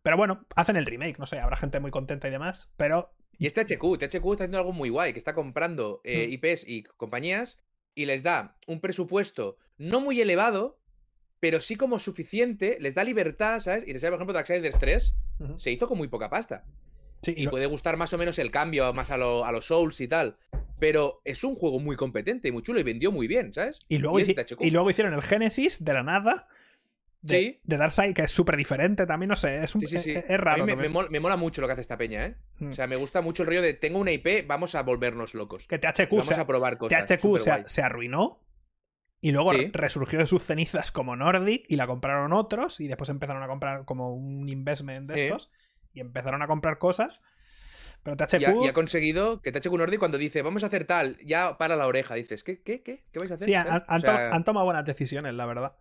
Pero 0.02 0.16
bueno, 0.16 0.46
hacen 0.56 0.76
el 0.76 0.86
remake, 0.86 1.18
no 1.18 1.26
sé, 1.26 1.38
habrá 1.38 1.56
gente 1.56 1.78
muy 1.80 1.90
contenta 1.90 2.26
y 2.28 2.30
demás, 2.30 2.72
pero 2.76 3.12
Y 3.38 3.46
este 3.46 3.64
THQ, 3.64 3.98
THQ 3.98 4.32
está 4.32 4.44
haciendo 4.44 4.58
algo 4.58 4.72
muy 4.72 4.88
guay, 4.90 5.12
que 5.12 5.18
está 5.18 5.34
comprando 5.34 6.00
eh, 6.04 6.26
Mm. 6.28 6.32
IPs 6.32 6.64
y 6.66 6.82
compañías 6.82 7.58
y 7.94 8.06
les 8.06 8.22
da 8.22 8.56
un 8.66 8.80
presupuesto 8.80 9.56
no 9.78 10.00
muy 10.00 10.20
elevado, 10.20 10.78
pero 11.40 11.60
sí 11.60 11.76
como 11.76 11.98
suficiente, 11.98 12.76
les 12.80 12.94
da 12.94 13.04
libertad, 13.04 13.60
¿sabes? 13.60 13.86
Y 13.86 13.92
les 13.92 14.02
da, 14.02 14.08
por 14.08 14.16
ejemplo, 14.18 14.32
Darksiders 14.34 14.78
3 14.78 15.14
ujú. 15.38 15.58
se 15.58 15.70
hizo 15.70 15.86
con 15.88 15.98
muy 15.98 16.08
poca 16.08 16.28
pasta. 16.30 16.64
sí, 17.22 17.34
Y 17.36 17.44
lo- 17.44 17.50
puede 17.50 17.66
gustar 17.66 17.96
más 17.96 18.12
o 18.12 18.18
menos 18.18 18.38
el 18.38 18.50
cambio 18.50 18.92
más 18.92 19.10
a, 19.10 19.16
lo- 19.16 19.44
a 19.44 19.52
los 19.52 19.66
Souls 19.66 20.00
y 20.00 20.08
tal. 20.08 20.36
Pero 20.78 21.20
es 21.24 21.44
un 21.44 21.54
juego 21.54 21.78
muy 21.80 21.96
competente 21.96 22.48
y 22.48 22.52
muy 22.52 22.62
chulo 22.62 22.80
y 22.80 22.82
vendió 22.82 23.12
muy 23.12 23.26
bien, 23.28 23.52
¿sabes? 23.52 23.78
Y 23.88 23.98
luego, 23.98 24.18
es 24.18 24.28
hici- 24.28 24.34
THQ. 24.34 24.60
y 24.64 24.70
luego 24.70 24.90
hicieron 24.90 25.14
el 25.14 25.22
Genesis 25.22 25.84
de 25.84 25.92
la 25.94 26.02
nada. 26.02 26.48
De, 27.22 27.36
Sí. 27.38 27.60
de 27.64 27.78
Darkseid, 27.78 28.12
que 28.14 28.22
es 28.24 28.30
súper 28.30 28.54
diferente 28.54 29.06
también, 29.06 29.30
no 29.30 29.36
sé, 29.36 29.64
es, 29.64 29.74
un, 29.74 29.80
Sí, 29.80 29.86
sí, 29.86 29.98
sí. 29.98 30.10
es, 30.10 30.24
es 30.24 30.30
A 30.30 30.36
raro. 30.36 30.66
mí 30.66 30.74
me, 30.74 30.82
me 30.82 30.90
mola, 30.90 31.08
me 31.08 31.20
mola 31.20 31.38
mucho 31.38 31.62
lo 31.62 31.66
que 31.66 31.72
hace 31.72 31.80
esta 31.80 31.96
peña, 31.96 32.22
¿eh? 32.26 32.36
Mm. 32.58 32.68
O 32.68 32.72
sea, 32.74 32.86
me 32.86 32.96
gusta 32.96 33.22
mucho 33.22 33.44
el 33.44 33.46
rollo 33.46 33.62
de 33.62 33.72
tengo 33.72 33.98
una 33.98 34.10
IP, 34.12 34.46
vamos 34.46 34.74
a 34.74 34.82
volvernos 34.82 35.32
locos. 35.32 35.66
que 35.66 35.78
THQ, 35.78 36.10
Vamos 36.10 36.26
se, 36.26 36.34
a 36.34 36.46
probar 36.46 36.76
cosas. 36.76 37.06
THQ 37.06 37.38
se, 37.66 37.80
arruinó 37.82 38.42
y 39.22 39.32
luego 39.32 39.54
Sí. 39.54 39.70
resurgió 39.72 40.18
de 40.18 40.26
sus 40.26 40.42
cenizas 40.42 40.92
como 40.92 41.16
Nordic 41.16 41.64
y 41.66 41.76
la 41.76 41.86
compraron 41.86 42.34
otros 42.34 42.78
y 42.80 42.88
después 42.88 43.08
empezaron 43.08 43.42
a 43.42 43.46
comprar 43.46 43.86
como 43.86 44.14
un 44.14 44.50
investment 44.50 45.08
de 45.10 45.16
Sí. 45.16 45.22
estos 45.24 45.50
y 45.94 46.00
empezaron 46.00 46.42
a 46.42 46.46
comprar 46.46 46.76
cosas. 46.76 47.22
Pero 48.04 48.16
THQ, 48.16 48.40
Y 48.40 48.44
ha, 48.44 48.54
y 48.64 48.68
ha 48.68 48.72
conseguido 48.74 49.40
que 49.42 49.50
THQ 49.50 49.72
Nordic 49.78 49.98
cuando 49.98 50.18
dice 50.18 50.42
vamos 50.42 50.62
a 50.62 50.66
hacer 50.66 50.84
tal, 50.84 51.18
ya 51.24 51.58
para 51.58 51.74
la 51.74 51.86
oreja. 51.88 52.14
Dices, 52.14 52.44
¿qué, 52.44 52.62
qué, 52.62 52.82
qué? 52.82 53.02
¿Qué 53.10 53.18
vais 53.18 53.30
a 53.30 53.34
hacer? 53.34 53.46
sí, 53.46 53.52
¿Eh? 53.54 53.56
han, 53.56 53.82
han 53.86 53.98
O 53.98 54.00
sea, 54.00 54.28
to- 54.28 54.34
han 54.34 54.44
tomado 54.44 54.64
buenas 54.66 54.84
decisiones, 54.84 55.34
la 55.34 55.46
verdad. 55.46 55.72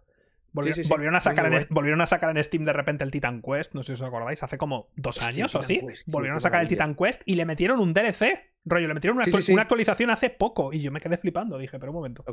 Volvi- 0.53 0.73
sí, 0.73 0.83
sí. 0.83 0.89
Volvieron, 0.89 1.15
a 1.15 1.19
sacar 1.19 1.51
en, 1.51 1.65
volvieron 1.71 1.99
a 2.01 2.07
sacar 2.07 2.35
en 2.35 2.43
Steam 2.43 2.63
de 2.63 2.73
repente 2.73 3.03
el 3.03 3.09
Titan 3.11 3.41
Quest, 3.41 3.73
no 3.73 3.81
sé 3.83 3.95
si 3.95 4.01
os 4.03 4.07
acordáis, 4.07 4.41
hace 4.43 4.57
como 4.57 4.87
dos 4.95 5.17
Hostia, 5.17 5.27
años 5.29 5.55
o 5.55 5.59
así. 5.59 5.79
Quest, 5.79 6.07
volvieron 6.07 6.37
a 6.37 6.39
sacar 6.39 6.61
el. 6.61 6.67
Titan 6.67 6.95
Quest 6.95 7.21
y 7.25 7.35
le 7.35 7.45
metieron 7.45 7.79
un 7.79 7.91
DLC. 7.93 8.51
Rollo, 8.63 8.87
le 8.87 8.93
metieron 8.93 9.17
una, 9.17 9.25
una 9.49 9.61
actualización 9.63 10.09
hace 10.11 10.29
poco 10.29 10.71
y 10.71 10.79
yo 10.81 10.91
me 10.91 11.01
quedé 11.01 11.17
flipando. 11.17 11.57
Dije, 11.57 11.77
pero 11.79 11.91
un 11.91 11.97
momento. 11.97 12.23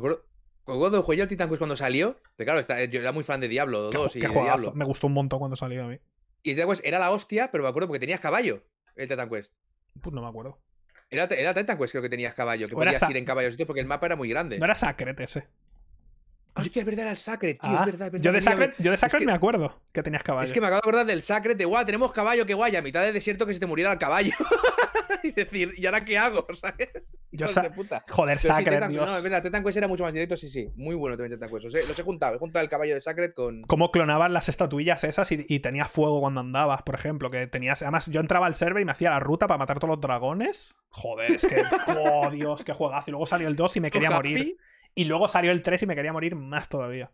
Cuando 0.63 1.01
jugué 1.03 1.17
yo 1.17 1.23
al 1.23 1.29
Titan 1.29 1.49
Quest 1.49 1.57
cuando 1.59 1.75
salió, 1.75 2.21
claro, 2.37 2.59
está- 2.59 2.83
yo 2.85 3.01
era 3.01 3.11
muy 3.11 3.23
fan 3.23 3.41
de 3.41 3.47
Diablo 3.47 3.89
Qué, 3.89 3.97
2 3.97 4.13
ju- 4.13 4.17
y 4.17 4.21
qué 4.21 4.27
de. 4.27 4.33
Diablo. 4.41 4.71
Me 4.73 4.85
gustó 4.85 5.07
un 5.07 5.13
montón 5.13 5.39
cuando 5.39 5.55
salió 5.57 5.83
a 5.83 5.87
mí. 5.87 5.97
Y 6.43 6.51
el 6.51 6.55
Titan 6.55 6.69
Quest 6.69 6.85
era 6.85 6.99
la 6.99 7.11
hostia, 7.11 7.49
pero 7.51 7.63
me 7.63 7.69
acuerdo 7.69 7.87
porque 7.87 7.99
tenías 7.99 8.19
caballo, 8.19 8.63
el 8.95 9.09
Titan 9.09 9.29
Quest. 9.29 9.55
Pues 9.99 10.13
no 10.13 10.21
me 10.21 10.27
acuerdo. 10.27 10.59
Era, 11.09 11.25
era 11.25 11.53
creo 11.91 12.01
que 12.01 12.09
tenías 12.09 12.33
caballo, 12.33 12.67
que 12.67 12.75
O 12.75 12.77
podías 12.77 13.09
ir 13.09 13.17
en 13.17 13.25
caballo 13.25 13.49
a 13.49 13.51
sitios 13.51 13.67
porque 13.67 13.81
el 13.81 13.87
mapa 13.87 14.05
era 14.05 14.15
muy 14.15 14.29
grande. 14.29 14.57
No 14.59 14.65
era 14.65 14.75
Sacred 14.75 15.19
ese. 15.19 15.47
Hostia, 16.53 16.81
es 16.81 16.85
verdad, 16.85 17.01
era 17.03 17.11
el 17.11 17.17
Sacred, 17.17 17.57
tío, 17.57 17.69
Ah, 17.69 17.79
es 17.79 17.85
verdad, 17.85 18.07
es 18.07 18.11
verdad. 18.13 18.25
yo 18.25 18.31
de 18.33 18.41
Sacred, 18.41 18.73
yo 18.77 18.91
de 18.91 18.97
Sacred 18.97 19.19
que- 19.19 19.25
me 19.25 19.31
acuerdo 19.31 19.81
que 19.93 20.03
tenías 20.03 20.21
caballo. 20.23 20.45
Es 20.45 20.51
que 20.51 20.59
me 20.59 20.67
acabo 20.67 20.77
de 20.77 20.89
acordar 20.89 21.05
del 21.05 21.21
Sacred 21.21 21.55
de 21.55 21.65
guau, 21.65 21.85
tenemos 21.85 22.11
caballo, 22.11 22.45
qué 22.45 22.53
guay, 22.53 22.75
a 22.75 22.81
mitad 22.81 23.03
de 23.03 23.13
desierto 23.13 23.45
que 23.45 23.53
se 23.53 23.59
te 23.59 23.67
muriera 23.67 23.91
el 23.93 23.99
caballo. 23.99 24.31
y 25.23 25.31
decir, 25.31 25.73
¿y 25.77 25.85
ahora 25.85 26.03
qué 26.03 26.17
hago? 26.17 26.45
¿Sabes? 26.53 26.89
Yo 27.33 27.47
de 27.47 27.69
puta. 27.71 28.03
Joder, 28.09 28.37
Pero 28.41 28.55
sí, 28.55 28.59
Sacred, 28.59 28.73
Titan- 28.77 28.91
Dios. 28.91 29.09
No, 29.09 29.17
es 29.17 29.23
verdad, 29.23 29.41
Titan 29.41 29.63
Quest 29.63 29.77
era 29.77 29.87
mucho 29.87 30.03
más 30.03 30.13
directo, 30.13 30.35
sí, 30.35 30.49
sí. 30.49 30.69
Muy 30.75 30.95
bueno 30.95 31.15
también 31.15 31.39
Titan 31.39 31.49
Quest. 31.49 31.63
Los 31.63 31.87
los 31.87 31.97
he 31.99 32.03
juntado. 32.03 32.35
He 32.35 32.39
juntado 32.39 32.63
el 32.63 32.69
caballo 32.69 32.93
de 32.93 33.01
Sacred 33.01 33.33
con. 33.33 33.61
Cómo 33.63 33.91
clonaban 33.91 34.33
las 34.33 34.49
estatuillas 34.49 35.03
esas 35.03 35.31
y, 35.31 35.45
y 35.47 35.59
tenías 35.59 35.89
fuego 35.89 36.19
cuando 36.19 36.41
andabas, 36.41 36.81
por 36.81 36.95
ejemplo. 36.95 37.31
Que 37.31 37.47
tenías. 37.47 37.81
Además, 37.81 38.07
yo 38.07 38.19
entraba 38.19 38.47
al 38.47 38.55
server 38.55 38.81
y 38.81 38.85
me 38.85 38.91
hacía 38.91 39.11
la 39.11 39.19
ruta 39.19 39.47
para 39.47 39.57
matar 39.57 39.79
todos 39.79 39.95
los 39.95 40.01
dragones. 40.01 40.75
Joder, 40.89 41.31
es 41.31 41.45
que. 41.45 41.63
oh, 41.97 42.29
Dios, 42.31 42.63
qué 42.63 42.73
juegazo. 42.73 43.09
Y 43.09 43.11
luego 43.11 43.25
salió 43.25 43.47
el 43.47 43.55
2 43.55 43.77
y 43.77 43.79
me 43.79 43.91
quería 43.91 44.09
Happy. 44.09 44.15
morir. 44.17 44.57
Y 44.93 45.05
luego 45.05 45.27
salió 45.29 45.51
el 45.51 45.61
3 45.63 45.83
y 45.83 45.85
me 45.85 45.95
quería 45.95 46.11
morir 46.11 46.35
más 46.35 46.67
todavía. 46.67 47.11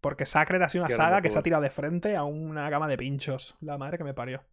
Porque 0.00 0.26
Sacred 0.26 0.60
ha 0.60 0.68
sido 0.68 0.82
una 0.82 0.88
Qué 0.88 0.94
saga 0.94 1.22
que 1.22 1.30
se 1.30 1.38
ha 1.38 1.42
tirado 1.42 1.62
de 1.62 1.70
frente 1.70 2.16
a 2.16 2.24
una 2.24 2.68
gama 2.68 2.88
de 2.88 2.96
pinchos. 2.96 3.56
La 3.60 3.78
madre 3.78 3.96
que 3.98 4.04
me 4.04 4.12
parió. 4.14 4.44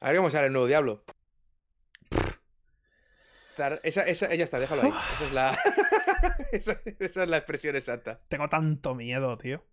A 0.00 0.08
ver 0.08 0.16
cómo 0.18 0.30
sale 0.30 0.48
el 0.48 0.52
nuevo 0.52 0.66
Diablo. 0.66 1.04
Tar- 3.56 3.80
Esa, 3.82 4.02
esa, 4.02 4.34
ya 4.34 4.44
está, 4.44 4.58
déjalo 4.58 4.82
ahí. 4.82 4.88
Esa 4.90 5.24
es 5.24 5.32
la. 5.32 5.58
esa, 6.52 6.76
esa 6.98 7.22
es 7.22 7.28
la 7.28 7.36
expresión 7.36 7.76
exacta. 7.76 8.20
Tengo 8.28 8.48
tanto 8.48 8.94
miedo, 8.94 9.36
tío. 9.38 9.64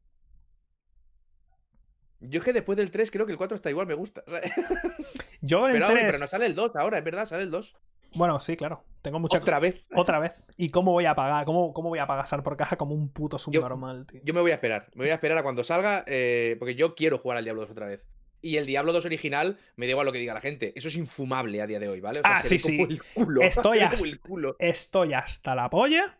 Yo 2.20 2.40
es 2.40 2.46
que 2.46 2.54
después 2.54 2.78
del 2.78 2.92
3 2.92 3.10
creo 3.10 3.26
que 3.26 3.32
el 3.32 3.38
4 3.38 3.56
está 3.56 3.70
igual, 3.70 3.88
me 3.88 3.96
gusta. 3.96 4.24
Yo 5.42 5.66
en 5.68 5.72
el 5.72 5.74
Pero, 5.74 5.88
hombre, 5.88 6.02
3. 6.04 6.06
pero 6.12 6.20
no 6.20 6.28
sale 6.28 6.46
el 6.46 6.54
2 6.56 6.76
ahora, 6.76 6.98
es 7.00 7.04
verdad, 7.04 7.26
sale 7.26 7.44
el 7.44 7.50
2. 7.52 7.76
Bueno, 8.14 8.40
sí, 8.42 8.56
claro. 8.58 8.84
Tengo 9.02 9.20
mucha. 9.20 9.40
Otra 9.40 9.60
vez. 9.60 9.86
Otra 9.96 10.20
vez. 10.20 10.46
¿Y 10.58 10.70
cómo 10.70 10.92
voy 10.92 11.06
a 11.06 11.16
pagar? 11.16 11.46
¿Cómo, 11.46 11.74
cómo 11.74 11.90
voy 11.90 11.98
a 12.00 12.06
pagar 12.06 12.44
por 12.44 12.58
caja 12.58 12.76
como 12.78 12.94
un 12.94 13.10
puto 13.10 13.40
subnormal, 13.40 14.06
tío? 14.06 14.22
Yo 14.24 14.34
me 14.36 14.42
voy 14.42 14.52
a 14.52 14.56
esperar. 14.56 14.88
Me 14.94 15.06
voy 15.06 15.10
a 15.10 15.16
esperar 15.16 15.38
a 15.40 15.44
cuando 15.44 15.64
salga. 15.64 16.04
eh, 16.06 16.56
porque 16.60 16.76
yo 16.76 16.94
quiero 16.94 17.18
jugar 17.18 17.38
al 17.40 17.44
Diablo 17.44 17.62
2 17.64 17.72
otra 17.72 17.88
vez. 17.88 18.06
Y 18.42 18.58
el 18.58 18.66
Diablo 18.66 18.92
2 18.94 19.06
original, 19.06 19.60
me 19.76 19.86
da 19.86 19.92
igual 19.92 20.06
lo 20.06 20.12
que 20.12 20.18
diga 20.20 20.34
la 20.34 20.42
gente. 20.42 20.74
Eso 20.76 20.88
es 20.88 20.96
infumable 20.96 21.62
a 21.62 21.68
día 21.68 21.80
de 21.80 21.88
hoy, 21.88 22.00
¿vale? 22.02 22.20
O 22.20 22.24
sea, 22.24 22.38
Ah, 22.38 22.42
se 22.42 22.58
sí, 22.60 22.72
ve 22.72 22.78
como 22.78 22.88
sí. 22.90 22.94
el 22.94 23.04
culo. 23.26 23.42
Estoy 23.42 23.78
Se 23.78 23.84
ve 23.84 23.86
como 23.90 23.94
hasta- 23.96 24.08
el 24.10 24.20
culo. 24.20 24.56
Estoy 24.60 25.14
hasta 25.14 25.56
la 25.56 25.70
polla 25.70 26.18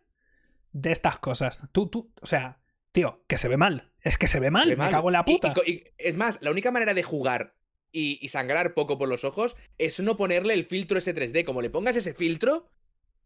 de 0.72 0.92
estas 0.92 1.18
cosas. 1.20 1.68
Tú, 1.72 1.88
tú, 1.88 2.12
o 2.22 2.26
sea, 2.26 2.60
tío, 2.92 3.24
que 3.28 3.38
se 3.38 3.48
ve 3.48 3.58
mal. 3.58 3.92
Es 4.02 4.18
que 4.18 4.28
se 4.28 4.40
ve 4.40 4.52
mal, 4.52 4.64
Se 4.64 4.70
ve 4.72 4.76
me 4.76 4.84
mal. 4.84 4.92
cago 4.92 5.10
en 5.10 5.14
la 5.14 5.24
Y- 5.26 5.32
y 5.32 5.34
puta. 5.36 5.54
y- 5.66 5.84
es 5.98 6.16
más, 6.16 6.40
la 6.42 6.52
única 6.52 6.72
manera 6.72 6.94
de 6.94 7.04
jugar 7.04 7.56
y, 7.92 8.20
y 8.22 8.30
sangrar 8.30 8.74
poco 8.74 8.98
por 8.98 9.10
los 9.10 9.24
ojos 9.26 9.56
es 9.78 10.00
no 10.00 10.16
ponerle 10.16 10.54
el 10.54 10.66
filtro 10.66 10.98
ese 10.98 11.14
3D. 11.14 11.44
Como 11.44 11.62
le 11.62 11.70
pongas 11.70 11.96
ese 11.96 12.14
filtro, 12.14 12.70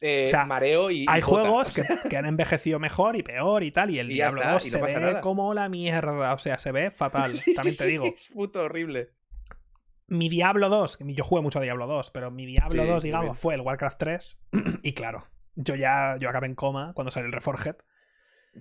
eh, 0.01 0.25
O 0.25 0.27
sea, 0.27 0.45
mareo 0.45 0.91
y. 0.91 1.05
Hay 1.07 1.21
juegos 1.21 1.71
que, 1.71 1.83
que 2.09 2.17
han 2.17 2.25
envejecido 2.25 2.79
mejor 2.79 3.15
y 3.15 3.23
peor 3.23 3.63
y 3.63 3.71
tal, 3.71 3.89
y 3.91 3.99
el 3.99 4.11
Y 4.11 4.15
Diablo 4.15 4.41
está, 4.41 4.53
2 4.53 4.65
y 4.65 4.69
se 4.69 4.79
no 4.79 4.85
ve 4.85 4.93
nada. 4.93 5.21
como 5.21 5.53
la 5.53 5.69
mierda. 5.69 6.33
O 6.33 6.37
sea, 6.39 6.59
se 6.59 6.71
ve 6.71 6.91
fatal. 6.91 7.33
sí, 7.35 7.53
También 7.53 7.77
te 7.77 7.85
digo. 7.87 8.05
Es 8.05 8.29
puto 8.33 8.63
horrible. 8.63 9.11
Mi 10.07 10.29
Diablo 10.29 10.69
2, 10.69 10.97
que 10.97 11.13
yo 11.13 11.23
jugué 11.23 11.41
mucho 11.41 11.57
a 11.59 11.61
Diablo 11.63 11.87
2, 11.87 12.11
pero 12.11 12.29
mi 12.29 12.45
Diablo 12.45 12.83
Sí, 12.83 12.87
2, 12.89 13.03
muy 13.03 13.07
digamos, 13.09 13.25
bien. 13.25 13.35
fue 13.35 13.55
el 13.55 13.61
Warcraft 13.61 13.97
3. 13.97 14.39
y 14.83 14.93
claro, 14.93 15.27
yo 15.55 15.75
ya 15.75 16.17
yo 16.19 16.29
acabé 16.29 16.45
en 16.47 16.55
coma 16.55 16.91
cuando 16.93 17.09
salió 17.09 17.25
el 17.27 17.33
Reforged. 17.33 17.75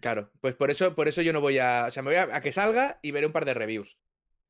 Claro, 0.00 0.30
pues 0.40 0.54
por 0.54 0.70
eso, 0.70 0.94
por 0.94 1.06
eso 1.06 1.20
yo 1.22 1.32
no 1.32 1.40
voy 1.40 1.58
a. 1.58 1.84
O 1.88 1.90
sea, 1.90 2.02
me 2.02 2.08
voy 2.10 2.16
a, 2.16 2.34
a 2.36 2.40
que 2.40 2.50
salga 2.52 2.98
y 3.02 3.10
veré 3.10 3.26
un 3.26 3.32
par 3.32 3.44
de 3.44 3.54
reviews. 3.54 3.98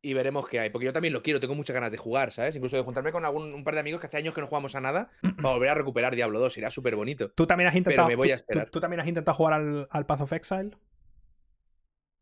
Y 0.06 0.12
veremos 0.12 0.46
qué 0.48 0.60
hay. 0.60 0.68
Porque 0.70 0.84
yo 0.84 0.92
también 0.92 1.14
lo 1.14 1.22
quiero, 1.22 1.40
tengo 1.40 1.54
muchas 1.54 1.72
ganas 1.72 1.90
de 1.90 1.96
jugar, 1.98 2.30
¿sabes? 2.30 2.54
Incluso 2.56 2.76
de 2.76 2.82
juntarme 2.82 3.10
con 3.10 3.24
algún, 3.24 3.54
un 3.54 3.64
par 3.64 3.72
de 3.74 3.80
amigos 3.80 4.00
que 4.00 4.06
hace 4.06 4.18
años 4.18 4.34
que 4.34 4.40
no 4.42 4.46
jugamos 4.48 4.74
a 4.74 4.80
nada 4.80 5.10
para 5.42 5.54
volver 5.54 5.70
a 5.70 5.74
recuperar 5.74 6.14
Diablo 6.14 6.40
2. 6.40 6.52
Será 6.52 6.70
súper 6.70 6.94
bonito. 6.94 7.30
¿Tú 7.30 7.46
también 7.46 7.68
has 7.68 7.74
intentado, 7.74 8.08
me 8.08 8.16
voy 8.16 8.30
a 8.30 8.36
tú- 8.36 8.42
tú- 8.42 8.44
esperar. 8.52 8.70
tú 8.70 8.80
también 8.80 9.00
has 9.00 9.08
intentado 9.08 9.34
jugar 9.34 9.54
al, 9.54 9.88
al 9.90 10.04
Path 10.06 10.20
of 10.20 10.32
Exile? 10.34 10.70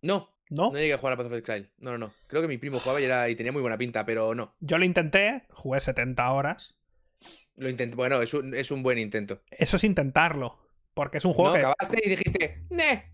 No, 0.01 0.31
¿No? 0.51 0.71
no 0.71 0.79
llegué 0.79 0.95
a 0.95 0.99
jugar 0.99 1.15
a 1.15 1.17
Path 1.17 1.27
of 1.27 1.33
Exile. 1.35 1.71
No, 1.79 1.93
no, 1.93 1.99
no. 1.99 2.13
Creo 2.27 2.43
que 2.43 2.49
mi 2.49 2.59
primo 2.59 2.79
jugaba 2.79 3.01
y, 3.01 3.05
era, 3.05 3.29
y 3.29 3.37
tenía 3.37 3.53
muy 3.53 3.63
buena 3.63 3.79
pinta, 3.79 4.05
pero 4.05 4.35
no. 4.35 4.55
Yo 4.61 4.79
lo 4.79 4.85
intenté, 4.85 5.43
jugué 5.51 5.81
70 5.81 6.31
horas. 6.33 6.79
Lo 7.57 7.69
intenté. 7.69 7.97
Bueno, 7.97 8.23
es 8.23 8.33
un, 8.35 8.55
es 8.55 8.71
un 8.71 8.83
buen 8.83 8.99
intento. 8.99 9.43
Eso 9.51 9.77
es 9.77 9.85
intentarlo. 9.85 10.59
Porque 10.95 11.19
es 11.19 11.25
un 11.25 11.33
juego 11.33 11.51
no, 11.51 11.55
que. 11.55 11.61
acabaste 11.61 12.03
y 12.05 12.11
dijiste, 12.11 12.63
¡ne! 12.71 13.11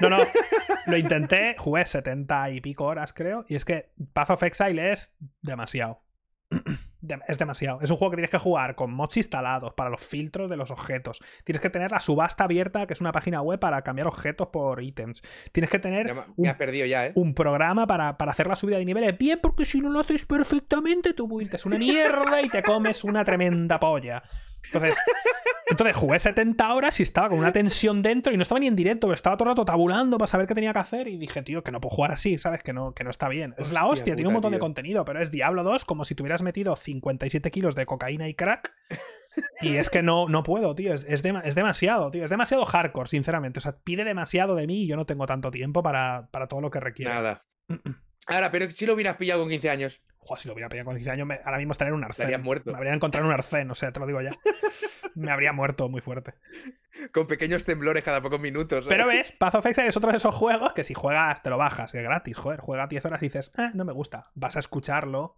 No, 0.00 0.08
no. 0.10 0.18
Lo 0.86 0.96
intenté, 0.96 1.56
jugué 1.58 1.84
70 1.86 2.50
y 2.50 2.60
pico 2.60 2.84
horas, 2.84 3.12
creo. 3.12 3.44
Y 3.48 3.56
es 3.56 3.64
que 3.64 3.92
Path 4.12 4.30
of 4.30 4.42
Exile 4.42 4.92
es 4.92 5.16
demasiado. 5.42 6.02
de- 7.00 7.18
es 7.26 7.38
demasiado. 7.38 7.80
Es 7.80 7.90
un 7.90 7.96
juego 7.96 8.10
que 8.12 8.16
tienes 8.18 8.30
que 8.30 8.38
jugar 8.38 8.74
con 8.76 8.92
mods 8.92 9.16
instalados 9.16 9.72
para 9.74 9.90
los 9.90 10.00
filtros 10.04 10.48
de 10.48 10.56
los 10.56 10.70
objetos. 10.70 11.20
Tienes 11.44 11.60
que 11.60 11.70
tener 11.70 11.90
la 11.90 12.00
subasta 12.00 12.44
abierta, 12.44 12.86
que 12.86 12.92
es 12.94 13.00
una 13.00 13.12
página 13.12 13.42
web 13.42 13.58
para 13.58 13.82
cambiar 13.82 14.06
objetos 14.06 14.48
por 14.48 14.82
ítems. 14.82 15.22
Tienes 15.52 15.70
que 15.70 15.78
tener 15.78 16.06
Ya 16.08 16.14
me, 16.14 16.20
me 16.20 16.26
un, 16.36 16.46
has 16.48 16.54
perdido 16.56 16.86
ya, 16.86 17.06
¿eh? 17.06 17.12
un 17.16 17.34
programa 17.34 17.86
para, 17.86 18.16
para 18.16 18.32
hacer 18.32 18.46
la 18.46 18.56
subida 18.56 18.78
de 18.78 18.84
niveles 18.84 19.18
bien, 19.18 19.40
porque 19.42 19.66
si 19.66 19.80
no 19.80 19.88
lo 19.90 20.00
haces 20.00 20.24
perfectamente, 20.26 21.14
tu 21.14 21.26
build 21.28 21.52
es 21.54 21.66
una 21.66 21.78
mierda 21.78 22.40
y 22.42 22.48
te 22.48 22.62
comes 22.62 23.02
una 23.04 23.24
tremenda 23.24 23.80
polla. 23.80 24.22
Entonces, 24.66 24.98
entonces 25.66 25.96
jugué 25.96 26.18
70 26.18 26.74
horas 26.74 27.00
y 27.00 27.02
estaba 27.02 27.28
con 27.28 27.38
una 27.38 27.52
tensión 27.52 28.02
dentro 28.02 28.32
y 28.32 28.36
no 28.36 28.42
estaba 28.42 28.60
ni 28.60 28.66
en 28.66 28.76
directo, 28.76 29.12
estaba 29.12 29.36
todo 29.36 29.48
el 29.48 29.52
rato 29.52 29.64
tabulando 29.64 30.18
para 30.18 30.26
saber 30.26 30.46
qué 30.46 30.54
tenía 30.54 30.72
que 30.72 30.78
hacer 30.78 31.08
y 31.08 31.16
dije, 31.16 31.42
tío, 31.42 31.64
que 31.64 31.72
no 31.72 31.80
puedo 31.80 31.94
jugar 31.94 32.12
así, 32.12 32.38
¿sabes? 32.38 32.62
Que 32.62 32.72
no, 32.72 32.92
que 32.94 33.04
no 33.04 33.10
está 33.10 33.28
bien. 33.28 33.54
Es 33.58 33.72
la 33.72 33.86
Hostia 33.86 34.14
tiene 34.14 34.28
un 34.28 34.34
montón 34.34 34.52
de 34.52 34.58
contenido, 34.58 35.04
pero 35.04 35.20
es 35.20 35.30
Diablo 35.30 35.62
2 35.62 35.84
como 35.84 36.04
si 36.04 36.14
tuvieras 36.14 36.42
metido 36.42 36.76
57 36.76 37.50
kilos 37.50 37.74
de 37.74 37.86
cocaína 37.86 38.28
y 38.28 38.34
crack. 38.34 38.72
Y 39.60 39.76
es 39.76 39.90
que 39.90 40.02
no, 40.02 40.28
no 40.28 40.42
puedo, 40.42 40.74
tío. 40.74 40.94
Es, 40.94 41.04
es 41.04 41.22
demasiado, 41.22 42.10
tío. 42.10 42.24
Es 42.24 42.30
demasiado 42.30 42.64
hardcore, 42.64 43.08
sinceramente. 43.08 43.58
O 43.58 43.60
sea, 43.60 43.76
pide 43.76 44.04
demasiado 44.04 44.54
de 44.54 44.66
mí 44.66 44.84
y 44.84 44.86
yo 44.86 44.96
no 44.96 45.04
tengo 45.04 45.26
tanto 45.26 45.50
tiempo 45.50 45.82
para, 45.82 46.28
para 46.30 46.46
todo 46.46 46.62
lo 46.62 46.70
que 46.70 46.80
requiere. 46.80 47.12
Nada. 47.12 47.44
Mm, 47.68 47.74
mm. 47.74 47.96
Ahora, 48.28 48.50
pero 48.50 48.70
si 48.70 48.86
lo 48.86 48.94
hubieras 48.94 49.16
pillado 49.16 49.42
con 49.42 49.50
15 49.50 49.70
años, 49.70 50.00
Joder, 50.26 50.40
si 50.42 50.48
lo 50.48 50.54
hubiera 50.54 50.68
pillado 50.68 50.86
con 50.86 50.94
15 50.96 51.10
años, 51.10 51.26
me- 51.26 51.40
ahora 51.44 51.58
mismo 51.58 51.72
estaría 51.72 51.90
en 51.90 51.94
un 51.96 52.04
arcén. 52.04 52.42
Muerto. 52.42 52.70
Me 52.72 52.76
habría 52.76 52.92
encontrado 52.92 53.24
en 53.24 53.28
un 53.28 53.34
arcén, 53.34 53.70
o 53.70 53.74
sea, 53.74 53.92
te 53.92 54.00
lo 54.00 54.06
digo 54.06 54.20
ya. 54.20 54.32
me 55.14 55.30
habría 55.30 55.52
muerto 55.52 55.88
muy 55.88 56.00
fuerte. 56.00 56.34
con 57.12 57.26
pequeños 57.26 57.64
temblores 57.64 58.02
cada 58.02 58.20
pocos 58.22 58.40
minutos. 58.40 58.84
¿eh? 58.84 58.88
Pero 58.88 59.06
ves, 59.06 59.32
Path 59.32 59.54
of 59.56 59.66
Exile 59.66 59.88
es 59.88 59.96
otro 59.96 60.10
de 60.10 60.16
esos 60.16 60.34
juegos 60.34 60.72
que 60.72 60.84
si 60.84 60.94
juegas, 60.94 61.42
te 61.42 61.50
lo 61.50 61.56
bajas, 61.58 61.94
es 61.94 62.02
gratis, 62.02 62.36
joder. 62.36 62.60
Juega 62.60 62.86
10 62.86 63.04
horas 63.04 63.22
y 63.22 63.26
dices, 63.26 63.52
eh, 63.58 63.70
no 63.74 63.84
me 63.84 63.92
gusta. 63.92 64.30
Vas 64.34 64.56
a 64.56 64.58
escucharlo. 64.58 65.36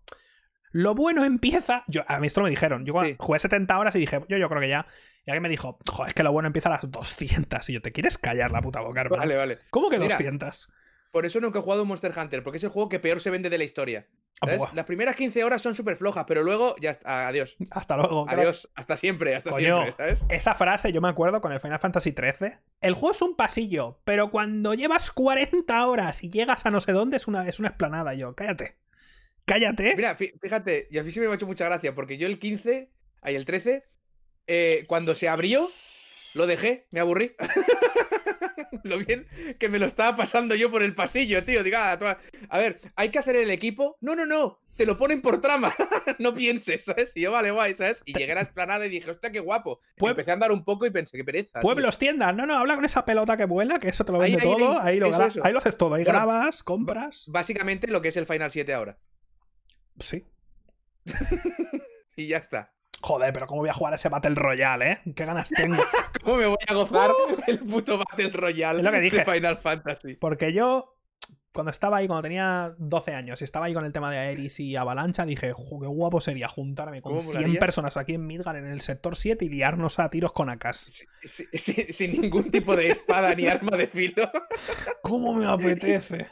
Lo 0.70 0.94
bueno 0.94 1.24
empieza. 1.24 1.82
Yo, 1.88 2.04
a 2.08 2.18
mí 2.20 2.26
esto 2.26 2.42
me 2.42 2.50
dijeron. 2.50 2.84
Yo 2.84 2.94
Sí. 3.02 3.16
jugué 3.18 3.38
70 3.38 3.78
horas 3.78 3.94
y 3.96 4.00
dije, 4.00 4.20
yo, 4.28 4.36
yo 4.36 4.48
creo 4.48 4.60
que 4.60 4.68
ya. 4.68 4.86
Y 5.24 5.30
alguien 5.30 5.42
me 5.42 5.48
dijo, 5.48 5.78
joder, 5.90 6.08
es 6.08 6.14
que 6.14 6.22
lo 6.22 6.32
bueno 6.32 6.46
empieza 6.46 6.68
a 6.68 6.72
las 6.72 6.90
200. 6.90 7.68
Y 7.70 7.72
yo, 7.74 7.82
¿te 7.82 7.92
quieres 7.92 8.18
callar 8.18 8.50
la 8.50 8.60
puta 8.60 8.80
boca, 8.80 9.00
hermano? 9.00 9.20
Vale, 9.22 9.36
vale. 9.36 9.58
¿Cómo 9.70 9.88
que 9.90 9.98
Mira, 9.98 10.10
200? 10.14 10.68
Por 11.10 11.24
eso 11.24 11.40
nunca 11.40 11.58
he 11.58 11.62
jugado 11.62 11.86
Monster 11.86 12.12
Hunter, 12.16 12.42
porque 12.42 12.58
es 12.58 12.64
el 12.64 12.70
juego 12.70 12.90
que 12.90 13.00
peor 13.00 13.20
se 13.22 13.30
vende 13.30 13.48
de 13.48 13.56
la 13.58 13.64
historia. 13.64 14.06
Ah, 14.40 14.46
¿sabes? 14.46 14.58
buah. 14.58 14.70
Las 14.74 14.84
primeras 14.84 15.16
15 15.16 15.42
horas 15.44 15.60
son 15.62 15.74
súper 15.74 15.96
flojas, 15.96 16.24
pero 16.28 16.42
luego 16.44 16.76
ya 16.80 16.90
está. 16.92 17.26
Adiós. 17.28 17.56
Hasta 17.70 17.96
luego. 17.96 18.24
Adiós. 18.28 18.68
Hasta 18.74 18.96
siempre, 18.96 19.34
hasta 19.34 19.50
Coño. 19.50 19.82
siempre, 19.82 19.92
¿sabes? 19.96 20.20
Esa 20.28 20.54
frase 20.54 20.92
yo 20.92 21.00
me 21.00 21.08
acuerdo 21.08 21.40
con 21.40 21.52
el 21.52 21.60
Final 21.60 21.78
Fantasy 21.80 22.10
XIII. 22.16 22.52
El 22.80 22.94
juego 22.94 23.10
es 23.12 23.22
un 23.22 23.34
pasillo, 23.36 24.00
pero 24.04 24.30
cuando 24.30 24.74
llevas 24.74 25.10
40 25.10 25.86
horas 25.86 26.22
y 26.22 26.30
llegas 26.30 26.64
a 26.66 26.70
no 26.70 26.80
sé 26.80 26.92
dónde 26.92 27.16
es 27.16 27.26
una, 27.26 27.48
es 27.48 27.58
una 27.58 27.68
esplanada. 27.68 28.14
Yo, 28.14 28.34
cállate. 28.34 28.76
Cállate. 29.44 29.94
Mira, 29.96 30.16
fí- 30.16 30.38
fíjate, 30.40 30.88
y 30.90 30.98
a 30.98 31.02
mí 31.02 31.10
sí 31.10 31.20
me 31.20 31.26
ha 31.26 31.34
hecho 31.34 31.46
mucha 31.46 31.64
gracia, 31.64 31.94
porque 31.94 32.18
yo 32.18 32.26
el 32.26 32.38
15, 32.38 32.90
ahí 33.22 33.34
el 33.34 33.44
13, 33.44 33.84
eh, 34.46 34.84
cuando 34.86 35.14
se 35.14 35.28
abrió, 35.28 35.70
lo 36.38 36.46
dejé, 36.46 36.86
me 36.90 37.00
aburrí. 37.00 37.36
lo 38.84 38.98
bien 38.98 39.26
que 39.58 39.68
me 39.68 39.78
lo 39.78 39.86
estaba 39.86 40.16
pasando 40.16 40.54
yo 40.54 40.70
por 40.70 40.82
el 40.82 40.94
pasillo, 40.94 41.44
tío. 41.44 41.62
Diga, 41.62 41.92
a, 41.92 41.98
toda- 41.98 42.18
a 42.48 42.58
ver, 42.58 42.80
¿hay 42.96 43.10
que 43.10 43.18
hacer 43.18 43.36
el 43.36 43.50
equipo? 43.50 43.96
No, 44.00 44.14
no, 44.16 44.24
no. 44.24 44.60
Te 44.76 44.86
lo 44.86 44.96
ponen 44.96 45.20
por 45.20 45.40
trama. 45.40 45.74
no 46.20 46.32
pienses, 46.32 46.84
¿sabes? 46.84 47.10
Y 47.16 47.22
yo, 47.22 47.32
vale, 47.32 47.50
guay, 47.50 47.74
¿sabes? 47.74 48.00
Y 48.04 48.16
llegué 48.16 48.30
a 48.32 48.36
la 48.36 48.40
esplanada 48.42 48.86
y 48.86 48.88
dije, 48.88 49.10
hostia, 49.10 49.32
qué 49.32 49.40
guapo. 49.40 49.80
Empecé 49.96 50.30
a 50.30 50.34
andar 50.34 50.52
un 50.52 50.64
poco 50.64 50.86
y 50.86 50.90
pensé, 50.90 51.16
qué 51.16 51.24
pereza. 51.24 51.54
tío. 51.58 51.62
Pueblos, 51.62 51.98
tiendas. 51.98 52.34
No, 52.34 52.46
no, 52.46 52.56
habla 52.56 52.76
con 52.76 52.84
esa 52.84 53.04
pelota 53.04 53.36
que 53.36 53.44
vuela, 53.44 53.80
que 53.80 53.88
eso 53.88 54.04
te 54.04 54.12
lo 54.12 54.18
vende 54.18 54.38
ahí, 54.40 54.42
todo. 54.42 54.78
Ahí, 54.80 54.94
ahí, 54.94 55.00
lo, 55.00 55.06
eso, 55.08 55.18
gra- 55.18 55.26
eso. 55.26 55.40
ahí 55.44 55.52
lo 55.52 55.58
haces 55.58 55.76
todo. 55.76 55.94
Ahí 55.94 56.04
Bueno, 56.04 56.18
grabas, 56.20 56.62
compras. 56.62 57.24
Básicamente 57.26 57.88
lo 57.88 58.00
que 58.00 58.08
es 58.08 58.16
el 58.16 58.26
Final 58.26 58.50
7 58.52 58.72
ahora. 58.72 58.98
Sí. 59.98 60.24
Y 62.16 62.26
ya 62.26 62.38
está. 62.38 62.72
Joder, 63.00 63.32
pero 63.32 63.46
¿cómo 63.46 63.60
voy 63.60 63.70
a 63.70 63.74
jugar 63.74 63.94
ese 63.94 64.08
Battle 64.08 64.34
Royale, 64.34 64.90
eh? 64.92 64.98
¿Qué 65.14 65.24
ganas 65.24 65.50
tengo? 65.50 65.76
¿Cómo 66.24 66.36
me 66.36 66.46
voy 66.46 66.56
a 66.66 66.74
gozar 66.74 67.10
el 67.46 67.60
puto 67.60 67.96
Battle 67.98 68.30
Royale. 68.30 68.78
Es 68.80 68.84
lo 68.84 68.90
que 68.90 69.00
dije. 69.00 69.18
de 69.18 69.24
Final 69.24 69.58
Fantasy? 69.58 70.14
Porque 70.16 70.52
yo, 70.52 70.96
cuando 71.52 71.70
estaba 71.70 71.98
ahí, 71.98 72.08
cuando 72.08 72.22
tenía 72.22 72.74
12 72.78 73.14
años, 73.14 73.40
y 73.40 73.44
estaba 73.44 73.66
ahí 73.66 73.74
con 73.74 73.84
el 73.84 73.92
tema 73.92 74.10
de 74.10 74.18
Aeris 74.18 74.58
y 74.58 74.74
Avalancha, 74.74 75.24
dije, 75.26 75.52
"Jo, 75.52 75.78
qué 75.80 75.86
guapo 75.86 76.20
sería 76.20 76.48
juntarme 76.48 77.00
con 77.00 77.12
¿Cómo 77.12 77.22
100 77.22 77.34
molaría? 77.36 77.60
personas 77.60 77.96
aquí 77.96 78.14
en 78.14 78.26
Midgar, 78.26 78.56
en 78.56 78.66
el 78.66 78.80
sector 78.80 79.14
7, 79.14 79.44
y 79.44 79.48
liarnos 79.48 80.00
a 80.00 80.10
tiros 80.10 80.32
con 80.32 80.50
AKs. 80.50 80.76
Si- 80.76 81.06
si- 81.24 81.46
si- 81.58 81.92
sin 81.92 82.20
ningún 82.20 82.50
tipo 82.50 82.74
de 82.74 82.88
espada 82.90 83.32
ni 83.34 83.46
arma 83.46 83.76
de 83.76 83.86
filo. 83.86 84.28
¿Cómo 85.02 85.34
me 85.34 85.46
apetece? 85.46 86.28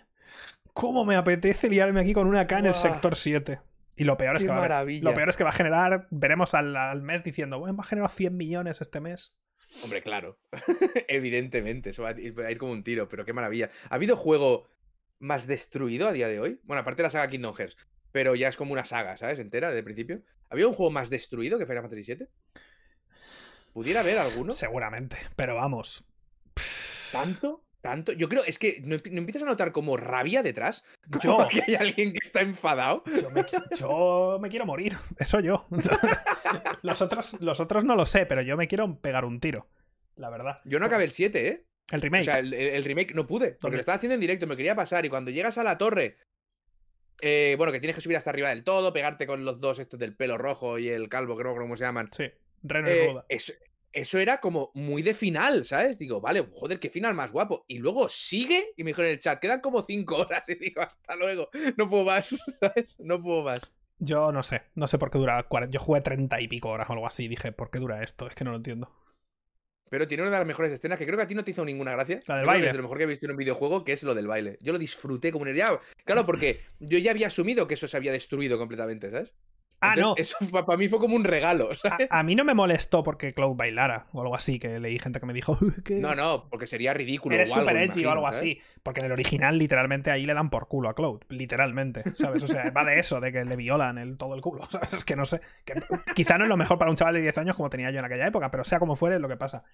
¿Cómo 0.73 1.05
me 1.05 1.17
apetece 1.17 1.71
liarme 1.71 2.01
aquí 2.01 2.13
con 2.13 2.27
una 2.27 2.41
AK 2.41 2.59
en 2.59 2.67
el 2.67 2.75
sector 2.75 3.17
7? 3.17 3.61
Y 3.97 4.05
lo 4.05 4.17
peor 4.17 4.37
es 4.37 4.45
que 4.45 4.51
va 4.51 4.65
a 4.65 4.85
lo 4.85 5.15
peor 5.15 5.29
es 5.29 5.37
que 5.37 5.45
va 5.45 5.51
a 5.51 5.55
generar, 5.55 6.07
veremos 6.11 6.53
al, 6.55 6.77
al 6.77 7.03
mes 7.03 7.25
diciendo, 7.25 7.59
bueno, 7.59 7.77
va 7.77 7.83
a 7.83 7.87
generar 7.87 8.11
100 8.11 8.37
millones 8.37 8.81
este 8.81 9.01
mes. 9.01 9.37
Hombre, 9.83 10.03
claro. 10.03 10.39
Evidentemente, 11.09 11.91
eso 11.91 12.03
va 12.03 12.11
a 12.11 12.21
ir, 12.21 12.39
va 12.39 12.47
a 12.47 12.51
ir 12.51 12.59
como 12.59 12.73
un 12.73 12.85
tiro, 12.85 13.09
pero 13.09 13.25
qué 13.25 13.33
maravilla. 13.33 13.71
¿Ha 13.89 13.95
habido 13.95 14.17
juego 14.17 14.69
más 15.19 15.47
destruido 15.47 16.09
a 16.09 16.13
día 16.13 16.29
de 16.29 16.41
hoy? 16.41 16.61
Bueno, 16.65 16.81
aparte 16.81 16.99
de 16.99 17.05
la 17.05 17.11
saga 17.11 17.29
Kingdom 17.29 17.55
Hearts, 17.55 17.77
pero 18.13 18.35
ya 18.35 18.49
es 18.49 18.57
como 18.57 18.73
una 18.73 18.85
saga, 18.85 19.17
¿sabes? 19.17 19.39
Entera, 19.39 19.71
de 19.71 19.83
principio. 19.83 20.23
¿Había 20.51 20.69
un 20.69 20.75
juego 20.75 20.93
más 20.93 21.11
destruido 21.11 21.59
que 21.59 21.67
Final 21.67 21.83
Fantasy 21.83 22.15
VII? 22.15 22.29
¿Pudiera 23.73 24.01
haber 24.01 24.19
alguno? 24.19 24.53
Seguramente, 24.53 25.17
pero 25.37 25.57
vamos. 25.57 26.05
¿Tanto? 27.13 27.66
¿Tanto? 27.81 28.13
Yo 28.13 28.29
creo, 28.29 28.43
es 28.45 28.59
que 28.59 28.81
¿no, 28.83 28.97
no 28.97 29.19
empiezas 29.19 29.43
a 29.43 29.47
notar 29.47 29.71
como 29.71 29.97
rabia 29.97 30.43
detrás? 30.43 30.85
Yo. 31.23 31.37
Como 31.37 31.49
que 31.49 31.63
hay 31.67 31.75
alguien 31.77 32.13
que 32.13 32.19
está 32.23 32.41
enfadado. 32.41 33.05
Yo 33.07 33.31
me, 33.31 33.45
yo 33.79 34.39
me 34.41 34.49
quiero 34.49 34.67
morir, 34.67 34.97
eso 35.19 35.39
yo. 35.41 35.67
los, 36.83 37.01
otros, 37.03 37.41
los 37.41 37.61
otros 37.61 37.85
no 37.85 37.95
lo 37.95 38.07
sé, 38.07 38.27
pero 38.27 38.43
yo 38.43 38.57
me 38.57 38.67
quiero 38.67 38.99
pegar 38.99 39.25
un 39.25 39.39
tiro, 39.41 39.69
la 40.17 40.31
verdad. 40.31 40.61
Yo 40.65 40.79
no 40.81 40.87
acabé 40.87 41.05
el 41.05 41.13
7, 41.13 41.49
¿eh? 41.49 41.65
El 41.91 42.03
remake. 42.03 42.23
O 42.23 42.25
sea, 42.25 42.39
el, 42.41 42.53
el- 42.53 42.83
remake 42.85 43.15
no 43.15 43.27
pude, 43.29 43.51
porque 43.53 43.59
¿Dónde? 43.61 43.77
lo 43.77 43.81
estaba 43.81 43.97
haciendo 43.97 44.15
en 44.15 44.21
directo, 44.21 44.47
me 44.49 44.57
quería 44.57 44.75
pasar 44.75 45.05
y 45.07 45.09
cuando 45.09 45.31
llegas 45.31 45.57
a 45.59 45.63
la 45.63 45.79
torre, 45.79 46.17
eh, 47.21 47.55
bueno, 47.57 47.73
que 47.73 47.79
tienes 47.79 47.95
que 47.95 48.01
subir 48.03 48.17
hasta 48.17 48.31
arriba 48.31 48.49
del 48.49 48.65
todo, 48.65 48.93
pegarte 48.93 49.27
con 49.27 49.45
los 49.45 49.61
dos 49.61 49.79
estos 49.79 50.01
del 50.01 50.17
pelo 50.17 50.37
rojo 50.39 50.79
y 50.81 50.89
el 50.89 51.09
calvo, 51.09 51.37
que 51.37 51.45
no 51.45 51.55
cómo 51.55 51.77
se 51.77 51.85
llaman. 51.85 52.09
sí, 52.13 52.25
Reno 52.65 52.89
y 52.89 52.93
eh, 52.93 53.07
Ruda. 53.13 53.27
eso, 53.29 53.53
eso 53.97 54.19
era 54.19 54.41
como 54.41 54.71
muy 54.75 55.01
de 55.01 55.15
final, 55.15 55.65
¿sabes? 55.65 55.99
Digo, 55.99 56.21
vale, 56.21 56.47
joder, 56.53 56.79
qué 56.79 56.91
final 56.91 57.15
más 57.15 57.33
guapo. 57.33 57.65
Y 57.67 57.79
luego 57.79 58.11
sigue 58.11 58.75
y 58.77 58.85
me 58.85 58.91
dijo 58.91 59.01
en 59.01 59.09
el 59.09 59.21
chat, 59.21 59.41
quedan 59.41 59.63
como 59.63 59.81
cinco 59.81 60.17
horas 60.19 60.47
y 60.51 60.55
digo, 60.57 60.83
hasta 60.83 61.17
luego, 61.17 61.49
no 61.79 61.89
puedo 61.89 62.05
más, 62.05 62.37
¿sabes? 62.61 62.97
No 63.01 63.23
puedo 63.23 63.45
más. 63.45 63.75
Yo 63.99 64.31
no 64.33 64.43
sé, 64.43 64.65
no 64.75 64.87
sé 64.87 64.99
por 64.99 65.11
qué 65.11 65.17
dura 65.17 65.43
40. 65.43 65.73
Yo 65.73 65.81
jugué 65.81 66.03
30 66.03 66.39
y 66.43 66.49
pico 66.49 66.69
horas 66.69 66.91
o 66.91 66.93
algo 66.93 67.07
así. 67.07 67.27
Dije, 67.27 67.53
¿por 67.53 67.71
qué 67.71 67.79
dura 67.79 68.03
esto? 68.03 68.29
Es 68.29 68.35
que 68.35 68.45
no 68.45 68.51
lo 68.51 68.59
entiendo. 68.59 68.95
Pero 69.89 70.07
tiene 70.07 70.25
una 70.25 70.33
de 70.33 70.39
las 70.39 70.47
mejores 70.47 70.73
escenas 70.73 70.99
que 70.99 71.07
creo 71.07 71.17
que 71.17 71.23
a 71.23 71.29
ti 71.29 71.35
no 71.35 71.45
te 71.45 71.53
hizo 71.53 71.65
ninguna 71.65 71.93
gracia. 71.93 72.21
La 72.27 72.37
del 72.37 72.45
que 72.45 72.49
baile. 72.49 72.67
Es 72.67 72.73
de 72.73 72.77
lo 72.77 72.83
mejor 72.83 72.99
que 72.99 73.05
he 73.05 73.07
visto 73.07 73.25
en 73.25 73.31
un 73.31 73.39
videojuego, 73.39 73.83
que 73.83 73.93
es 73.93 74.03
lo 74.03 74.15
del 74.15 74.27
baile. 74.27 74.59
Yo 74.61 74.75
lo 74.75 74.79
disfruté 74.79 75.33
como 75.33 75.45
un 75.45 75.55
Claro, 76.05 76.27
porque 76.27 76.61
yo 76.81 76.99
ya 76.99 77.13
había 77.13 77.29
asumido 77.29 77.67
que 77.67 77.75
eso 77.75 77.89
se 77.89 77.97
había 77.97 78.13
destruido 78.13 78.59
completamente, 78.59 79.11
¿sabes? 79.11 79.33
Ah, 79.81 79.95
no. 79.95 80.15
Eso 80.17 80.37
para 80.51 80.77
mí 80.79 80.89
fue 80.89 80.99
como 80.99 81.15
un 81.17 81.25
regalo, 81.25 81.71
A, 81.71 81.75
¿sabes? 81.75 82.09
a 82.11 82.23
mí 82.23 82.35
no 82.35 82.45
me 82.45 82.55
molestó 82.55 83.03
porque 83.03 83.33
Cloud 83.33 83.57
bailara 83.57 84.07
o 84.13 84.23
algo 84.23 84.35
así, 84.35 84.59
que 84.59 84.81
leí 84.81 84.99
gente 84.99 85.21
que 85.21 85.27
me 85.27 85.35
dijo 85.35 85.59
"Uy, 85.61 85.75
que 85.85 85.97
No, 85.97 86.15
no, 86.15 86.49
porque 86.49 86.67
sería 86.67 86.95
ridículo. 86.95 87.35
eres 87.35 87.51
super 87.51 87.77
edgy 87.77 87.85
imagino, 87.85 88.09
o 88.09 88.13
algo 88.13 88.25
¿sabes? 88.27 88.39
así. 88.39 88.61
Porque 88.83 89.01
en 89.01 89.07
el 89.07 89.13
original, 89.13 89.59
literalmente, 89.59 90.11
ahí 90.11 90.25
le 90.25 90.35
dan 90.35 90.49
por 90.51 90.67
culo 90.69 90.89
a 90.89 90.95
Cloud. 90.95 91.23
Literalmente, 91.29 92.05
¿sabes? 92.17 92.43
O 92.43 92.47
sea, 92.47 92.71
va 92.71 92.85
de 92.85 92.99
eso, 92.99 93.21
de 93.21 93.33
que 93.33 93.45
le 93.45 93.57
violan 93.57 93.99
el, 93.99 94.17
todo 94.17 94.35
el 94.35 94.41
culo, 94.41 94.67
¿sabes? 94.71 94.95
Es 94.95 95.05
que 95.05 95.15
no 95.17 95.27
sé. 95.27 95.41
que 95.65 95.75
quizá 96.15 96.39
no 96.39 96.45
es 96.45 96.49
lo 96.49 96.57
mejor 96.57 96.79
para 96.79 96.91
un 96.91 96.97
chaval 96.97 97.15
de 97.15 97.21
10 97.23 97.37
años 97.39 97.57
como 97.57 97.69
tenía 97.71 97.91
yo 97.91 97.99
en 97.99 98.05
aquella 98.05 98.27
época, 98.27 98.51
pero 98.51 98.65
sea 98.65 98.79
como 98.79 98.97
fuere, 98.97 99.17
es 99.17 99.21
lo 99.23 99.29
que 99.29 99.37
pasa. 99.37 99.65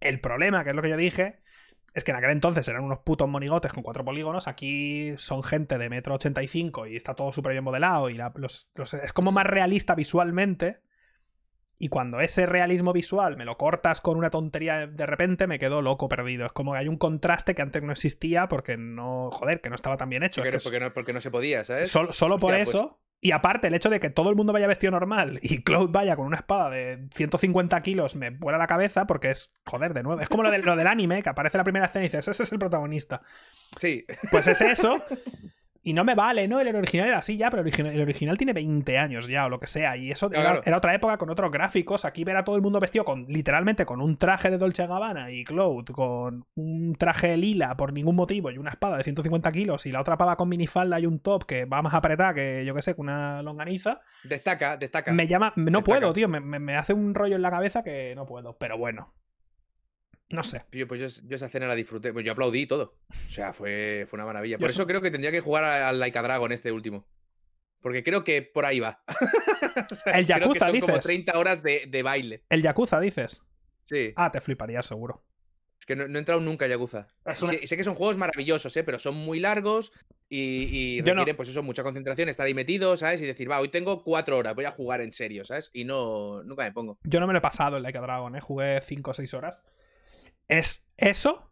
El 0.00 0.20
problema, 0.20 0.64
que 0.64 0.70
es 0.70 0.76
lo 0.76 0.82
que 0.82 0.90
yo 0.90 0.96
dije, 0.96 1.38
es 1.94 2.04
que 2.04 2.10
en 2.10 2.16
aquel 2.18 2.30
entonces 2.30 2.66
eran 2.68 2.84
unos 2.84 2.98
putos 2.98 3.28
monigotes 3.28 3.72
con 3.72 3.82
cuatro 3.82 4.04
polígonos. 4.04 4.48
Aquí 4.48 5.14
son 5.16 5.42
gente 5.42 5.78
de 5.78 5.88
metro 5.88 6.14
85 6.14 6.86
y 6.88 6.96
está 6.96 7.14
todo 7.14 7.32
súper 7.32 7.52
bien 7.52 7.64
modelado. 7.64 8.10
Y 8.10 8.14
la- 8.14 8.32
los- 8.36 8.70
los- 8.74 8.94
es 8.94 9.12
como 9.12 9.32
más 9.32 9.46
realista 9.46 9.94
visualmente. 9.94 10.80
Y 11.76 11.88
cuando 11.88 12.20
ese 12.20 12.46
realismo 12.46 12.92
visual 12.92 13.36
me 13.36 13.44
lo 13.44 13.56
cortas 13.58 14.00
con 14.00 14.16
una 14.16 14.30
tontería 14.30 14.86
de 14.86 15.06
repente, 15.06 15.46
me 15.46 15.58
quedo 15.58 15.82
loco 15.82 16.08
perdido. 16.08 16.46
Es 16.46 16.52
como 16.52 16.72
que 16.72 16.78
hay 16.78 16.88
un 16.88 16.96
contraste 16.98 17.54
que 17.54 17.62
antes 17.62 17.82
no 17.82 17.92
existía 17.92 18.48
porque 18.48 18.76
no. 18.76 19.30
Joder, 19.32 19.60
que 19.60 19.70
no 19.70 19.74
estaba 19.74 19.96
tan 19.96 20.08
bien 20.08 20.22
hecho. 20.22 20.40
Porque, 20.42 20.56
Es 20.56 20.62
que 20.62 20.68
porque 20.70 20.80
no, 20.80 20.92
porque 20.94 21.12
no 21.12 21.20
se 21.20 21.30
podía, 21.30 21.64
¿sabes? 21.64 21.90
Solo, 21.90 22.12
solo 22.12 22.38
por 22.38 22.52
Hostia, 22.52 22.64
pues- 22.64 22.68
eso. 22.74 23.00
Y 23.26 23.32
aparte, 23.32 23.68
el 23.68 23.74
hecho 23.74 23.88
de 23.88 24.00
que 24.00 24.10
todo 24.10 24.28
el 24.28 24.36
mundo 24.36 24.52
vaya 24.52 24.66
vestido 24.66 24.90
normal 24.90 25.38
y 25.40 25.62
Cloud 25.62 25.88
vaya 25.90 26.14
con 26.14 26.26
una 26.26 26.36
espada 26.36 26.68
de 26.68 27.08
150 27.14 27.80
kilos 27.80 28.16
me 28.16 28.28
vuela 28.28 28.58
la 28.58 28.66
cabeza 28.66 29.06
porque 29.06 29.30
es, 29.30 29.50
joder, 29.64 29.94
de 29.94 30.02
nuevo. 30.02 30.20
Es 30.20 30.28
como 30.28 30.42
lo, 30.42 30.50
del- 30.50 30.60
lo 30.60 30.76
del 30.76 30.86
anime, 30.86 31.22
que 31.22 31.30
aparece 31.30 31.56
la 31.56 31.64
primera 31.64 31.86
escena 31.86 32.04
y 32.04 32.08
dices, 32.08 32.28
ese 32.28 32.42
es 32.42 32.52
el 32.52 32.58
protagonista. 32.58 33.22
Sí. 33.80 34.04
Pues 34.30 34.46
es 34.46 34.60
eso. 34.60 35.02
Y 35.86 35.92
no 35.92 36.02
me 36.02 36.14
vale, 36.14 36.48
¿no? 36.48 36.60
El 36.60 36.74
original 36.74 37.08
era 37.08 37.18
así 37.18 37.36
ya, 37.36 37.50
pero 37.50 37.60
el 37.60 37.66
original, 37.68 37.92
el 37.94 38.00
original 38.00 38.38
tiene 38.38 38.54
20 38.54 38.96
años 38.98 39.26
ya, 39.28 39.44
o 39.44 39.48
lo 39.50 39.60
que 39.60 39.66
sea. 39.66 39.96
Y 39.98 40.10
eso 40.10 40.30
Claro. 40.30 40.48
era, 40.50 40.60
era 40.64 40.76
otra 40.78 40.94
época 40.94 41.18
con 41.18 41.28
otros 41.28 41.50
gráficos. 41.50 42.06
Aquí 42.06 42.24
ver 42.24 42.36
a 42.38 42.44
todo 42.44 42.56
el 42.56 42.62
mundo 42.62 42.80
vestido 42.80 43.04
con, 43.04 43.26
literalmente, 43.28 43.84
con 43.84 44.00
un 44.00 44.16
traje 44.16 44.48
de 44.50 44.56
Dolce 44.56 44.86
Gabbana 44.86 45.30
y 45.30 45.44
Cloud, 45.44 45.84
con 45.92 46.46
un 46.54 46.94
traje 46.96 47.36
lila 47.36 47.76
por 47.76 47.92
ningún 47.92 48.16
motivo 48.16 48.50
y 48.50 48.56
una 48.56 48.70
espada 48.70 48.96
de 48.96 49.04
150 49.04 49.52
kilos, 49.52 49.84
y 49.84 49.92
la 49.92 50.00
otra 50.00 50.16
pava 50.16 50.36
con 50.36 50.48
minifalda 50.48 50.98
y 51.00 51.06
un 51.06 51.18
top 51.18 51.44
que 51.44 51.66
va 51.66 51.82
más 51.82 51.92
apretada 51.92 52.32
que, 52.32 52.64
yo 52.64 52.74
que 52.74 52.80
sé, 52.80 52.94
que 52.94 53.00
una 53.02 53.42
longaniza. 53.42 54.00
Destaca, 54.24 54.78
destaca. 54.78 55.12
Me 55.12 55.26
llama. 55.26 55.52
No 55.56 55.64
Destaca. 55.80 55.84
puedo, 55.84 56.12
tío. 56.14 56.28
Me, 56.28 56.40
me- 56.40 56.60
me 56.60 56.76
hace 56.76 56.94
un 56.94 57.14
rollo 57.14 57.36
en 57.36 57.42
la 57.42 57.50
cabeza 57.50 57.82
que 57.82 58.14
no 58.16 58.24
puedo. 58.24 58.56
Pero 58.56 58.78
bueno. 58.78 59.12
No 60.34 60.42
sé. 60.42 60.64
Yo, 60.72 60.88
pues 60.88 61.00
yo, 61.00 61.22
yo 61.28 61.36
esa 61.36 61.48
cena 61.48 61.66
la 61.66 61.74
disfruté. 61.74 62.12
Pues 62.12 62.24
yo 62.24 62.32
aplaudí 62.32 62.62
y 62.62 62.66
todo. 62.66 62.96
O 63.08 63.30
sea, 63.30 63.52
fue, 63.52 64.06
fue 64.08 64.16
una 64.16 64.26
maravilla. 64.26 64.58
Por 64.58 64.68
Yo 64.68 64.72
eso 64.72 64.82
so- 64.82 64.86
creo 64.86 65.00
que 65.00 65.10
tendría 65.10 65.30
que 65.30 65.40
jugar 65.40 65.64
al 65.64 65.98
Like 66.00 66.18
a 66.18 66.22
Dragon 66.22 66.50
este 66.52 66.72
último. 66.72 67.06
Porque 67.80 68.02
creo 68.02 68.24
que 68.24 68.42
por 68.42 68.64
ahí 68.64 68.80
va. 68.80 69.02
O 69.90 69.94
sea, 69.94 70.12
El 70.18 70.24
creo 70.26 70.38
que 70.38 70.58
Yakuza, 70.58 70.66
como 70.66 70.86
dices. 70.86 71.00
30 71.04 71.38
horas 71.38 71.62
de, 71.62 71.86
de 71.88 72.02
baile. 72.04 72.44
El 72.48 72.62
Yakuza, 72.62 73.00
dices. 73.00 73.42
Sí. 73.84 74.12
Ah, 74.14 74.30
te 74.30 74.40
fliparía 74.40 74.82
seguro. 74.82 75.24
Es 75.80 75.84
que 75.86 75.96
no, 75.96 76.06
no 76.06 76.16
he 76.16 76.20
entrado 76.20 76.40
nunca 76.40 76.64
a 76.66 76.68
Yakuza. 76.68 77.08
Una- 77.42 77.52
sé 77.66 77.76
que 77.76 77.82
son 77.84 77.94
juegos 77.96 78.16
maravillosos, 78.16 78.76
¿eh? 78.76 78.84
pero 78.84 78.98
son 79.00 79.16
muy 79.16 79.40
largos 79.40 79.92
y, 80.28 80.96
y 80.98 81.02
no. 81.02 81.06
requieren, 81.06 81.36
pues 81.36 81.48
eso, 81.48 81.62
mucha 81.64 81.82
concentración, 81.82 82.28
estar 82.28 82.46
ahí 82.46 82.54
metido, 82.54 82.96
¿sabes? 82.96 83.20
Y 83.20 83.26
decir, 83.26 83.50
va, 83.50 83.58
hoy 83.60 83.68
tengo 83.68 84.02
cuatro 84.04 84.38
horas, 84.38 84.54
voy 84.54 84.64
a 84.64 84.70
jugar 84.70 85.00
en 85.00 85.12
serio, 85.12 85.44
¿sabes? 85.44 85.70
Y 85.72 85.84
no, 85.84 86.42
nunca 86.44 86.62
me 86.62 86.72
pongo. 86.72 86.98
Yo 87.02 87.18
no 87.20 87.26
me 87.26 87.32
lo 87.32 87.40
he 87.40 87.42
pasado 87.42 87.76
en 87.76 87.82
Like 87.82 87.98
a 87.98 88.02
Dragon, 88.02 88.36
¿eh? 88.36 88.40
Jugué 88.40 88.80
5 88.80 89.10
o 89.10 89.14
6 89.14 89.34
horas. 89.34 89.64
Es 90.48 90.84
eso. 90.96 91.50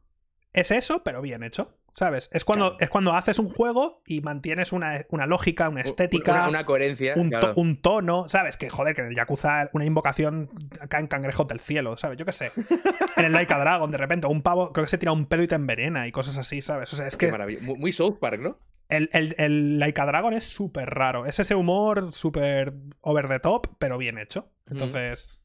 Es 0.52 0.70
eso, 0.70 1.02
pero 1.02 1.22
bien 1.22 1.42
hecho. 1.42 1.78
¿Sabes? 1.94 2.30
Es 2.32 2.46
cuando, 2.46 2.70
Claro. 2.70 2.84
es 2.84 2.88
cuando 2.88 3.12
haces 3.12 3.38
un 3.38 3.50
juego 3.50 4.02
y 4.06 4.22
mantienes 4.22 4.72
una, 4.72 5.04
una 5.10 5.26
lógica, 5.26 5.68
una 5.68 5.82
estética, 5.82 6.32
Una, 6.32 6.48
una 6.48 6.64
coherencia. 6.64 7.12
un, 7.16 7.28
to- 7.30 7.38
claro. 7.38 7.54
un 7.58 7.82
tono. 7.82 8.28
¿Sabes? 8.28 8.56
Que 8.56 8.70
joder, 8.70 8.94
que 8.94 9.02
en 9.02 9.08
el 9.08 9.14
Yakuza 9.14 9.68
una 9.74 9.84
invocación 9.84 10.48
caen 10.88 11.06
cangrejos 11.06 11.46
del 11.48 11.60
cielo, 11.60 11.98
¿sabes? 11.98 12.16
Yo 12.18 12.24
qué 12.24 12.32
sé. 12.32 12.50
En 13.16 13.26
el 13.26 13.32
Like 13.32 13.52
a 13.52 13.58
Dragon, 13.58 13.90
de 13.90 13.98
repente, 13.98 14.26
un 14.26 14.40
pavo 14.40 14.72
creo 14.72 14.86
que 14.86 14.90
se 14.90 14.96
tira 14.96 15.12
un 15.12 15.26
pedo 15.26 15.42
y 15.42 15.48
te 15.48 15.54
envenena 15.54 16.06
y 16.06 16.12
cosas 16.12 16.38
así, 16.38 16.62
¿sabes? 16.62 16.90
O 16.94 16.96
sea, 16.96 17.06
es 17.06 17.18
Qué 17.18 17.26
que 17.26 17.32
maravilla. 17.32 17.60
Muy, 17.60 17.76
muy 17.76 17.92
South 17.92 18.18
Park, 18.18 18.40
¿no? 18.40 18.58
el, 18.88 19.10
el, 19.12 19.34
el 19.38 19.78
Like 19.78 20.00
a 20.00 20.06
Dragon 20.06 20.32
es 20.32 20.44
súper 20.44 20.88
raro. 20.88 21.26
Es 21.26 21.38
ese 21.40 21.54
humor 21.54 22.10
súper 22.12 22.72
over 23.02 23.28
the 23.28 23.38
top, 23.38 23.66
pero 23.78 23.98
bien 23.98 24.16
hecho. 24.18 24.50
Entonces. 24.66 25.40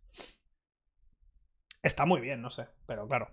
Está 1.83 2.05
muy 2.05 2.21
bien, 2.21 2.41
no 2.41 2.49
sé. 2.49 2.67
Pero 2.85 3.07
claro. 3.07 3.31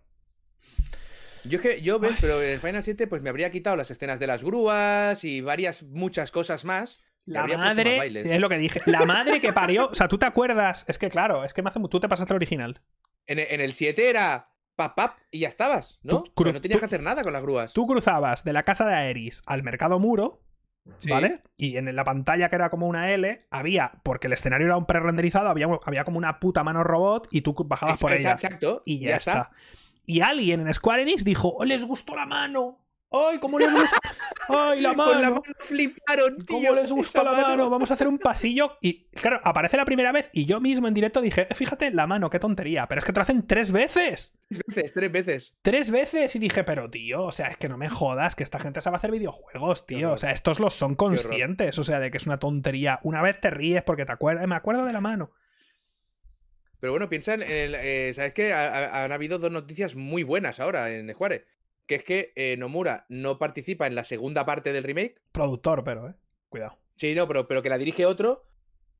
Yo 1.45 1.59
es 1.59 1.63
que, 1.63 1.83
yo 1.83 1.99
ves, 1.99 2.17
pero 2.21 2.41
en 2.43 2.51
el 2.51 2.61
Final 2.61 2.83
7 2.83 3.07
pues 3.07 3.21
me 3.21 3.29
habría 3.29 3.51
quitado 3.51 3.77
las 3.77 3.91
escenas 3.91 4.19
de 4.19 4.27
las 4.27 4.43
grúas 4.43 5.25
y 5.25 5.41
varias, 5.43 5.83
muchas 5.83 6.31
cosas 6.31 6.65
más. 6.65 7.03
La 7.27 7.47
madre. 7.47 8.07
Es 8.21 8.39
lo 8.41 8.49
que 8.49 8.59
dije. 8.59 8.81
La 8.87 9.05
madre 9.07 9.41
que 9.41 9.53
parió. 9.53 9.89
O 9.89 9.95
sea, 9.95 10.09
tú 10.09 10.19
te 10.19 10.27
acuerdas. 10.27 10.85
Es 10.89 10.99
que 10.99 11.09
claro, 11.09 11.45
es 11.45 11.55
que 11.55 11.63
me 11.63 11.71
hace. 11.71 11.81
Tú 11.91 12.01
te 12.01 12.09
pasaste 12.09 12.33
el 12.33 12.37
original. 12.37 12.81
En, 13.27 13.39
en 13.39 13.61
el 13.61 13.73
7 13.73 14.09
era 14.11 14.51
pap, 14.77 14.95
pap 14.95 15.19
y 15.31 15.41
ya 15.41 15.49
estabas, 15.49 15.99
¿no? 16.03 16.23
Tú- 16.23 16.33
O 16.35 16.43
sea, 16.45 16.51
cru- 16.51 16.53
no 16.55 16.61
tenías 16.61 16.77
tú- 16.77 16.81
que 16.81 16.87
hacer 16.87 17.03
nada 17.03 17.23
con 17.23 17.33
las 17.33 17.43
grúas. 17.43 17.73
Tú 17.73 17.87
cruzabas 17.87 18.45
de 18.45 18.53
la 18.53 18.63
casa 18.63 18.85
de 18.87 18.95
Aeris 18.95 19.43
al 19.47 19.63
mercado 19.63 19.99
muro. 19.99 20.43
Sí. 20.99 21.09
¿Vale? 21.09 21.43
Y 21.57 21.79
en 21.79 21.95
la 21.97 22.05
pantalla 22.05 22.51
que 22.51 22.57
era 22.57 22.69
como 22.69 22.87
una 22.87 23.11
L, 23.11 23.39
había, 23.51 24.01
porque 24.03 24.27
el 24.27 24.35
escenario 24.35 24.67
era 24.67 24.77
un 24.77 24.85
pre-renderizado, 24.85 25.49
había, 25.49 25.67
había 25.87 26.05
como 26.05 26.19
una 26.19 26.41
puta 26.41 26.63
mano 26.63 26.85
robot 26.85 27.27
y 27.31 27.41
tú 27.41 27.55
bajabas 27.67 27.99
por 27.99 28.13
ella. 28.13 28.33
Exacto. 28.33 28.83
Y 28.85 28.99
ya, 29.01 29.17
está. 29.17 29.51
Y 30.07 30.21
alguien 30.21 30.61
en 30.67 30.73
Square 30.75 31.03
Enix 31.03 31.25
dijo, 31.25 31.55
"Oh, 31.57 31.65
les 31.65 31.85
gustó 31.85 32.15
la 32.15 32.27
mano. 32.27 32.81
¡Ay, 33.17 33.39
cómo 33.39 33.61
les 33.61 33.73
gustó! 33.73 33.97
¡Ay, 34.49 34.81
la 34.81 34.93
mano! 34.93 35.13
Con 35.13 35.23
la 35.23 35.31
mano 35.31 35.43
fliparon, 35.61 36.45
tío. 36.45 36.57
¿Cómo 36.59 36.75
les 36.75 36.91
gustó 36.91 37.21
esa 37.21 37.31
la 37.31 37.41
mano? 37.41 37.71
Vamos 37.71 37.91
a 37.93 37.95
hacer 37.95 38.09
un 38.09 38.19
pasillo. 38.19 38.77
Y 38.81 39.05
claro, 39.11 39.41
aparece 39.45 39.77
la 39.77 39.85
primera 39.85 40.11
vez 40.11 40.31
y 40.33 40.47
yo 40.47 40.61
mismo 40.61 40.89
en 40.89 40.95
directo 40.95 41.21
dije, 41.21 41.47
"Eh, 41.49 41.55
fíjate, 41.55 41.93
la 41.93 42.09
mano, 42.09 42.29
qué 42.29 42.41
tontería. 42.41 42.89
Pero 42.89 42.99
es 42.99 43.05
que 43.05 43.13
te 43.13 43.19
lo 43.19 43.23
hacen 43.23 43.47
tres 43.47 43.71
veces. 43.71 44.35
Tres 44.49 44.63
veces, 44.67 44.93
tres 44.93 45.13
veces. 45.13 45.55
Tres 45.63 45.91
veces. 45.93 46.35
Y 46.35 46.39
dije, 46.41 46.65
pero 46.65 46.91
tío, 46.91 47.23
o 47.23 47.31
sea, 47.33 47.47
es 47.47 47.57
que 47.57 47.69
no 47.69 47.79
me 47.79 47.89
jodas, 47.89 48.35
que 48.35 48.43
esta 48.43 48.59
gente 48.59 48.81
sabe 48.81 48.97
hacer 48.97 49.13
videojuegos, 49.13 49.87
tío. 49.87 50.11
O 50.11 50.19
sea, 50.19 50.33
estos 50.33 50.59
los 50.59 50.75
son 50.75 50.97
conscientes. 50.97 51.79
O 51.79 51.85
sea, 51.85 52.01
de 52.01 52.11
que 52.11 52.17
es 52.17 52.27
una 52.27 52.41
tontería. 52.41 52.99
Una 53.05 53.23
vez 53.23 53.41
te 53.41 53.51
ríes 53.51 53.85
porque 53.85 54.07
te 54.07 54.13
acuerdas, 54.13 54.45
me 54.49 54.57
acuerdo 54.57 54.85
de 54.87 54.93
la 54.93 55.01
mano. 55.01 55.31
Pero 56.85 56.93
bueno, 56.93 57.09
piensa 57.09 57.33
en 57.33 57.41
el. 57.41 57.75
eh, 57.77 58.13
¿Sabes 58.13 58.35
qué? 58.35 58.53
Ha- 58.53 58.69
ha- 58.69 59.05
han 59.05 59.11
habido 59.11 59.39
dos 59.39 59.51
noticias 59.51 59.95
muy 59.95 60.23
buenas 60.23 60.61
ahora 60.61 60.93
en 60.93 61.11
Juárez. 61.15 61.47
Que 61.87 61.95
es 61.95 62.05
que 62.05 62.35
eh, 62.37 62.59
Nomura 62.59 63.07
no 63.09 63.39
participa 63.39 63.87
en 63.87 63.95
la 63.95 64.05
segunda 64.05 64.45
parte 64.45 64.71
del 64.71 64.85
remake. 64.85 65.15
Productor, 65.33 65.83
pero, 65.83 66.11
eh. 66.11 66.15
Cuidado. 66.51 66.79
Sí, 66.97 67.15
no, 67.15 67.27
pero, 67.27 67.49
pero 67.49 67.63
que 67.63 67.71
la 67.71 67.79
dirige 67.79 68.05
otro. 68.05 68.45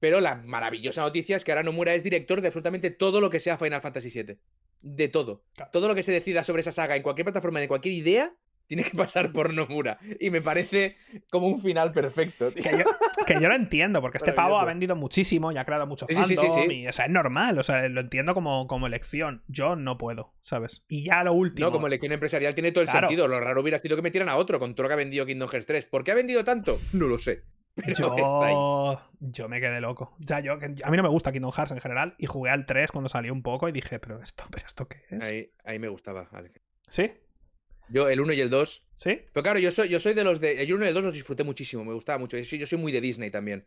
Pero 0.01 0.23
la 0.23 0.37
maravillosa 0.37 1.03
noticia 1.03 1.37
es 1.37 1.45
que 1.45 1.53
ahora 1.53 1.63
Nomura 1.63 1.93
es 1.93 2.03
director 2.03 2.41
de 2.41 2.47
absolutamente 2.49 2.91
todo 2.91 3.21
lo 3.21 3.29
que 3.29 3.39
sea 3.39 3.59
Final 3.59 3.83
Fantasy 3.83 4.09
VII. 4.23 4.39
De 4.81 5.09
todo. 5.09 5.45
Claro. 5.55 5.71
Todo 5.71 5.87
lo 5.89 5.95
que 5.95 6.03
se 6.03 6.13
decida 6.13 6.43
sobre 6.43 6.61
esa 6.63 6.73
saga 6.73 6.97
en 6.97 7.03
cualquier 7.03 7.27
plataforma, 7.27 7.61
de 7.61 7.69
cualquier 7.69 7.93
idea, 7.93 8.35
tiene 8.67 8.85
que 8.85 8.97
pasar 8.97 9.33
por 9.33 9.53
Nomura. 9.53 9.99
Y 10.21 10.31
me 10.31 10.41
parece 10.41 10.97
como 11.31 11.47
un 11.49 11.61
final 11.61 11.93
perfecto, 11.93 12.51
tío. 12.51 12.63
Que 12.63 12.79
yo, 12.79 12.85
que 13.27 13.35
yo 13.41 13.49
lo 13.49 13.55
entiendo, 13.55 14.01
porque 14.01 14.19
este 14.19 14.33
pavo 14.33 14.59
ha 14.59 14.65
vendido 14.65 14.97
muchísimo 14.97 15.53
y 15.53 15.59
ha 15.59 15.65
creado 15.65 15.87
mucho 15.87 16.07
Sí, 16.09 16.15
sí, 16.15 16.25
sí, 16.25 16.37
fandom. 16.37 16.55
sí, 16.55 16.61
sí. 16.69 16.75
Y, 16.75 16.87
o 16.89 16.93
sea, 16.93 17.05
es 17.07 17.11
normal. 17.11 17.59
O 17.59 17.63
sea, 17.63 17.89
lo 17.89 18.01
entiendo 18.01 18.35
como, 18.35 18.67
como 18.67 18.87
elección. 18.87 19.43
Yo 19.49 19.77
no 19.77 19.99
puedo, 19.99 20.35
¿sabes? 20.41 20.85
Y 20.89 21.05
ya 21.05 21.23
lo 21.25 21.33
último. 21.33 21.67
No, 21.69 21.73
como 21.73 21.87
elección 21.87 22.13
empresarial 22.13 22.55
tiene 22.55 22.73
todo 22.73 22.83
el 22.83 22.89
Claro. 22.91 23.09
sentido. 23.09 23.29
Lo 23.29 23.41
raro 23.41 23.61
hubiera 23.61 23.79
sido 23.79 23.97
que 23.97 24.03
metieran 24.03 24.29
a 24.29 24.37
otro 24.37 24.59
con 24.59 24.75
todo 24.75 24.85
lo 24.85 24.89
que 24.89 24.95
ha 24.95 24.97
vendido 24.97 25.27
Kingdom 25.27 25.49
Hearts 25.49 25.67
3. 25.67 25.87
¿Por 25.87 26.05
qué 26.05 26.13
ha 26.13 26.15
vendido 26.15 26.45
tanto? 26.45 26.81
No 26.93 27.07
lo 27.07 27.19
sé. 27.19 27.43
Pero 27.77 27.91
está 27.93 28.47
ahí. 28.47 28.55
Yo, 29.19 29.49
me 29.49 29.61
quedé 29.61 29.81
loco. 29.81 30.15
O 30.23 30.27
sea, 30.27 30.39
yo, 30.41 30.53
a 30.53 30.91
mí 30.91 30.97
no 30.97 31.03
me 31.03 31.09
gusta 31.09 31.33
Kingdom 31.33 31.51
Hearts 31.51 31.73
en 31.73 31.81
general 31.81 32.15
y 32.19 32.27
jugué 32.27 32.51
al 32.51 32.67
3 32.67 32.93
cuando 32.93 33.09
salió 33.09 33.33
un 33.33 33.43
poco 33.43 33.69
y 33.69 33.73
dije, 33.73 33.99
pero 33.99 34.23
esto, 34.23 34.45
pero 34.51 34.65
esto 34.67 34.87
qué 34.87 34.99
es? 35.11 35.25
Ahí, 35.25 35.51
ahí 35.65 35.79
me 35.81 35.89
gustaba, 35.89 36.29
Alex. 36.33 36.61
¿Sí? 36.89 37.11
Yo, 37.89 38.09
el 38.09 38.21
1 38.21 38.33
y 38.33 38.41
el 38.41 38.51
2. 38.51 38.83
¿Sí? 38.95 39.21
Pero 39.33 39.43
claro, 39.43 39.59
yo 39.59 39.71
soy, 39.71 39.89
yo 39.89 40.01
soy 40.01 40.15
de 40.15 40.25
los 40.25 40.41
de. 40.41 40.63
El 40.63 40.73
1 40.73 40.85
y 40.85 40.89
el 40.89 40.95
2 40.95 41.05
los 41.05 41.15
disfruté 41.15 41.45
muchísimo, 41.45 41.85
me 41.85 41.93
gustaba 41.95 42.19
mucho. 42.19 42.37
Yo 42.39 42.45
soy, 42.45 42.59
yo 42.59 42.67
soy 42.67 42.79
muy 42.79 42.93
de 42.93 43.01
Disney 43.01 43.31
también. 43.31 43.65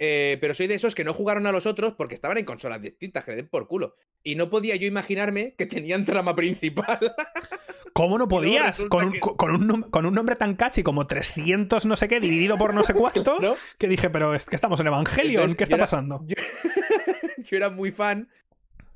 Eh, 0.00 0.38
pero 0.40 0.54
soy 0.54 0.68
de 0.68 0.74
esos 0.74 0.94
que 0.94 1.02
no 1.04 1.12
jugaron 1.12 1.46
a 1.46 1.52
los 1.52 1.66
otros 1.66 1.94
porque 1.94 2.14
estaban 2.14 2.38
en 2.38 2.44
consolas 2.44 2.80
distintas, 2.80 3.24
que 3.24 3.32
le 3.32 3.36
den 3.38 3.48
por 3.48 3.66
culo. 3.66 3.96
Y 4.22 4.36
no 4.36 4.48
podía 4.48 4.76
yo 4.76 4.86
imaginarme 4.86 5.54
que 5.58 5.66
tenían 5.66 6.04
trama 6.04 6.34
principal. 6.36 6.98
¿Cómo 7.92 8.16
no 8.16 8.28
podías? 8.28 8.84
Con 8.84 9.06
un, 9.06 9.12
que- 9.12 9.18
con, 9.20 9.50
un, 9.72 9.82
con 9.82 10.06
un 10.06 10.14
nombre 10.14 10.36
tan 10.36 10.54
catchy 10.54 10.84
como 10.84 11.08
300 11.08 11.84
no 11.84 11.96
sé 11.96 12.06
qué 12.06 12.20
dividido 12.20 12.56
por 12.56 12.72
no 12.72 12.84
sé 12.84 12.94
cuánto, 12.94 13.40
¿no? 13.40 13.56
que 13.76 13.88
dije, 13.88 14.08
pero 14.08 14.34
es 14.36 14.46
que 14.46 14.54
estamos 14.54 14.78
en 14.78 14.86
Evangelion, 14.86 15.50
Entonces, 15.50 15.56
¿qué 15.56 15.62
yo 15.62 15.64
está 15.64 15.76
era- 15.76 15.84
pasando? 15.84 16.24
Yo, 16.26 16.36
yo 17.38 17.56
era 17.56 17.70
muy 17.70 17.90
fan, 17.90 18.28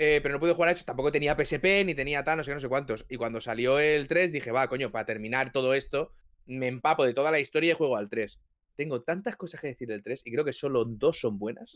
eh, 0.02 0.20
pero 0.20 0.34
no 0.34 0.40
pude 0.40 0.54
jugar 0.54 0.70
a 0.70 0.72
eso. 0.72 0.84
Tampoco 0.84 1.12
tenía 1.12 1.36
PSP 1.36 1.84
ni 1.84 1.94
tenía 1.94 2.24
tal, 2.24 2.38
no 2.38 2.44
sé 2.44 2.50
qué, 2.50 2.54
no 2.56 2.60
sé 2.60 2.68
cuántos. 2.68 3.04
Y 3.08 3.16
cuando 3.16 3.40
salió 3.40 3.78
el 3.78 4.08
3 4.08 4.32
dije, 4.32 4.50
va, 4.50 4.68
coño, 4.68 4.90
para 4.90 5.06
terminar 5.06 5.52
todo 5.52 5.74
esto, 5.74 6.12
me 6.46 6.66
empapo 6.66 7.04
de 7.04 7.14
toda 7.14 7.30
la 7.30 7.38
historia 7.38 7.72
y 7.72 7.76
juego 7.76 7.96
al 7.96 8.08
3. 8.08 8.40
Tengo 8.76 9.02
tantas 9.02 9.36
cosas 9.36 9.60
que 9.60 9.68
decir 9.68 9.88
del 9.88 10.02
3 10.02 10.22
y 10.24 10.32
creo 10.32 10.44
que 10.44 10.52
solo 10.52 10.84
dos 10.84 11.20
son 11.20 11.38
buenas. 11.38 11.72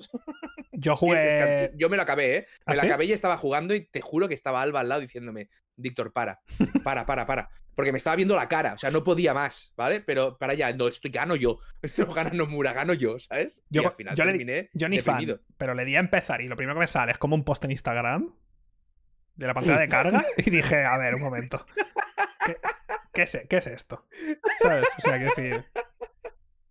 Yo 0.73 0.93
Que 0.95 0.97
jugué... 0.97 1.73
Yo 1.77 1.89
me 1.89 1.97
lo 1.97 2.03
acabé, 2.03 2.37
¿eh? 2.39 2.47
¿Ah, 2.61 2.71
Me 2.71 2.77
lo 2.77 2.81
sí? 2.83 2.87
acabé 2.87 3.05
y 3.07 3.13
estaba 3.13 3.37
jugando 3.37 3.75
y 3.75 3.81
te 3.87 4.01
juro 4.01 4.29
que 4.29 4.35
estaba 4.35 4.63
Alba 4.63 4.81
al 4.81 4.89
lado 4.89 5.01
diciéndome, 5.01 5.49
Víctor, 5.77 6.13
para, 6.13 6.41
para, 6.85 7.05
para, 7.07 7.27
para. 7.27 7.49
Porque 7.75 7.93
me 7.93 7.99
estaba 7.99 8.17
viendo 8.17 8.35
la 8.35 8.49
cara, 8.49 8.73
o 8.73 8.79
sea, 8.79 8.91
no 8.91 9.05
podía 9.05 9.35
más, 9.35 9.75
¿vale? 9.77 10.01
Pero 10.01 10.39
para 10.39 10.55
ya, 10.55 10.73
no, 10.73 10.89
estoy, 10.89 11.11
gano 11.11 11.37
yo. 11.37 11.59
No 11.99 12.07
gana 12.15 12.31
Nomura, 12.31 12.73
gano 12.73 12.95
yo, 12.95 13.19
¿sabes? 13.19 13.63
Yo- 13.69 13.83
y 13.83 13.85
al 13.85 13.95
final 13.95 14.15
yo 14.17 14.25
le 14.25 14.31
terminé 14.33 14.71
Yo 14.73 14.89
ni 14.89 15.01
fan, 15.01 15.41
pero 15.59 15.75
le 15.75 15.85
di 15.85 15.95
a 15.97 16.01
empezar 16.01 16.41
y 16.41 16.49
lo 16.49 16.57
primero 16.57 16.75
que 16.77 16.81
me 16.81 16.87
sale 16.87 17.13
es 17.13 17.19
como 17.19 17.35
un 17.37 17.45
post 17.45 17.65
en 17.67 17.73
Instagram 17.73 18.35
de 19.35 19.47
la 19.47 19.53
pantalla 19.53 19.81
de 19.81 19.89
carga 19.91 20.25
y 20.39 20.49
dije, 20.51 20.83
a 20.85 20.97
ver, 20.97 21.15
un 21.15 21.21
momento. 21.21 21.67
¿Qué, 22.47 22.57
qué 23.13 23.23
es, 23.23 23.45
qué 23.49 23.57
es 23.59 23.67
esto? 23.67 24.07
¿Sabes? 24.59 24.87
O 24.97 25.01
sea, 25.03 25.19
quiero 25.19 25.33
decir... 25.37 25.65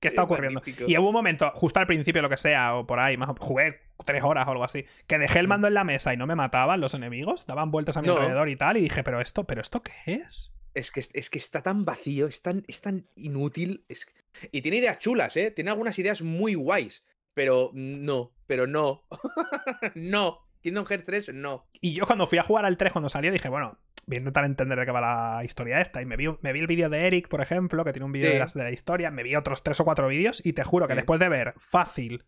¿Qué 0.06 0.10
está 0.10 0.24
ocurriendo? 0.24 0.60
magnífico. 0.60 0.90
Y 0.90 0.98
hubo 0.98 1.08
un 1.10 1.14
momento, 1.14 1.52
justo 1.56 1.80
al 1.80 1.88
principio, 1.88 2.22
lo 2.22 2.30
que 2.30 2.38
sea, 2.38 2.76
o 2.76 2.88
por 2.88 3.00
ahí, 3.00 3.18
más, 3.18 3.30
jugué 3.40 3.82
tres 4.06 4.24
horas 4.24 4.48
o 4.48 4.52
algo 4.52 4.64
así, 4.64 4.86
que 5.08 5.18
dejé 5.18 5.40
el 5.40 5.48
mando 5.48 5.68
en 5.68 5.74
la 5.74 5.84
mesa 5.84 6.14
y 6.14 6.18
no 6.18 6.28
me 6.28 6.36
mataban 6.36 6.80
los 6.82 6.94
enemigos, 6.94 7.46
daban 7.48 7.72
vueltas 7.72 7.98
a 7.98 8.02
mi 8.02 8.08
No. 8.08 8.14
alrededor 8.16 8.50
y 8.50 8.56
tal, 8.56 8.78
y 8.78 8.82
dije, 8.82 9.04
pero 9.04 9.22
esto, 9.22 9.46
pero 9.46 9.62
esto 9.62 9.82
qué 9.82 9.92
es? 10.06 10.52
Es 10.74 10.92
que, 10.92 11.00
es 11.14 11.30
que 11.30 11.38
está 11.38 11.62
tan 11.62 11.86
vacío, 11.86 12.28
es 12.28 12.42
tan, 12.42 12.64
es 12.68 12.82
tan 12.82 13.08
inútil. 13.16 13.86
es- 13.88 14.08
Y 14.52 14.62
tiene 14.62 14.78
ideas 14.78 15.00
chulas, 15.00 15.38
¿eh? 15.38 15.52
Tiene 15.52 15.70
algunas 15.72 15.98
ideas 16.00 16.22
muy 16.22 16.54
guays. 16.56 17.04
Pero 17.34 17.72
no, 17.74 18.32
pero 18.48 18.66
no. 18.68 19.04
no. 19.96 20.40
Kingdom 20.62 20.86
Hearts 20.86 21.06
3, 21.06 21.34
no. 21.34 21.68
Y 21.82 21.94
yo 21.94 22.06
cuando 22.06 22.26
fui 22.28 22.38
a 22.40 22.44
jugar 22.44 22.66
al 22.66 22.78
3 22.78 22.92
cuando 22.92 23.10
salió 23.10 23.32
dije, 23.32 23.50
bueno, 23.50 23.78
voy 24.08 24.18
a 24.18 24.20
intentar 24.20 24.46
entender 24.46 24.78
de 24.80 24.86
qué 24.86 24.92
va 24.92 25.02
la 25.38 25.44
historia 25.44 25.82
esta. 25.82 26.02
Y 26.02 26.06
me 26.06 26.16
vi, 26.18 26.28
me 26.42 26.54
vi 26.54 26.60
el 26.60 26.68
vídeo 26.68 26.90
de 26.90 27.08
Eric, 27.08 27.28
por 27.28 27.42
ejemplo, 27.42 27.84
que 27.84 27.92
tiene 27.94 28.06
un 28.06 28.12
vídeo 28.12 28.28
Sí. 28.30 28.34
de, 28.34 28.40
las- 28.40 28.54
de 28.54 28.64
la 28.64 28.72
historia, 28.72 29.12
me 29.12 29.24
vi 29.24 29.36
otros 29.36 29.64
tres 29.64 29.80
o 29.80 29.86
cuatro 29.86 30.08
vídeos 30.08 30.46
y 30.46 30.54
te 30.54 30.64
juro 30.64 30.88
que 30.88 30.94
Sí. 30.94 30.98
después 30.98 31.20
de 31.20 31.30
ver 31.30 31.54
fácil 31.58 32.26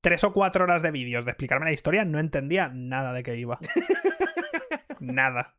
tres 0.00 0.22
o 0.24 0.32
cuatro 0.32 0.64
horas 0.64 0.82
de 0.82 0.90
vídeos 0.92 1.24
de 1.24 1.32
explicarme 1.32 1.66
la 1.66 1.72
historia, 1.72 2.04
no 2.04 2.18
entendía 2.20 2.70
nada 2.72 3.12
de 3.12 3.22
qué 3.22 3.36
iba. 3.36 3.58
nada. 5.00 5.54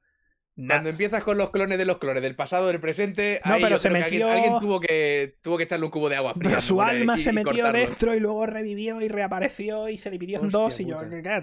Na- 0.56 0.76
Cuando 0.76 0.90
empiezas 0.90 1.24
con 1.24 1.38
los 1.38 1.52
clones 1.52 1.78
de 1.78 1.86
los 1.86 2.00
clones 2.00 2.22
del 2.22 2.36
pasado, 2.36 2.68
del 2.68 2.82
presente, 2.82 3.40
No, 3.46 3.54
ahí 3.54 3.62
pero 3.64 3.80
se 3.80 3.88
alguien, 3.88 4.04
metió- 4.06 4.30
alguien 4.30 4.60
tuvo 4.60 4.82
que 4.82 5.38
tuvo 5.42 5.58
que 5.58 5.64
echarle 5.64 5.86
un 5.86 5.92
cubo 5.92 6.10
de 6.10 6.18
agua 6.18 6.34
fría. 6.34 6.50
Pero 6.50 6.62
su 6.62 6.82
alma 6.82 7.16
Y- 7.16 7.20
se 7.20 7.30
y 7.30 7.34
metió 7.34 7.52
cortarlo. 7.64 7.80
dentro 7.80 8.14
y 8.16 8.20
luego 8.20 8.46
revivió 8.46 9.00
y 9.02 9.08
reapareció 9.08 9.88
y 9.88 9.98
se 9.98 10.10
dividió 10.12 10.42
en 10.42 10.50
dos 10.50 10.78
y 10.82 10.86
yo, 10.88 10.98
puta. 11.00 11.42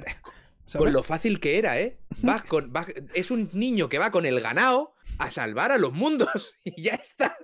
"Que 0.67 0.73
cállate. 0.73 0.79
Con 0.79 0.83
¿Sabes? 0.83 0.93
lo 0.95 1.03
fácil 1.03 1.41
que 1.41 1.59
era, 1.59 1.79
¿eh? 1.81 1.99
Vas 2.23 2.43
con, 2.43 2.73
vas- 2.73 2.89
es 3.15 3.31
un 3.31 3.49
niño 3.53 3.89
que 3.89 3.99
va 3.99 4.11
con 4.11 4.27
el 4.27 4.41
ganado 4.41 4.95
a 5.19 5.31
salvar 5.31 5.73
a 5.73 5.79
los 5.79 5.93
mundos 5.93 6.55
y 6.65 6.83
ya 6.83 6.95
está. 6.95 7.37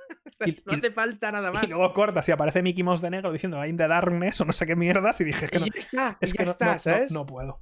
Y- 0.44 0.56
no 0.66 0.72
hace 0.74 0.90
falta 0.90 1.30
nada 1.32 1.52
más. 1.52 1.64
Y 1.64 1.68
luego 1.68 1.92
cortas 1.94 2.28
y 2.28 2.32
aparece 2.32 2.62
Mickey 2.62 2.82
Mouse 2.82 3.00
de 3.00 3.10
negro 3.10 3.32
diciendo 3.32 3.64
I'm 3.64 3.76
the 3.76 3.88
darkness 3.88 4.40
o 4.40 4.44
no 4.44 4.52
sé 4.52 4.66
qué 4.66 4.76
mierdas 4.76 5.20
y 5.20 5.24
dije, 5.24 5.44
es 5.46 5.50
que 5.50 5.60
no, 5.60 5.66
Y 5.66 5.70
ya 5.70 5.78
está, 5.78 6.18
es 6.20 6.34
que 6.34 6.44
no, 6.44 6.50
está, 6.50 6.66
no- 6.66 6.72
no- 6.72 6.78
¿sabes? 6.78 7.12
no 7.12 7.26
puedo. 7.26 7.60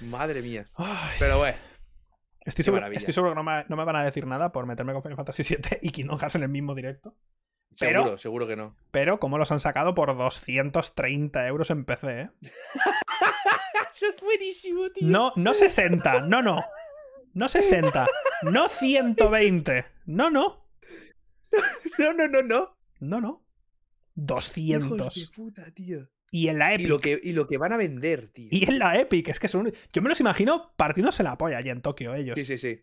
Madre 0.00 0.42
mía. 0.42 0.66
Ay, 0.74 1.16
Pero 1.20 1.38
bueno, 1.38 1.56
estoy, 2.40 2.64
seguro, 2.64 2.86
estoy 2.88 3.12
seguro 3.14 3.32
que 3.32 3.36
no 3.36 3.44
me, 3.44 3.64
no 3.68 3.76
me 3.76 3.84
van 3.84 3.94
a 3.96 4.04
decir 4.04 4.26
nada 4.26 4.50
por 4.50 4.66
meterme 4.66 4.92
con 4.94 5.02
Final 5.02 5.16
Fantasy 5.16 5.42
VII 5.44 5.78
y 5.82 5.90
Kingdom 5.90 6.18
Hearts 6.18 6.34
en 6.34 6.42
el 6.42 6.48
mismo 6.48 6.74
directo. 6.74 7.14
Pero- 7.78 8.00
seguro, 8.00 8.18
seguro 8.18 8.46
que 8.48 8.56
no. 8.56 8.76
Pero 8.90 9.20
como 9.20 9.38
los 9.38 9.52
han 9.52 9.60
sacado 9.60 9.94
por 9.94 10.16
230 10.16 11.46
euros 11.46 11.70
en 11.70 11.84
PC, 11.84 12.20
¿eh? 12.22 12.30
Eso 13.94 14.06
es 14.06 14.20
buenísimo, 14.22 14.88
tío. 14.90 15.08
No, 15.08 15.32
no 15.36 15.54
60, 15.54 16.22
no, 16.22 16.42
no. 16.42 16.64
No 17.34 17.48
60, 17.48 18.06
no 18.42 18.68
120. 18.68 19.86
No, 20.06 20.30
no. 20.30 20.66
no, 21.98 22.12
no, 22.12 22.28
no. 22.28 22.42
no. 22.42 22.76
No, 23.00 23.20
no. 23.20 23.44
Hijos 24.14 24.54
200. 24.96 25.14
de 25.14 25.34
puta, 25.34 25.70
tío. 25.72 26.08
Y 26.30 26.48
en 26.48 26.58
la 26.58 26.72
Y 26.72 26.74
Epic. 26.76 26.88
lo, 26.88 26.98
que, 26.98 27.20
y 27.22 27.32
lo 27.32 27.46
que 27.46 27.58
van 27.58 27.72
a 27.72 27.76
vender, 27.76 28.28
tío. 28.28 28.48
Y 28.50 28.64
en 28.68 28.78
la 28.78 28.98
Epic, 28.98 29.28
es 29.28 29.38
que 29.40 29.48
son. 29.48 29.72
Yo 29.92 30.02
me 30.02 30.08
los 30.08 30.20
imagino 30.20 30.72
partiéndose 30.76 31.22
la 31.22 31.36
polla 31.36 31.58
allí 31.58 31.70
en 31.70 31.82
Tokio, 31.82 32.14
ellos. 32.14 32.38
Sí, 32.38 32.44
sí, 32.44 32.58
sí. 32.58 32.80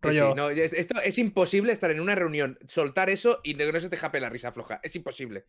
Rollo- 0.00 0.30
sí, 0.30 0.34
no, 0.36 0.50
es- 0.50 0.72
esto 0.72 1.00
es 1.00 1.18
imposible 1.18 1.72
estar 1.72 1.90
en 1.90 2.00
una 2.00 2.14
reunión, 2.14 2.58
soltar 2.66 3.08
eso 3.10 3.40
y 3.42 3.54
que 3.54 3.70
no 3.72 3.80
se 3.80 3.88
te 3.90 3.96
jape 3.96 4.20
la 4.20 4.28
risa 4.30 4.52
floja. 4.52 4.80
Es 4.82 4.94
imposible. 4.96 5.46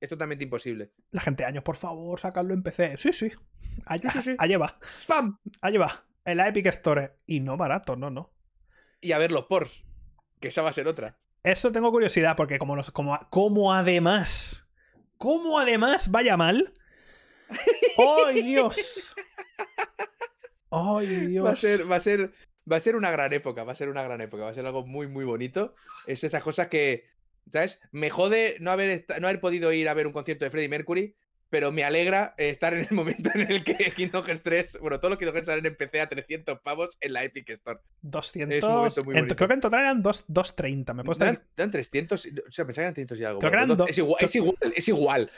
Es 0.00 0.08
totalmente 0.08 0.44
imposible. 0.44 0.92
La 1.10 1.20
gente, 1.20 1.44
años, 1.44 1.64
por 1.64 1.76
favor, 1.76 2.20
sacarlo 2.20 2.52
en 2.54 2.62
PC. 2.62 2.98
Sí, 2.98 3.12
sí. 3.12 3.32
Allá, 3.84 4.10
Sí, 4.10 4.18
sí, 4.22 4.30
sí. 4.30 4.36
allá 4.38 4.58
va. 4.58 4.78
¡Pam! 5.06 5.38
Allá 5.60 5.78
va. 5.80 6.04
En 6.24 6.36
la 6.38 6.48
Epic 6.48 6.66
Store. 6.66 7.12
Y 7.26 7.40
no 7.40 7.56
barato, 7.56 7.96
no, 7.96 8.10
no. 8.10 8.32
Y 9.00 9.12
a 9.12 9.18
ver 9.18 9.32
los 9.32 9.46
pors. 9.46 9.84
Que 10.40 10.48
esa 10.48 10.62
va 10.62 10.70
a 10.70 10.74
ser 10.74 10.86
otra. 10.88 11.18
Eso 11.42 11.72
tengo 11.72 11.90
curiosidad, 11.90 12.36
porque 12.36 12.58
como, 12.58 12.76
los, 12.76 12.90
como, 12.90 13.18
como 13.30 13.72
además. 13.72 14.66
Como 15.16 15.58
además 15.58 16.10
vaya 16.10 16.36
mal. 16.36 16.74
¡Ay, 18.26 18.42
Dios! 18.42 19.14
¡Ay, 20.70 21.06
Dios! 21.06 21.46
Va 21.46 21.52
a 21.52 21.56
ser, 21.56 21.90
va 21.90 21.96
a 21.96 22.00
ser, 22.00 22.32
va 22.70 22.76
a 22.76 22.80
ser 22.80 22.96
una 22.96 23.10
gran 23.10 23.32
época, 23.32 23.64
va 23.64 23.72
a 23.72 23.76
ser 23.76 23.88
una 23.88 24.02
gran 24.02 24.20
época, 24.20 24.44
va 24.44 24.50
a 24.50 24.54
ser 24.54 24.66
algo 24.66 24.84
muy, 24.86 25.06
muy 25.06 25.24
bonito. 25.24 25.74
Es 26.06 26.24
esas 26.24 26.42
cosas 26.42 26.66
que, 26.68 27.04
¿sabes? 27.52 27.78
Me 27.92 28.10
jode 28.10 28.56
no 28.60 28.70
haber, 28.70 29.04
no 29.20 29.28
haber 29.28 29.40
podido 29.40 29.72
ir 29.72 29.88
a 29.88 29.94
ver 29.94 30.06
un 30.06 30.12
concierto 30.12 30.44
de 30.44 30.50
Freddie 30.50 30.68
Mercury, 30.68 31.16
pero 31.48 31.70
me 31.70 31.84
alegra 31.84 32.34
estar 32.38 32.74
en 32.74 32.80
el 32.80 32.90
momento 32.92 33.30
en 33.34 33.50
el 33.50 33.62
que 33.62 33.74
Kingdom 33.92 34.24
Hearts 34.24 34.42
3, 34.42 34.78
bueno, 34.80 34.98
todos 34.98 35.10
los 35.10 35.18
Kingdom 35.18 35.34
Hearts 35.36 35.46
salen 35.46 35.64
en 35.66 35.76
PC 35.76 36.00
a 36.00 36.08
300 36.08 36.58
pavos 36.60 36.98
en 37.00 37.12
la 37.12 37.22
Epic 37.22 37.48
Store. 37.50 37.78
200. 38.02 38.56
Es 38.58 38.64
un 38.64 38.70
momento 38.72 39.04
muy 39.04 39.16
en- 39.16 39.28
creo 39.28 39.46
que 39.48 39.54
en 39.54 39.60
total 39.60 39.80
eran 39.80 40.02
dos- 40.02 40.24
230. 40.26 40.92
Me 40.94 41.04
puedo. 41.04 41.24
Dan, 41.24 41.40
dan 41.56 41.70
300, 41.70 42.26
o 42.26 42.50
sea, 42.50 42.64
pensaba 42.66 42.74
que 42.74 42.80
eran 42.82 42.94
300 42.94 43.20
y 43.20 43.24
algo. 43.24 43.38
Creo 43.38 43.50
que 43.52 43.56
bueno, 43.58 43.64
eran 43.64 43.68
dos- 43.68 43.86
do- 43.86 43.86
es, 43.88 43.98
igual, 43.98 44.18
es 44.24 44.34
igual, 44.34 44.72
es 44.74 44.88
igual. 44.88 45.30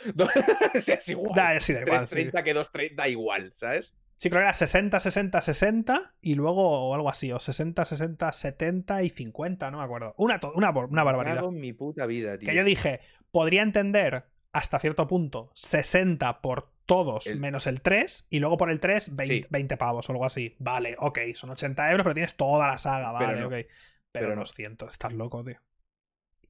o 0.75 0.81
sea, 0.81 0.95
es 0.95 1.09
igual. 1.11 1.33
Da, 1.37 1.61
sí, 1.61 1.73
da 1.75 1.81
igual, 1.83 2.01
sí. 2.01 2.07
330 2.07 2.43
que 2.45 2.55
230 2.55 3.03
da 3.03 3.09
igual, 3.11 3.51
¿sabes? 3.55 3.93
Sí, 4.21 4.31
creo 4.31 4.41
que 4.41 4.45
era 4.47 4.53
60, 4.53 4.99
60, 4.99 5.41
60 5.41 6.15
y 6.21 6.35
luego 6.35 6.89
o 6.89 6.95
algo 6.95 7.09
así, 7.09 7.31
o 7.31 7.39
60, 7.39 7.85
60, 7.85 8.33
70 8.33 9.03
y 9.05 9.11
50, 9.11 9.71
no 9.71 9.79
me 9.79 9.85
acuerdo. 9.85 10.13
Una, 10.19 10.41
una, 10.55 10.71
una 10.71 11.05
barbaridad. 11.05 11.37
Cago 11.37 11.51
en 11.51 11.61
mi 11.61 11.73
puta 11.73 12.05
vida, 12.07 12.37
tío. 12.37 12.49
Que 12.49 12.57
yo 12.57 12.65
dije, 12.65 12.99
podría 13.31 13.63
entender 13.63 14.25
hasta 14.53 14.81
cierto 14.81 15.07
punto 15.07 15.53
60 15.55 16.41
por 16.43 16.73
todos 16.85 17.29
El- 17.29 17.39
menos 17.39 17.69
el 17.69 17.81
3 17.81 18.27
y 18.29 18.41
luego 18.41 18.57
por 18.57 18.71
el 18.71 18.81
3 18.81 19.15
20, 19.15 19.35
Sí. 19.35 19.47
20 19.51 19.77
pavos 19.77 20.09
o 20.09 20.13
algo 20.13 20.25
así. 20.25 20.57
Vale, 20.59 20.97
ok, 20.99 21.19
son 21.35 21.51
80 21.51 21.89
euros, 21.93 22.03
pero 22.03 22.15
tienes 22.15 22.35
toda 22.35 22.67
la 22.67 22.79
saga, 22.79 23.17
Pero 23.19 23.31
vale, 23.31 23.41
no, 23.41 23.47
ok. 23.47 23.53
Pero, 23.53 23.69
pero 24.11 24.35
no. 24.35 24.41
200, 24.41 24.93
estás 24.95 25.13
loco, 25.13 25.45
tío. 25.45 25.61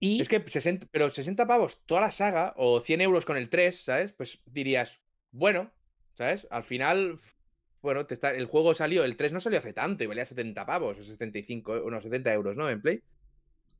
Y 0.00 0.22
Es 0.22 0.28
que 0.28 0.40
60, 0.40 0.86
pero 0.90 1.10
60 1.10 1.46
pavos 1.46 1.82
toda 1.84 2.00
la 2.00 2.12
saga 2.12 2.54
o 2.56 2.80
100 2.80 3.02
euros 3.02 3.26
con 3.26 3.36
el 3.36 3.50
3, 3.50 3.84
¿sabes? 3.84 4.12
Pues 4.12 4.40
dirías, 4.46 5.02
bueno, 5.32 5.70
¿sabes? 6.14 6.46
Al 6.50 6.62
final, 6.62 7.18
bueno, 7.82 8.06
te 8.06 8.14
está, 8.14 8.30
el 8.30 8.46
juego 8.46 8.74
salió, 8.74 9.04
el 9.04 9.16
3 9.16 9.32
no 9.32 9.40
salió 9.40 9.58
hace 9.58 9.72
tanto 9.72 10.04
y 10.04 10.06
valía 10.06 10.24
70 10.24 10.66
pavos 10.66 10.98
o 10.98 11.02
75, 11.02 11.76
eh, 11.76 11.80
unos 11.82 12.02
70 12.04 12.32
euros, 12.34 12.56
¿no? 12.56 12.68
En 12.68 12.80
Play. 12.82 13.02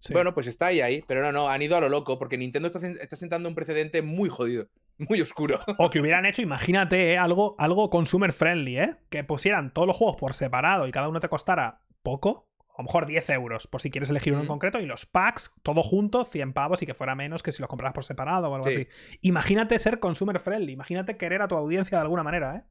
sí. 0.01 0.13
Bueno, 0.13 0.35
pues 0.35 0.47
está 0.47 0.67
ahí, 0.67 0.81
ahí. 0.81 1.03
Pero 1.07 1.23
no, 1.23 1.33
no, 1.33 1.49
han 1.49 1.63
ido 1.63 1.77
a 1.77 1.81
lo 1.81 1.89
loco 1.89 2.19
porque 2.19 2.39
Nintendo 2.39 2.69
está, 2.69 2.79
sen- 2.81 2.99
está 3.01 3.17
sentando 3.17 3.49
un 3.49 3.55
precedente 3.55 4.03
muy 4.03 4.29
jodido, 4.29 4.69
muy 4.99 5.21
oscuro. 5.21 5.61
O 5.79 5.91
que 5.91 6.01
hubieran 6.01 6.27
hecho, 6.27 6.43
imagínate, 6.43 7.13
¿eh? 7.13 7.19
algo, 7.19 7.57
algo 7.59 7.91
consumer 7.91 8.33
friendly, 8.33 8.79
¿eh? 8.79 8.97
Que 9.11 9.25
pusieran 9.25 9.73
todos 9.75 9.87
los 9.89 9.97
juegos 9.97 10.17
por 10.17 10.35
separado 10.35 10.87
y 10.87 10.93
cada 10.93 11.09
uno 11.09 11.21
te 11.21 11.29
costara 11.29 11.83
poco. 12.03 12.47
A 12.77 12.83
lo 12.83 12.85
mejor 12.87 13.07
10 13.07 13.29
euros, 13.31 13.67
por 13.67 13.81
si 13.81 13.91
quieres 13.91 14.09
elegir 14.09 14.33
uno 14.35 14.43
en 14.43 14.47
concreto, 14.47 14.79
y 14.79 14.87
los 14.87 15.05
packs, 15.05 15.51
todo 15.65 15.83
junto, 15.83 16.25
100 16.25 16.53
pavos 16.53 16.81
y 16.81 16.87
que 16.87 16.95
fuera 16.95 17.17
menos 17.17 17.43
que 17.43 17.51
si 17.51 17.61
los 17.61 17.69
compras 17.69 17.93
por 17.93 18.05
separado 18.05 18.49
o 18.49 18.55
algo 18.55 18.71
Sí. 18.71 18.83
así. 18.83 19.19
Imagínate 19.21 19.77
ser 19.81 19.99
consumer 19.99 20.39
friendly, 20.39 20.75
imagínate 20.75 21.17
querer 21.17 21.43
a 21.43 21.49
tu 21.49 21.57
audiencia 21.57 21.99
de 21.99 22.03
alguna 22.03 22.23
manera, 22.23 22.55
¿eh? 22.55 22.63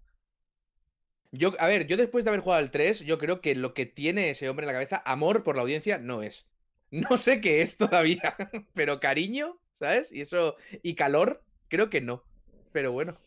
Yo, 1.32 1.54
a 1.60 1.68
ver, 1.68 1.88
yo 1.88 1.98
después 1.98 2.24
de 2.24 2.30
haber 2.30 2.42
jugado 2.42 2.62
al 2.62 2.72
3, 2.72 3.02
yo 3.02 3.18
creo 3.18 3.42
que 3.42 3.56
lo 3.56 3.74
que 3.74 3.86
tiene 3.86 4.30
ese 4.30 4.50
hombre 4.50 4.64
en 4.66 4.68
la 4.68 4.74
cabeza, 4.74 5.02
amor 5.06 5.44
por 5.44 5.56
la 5.56 5.62
audiencia, 5.64 5.98
no 5.98 6.22
es. 6.24 6.48
No 6.90 7.18
sé 7.18 7.42
qué 7.42 7.62
es 7.62 7.76
todavía, 7.76 8.38
pero 8.74 9.02
cariño, 9.02 9.60
¿sabes? 9.74 10.12
Y 10.14 10.22
eso, 10.22 10.56
y 10.84 10.96
calor, 10.96 11.44
creo 11.68 11.90
que 11.90 12.00
no. 12.00 12.24
Pero 12.72 12.94
bueno. 12.94 13.18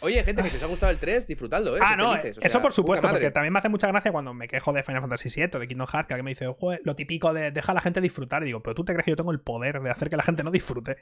Oye, 0.00 0.24
gente, 0.24 0.42
que 0.42 0.50
si 0.50 0.56
os 0.56 0.62
ha 0.62 0.66
gustado 0.66 0.90
el 0.92 0.98
3, 0.98 1.26
disfrutadlo, 1.26 1.76
¿eh? 1.76 1.80
Ah, 1.82 1.94
no, 1.96 2.10
felices, 2.12 2.38
o 2.38 2.40
eso 2.40 2.48
sea, 2.50 2.62
por 2.62 2.72
supuesto, 2.72 3.08
porque 3.08 3.30
también 3.30 3.52
me 3.52 3.58
hace 3.58 3.68
mucha 3.68 3.86
gracia 3.88 4.12
cuando 4.12 4.32
me 4.34 4.48
quejo 4.48 4.72
de 4.72 4.82
Final 4.82 5.00
Fantasy 5.02 5.28
VII, 5.28 5.58
de 5.60 5.66
Kingdom 5.66 5.86
Hearts, 5.86 6.08
que 6.08 6.14
alguien 6.14 6.24
me 6.24 6.30
dice, 6.30 6.46
"Joder, 6.58 6.80
lo 6.84 6.94
típico 6.96 7.32
de 7.34 7.50
deja 7.50 7.72
a 7.72 7.74
la 7.74 7.80
gente 7.80 8.00
disfrutar. 8.00 8.42
Y 8.42 8.46
digo, 8.46 8.62
pero 8.62 8.74
tú 8.74 8.84
te 8.84 8.92
crees 8.92 9.04
que 9.04 9.10
yo 9.12 9.16
tengo 9.16 9.30
el 9.32 9.40
poder 9.40 9.80
de 9.80 9.90
hacer 9.90 10.08
que 10.08 10.16
la 10.16 10.22
gente 10.22 10.42
no 10.42 10.50
disfrute. 10.50 10.96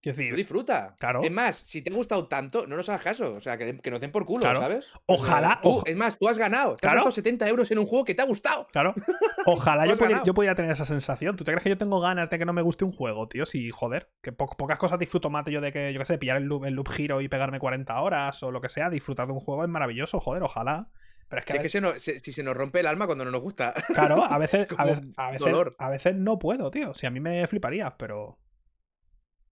Quiero 0.00 0.16
Tú 0.16 0.20
decir, 0.20 0.36
disfruta. 0.36 0.94
Claro. 0.98 1.22
Es 1.22 1.30
más, 1.32 1.56
si 1.56 1.80
te 1.82 1.90
ha 1.90 1.94
gustado 1.96 2.28
tanto, 2.28 2.66
no 2.66 2.76
nos 2.76 2.88
hagas 2.90 3.02
caso. 3.02 3.34
O 3.34 3.40
sea, 3.40 3.56
que, 3.56 3.78
que 3.78 3.90
nos 3.90 4.00
den 4.00 4.12
por 4.12 4.26
culo, 4.26 4.42
Claro. 4.42 4.60
¿sabes? 4.60 4.86
O 5.06 5.16
sea, 5.16 5.24
Ojalá, 5.24 5.60
ojo- 5.62 5.86
es 5.86 5.96
más, 5.96 6.18
tú 6.18 6.28
has 6.28 6.36
ganado. 6.38 6.74
Te 6.74 6.80
Claro. 6.80 6.98
has 6.98 7.04
gastado 7.06 7.10
70 7.12 7.48
euros 7.48 7.70
en 7.70 7.78
un 7.78 7.86
juego 7.86 8.04
que 8.04 8.14
te 8.14 8.20
ha 8.22 8.26
gustado. 8.26 8.66
Claro. 8.70 8.94
Ojalá 9.46 9.86
yo 9.86 9.92
pudiera, 9.94 10.08
ganado. 10.10 10.26
yo 10.26 10.34
pudiera 10.34 10.54
tener 10.54 10.70
esa 10.70 10.84
sensación. 10.84 11.36
¿Tú 11.36 11.44
te 11.44 11.52
crees 11.52 11.62
que 11.64 11.70
yo 11.70 11.78
tengo 11.78 12.00
ganas 12.00 12.28
de 12.30 12.38
que 12.38 12.44
no 12.44 12.52
me 12.52 12.62
guste 12.62 12.84
un 12.84 12.92
juego, 12.92 13.28
tío? 13.28 13.46
Si, 13.46 13.70
joder, 13.70 14.10
que 14.22 14.32
po- 14.32 14.54
pocas 14.56 14.78
cosas 14.78 14.98
disfruto 14.98 15.30
más 15.30 15.44
yo 15.46 15.60
de 15.62 15.72
que, 15.72 15.92
yo 15.92 15.98
qué 15.98 16.04
sé, 16.04 16.18
pillar 16.18 16.36
el 16.36 16.44
loop, 16.44 16.64
el 16.66 16.74
loop 16.74 16.88
giro 16.90 17.20
y 17.22 17.28
pegarme 17.28 17.58
40 17.58 17.98
horas 18.00 18.42
o 18.46 18.50
lo 18.52 18.60
que 18.60 18.68
sea. 18.68 18.90
Disfrutar 18.90 19.26
de 19.26 19.32
un 19.32 19.40
juego 19.40 19.62
es 19.64 19.68
maravilloso, 19.68 20.20
joder, 20.20 20.42
ojalá. 20.42 20.90
Pero 21.28 21.40
es 21.40 21.46
que, 21.46 21.52
Si 21.52 21.56
a 21.58 21.60
es 21.60 21.60
que 21.60 21.62
veces- 21.64 21.72
se 21.72 21.80
nos, 21.80 22.02
se- 22.02 22.18
si 22.20 22.32
se 22.32 22.42
nos 22.42 22.54
rompe 22.56 22.80
el 22.80 22.86
alma 22.86 23.06
cuando 23.06 23.24
no 23.24 23.30
nos 23.30 23.40
gusta. 23.40 23.72
claro, 23.94 24.22
a 24.24 24.38
veces, 24.38 24.66
a, 24.76 24.84
veces, 24.84 25.04
a, 25.16 25.30
veces, 25.30 25.40
dolor. 25.40 25.76
a 25.78 25.88
veces 25.88 26.14
no 26.14 26.38
puedo, 26.38 26.70
tío. 26.70 26.94
Si 26.94 27.06
a 27.06 27.10
mí 27.10 27.20
me 27.20 27.46
fliparía, 27.46 27.96
pero. 27.96 28.38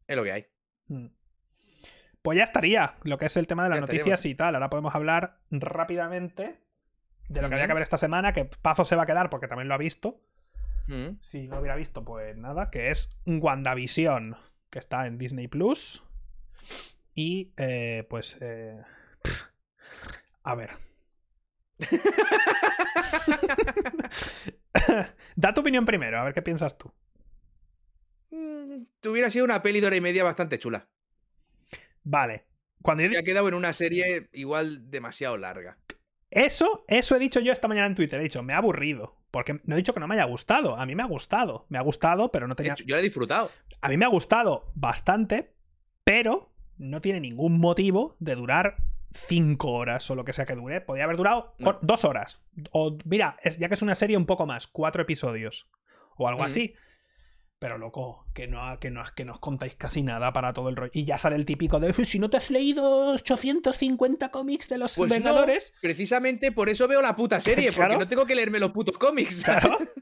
es 0.07 0.17
lo 0.17 0.23
que 0.25 0.33
hay. 0.33 0.47
Mm. 0.89 1.07
Pues 2.23 2.39
ya 2.39 2.45
estaría 2.45 2.95
lo 3.03 3.19
que 3.19 3.27
es 3.27 3.37
el 3.37 3.47
tema 3.49 3.65
de 3.65 3.71
las 3.71 3.79
Ya 3.79 3.81
noticias 3.81 4.21
estaríamos. 4.21 4.25
y 4.27 4.35
tal. 4.37 4.55
Ahora 4.55 4.71
podemos 4.71 4.95
hablar 4.95 5.39
rápidamente 5.51 6.61
de 7.29 7.43
lo 7.43 7.49
que 7.49 7.55
había 7.55 7.67
que 7.67 7.75
ver 7.75 7.83
esta 7.83 7.97
semana, 7.99 8.33
que 8.33 8.45
Pazo 8.45 8.85
se 8.85 8.95
va 8.95 9.03
a 9.05 9.07
quedar 9.07 9.29
porque 9.31 9.49
también 9.49 9.67
lo 9.69 9.75
ha 9.75 9.79
visto. 9.79 10.21
Mm. 10.87 11.17
Si 11.21 11.49
no 11.49 11.55
lo 11.57 11.61
hubiera 11.63 11.75
visto, 11.77 12.05
pues 12.05 12.37
nada, 12.37 12.71
que 12.71 12.91
es 12.91 13.17
WandaVision, 13.27 14.37
que 14.71 14.79
está 14.79 15.07
en 15.07 15.17
Disney 15.19 15.49
Plus. 15.49 16.05
Y 17.15 17.53
eh, 17.57 18.07
pues. 18.09 18.39
eh, 18.41 18.83
a 20.43 20.55
ver. 20.55 20.71
da 25.37 25.55
tu 25.55 25.61
opinión 25.61 25.85
primero, 25.85 26.19
a 26.21 26.25
ver 26.25 26.35
qué 26.35 26.43
piensas 26.43 26.79
tú. 26.79 26.93
Mm, 28.31 28.85
Hubiera 29.07 29.31
sido 29.31 29.45
una 29.45 29.63
peli 29.63 29.81
de 29.81 29.87
hora 29.89 29.97
y 29.97 30.01
media 30.01 30.25
bastante 30.25 30.59
chula. 30.59 30.89
Vale. 32.03 32.47
Cuando 32.83 33.05
yo 33.05 33.11
Se 33.11 33.19
ha 33.19 33.23
quedado 33.23 33.49
en 33.49 33.55
una 33.55 33.73
serie 33.73 34.29
igual 34.33 34.91
demasiado 34.91 35.37
larga. 35.37 35.79
Eso, 36.31 36.85
eso 36.89 37.15
he 37.15 37.19
dicho 37.19 37.41
yo 37.41 37.53
esta 37.53 37.69
mañana 37.69 37.87
en 37.87 37.95
Twitter. 37.95 38.19
He 38.19 38.25
dicho, 38.25 38.43
me 38.43 38.55
ha 38.55 38.59
aburrido. 38.59 39.19
Porque 39.31 39.61
no 39.65 39.75
he 39.75 39.79
dicho 39.79 39.95
que 39.95 40.01
no 40.01 40.09
me 40.09 40.15
haya 40.15 40.25
gustado. 40.25 40.77
A 40.77 40.85
mí 40.87 40.95
me 40.95 41.03
ha 41.03 41.07
gustado. 41.07 41.67
Me 41.69 41.79
ha 41.79 41.83
gustado, 41.83 42.33
pero 42.33 42.49
no 42.49 42.57
tenía. 42.57 42.75
yo 42.75 42.95
la 42.97 43.01
he 43.01 43.05
disfrutado. 43.05 43.51
A 43.81 43.89
mí 43.89 43.97
me 43.97 44.05
ha 44.05 44.09
gustado 44.09 44.73
bastante, 44.75 45.55
pero 46.05 46.52
no 46.83 47.01
tiene 47.01 47.21
ningún 47.21 47.59
motivo 47.59 48.17
de 48.19 48.35
durar 48.35 48.77
cinco 49.15 49.73
horas 49.73 50.11
o 50.11 50.15
lo 50.15 50.25
que 50.25 50.33
sea 50.33 50.47
que 50.47 50.55
dure. 50.55 50.81
Podría 50.81 51.05
haber 51.05 51.17
durado 51.17 51.55
No. 51.59 51.79
dos 51.83 52.05
horas. 52.05 52.45
O, 52.71 52.97
mira, 53.05 53.37
es- 53.43 53.59
ya 53.59 53.69
que 53.69 53.75
es 53.75 53.83
una 53.83 53.95
serie 53.95 54.17
un 54.17 54.27
poco 54.27 54.47
más, 54.47 54.67
cuatro 54.67 55.03
episodios. 55.03 55.69
O 56.17 56.29
algo 56.29 56.45
así. 56.45 56.75
Pero 57.59 57.79
loco, 57.79 58.27
que 58.35 58.49
no, 58.49 58.81
que, 58.81 58.91
no, 58.91 59.05
que 59.15 59.25
no 59.25 59.35
os 59.35 59.39
contáis 59.39 59.77
casi 59.77 60.03
nada 60.03 60.33
para 60.33 60.53
todo 60.53 60.69
el 60.69 60.75
rollo. 60.77 60.91
Y 60.95 61.05
ya 61.05 61.17
sale 61.17 61.37
el 61.37 61.45
típico 61.45 61.79
de 61.79 61.93
si 62.05 62.19
no 62.19 62.29
te 62.29 62.37
has 62.37 62.51
leído 62.51 63.13
850 63.15 64.31
cómics 64.31 64.69
de 64.69 64.79
los 64.79 64.97
Pues 64.97 65.23
no, 65.23 65.47
precisamente 65.81 66.51
por 66.51 66.69
eso 66.69 66.89
veo 66.89 67.01
la 67.03 67.15
puta 67.15 67.39
serie, 67.39 67.71
Claro. 67.73 67.91
porque 67.93 68.05
no 68.05 68.09
tengo 68.09 68.27
que 68.27 68.35
leerme 68.35 68.59
los 68.59 68.73
putos 68.73 68.99
cómics. 68.99 69.45
Claro. 69.45 69.79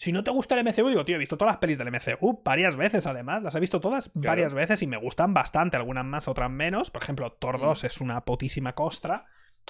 Si 0.00 0.12
no 0.12 0.24
te 0.24 0.30
gusta 0.30 0.58
el 0.58 0.64
MCU, 0.66 0.88
digo, 0.88 1.04
tío, 1.04 1.16
he 1.16 1.18
visto 1.18 1.36
todas 1.36 1.52
las 1.52 1.58
pelis 1.58 1.76
del 1.76 1.88
MCU 1.88 2.40
varias 2.42 2.74
veces, 2.74 3.06
además. 3.06 3.42
Las 3.42 3.54
he 3.54 3.60
visto 3.60 3.80
todas 3.80 4.10
varias 4.14 4.54
veces 4.54 4.82
y 4.82 4.86
me 4.86 4.96
gustan 4.96 5.34
bastante. 5.34 5.76
Algunas 5.76 6.06
más, 6.06 6.26
otras 6.26 6.50
menos. 6.50 6.90
Por 6.90 7.02
ejemplo, 7.02 7.32
Thor 7.32 7.58
Mm. 7.58 7.62
2 7.62 7.84
es 7.84 8.00
una 8.00 8.24
putísima 8.24 8.74
costra. 8.74 9.26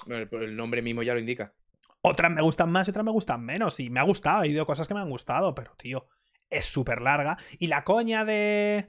Bueno, 0.07 0.25
el- 0.31 0.43
el 0.43 0.55
nombre 0.55 0.81
mismo 0.81 1.03
ya 1.03 1.13
lo 1.13 1.19
indica. 1.19 1.53
Otras 2.01 2.31
me 2.31 2.41
gustan 2.41 2.71
más 2.71 2.87
y 2.87 2.91
otras 2.91 3.03
me 3.03 3.11
gustan 3.11 3.43
menos. 3.43 3.77
Y 3.81 3.89
me 3.89 3.99
ha 3.99 4.03
gustado, 4.03 4.43
he 4.43 4.47
ido 4.47 4.65
cosas 4.65 4.87
que 4.87 4.93
me 4.93 5.01
han 5.01 5.09
gustado, 5.09 5.53
pero 5.53 5.75
tío, 5.77 6.07
es 6.49 6.63
súper 6.63 7.01
larga. 7.01 7.37
Y 7.59 7.67
la 7.67 7.83
coña 7.83 8.23
de. 8.23 8.87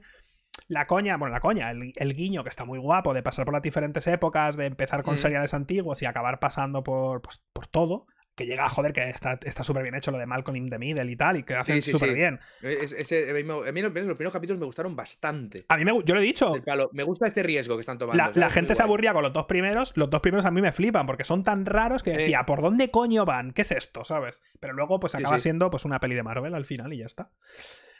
La 0.69 0.87
coña, 0.87 1.17
bueno, 1.17 1.33
la 1.33 1.41
coña, 1.41 1.71
el, 1.71 1.91
el 1.95 2.15
guiño 2.15 2.43
que 2.43 2.49
está 2.49 2.63
muy 2.63 2.79
guapo 2.79 3.13
de 3.13 3.21
pasar 3.21 3.43
por 3.43 3.53
las 3.53 3.63
diferentes 3.63 4.07
épocas, 4.07 4.55
de 4.55 4.67
empezar 4.67 5.03
con 5.03 5.15
Mm. 5.15 5.17
seriales 5.17 5.53
antiguos 5.53 6.01
y 6.01 6.05
acabar 6.05 6.39
pasando 6.39 6.83
por, 6.83 7.21
pues, 7.21 7.43
por 7.51 7.67
todo. 7.67 8.05
Que 8.35 8.47
llega 8.47 8.65
a 8.65 8.69
joder, 8.69 8.93
que 8.93 9.07
está 9.09 9.39
está 9.43 9.63
súper 9.63 9.83
bien 9.83 9.93
hecho 9.93 10.09
lo 10.09 10.17
de 10.17 10.25
Malcolm 10.25 10.55
in 10.57 10.67
the 10.69 10.79
Middle 10.79 11.11
y 11.11 11.15
tal, 11.15 11.37
y 11.37 11.43
que 11.43 11.53
lo 11.53 11.59
hacen 11.59 11.81
sí, 11.83 11.91
súper 11.91 12.09
sí. 12.09 12.15
bien. 12.15 12.39
Es- 12.63 12.91
ese- 12.93 13.29
a 13.29 13.33
mí 13.35 13.41
a 13.41 13.71
mí 13.71 13.81
los, 13.83 13.93
los 13.93 14.15
primeros 14.15 14.33
capítulos 14.33 14.59
me 14.59 14.65
gustaron 14.65 14.95
bastante. 14.95 15.65
A 15.69 15.77
mí 15.77 15.85
me, 15.85 15.91
yo 16.03 16.15
lo 16.15 16.19
he 16.19 16.23
dicho, 16.23 16.55
palo, 16.65 16.89
me 16.93 17.03
gusta 17.03 17.27
este 17.27 17.43
riesgo 17.43 17.75
que 17.75 17.81
están 17.81 17.99
tomando. 17.99 18.17
la, 18.23 18.31
la 18.33 18.49
gente 18.49 18.73
se 18.73 18.81
guay. 18.81 18.87
aburría 18.89 19.13
con 19.13 19.21
los 19.21 19.33
dos 19.33 19.45
primeros. 19.45 19.93
Los 19.95 20.09
dos 20.09 20.21
primeros 20.21 20.45
a 20.45 20.51
mí 20.51 20.61
me 20.63 20.71
flipan 20.71 21.05
porque 21.05 21.25
son 21.25 21.43
tan 21.43 21.65
raros 21.67 22.01
que 22.01 22.11
Eh. 22.13 22.17
decía, 22.17 22.43
¿por 22.47 22.61
dónde 22.63 22.89
coño 22.89 23.23
van? 23.25 23.51
¿Qué 23.51 23.61
es 23.61 23.71
esto? 23.71 24.03
¿Sabes? 24.03 24.41
Pero 24.59 24.73
luego, 24.73 24.99
pues 24.99 25.13
acaba 25.13 25.37
siendo 25.37 25.69
pues 25.69 25.85
una 25.85 25.99
peli 25.99 26.15
de 26.15 26.23
Marvel 26.23 26.55
al 26.55 26.65
final 26.65 26.91
y 26.93 26.97
ya 26.97 27.05
está. 27.05 27.29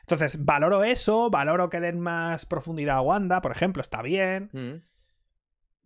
Entonces, 0.01 0.43
valoro 0.43 0.83
eso, 0.83 1.29
valoro 1.29 1.69
que 1.69 1.79
den 1.79 1.99
más 1.99 2.45
profundidad 2.45 2.97
a 2.97 3.01
Wanda, 3.01 3.39
por 3.41 3.51
ejemplo, 3.51 3.81
está 3.81 4.01
bien. 4.01 4.49
Mm. 4.51 4.92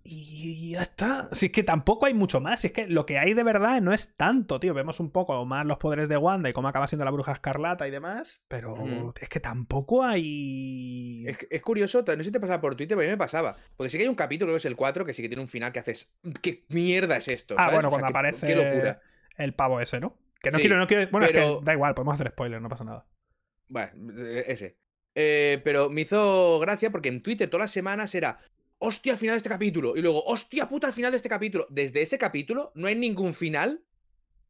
Y 0.10 0.72
ya 0.72 0.84
está. 0.84 1.28
Si 1.34 1.48
es 1.48 1.52
que 1.52 1.64
tampoco 1.64 2.06
hay 2.06 2.14
mucho 2.14 2.40
más. 2.40 2.62
Si 2.62 2.68
es 2.68 2.74
que 2.74 2.88
lo 2.88 3.06
que 3.06 3.18
hay 3.20 3.34
de 3.34 3.44
verdad 3.44 3.82
no 3.82 3.92
es 3.92 4.16
tanto, 4.16 4.58
tío. 4.60 4.74
Vemos 4.74 5.02
un 5.02 5.12
poco 5.12 5.44
más 5.46 5.66
los 5.66 5.78
poderes 5.80 6.08
de 6.08 6.16
Wanda 6.16 6.50
y 6.50 6.54
cómo 6.54 6.70
acaba 6.70 6.88
siendo 6.88 7.04
la 7.04 7.12
bruja 7.12 7.34
escarlata 7.34 7.86
y 7.88 7.92
demás. 7.92 8.42
Pero 8.48 9.14
es 9.20 9.28
que 9.28 9.42
tampoco 9.42 10.06
hay. 10.06 11.26
Es, 11.28 11.38
es 11.50 11.62
curioso, 11.62 12.04
no 12.08 12.16
sé 12.18 12.24
si 12.24 12.32
te 12.32 12.40
pasaba 12.40 12.62
por 12.62 12.76
Twitter, 12.76 12.96
pero 12.96 13.02
a 13.06 13.10
mí 13.10 13.12
me 13.12 13.18
pasaba. 13.18 13.58
Porque 13.76 13.90
sí 13.90 13.98
que 13.98 14.04
hay 14.04 14.10
un 14.10 14.16
capítulo, 14.16 14.48
creo 14.48 14.56
que 14.56 14.60
es 14.60 14.66
el 14.66 14.78
4, 14.78 15.04
que 15.06 15.14
sí 15.14 15.22
que 15.22 15.28
tiene 15.28 15.42
un 15.42 15.50
final 15.50 15.74
que 15.74 15.80
haces. 15.80 16.10
¿Qué 16.42 16.64
mierda 16.70 17.18
es 17.18 17.28
esto? 17.28 17.56
Ah, 17.58 17.64
¿sabes? 17.66 17.74
bueno, 17.76 17.90
O 17.90 17.92
sea, 17.92 18.00
cuando 18.00 18.08
aparece 18.18 18.48
Qué 18.48 18.56
locura. 18.56 19.02
el 19.38 19.54
pavo 19.56 19.82
ese, 19.82 20.00
¿no? 20.00 20.18
Que 20.42 20.52
no 20.52 20.58
Sí, 20.58 20.62
quiero, 20.64 20.78
no 20.78 20.88
quiero. 20.88 21.10
Bueno, 21.12 21.26
es 21.26 21.34
pero- 21.34 21.60
que 21.60 21.66
da 21.66 21.74
igual, 21.74 21.96
podemos 21.96 22.14
hacer 22.14 22.30
spoiler, 22.30 22.62
no 22.62 22.70
pasa 22.70 22.86
nada. 22.86 23.06
Bueno, 23.68 23.92
eh, 24.26 24.46
ese. 24.48 24.78
Eh, 25.16 25.60
pero 25.66 25.90
me 25.90 26.02
hizo 26.02 26.60
gracia 26.60 26.92
porque 26.92 27.10
en 27.10 27.22
Twitter 27.22 27.50
todas 27.50 27.64
las 27.66 27.72
semanas 27.72 28.16
era. 28.16 28.40
Hostia, 28.80 29.14
al 29.14 29.18
final 29.18 29.34
de 29.34 29.38
este 29.38 29.50
capítulo. 29.50 29.96
Y 29.96 30.02
luego, 30.02 30.24
hostia 30.26 30.68
puta, 30.70 30.88
al 30.88 30.94
final 30.94 31.12
de 31.12 31.18
este 31.18 31.30
capítulo. 31.30 31.66
Desde 31.70 32.02
ese 32.02 32.18
capítulo 32.18 32.72
no 32.76 32.88
hay 32.88 32.96
ningún 32.96 33.34
final 33.34 33.82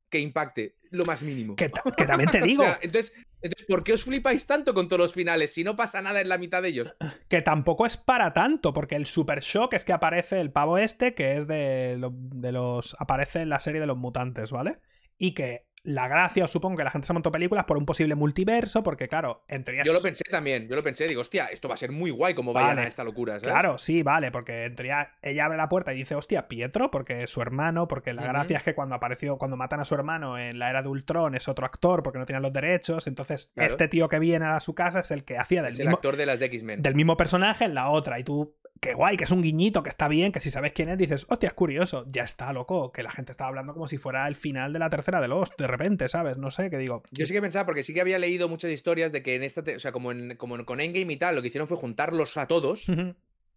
que 0.09 0.19
impacte 0.19 0.75
lo 0.91 1.05
más 1.05 1.21
mínimo. 1.21 1.55
Que, 1.55 1.69
ta- 1.69 1.83
que 1.95 2.05
también 2.05 2.29
te 2.29 2.41
O 2.41 2.45
digo, 2.45 2.63
sea, 2.63 2.79
entonces, 2.81 3.13
entonces, 3.41 3.67
¿por 3.67 3.83
qué 3.83 3.93
os 3.93 4.03
flipáis 4.03 4.45
tanto 4.47 4.73
con 4.73 4.87
todos 4.87 4.99
los 5.01 5.13
finales 5.13 5.53
si 5.53 5.63
no 5.63 5.75
pasa 5.75 6.01
nada 6.01 6.21
en 6.21 6.29
la 6.29 6.37
mitad 6.37 6.61
de 6.61 6.69
ellos? 6.69 6.95
que 7.29 7.41
tampoco 7.41 7.85
es 7.85 7.97
para 7.97 8.33
tanto, 8.33 8.73
porque 8.73 8.95
el 8.95 9.05
super 9.05 9.41
shock 9.41 9.73
es 9.73 9.85
que 9.85 9.93
aparece 9.93 10.39
el 10.41 10.51
pavo 10.51 10.77
este, 10.77 11.13
que 11.13 11.37
es 11.37 11.47
de, 11.47 11.97
lo- 11.97 12.13
de 12.13 12.51
los. 12.51 12.95
aparece 12.99 13.41
en 13.41 13.49
la 13.49 13.59
serie 13.59 13.79
de 13.81 13.87
los 13.87 13.97
mutantes, 13.97 14.51
¿vale? 14.51 14.79
Y 15.17 15.33
que 15.33 15.66
la 15.87 16.09
gracia, 16.09 16.43
os 16.43 16.51
supongo 16.51 16.75
que 16.75 16.83
la 16.83 16.91
gente 16.91 17.07
se 17.07 17.13
montó 17.13 17.31
películas 17.31 17.63
por 17.63 17.77
un 17.77 17.85
posible 17.85 18.13
multiverso, 18.13 18.83
porque 18.83 19.07
claro, 19.07 19.45
en 19.47 19.63
teoría. 19.63 19.83
Yo 19.85 19.93
lo 19.93 20.01
pensé 20.01 20.25
también, 20.29 20.67
yo 20.67 20.75
lo 20.75 20.83
pensé, 20.83 21.05
digo, 21.07 21.21
hostia, 21.21 21.45
esto 21.45 21.69
va 21.69 21.75
a 21.75 21.77
ser 21.77 21.93
muy 21.93 22.11
guay 22.11 22.33
como 22.33 22.51
vayan 22.51 22.79
a 22.79 22.87
esta 22.87 23.05
locura, 23.05 23.35
¿sabes? 23.39 23.47
Claro, 23.53 23.77
sí, 23.77 24.03
vale, 24.03 24.29
porque 24.29 24.65
en 24.65 24.75
teoría 24.75 25.11
ella 25.21 25.45
abre 25.45 25.55
la 25.57 25.69
puerta 25.69 25.93
y 25.93 25.97
dice, 25.97 26.13
hostia, 26.15 26.49
Pietro, 26.49 26.91
porque 26.91 27.23
es 27.23 27.29
su 27.29 27.41
hermano, 27.41 27.87
porque 27.87 28.13
la 28.13 28.23
gracia 28.27 28.57
es 28.57 28.63
que 28.65 28.75
cuando 28.75 28.95
apareció, 28.95 29.37
cuando 29.37 29.55
matan 29.55 29.79
a 29.79 29.85
su 29.85 29.95
hermano 29.95 30.37
en 30.37 30.59
la 30.59 30.69
era 30.69 30.81
de 30.81 30.89
Ultron 30.89 31.35
es 31.35 31.47
otro 31.47 31.65
actor 31.65 32.03
porque 32.03 32.19
no 32.19 32.25
tienen 32.25 32.41
los 32.43 32.51
derechos, 32.51 33.07
entonces 33.07 33.51
Claro. 33.55 33.67
este 33.69 33.87
tío 33.87 34.09
que 34.09 34.19
viene 34.19 34.45
a 34.45 34.59
su 34.59 34.75
casa 34.75 34.99
es 34.99 35.11
el 35.11 35.23
que 35.23 35.37
hacía 35.37 35.61
del 35.61 35.71
Es 35.71 35.79
el 35.79 35.85
mismo, 35.85 35.95
actor 35.95 36.17
de 36.17 36.25
las 36.25 36.37
de 36.37 36.47
X-Men. 36.47 36.81
del 36.81 36.95
mismo 36.95 37.15
personaje 37.15 37.63
en 37.63 37.73
la 37.73 37.89
otra 37.91 38.19
y 38.19 38.25
tú, 38.25 38.55
qué 38.81 38.93
guay, 38.93 39.17
que 39.17 39.23
es 39.23 39.31
un 39.31 39.41
guiñito, 39.41 39.83
que 39.83 39.89
está 39.89 40.07
bien, 40.07 40.31
que 40.31 40.39
si 40.39 40.49
sabes 40.51 40.73
quién 40.73 40.89
es 40.89 40.97
dices, 40.97 41.25
hostia, 41.29 41.47
es 41.47 41.53
curioso, 41.53 42.05
ya 42.07 42.23
está, 42.23 42.53
loco, 42.53 42.91
que 42.91 43.03
la 43.03 43.11
gente 43.11 43.31
estaba 43.31 43.49
hablando 43.49 43.73
como 43.73 43.87
si 43.87 43.97
fuera 43.97 44.27
el 44.27 44.35
final 44.35 44.73
de 44.73 44.79
la 44.79 44.89
tercera 44.89 45.21
de 45.21 45.27
Lost, 45.27 45.53
de 45.57 45.67
repente, 45.67 46.09
¿sabes? 46.09 46.37
No 46.37 46.51
sé, 46.51 46.69
que 46.69 46.77
digo... 46.77 47.03
Yo 47.11 47.25
sí 47.25 47.33
que 47.33 47.41
pensaba, 47.41 47.65
porque 47.65 47.83
sí 47.83 47.93
que 47.93 48.01
había 48.01 48.19
leído 48.19 48.49
muchas 48.49 48.71
historias 48.71 49.11
de 49.11 49.23
que 49.23 49.35
en 49.35 49.43
esta, 49.43 49.63
o 49.75 49.79
sea, 49.79 49.91
como, 49.91 50.11
en, 50.11 50.35
como 50.37 50.55
en- 50.55 50.65
con 50.65 50.79
Endgame 50.79 51.13
y 51.13 51.17
tal, 51.17 51.35
lo 51.35 51.41
que 51.41 51.47
hicieron 51.49 51.67
fue 51.67 51.77
juntarlos 51.77 52.37
a 52.37 52.47
todos. 52.47 52.85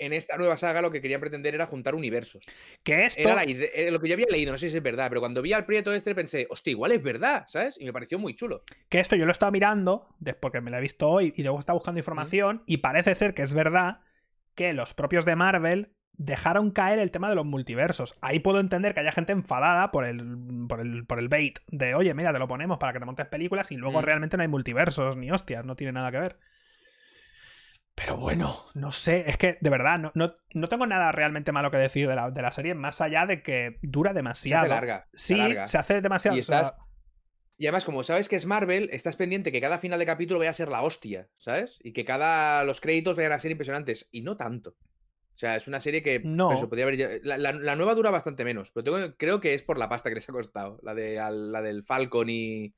En 0.03 0.15
esta 0.15 0.39
nueva 0.39 0.57
saga 0.57 0.81
lo 0.81 0.91
que 0.91 1.03
querían 1.03 1.21
pretender 1.21 1.55
era 1.55 1.67
juntar 1.67 1.95
universos. 1.95 2.43
que 2.83 3.05
esto... 3.05 3.21
Era 3.21 3.35
la 3.35 3.43
era 3.43 3.91
lo 3.91 4.01
que 4.01 4.09
yo 4.09 4.15
había 4.15 4.29
leído, 4.31 4.51
no 4.51 4.57
sé 4.57 4.71
si 4.71 4.79
es 4.79 4.83
verdad, 4.83 5.11
pero 5.11 5.21
cuando 5.21 5.43
vi 5.43 5.53
al 5.53 5.67
Prieto 5.67 5.93
este 5.93 6.15
pensé, 6.15 6.47
hostia, 6.49 6.71
igual 6.71 6.93
es 6.93 7.03
verdad, 7.03 7.45
¿sabes? 7.49 7.77
Y 7.79 7.85
me 7.85 7.93
pareció 7.93 8.19
muy 8.19 8.35
chulo. 8.35 8.65
Que 8.89 8.99
esto 9.01 9.15
yo 9.17 9.27
lo 9.27 9.33
estaba 9.33 9.53
mirando, 9.53 10.09
porque 10.41 10.63
me 10.63 10.71
lo 10.71 10.79
he 10.79 10.81
visto 10.81 11.07
hoy 11.07 11.35
y 11.37 11.43
luego 11.43 11.59
estaba 11.59 11.77
buscando 11.77 11.99
información, 11.99 12.63
y 12.67 12.79
parece 12.79 13.15
ser 13.15 13.35
que 13.35 13.43
es 13.43 13.53
verdad 13.53 14.01
que 14.55 14.73
los 14.73 14.95
propios 14.95 15.25
de 15.25 15.37
Marvel 15.37 15.95
dejaron 16.13 16.71
caer 16.71 16.99
el 16.99 17.11
tema 17.11 17.29
de 17.31 17.35
los 17.35 17.47
multiversos. 17.47 18.15
Ahí 18.21 18.41
puedo 18.41 18.61
entender 18.61 18.93
que 18.93 19.01
haya 19.01 19.13
gente 19.13 19.33
enfadada 19.33 19.91
por 19.91 20.05
el, 20.05 20.23
por 20.69 20.81
el, 20.81 21.07
por 21.07 21.19
el 21.19 21.29
bait 21.29 21.59
de, 21.69 21.95
oye, 21.95 22.13
mira, 22.15 22.33
te 22.33 22.39
lo 22.39 22.47
ponemos 22.49 22.77
para 22.79 22.93
que 22.93 22.99
te 22.99 23.07
montes 23.07 23.27
películas 23.27 23.73
y 23.73 23.77
luego 23.77 24.01
Mm. 24.01 24.05
realmente 24.05 24.37
no 24.37 24.43
hay 24.43 24.49
multiversos 24.49 25.17
ni 25.17 25.31
hostias, 25.31 25.65
no 25.65 25.77
tiene 25.77 25.93
nada 25.93 26.11
que 26.13 26.19
ver. 26.19 26.39
Pero 27.95 28.17
bueno, 28.17 28.55
no 28.75 28.93
sé, 28.93 29.29
es 29.29 29.37
que 29.37 29.59
de 29.61 29.71
verdad 29.71 29.99
no, 29.99 30.11
no, 30.15 30.35
no 30.55 30.69
tengo 30.69 30.87
nada 30.87 31.13
realmente 31.13 31.53
malo 31.53 31.71
que 31.71 31.77
decir 31.77 32.09
de 32.09 32.15
la, 32.17 32.31
de 32.31 32.41
la 32.43 32.53
serie, 32.53 32.75
más 32.75 33.01
allá 33.01 33.27
de 33.27 33.43
que 33.43 33.79
dura 33.83 34.11
Se 34.11 34.15
demasiado. 34.15 34.63
hace 34.65 34.75
larga. 34.75 35.09
se 35.13 35.19
Sí, 35.19 35.35
alarga. 35.41 35.67
se 35.67 35.79
hace 35.79 36.01
demasiado. 36.01 36.37
Y 36.37 36.41
o 36.41 36.43
sea, 36.43 36.61
estás- 36.61 36.77
Y 37.61 37.67
además, 37.67 37.85
como 37.85 38.03
sabes 38.05 38.27
que 38.31 38.37
es 38.37 38.47
Marvel, 38.47 38.89
estás 38.91 39.17
pendiente 39.17 39.53
que 39.53 39.61
cada 39.61 39.77
final 39.77 39.99
de 39.99 40.07
capítulo 40.07 40.39
vaya 40.39 40.51
a 40.51 40.55
ser 40.55 40.71
la 40.71 40.81
hostia, 40.81 41.29
¿sabes? 41.37 41.79
Y 41.85 41.93
que 41.93 42.07
cada. 42.07 42.65
los 42.65 42.81
créditos 42.81 43.17
vayan 43.17 43.33
a 43.33 43.39
ser 43.39 43.51
impresionantes. 43.51 44.09
Y 44.11 44.23
no 44.23 44.39
tanto. 44.39 44.71
O 44.71 45.39
sea, 45.41 45.57
es 45.57 45.69
una 45.69 45.83
serie 45.83 46.03
que. 46.03 46.23
No. 46.25 46.55
eso, 46.55 46.71
podría 46.71 46.87
haber 46.87 47.21
la, 47.23 47.37
la- 47.37 47.53
la 47.53 47.77
nueva 47.77 47.95
dura 47.95 48.09
bastante 48.11 48.45
menos. 48.45 48.71
Pero 48.71 48.85
tengo- 48.85 49.15
creo 49.19 49.43
que 49.43 49.53
es 49.53 49.63
por 49.63 49.77
la 49.77 49.91
pasta 49.91 50.09
que 50.09 50.15
les 50.15 50.27
ha 50.29 50.33
costado. 50.33 50.81
La, 50.83 50.95
de, 50.95 51.19
al- 51.21 51.53
la 51.53 51.61
del 51.61 51.85
Falcon 51.85 52.31
y. 52.31 52.75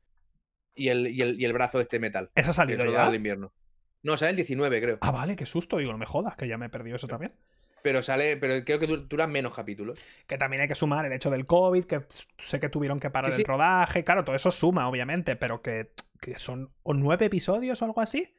Y 0.75 0.89
el, 0.89 1.07
y, 1.07 1.23
el, 1.23 1.41
y 1.41 1.45
el 1.45 1.53
brazo 1.53 1.79
de 1.79 1.83
este 1.83 2.01
metal. 2.01 2.33
¿Esa 2.35 2.49
ha 2.49 2.51
El 2.51 2.55
salido 2.57 2.85
soldado 2.85 3.07
ya? 3.07 3.11
de 3.13 3.17
invierno. 3.19 3.55
No, 4.03 4.17
sale 4.17 4.31
el 4.31 4.37
19, 4.37 4.81
creo. 4.83 4.99
Ah, 5.01 5.13
vale, 5.13 5.37
qué 5.37 5.47
susto. 5.47 5.77
Digo, 5.79 5.93
no 5.93 5.99
me 5.99 6.07
jodas, 6.07 6.35
que 6.37 6.49
ya 6.49 6.59
me 6.59 6.67
he 6.67 6.71
perdido 6.71 6.97
eso 6.97 7.07
también. 7.07 7.35
Pero 7.83 8.03
sale. 8.03 8.37
Pero 8.37 8.65
creo 8.65 8.79
que 8.79 8.87
du- 8.87 9.07
duran 9.07 9.31
menos 9.33 9.55
capítulos. 9.55 9.99
Que 10.27 10.39
también 10.39 10.63
hay 10.63 10.69
que 10.69 10.75
sumar 10.75 11.05
el 11.07 11.13
hecho 11.13 11.31
del 11.31 11.47
COVID, 11.47 11.85
que 11.85 12.03
sé 12.39 12.61
que 12.61 12.69
tuvieron 12.69 12.99
que 13.01 13.11
parar 13.11 13.31
Sí, 13.33 13.37
sí. 13.37 13.43
el 13.43 13.47
rodaje. 13.49 14.05
Claro, 14.05 14.25
todo 14.25 14.37
eso 14.37 14.51
suma, 14.51 14.89
obviamente, 14.89 15.37
pero 15.37 15.63
que, 15.63 15.91
que 16.21 16.39
son 16.39 16.73
o 16.83 16.95
nueve 16.95 17.27
episodios 17.27 17.83
o 17.83 17.85
algo 17.85 18.01
así. 18.01 18.35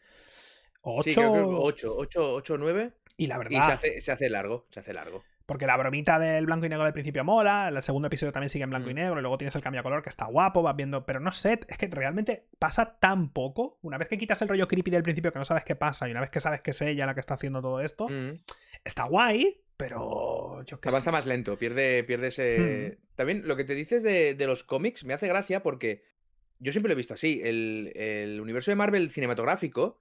O 0.82 1.00
ocho. 1.00 1.10
Sí, 1.10 1.16
creo 1.16 1.34
que 1.34 1.40
8, 1.40 1.96
8, 1.96 2.34
8, 2.36 2.58
9. 2.58 2.92
Y 3.18 3.28
la 3.28 3.36
Y 3.36 3.38
se 3.38 3.44
verdad, 3.50 3.72
hace, 3.74 4.02
se 4.02 4.12
hace 4.12 4.30
largo. 4.30 4.66
Se 4.72 4.80
hace 4.80 4.94
largo. 4.94 5.24
Porque 5.46 5.68
la 5.68 5.76
bromita 5.78 6.20
del 6.20 6.46
blanco 6.46 6.66
y 6.66 6.70
negro 6.70 6.86
del 6.86 6.94
principio 6.94 7.24
mola, 7.24 7.68
el 7.68 7.82
segundo 7.84 8.08
episodio 8.08 8.32
también 8.32 8.50
sigue 8.50 8.64
en 8.64 8.70
blanco 8.70 8.90
y 8.90 8.94
Mm. 8.94 8.96
negro, 8.96 9.20
y 9.20 9.22
luego 9.22 9.38
tienes 9.38 9.56
el 9.56 9.62
cambio 9.62 9.80
de 9.80 9.84
color 9.84 10.02
que 10.04 10.10
está 10.10 10.26
guapo, 10.26 10.62
vas 10.62 10.76
viendo, 10.76 11.06
pero 11.06 11.20
no 11.20 11.32
sé, 11.32 11.60
es 11.68 11.78
que 11.78 11.88
realmente 11.88 12.48
pasa 12.60 12.98
tan 13.00 13.30
poco. 13.34 13.78
Una 13.82 13.98
vez 13.98 14.08
que 14.08 14.18
quitas 14.18 14.42
el 14.42 14.48
rollo 14.50 14.68
creepy 14.68 14.92
del 14.92 15.04
principio 15.04 15.32
que 15.34 15.40
no 15.40 15.46
sabes 15.46 15.64
qué 15.66 15.76
pasa, 15.76 16.08
y 16.08 16.12
una 16.12 16.22
vez 16.22 16.30
que 16.30 16.40
sabes 16.40 16.62
que 16.62 16.72
es 16.72 16.82
ella 16.82 17.06
la 17.06 17.14
que 17.14 17.20
está 17.20 17.34
haciendo 17.34 17.62
todo 17.62 17.82
esto, 17.82 18.08
Mm. 18.10 18.40
está 18.86 19.04
guay, 19.04 19.62
pero 19.76 20.64
yo 20.66 20.80
qué 20.80 20.90
sé. 20.90 20.96
Avanza 20.96 21.12
más 21.12 21.26
lento, 21.26 21.58
pierde, 21.58 22.04
pierde 22.04 22.28
ese. 22.28 22.98
Hmm. 23.02 23.06
También 23.16 23.48
lo 23.48 23.56
que 23.58 23.64
te 23.66 23.76
dices 23.76 24.02
de, 24.04 24.34
de 24.36 24.48
los 24.48 24.64
cómics 24.64 25.04
me 25.04 25.14
hace 25.14 25.28
gracia 25.28 25.62
porque 25.64 26.04
yo 26.60 26.72
siempre 26.72 26.88
lo 26.90 26.94
he 26.94 26.96
visto 26.98 27.16
así. 27.16 27.42
El, 27.44 27.92
el 27.96 28.40
universo 28.40 28.72
de 28.72 28.76
Marvel 28.76 29.10
cinematográfico 29.12 30.00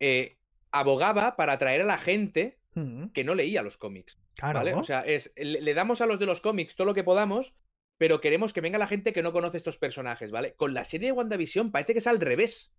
eh, 0.00 0.38
abogaba 0.72 1.36
para 1.36 1.52
atraer 1.52 1.82
a 1.82 1.84
la 1.84 1.98
gente 1.98 2.58
Mm, 2.74 3.08
que 3.08 3.24
no 3.24 3.34
leía 3.34 3.62
los 3.62 3.76
cómics. 3.76 4.18
claro. 4.34 4.58
¿Vale? 4.60 4.74
O 4.74 4.84
sea, 4.84 5.00
es, 5.00 5.32
le, 5.36 5.60
le 5.60 5.74
damos 5.74 6.00
a 6.00 6.06
los 6.06 6.18
de 6.18 6.26
los 6.26 6.40
cómics 6.40 6.74
todo 6.74 6.86
lo 6.86 6.94
que 6.94 7.04
podamos, 7.04 7.54
pero 7.98 8.20
queremos 8.20 8.52
que 8.52 8.60
venga 8.60 8.78
la 8.78 8.86
gente 8.86 9.12
que 9.12 9.22
no 9.22 9.32
conoce 9.32 9.58
estos 9.58 9.78
personajes, 9.78 10.30
¿vale? 10.30 10.54
Con 10.54 10.74
la 10.74 10.84
serie 10.84 11.08
de 11.08 11.12
WandaVision 11.12 11.70
parece 11.70 11.92
que 11.92 11.98
es 11.98 12.06
al 12.06 12.20
revés. 12.20 12.72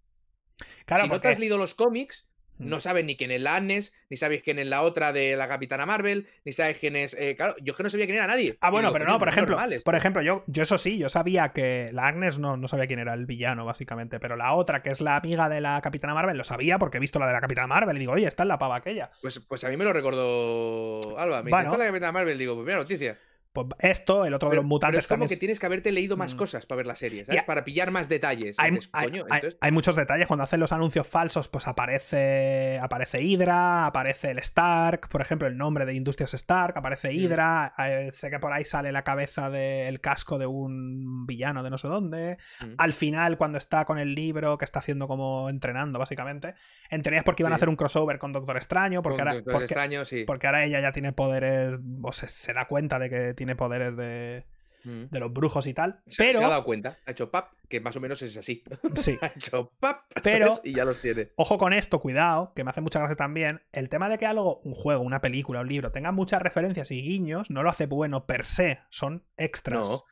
claro 0.86 1.04
si 1.04 1.10
no 1.10 1.22
te 1.22 1.28
has 1.30 1.40
leído 1.40 1.58
los 1.58 1.76
cómics. 1.76 2.28
No 2.60 2.80
sabes 2.80 3.04
ni 3.06 3.16
quién 3.18 3.32
es 3.32 3.42
la 3.42 3.56
Agnes, 3.56 3.94
ni 4.10 4.18
sabes 4.18 4.42
quién 4.44 4.60
es 4.60 4.68
la 4.68 4.82
otra 4.82 5.12
de 5.12 5.36
la 5.36 5.48
Capitana 5.48 5.86
Marvel, 5.86 6.28
ni 6.46 6.54
sabes 6.54 6.78
quién 6.78 6.96
es. 6.96 7.14
eh, 7.20 7.36
claro, 7.36 7.56
yo 7.62 7.72
es 7.74 7.78
que 7.78 7.84
no 7.84 7.90
sabía 7.90 8.06
quién 8.06 8.18
era 8.18 8.28
nadie. 8.28 8.58
Ah, 8.62 8.70
bueno, 8.70 8.92
pero 8.94 9.06
no, 9.06 9.20
por 9.20 9.28
es 9.28 9.34
ejemplo, 9.36 9.58
por 9.84 9.96
ejemplo, 9.96 10.22
yo, 10.22 10.44
yo 10.48 10.64
eso 10.64 10.78
sí, 10.78 10.98
yo 10.98 11.10
sabía 11.10 11.50
que 11.50 11.90
la 11.94 12.08
Agnes 12.08 12.40
no, 12.40 12.56
no 12.58 12.68
sabía 12.68 12.88
quién 12.88 13.00
era 13.00 13.14
el 13.14 13.26
villano, 13.26 13.66
básicamente, 13.66 14.20
pero 14.20 14.36
la 14.36 14.54
otra, 14.54 14.82
que 14.82 14.92
es 14.92 15.02
la 15.02 15.16
amiga 15.18 15.50
de 15.50 15.62
la 15.62 15.82
Capitana 15.82 16.14
Marvel, 16.14 16.38
lo 16.38 16.44
sabía 16.44 16.80
porque 16.80 16.98
he 16.98 17.02
visto 17.02 17.20
la 17.20 17.28
de 17.28 17.34
la 17.34 17.42
Capitana 17.42 17.68
Marvel 17.68 17.98
y 17.98 18.00
digo, 18.00 18.14
oye, 18.14 18.28
esta 18.28 18.44
es 18.44 18.48
la 18.48 18.58
pava 18.60 18.76
aquella. 18.78 19.10
Pues, 19.22 19.40
pues 19.40 19.64
a 19.64 19.70
mí 19.70 19.78
me 19.78 19.84
lo 19.84 19.94
recordó 19.94 21.18
Alba. 21.18 21.44
Me 21.44 21.50
Bueno. 21.50 21.58
dice, 21.66 21.68
"Esta 21.68 21.74
es 21.76 21.80
la 21.80 21.86
Capitana 21.88 22.12
Marvel. 22.12 22.38
Digo, 22.38 22.56
pues 22.56 22.66
mira 22.66 22.78
noticia. 22.78 23.18
Pues 23.54 23.68
esto, 23.80 24.26
el 24.26 24.34
otro 24.34 24.50
de 24.50 24.56
los 24.56 24.66
mutantes 24.66 24.96
pero 24.96 25.00
es 25.02 25.08
como 25.08 25.14
también 25.16 25.28
que 25.30 25.34
es- 25.36 25.40
tienes 25.40 25.60
que 25.60 25.66
haberte 25.68 25.92
leído 25.92 26.18
más 26.18 26.34
Mm. 26.34 26.38
cosas 26.38 26.66
para 26.66 26.78
ver 26.78 26.88
la 26.88 26.96
serie, 26.96 27.24
¿sabes? 27.24 27.44
Para 27.44 27.64
pillar 27.64 27.92
más 27.92 28.10
detalles. 28.10 28.56
hay, 28.58 28.72
coño, 28.72 29.26
hay- 29.30 29.38
entonces- 29.42 29.58
hay 29.62 29.72
muchos 29.72 29.96
detalles. 29.96 30.26
Cuando 30.26 30.44
hacen 30.44 30.60
los 30.60 30.72
anuncios 30.72 31.08
falsos, 31.08 31.50
pues 31.50 31.68
aparece, 31.68 32.80
aparece 32.82 33.22
Hydra, 33.22 33.86
aparece 33.86 34.32
el 34.32 34.40
Stark, 34.40 35.08
por 35.10 35.22
ejemplo, 35.22 35.48
el 35.48 35.56
nombre 35.56 35.86
de 35.86 35.94
Industrias 35.94 36.34
Stark, 36.34 36.76
aparece 36.78 37.10
Mm. 37.10 37.12
Hydra. 37.16 37.74
eh, 37.78 38.10
sé 38.12 38.32
que 38.32 38.40
por 38.40 38.52
ahí 38.54 38.66
sale 38.66 38.92
la 38.92 39.04
cabeza 39.04 39.50
del 39.52 40.00
casco 40.02 40.40
de 40.40 40.48
un 40.48 41.26
villano 41.28 41.62
de 41.64 41.70
no 41.70 41.78
sé 41.78 41.88
dónde. 41.88 42.38
Mm. 42.60 42.74
Al 42.78 42.94
final, 42.94 43.38
cuando 43.38 43.60
está 43.60 43.86
con 43.86 44.00
el 44.00 44.16
libro 44.16 44.58
que 44.58 44.66
está 44.66 44.80
haciendo 44.80 45.08
como 45.08 45.48
entrenando, 45.50 46.00
básicamente, 46.00 46.56
en 46.90 47.04
teoría 47.04 47.20
es 47.20 47.24
porque 47.24 47.44
iban 47.44 47.54
a 47.54 47.58
hacer 47.58 47.70
un 47.70 47.76
crossover 47.76 48.18
con 48.18 48.34
Doctor 48.34 48.56
Extraño, 48.58 49.04
porque 49.04 49.18
Con 49.20 49.28
ahora, 49.28 49.36
Doctor 49.36 49.54
porque, 49.54 49.66
Extraño, 49.66 50.06
sí. 50.06 50.24
porque 50.26 50.48
ahora 50.48 50.66
ella 50.66 50.80
ya 50.80 50.92
tiene 50.92 51.12
poderes, 51.14 51.78
o 52.02 52.14
se, 52.14 52.28
se 52.30 52.54
da 52.54 52.66
cuenta 52.66 52.98
de 52.98 53.10
que 53.10 53.34
tiene 53.34 53.43
poderes 53.56 53.96
de, 53.98 54.46
Mm. 54.86 55.06
de 55.12 55.20
los 55.22 55.32
brujos 55.32 55.66
y 55.68 55.74
tal. 55.74 56.02
Se, 56.08 56.16
se 56.16 56.24
ha 56.24 56.26
Pero, 56.34 56.40
dado 56.50 56.64
cuenta, 56.66 56.98
ha 57.06 57.12
hecho 57.12 57.32
pap, 57.32 57.54
que 57.70 57.80
más 57.80 57.96
o 57.96 58.02
menos 58.02 58.22
es 58.22 58.36
así. 58.36 58.64
sí, 58.96 59.18
ha 59.22 59.28
hecho 59.28 59.72
pap, 59.80 60.02
Pero- 60.22 60.48
¿sabes? 60.48 60.62
y 60.66 60.74
ya 60.74 60.84
los 60.84 61.00
tiene. 61.00 61.30
Ojo 61.38 61.58
con 61.58 61.72
esto, 61.72 62.02
cuidado, 62.02 62.52
que 62.54 62.66
me 62.66 62.70
hace 62.72 62.82
mucha 62.82 63.00
gracia 63.00 63.16
también. 63.16 63.62
El 63.72 63.88
tema 63.88 64.10
de 64.10 64.18
que 64.18 64.26
algo, 64.26 64.60
un 64.66 64.74
juego, 64.74 65.02
una 65.04 65.22
película, 65.22 65.62
un 65.62 65.70
libro, 65.70 65.92
tenga 65.94 66.12
muchas 66.12 66.42
referencias 66.42 66.92
y 66.92 67.02
guiños, 67.02 67.50
no 67.50 67.64
lo 67.64 67.70
hace 67.70 67.86
bueno 67.86 68.26
per 68.26 68.46
se, 68.46 68.80
son 68.90 69.24
extras. 69.38 69.88
No. 69.90 70.04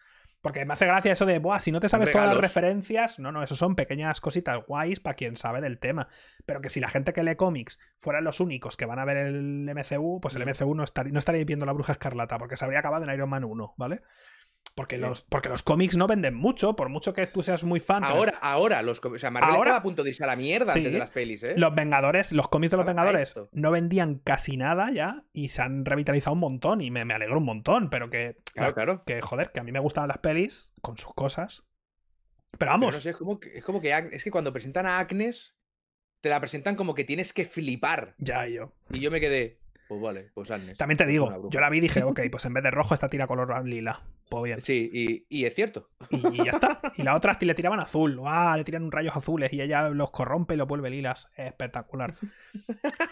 Porque 0.42 0.66
me 0.66 0.74
hace 0.74 0.88
gracia 0.88 1.14
eso 1.14 1.26
de, 1.26 1.38
Buah, 1.38 1.60
si 1.60 1.72
no 1.72 1.80
te 1.80 1.88
sabes 1.88 2.12
todas 2.12 2.28
las 2.28 2.38
referencias, 2.38 3.20
no, 3.20 3.32
no, 3.32 3.44
eso 3.44 3.56
son 3.56 3.76
pequeñas 3.76 4.20
cositas 4.22 4.66
guays 4.66 5.00
para 5.00 5.16
quien 5.16 5.36
sabe 5.36 5.62
del 5.62 5.78
tema. 5.78 6.08
Pero 6.46 6.62
que 6.62 6.70
si 6.70 6.80
la 6.80 6.90
gente 6.90 7.14
que 7.14 7.24
lee 7.24 7.36
cómics 7.36 7.80
fueran 7.98 8.24
los 8.24 8.40
únicos 8.40 8.76
que 8.76 8.86
van 8.86 8.98
a 8.98 9.06
ver 9.06 9.18
el 9.18 9.70
MCU, 9.70 10.20
pues 10.20 10.36
el. 10.36 10.46
MCU 10.46 10.74
no 10.74 10.84
estaría, 10.84 11.14
no 11.14 11.20
estaría 11.20 11.46
viendo 11.46 11.68
la 11.68 11.74
Bruja 11.74 11.92
Escarlata, 11.92 12.40
porque 12.40 12.58
se 12.58 12.66
habría 12.66 12.80
acabado 12.80 13.04
en 13.04 13.14
Iron 13.14 13.30
Man 13.30 13.44
1, 13.44 13.76
¿vale? 13.78 14.02
Porque, 14.76 14.98
los, 14.98 15.24
porque 15.24 15.50
los 15.50 15.64
cómics 15.64 15.98
no 15.98 16.08
venden 16.08 16.34
mucho, 16.34 16.76
por 16.78 16.88
mucho 16.88 17.14
que 17.14 17.28
tú 17.28 17.44
seas 17.44 17.64
muy 17.66 17.80
fan. 17.82 18.04
pero 18.04 18.16
Ahora, 18.16 18.38
ahora, 18.42 18.82
los, 18.82 19.02
o 19.04 19.20
sea, 19.20 19.30
Marvel 19.30 19.50
Ahora- 19.52 19.72
estaba 19.72 19.78
a 19.80 19.84
punto 19.84 20.04
de 20.04 20.12
irse 20.12 20.24
a 20.24 20.28
la 20.28 20.36
mierda 20.38 20.72
Sí. 20.72 20.80
antes 20.80 20.94
de 20.94 21.00
las 21.00 21.12
pelis, 21.12 21.44
¿eh? 21.44 21.56
Los 21.58 21.76
Vengadores, 21.76 22.32
los 22.32 22.48
cómics 22.48 22.72
de 22.72 22.78
los 22.78 22.84
Ahora, 22.88 22.94
Vengadores 23.04 23.36
no 23.52 23.72
vendían 23.72 24.16
casi 24.20 24.56
nada 24.58 24.90
ya 24.92 25.24
y 25.34 25.50
se 25.50 25.62
han 25.62 25.84
revitalizado 25.86 26.34
un 26.34 26.40
montón 26.40 26.82
y 26.82 26.90
me, 26.90 27.04
me 27.06 27.14
alegro 27.14 27.38
un 27.38 27.46
montón, 27.46 27.90
pero 27.90 28.10
que, 28.10 28.38
Claro, 28.54 28.74
claro. 28.74 29.04
que 29.06 29.22
joder, 29.22 29.52
que 29.52 29.60
a 29.60 29.64
mí 29.64 29.72
me 29.72 29.80
gustan 29.80 30.08
las 30.08 30.20
pelis 30.20 30.74
con 30.82 30.98
sus 30.98 31.14
cosas. 31.14 31.64
Pero 32.52 32.58
Pero 32.60 32.72
vamos, 32.72 32.96
no 32.96 33.02
sé, 33.02 33.10
es 33.12 33.16
como 33.18 33.40
que, 33.40 33.58
es 33.58 33.64
como 33.64 33.80
que 33.82 34.10
es 34.12 34.24
que 34.24 34.32
cuando 34.32 34.52
presentan 34.54 34.86
a 34.86 35.00
Agnes, 35.00 35.58
te 36.22 36.30
la 36.30 36.40
presentan 36.40 36.76
como 36.76 36.94
que 36.96 37.04
tienes 37.06 37.34
que 37.34 37.46
flipar. 37.46 38.14
ya 38.18 38.46
yo. 38.48 38.74
Y 38.92 39.00
yo 39.00 39.10
me 39.12 39.20
quedé, 39.20 39.61
pues 39.92 40.02
vale, 40.02 40.32
pues 40.34 40.50
Agnes. 40.50 40.78
También 40.78 40.96
te 40.96 41.04
pues 41.04 41.12
digo, 41.12 41.50
yo 41.50 41.60
la 41.60 41.70
vi 41.70 41.80
y 41.80 41.82
dije, 41.82 42.02
ok, 42.04 42.22
pues 42.32 42.46
en 42.46 42.54
vez 42.54 42.64
de 42.64 42.72
rojo 42.72 42.94
esta 42.94 43.10
tira 43.10 43.28
color 43.28 43.66
lila. 43.66 44.02
Pues 44.30 44.44
bien. 44.44 44.62
Sí, 44.62 44.90
y, 44.94 45.26
y 45.28 45.44
es 45.44 45.54
cierto. 45.54 45.90
Y 46.10 46.46
ya 46.46 46.52
está. 46.52 46.80
Y 46.96 47.04
la 47.04 47.14
otra 47.14 47.38
le 47.42 47.54
tiraban 47.56 47.82
azul. 47.82 48.22
¡Ah! 48.26 48.56
Le 48.56 48.64
tiran 48.64 48.90
rayos 48.90 49.18
azules 49.18 49.52
y 49.52 49.62
ella 49.62 49.90
los 49.90 50.12
corrompe 50.12 50.54
y 50.54 50.58
los 50.58 50.66
vuelve 50.66 50.90
lilas. 50.90 51.30
Espectacular. 51.36 52.16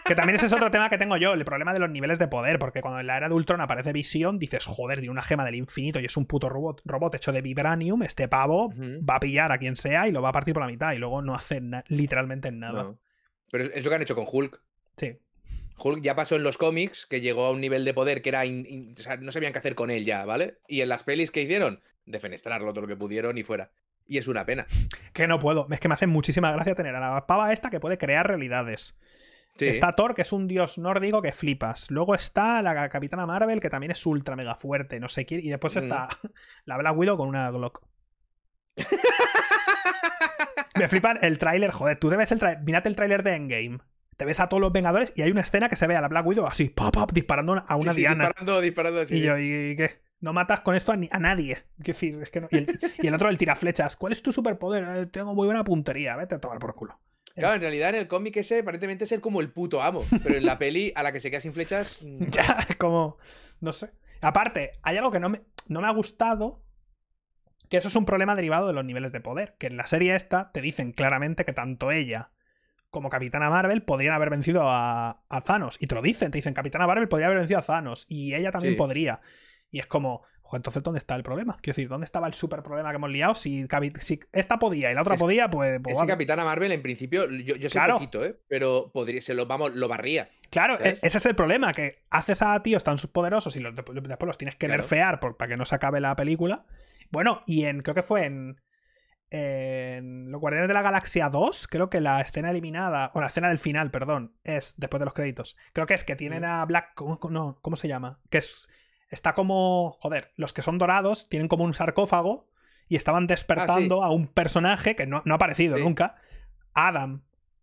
Que 0.06 0.14
también 0.14 0.36
ese 0.36 0.46
es 0.46 0.54
otro 0.54 0.70
tema 0.70 0.88
que 0.88 0.96
tengo 0.96 1.18
yo, 1.18 1.34
el 1.34 1.44
problema 1.44 1.74
de 1.74 1.80
los 1.80 1.90
niveles 1.90 2.18
de 2.18 2.28
poder, 2.28 2.58
porque 2.58 2.80
cuando 2.80 2.98
en 2.98 3.08
la 3.08 3.18
era 3.18 3.28
de 3.28 3.34
Ultron 3.34 3.60
aparece 3.60 3.92
Visión, 3.92 4.38
dices, 4.38 4.64
joder, 4.64 5.00
tiene 5.00 5.12
una 5.12 5.20
gema 5.20 5.44
del 5.44 5.56
infinito 5.56 6.00
y 6.00 6.06
es 6.06 6.16
un 6.16 6.24
puto 6.24 6.48
robot, 6.48 6.80
robot 6.86 7.14
hecho 7.14 7.30
de 7.30 7.42
vibranium, 7.42 8.02
este 8.04 8.26
pavo 8.26 8.72
va 8.78 9.16
a 9.16 9.20
pillar 9.20 9.52
a 9.52 9.58
quien 9.58 9.76
sea 9.76 10.08
y 10.08 10.12
lo 10.12 10.22
va 10.22 10.30
a 10.30 10.32
partir 10.32 10.54
por 10.54 10.62
la 10.62 10.68
mitad 10.68 10.94
y 10.94 10.98
luego 10.98 11.20
no 11.20 11.34
hace 11.34 11.60
literalmente 11.88 12.50
nada. 12.50 12.84
No. 12.84 12.98
Pero 13.50 13.64
es 13.64 13.84
lo 13.84 13.90
que 13.90 13.96
han 13.96 14.02
hecho 14.02 14.14
con 14.14 14.24
Hulk. 14.26 14.62
Sí. 14.96 15.18
Hulk 15.82 16.02
ya 16.02 16.14
pasó 16.14 16.36
en 16.36 16.42
los 16.42 16.58
cómics, 16.58 17.06
que 17.06 17.20
llegó 17.20 17.46
a 17.46 17.50
un 17.50 17.60
nivel 17.60 17.84
de 17.84 17.94
poder 17.94 18.22
que 18.22 18.28
era. 18.30 18.44
in- 18.46 18.66
in- 18.68 18.92
o 18.98 19.02
sea, 19.02 19.16
no 19.16 19.32
sabían 19.32 19.52
qué 19.52 19.58
hacer 19.58 19.74
con 19.74 19.90
él 19.90 20.04
ya, 20.04 20.24
¿vale? 20.24 20.58
Y 20.68 20.80
en 20.82 20.88
las 20.88 21.02
pelis 21.02 21.30
que 21.30 21.42
hicieron, 21.42 21.80
defenestrarlo 22.06 22.72
todo 22.72 22.82
lo 22.82 22.88
que 22.88 22.96
pudieron 22.96 23.36
y 23.38 23.42
fuera. 23.42 23.70
Y 24.06 24.18
es 24.18 24.26
una 24.28 24.44
pena. 24.44 24.66
Que 25.12 25.26
no 25.28 25.38
puedo. 25.38 25.66
Es 25.70 25.78
que 25.80 25.88
me 25.88 25.94
hace 25.94 26.06
muchísima 26.08 26.50
gracia 26.52 26.74
tener 26.74 26.94
a 26.96 27.00
la 27.00 27.26
pava 27.26 27.52
esta 27.52 27.70
que 27.70 27.78
puede 27.80 27.96
crear 27.98 28.26
realidades. 28.26 28.96
Sí. 29.56 29.66
Está 29.68 29.94
Thor, 29.94 30.14
que 30.14 30.22
es 30.22 30.32
un 30.32 30.48
dios 30.48 30.78
nórdico 30.78 31.20
que 31.22 31.32
flipas. 31.32 31.90
Luego 31.90 32.14
está 32.14 32.62
la 32.62 32.88
Capitana 32.88 33.26
Marvel, 33.26 33.60
que 33.60 33.68
también 33.70 33.90
es 33.92 34.04
ultra 34.06 34.34
mega 34.36 34.54
fuerte, 34.56 34.98
no 35.00 35.08
sé 35.08 35.26
quién. 35.26 35.40
Y 35.44 35.48
después 35.48 35.74
Mm. 35.76 35.78
está 35.78 36.08
la 36.64 36.76
Black 36.78 36.96
Widow 36.96 37.16
con 37.16 37.28
una 37.28 37.50
Glock. 37.50 37.82
Me 40.78 40.88
flipan 40.88 41.18
el 41.22 41.38
tráiler, 41.38 41.70
joder, 41.72 41.98
tú 41.98 42.08
debes 42.08 42.32
el 42.32 42.38
tráiler, 42.38 42.62
mírate 42.64 42.88
el 42.88 42.96
tráiler 42.96 43.22
de 43.22 43.34
Endgame. 43.34 43.78
Te 44.20 44.26
ves 44.26 44.38
a 44.38 44.50
todos 44.50 44.60
los 44.60 44.70
Vengadores 44.70 45.14
y 45.16 45.22
hay 45.22 45.30
una 45.30 45.40
escena 45.40 45.70
que 45.70 45.76
se 45.76 45.86
ve 45.86 45.96
a 45.96 46.02
la 46.02 46.08
Black 46.08 46.26
Widow 46.26 46.46
así, 46.46 46.68
pop, 46.68 46.92
pop, 46.92 47.10
disparando 47.10 47.54
a 47.66 47.76
una 47.76 47.92
Sí, 47.92 47.94
sí, 47.96 48.00
diana. 48.02 48.24
disparando, 48.26 48.60
disparando 48.60 49.00
así. 49.00 49.14
y 49.16 49.22
yo, 49.22 49.38
¿y 49.38 49.74
qué? 49.76 50.02
No 50.20 50.34
matas 50.34 50.60
con 50.60 50.76
esto 50.76 50.92
a, 50.92 50.96
ni- 50.96 51.08
a 51.10 51.18
nadie. 51.18 51.64
Decir, 51.78 52.20
es 52.22 52.30
que 52.30 52.42
no- 52.42 52.48
y, 52.50 52.58
el, 52.58 52.78
y 52.98 53.06
el 53.06 53.14
otro, 53.14 53.30
el 53.30 53.38
tiraflechas. 53.38 53.96
¿Cuál 53.96 54.12
es 54.12 54.20
tu 54.22 54.30
superpoder? 54.30 54.84
"Eh, 54.84 55.06
tengo 55.06 55.34
muy 55.34 55.46
buena 55.46 55.64
puntería. 55.64 56.16
Vete 56.16 56.34
a 56.34 56.38
tomar 56.38 56.58
por 56.58 56.74
culo. 56.74 57.00
Claro, 57.34 57.54
en 57.54 57.62
realidad 57.62 57.88
en 57.88 57.94
el 57.94 58.08
cómic 58.08 58.36
ese 58.36 58.58
aparentemente 58.58 59.04
es 59.04 59.12
el 59.12 59.22
como 59.22 59.40
el 59.40 59.50
puto 59.50 59.82
amo. 59.82 60.04
Pero 60.22 60.34
en 60.34 60.44
la 60.44 60.58
peli, 60.58 60.92
a 60.94 61.02
la 61.02 61.12
que 61.12 61.20
se 61.20 61.30
queda 61.30 61.40
sin 61.40 61.54
flechas. 61.54 62.02
mm, 62.04 62.24
Ya, 62.26 62.66
es 62.68 62.76
como. 62.76 63.16
No 63.60 63.72
sé. 63.72 63.90
Aparte, 64.20 64.72
hay 64.82 64.98
algo 64.98 65.10
que 65.10 65.20
no 65.20 65.30
me, 65.30 65.40
no 65.68 65.80
me 65.80 65.86
ha 65.86 65.92
gustado. 65.92 66.62
Que 67.70 67.78
eso 67.78 67.88
es 67.88 67.96
un 67.96 68.04
problema 68.04 68.36
derivado 68.36 68.66
de 68.66 68.74
los 68.74 68.84
niveles 68.84 69.12
de 69.12 69.20
poder. 69.22 69.54
Que 69.58 69.68
en 69.68 69.78
la 69.78 69.86
serie 69.86 70.14
esta 70.14 70.52
te 70.52 70.60
dicen 70.60 70.92
claramente 70.92 71.46
que 71.46 71.54
tanto 71.54 71.90
ella 71.90 72.32
como 72.90 73.08
Capitana 73.08 73.50
Marvel 73.50 73.82
podrían 73.82 74.14
haber 74.14 74.30
vencido 74.30 74.62
a, 74.68 75.22
a 75.28 75.40
Thanos. 75.42 75.76
Y 75.80 75.86
te 75.86 75.94
lo 75.94 76.02
dicen, 76.02 76.30
te 76.30 76.38
dicen 76.38 76.54
Capitana 76.54 76.86
Marvel 76.86 77.08
podría 77.08 77.26
haber 77.26 77.38
vencido 77.38 77.58
a 77.60 77.62
Thanos. 77.62 78.06
Y 78.08 78.34
ella 78.34 78.50
también 78.50 78.74
Sí. 78.74 78.78
podría. 78.78 79.20
Y 79.70 79.78
es 79.78 79.86
como, 79.86 80.22
"Ojo, 80.42 80.56
entonces, 80.56 80.82
¿dónde 80.82 80.98
está 80.98 81.14
el 81.14 81.22
problema? 81.22 81.56
Quiero 81.62 81.76
decir, 81.76 81.88
¿dónde 81.88 82.04
estaba 82.04 82.26
el 82.26 82.34
super 82.34 82.62
problema 82.64 82.90
que 82.90 82.96
hemos 82.96 83.10
liado? 83.10 83.36
Si, 83.36 83.66
si 84.00 84.20
esta 84.32 84.58
podía 84.58 84.90
y 84.90 84.94
la 84.94 85.02
otra 85.02 85.14
Es- 85.14 85.20
podía, 85.20 85.48
pues. 85.48 85.78
pues 85.80 85.94
Es 85.96 86.02
que. 86.02 86.08
Capitana 86.08 86.44
Marvel, 86.44 86.72
en 86.72 86.82
principio, 86.82 87.30
yo, 87.30 87.54
yo 87.54 87.68
sé 87.68 87.74
Claro. 87.74 87.94
poquito, 87.94 88.24
¿eh? 88.24 88.36
Pero 88.48 88.90
podría, 88.92 89.22
se 89.22 89.34
lo, 89.34 89.46
vamos, 89.46 89.72
lo 89.76 89.86
barría. 89.86 90.28
Claro, 90.50 90.76
¿sabes? 90.76 90.94
e- 90.94 91.06
ese 91.06 91.18
es 91.18 91.26
el 91.26 91.36
problema, 91.36 91.72
que 91.72 92.02
haces 92.10 92.42
a 92.42 92.60
tíos 92.64 92.82
tan 92.82 92.96
poderosos 93.12 93.54
y 93.54 93.60
los- 93.60 93.74
después 93.76 94.26
los 94.26 94.38
tienes 94.38 94.56
que 94.56 94.66
Claro. 94.66 94.82
nerfear 94.82 95.20
por- 95.20 95.36
para 95.36 95.50
que 95.50 95.56
no 95.56 95.64
se 95.64 95.76
acabe 95.76 96.00
la 96.00 96.16
película. 96.16 96.64
Bueno, 97.12 97.42
y 97.46 97.64
en, 97.66 97.82
creo 97.82 97.94
que 97.94 98.02
fue 98.02 98.24
en, 98.24 98.60
en 99.30 100.30
Los 100.30 100.40
Guardianes 100.40 100.68
de 100.68 100.74
la 100.74 100.82
Galaxia 100.82 101.28
2, 101.28 101.68
creo 101.68 101.88
que 101.90 102.00
la 102.00 102.20
escena 102.20 102.50
eliminada, 102.50 103.10
o 103.14 103.20
la 103.20 103.28
escena 103.28 103.48
del 103.48 103.58
final, 103.58 103.90
perdón, 103.90 104.34
es 104.44 104.74
después 104.76 104.98
de 104.98 105.04
los 105.04 105.14
créditos. 105.14 105.56
Creo 105.72 105.86
que 105.86 105.94
es 105.94 106.04
que 106.04 106.16
tienen 106.16 106.44
a 106.44 106.64
Black, 106.64 106.92
¿cómo, 106.94 107.18
no, 107.30 107.58
¿cómo 107.62 107.76
se 107.76 107.88
llama? 107.88 108.18
Que 108.28 108.38
es, 108.38 108.68
está 109.08 109.34
como, 109.34 109.96
joder, 110.00 110.32
los 110.36 110.52
que 110.52 110.62
son 110.62 110.78
dorados 110.78 111.28
tienen 111.28 111.48
como 111.48 111.64
un 111.64 111.74
sarcófago 111.74 112.48
y 112.88 112.96
estaban 112.96 113.26
despertando 113.26 114.02
a 114.02 114.10
un 114.12 114.26
personaje 114.26 114.96
que 114.96 115.06
no, 115.06 115.22
no 115.24 115.34
ha 115.34 115.36
aparecido 115.36 115.76
Sí. 115.76 115.82
nunca, 115.84 116.16
Adam. 116.74 117.22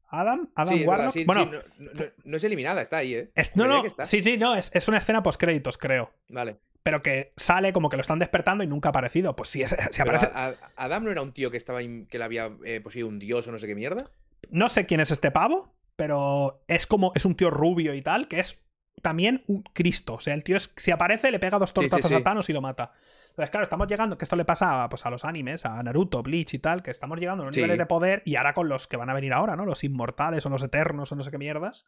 Adam, 0.09 0.49
Adam 0.55 0.73
sí, 0.73 0.85
Warlock. 0.85 1.15
bueno, 1.25 1.45
no, 1.45 1.51
no- 1.79 1.91
no- 1.93 2.05
no 2.23 2.37
es 2.37 2.43
eliminada, 2.45 2.81
está 2.81 2.97
ahí, 2.97 3.13
¿eh? 3.13 3.31
es- 3.35 3.57
no, 3.57 3.67
no, 3.67 3.83
sí, 4.05 4.23
sí, 4.23 4.37
no, 4.37 4.55
es, 4.55 4.71
es 4.73 4.87
una 4.87 4.99
escena 4.99 5.21
post 5.21 5.37
créditos, 5.37 5.77
creo. 5.77 6.13
Vale. 6.29 6.59
Pero 6.87 7.03
que 7.03 7.33
sale 7.35 7.73
como 7.73 7.89
que 7.89 7.97
lo 7.97 8.01
están 8.01 8.17
despertando 8.19 8.63
y 8.63 8.67
nunca 8.67 8.87
ha 8.87 8.91
aparecido. 8.91 9.35
Pues 9.35 9.49
sí, 9.49 9.61
Pero 9.97 10.03
aparece. 10.03 10.27
a- 10.33 10.47
a- 10.47 10.55
Adam 10.77 11.03
no 11.03 11.11
era 11.11 11.21
un 11.21 11.33
tío 11.33 11.51
que 11.51 11.57
estaba 11.57 11.81
in- 11.83 12.05
que 12.07 12.17
le 12.17 12.23
había 12.23 12.49
eh, 12.63 12.79
poseído 12.79 13.09
un 13.09 13.19
dios 13.19 13.45
o 13.47 13.51
no 13.51 13.59
sé 13.59 13.67
qué 13.67 13.75
mierda. 13.75 14.09
No 14.49 14.69
sé 14.69 14.85
quién 14.85 15.01
es 15.01 15.11
este 15.11 15.29
pavo, 15.31 15.75
pero 15.97 16.63
es 16.69 16.87
como. 16.87 17.11
Es 17.13 17.25
un 17.25 17.35
tío 17.35 17.49
rubio 17.49 17.93
y 17.93 18.01
tal, 18.01 18.29
que 18.29 18.39
es 18.39 18.63
también 19.01 19.43
un 19.47 19.63
Cristo. 19.63 20.13
O 20.13 20.19
sea, 20.21 20.33
el 20.33 20.45
tío 20.45 20.55
es, 20.55 20.71
si 20.77 20.91
aparece, 20.91 21.29
le 21.31 21.39
pega 21.39 21.59
dos 21.59 21.71
Sí, 21.71 21.81
sí, 21.83 21.89
tortazos 21.89 22.09
sí. 22.11 22.15
a 22.15 22.23
Thanos 22.23 22.47
y 22.49 22.53
lo 22.53 22.61
mata. 22.61 22.93
Entonces, 23.31 23.51
claro, 23.51 23.63
estamos 23.65 23.87
llegando, 23.87 24.17
que 24.17 24.23
esto 24.25 24.35
le 24.37 24.45
pasa 24.45 24.83
a, 24.85 24.89
pues, 24.89 25.05
a 25.05 25.09
los 25.11 25.25
animes, 25.25 25.65
a 25.65 25.83
Naruto, 25.83 26.23
Bleach 26.23 26.53
y 26.55 26.59
tal, 26.59 26.81
que 26.81 26.89
estamos 26.91 27.19
llegando 27.19 27.43
a 27.43 27.45
unos 27.47 27.55
niveles 27.55 27.77
de 27.77 27.85
poder 27.85 28.23
y 28.25 28.35
ahora 28.37 28.53
con 28.53 28.69
los 28.69 28.87
que 28.87 28.97
van 28.97 29.09
a 29.09 29.13
venir 29.13 29.33
ahora, 29.33 29.55
¿no? 29.55 29.65
Los 29.65 29.83
inmortales 29.83 30.43
o 30.45 30.49
los 30.49 30.63
eternos 30.63 31.11
o 31.11 31.15
no 31.15 31.23
sé 31.23 31.29
qué 31.29 31.37
mierdas, 31.37 31.85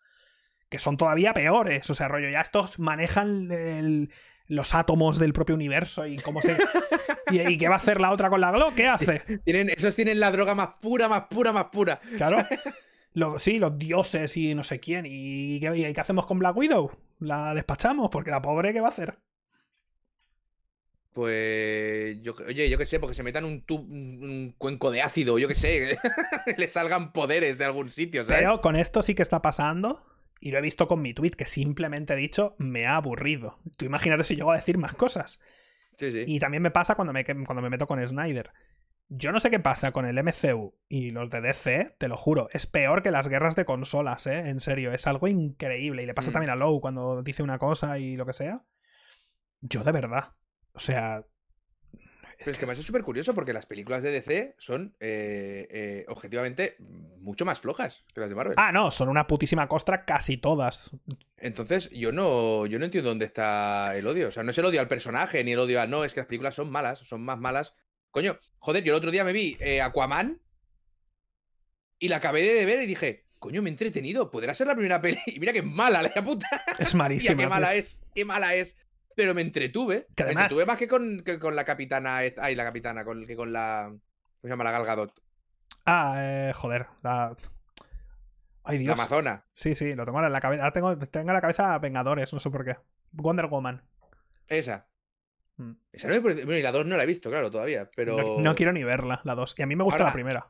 que 0.69 0.77
son 0.77 0.97
todavía 0.97 1.33
peores. 1.33 1.89
O 1.89 1.95
sea, 1.95 2.07
rollo, 2.07 2.29
ya 2.29 2.41
estos 2.41 2.77
manejan 2.77 3.49
el- 3.51 4.11
los 4.49 4.75
átomos 4.75 5.17
del 5.17 5.31
propio 5.31 5.55
universo 5.55 6.05
y 6.05 6.17
cómo 6.17 6.41
se. 6.41 6.57
¿Y, 7.31 7.39
y 7.53 7.57
qué 7.57 7.69
va 7.69 7.75
a 7.75 7.77
hacer 7.77 8.01
la 8.01 8.11
otra 8.11 8.29
con 8.29 8.41
la 8.41 8.51
Glock? 8.51 8.75
¿Qué 8.75 8.87
hace? 8.87 9.19
Tienen, 9.45 9.69
esos 9.69 9.95
tienen 9.95 10.19
la 10.19 10.31
droga 10.31 10.55
más 10.55 10.69
pura, 10.81 11.07
más 11.07 11.23
pura, 11.29 11.53
más 11.53 11.65
pura. 11.65 12.01
Claro. 12.17 12.39
Lo- 13.13 13.39
sí, 13.39 13.57
los 13.59 13.77
dioses 13.77 14.35
y 14.37 14.53
no 14.53 14.63
sé 14.63 14.79
quién. 14.79 15.05
¿Y 15.07 15.59
qué, 15.59 15.75
y 15.89 15.93
qué 15.93 16.01
hacemos 16.01 16.25
con 16.27 16.37
Black 16.39 16.55
Widow? 16.57 16.91
¿La 17.19 17.53
despachamos? 17.55 18.09
Porque 18.11 18.29
la 18.31 18.41
pobre, 18.41 18.71
¿qué 18.73 18.81
va 18.81 18.87
a 18.87 18.91
hacer? 18.91 19.17
Pues. 21.13 22.21
Yo, 22.21 22.35
oye, 22.47 22.69
yo 22.69 22.77
qué 22.77 22.85
sé, 22.85 22.99
porque 22.99 23.15
se 23.15 23.23
metan 23.23 23.45
un, 23.45 23.61
tu- 23.61 23.75
un 23.77 24.19
un 24.23 24.55
cuenco 24.57 24.91
de 24.91 25.01
ácido, 25.01 25.37
yo 25.39 25.47
qué 25.47 25.55
sé. 25.55 25.97
le 26.57 26.69
salgan 26.69 27.11
poderes 27.11 27.57
de 27.57 27.65
algún 27.65 27.89
sitio, 27.89 28.23
¿sabes? 28.23 28.39
Pero 28.41 28.61
con 28.61 28.75
esto 28.75 29.01
sí 29.01 29.15
que 29.15 29.21
está 29.23 29.41
pasando. 29.41 30.03
Y 30.39 30.51
lo 30.51 30.57
he 30.59 30.61
visto 30.61 30.87
con 30.87 31.01
mi 31.01 31.13
tweet, 31.13 31.31
que 31.31 31.45
simplemente 31.45 32.13
he 32.13 32.17
dicho, 32.17 32.55
me 32.57 32.85
ha 32.85 32.95
aburrido. 32.95 33.59
Tú 33.77 33.85
imagínate 33.85 34.23
si 34.23 34.35
llego 34.35 34.51
a 34.51 34.55
decir 34.55 34.77
más 34.77 34.93
cosas. 34.93 35.39
Sí, 35.97 36.11
sí. 36.11 36.23
Y 36.27 36.39
también 36.39 36.63
me 36.63 36.71
pasa 36.71 36.95
cuando 36.95 37.11
me, 37.13 37.25
cuando 37.25 37.61
me 37.61 37.69
meto 37.69 37.87
con 37.87 38.05
Snyder. 38.07 38.51
Yo 39.09 39.31
no 39.31 39.39
sé 39.39 39.49
qué 39.49 39.59
pasa 39.59 39.91
con 39.91 40.05
el 40.05 40.17
MCU 40.23 40.75
y 40.87 41.11
los 41.11 41.29
de 41.31 41.41
DC, 41.41 41.95
te 41.97 42.07
lo 42.07 42.15
juro. 42.15 42.47
Es 42.53 42.67
peor 42.67 43.01
que 43.01 43.09
las 43.11 43.27
guerras 43.27 43.55
de 43.55 43.65
consolas, 43.65 44.27
¿eh? 44.27 44.49
En 44.49 44.59
serio, 44.59 44.93
es 44.93 45.07
algo 45.07 45.27
increíble. 45.27 46.03
Y 46.03 46.05
le 46.05 46.13
pasa 46.13 46.29
Mm. 46.29 46.33
también 46.33 46.51
a 46.51 46.55
Low 46.55 46.79
cuando 46.79 47.23
dice 47.23 47.41
una 47.43 47.57
cosa 47.57 47.97
y 47.97 48.15
lo 48.17 48.25
que 48.27 48.33
sea. 48.33 48.61
Yo 49.61 49.83
de 49.83 49.91
verdad. 49.91 50.33
O 50.73 50.79
sea. 50.79 51.25
Pero 52.39 52.51
es 52.51 52.57
que 52.57 52.63
además 52.63 52.79
es 52.79 52.85
súper 52.85 53.03
curioso 53.03 53.35
porque 53.35 53.51
las 53.51 53.65
películas 53.65 54.01
de 54.01 54.11
DC 54.11 54.55
son 54.57 54.95
eh, 55.01 55.67
eh, 55.69 56.05
objetivamente 56.07 56.77
mucho 56.79 57.43
más 57.43 57.59
flojas 57.59 58.05
que 58.13 58.21
las 58.21 58.29
de 58.29 58.35
Marvel. 58.35 58.55
Ah, 58.57 58.71
no, 58.71 58.91
son 58.91 59.09
una 59.09 59.27
putísima 59.27 59.67
costra 59.67 60.05
casi 60.05 60.37
todas. 60.37 60.91
Entonces, 61.35 61.89
yo 61.89 62.13
no, 62.13 62.65
yo 62.65 62.79
no 62.79 62.85
entiendo 62.85 63.09
dónde 63.09 63.25
está 63.25 63.97
el 63.97 64.07
odio. 64.07 64.29
O 64.29 64.31
sea, 64.31 64.43
no 64.43 64.51
es 64.51 64.57
el 64.57 64.63
odio 64.63 64.79
al 64.79 64.87
personaje 64.87 65.43
ni 65.43 65.51
el 65.51 65.59
odio 65.59 65.81
a. 65.81 65.87
No, 65.87 66.05
es 66.05 66.13
que 66.13 66.21
las 66.21 66.27
películas 66.27 66.55
son 66.55 66.71
malas, 66.71 66.99
son 66.99 67.21
más 67.21 67.37
malas. 67.37 67.73
Coño, 68.09 68.39
joder, 68.57 68.85
yo 68.85 68.93
el 68.93 68.97
otro 68.97 69.11
día 69.11 69.25
me 69.25 69.33
vi 69.33 69.57
eh, 69.59 69.81
Aquaman 69.81 70.41
y 71.99 72.07
la 72.07 72.17
acabé 72.17 72.41
de 72.41 72.65
ver 72.65 72.81
y 72.81 72.85
dije, 72.85 73.25
coño, 73.37 73.61
me 73.61 73.69
he 73.69 73.71
entretenido. 73.71 74.31
Podrá 74.31 74.53
ser 74.53 74.67
la 74.67 74.75
primera 74.75 75.01
peli. 75.01 75.19
Y 75.27 75.39
mira 75.39 75.51
qué 75.51 75.61
mala 75.61 76.03
la 76.03 76.23
puta. 76.23 76.47
Es 76.77 76.95
malísima. 76.95 77.35
qué 77.35 77.41
tío. 77.43 77.49
mala 77.49 77.75
es, 77.75 78.01
qué 78.15 78.23
mala 78.23 78.55
es. 78.55 78.77
Pero 79.15 79.33
me 79.33 79.41
entretuve. 79.41 80.07
Que 80.15 80.23
Me 80.23 80.29
además- 80.29 80.43
entretuve 80.43 80.65
más 80.65 80.77
que 80.77 80.87
con, 80.87 81.21
que 81.25 81.39
con 81.39 81.55
la 81.55 81.65
capitana. 81.65 82.23
esta- 82.23 82.45
Ay, 82.45 82.55
la 82.55 82.63
capitana, 82.63 83.03
con, 83.03 83.25
que 83.25 83.35
con 83.35 83.51
la. 83.51 83.85
¿Cómo 83.89 83.99
se 84.43 84.49
llama? 84.49 84.63
La 84.63 84.71
Galgadot. 84.71 85.13
Ah, 85.85 86.15
eh, 86.19 86.51
joder. 86.55 86.87
La... 87.03 87.35
Ay, 88.63 88.77
La 88.77 88.81
Dios. 88.83 88.93
Amazona. 88.99 89.45
Sí, 89.51 89.75
sí, 89.75 89.93
lo 89.95 90.05
tengo 90.05 90.23
en 90.23 90.31
la 90.31 90.39
cabeza. 90.41 90.63
Ahora 90.63 90.73
tengo, 90.73 90.97
tengo 90.97 91.29
en 91.29 91.33
la 91.33 91.41
cabeza 91.41 91.77
Vengadores, 91.79 92.31
no 92.33 92.39
sé 92.39 92.49
por 92.49 92.63
qué. 92.63 92.77
Wonder 93.11 93.47
Woman. 93.47 93.81
Esa. 94.47 94.87
Mm. 95.57 95.71
Esa 95.91 96.07
no 96.07 96.13
me 96.15 96.21
parece- 96.21 96.45
Bueno, 96.45 96.59
y 96.59 96.61
la 96.61 96.71
2 96.71 96.85
no 96.85 96.95
la 96.95 97.03
he 97.03 97.07
visto, 97.07 97.29
claro, 97.29 97.49
todavía. 97.51 97.89
Pero. 97.95 98.15
No, 98.17 98.39
no 98.39 98.55
quiero 98.55 98.71
ni 98.71 98.83
verla, 98.83 99.21
la 99.25 99.35
2. 99.35 99.55
Y 99.57 99.63
a 99.63 99.65
mí 99.65 99.75
me 99.75 99.83
gusta 99.83 99.97
Ahora- 99.99 100.09
la 100.11 100.13
primera. 100.13 100.47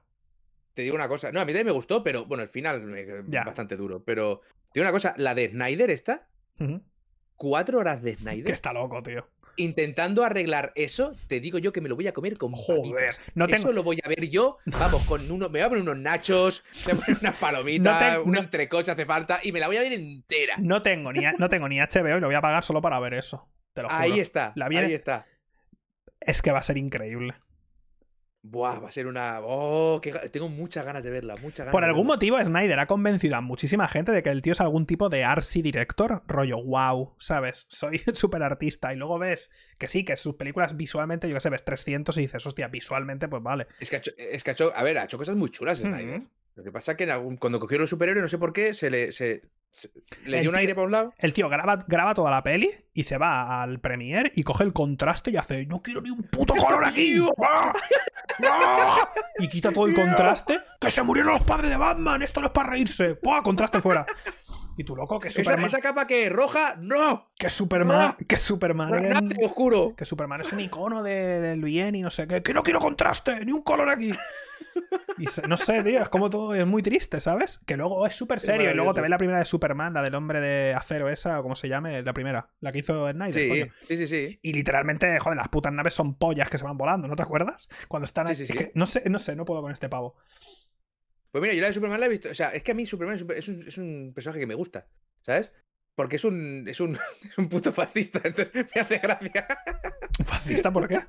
Te 0.74 0.84
digo 0.84 0.96
una 0.96 1.08
cosa. 1.08 1.32
No, 1.32 1.40
a 1.42 1.46
mí 1.46 1.52
también 1.52 1.66
me 1.68 1.72
gustó, 1.74 2.04
pero 2.04 2.26
bueno, 2.26 2.44
el 2.44 2.50
final 2.50 2.82
me- 2.84 3.06
Ya. 3.28 3.44
bastante 3.44 3.76
duro. 3.76 4.04
Pero 4.04 4.42
te 4.72 4.80
digo 4.80 4.86
una 4.86 4.92
cosa, 4.92 5.14
la 5.18 5.34
de 5.34 5.50
Snyder 5.50 5.90
está. 5.90 6.28
Ujú. 6.60 6.82
Cuatro 7.40 7.80
horas 7.80 8.04
de 8.04 8.12
Que 8.16 8.22
Snyder. 8.22 8.52
está 8.52 8.74
loco, 8.74 9.02
tío. 9.02 9.26
Intentando 9.56 10.24
arreglar 10.26 10.74
eso, 10.76 11.16
te 11.28 11.40
digo 11.40 11.58
yo 11.58 11.72
que 11.72 11.80
me 11.80 11.88
lo 11.88 11.96
voy 11.96 12.06
a 12.08 12.14
comer 12.14 12.38
con 12.38 12.52
Joder. 12.52 13.08
papitas. 13.16 13.20
No 13.34 13.48
tengo, 13.48 13.58
Eso 13.60 13.72
lo 13.72 13.82
voy 13.84 13.98
a 14.04 14.10
ver 14.10 14.30
yo, 14.30 14.58
vamos, 14.66 15.04
con 15.06 15.22
uno, 15.32 15.46
me 15.48 15.60
voy 15.60 15.62
a 15.62 15.70
poner 15.70 15.82
unos 15.84 15.98
nachos, 15.98 16.64
me 16.86 16.94
voy 16.94 17.02
a 17.02 17.06
poner 17.06 17.20
unas 17.22 17.36
palomitas, 17.38 17.86
No 18.26 18.50
te- 18.50 18.84
si 18.84 18.92
hace 18.92 19.06
falta, 19.06 19.40
y 19.42 19.54
me 19.54 19.60
la 19.62 19.68
voy 19.68 19.78
a 19.78 19.82
ver 19.82 19.94
entera. 19.94 20.56
no, 20.60 20.82
tengo 20.82 21.14
ni, 21.14 21.22
no 21.38 21.50
tengo 21.50 21.70
ni 21.70 21.80
HBO 21.80 22.18
y 22.18 22.22
lo 22.22 22.28
voy 22.28 22.36
a 22.36 22.42
pagar 22.42 22.64
solo 22.66 22.82
para 22.82 23.00
ver 23.00 23.14
eso. 23.14 23.50
Te 23.74 23.84
lo 23.84 23.90
juro. 23.90 24.02
Ahí 24.02 24.20
está, 24.20 24.52
La 24.56 24.68
viene- 24.68 24.88
ahí 24.88 24.94
está. 24.94 25.26
Es 26.20 26.42
que 26.42 26.52
va 26.52 26.60
a 26.60 26.64
ser 26.64 26.78
increíble. 26.78 27.36
Buah, 28.42 28.80
va 28.80 28.88
a 28.88 28.92
ser 28.92 29.06
una. 29.08 29.42
Oh, 29.44 30.00
qué 30.02 30.14
ga- 30.14 30.32
tengo 30.32 30.48
muchas 30.48 30.86
ganas 30.86 31.04
de 31.04 31.10
verla, 31.10 31.36
muchas 31.36 31.66
ganas. 31.66 31.72
Por 31.74 31.84
algún 31.84 32.08
motivo, 32.08 32.42
Snyder 32.44 32.80
ha 32.80 32.86
convencido 32.88 33.36
a 33.36 33.42
muchísima 33.42 33.88
gente 33.90 34.14
de 34.14 34.24
que 34.24 34.30
el 34.30 34.42
tío 34.42 34.54
es 34.54 34.62
algún 34.62 34.86
tipo 34.86 35.10
de 35.10 35.26
artsy 35.26 35.62
director, 35.62 36.24
rollo 36.26 36.64
wow, 36.64 37.16
¿sabes? 37.20 37.66
Soy 37.70 38.02
súper 38.14 38.42
artista. 38.44 38.94
Y 38.94 38.96
luego 38.96 39.20
ves 39.20 39.52
que 39.78 39.90
sí, 39.90 40.06
que 40.06 40.16
sus 40.16 40.36
películas 40.36 40.78
visualmente, 40.78 41.28
yo 41.28 41.34
qué 41.36 41.42
sé, 41.42 41.50
ves 41.50 41.66
300 41.66 42.16
y 42.18 42.22
dices, 42.22 42.46
hostia, 42.46 42.70
visualmente, 42.70 43.28
pues 43.28 43.44
vale. 43.44 43.68
Es 43.82 43.90
que, 43.90 43.98
ha 43.98 44.00
hecho, 44.00 44.12
es 44.18 44.44
que 44.44 44.52
ha 44.52 44.54
hecho, 44.54 44.72
a 44.74 44.84
ver, 44.84 44.98
ha 45.00 45.04
hecho 45.04 45.18
cosas 45.18 45.36
muy 45.36 45.50
chulas 45.50 45.80
Snyder. 45.80 46.22
Lo 46.56 46.64
que 46.64 46.72
pasa 46.72 46.94
es 46.94 46.98
que 46.98 47.04
en 47.04 47.12
algún- 47.12 47.36
cuando 47.38 47.60
cogió 47.60 47.78
los 47.78 47.90
superhéroes, 47.90 48.24
no 48.24 48.30
sé 48.30 48.38
por 48.38 48.54
qué, 48.54 48.74
se 48.74 48.90
le, 48.90 49.12
se- 49.12 49.42
le 50.26 50.42
dio 50.42 50.50
un 50.50 50.56
aire 50.56 50.76
para 50.76 50.86
un 50.86 50.92
lado. 50.92 51.14
El 51.20 51.34
tío 51.34 51.50
graba, 51.50 51.78
graba 51.88 52.14
toda 52.14 52.32
la 52.32 52.44
peli 52.44 52.72
y 52.94 53.04
se 53.04 53.18
va 53.18 53.62
al 53.62 53.80
premiere 53.80 54.32
y 54.36 54.44
coge 54.44 54.64
el 54.64 54.74
contraste 54.74 55.32
y 55.32 55.38
hace, 55.38 55.66
no 55.66 55.82
quiero 55.82 56.02
ni 56.02 56.10
un 56.10 56.24
puto 56.24 56.54
color 56.56 56.86
aquí. 56.86 57.20
¡Ah! 57.44 57.74
¡Ah! 58.48 59.10
Y 59.38 59.48
quita 59.48 59.72
todo 59.72 59.86
el 59.86 59.94
contraste. 59.94 60.60
Que 60.80 60.92
se 60.92 61.04
murieron 61.04 61.34
los 61.34 61.44
padres 61.44 61.70
de 61.70 61.78
Batman, 61.78 62.22
esto 62.22 62.42
no 62.42 62.48
es 62.48 62.54
para 62.54 62.70
reírse. 62.72 63.20
¡Buah! 63.22 63.42
Contraste 63.42 63.82
fuera. 63.82 64.06
Y 64.80 64.86
tú, 64.86 64.96
loco, 64.96 65.20
que 65.20 65.28
Esa, 65.28 65.42
Superman, 65.44 65.66
esa 65.66 65.82
capa 65.82 66.08
que 66.08 66.28
es 66.28 66.32
roja, 66.32 66.78
no. 66.80 67.28
que 67.38 67.50
Superman, 67.50 68.16
que 68.26 68.38
Superman, 68.40 69.28
de 69.28 69.46
oscuro. 69.46 69.94
que 69.94 70.06
Superman 70.06 70.40
es 70.40 70.54
un 70.54 70.62
icono 70.62 71.04
de- 71.04 71.42
del 71.42 71.62
bien 71.62 71.96
y 71.96 72.02
no 72.02 72.10
sé 72.10 72.28
qué. 72.30 72.42
Que 72.42 72.54
no 72.54 72.64
quiero 72.64 72.80
contraste, 72.80 73.44
ni 73.46 73.52
un 73.52 73.62
color 73.62 73.90
aquí. 73.90 74.14
Y 75.18 75.28
se- 75.28 75.46
no 75.50 75.58
sé, 75.58 75.84
tío, 75.84 76.02
es 76.02 76.08
como 76.08 76.30
todo, 76.30 76.56
es 76.56 76.66
muy 76.66 76.82
triste, 76.82 77.20
¿sabes? 77.20 77.60
Que 77.66 77.76
luego 77.76 78.08
es 78.08 78.16
súper 78.16 78.38
Es 78.38 78.44
serio. 78.44 78.72
Y 78.72 78.74
luego 78.74 78.94
te 78.94 79.02
ves 79.02 79.10
la 79.10 79.18
primera 79.18 79.40
de 79.40 79.44
Superman, 79.46 79.94
la 79.94 80.02
del 80.02 80.16
hombre 80.16 80.40
de 80.40 80.74
acero, 80.74 81.10
esa, 81.10 81.42
o 81.42 81.44
como 81.44 81.58
se 81.58 81.68
llame, 81.68 82.02
la 82.02 82.14
primera, 82.14 82.48
la 82.62 82.72
que 82.72 82.80
hizo 82.80 83.12
Snyder. 83.12 83.34
Sí, 83.44 83.50
coño. 83.50 83.74
sí, 83.86 83.98
sí, 83.98 84.08
sí. 84.08 84.40
Y 84.42 84.54
literalmente, 84.54 85.20
joder, 85.20 85.36
las 85.36 85.50
putas 85.50 85.74
naves 85.74 85.94
son 85.94 86.16
pollas 86.16 86.50
que 86.50 86.58
se 86.58 86.64
van 86.64 86.78
volando, 86.78 87.10
¿no 87.10 87.18
te 87.18 87.24
acuerdas? 87.24 87.68
Cuando 87.90 88.06
están 88.06 88.28
Sí, 88.28 88.32
ahí- 88.32 88.38
sí, 88.38 88.44
es 88.44 88.48
sí. 88.50 88.56
que 88.58 88.72
no 88.76 88.86
sé, 88.86 89.10
no 89.10 89.20
sé, 89.20 89.36
no 89.36 89.44
puedo 89.44 89.62
con 89.62 89.74
este 89.74 89.90
pavo. 89.90 90.16
Pues 91.32 91.42
mira, 91.42 91.54
yo 91.54 91.62
la 91.62 91.68
de 91.68 91.74
Superman 91.74 92.00
la 92.00 92.06
he 92.08 92.10
visto. 92.10 92.30
O 92.30 92.34
sea, 92.34 92.50
es 92.50 92.64
que 92.64 92.72
a 92.72 92.76
mí 92.76 92.86
Superman 92.86 93.16
es 93.36 93.48
un, 93.48 93.68
es 93.68 94.14
personaje 94.14 94.40
que 94.40 94.48
me 94.48 94.56
gusta, 94.56 94.88
¿sabes? 95.22 95.52
Porque 95.96 96.16
es 96.16 96.24
un, 96.24 96.66
es 96.68 96.80
un, 96.80 96.98
es 97.30 97.38
un 97.38 97.50
puto 97.50 97.72
fascista, 97.74 98.22
entonces 98.24 98.66
me 98.76 98.82
hace 98.82 98.98
gracia. 99.00 99.48
¿Fascista 100.24 100.72
por 100.72 100.88
qué? 100.88 101.00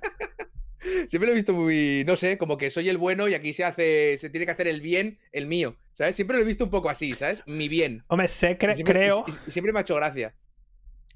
Siempre 1.09 1.27
lo 1.27 1.33
he 1.33 1.37
visto 1.37 1.53
muy, 1.53 2.05
no 2.07 2.17
sé, 2.17 2.39
como 2.39 2.57
que 2.57 2.71
soy 2.71 2.89
el 2.89 2.97
bueno 2.97 3.29
y 3.29 3.35
aquí 3.35 3.53
se 3.53 3.65
hace, 3.65 4.17
se 4.17 4.31
tiene 4.31 4.47
que 4.47 4.53
hacer 4.53 4.67
el 4.67 4.81
bien, 4.81 5.19
el 5.33 5.47
mío, 5.47 5.77
¿sabes? 5.93 6.17
Siempre 6.17 6.37
lo 6.37 6.43
he 6.43 6.47
visto 6.47 6.65
un 6.65 6.71
poco 6.71 6.89
así, 6.89 7.13
¿sabes? 7.13 7.43
Mi 7.47 7.69
bien. 7.69 8.03
Hombre, 8.09 8.29
sé, 8.29 8.59
cre- 8.59 8.75
siempre- 8.75 8.95
creo, 9.01 9.25
y- 9.27 9.31
y 9.49 9.51
siempre 9.51 9.73
me 9.73 9.79
ha 9.79 9.83
hecho 9.83 9.95
gracia. 9.97 10.35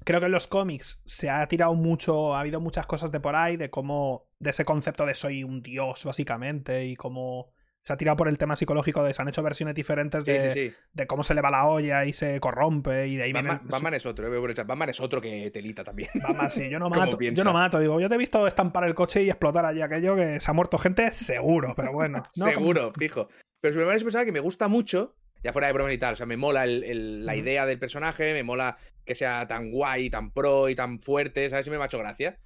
creo 0.03 0.19
que 0.19 0.27
en 0.27 0.31
los 0.33 0.45
cómics 0.45 1.01
se 1.05 1.29
ha 1.31 1.47
tirado 1.47 1.73
mucho, 1.73 2.35
ha 2.35 2.41
habido 2.41 2.59
muchas 2.59 2.85
cosas 2.85 3.11
de 3.11 3.19
por 3.19 3.35
ahí, 3.35 3.57
de 3.57 3.71
cómo, 3.71 4.27
de 4.39 4.51
ese 4.51 4.65
concepto 4.65 5.03
de 5.05 5.15
soy 5.15 5.43
un 5.43 5.63
dios, 5.63 6.05
básicamente, 6.05 6.85
y 6.85 6.95
cómo 6.95 7.51
se 7.85 7.93
ha 7.93 7.97
tirado 7.97 8.17
por 8.17 8.27
el 8.27 8.39
tema 8.39 8.55
psicológico 8.55 9.03
de 9.03 9.13
se 9.13 9.21
han 9.21 9.27
hecho 9.27 9.43
versiones 9.43 9.75
diferentes 9.75 10.25
de, 10.25 10.39
sí, 10.41 10.49
sí. 10.69 10.75
de 10.93 11.05
cómo 11.05 11.23
se 11.23 11.35
le 11.35 11.41
va 11.41 11.51
la 11.51 11.67
olla 11.67 12.03
y 12.05 12.13
se 12.13 12.39
corrompe, 12.39 13.07
y 13.07 13.15
de 13.15 13.23
ahí 13.23 13.31
Batman, 13.31 13.59
viene... 13.59 13.71
Batman 13.71 13.93
es 13.93 14.07
otro, 14.07 14.25
eh. 14.33 14.53
Batman 14.65 14.89
es 14.89 14.99
otro 14.99 15.21
que 15.21 15.51
telita 15.51 15.83
también. 15.83 16.09
Batman, 16.15 16.49
sí, 16.49 16.67
yo 16.67 16.79
no 16.79 16.89
¿Cómo 16.89 16.99
mato. 17.05 17.19
Yo 17.21 17.43
no 17.43 17.53
mato, 17.53 17.79
digo, 17.79 17.99
yo 17.99 18.09
te 18.09 18.15
he 18.15 18.17
visto 18.17 18.47
estampar 18.47 18.85
el 18.85 18.95
coche 18.95 19.21
y 19.21 19.29
explotar 19.29 19.65
allí 19.65 19.83
aquello 19.83 20.15
que 20.15 20.39
se 20.39 20.49
ha 20.49 20.53
muerto 20.55 20.79
gente, 20.79 21.11
seguro, 21.11 21.73
pero 21.75 21.93
bueno. 21.93 22.23
¿no? 22.37 22.45
Seguro, 22.47 22.91
fijo. 22.97 23.29
Pero 23.61 23.73
Superman 23.75 23.95
es 23.97 24.01
un 24.01 24.05
personaje 24.07 24.25
que 24.25 24.31
me 24.31 24.39
gusta 24.39 24.67
mucho, 24.67 25.15
ya 25.43 25.53
fuera 25.53 25.67
de 25.67 25.73
broma 25.73 25.93
y 25.93 25.99
tal. 25.99 26.13
O 26.13 26.15
sea, 26.17 26.25
me 26.25 26.37
mola 26.37 26.63
el- 26.63 26.83
el- 26.83 27.23
la 27.23 27.33
Ujú. 27.33 27.41
idea 27.43 27.67
del 27.67 27.77
personaje, 27.77 28.33
me 28.33 28.41
mola 28.41 28.77
que 29.05 29.13
sea 29.13 29.47
tan 29.47 29.69
guay, 29.69 30.09
tan 30.09 30.31
pro 30.31 30.69
y 30.69 30.75
tan 30.75 30.99
fuerte, 31.01 31.47
¿sabes? 31.51 31.65
Siempre 31.65 31.77
me 31.77 31.83
ha 31.83 31.85
hecho 31.85 31.99
gracia. 31.99 32.39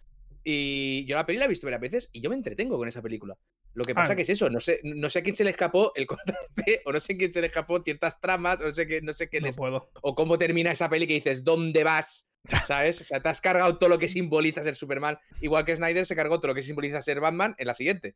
Y 0.44 1.06
yo 1.06 1.16
la 1.16 1.26
peli 1.26 1.40
la 1.40 1.46
he 1.46 1.50
visto 1.50 1.66
varias 1.66 1.82
veces 1.82 2.10
y 2.12 2.20
yo 2.20 2.30
me 2.30 2.36
entretengo 2.36 2.78
con 2.78 2.90
esa 2.90 3.02
película. 3.02 3.36
Lo 3.74 3.84
que 3.86 3.94
pasa 3.94 4.14
Ah. 4.14 4.16
que 4.16 4.24
es 4.24 4.30
eso, 4.30 4.50
no 4.50 4.60
sé, 4.60 4.80
no 4.84 5.10
sé 5.10 5.20
a 5.20 5.24
quién 5.24 5.36
se 5.36 5.44
le 5.44 5.52
escapó 5.52 5.92
el 5.96 6.06
contraste, 6.08 6.82
o 6.86 6.92
no 6.92 7.00
sé 7.00 7.14
a 7.14 7.18
quién 7.18 7.32
se 7.32 7.42
le 7.42 7.48
escapó 7.48 7.80
ciertas 7.82 8.20
tramas, 8.20 8.60
o 8.62 8.66
no 8.66 8.72
sé 8.72 8.88
qué, 8.88 9.02
no 9.02 9.14
sé 9.14 9.30
qué 9.30 9.40
No 9.40 9.48
les 9.48 9.56
puedo. 9.56 9.90
o 10.02 10.16
cómo 10.16 10.38
termina 10.38 10.72
esa 10.72 10.90
peli 10.90 11.06
que 11.08 11.14
dices, 11.14 11.44
¿dónde 11.44 11.84
vas? 11.84 12.26
¿Sabes? 12.66 13.02
O 13.02 13.04
sea, 13.04 13.20
te 13.22 13.30
has 13.30 13.42
cargado 13.42 13.78
todo 13.78 13.90
lo 13.90 14.00
que 14.00 14.08
simboliza 14.08 14.64
ser 14.64 14.74
Superman, 14.76 15.20
igual 15.42 15.66
que 15.66 15.76
Snyder 15.76 16.06
se 16.06 16.16
cargó 16.16 16.40
todo 16.40 16.48
lo 16.50 16.56
que 16.56 16.64
simboliza 16.64 17.02
ser 17.02 17.20
Batman 17.20 17.54
en 17.58 17.68
la 17.68 17.74
siguiente. 17.76 18.16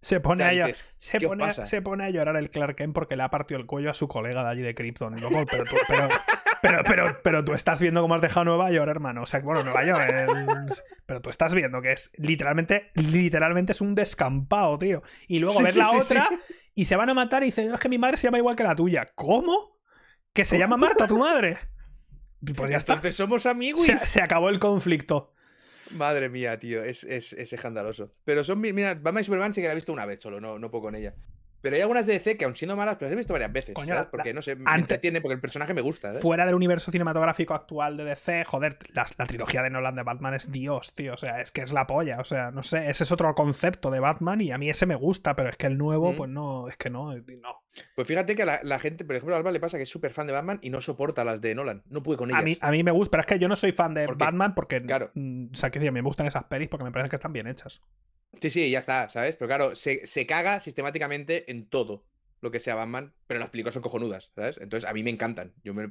Se 0.00 0.16
O 0.16 0.22
pone, 0.22 0.44
a, 0.44 0.74
se, 0.98 1.18
¿qué 1.18 1.24
os 1.26 1.30
pone, 1.30 1.52
se 1.66 1.80
pone 1.80 2.04
a 2.04 2.10
llorar 2.10 2.36
el 2.36 2.50
Clark 2.50 2.76
Kent 2.76 2.92
porque 2.94 3.16
le 3.16 3.22
ha 3.22 3.30
partido 3.30 3.58
el 3.58 3.66
cuello 3.66 3.90
a 3.90 3.94
su 3.94 4.06
colega 4.06 4.44
de 4.44 4.50
allí 4.50 4.60
de 4.62 4.74
Krypton. 4.74 5.18
Loco, 5.18 5.46
pero, 5.50 5.64
tú, 5.64 5.76
pero, 5.88 6.08
pero, 6.68 6.82
pero, 6.84 7.20
pero 7.22 7.44
tú 7.44 7.54
estás 7.54 7.80
viendo 7.80 8.00
cómo 8.02 8.14
has 8.14 8.20
dejado 8.20 8.44
Nueva 8.44 8.70
York, 8.70 8.88
hermano. 8.90 9.22
O 9.22 9.26
sea, 9.26 9.40
bueno, 9.40 9.62
Nueva 9.64 9.84
York. 9.84 10.00
Pero 11.06 11.20
tú 11.20 11.30
estás 11.30 11.54
viendo 11.54 11.80
que 11.82 11.92
es 11.92 12.10
literalmente, 12.16 12.90
literalmente 12.94 13.72
es 13.72 13.80
un 13.80 13.94
descampado, 13.94 14.78
tío. 14.78 15.02
Y 15.28 15.38
luego 15.38 15.58
Sí, 15.58 15.64
ves 15.64 15.74
sí, 15.74 15.80
la 15.80 15.88
sí, 15.90 15.96
otra 15.96 16.28
y 16.74 16.84
se 16.86 16.96
van 16.96 17.10
a 17.10 17.14
matar 17.14 17.42
y 17.42 17.46
dicen, 17.46 17.68
"No, 17.68 17.74
es 17.74 17.80
que 17.80 17.88
mi 17.88 17.98
madre 17.98 18.16
se 18.16 18.24
llama 18.26 18.38
igual 18.38 18.56
que 18.56 18.64
la 18.64 18.74
tuya. 18.74 19.06
¿Cómo? 19.14 19.78
¿Que 20.32 20.44
se 20.44 20.58
llama 20.58 20.76
Marta 20.76 21.06
tu 21.06 21.18
madre? 21.18 21.58
Pues 22.56 22.70
ya 22.70 22.76
está. 22.78 22.94
Entonces 22.94 23.16
somos 23.16 23.46
amigos. 23.46 23.82
Se, 23.84 23.96
se 23.98 24.20
acabó 24.22 24.48
el 24.48 24.58
conflicto. 24.58 25.32
Madre 25.92 26.28
mía, 26.28 26.58
tío, 26.58 26.82
es, 26.82 27.04
es, 27.04 27.32
es 27.34 27.52
escandaloso. 27.52 28.12
Pero 28.24 28.42
son, 28.42 28.60
mi- 28.60 28.72
mira, 28.72 28.94
Batman 28.94 29.20
y 29.20 29.24
Superman 29.24 29.54
sí 29.54 29.60
que 29.60 29.66
la 29.68 29.72
he 29.72 29.76
visto 29.76 29.92
una 29.92 30.06
vez 30.06 30.20
solo, 30.20 30.40
no, 30.40 30.58
no 30.58 30.70
puedo 30.70 30.82
con 30.84 30.94
ella. 30.96 31.14
Pero 31.64 31.76
hay 31.76 31.82
algunas 31.82 32.04
de 32.06 32.12
DC 32.12 32.36
que, 32.36 32.44
aun 32.44 32.54
siendo 32.54 32.76
malas, 32.76 32.96
pero 32.98 33.08
las 33.08 33.14
he 33.14 33.16
visto 33.16 33.32
varias 33.32 33.50
veces. 33.52 33.74
Coño, 33.74 33.94
¿sabes? 33.94 34.04
la- 34.04 34.10
Porque, 34.10 34.34
no 34.34 34.42
sé, 34.42 34.54
me 34.54 34.64
ante- 34.70 34.80
entretiene, 34.82 35.20
porque 35.22 35.34
el 35.34 35.40
personaje 35.40 35.72
me 35.72 35.80
gusta. 35.80 36.12
Fuera 36.20 36.44
del 36.44 36.54
universo 36.54 36.92
cinematográfico 36.92 37.54
actual 37.54 37.96
de 37.96 38.04
DC, 38.04 38.44
joder, 38.44 38.76
la, 38.92 39.06
la 39.16 39.26
trilogía 39.26 39.62
de 39.62 39.70
Nolan 39.70 39.96
de 39.96 40.02
Batman 40.02 40.34
es 40.34 40.52
Dios, 40.52 40.92
tío. 40.92 41.14
O 41.14 41.18
sea, 41.18 41.40
es 41.40 41.50
que 41.52 41.62
es 41.62 41.72
la 41.72 41.86
polla. 41.86 42.20
O 42.20 42.24
sea, 42.24 42.50
no 42.50 42.62
sé, 42.62 42.90
ese 42.90 43.04
es 43.04 43.10
otro 43.12 43.34
concepto 43.34 43.90
de 43.90 44.00
Batman 44.00 44.42
y 44.42 44.52
a 44.52 44.58
mí 44.58 44.68
ese 44.68 44.84
me 44.84 44.94
gusta, 44.94 45.34
pero 45.34 45.48
es 45.48 45.56
que 45.56 45.66
el 45.66 45.78
nuevo, 45.78 46.12
Mm. 46.12 46.16
pues 46.16 46.30
no, 46.30 46.68
es 46.68 46.76
que 46.76 46.90
no, 46.90 47.14
no. 47.14 47.63
Pues 47.94 48.06
fíjate 48.06 48.36
que 48.36 48.42
a 48.42 48.46
la, 48.46 48.60
la 48.62 48.78
gente, 48.78 49.04
por 49.04 49.16
ejemplo, 49.16 49.34
a 49.34 49.38
Alba 49.38 49.50
le 49.50 49.60
pasa 49.60 49.76
que 49.76 49.82
es 49.82 49.88
súper 49.88 50.12
fan 50.12 50.26
de 50.26 50.32
Batman 50.32 50.58
y 50.62 50.70
no 50.70 50.80
soporta 50.80 51.24
las 51.24 51.40
de 51.40 51.54
Nolan. 51.54 51.82
No 51.88 52.02
puede 52.02 52.18
con 52.18 52.30
ellas. 52.30 52.40
A 52.40 52.44
mí, 52.44 52.56
a 52.60 52.70
mí 52.70 52.82
me 52.84 52.90
gusta, 52.92 53.10
pero 53.12 53.20
es 53.22 53.26
que 53.26 53.38
yo 53.38 53.48
no 53.48 53.56
soy 53.56 53.72
fan 53.72 53.94
de. 53.94 54.06
Batman 54.06 54.54
porque, 54.54 54.82
Claro. 54.82 55.10
mm, 55.14 55.46
o 55.52 55.56
sea, 55.56 55.70
que 55.70 55.78
decir, 55.80 55.92
me 55.92 56.00
gustan 56.02 56.26
esas 56.26 56.44
pelis 56.44 56.68
porque 56.68 56.84
me 56.84 56.92
parece 56.92 57.10
que 57.10 57.16
están 57.16 57.32
bien 57.32 57.46
hechas. 57.46 57.82
Sí, 58.40 58.50
sí, 58.50 58.70
ya 58.70 58.78
está, 58.80 59.08
¿sabes? 59.08 59.36
Pero 59.36 59.48
claro, 59.48 59.74
se, 59.74 60.06
se 60.06 60.26
caga 60.26 60.60
sistemáticamente 60.60 61.50
en 61.50 61.66
todo 61.68 62.04
lo 62.40 62.50
que 62.50 62.60
sea 62.60 62.74
Batman, 62.74 63.12
pero 63.26 63.40
las 63.40 63.50
películas 63.50 63.74
son 63.74 63.82
cojonudas, 63.82 64.30
¿sabes? 64.34 64.58
Entonces 64.58 64.88
a 64.88 64.92
mí 64.92 65.02
me 65.02 65.10
encantan. 65.10 65.52
Yo 65.64 65.72
me... 65.74 65.90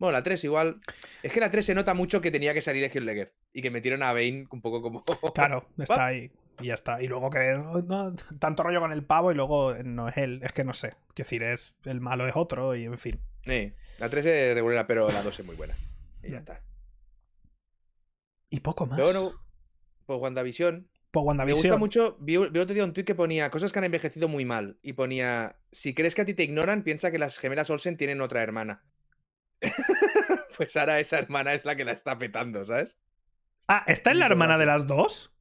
Bueno, 0.00 0.12
la 0.12 0.22
3 0.24 0.42
igual. 0.44 0.80
Es 1.22 1.32
que 1.32 1.38
la 1.40 1.50
3 1.50 1.64
se 1.64 1.74
nota 1.74 1.94
mucho 1.94 2.20
que 2.20 2.32
tenía 2.32 2.52
que 2.54 2.62
salir 2.62 2.82
Ledger 2.92 3.32
y 3.52 3.62
que 3.62 3.70
metieron 3.70 4.02
a 4.02 4.12
Bane 4.12 4.46
un 4.50 4.60
poco 4.60 4.82
como. 4.82 5.04
Claro, 5.34 5.68
está 5.78 6.06
ahí 6.06 6.32
y 6.58 6.66
ya 6.68 6.74
está. 6.74 7.00
Y 7.02 7.06
luego 7.06 7.30
que 7.30 7.52
no, 7.86 8.16
tanto 8.38 8.62
rollo 8.64 8.80
con 8.80 8.92
el 8.92 9.04
pavo 9.04 9.30
y 9.30 9.34
luego 9.34 9.74
no 9.84 10.08
es 10.08 10.16
él, 10.16 10.40
es 10.42 10.52
que 10.52 10.64
no 10.64 10.72
sé. 10.72 10.94
Quiero 11.14 11.26
decir, 11.28 11.42
es 11.42 11.74
el 11.84 12.00
malo 12.00 12.26
es 12.26 12.34
otro 12.34 12.74
y 12.74 12.84
en 12.84 12.98
fin. 12.98 13.20
Sí, 13.44 13.72
la 13.98 14.08
3 14.08 14.24
es 14.26 14.54
regular, 14.54 14.86
pero 14.86 15.10
la 15.12 15.22
2 15.22 15.38
es 15.40 15.46
muy 15.46 15.54
buena. 15.56 15.74
Y 16.22 16.30
ya 16.32 16.38
está. 16.38 16.60
Y 18.48 18.60
poco 18.60 18.86
más. 18.86 18.98
Luego 18.98 19.12
no- 19.12 19.32
por 20.06 20.16
WandaVision. 20.16 20.88
Me 21.12 21.20
WandaVision. 21.20 21.62
gusta 21.62 21.76
mucho. 21.76 22.16
Vi, 22.20 22.36
vi 22.36 22.58
otro 22.58 22.74
día 22.74 22.84
un 22.84 22.92
tweet 22.92 23.04
que 23.04 23.14
ponía 23.14 23.50
cosas 23.50 23.72
que 23.72 23.78
han 23.80 23.84
envejecido 23.84 24.28
muy 24.28 24.44
mal. 24.44 24.78
Y 24.82 24.94
ponía: 24.94 25.56
Si 25.72 25.92
crees 25.94 26.14
que 26.14 26.22
a 26.22 26.24
ti 26.24 26.34
te 26.34 26.42
ignoran, 26.44 26.84
piensa 26.84 27.10
que 27.10 27.18
las 27.18 27.38
gemelas 27.38 27.68
Olsen 27.70 27.96
tienen 27.96 28.20
otra 28.20 28.42
hermana. 28.42 28.82
pues 30.56 30.76
ahora 30.76 30.98
esa 31.00 31.18
hermana 31.18 31.54
es 31.54 31.64
la 31.64 31.76
que 31.76 31.84
la 31.84 31.92
está 31.92 32.16
petando, 32.18 32.64
¿sabes? 32.64 32.98
Ah, 33.68 33.84
¿está 33.86 34.10
en 34.10 34.18
la 34.18 34.26
hermana 34.26 34.58
de 34.58 34.66
las 34.66 34.86
dos? 34.86 35.32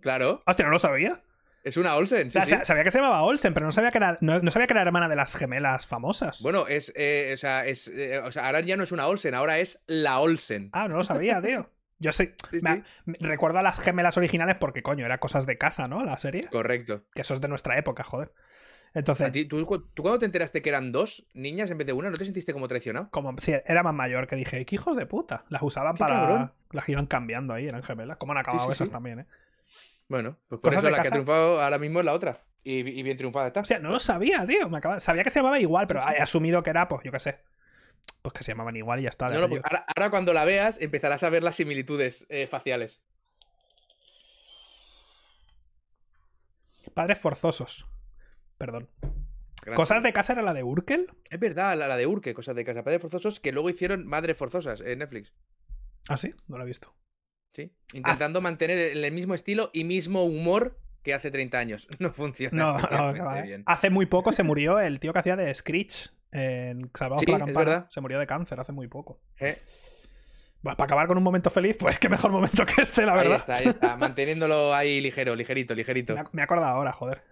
Claro, 0.00 0.42
Hostia, 0.46 0.64
no 0.66 0.70
lo 0.72 0.78
sabía. 0.78 1.22
es 1.64 1.76
una 1.76 1.96
Olsen. 1.96 2.28
O 2.28 2.30
sea, 2.30 2.44
sí, 2.46 2.52
sí. 2.52 2.58
sa- 2.58 2.64
sabía 2.64 2.84
que 2.84 2.90
se 2.90 2.98
llamaba 2.98 3.22
Olsen, 3.22 3.54
pero 3.54 3.66
no 3.66 3.72
sabía 3.72 3.90
que 3.90 3.98
era, 3.98 4.16
no, 4.20 4.38
no 4.40 4.50
sabía 4.50 4.66
que 4.66 4.74
era 4.74 4.82
hermana 4.82 5.08
de 5.08 5.16
las 5.16 5.34
gemelas 5.34 5.86
famosas. 5.86 6.42
Bueno, 6.42 6.66
es, 6.68 6.92
eh, 6.96 7.30
o, 7.34 7.36
sea, 7.36 7.66
es, 7.66 7.88
eh, 7.88 8.18
o 8.24 8.30
sea, 8.30 8.46
ahora 8.46 8.60
ya 8.60 8.76
no 8.76 8.82
es 8.84 8.92
una 8.92 9.06
Olsen, 9.06 9.34
ahora 9.34 9.58
es 9.58 9.80
la 9.86 10.20
Olsen. 10.20 10.70
Ah, 10.72 10.86
no 10.88 10.96
lo 10.98 11.04
sabía, 11.04 11.40
tío. 11.42 11.70
Yo 12.00 12.12
sé. 12.12 12.36
Sí, 12.50 12.58
me- 12.62 12.74
sí. 12.76 12.82
me- 13.06 13.16
recuerdo 13.20 13.58
a 13.58 13.62
las 13.62 13.80
gemelas 13.80 14.16
originales 14.16 14.56
porque, 14.60 14.82
coño, 14.82 15.04
era 15.04 15.18
cosas 15.18 15.46
de 15.46 15.58
casa, 15.58 15.88
¿no? 15.88 16.04
La 16.04 16.16
serie. 16.18 16.46
Correcto. 16.48 17.04
Que 17.12 17.22
eso 17.22 17.34
es 17.34 17.40
de 17.40 17.48
nuestra 17.48 17.76
época, 17.78 18.04
joder. 18.04 18.32
Entonces, 18.94 19.30
ti- 19.32 19.44
¿tú, 19.44 19.64
cu- 19.66 19.80
tú 19.94 20.02
cuando 20.02 20.18
te 20.18 20.24
enteraste 20.26 20.62
que 20.62 20.68
eran 20.70 20.92
dos 20.92 21.26
niñas 21.34 21.70
en 21.70 21.78
vez 21.78 21.86
de 21.86 21.92
una, 21.92 22.10
¿no 22.10 22.16
te 22.16 22.24
sentiste 22.24 22.52
como 22.52 22.68
traicionado? 22.68 23.10
como 23.10 23.36
sí, 23.38 23.52
era 23.66 23.82
más 23.82 23.94
mayor 23.94 24.26
que 24.26 24.36
dije, 24.36 24.64
¿qué 24.64 24.74
hijos 24.76 24.96
de 24.96 25.06
puta? 25.06 25.44
Las 25.50 25.62
usaban 25.62 25.96
para. 25.96 26.14
cabrón. 26.14 26.52
Las 26.72 26.88
iban 26.88 27.06
cambiando 27.06 27.54
ahí, 27.54 27.66
eran 27.66 27.82
gemelas. 27.82 28.16
¿Cómo 28.16 28.32
han 28.32 28.38
acabado 28.38 28.66
sí, 28.66 28.72
esas 28.72 28.88
sí. 28.88 28.92
también, 28.92 29.20
eh? 29.20 29.26
Bueno, 30.08 30.38
pues 30.48 30.60
por 30.60 30.70
Cosas 30.70 30.84
eso 30.84 30.90
la 30.90 31.02
que 31.02 31.08
ha 31.08 31.10
triunfado 31.10 31.60
ahora 31.60 31.78
mismo 31.78 31.98
es 32.00 32.04
la 32.06 32.12
otra. 32.14 32.42
Y, 32.64 32.78
y 32.78 33.02
bien 33.02 33.16
triunfada 33.16 33.46
está. 33.46 33.60
Hostia, 33.60 33.78
no 33.78 33.90
lo 33.90 34.00
sabía, 34.00 34.46
tío. 34.46 34.68
Me 34.68 34.78
acaba- 34.78 34.98
Sabía 35.00 35.22
que 35.24 35.30
se 35.30 35.38
llamaba 35.40 35.60
igual, 35.60 35.86
pero 35.86 36.00
he 36.00 36.20
asumido 36.20 36.62
que 36.62 36.70
era, 36.70 36.88
pues 36.88 37.02
yo 37.04 37.12
qué 37.12 37.20
sé. 37.20 37.38
Pues 38.22 38.32
que 38.32 38.42
se 38.42 38.52
llamaban 38.52 38.74
igual 38.76 39.00
y 39.00 39.02
ya 39.04 39.10
está. 39.10 39.28
No, 39.28 39.48
pues 39.48 39.62
ahora, 39.64 39.84
ahora 39.94 40.10
cuando 40.10 40.32
la 40.32 40.44
veas 40.44 40.78
empezarás 40.80 41.22
a 41.22 41.28
ver 41.30 41.42
las 41.42 41.56
similitudes 41.56 42.26
eh, 42.30 42.46
faciales. 42.46 43.00
Padres 46.94 47.18
forzosos. 47.18 47.86
Perdón. 48.58 48.88
Gran 49.62 49.76
¿Cosas 49.76 50.02
de 50.02 50.12
casa 50.12 50.32
era 50.34 50.42
la 50.42 50.54
de 50.54 50.62
Urkel? 50.62 51.10
Es 51.30 51.40
verdad, 51.40 51.76
la, 51.76 51.88
la 51.88 51.96
de 51.96 52.06
Urke, 52.06 52.34
cosas 52.34 52.54
de 52.56 52.64
casa. 52.64 52.82
Padres 52.84 53.00
forzosos 53.02 53.40
que 53.40 53.52
luego 53.52 53.70
hicieron 53.70 54.06
Madres 54.06 54.36
forzosas 54.36 54.80
en 54.80 54.98
Netflix. 55.00 55.32
Ah, 56.08 56.16
sí, 56.16 56.34
no 56.46 56.56
lo 56.58 56.64
he 56.64 56.66
visto. 56.66 56.94
Sí. 57.54 57.72
Intentando 57.92 58.40
mantener 58.40 58.78
el, 58.78 59.12
mismo 59.12 59.34
estilo 59.34 59.70
y 59.72 59.84
mismo 59.84 60.24
humor 60.24 60.78
que 61.02 61.12
hace 61.14 61.30
30 61.30 61.58
años. 61.58 61.88
No 61.98 62.12
funciona. 62.12 62.56
No, 62.56 62.72
no, 62.72 62.78
especialmente 62.78 63.18
que 63.18 63.24
va, 63.24 63.38
¿eh? 63.38 63.42
bien. 63.42 63.62
Hace 63.66 63.90
muy 63.90 64.06
poco 64.06 64.32
se 64.32 64.42
murió 64.42 64.78
el 64.80 65.00
tío 65.00 65.12
que 65.12 65.18
hacía 65.18 65.36
de 65.36 65.54
Screech 65.54 66.10
en 66.32 66.90
Salvados 66.94 67.20
Sí, 67.20 67.26
por 67.26 67.38
la 67.38 67.44
es 67.44 67.46
Campana. 67.46 67.70
verdad. 67.70 67.86
Se 67.90 68.00
murió 68.00 68.18
de 68.18 68.26
cáncer 68.26 68.60
hace 68.60 68.72
muy 68.72 68.86
poco. 68.88 69.20
Eh, 69.40 69.58
Pues 70.62 70.76
para 70.76 70.84
acabar 70.86 71.06
con 71.08 71.16
un 71.16 71.22
momento 71.24 71.50
feliz, 71.50 71.76
pues 71.78 71.98
qué 71.98 72.08
mejor 72.08 72.30
momento 72.32 72.64
que 72.66 72.82
este, 72.82 73.04
la 73.06 73.12
ahí 73.12 73.18
verdad. 73.18 73.38
está, 73.38 73.54
ahí 73.56 73.66
está. 73.68 73.96
Manteniéndolo 73.96 74.74
ahí 74.74 75.00
ligero, 75.00 75.34
ligerito, 75.36 75.74
ligerito. 75.74 76.14
Me 76.32 76.42
he 76.42 76.44
acordado 76.44 76.72
ahora, 76.74 76.92
joder. 76.92 77.22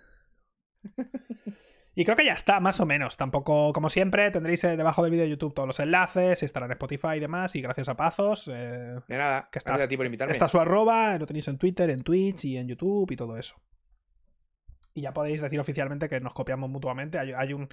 Y 1.98 2.04
creo 2.04 2.14
que 2.14 2.26
ya 2.26 2.34
está, 2.34 2.60
más 2.60 2.78
o 2.80 2.84
menos. 2.84 3.16
Tampoco, 3.16 3.72
como 3.72 3.88
siempre, 3.88 4.30
tendréis 4.30 4.62
eh, 4.64 4.76
debajo 4.76 5.02
del 5.02 5.10
vídeo 5.12 5.24
de 5.24 5.30
YouTube 5.30 5.54
todos 5.54 5.66
los 5.66 5.80
enlaces, 5.80 6.42
estará 6.42 6.66
en 6.66 6.72
Spotify 6.72 7.14
y 7.16 7.20
demás. 7.20 7.56
Y 7.56 7.62
gracias 7.62 7.88
a 7.88 7.96
Pazos, 7.96 8.48
eh, 8.48 8.96
De 9.08 9.16
nada, 9.16 9.48
Que 9.50 9.58
está- 9.58 9.70
gracias 9.70 9.86
a 9.86 9.88
ti 9.88 9.96
por 9.96 10.04
invitarme. 10.04 10.30
está 10.32 10.46
su 10.46 10.60
arroba, 10.60 11.16
lo 11.16 11.24
tenéis 11.26 11.48
en 11.48 11.56
Twitter, 11.56 11.88
en 11.88 12.02
Twitch 12.02 12.44
y 12.44 12.58
en 12.58 12.68
YouTube 12.68 13.10
y 13.12 13.16
todo 13.16 13.38
eso. 13.38 13.56
Y 14.92 15.00
ya 15.00 15.14
podéis 15.14 15.40
decir 15.40 15.58
oficialmente 15.58 16.10
que 16.10 16.20
nos 16.20 16.34
copiamos 16.34 16.68
mutuamente. 16.68 17.18
Hay, 17.18 17.32
hay 17.32 17.54
un, 17.54 17.66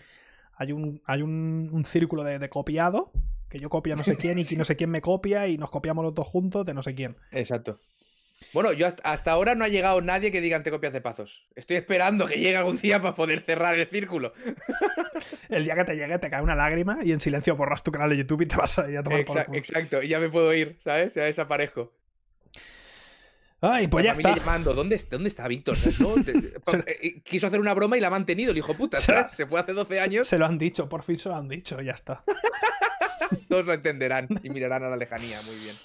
hay 0.55 0.71
un, 0.71 1.01
hay 1.05 1.21
un, 1.21 1.69
un 1.73 1.83
círculo 1.83 2.23
de, 2.23 2.39
de 2.39 2.49
copiado, 2.49 3.11
que 3.49 3.59
yo 3.59 3.69
copio 3.69 3.93
a 3.93 3.97
no 3.97 4.05
sé 4.05 4.15
quién 4.15 4.39
y 4.39 4.45
que 4.45 4.55
no 4.55 4.63
sé 4.63 4.77
quién 4.77 4.89
me 4.89 5.01
copia 5.01 5.47
y 5.49 5.57
nos 5.57 5.69
copiamos 5.69 6.01
los 6.05 6.13
dos 6.13 6.27
juntos 6.29 6.65
de 6.65 6.73
no 6.73 6.81
sé 6.81 6.95
quién. 6.95 7.17
Exacto. 7.31 7.77
Bueno, 8.51 8.73
yo 8.73 8.87
hasta, 8.87 9.01
hasta 9.09 9.31
ahora 9.31 9.55
no 9.55 9.63
ha 9.63 9.67
llegado 9.67 10.01
nadie 10.01 10.31
que 10.31 10.41
diga 10.41 10.61
te 10.63 10.71
copias 10.71 10.93
de 10.93 11.01
pazos. 11.01 11.47
Estoy 11.55 11.77
esperando 11.77 12.25
que 12.27 12.35
llegue 12.35 12.57
algún 12.57 12.77
día 12.77 13.01
para 13.01 13.15
poder 13.15 13.41
cerrar 13.41 13.77
el 13.77 13.87
círculo. 13.87 14.33
El 15.49 15.63
día 15.65 15.75
que 15.75 15.83
te 15.85 15.95
llegue 15.95 16.17
te 16.19 16.29
cae 16.29 16.41
una 16.41 16.55
lágrima 16.55 16.97
y 17.03 17.11
en 17.11 17.19
silencio 17.19 17.55
borras 17.55 17.83
tu 17.83 17.91
canal 17.91 18.09
de 18.09 18.17
YouTube 18.17 18.41
y 18.41 18.45
te 18.47 18.55
vas 18.55 18.77
a 18.79 18.89
ir 18.89 18.97
a 18.97 19.03
tomar 19.03 19.23
por 19.25 19.37
Exa- 19.37 19.45
culo. 19.45 19.57
exacto, 19.57 20.01
y 20.03 20.07
ya 20.07 20.19
me 20.19 20.29
puedo 20.29 20.53
ir, 20.53 20.79
¿sabes? 20.83 21.13
Ya 21.13 21.23
desaparezco. 21.23 21.93
Ay, 23.61 23.87
pues 23.87 24.03
La 24.03 24.11
ya 24.13 24.17
está. 24.17 24.35
llamando, 24.35 24.73
¿dónde, 24.73 24.95
est- 24.97 25.09
dónde 25.11 25.29
está 25.29 25.47
Víctor? 25.47 25.77
eh, 26.87 27.21
Quiso 27.23 27.47
hacer 27.47 27.59
una 27.61 27.73
broma 27.73 27.97
y 27.97 28.01
la 28.01 28.07
ha 28.07 28.11
mantenido, 28.11 28.51
el 28.51 28.57
hijo 28.57 28.73
puta. 28.75 28.97
¿sabes? 29.01 29.31
Se 29.31 29.45
fue 29.45 29.59
hace 29.59 29.73
12 29.73 29.99
años, 30.01 30.27
Se 30.27 30.37
lo 30.37 30.45
han 30.45 30.57
dicho, 30.57 30.89
por 30.89 31.03
fin 31.03 31.17
se 31.19 31.29
lo 31.29 31.35
han 31.35 31.47
dicho, 31.47 31.79
ya 31.81 31.93
está. 31.93 32.23
todos 33.47 33.65
lo 33.65 33.73
entenderán 33.73 34.27
y 34.43 34.49
mirarán 34.49 34.83
a 34.83 34.89
la 34.89 34.97
lejanía. 34.97 35.41
Muy 35.43 35.55
bien. 35.63 35.75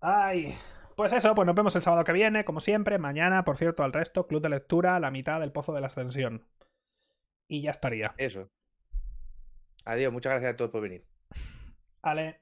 Ay, 0.00 0.54
pues 0.98 1.12
eso, 1.12 1.32
pues 1.32 1.46
nos 1.46 1.54
vemos 1.54 1.76
el 1.76 1.82
sábado 1.82 2.02
que 2.02 2.12
viene, 2.12 2.44
como 2.44 2.58
siempre. 2.58 2.98
Mañana, 2.98 3.44
por 3.44 3.56
cierto, 3.56 3.84
al 3.84 3.92
resto, 3.92 4.26
Club 4.26 4.42
de 4.42 4.48
Lectura, 4.48 4.98
la 4.98 5.12
mitad 5.12 5.38
del 5.38 5.52
Pozo 5.52 5.72
de 5.72 5.80
la 5.80 5.86
Ascensión. 5.86 6.44
Y 7.46 7.62
ya 7.62 7.70
estaría. 7.70 8.16
Eso. 8.18 8.50
Adiós, 9.84 10.12
muchas 10.12 10.32
gracias 10.32 10.54
a 10.54 10.56
todos 10.56 10.72
por 10.72 10.82
venir. 10.82 11.06
Ale. 12.02 12.40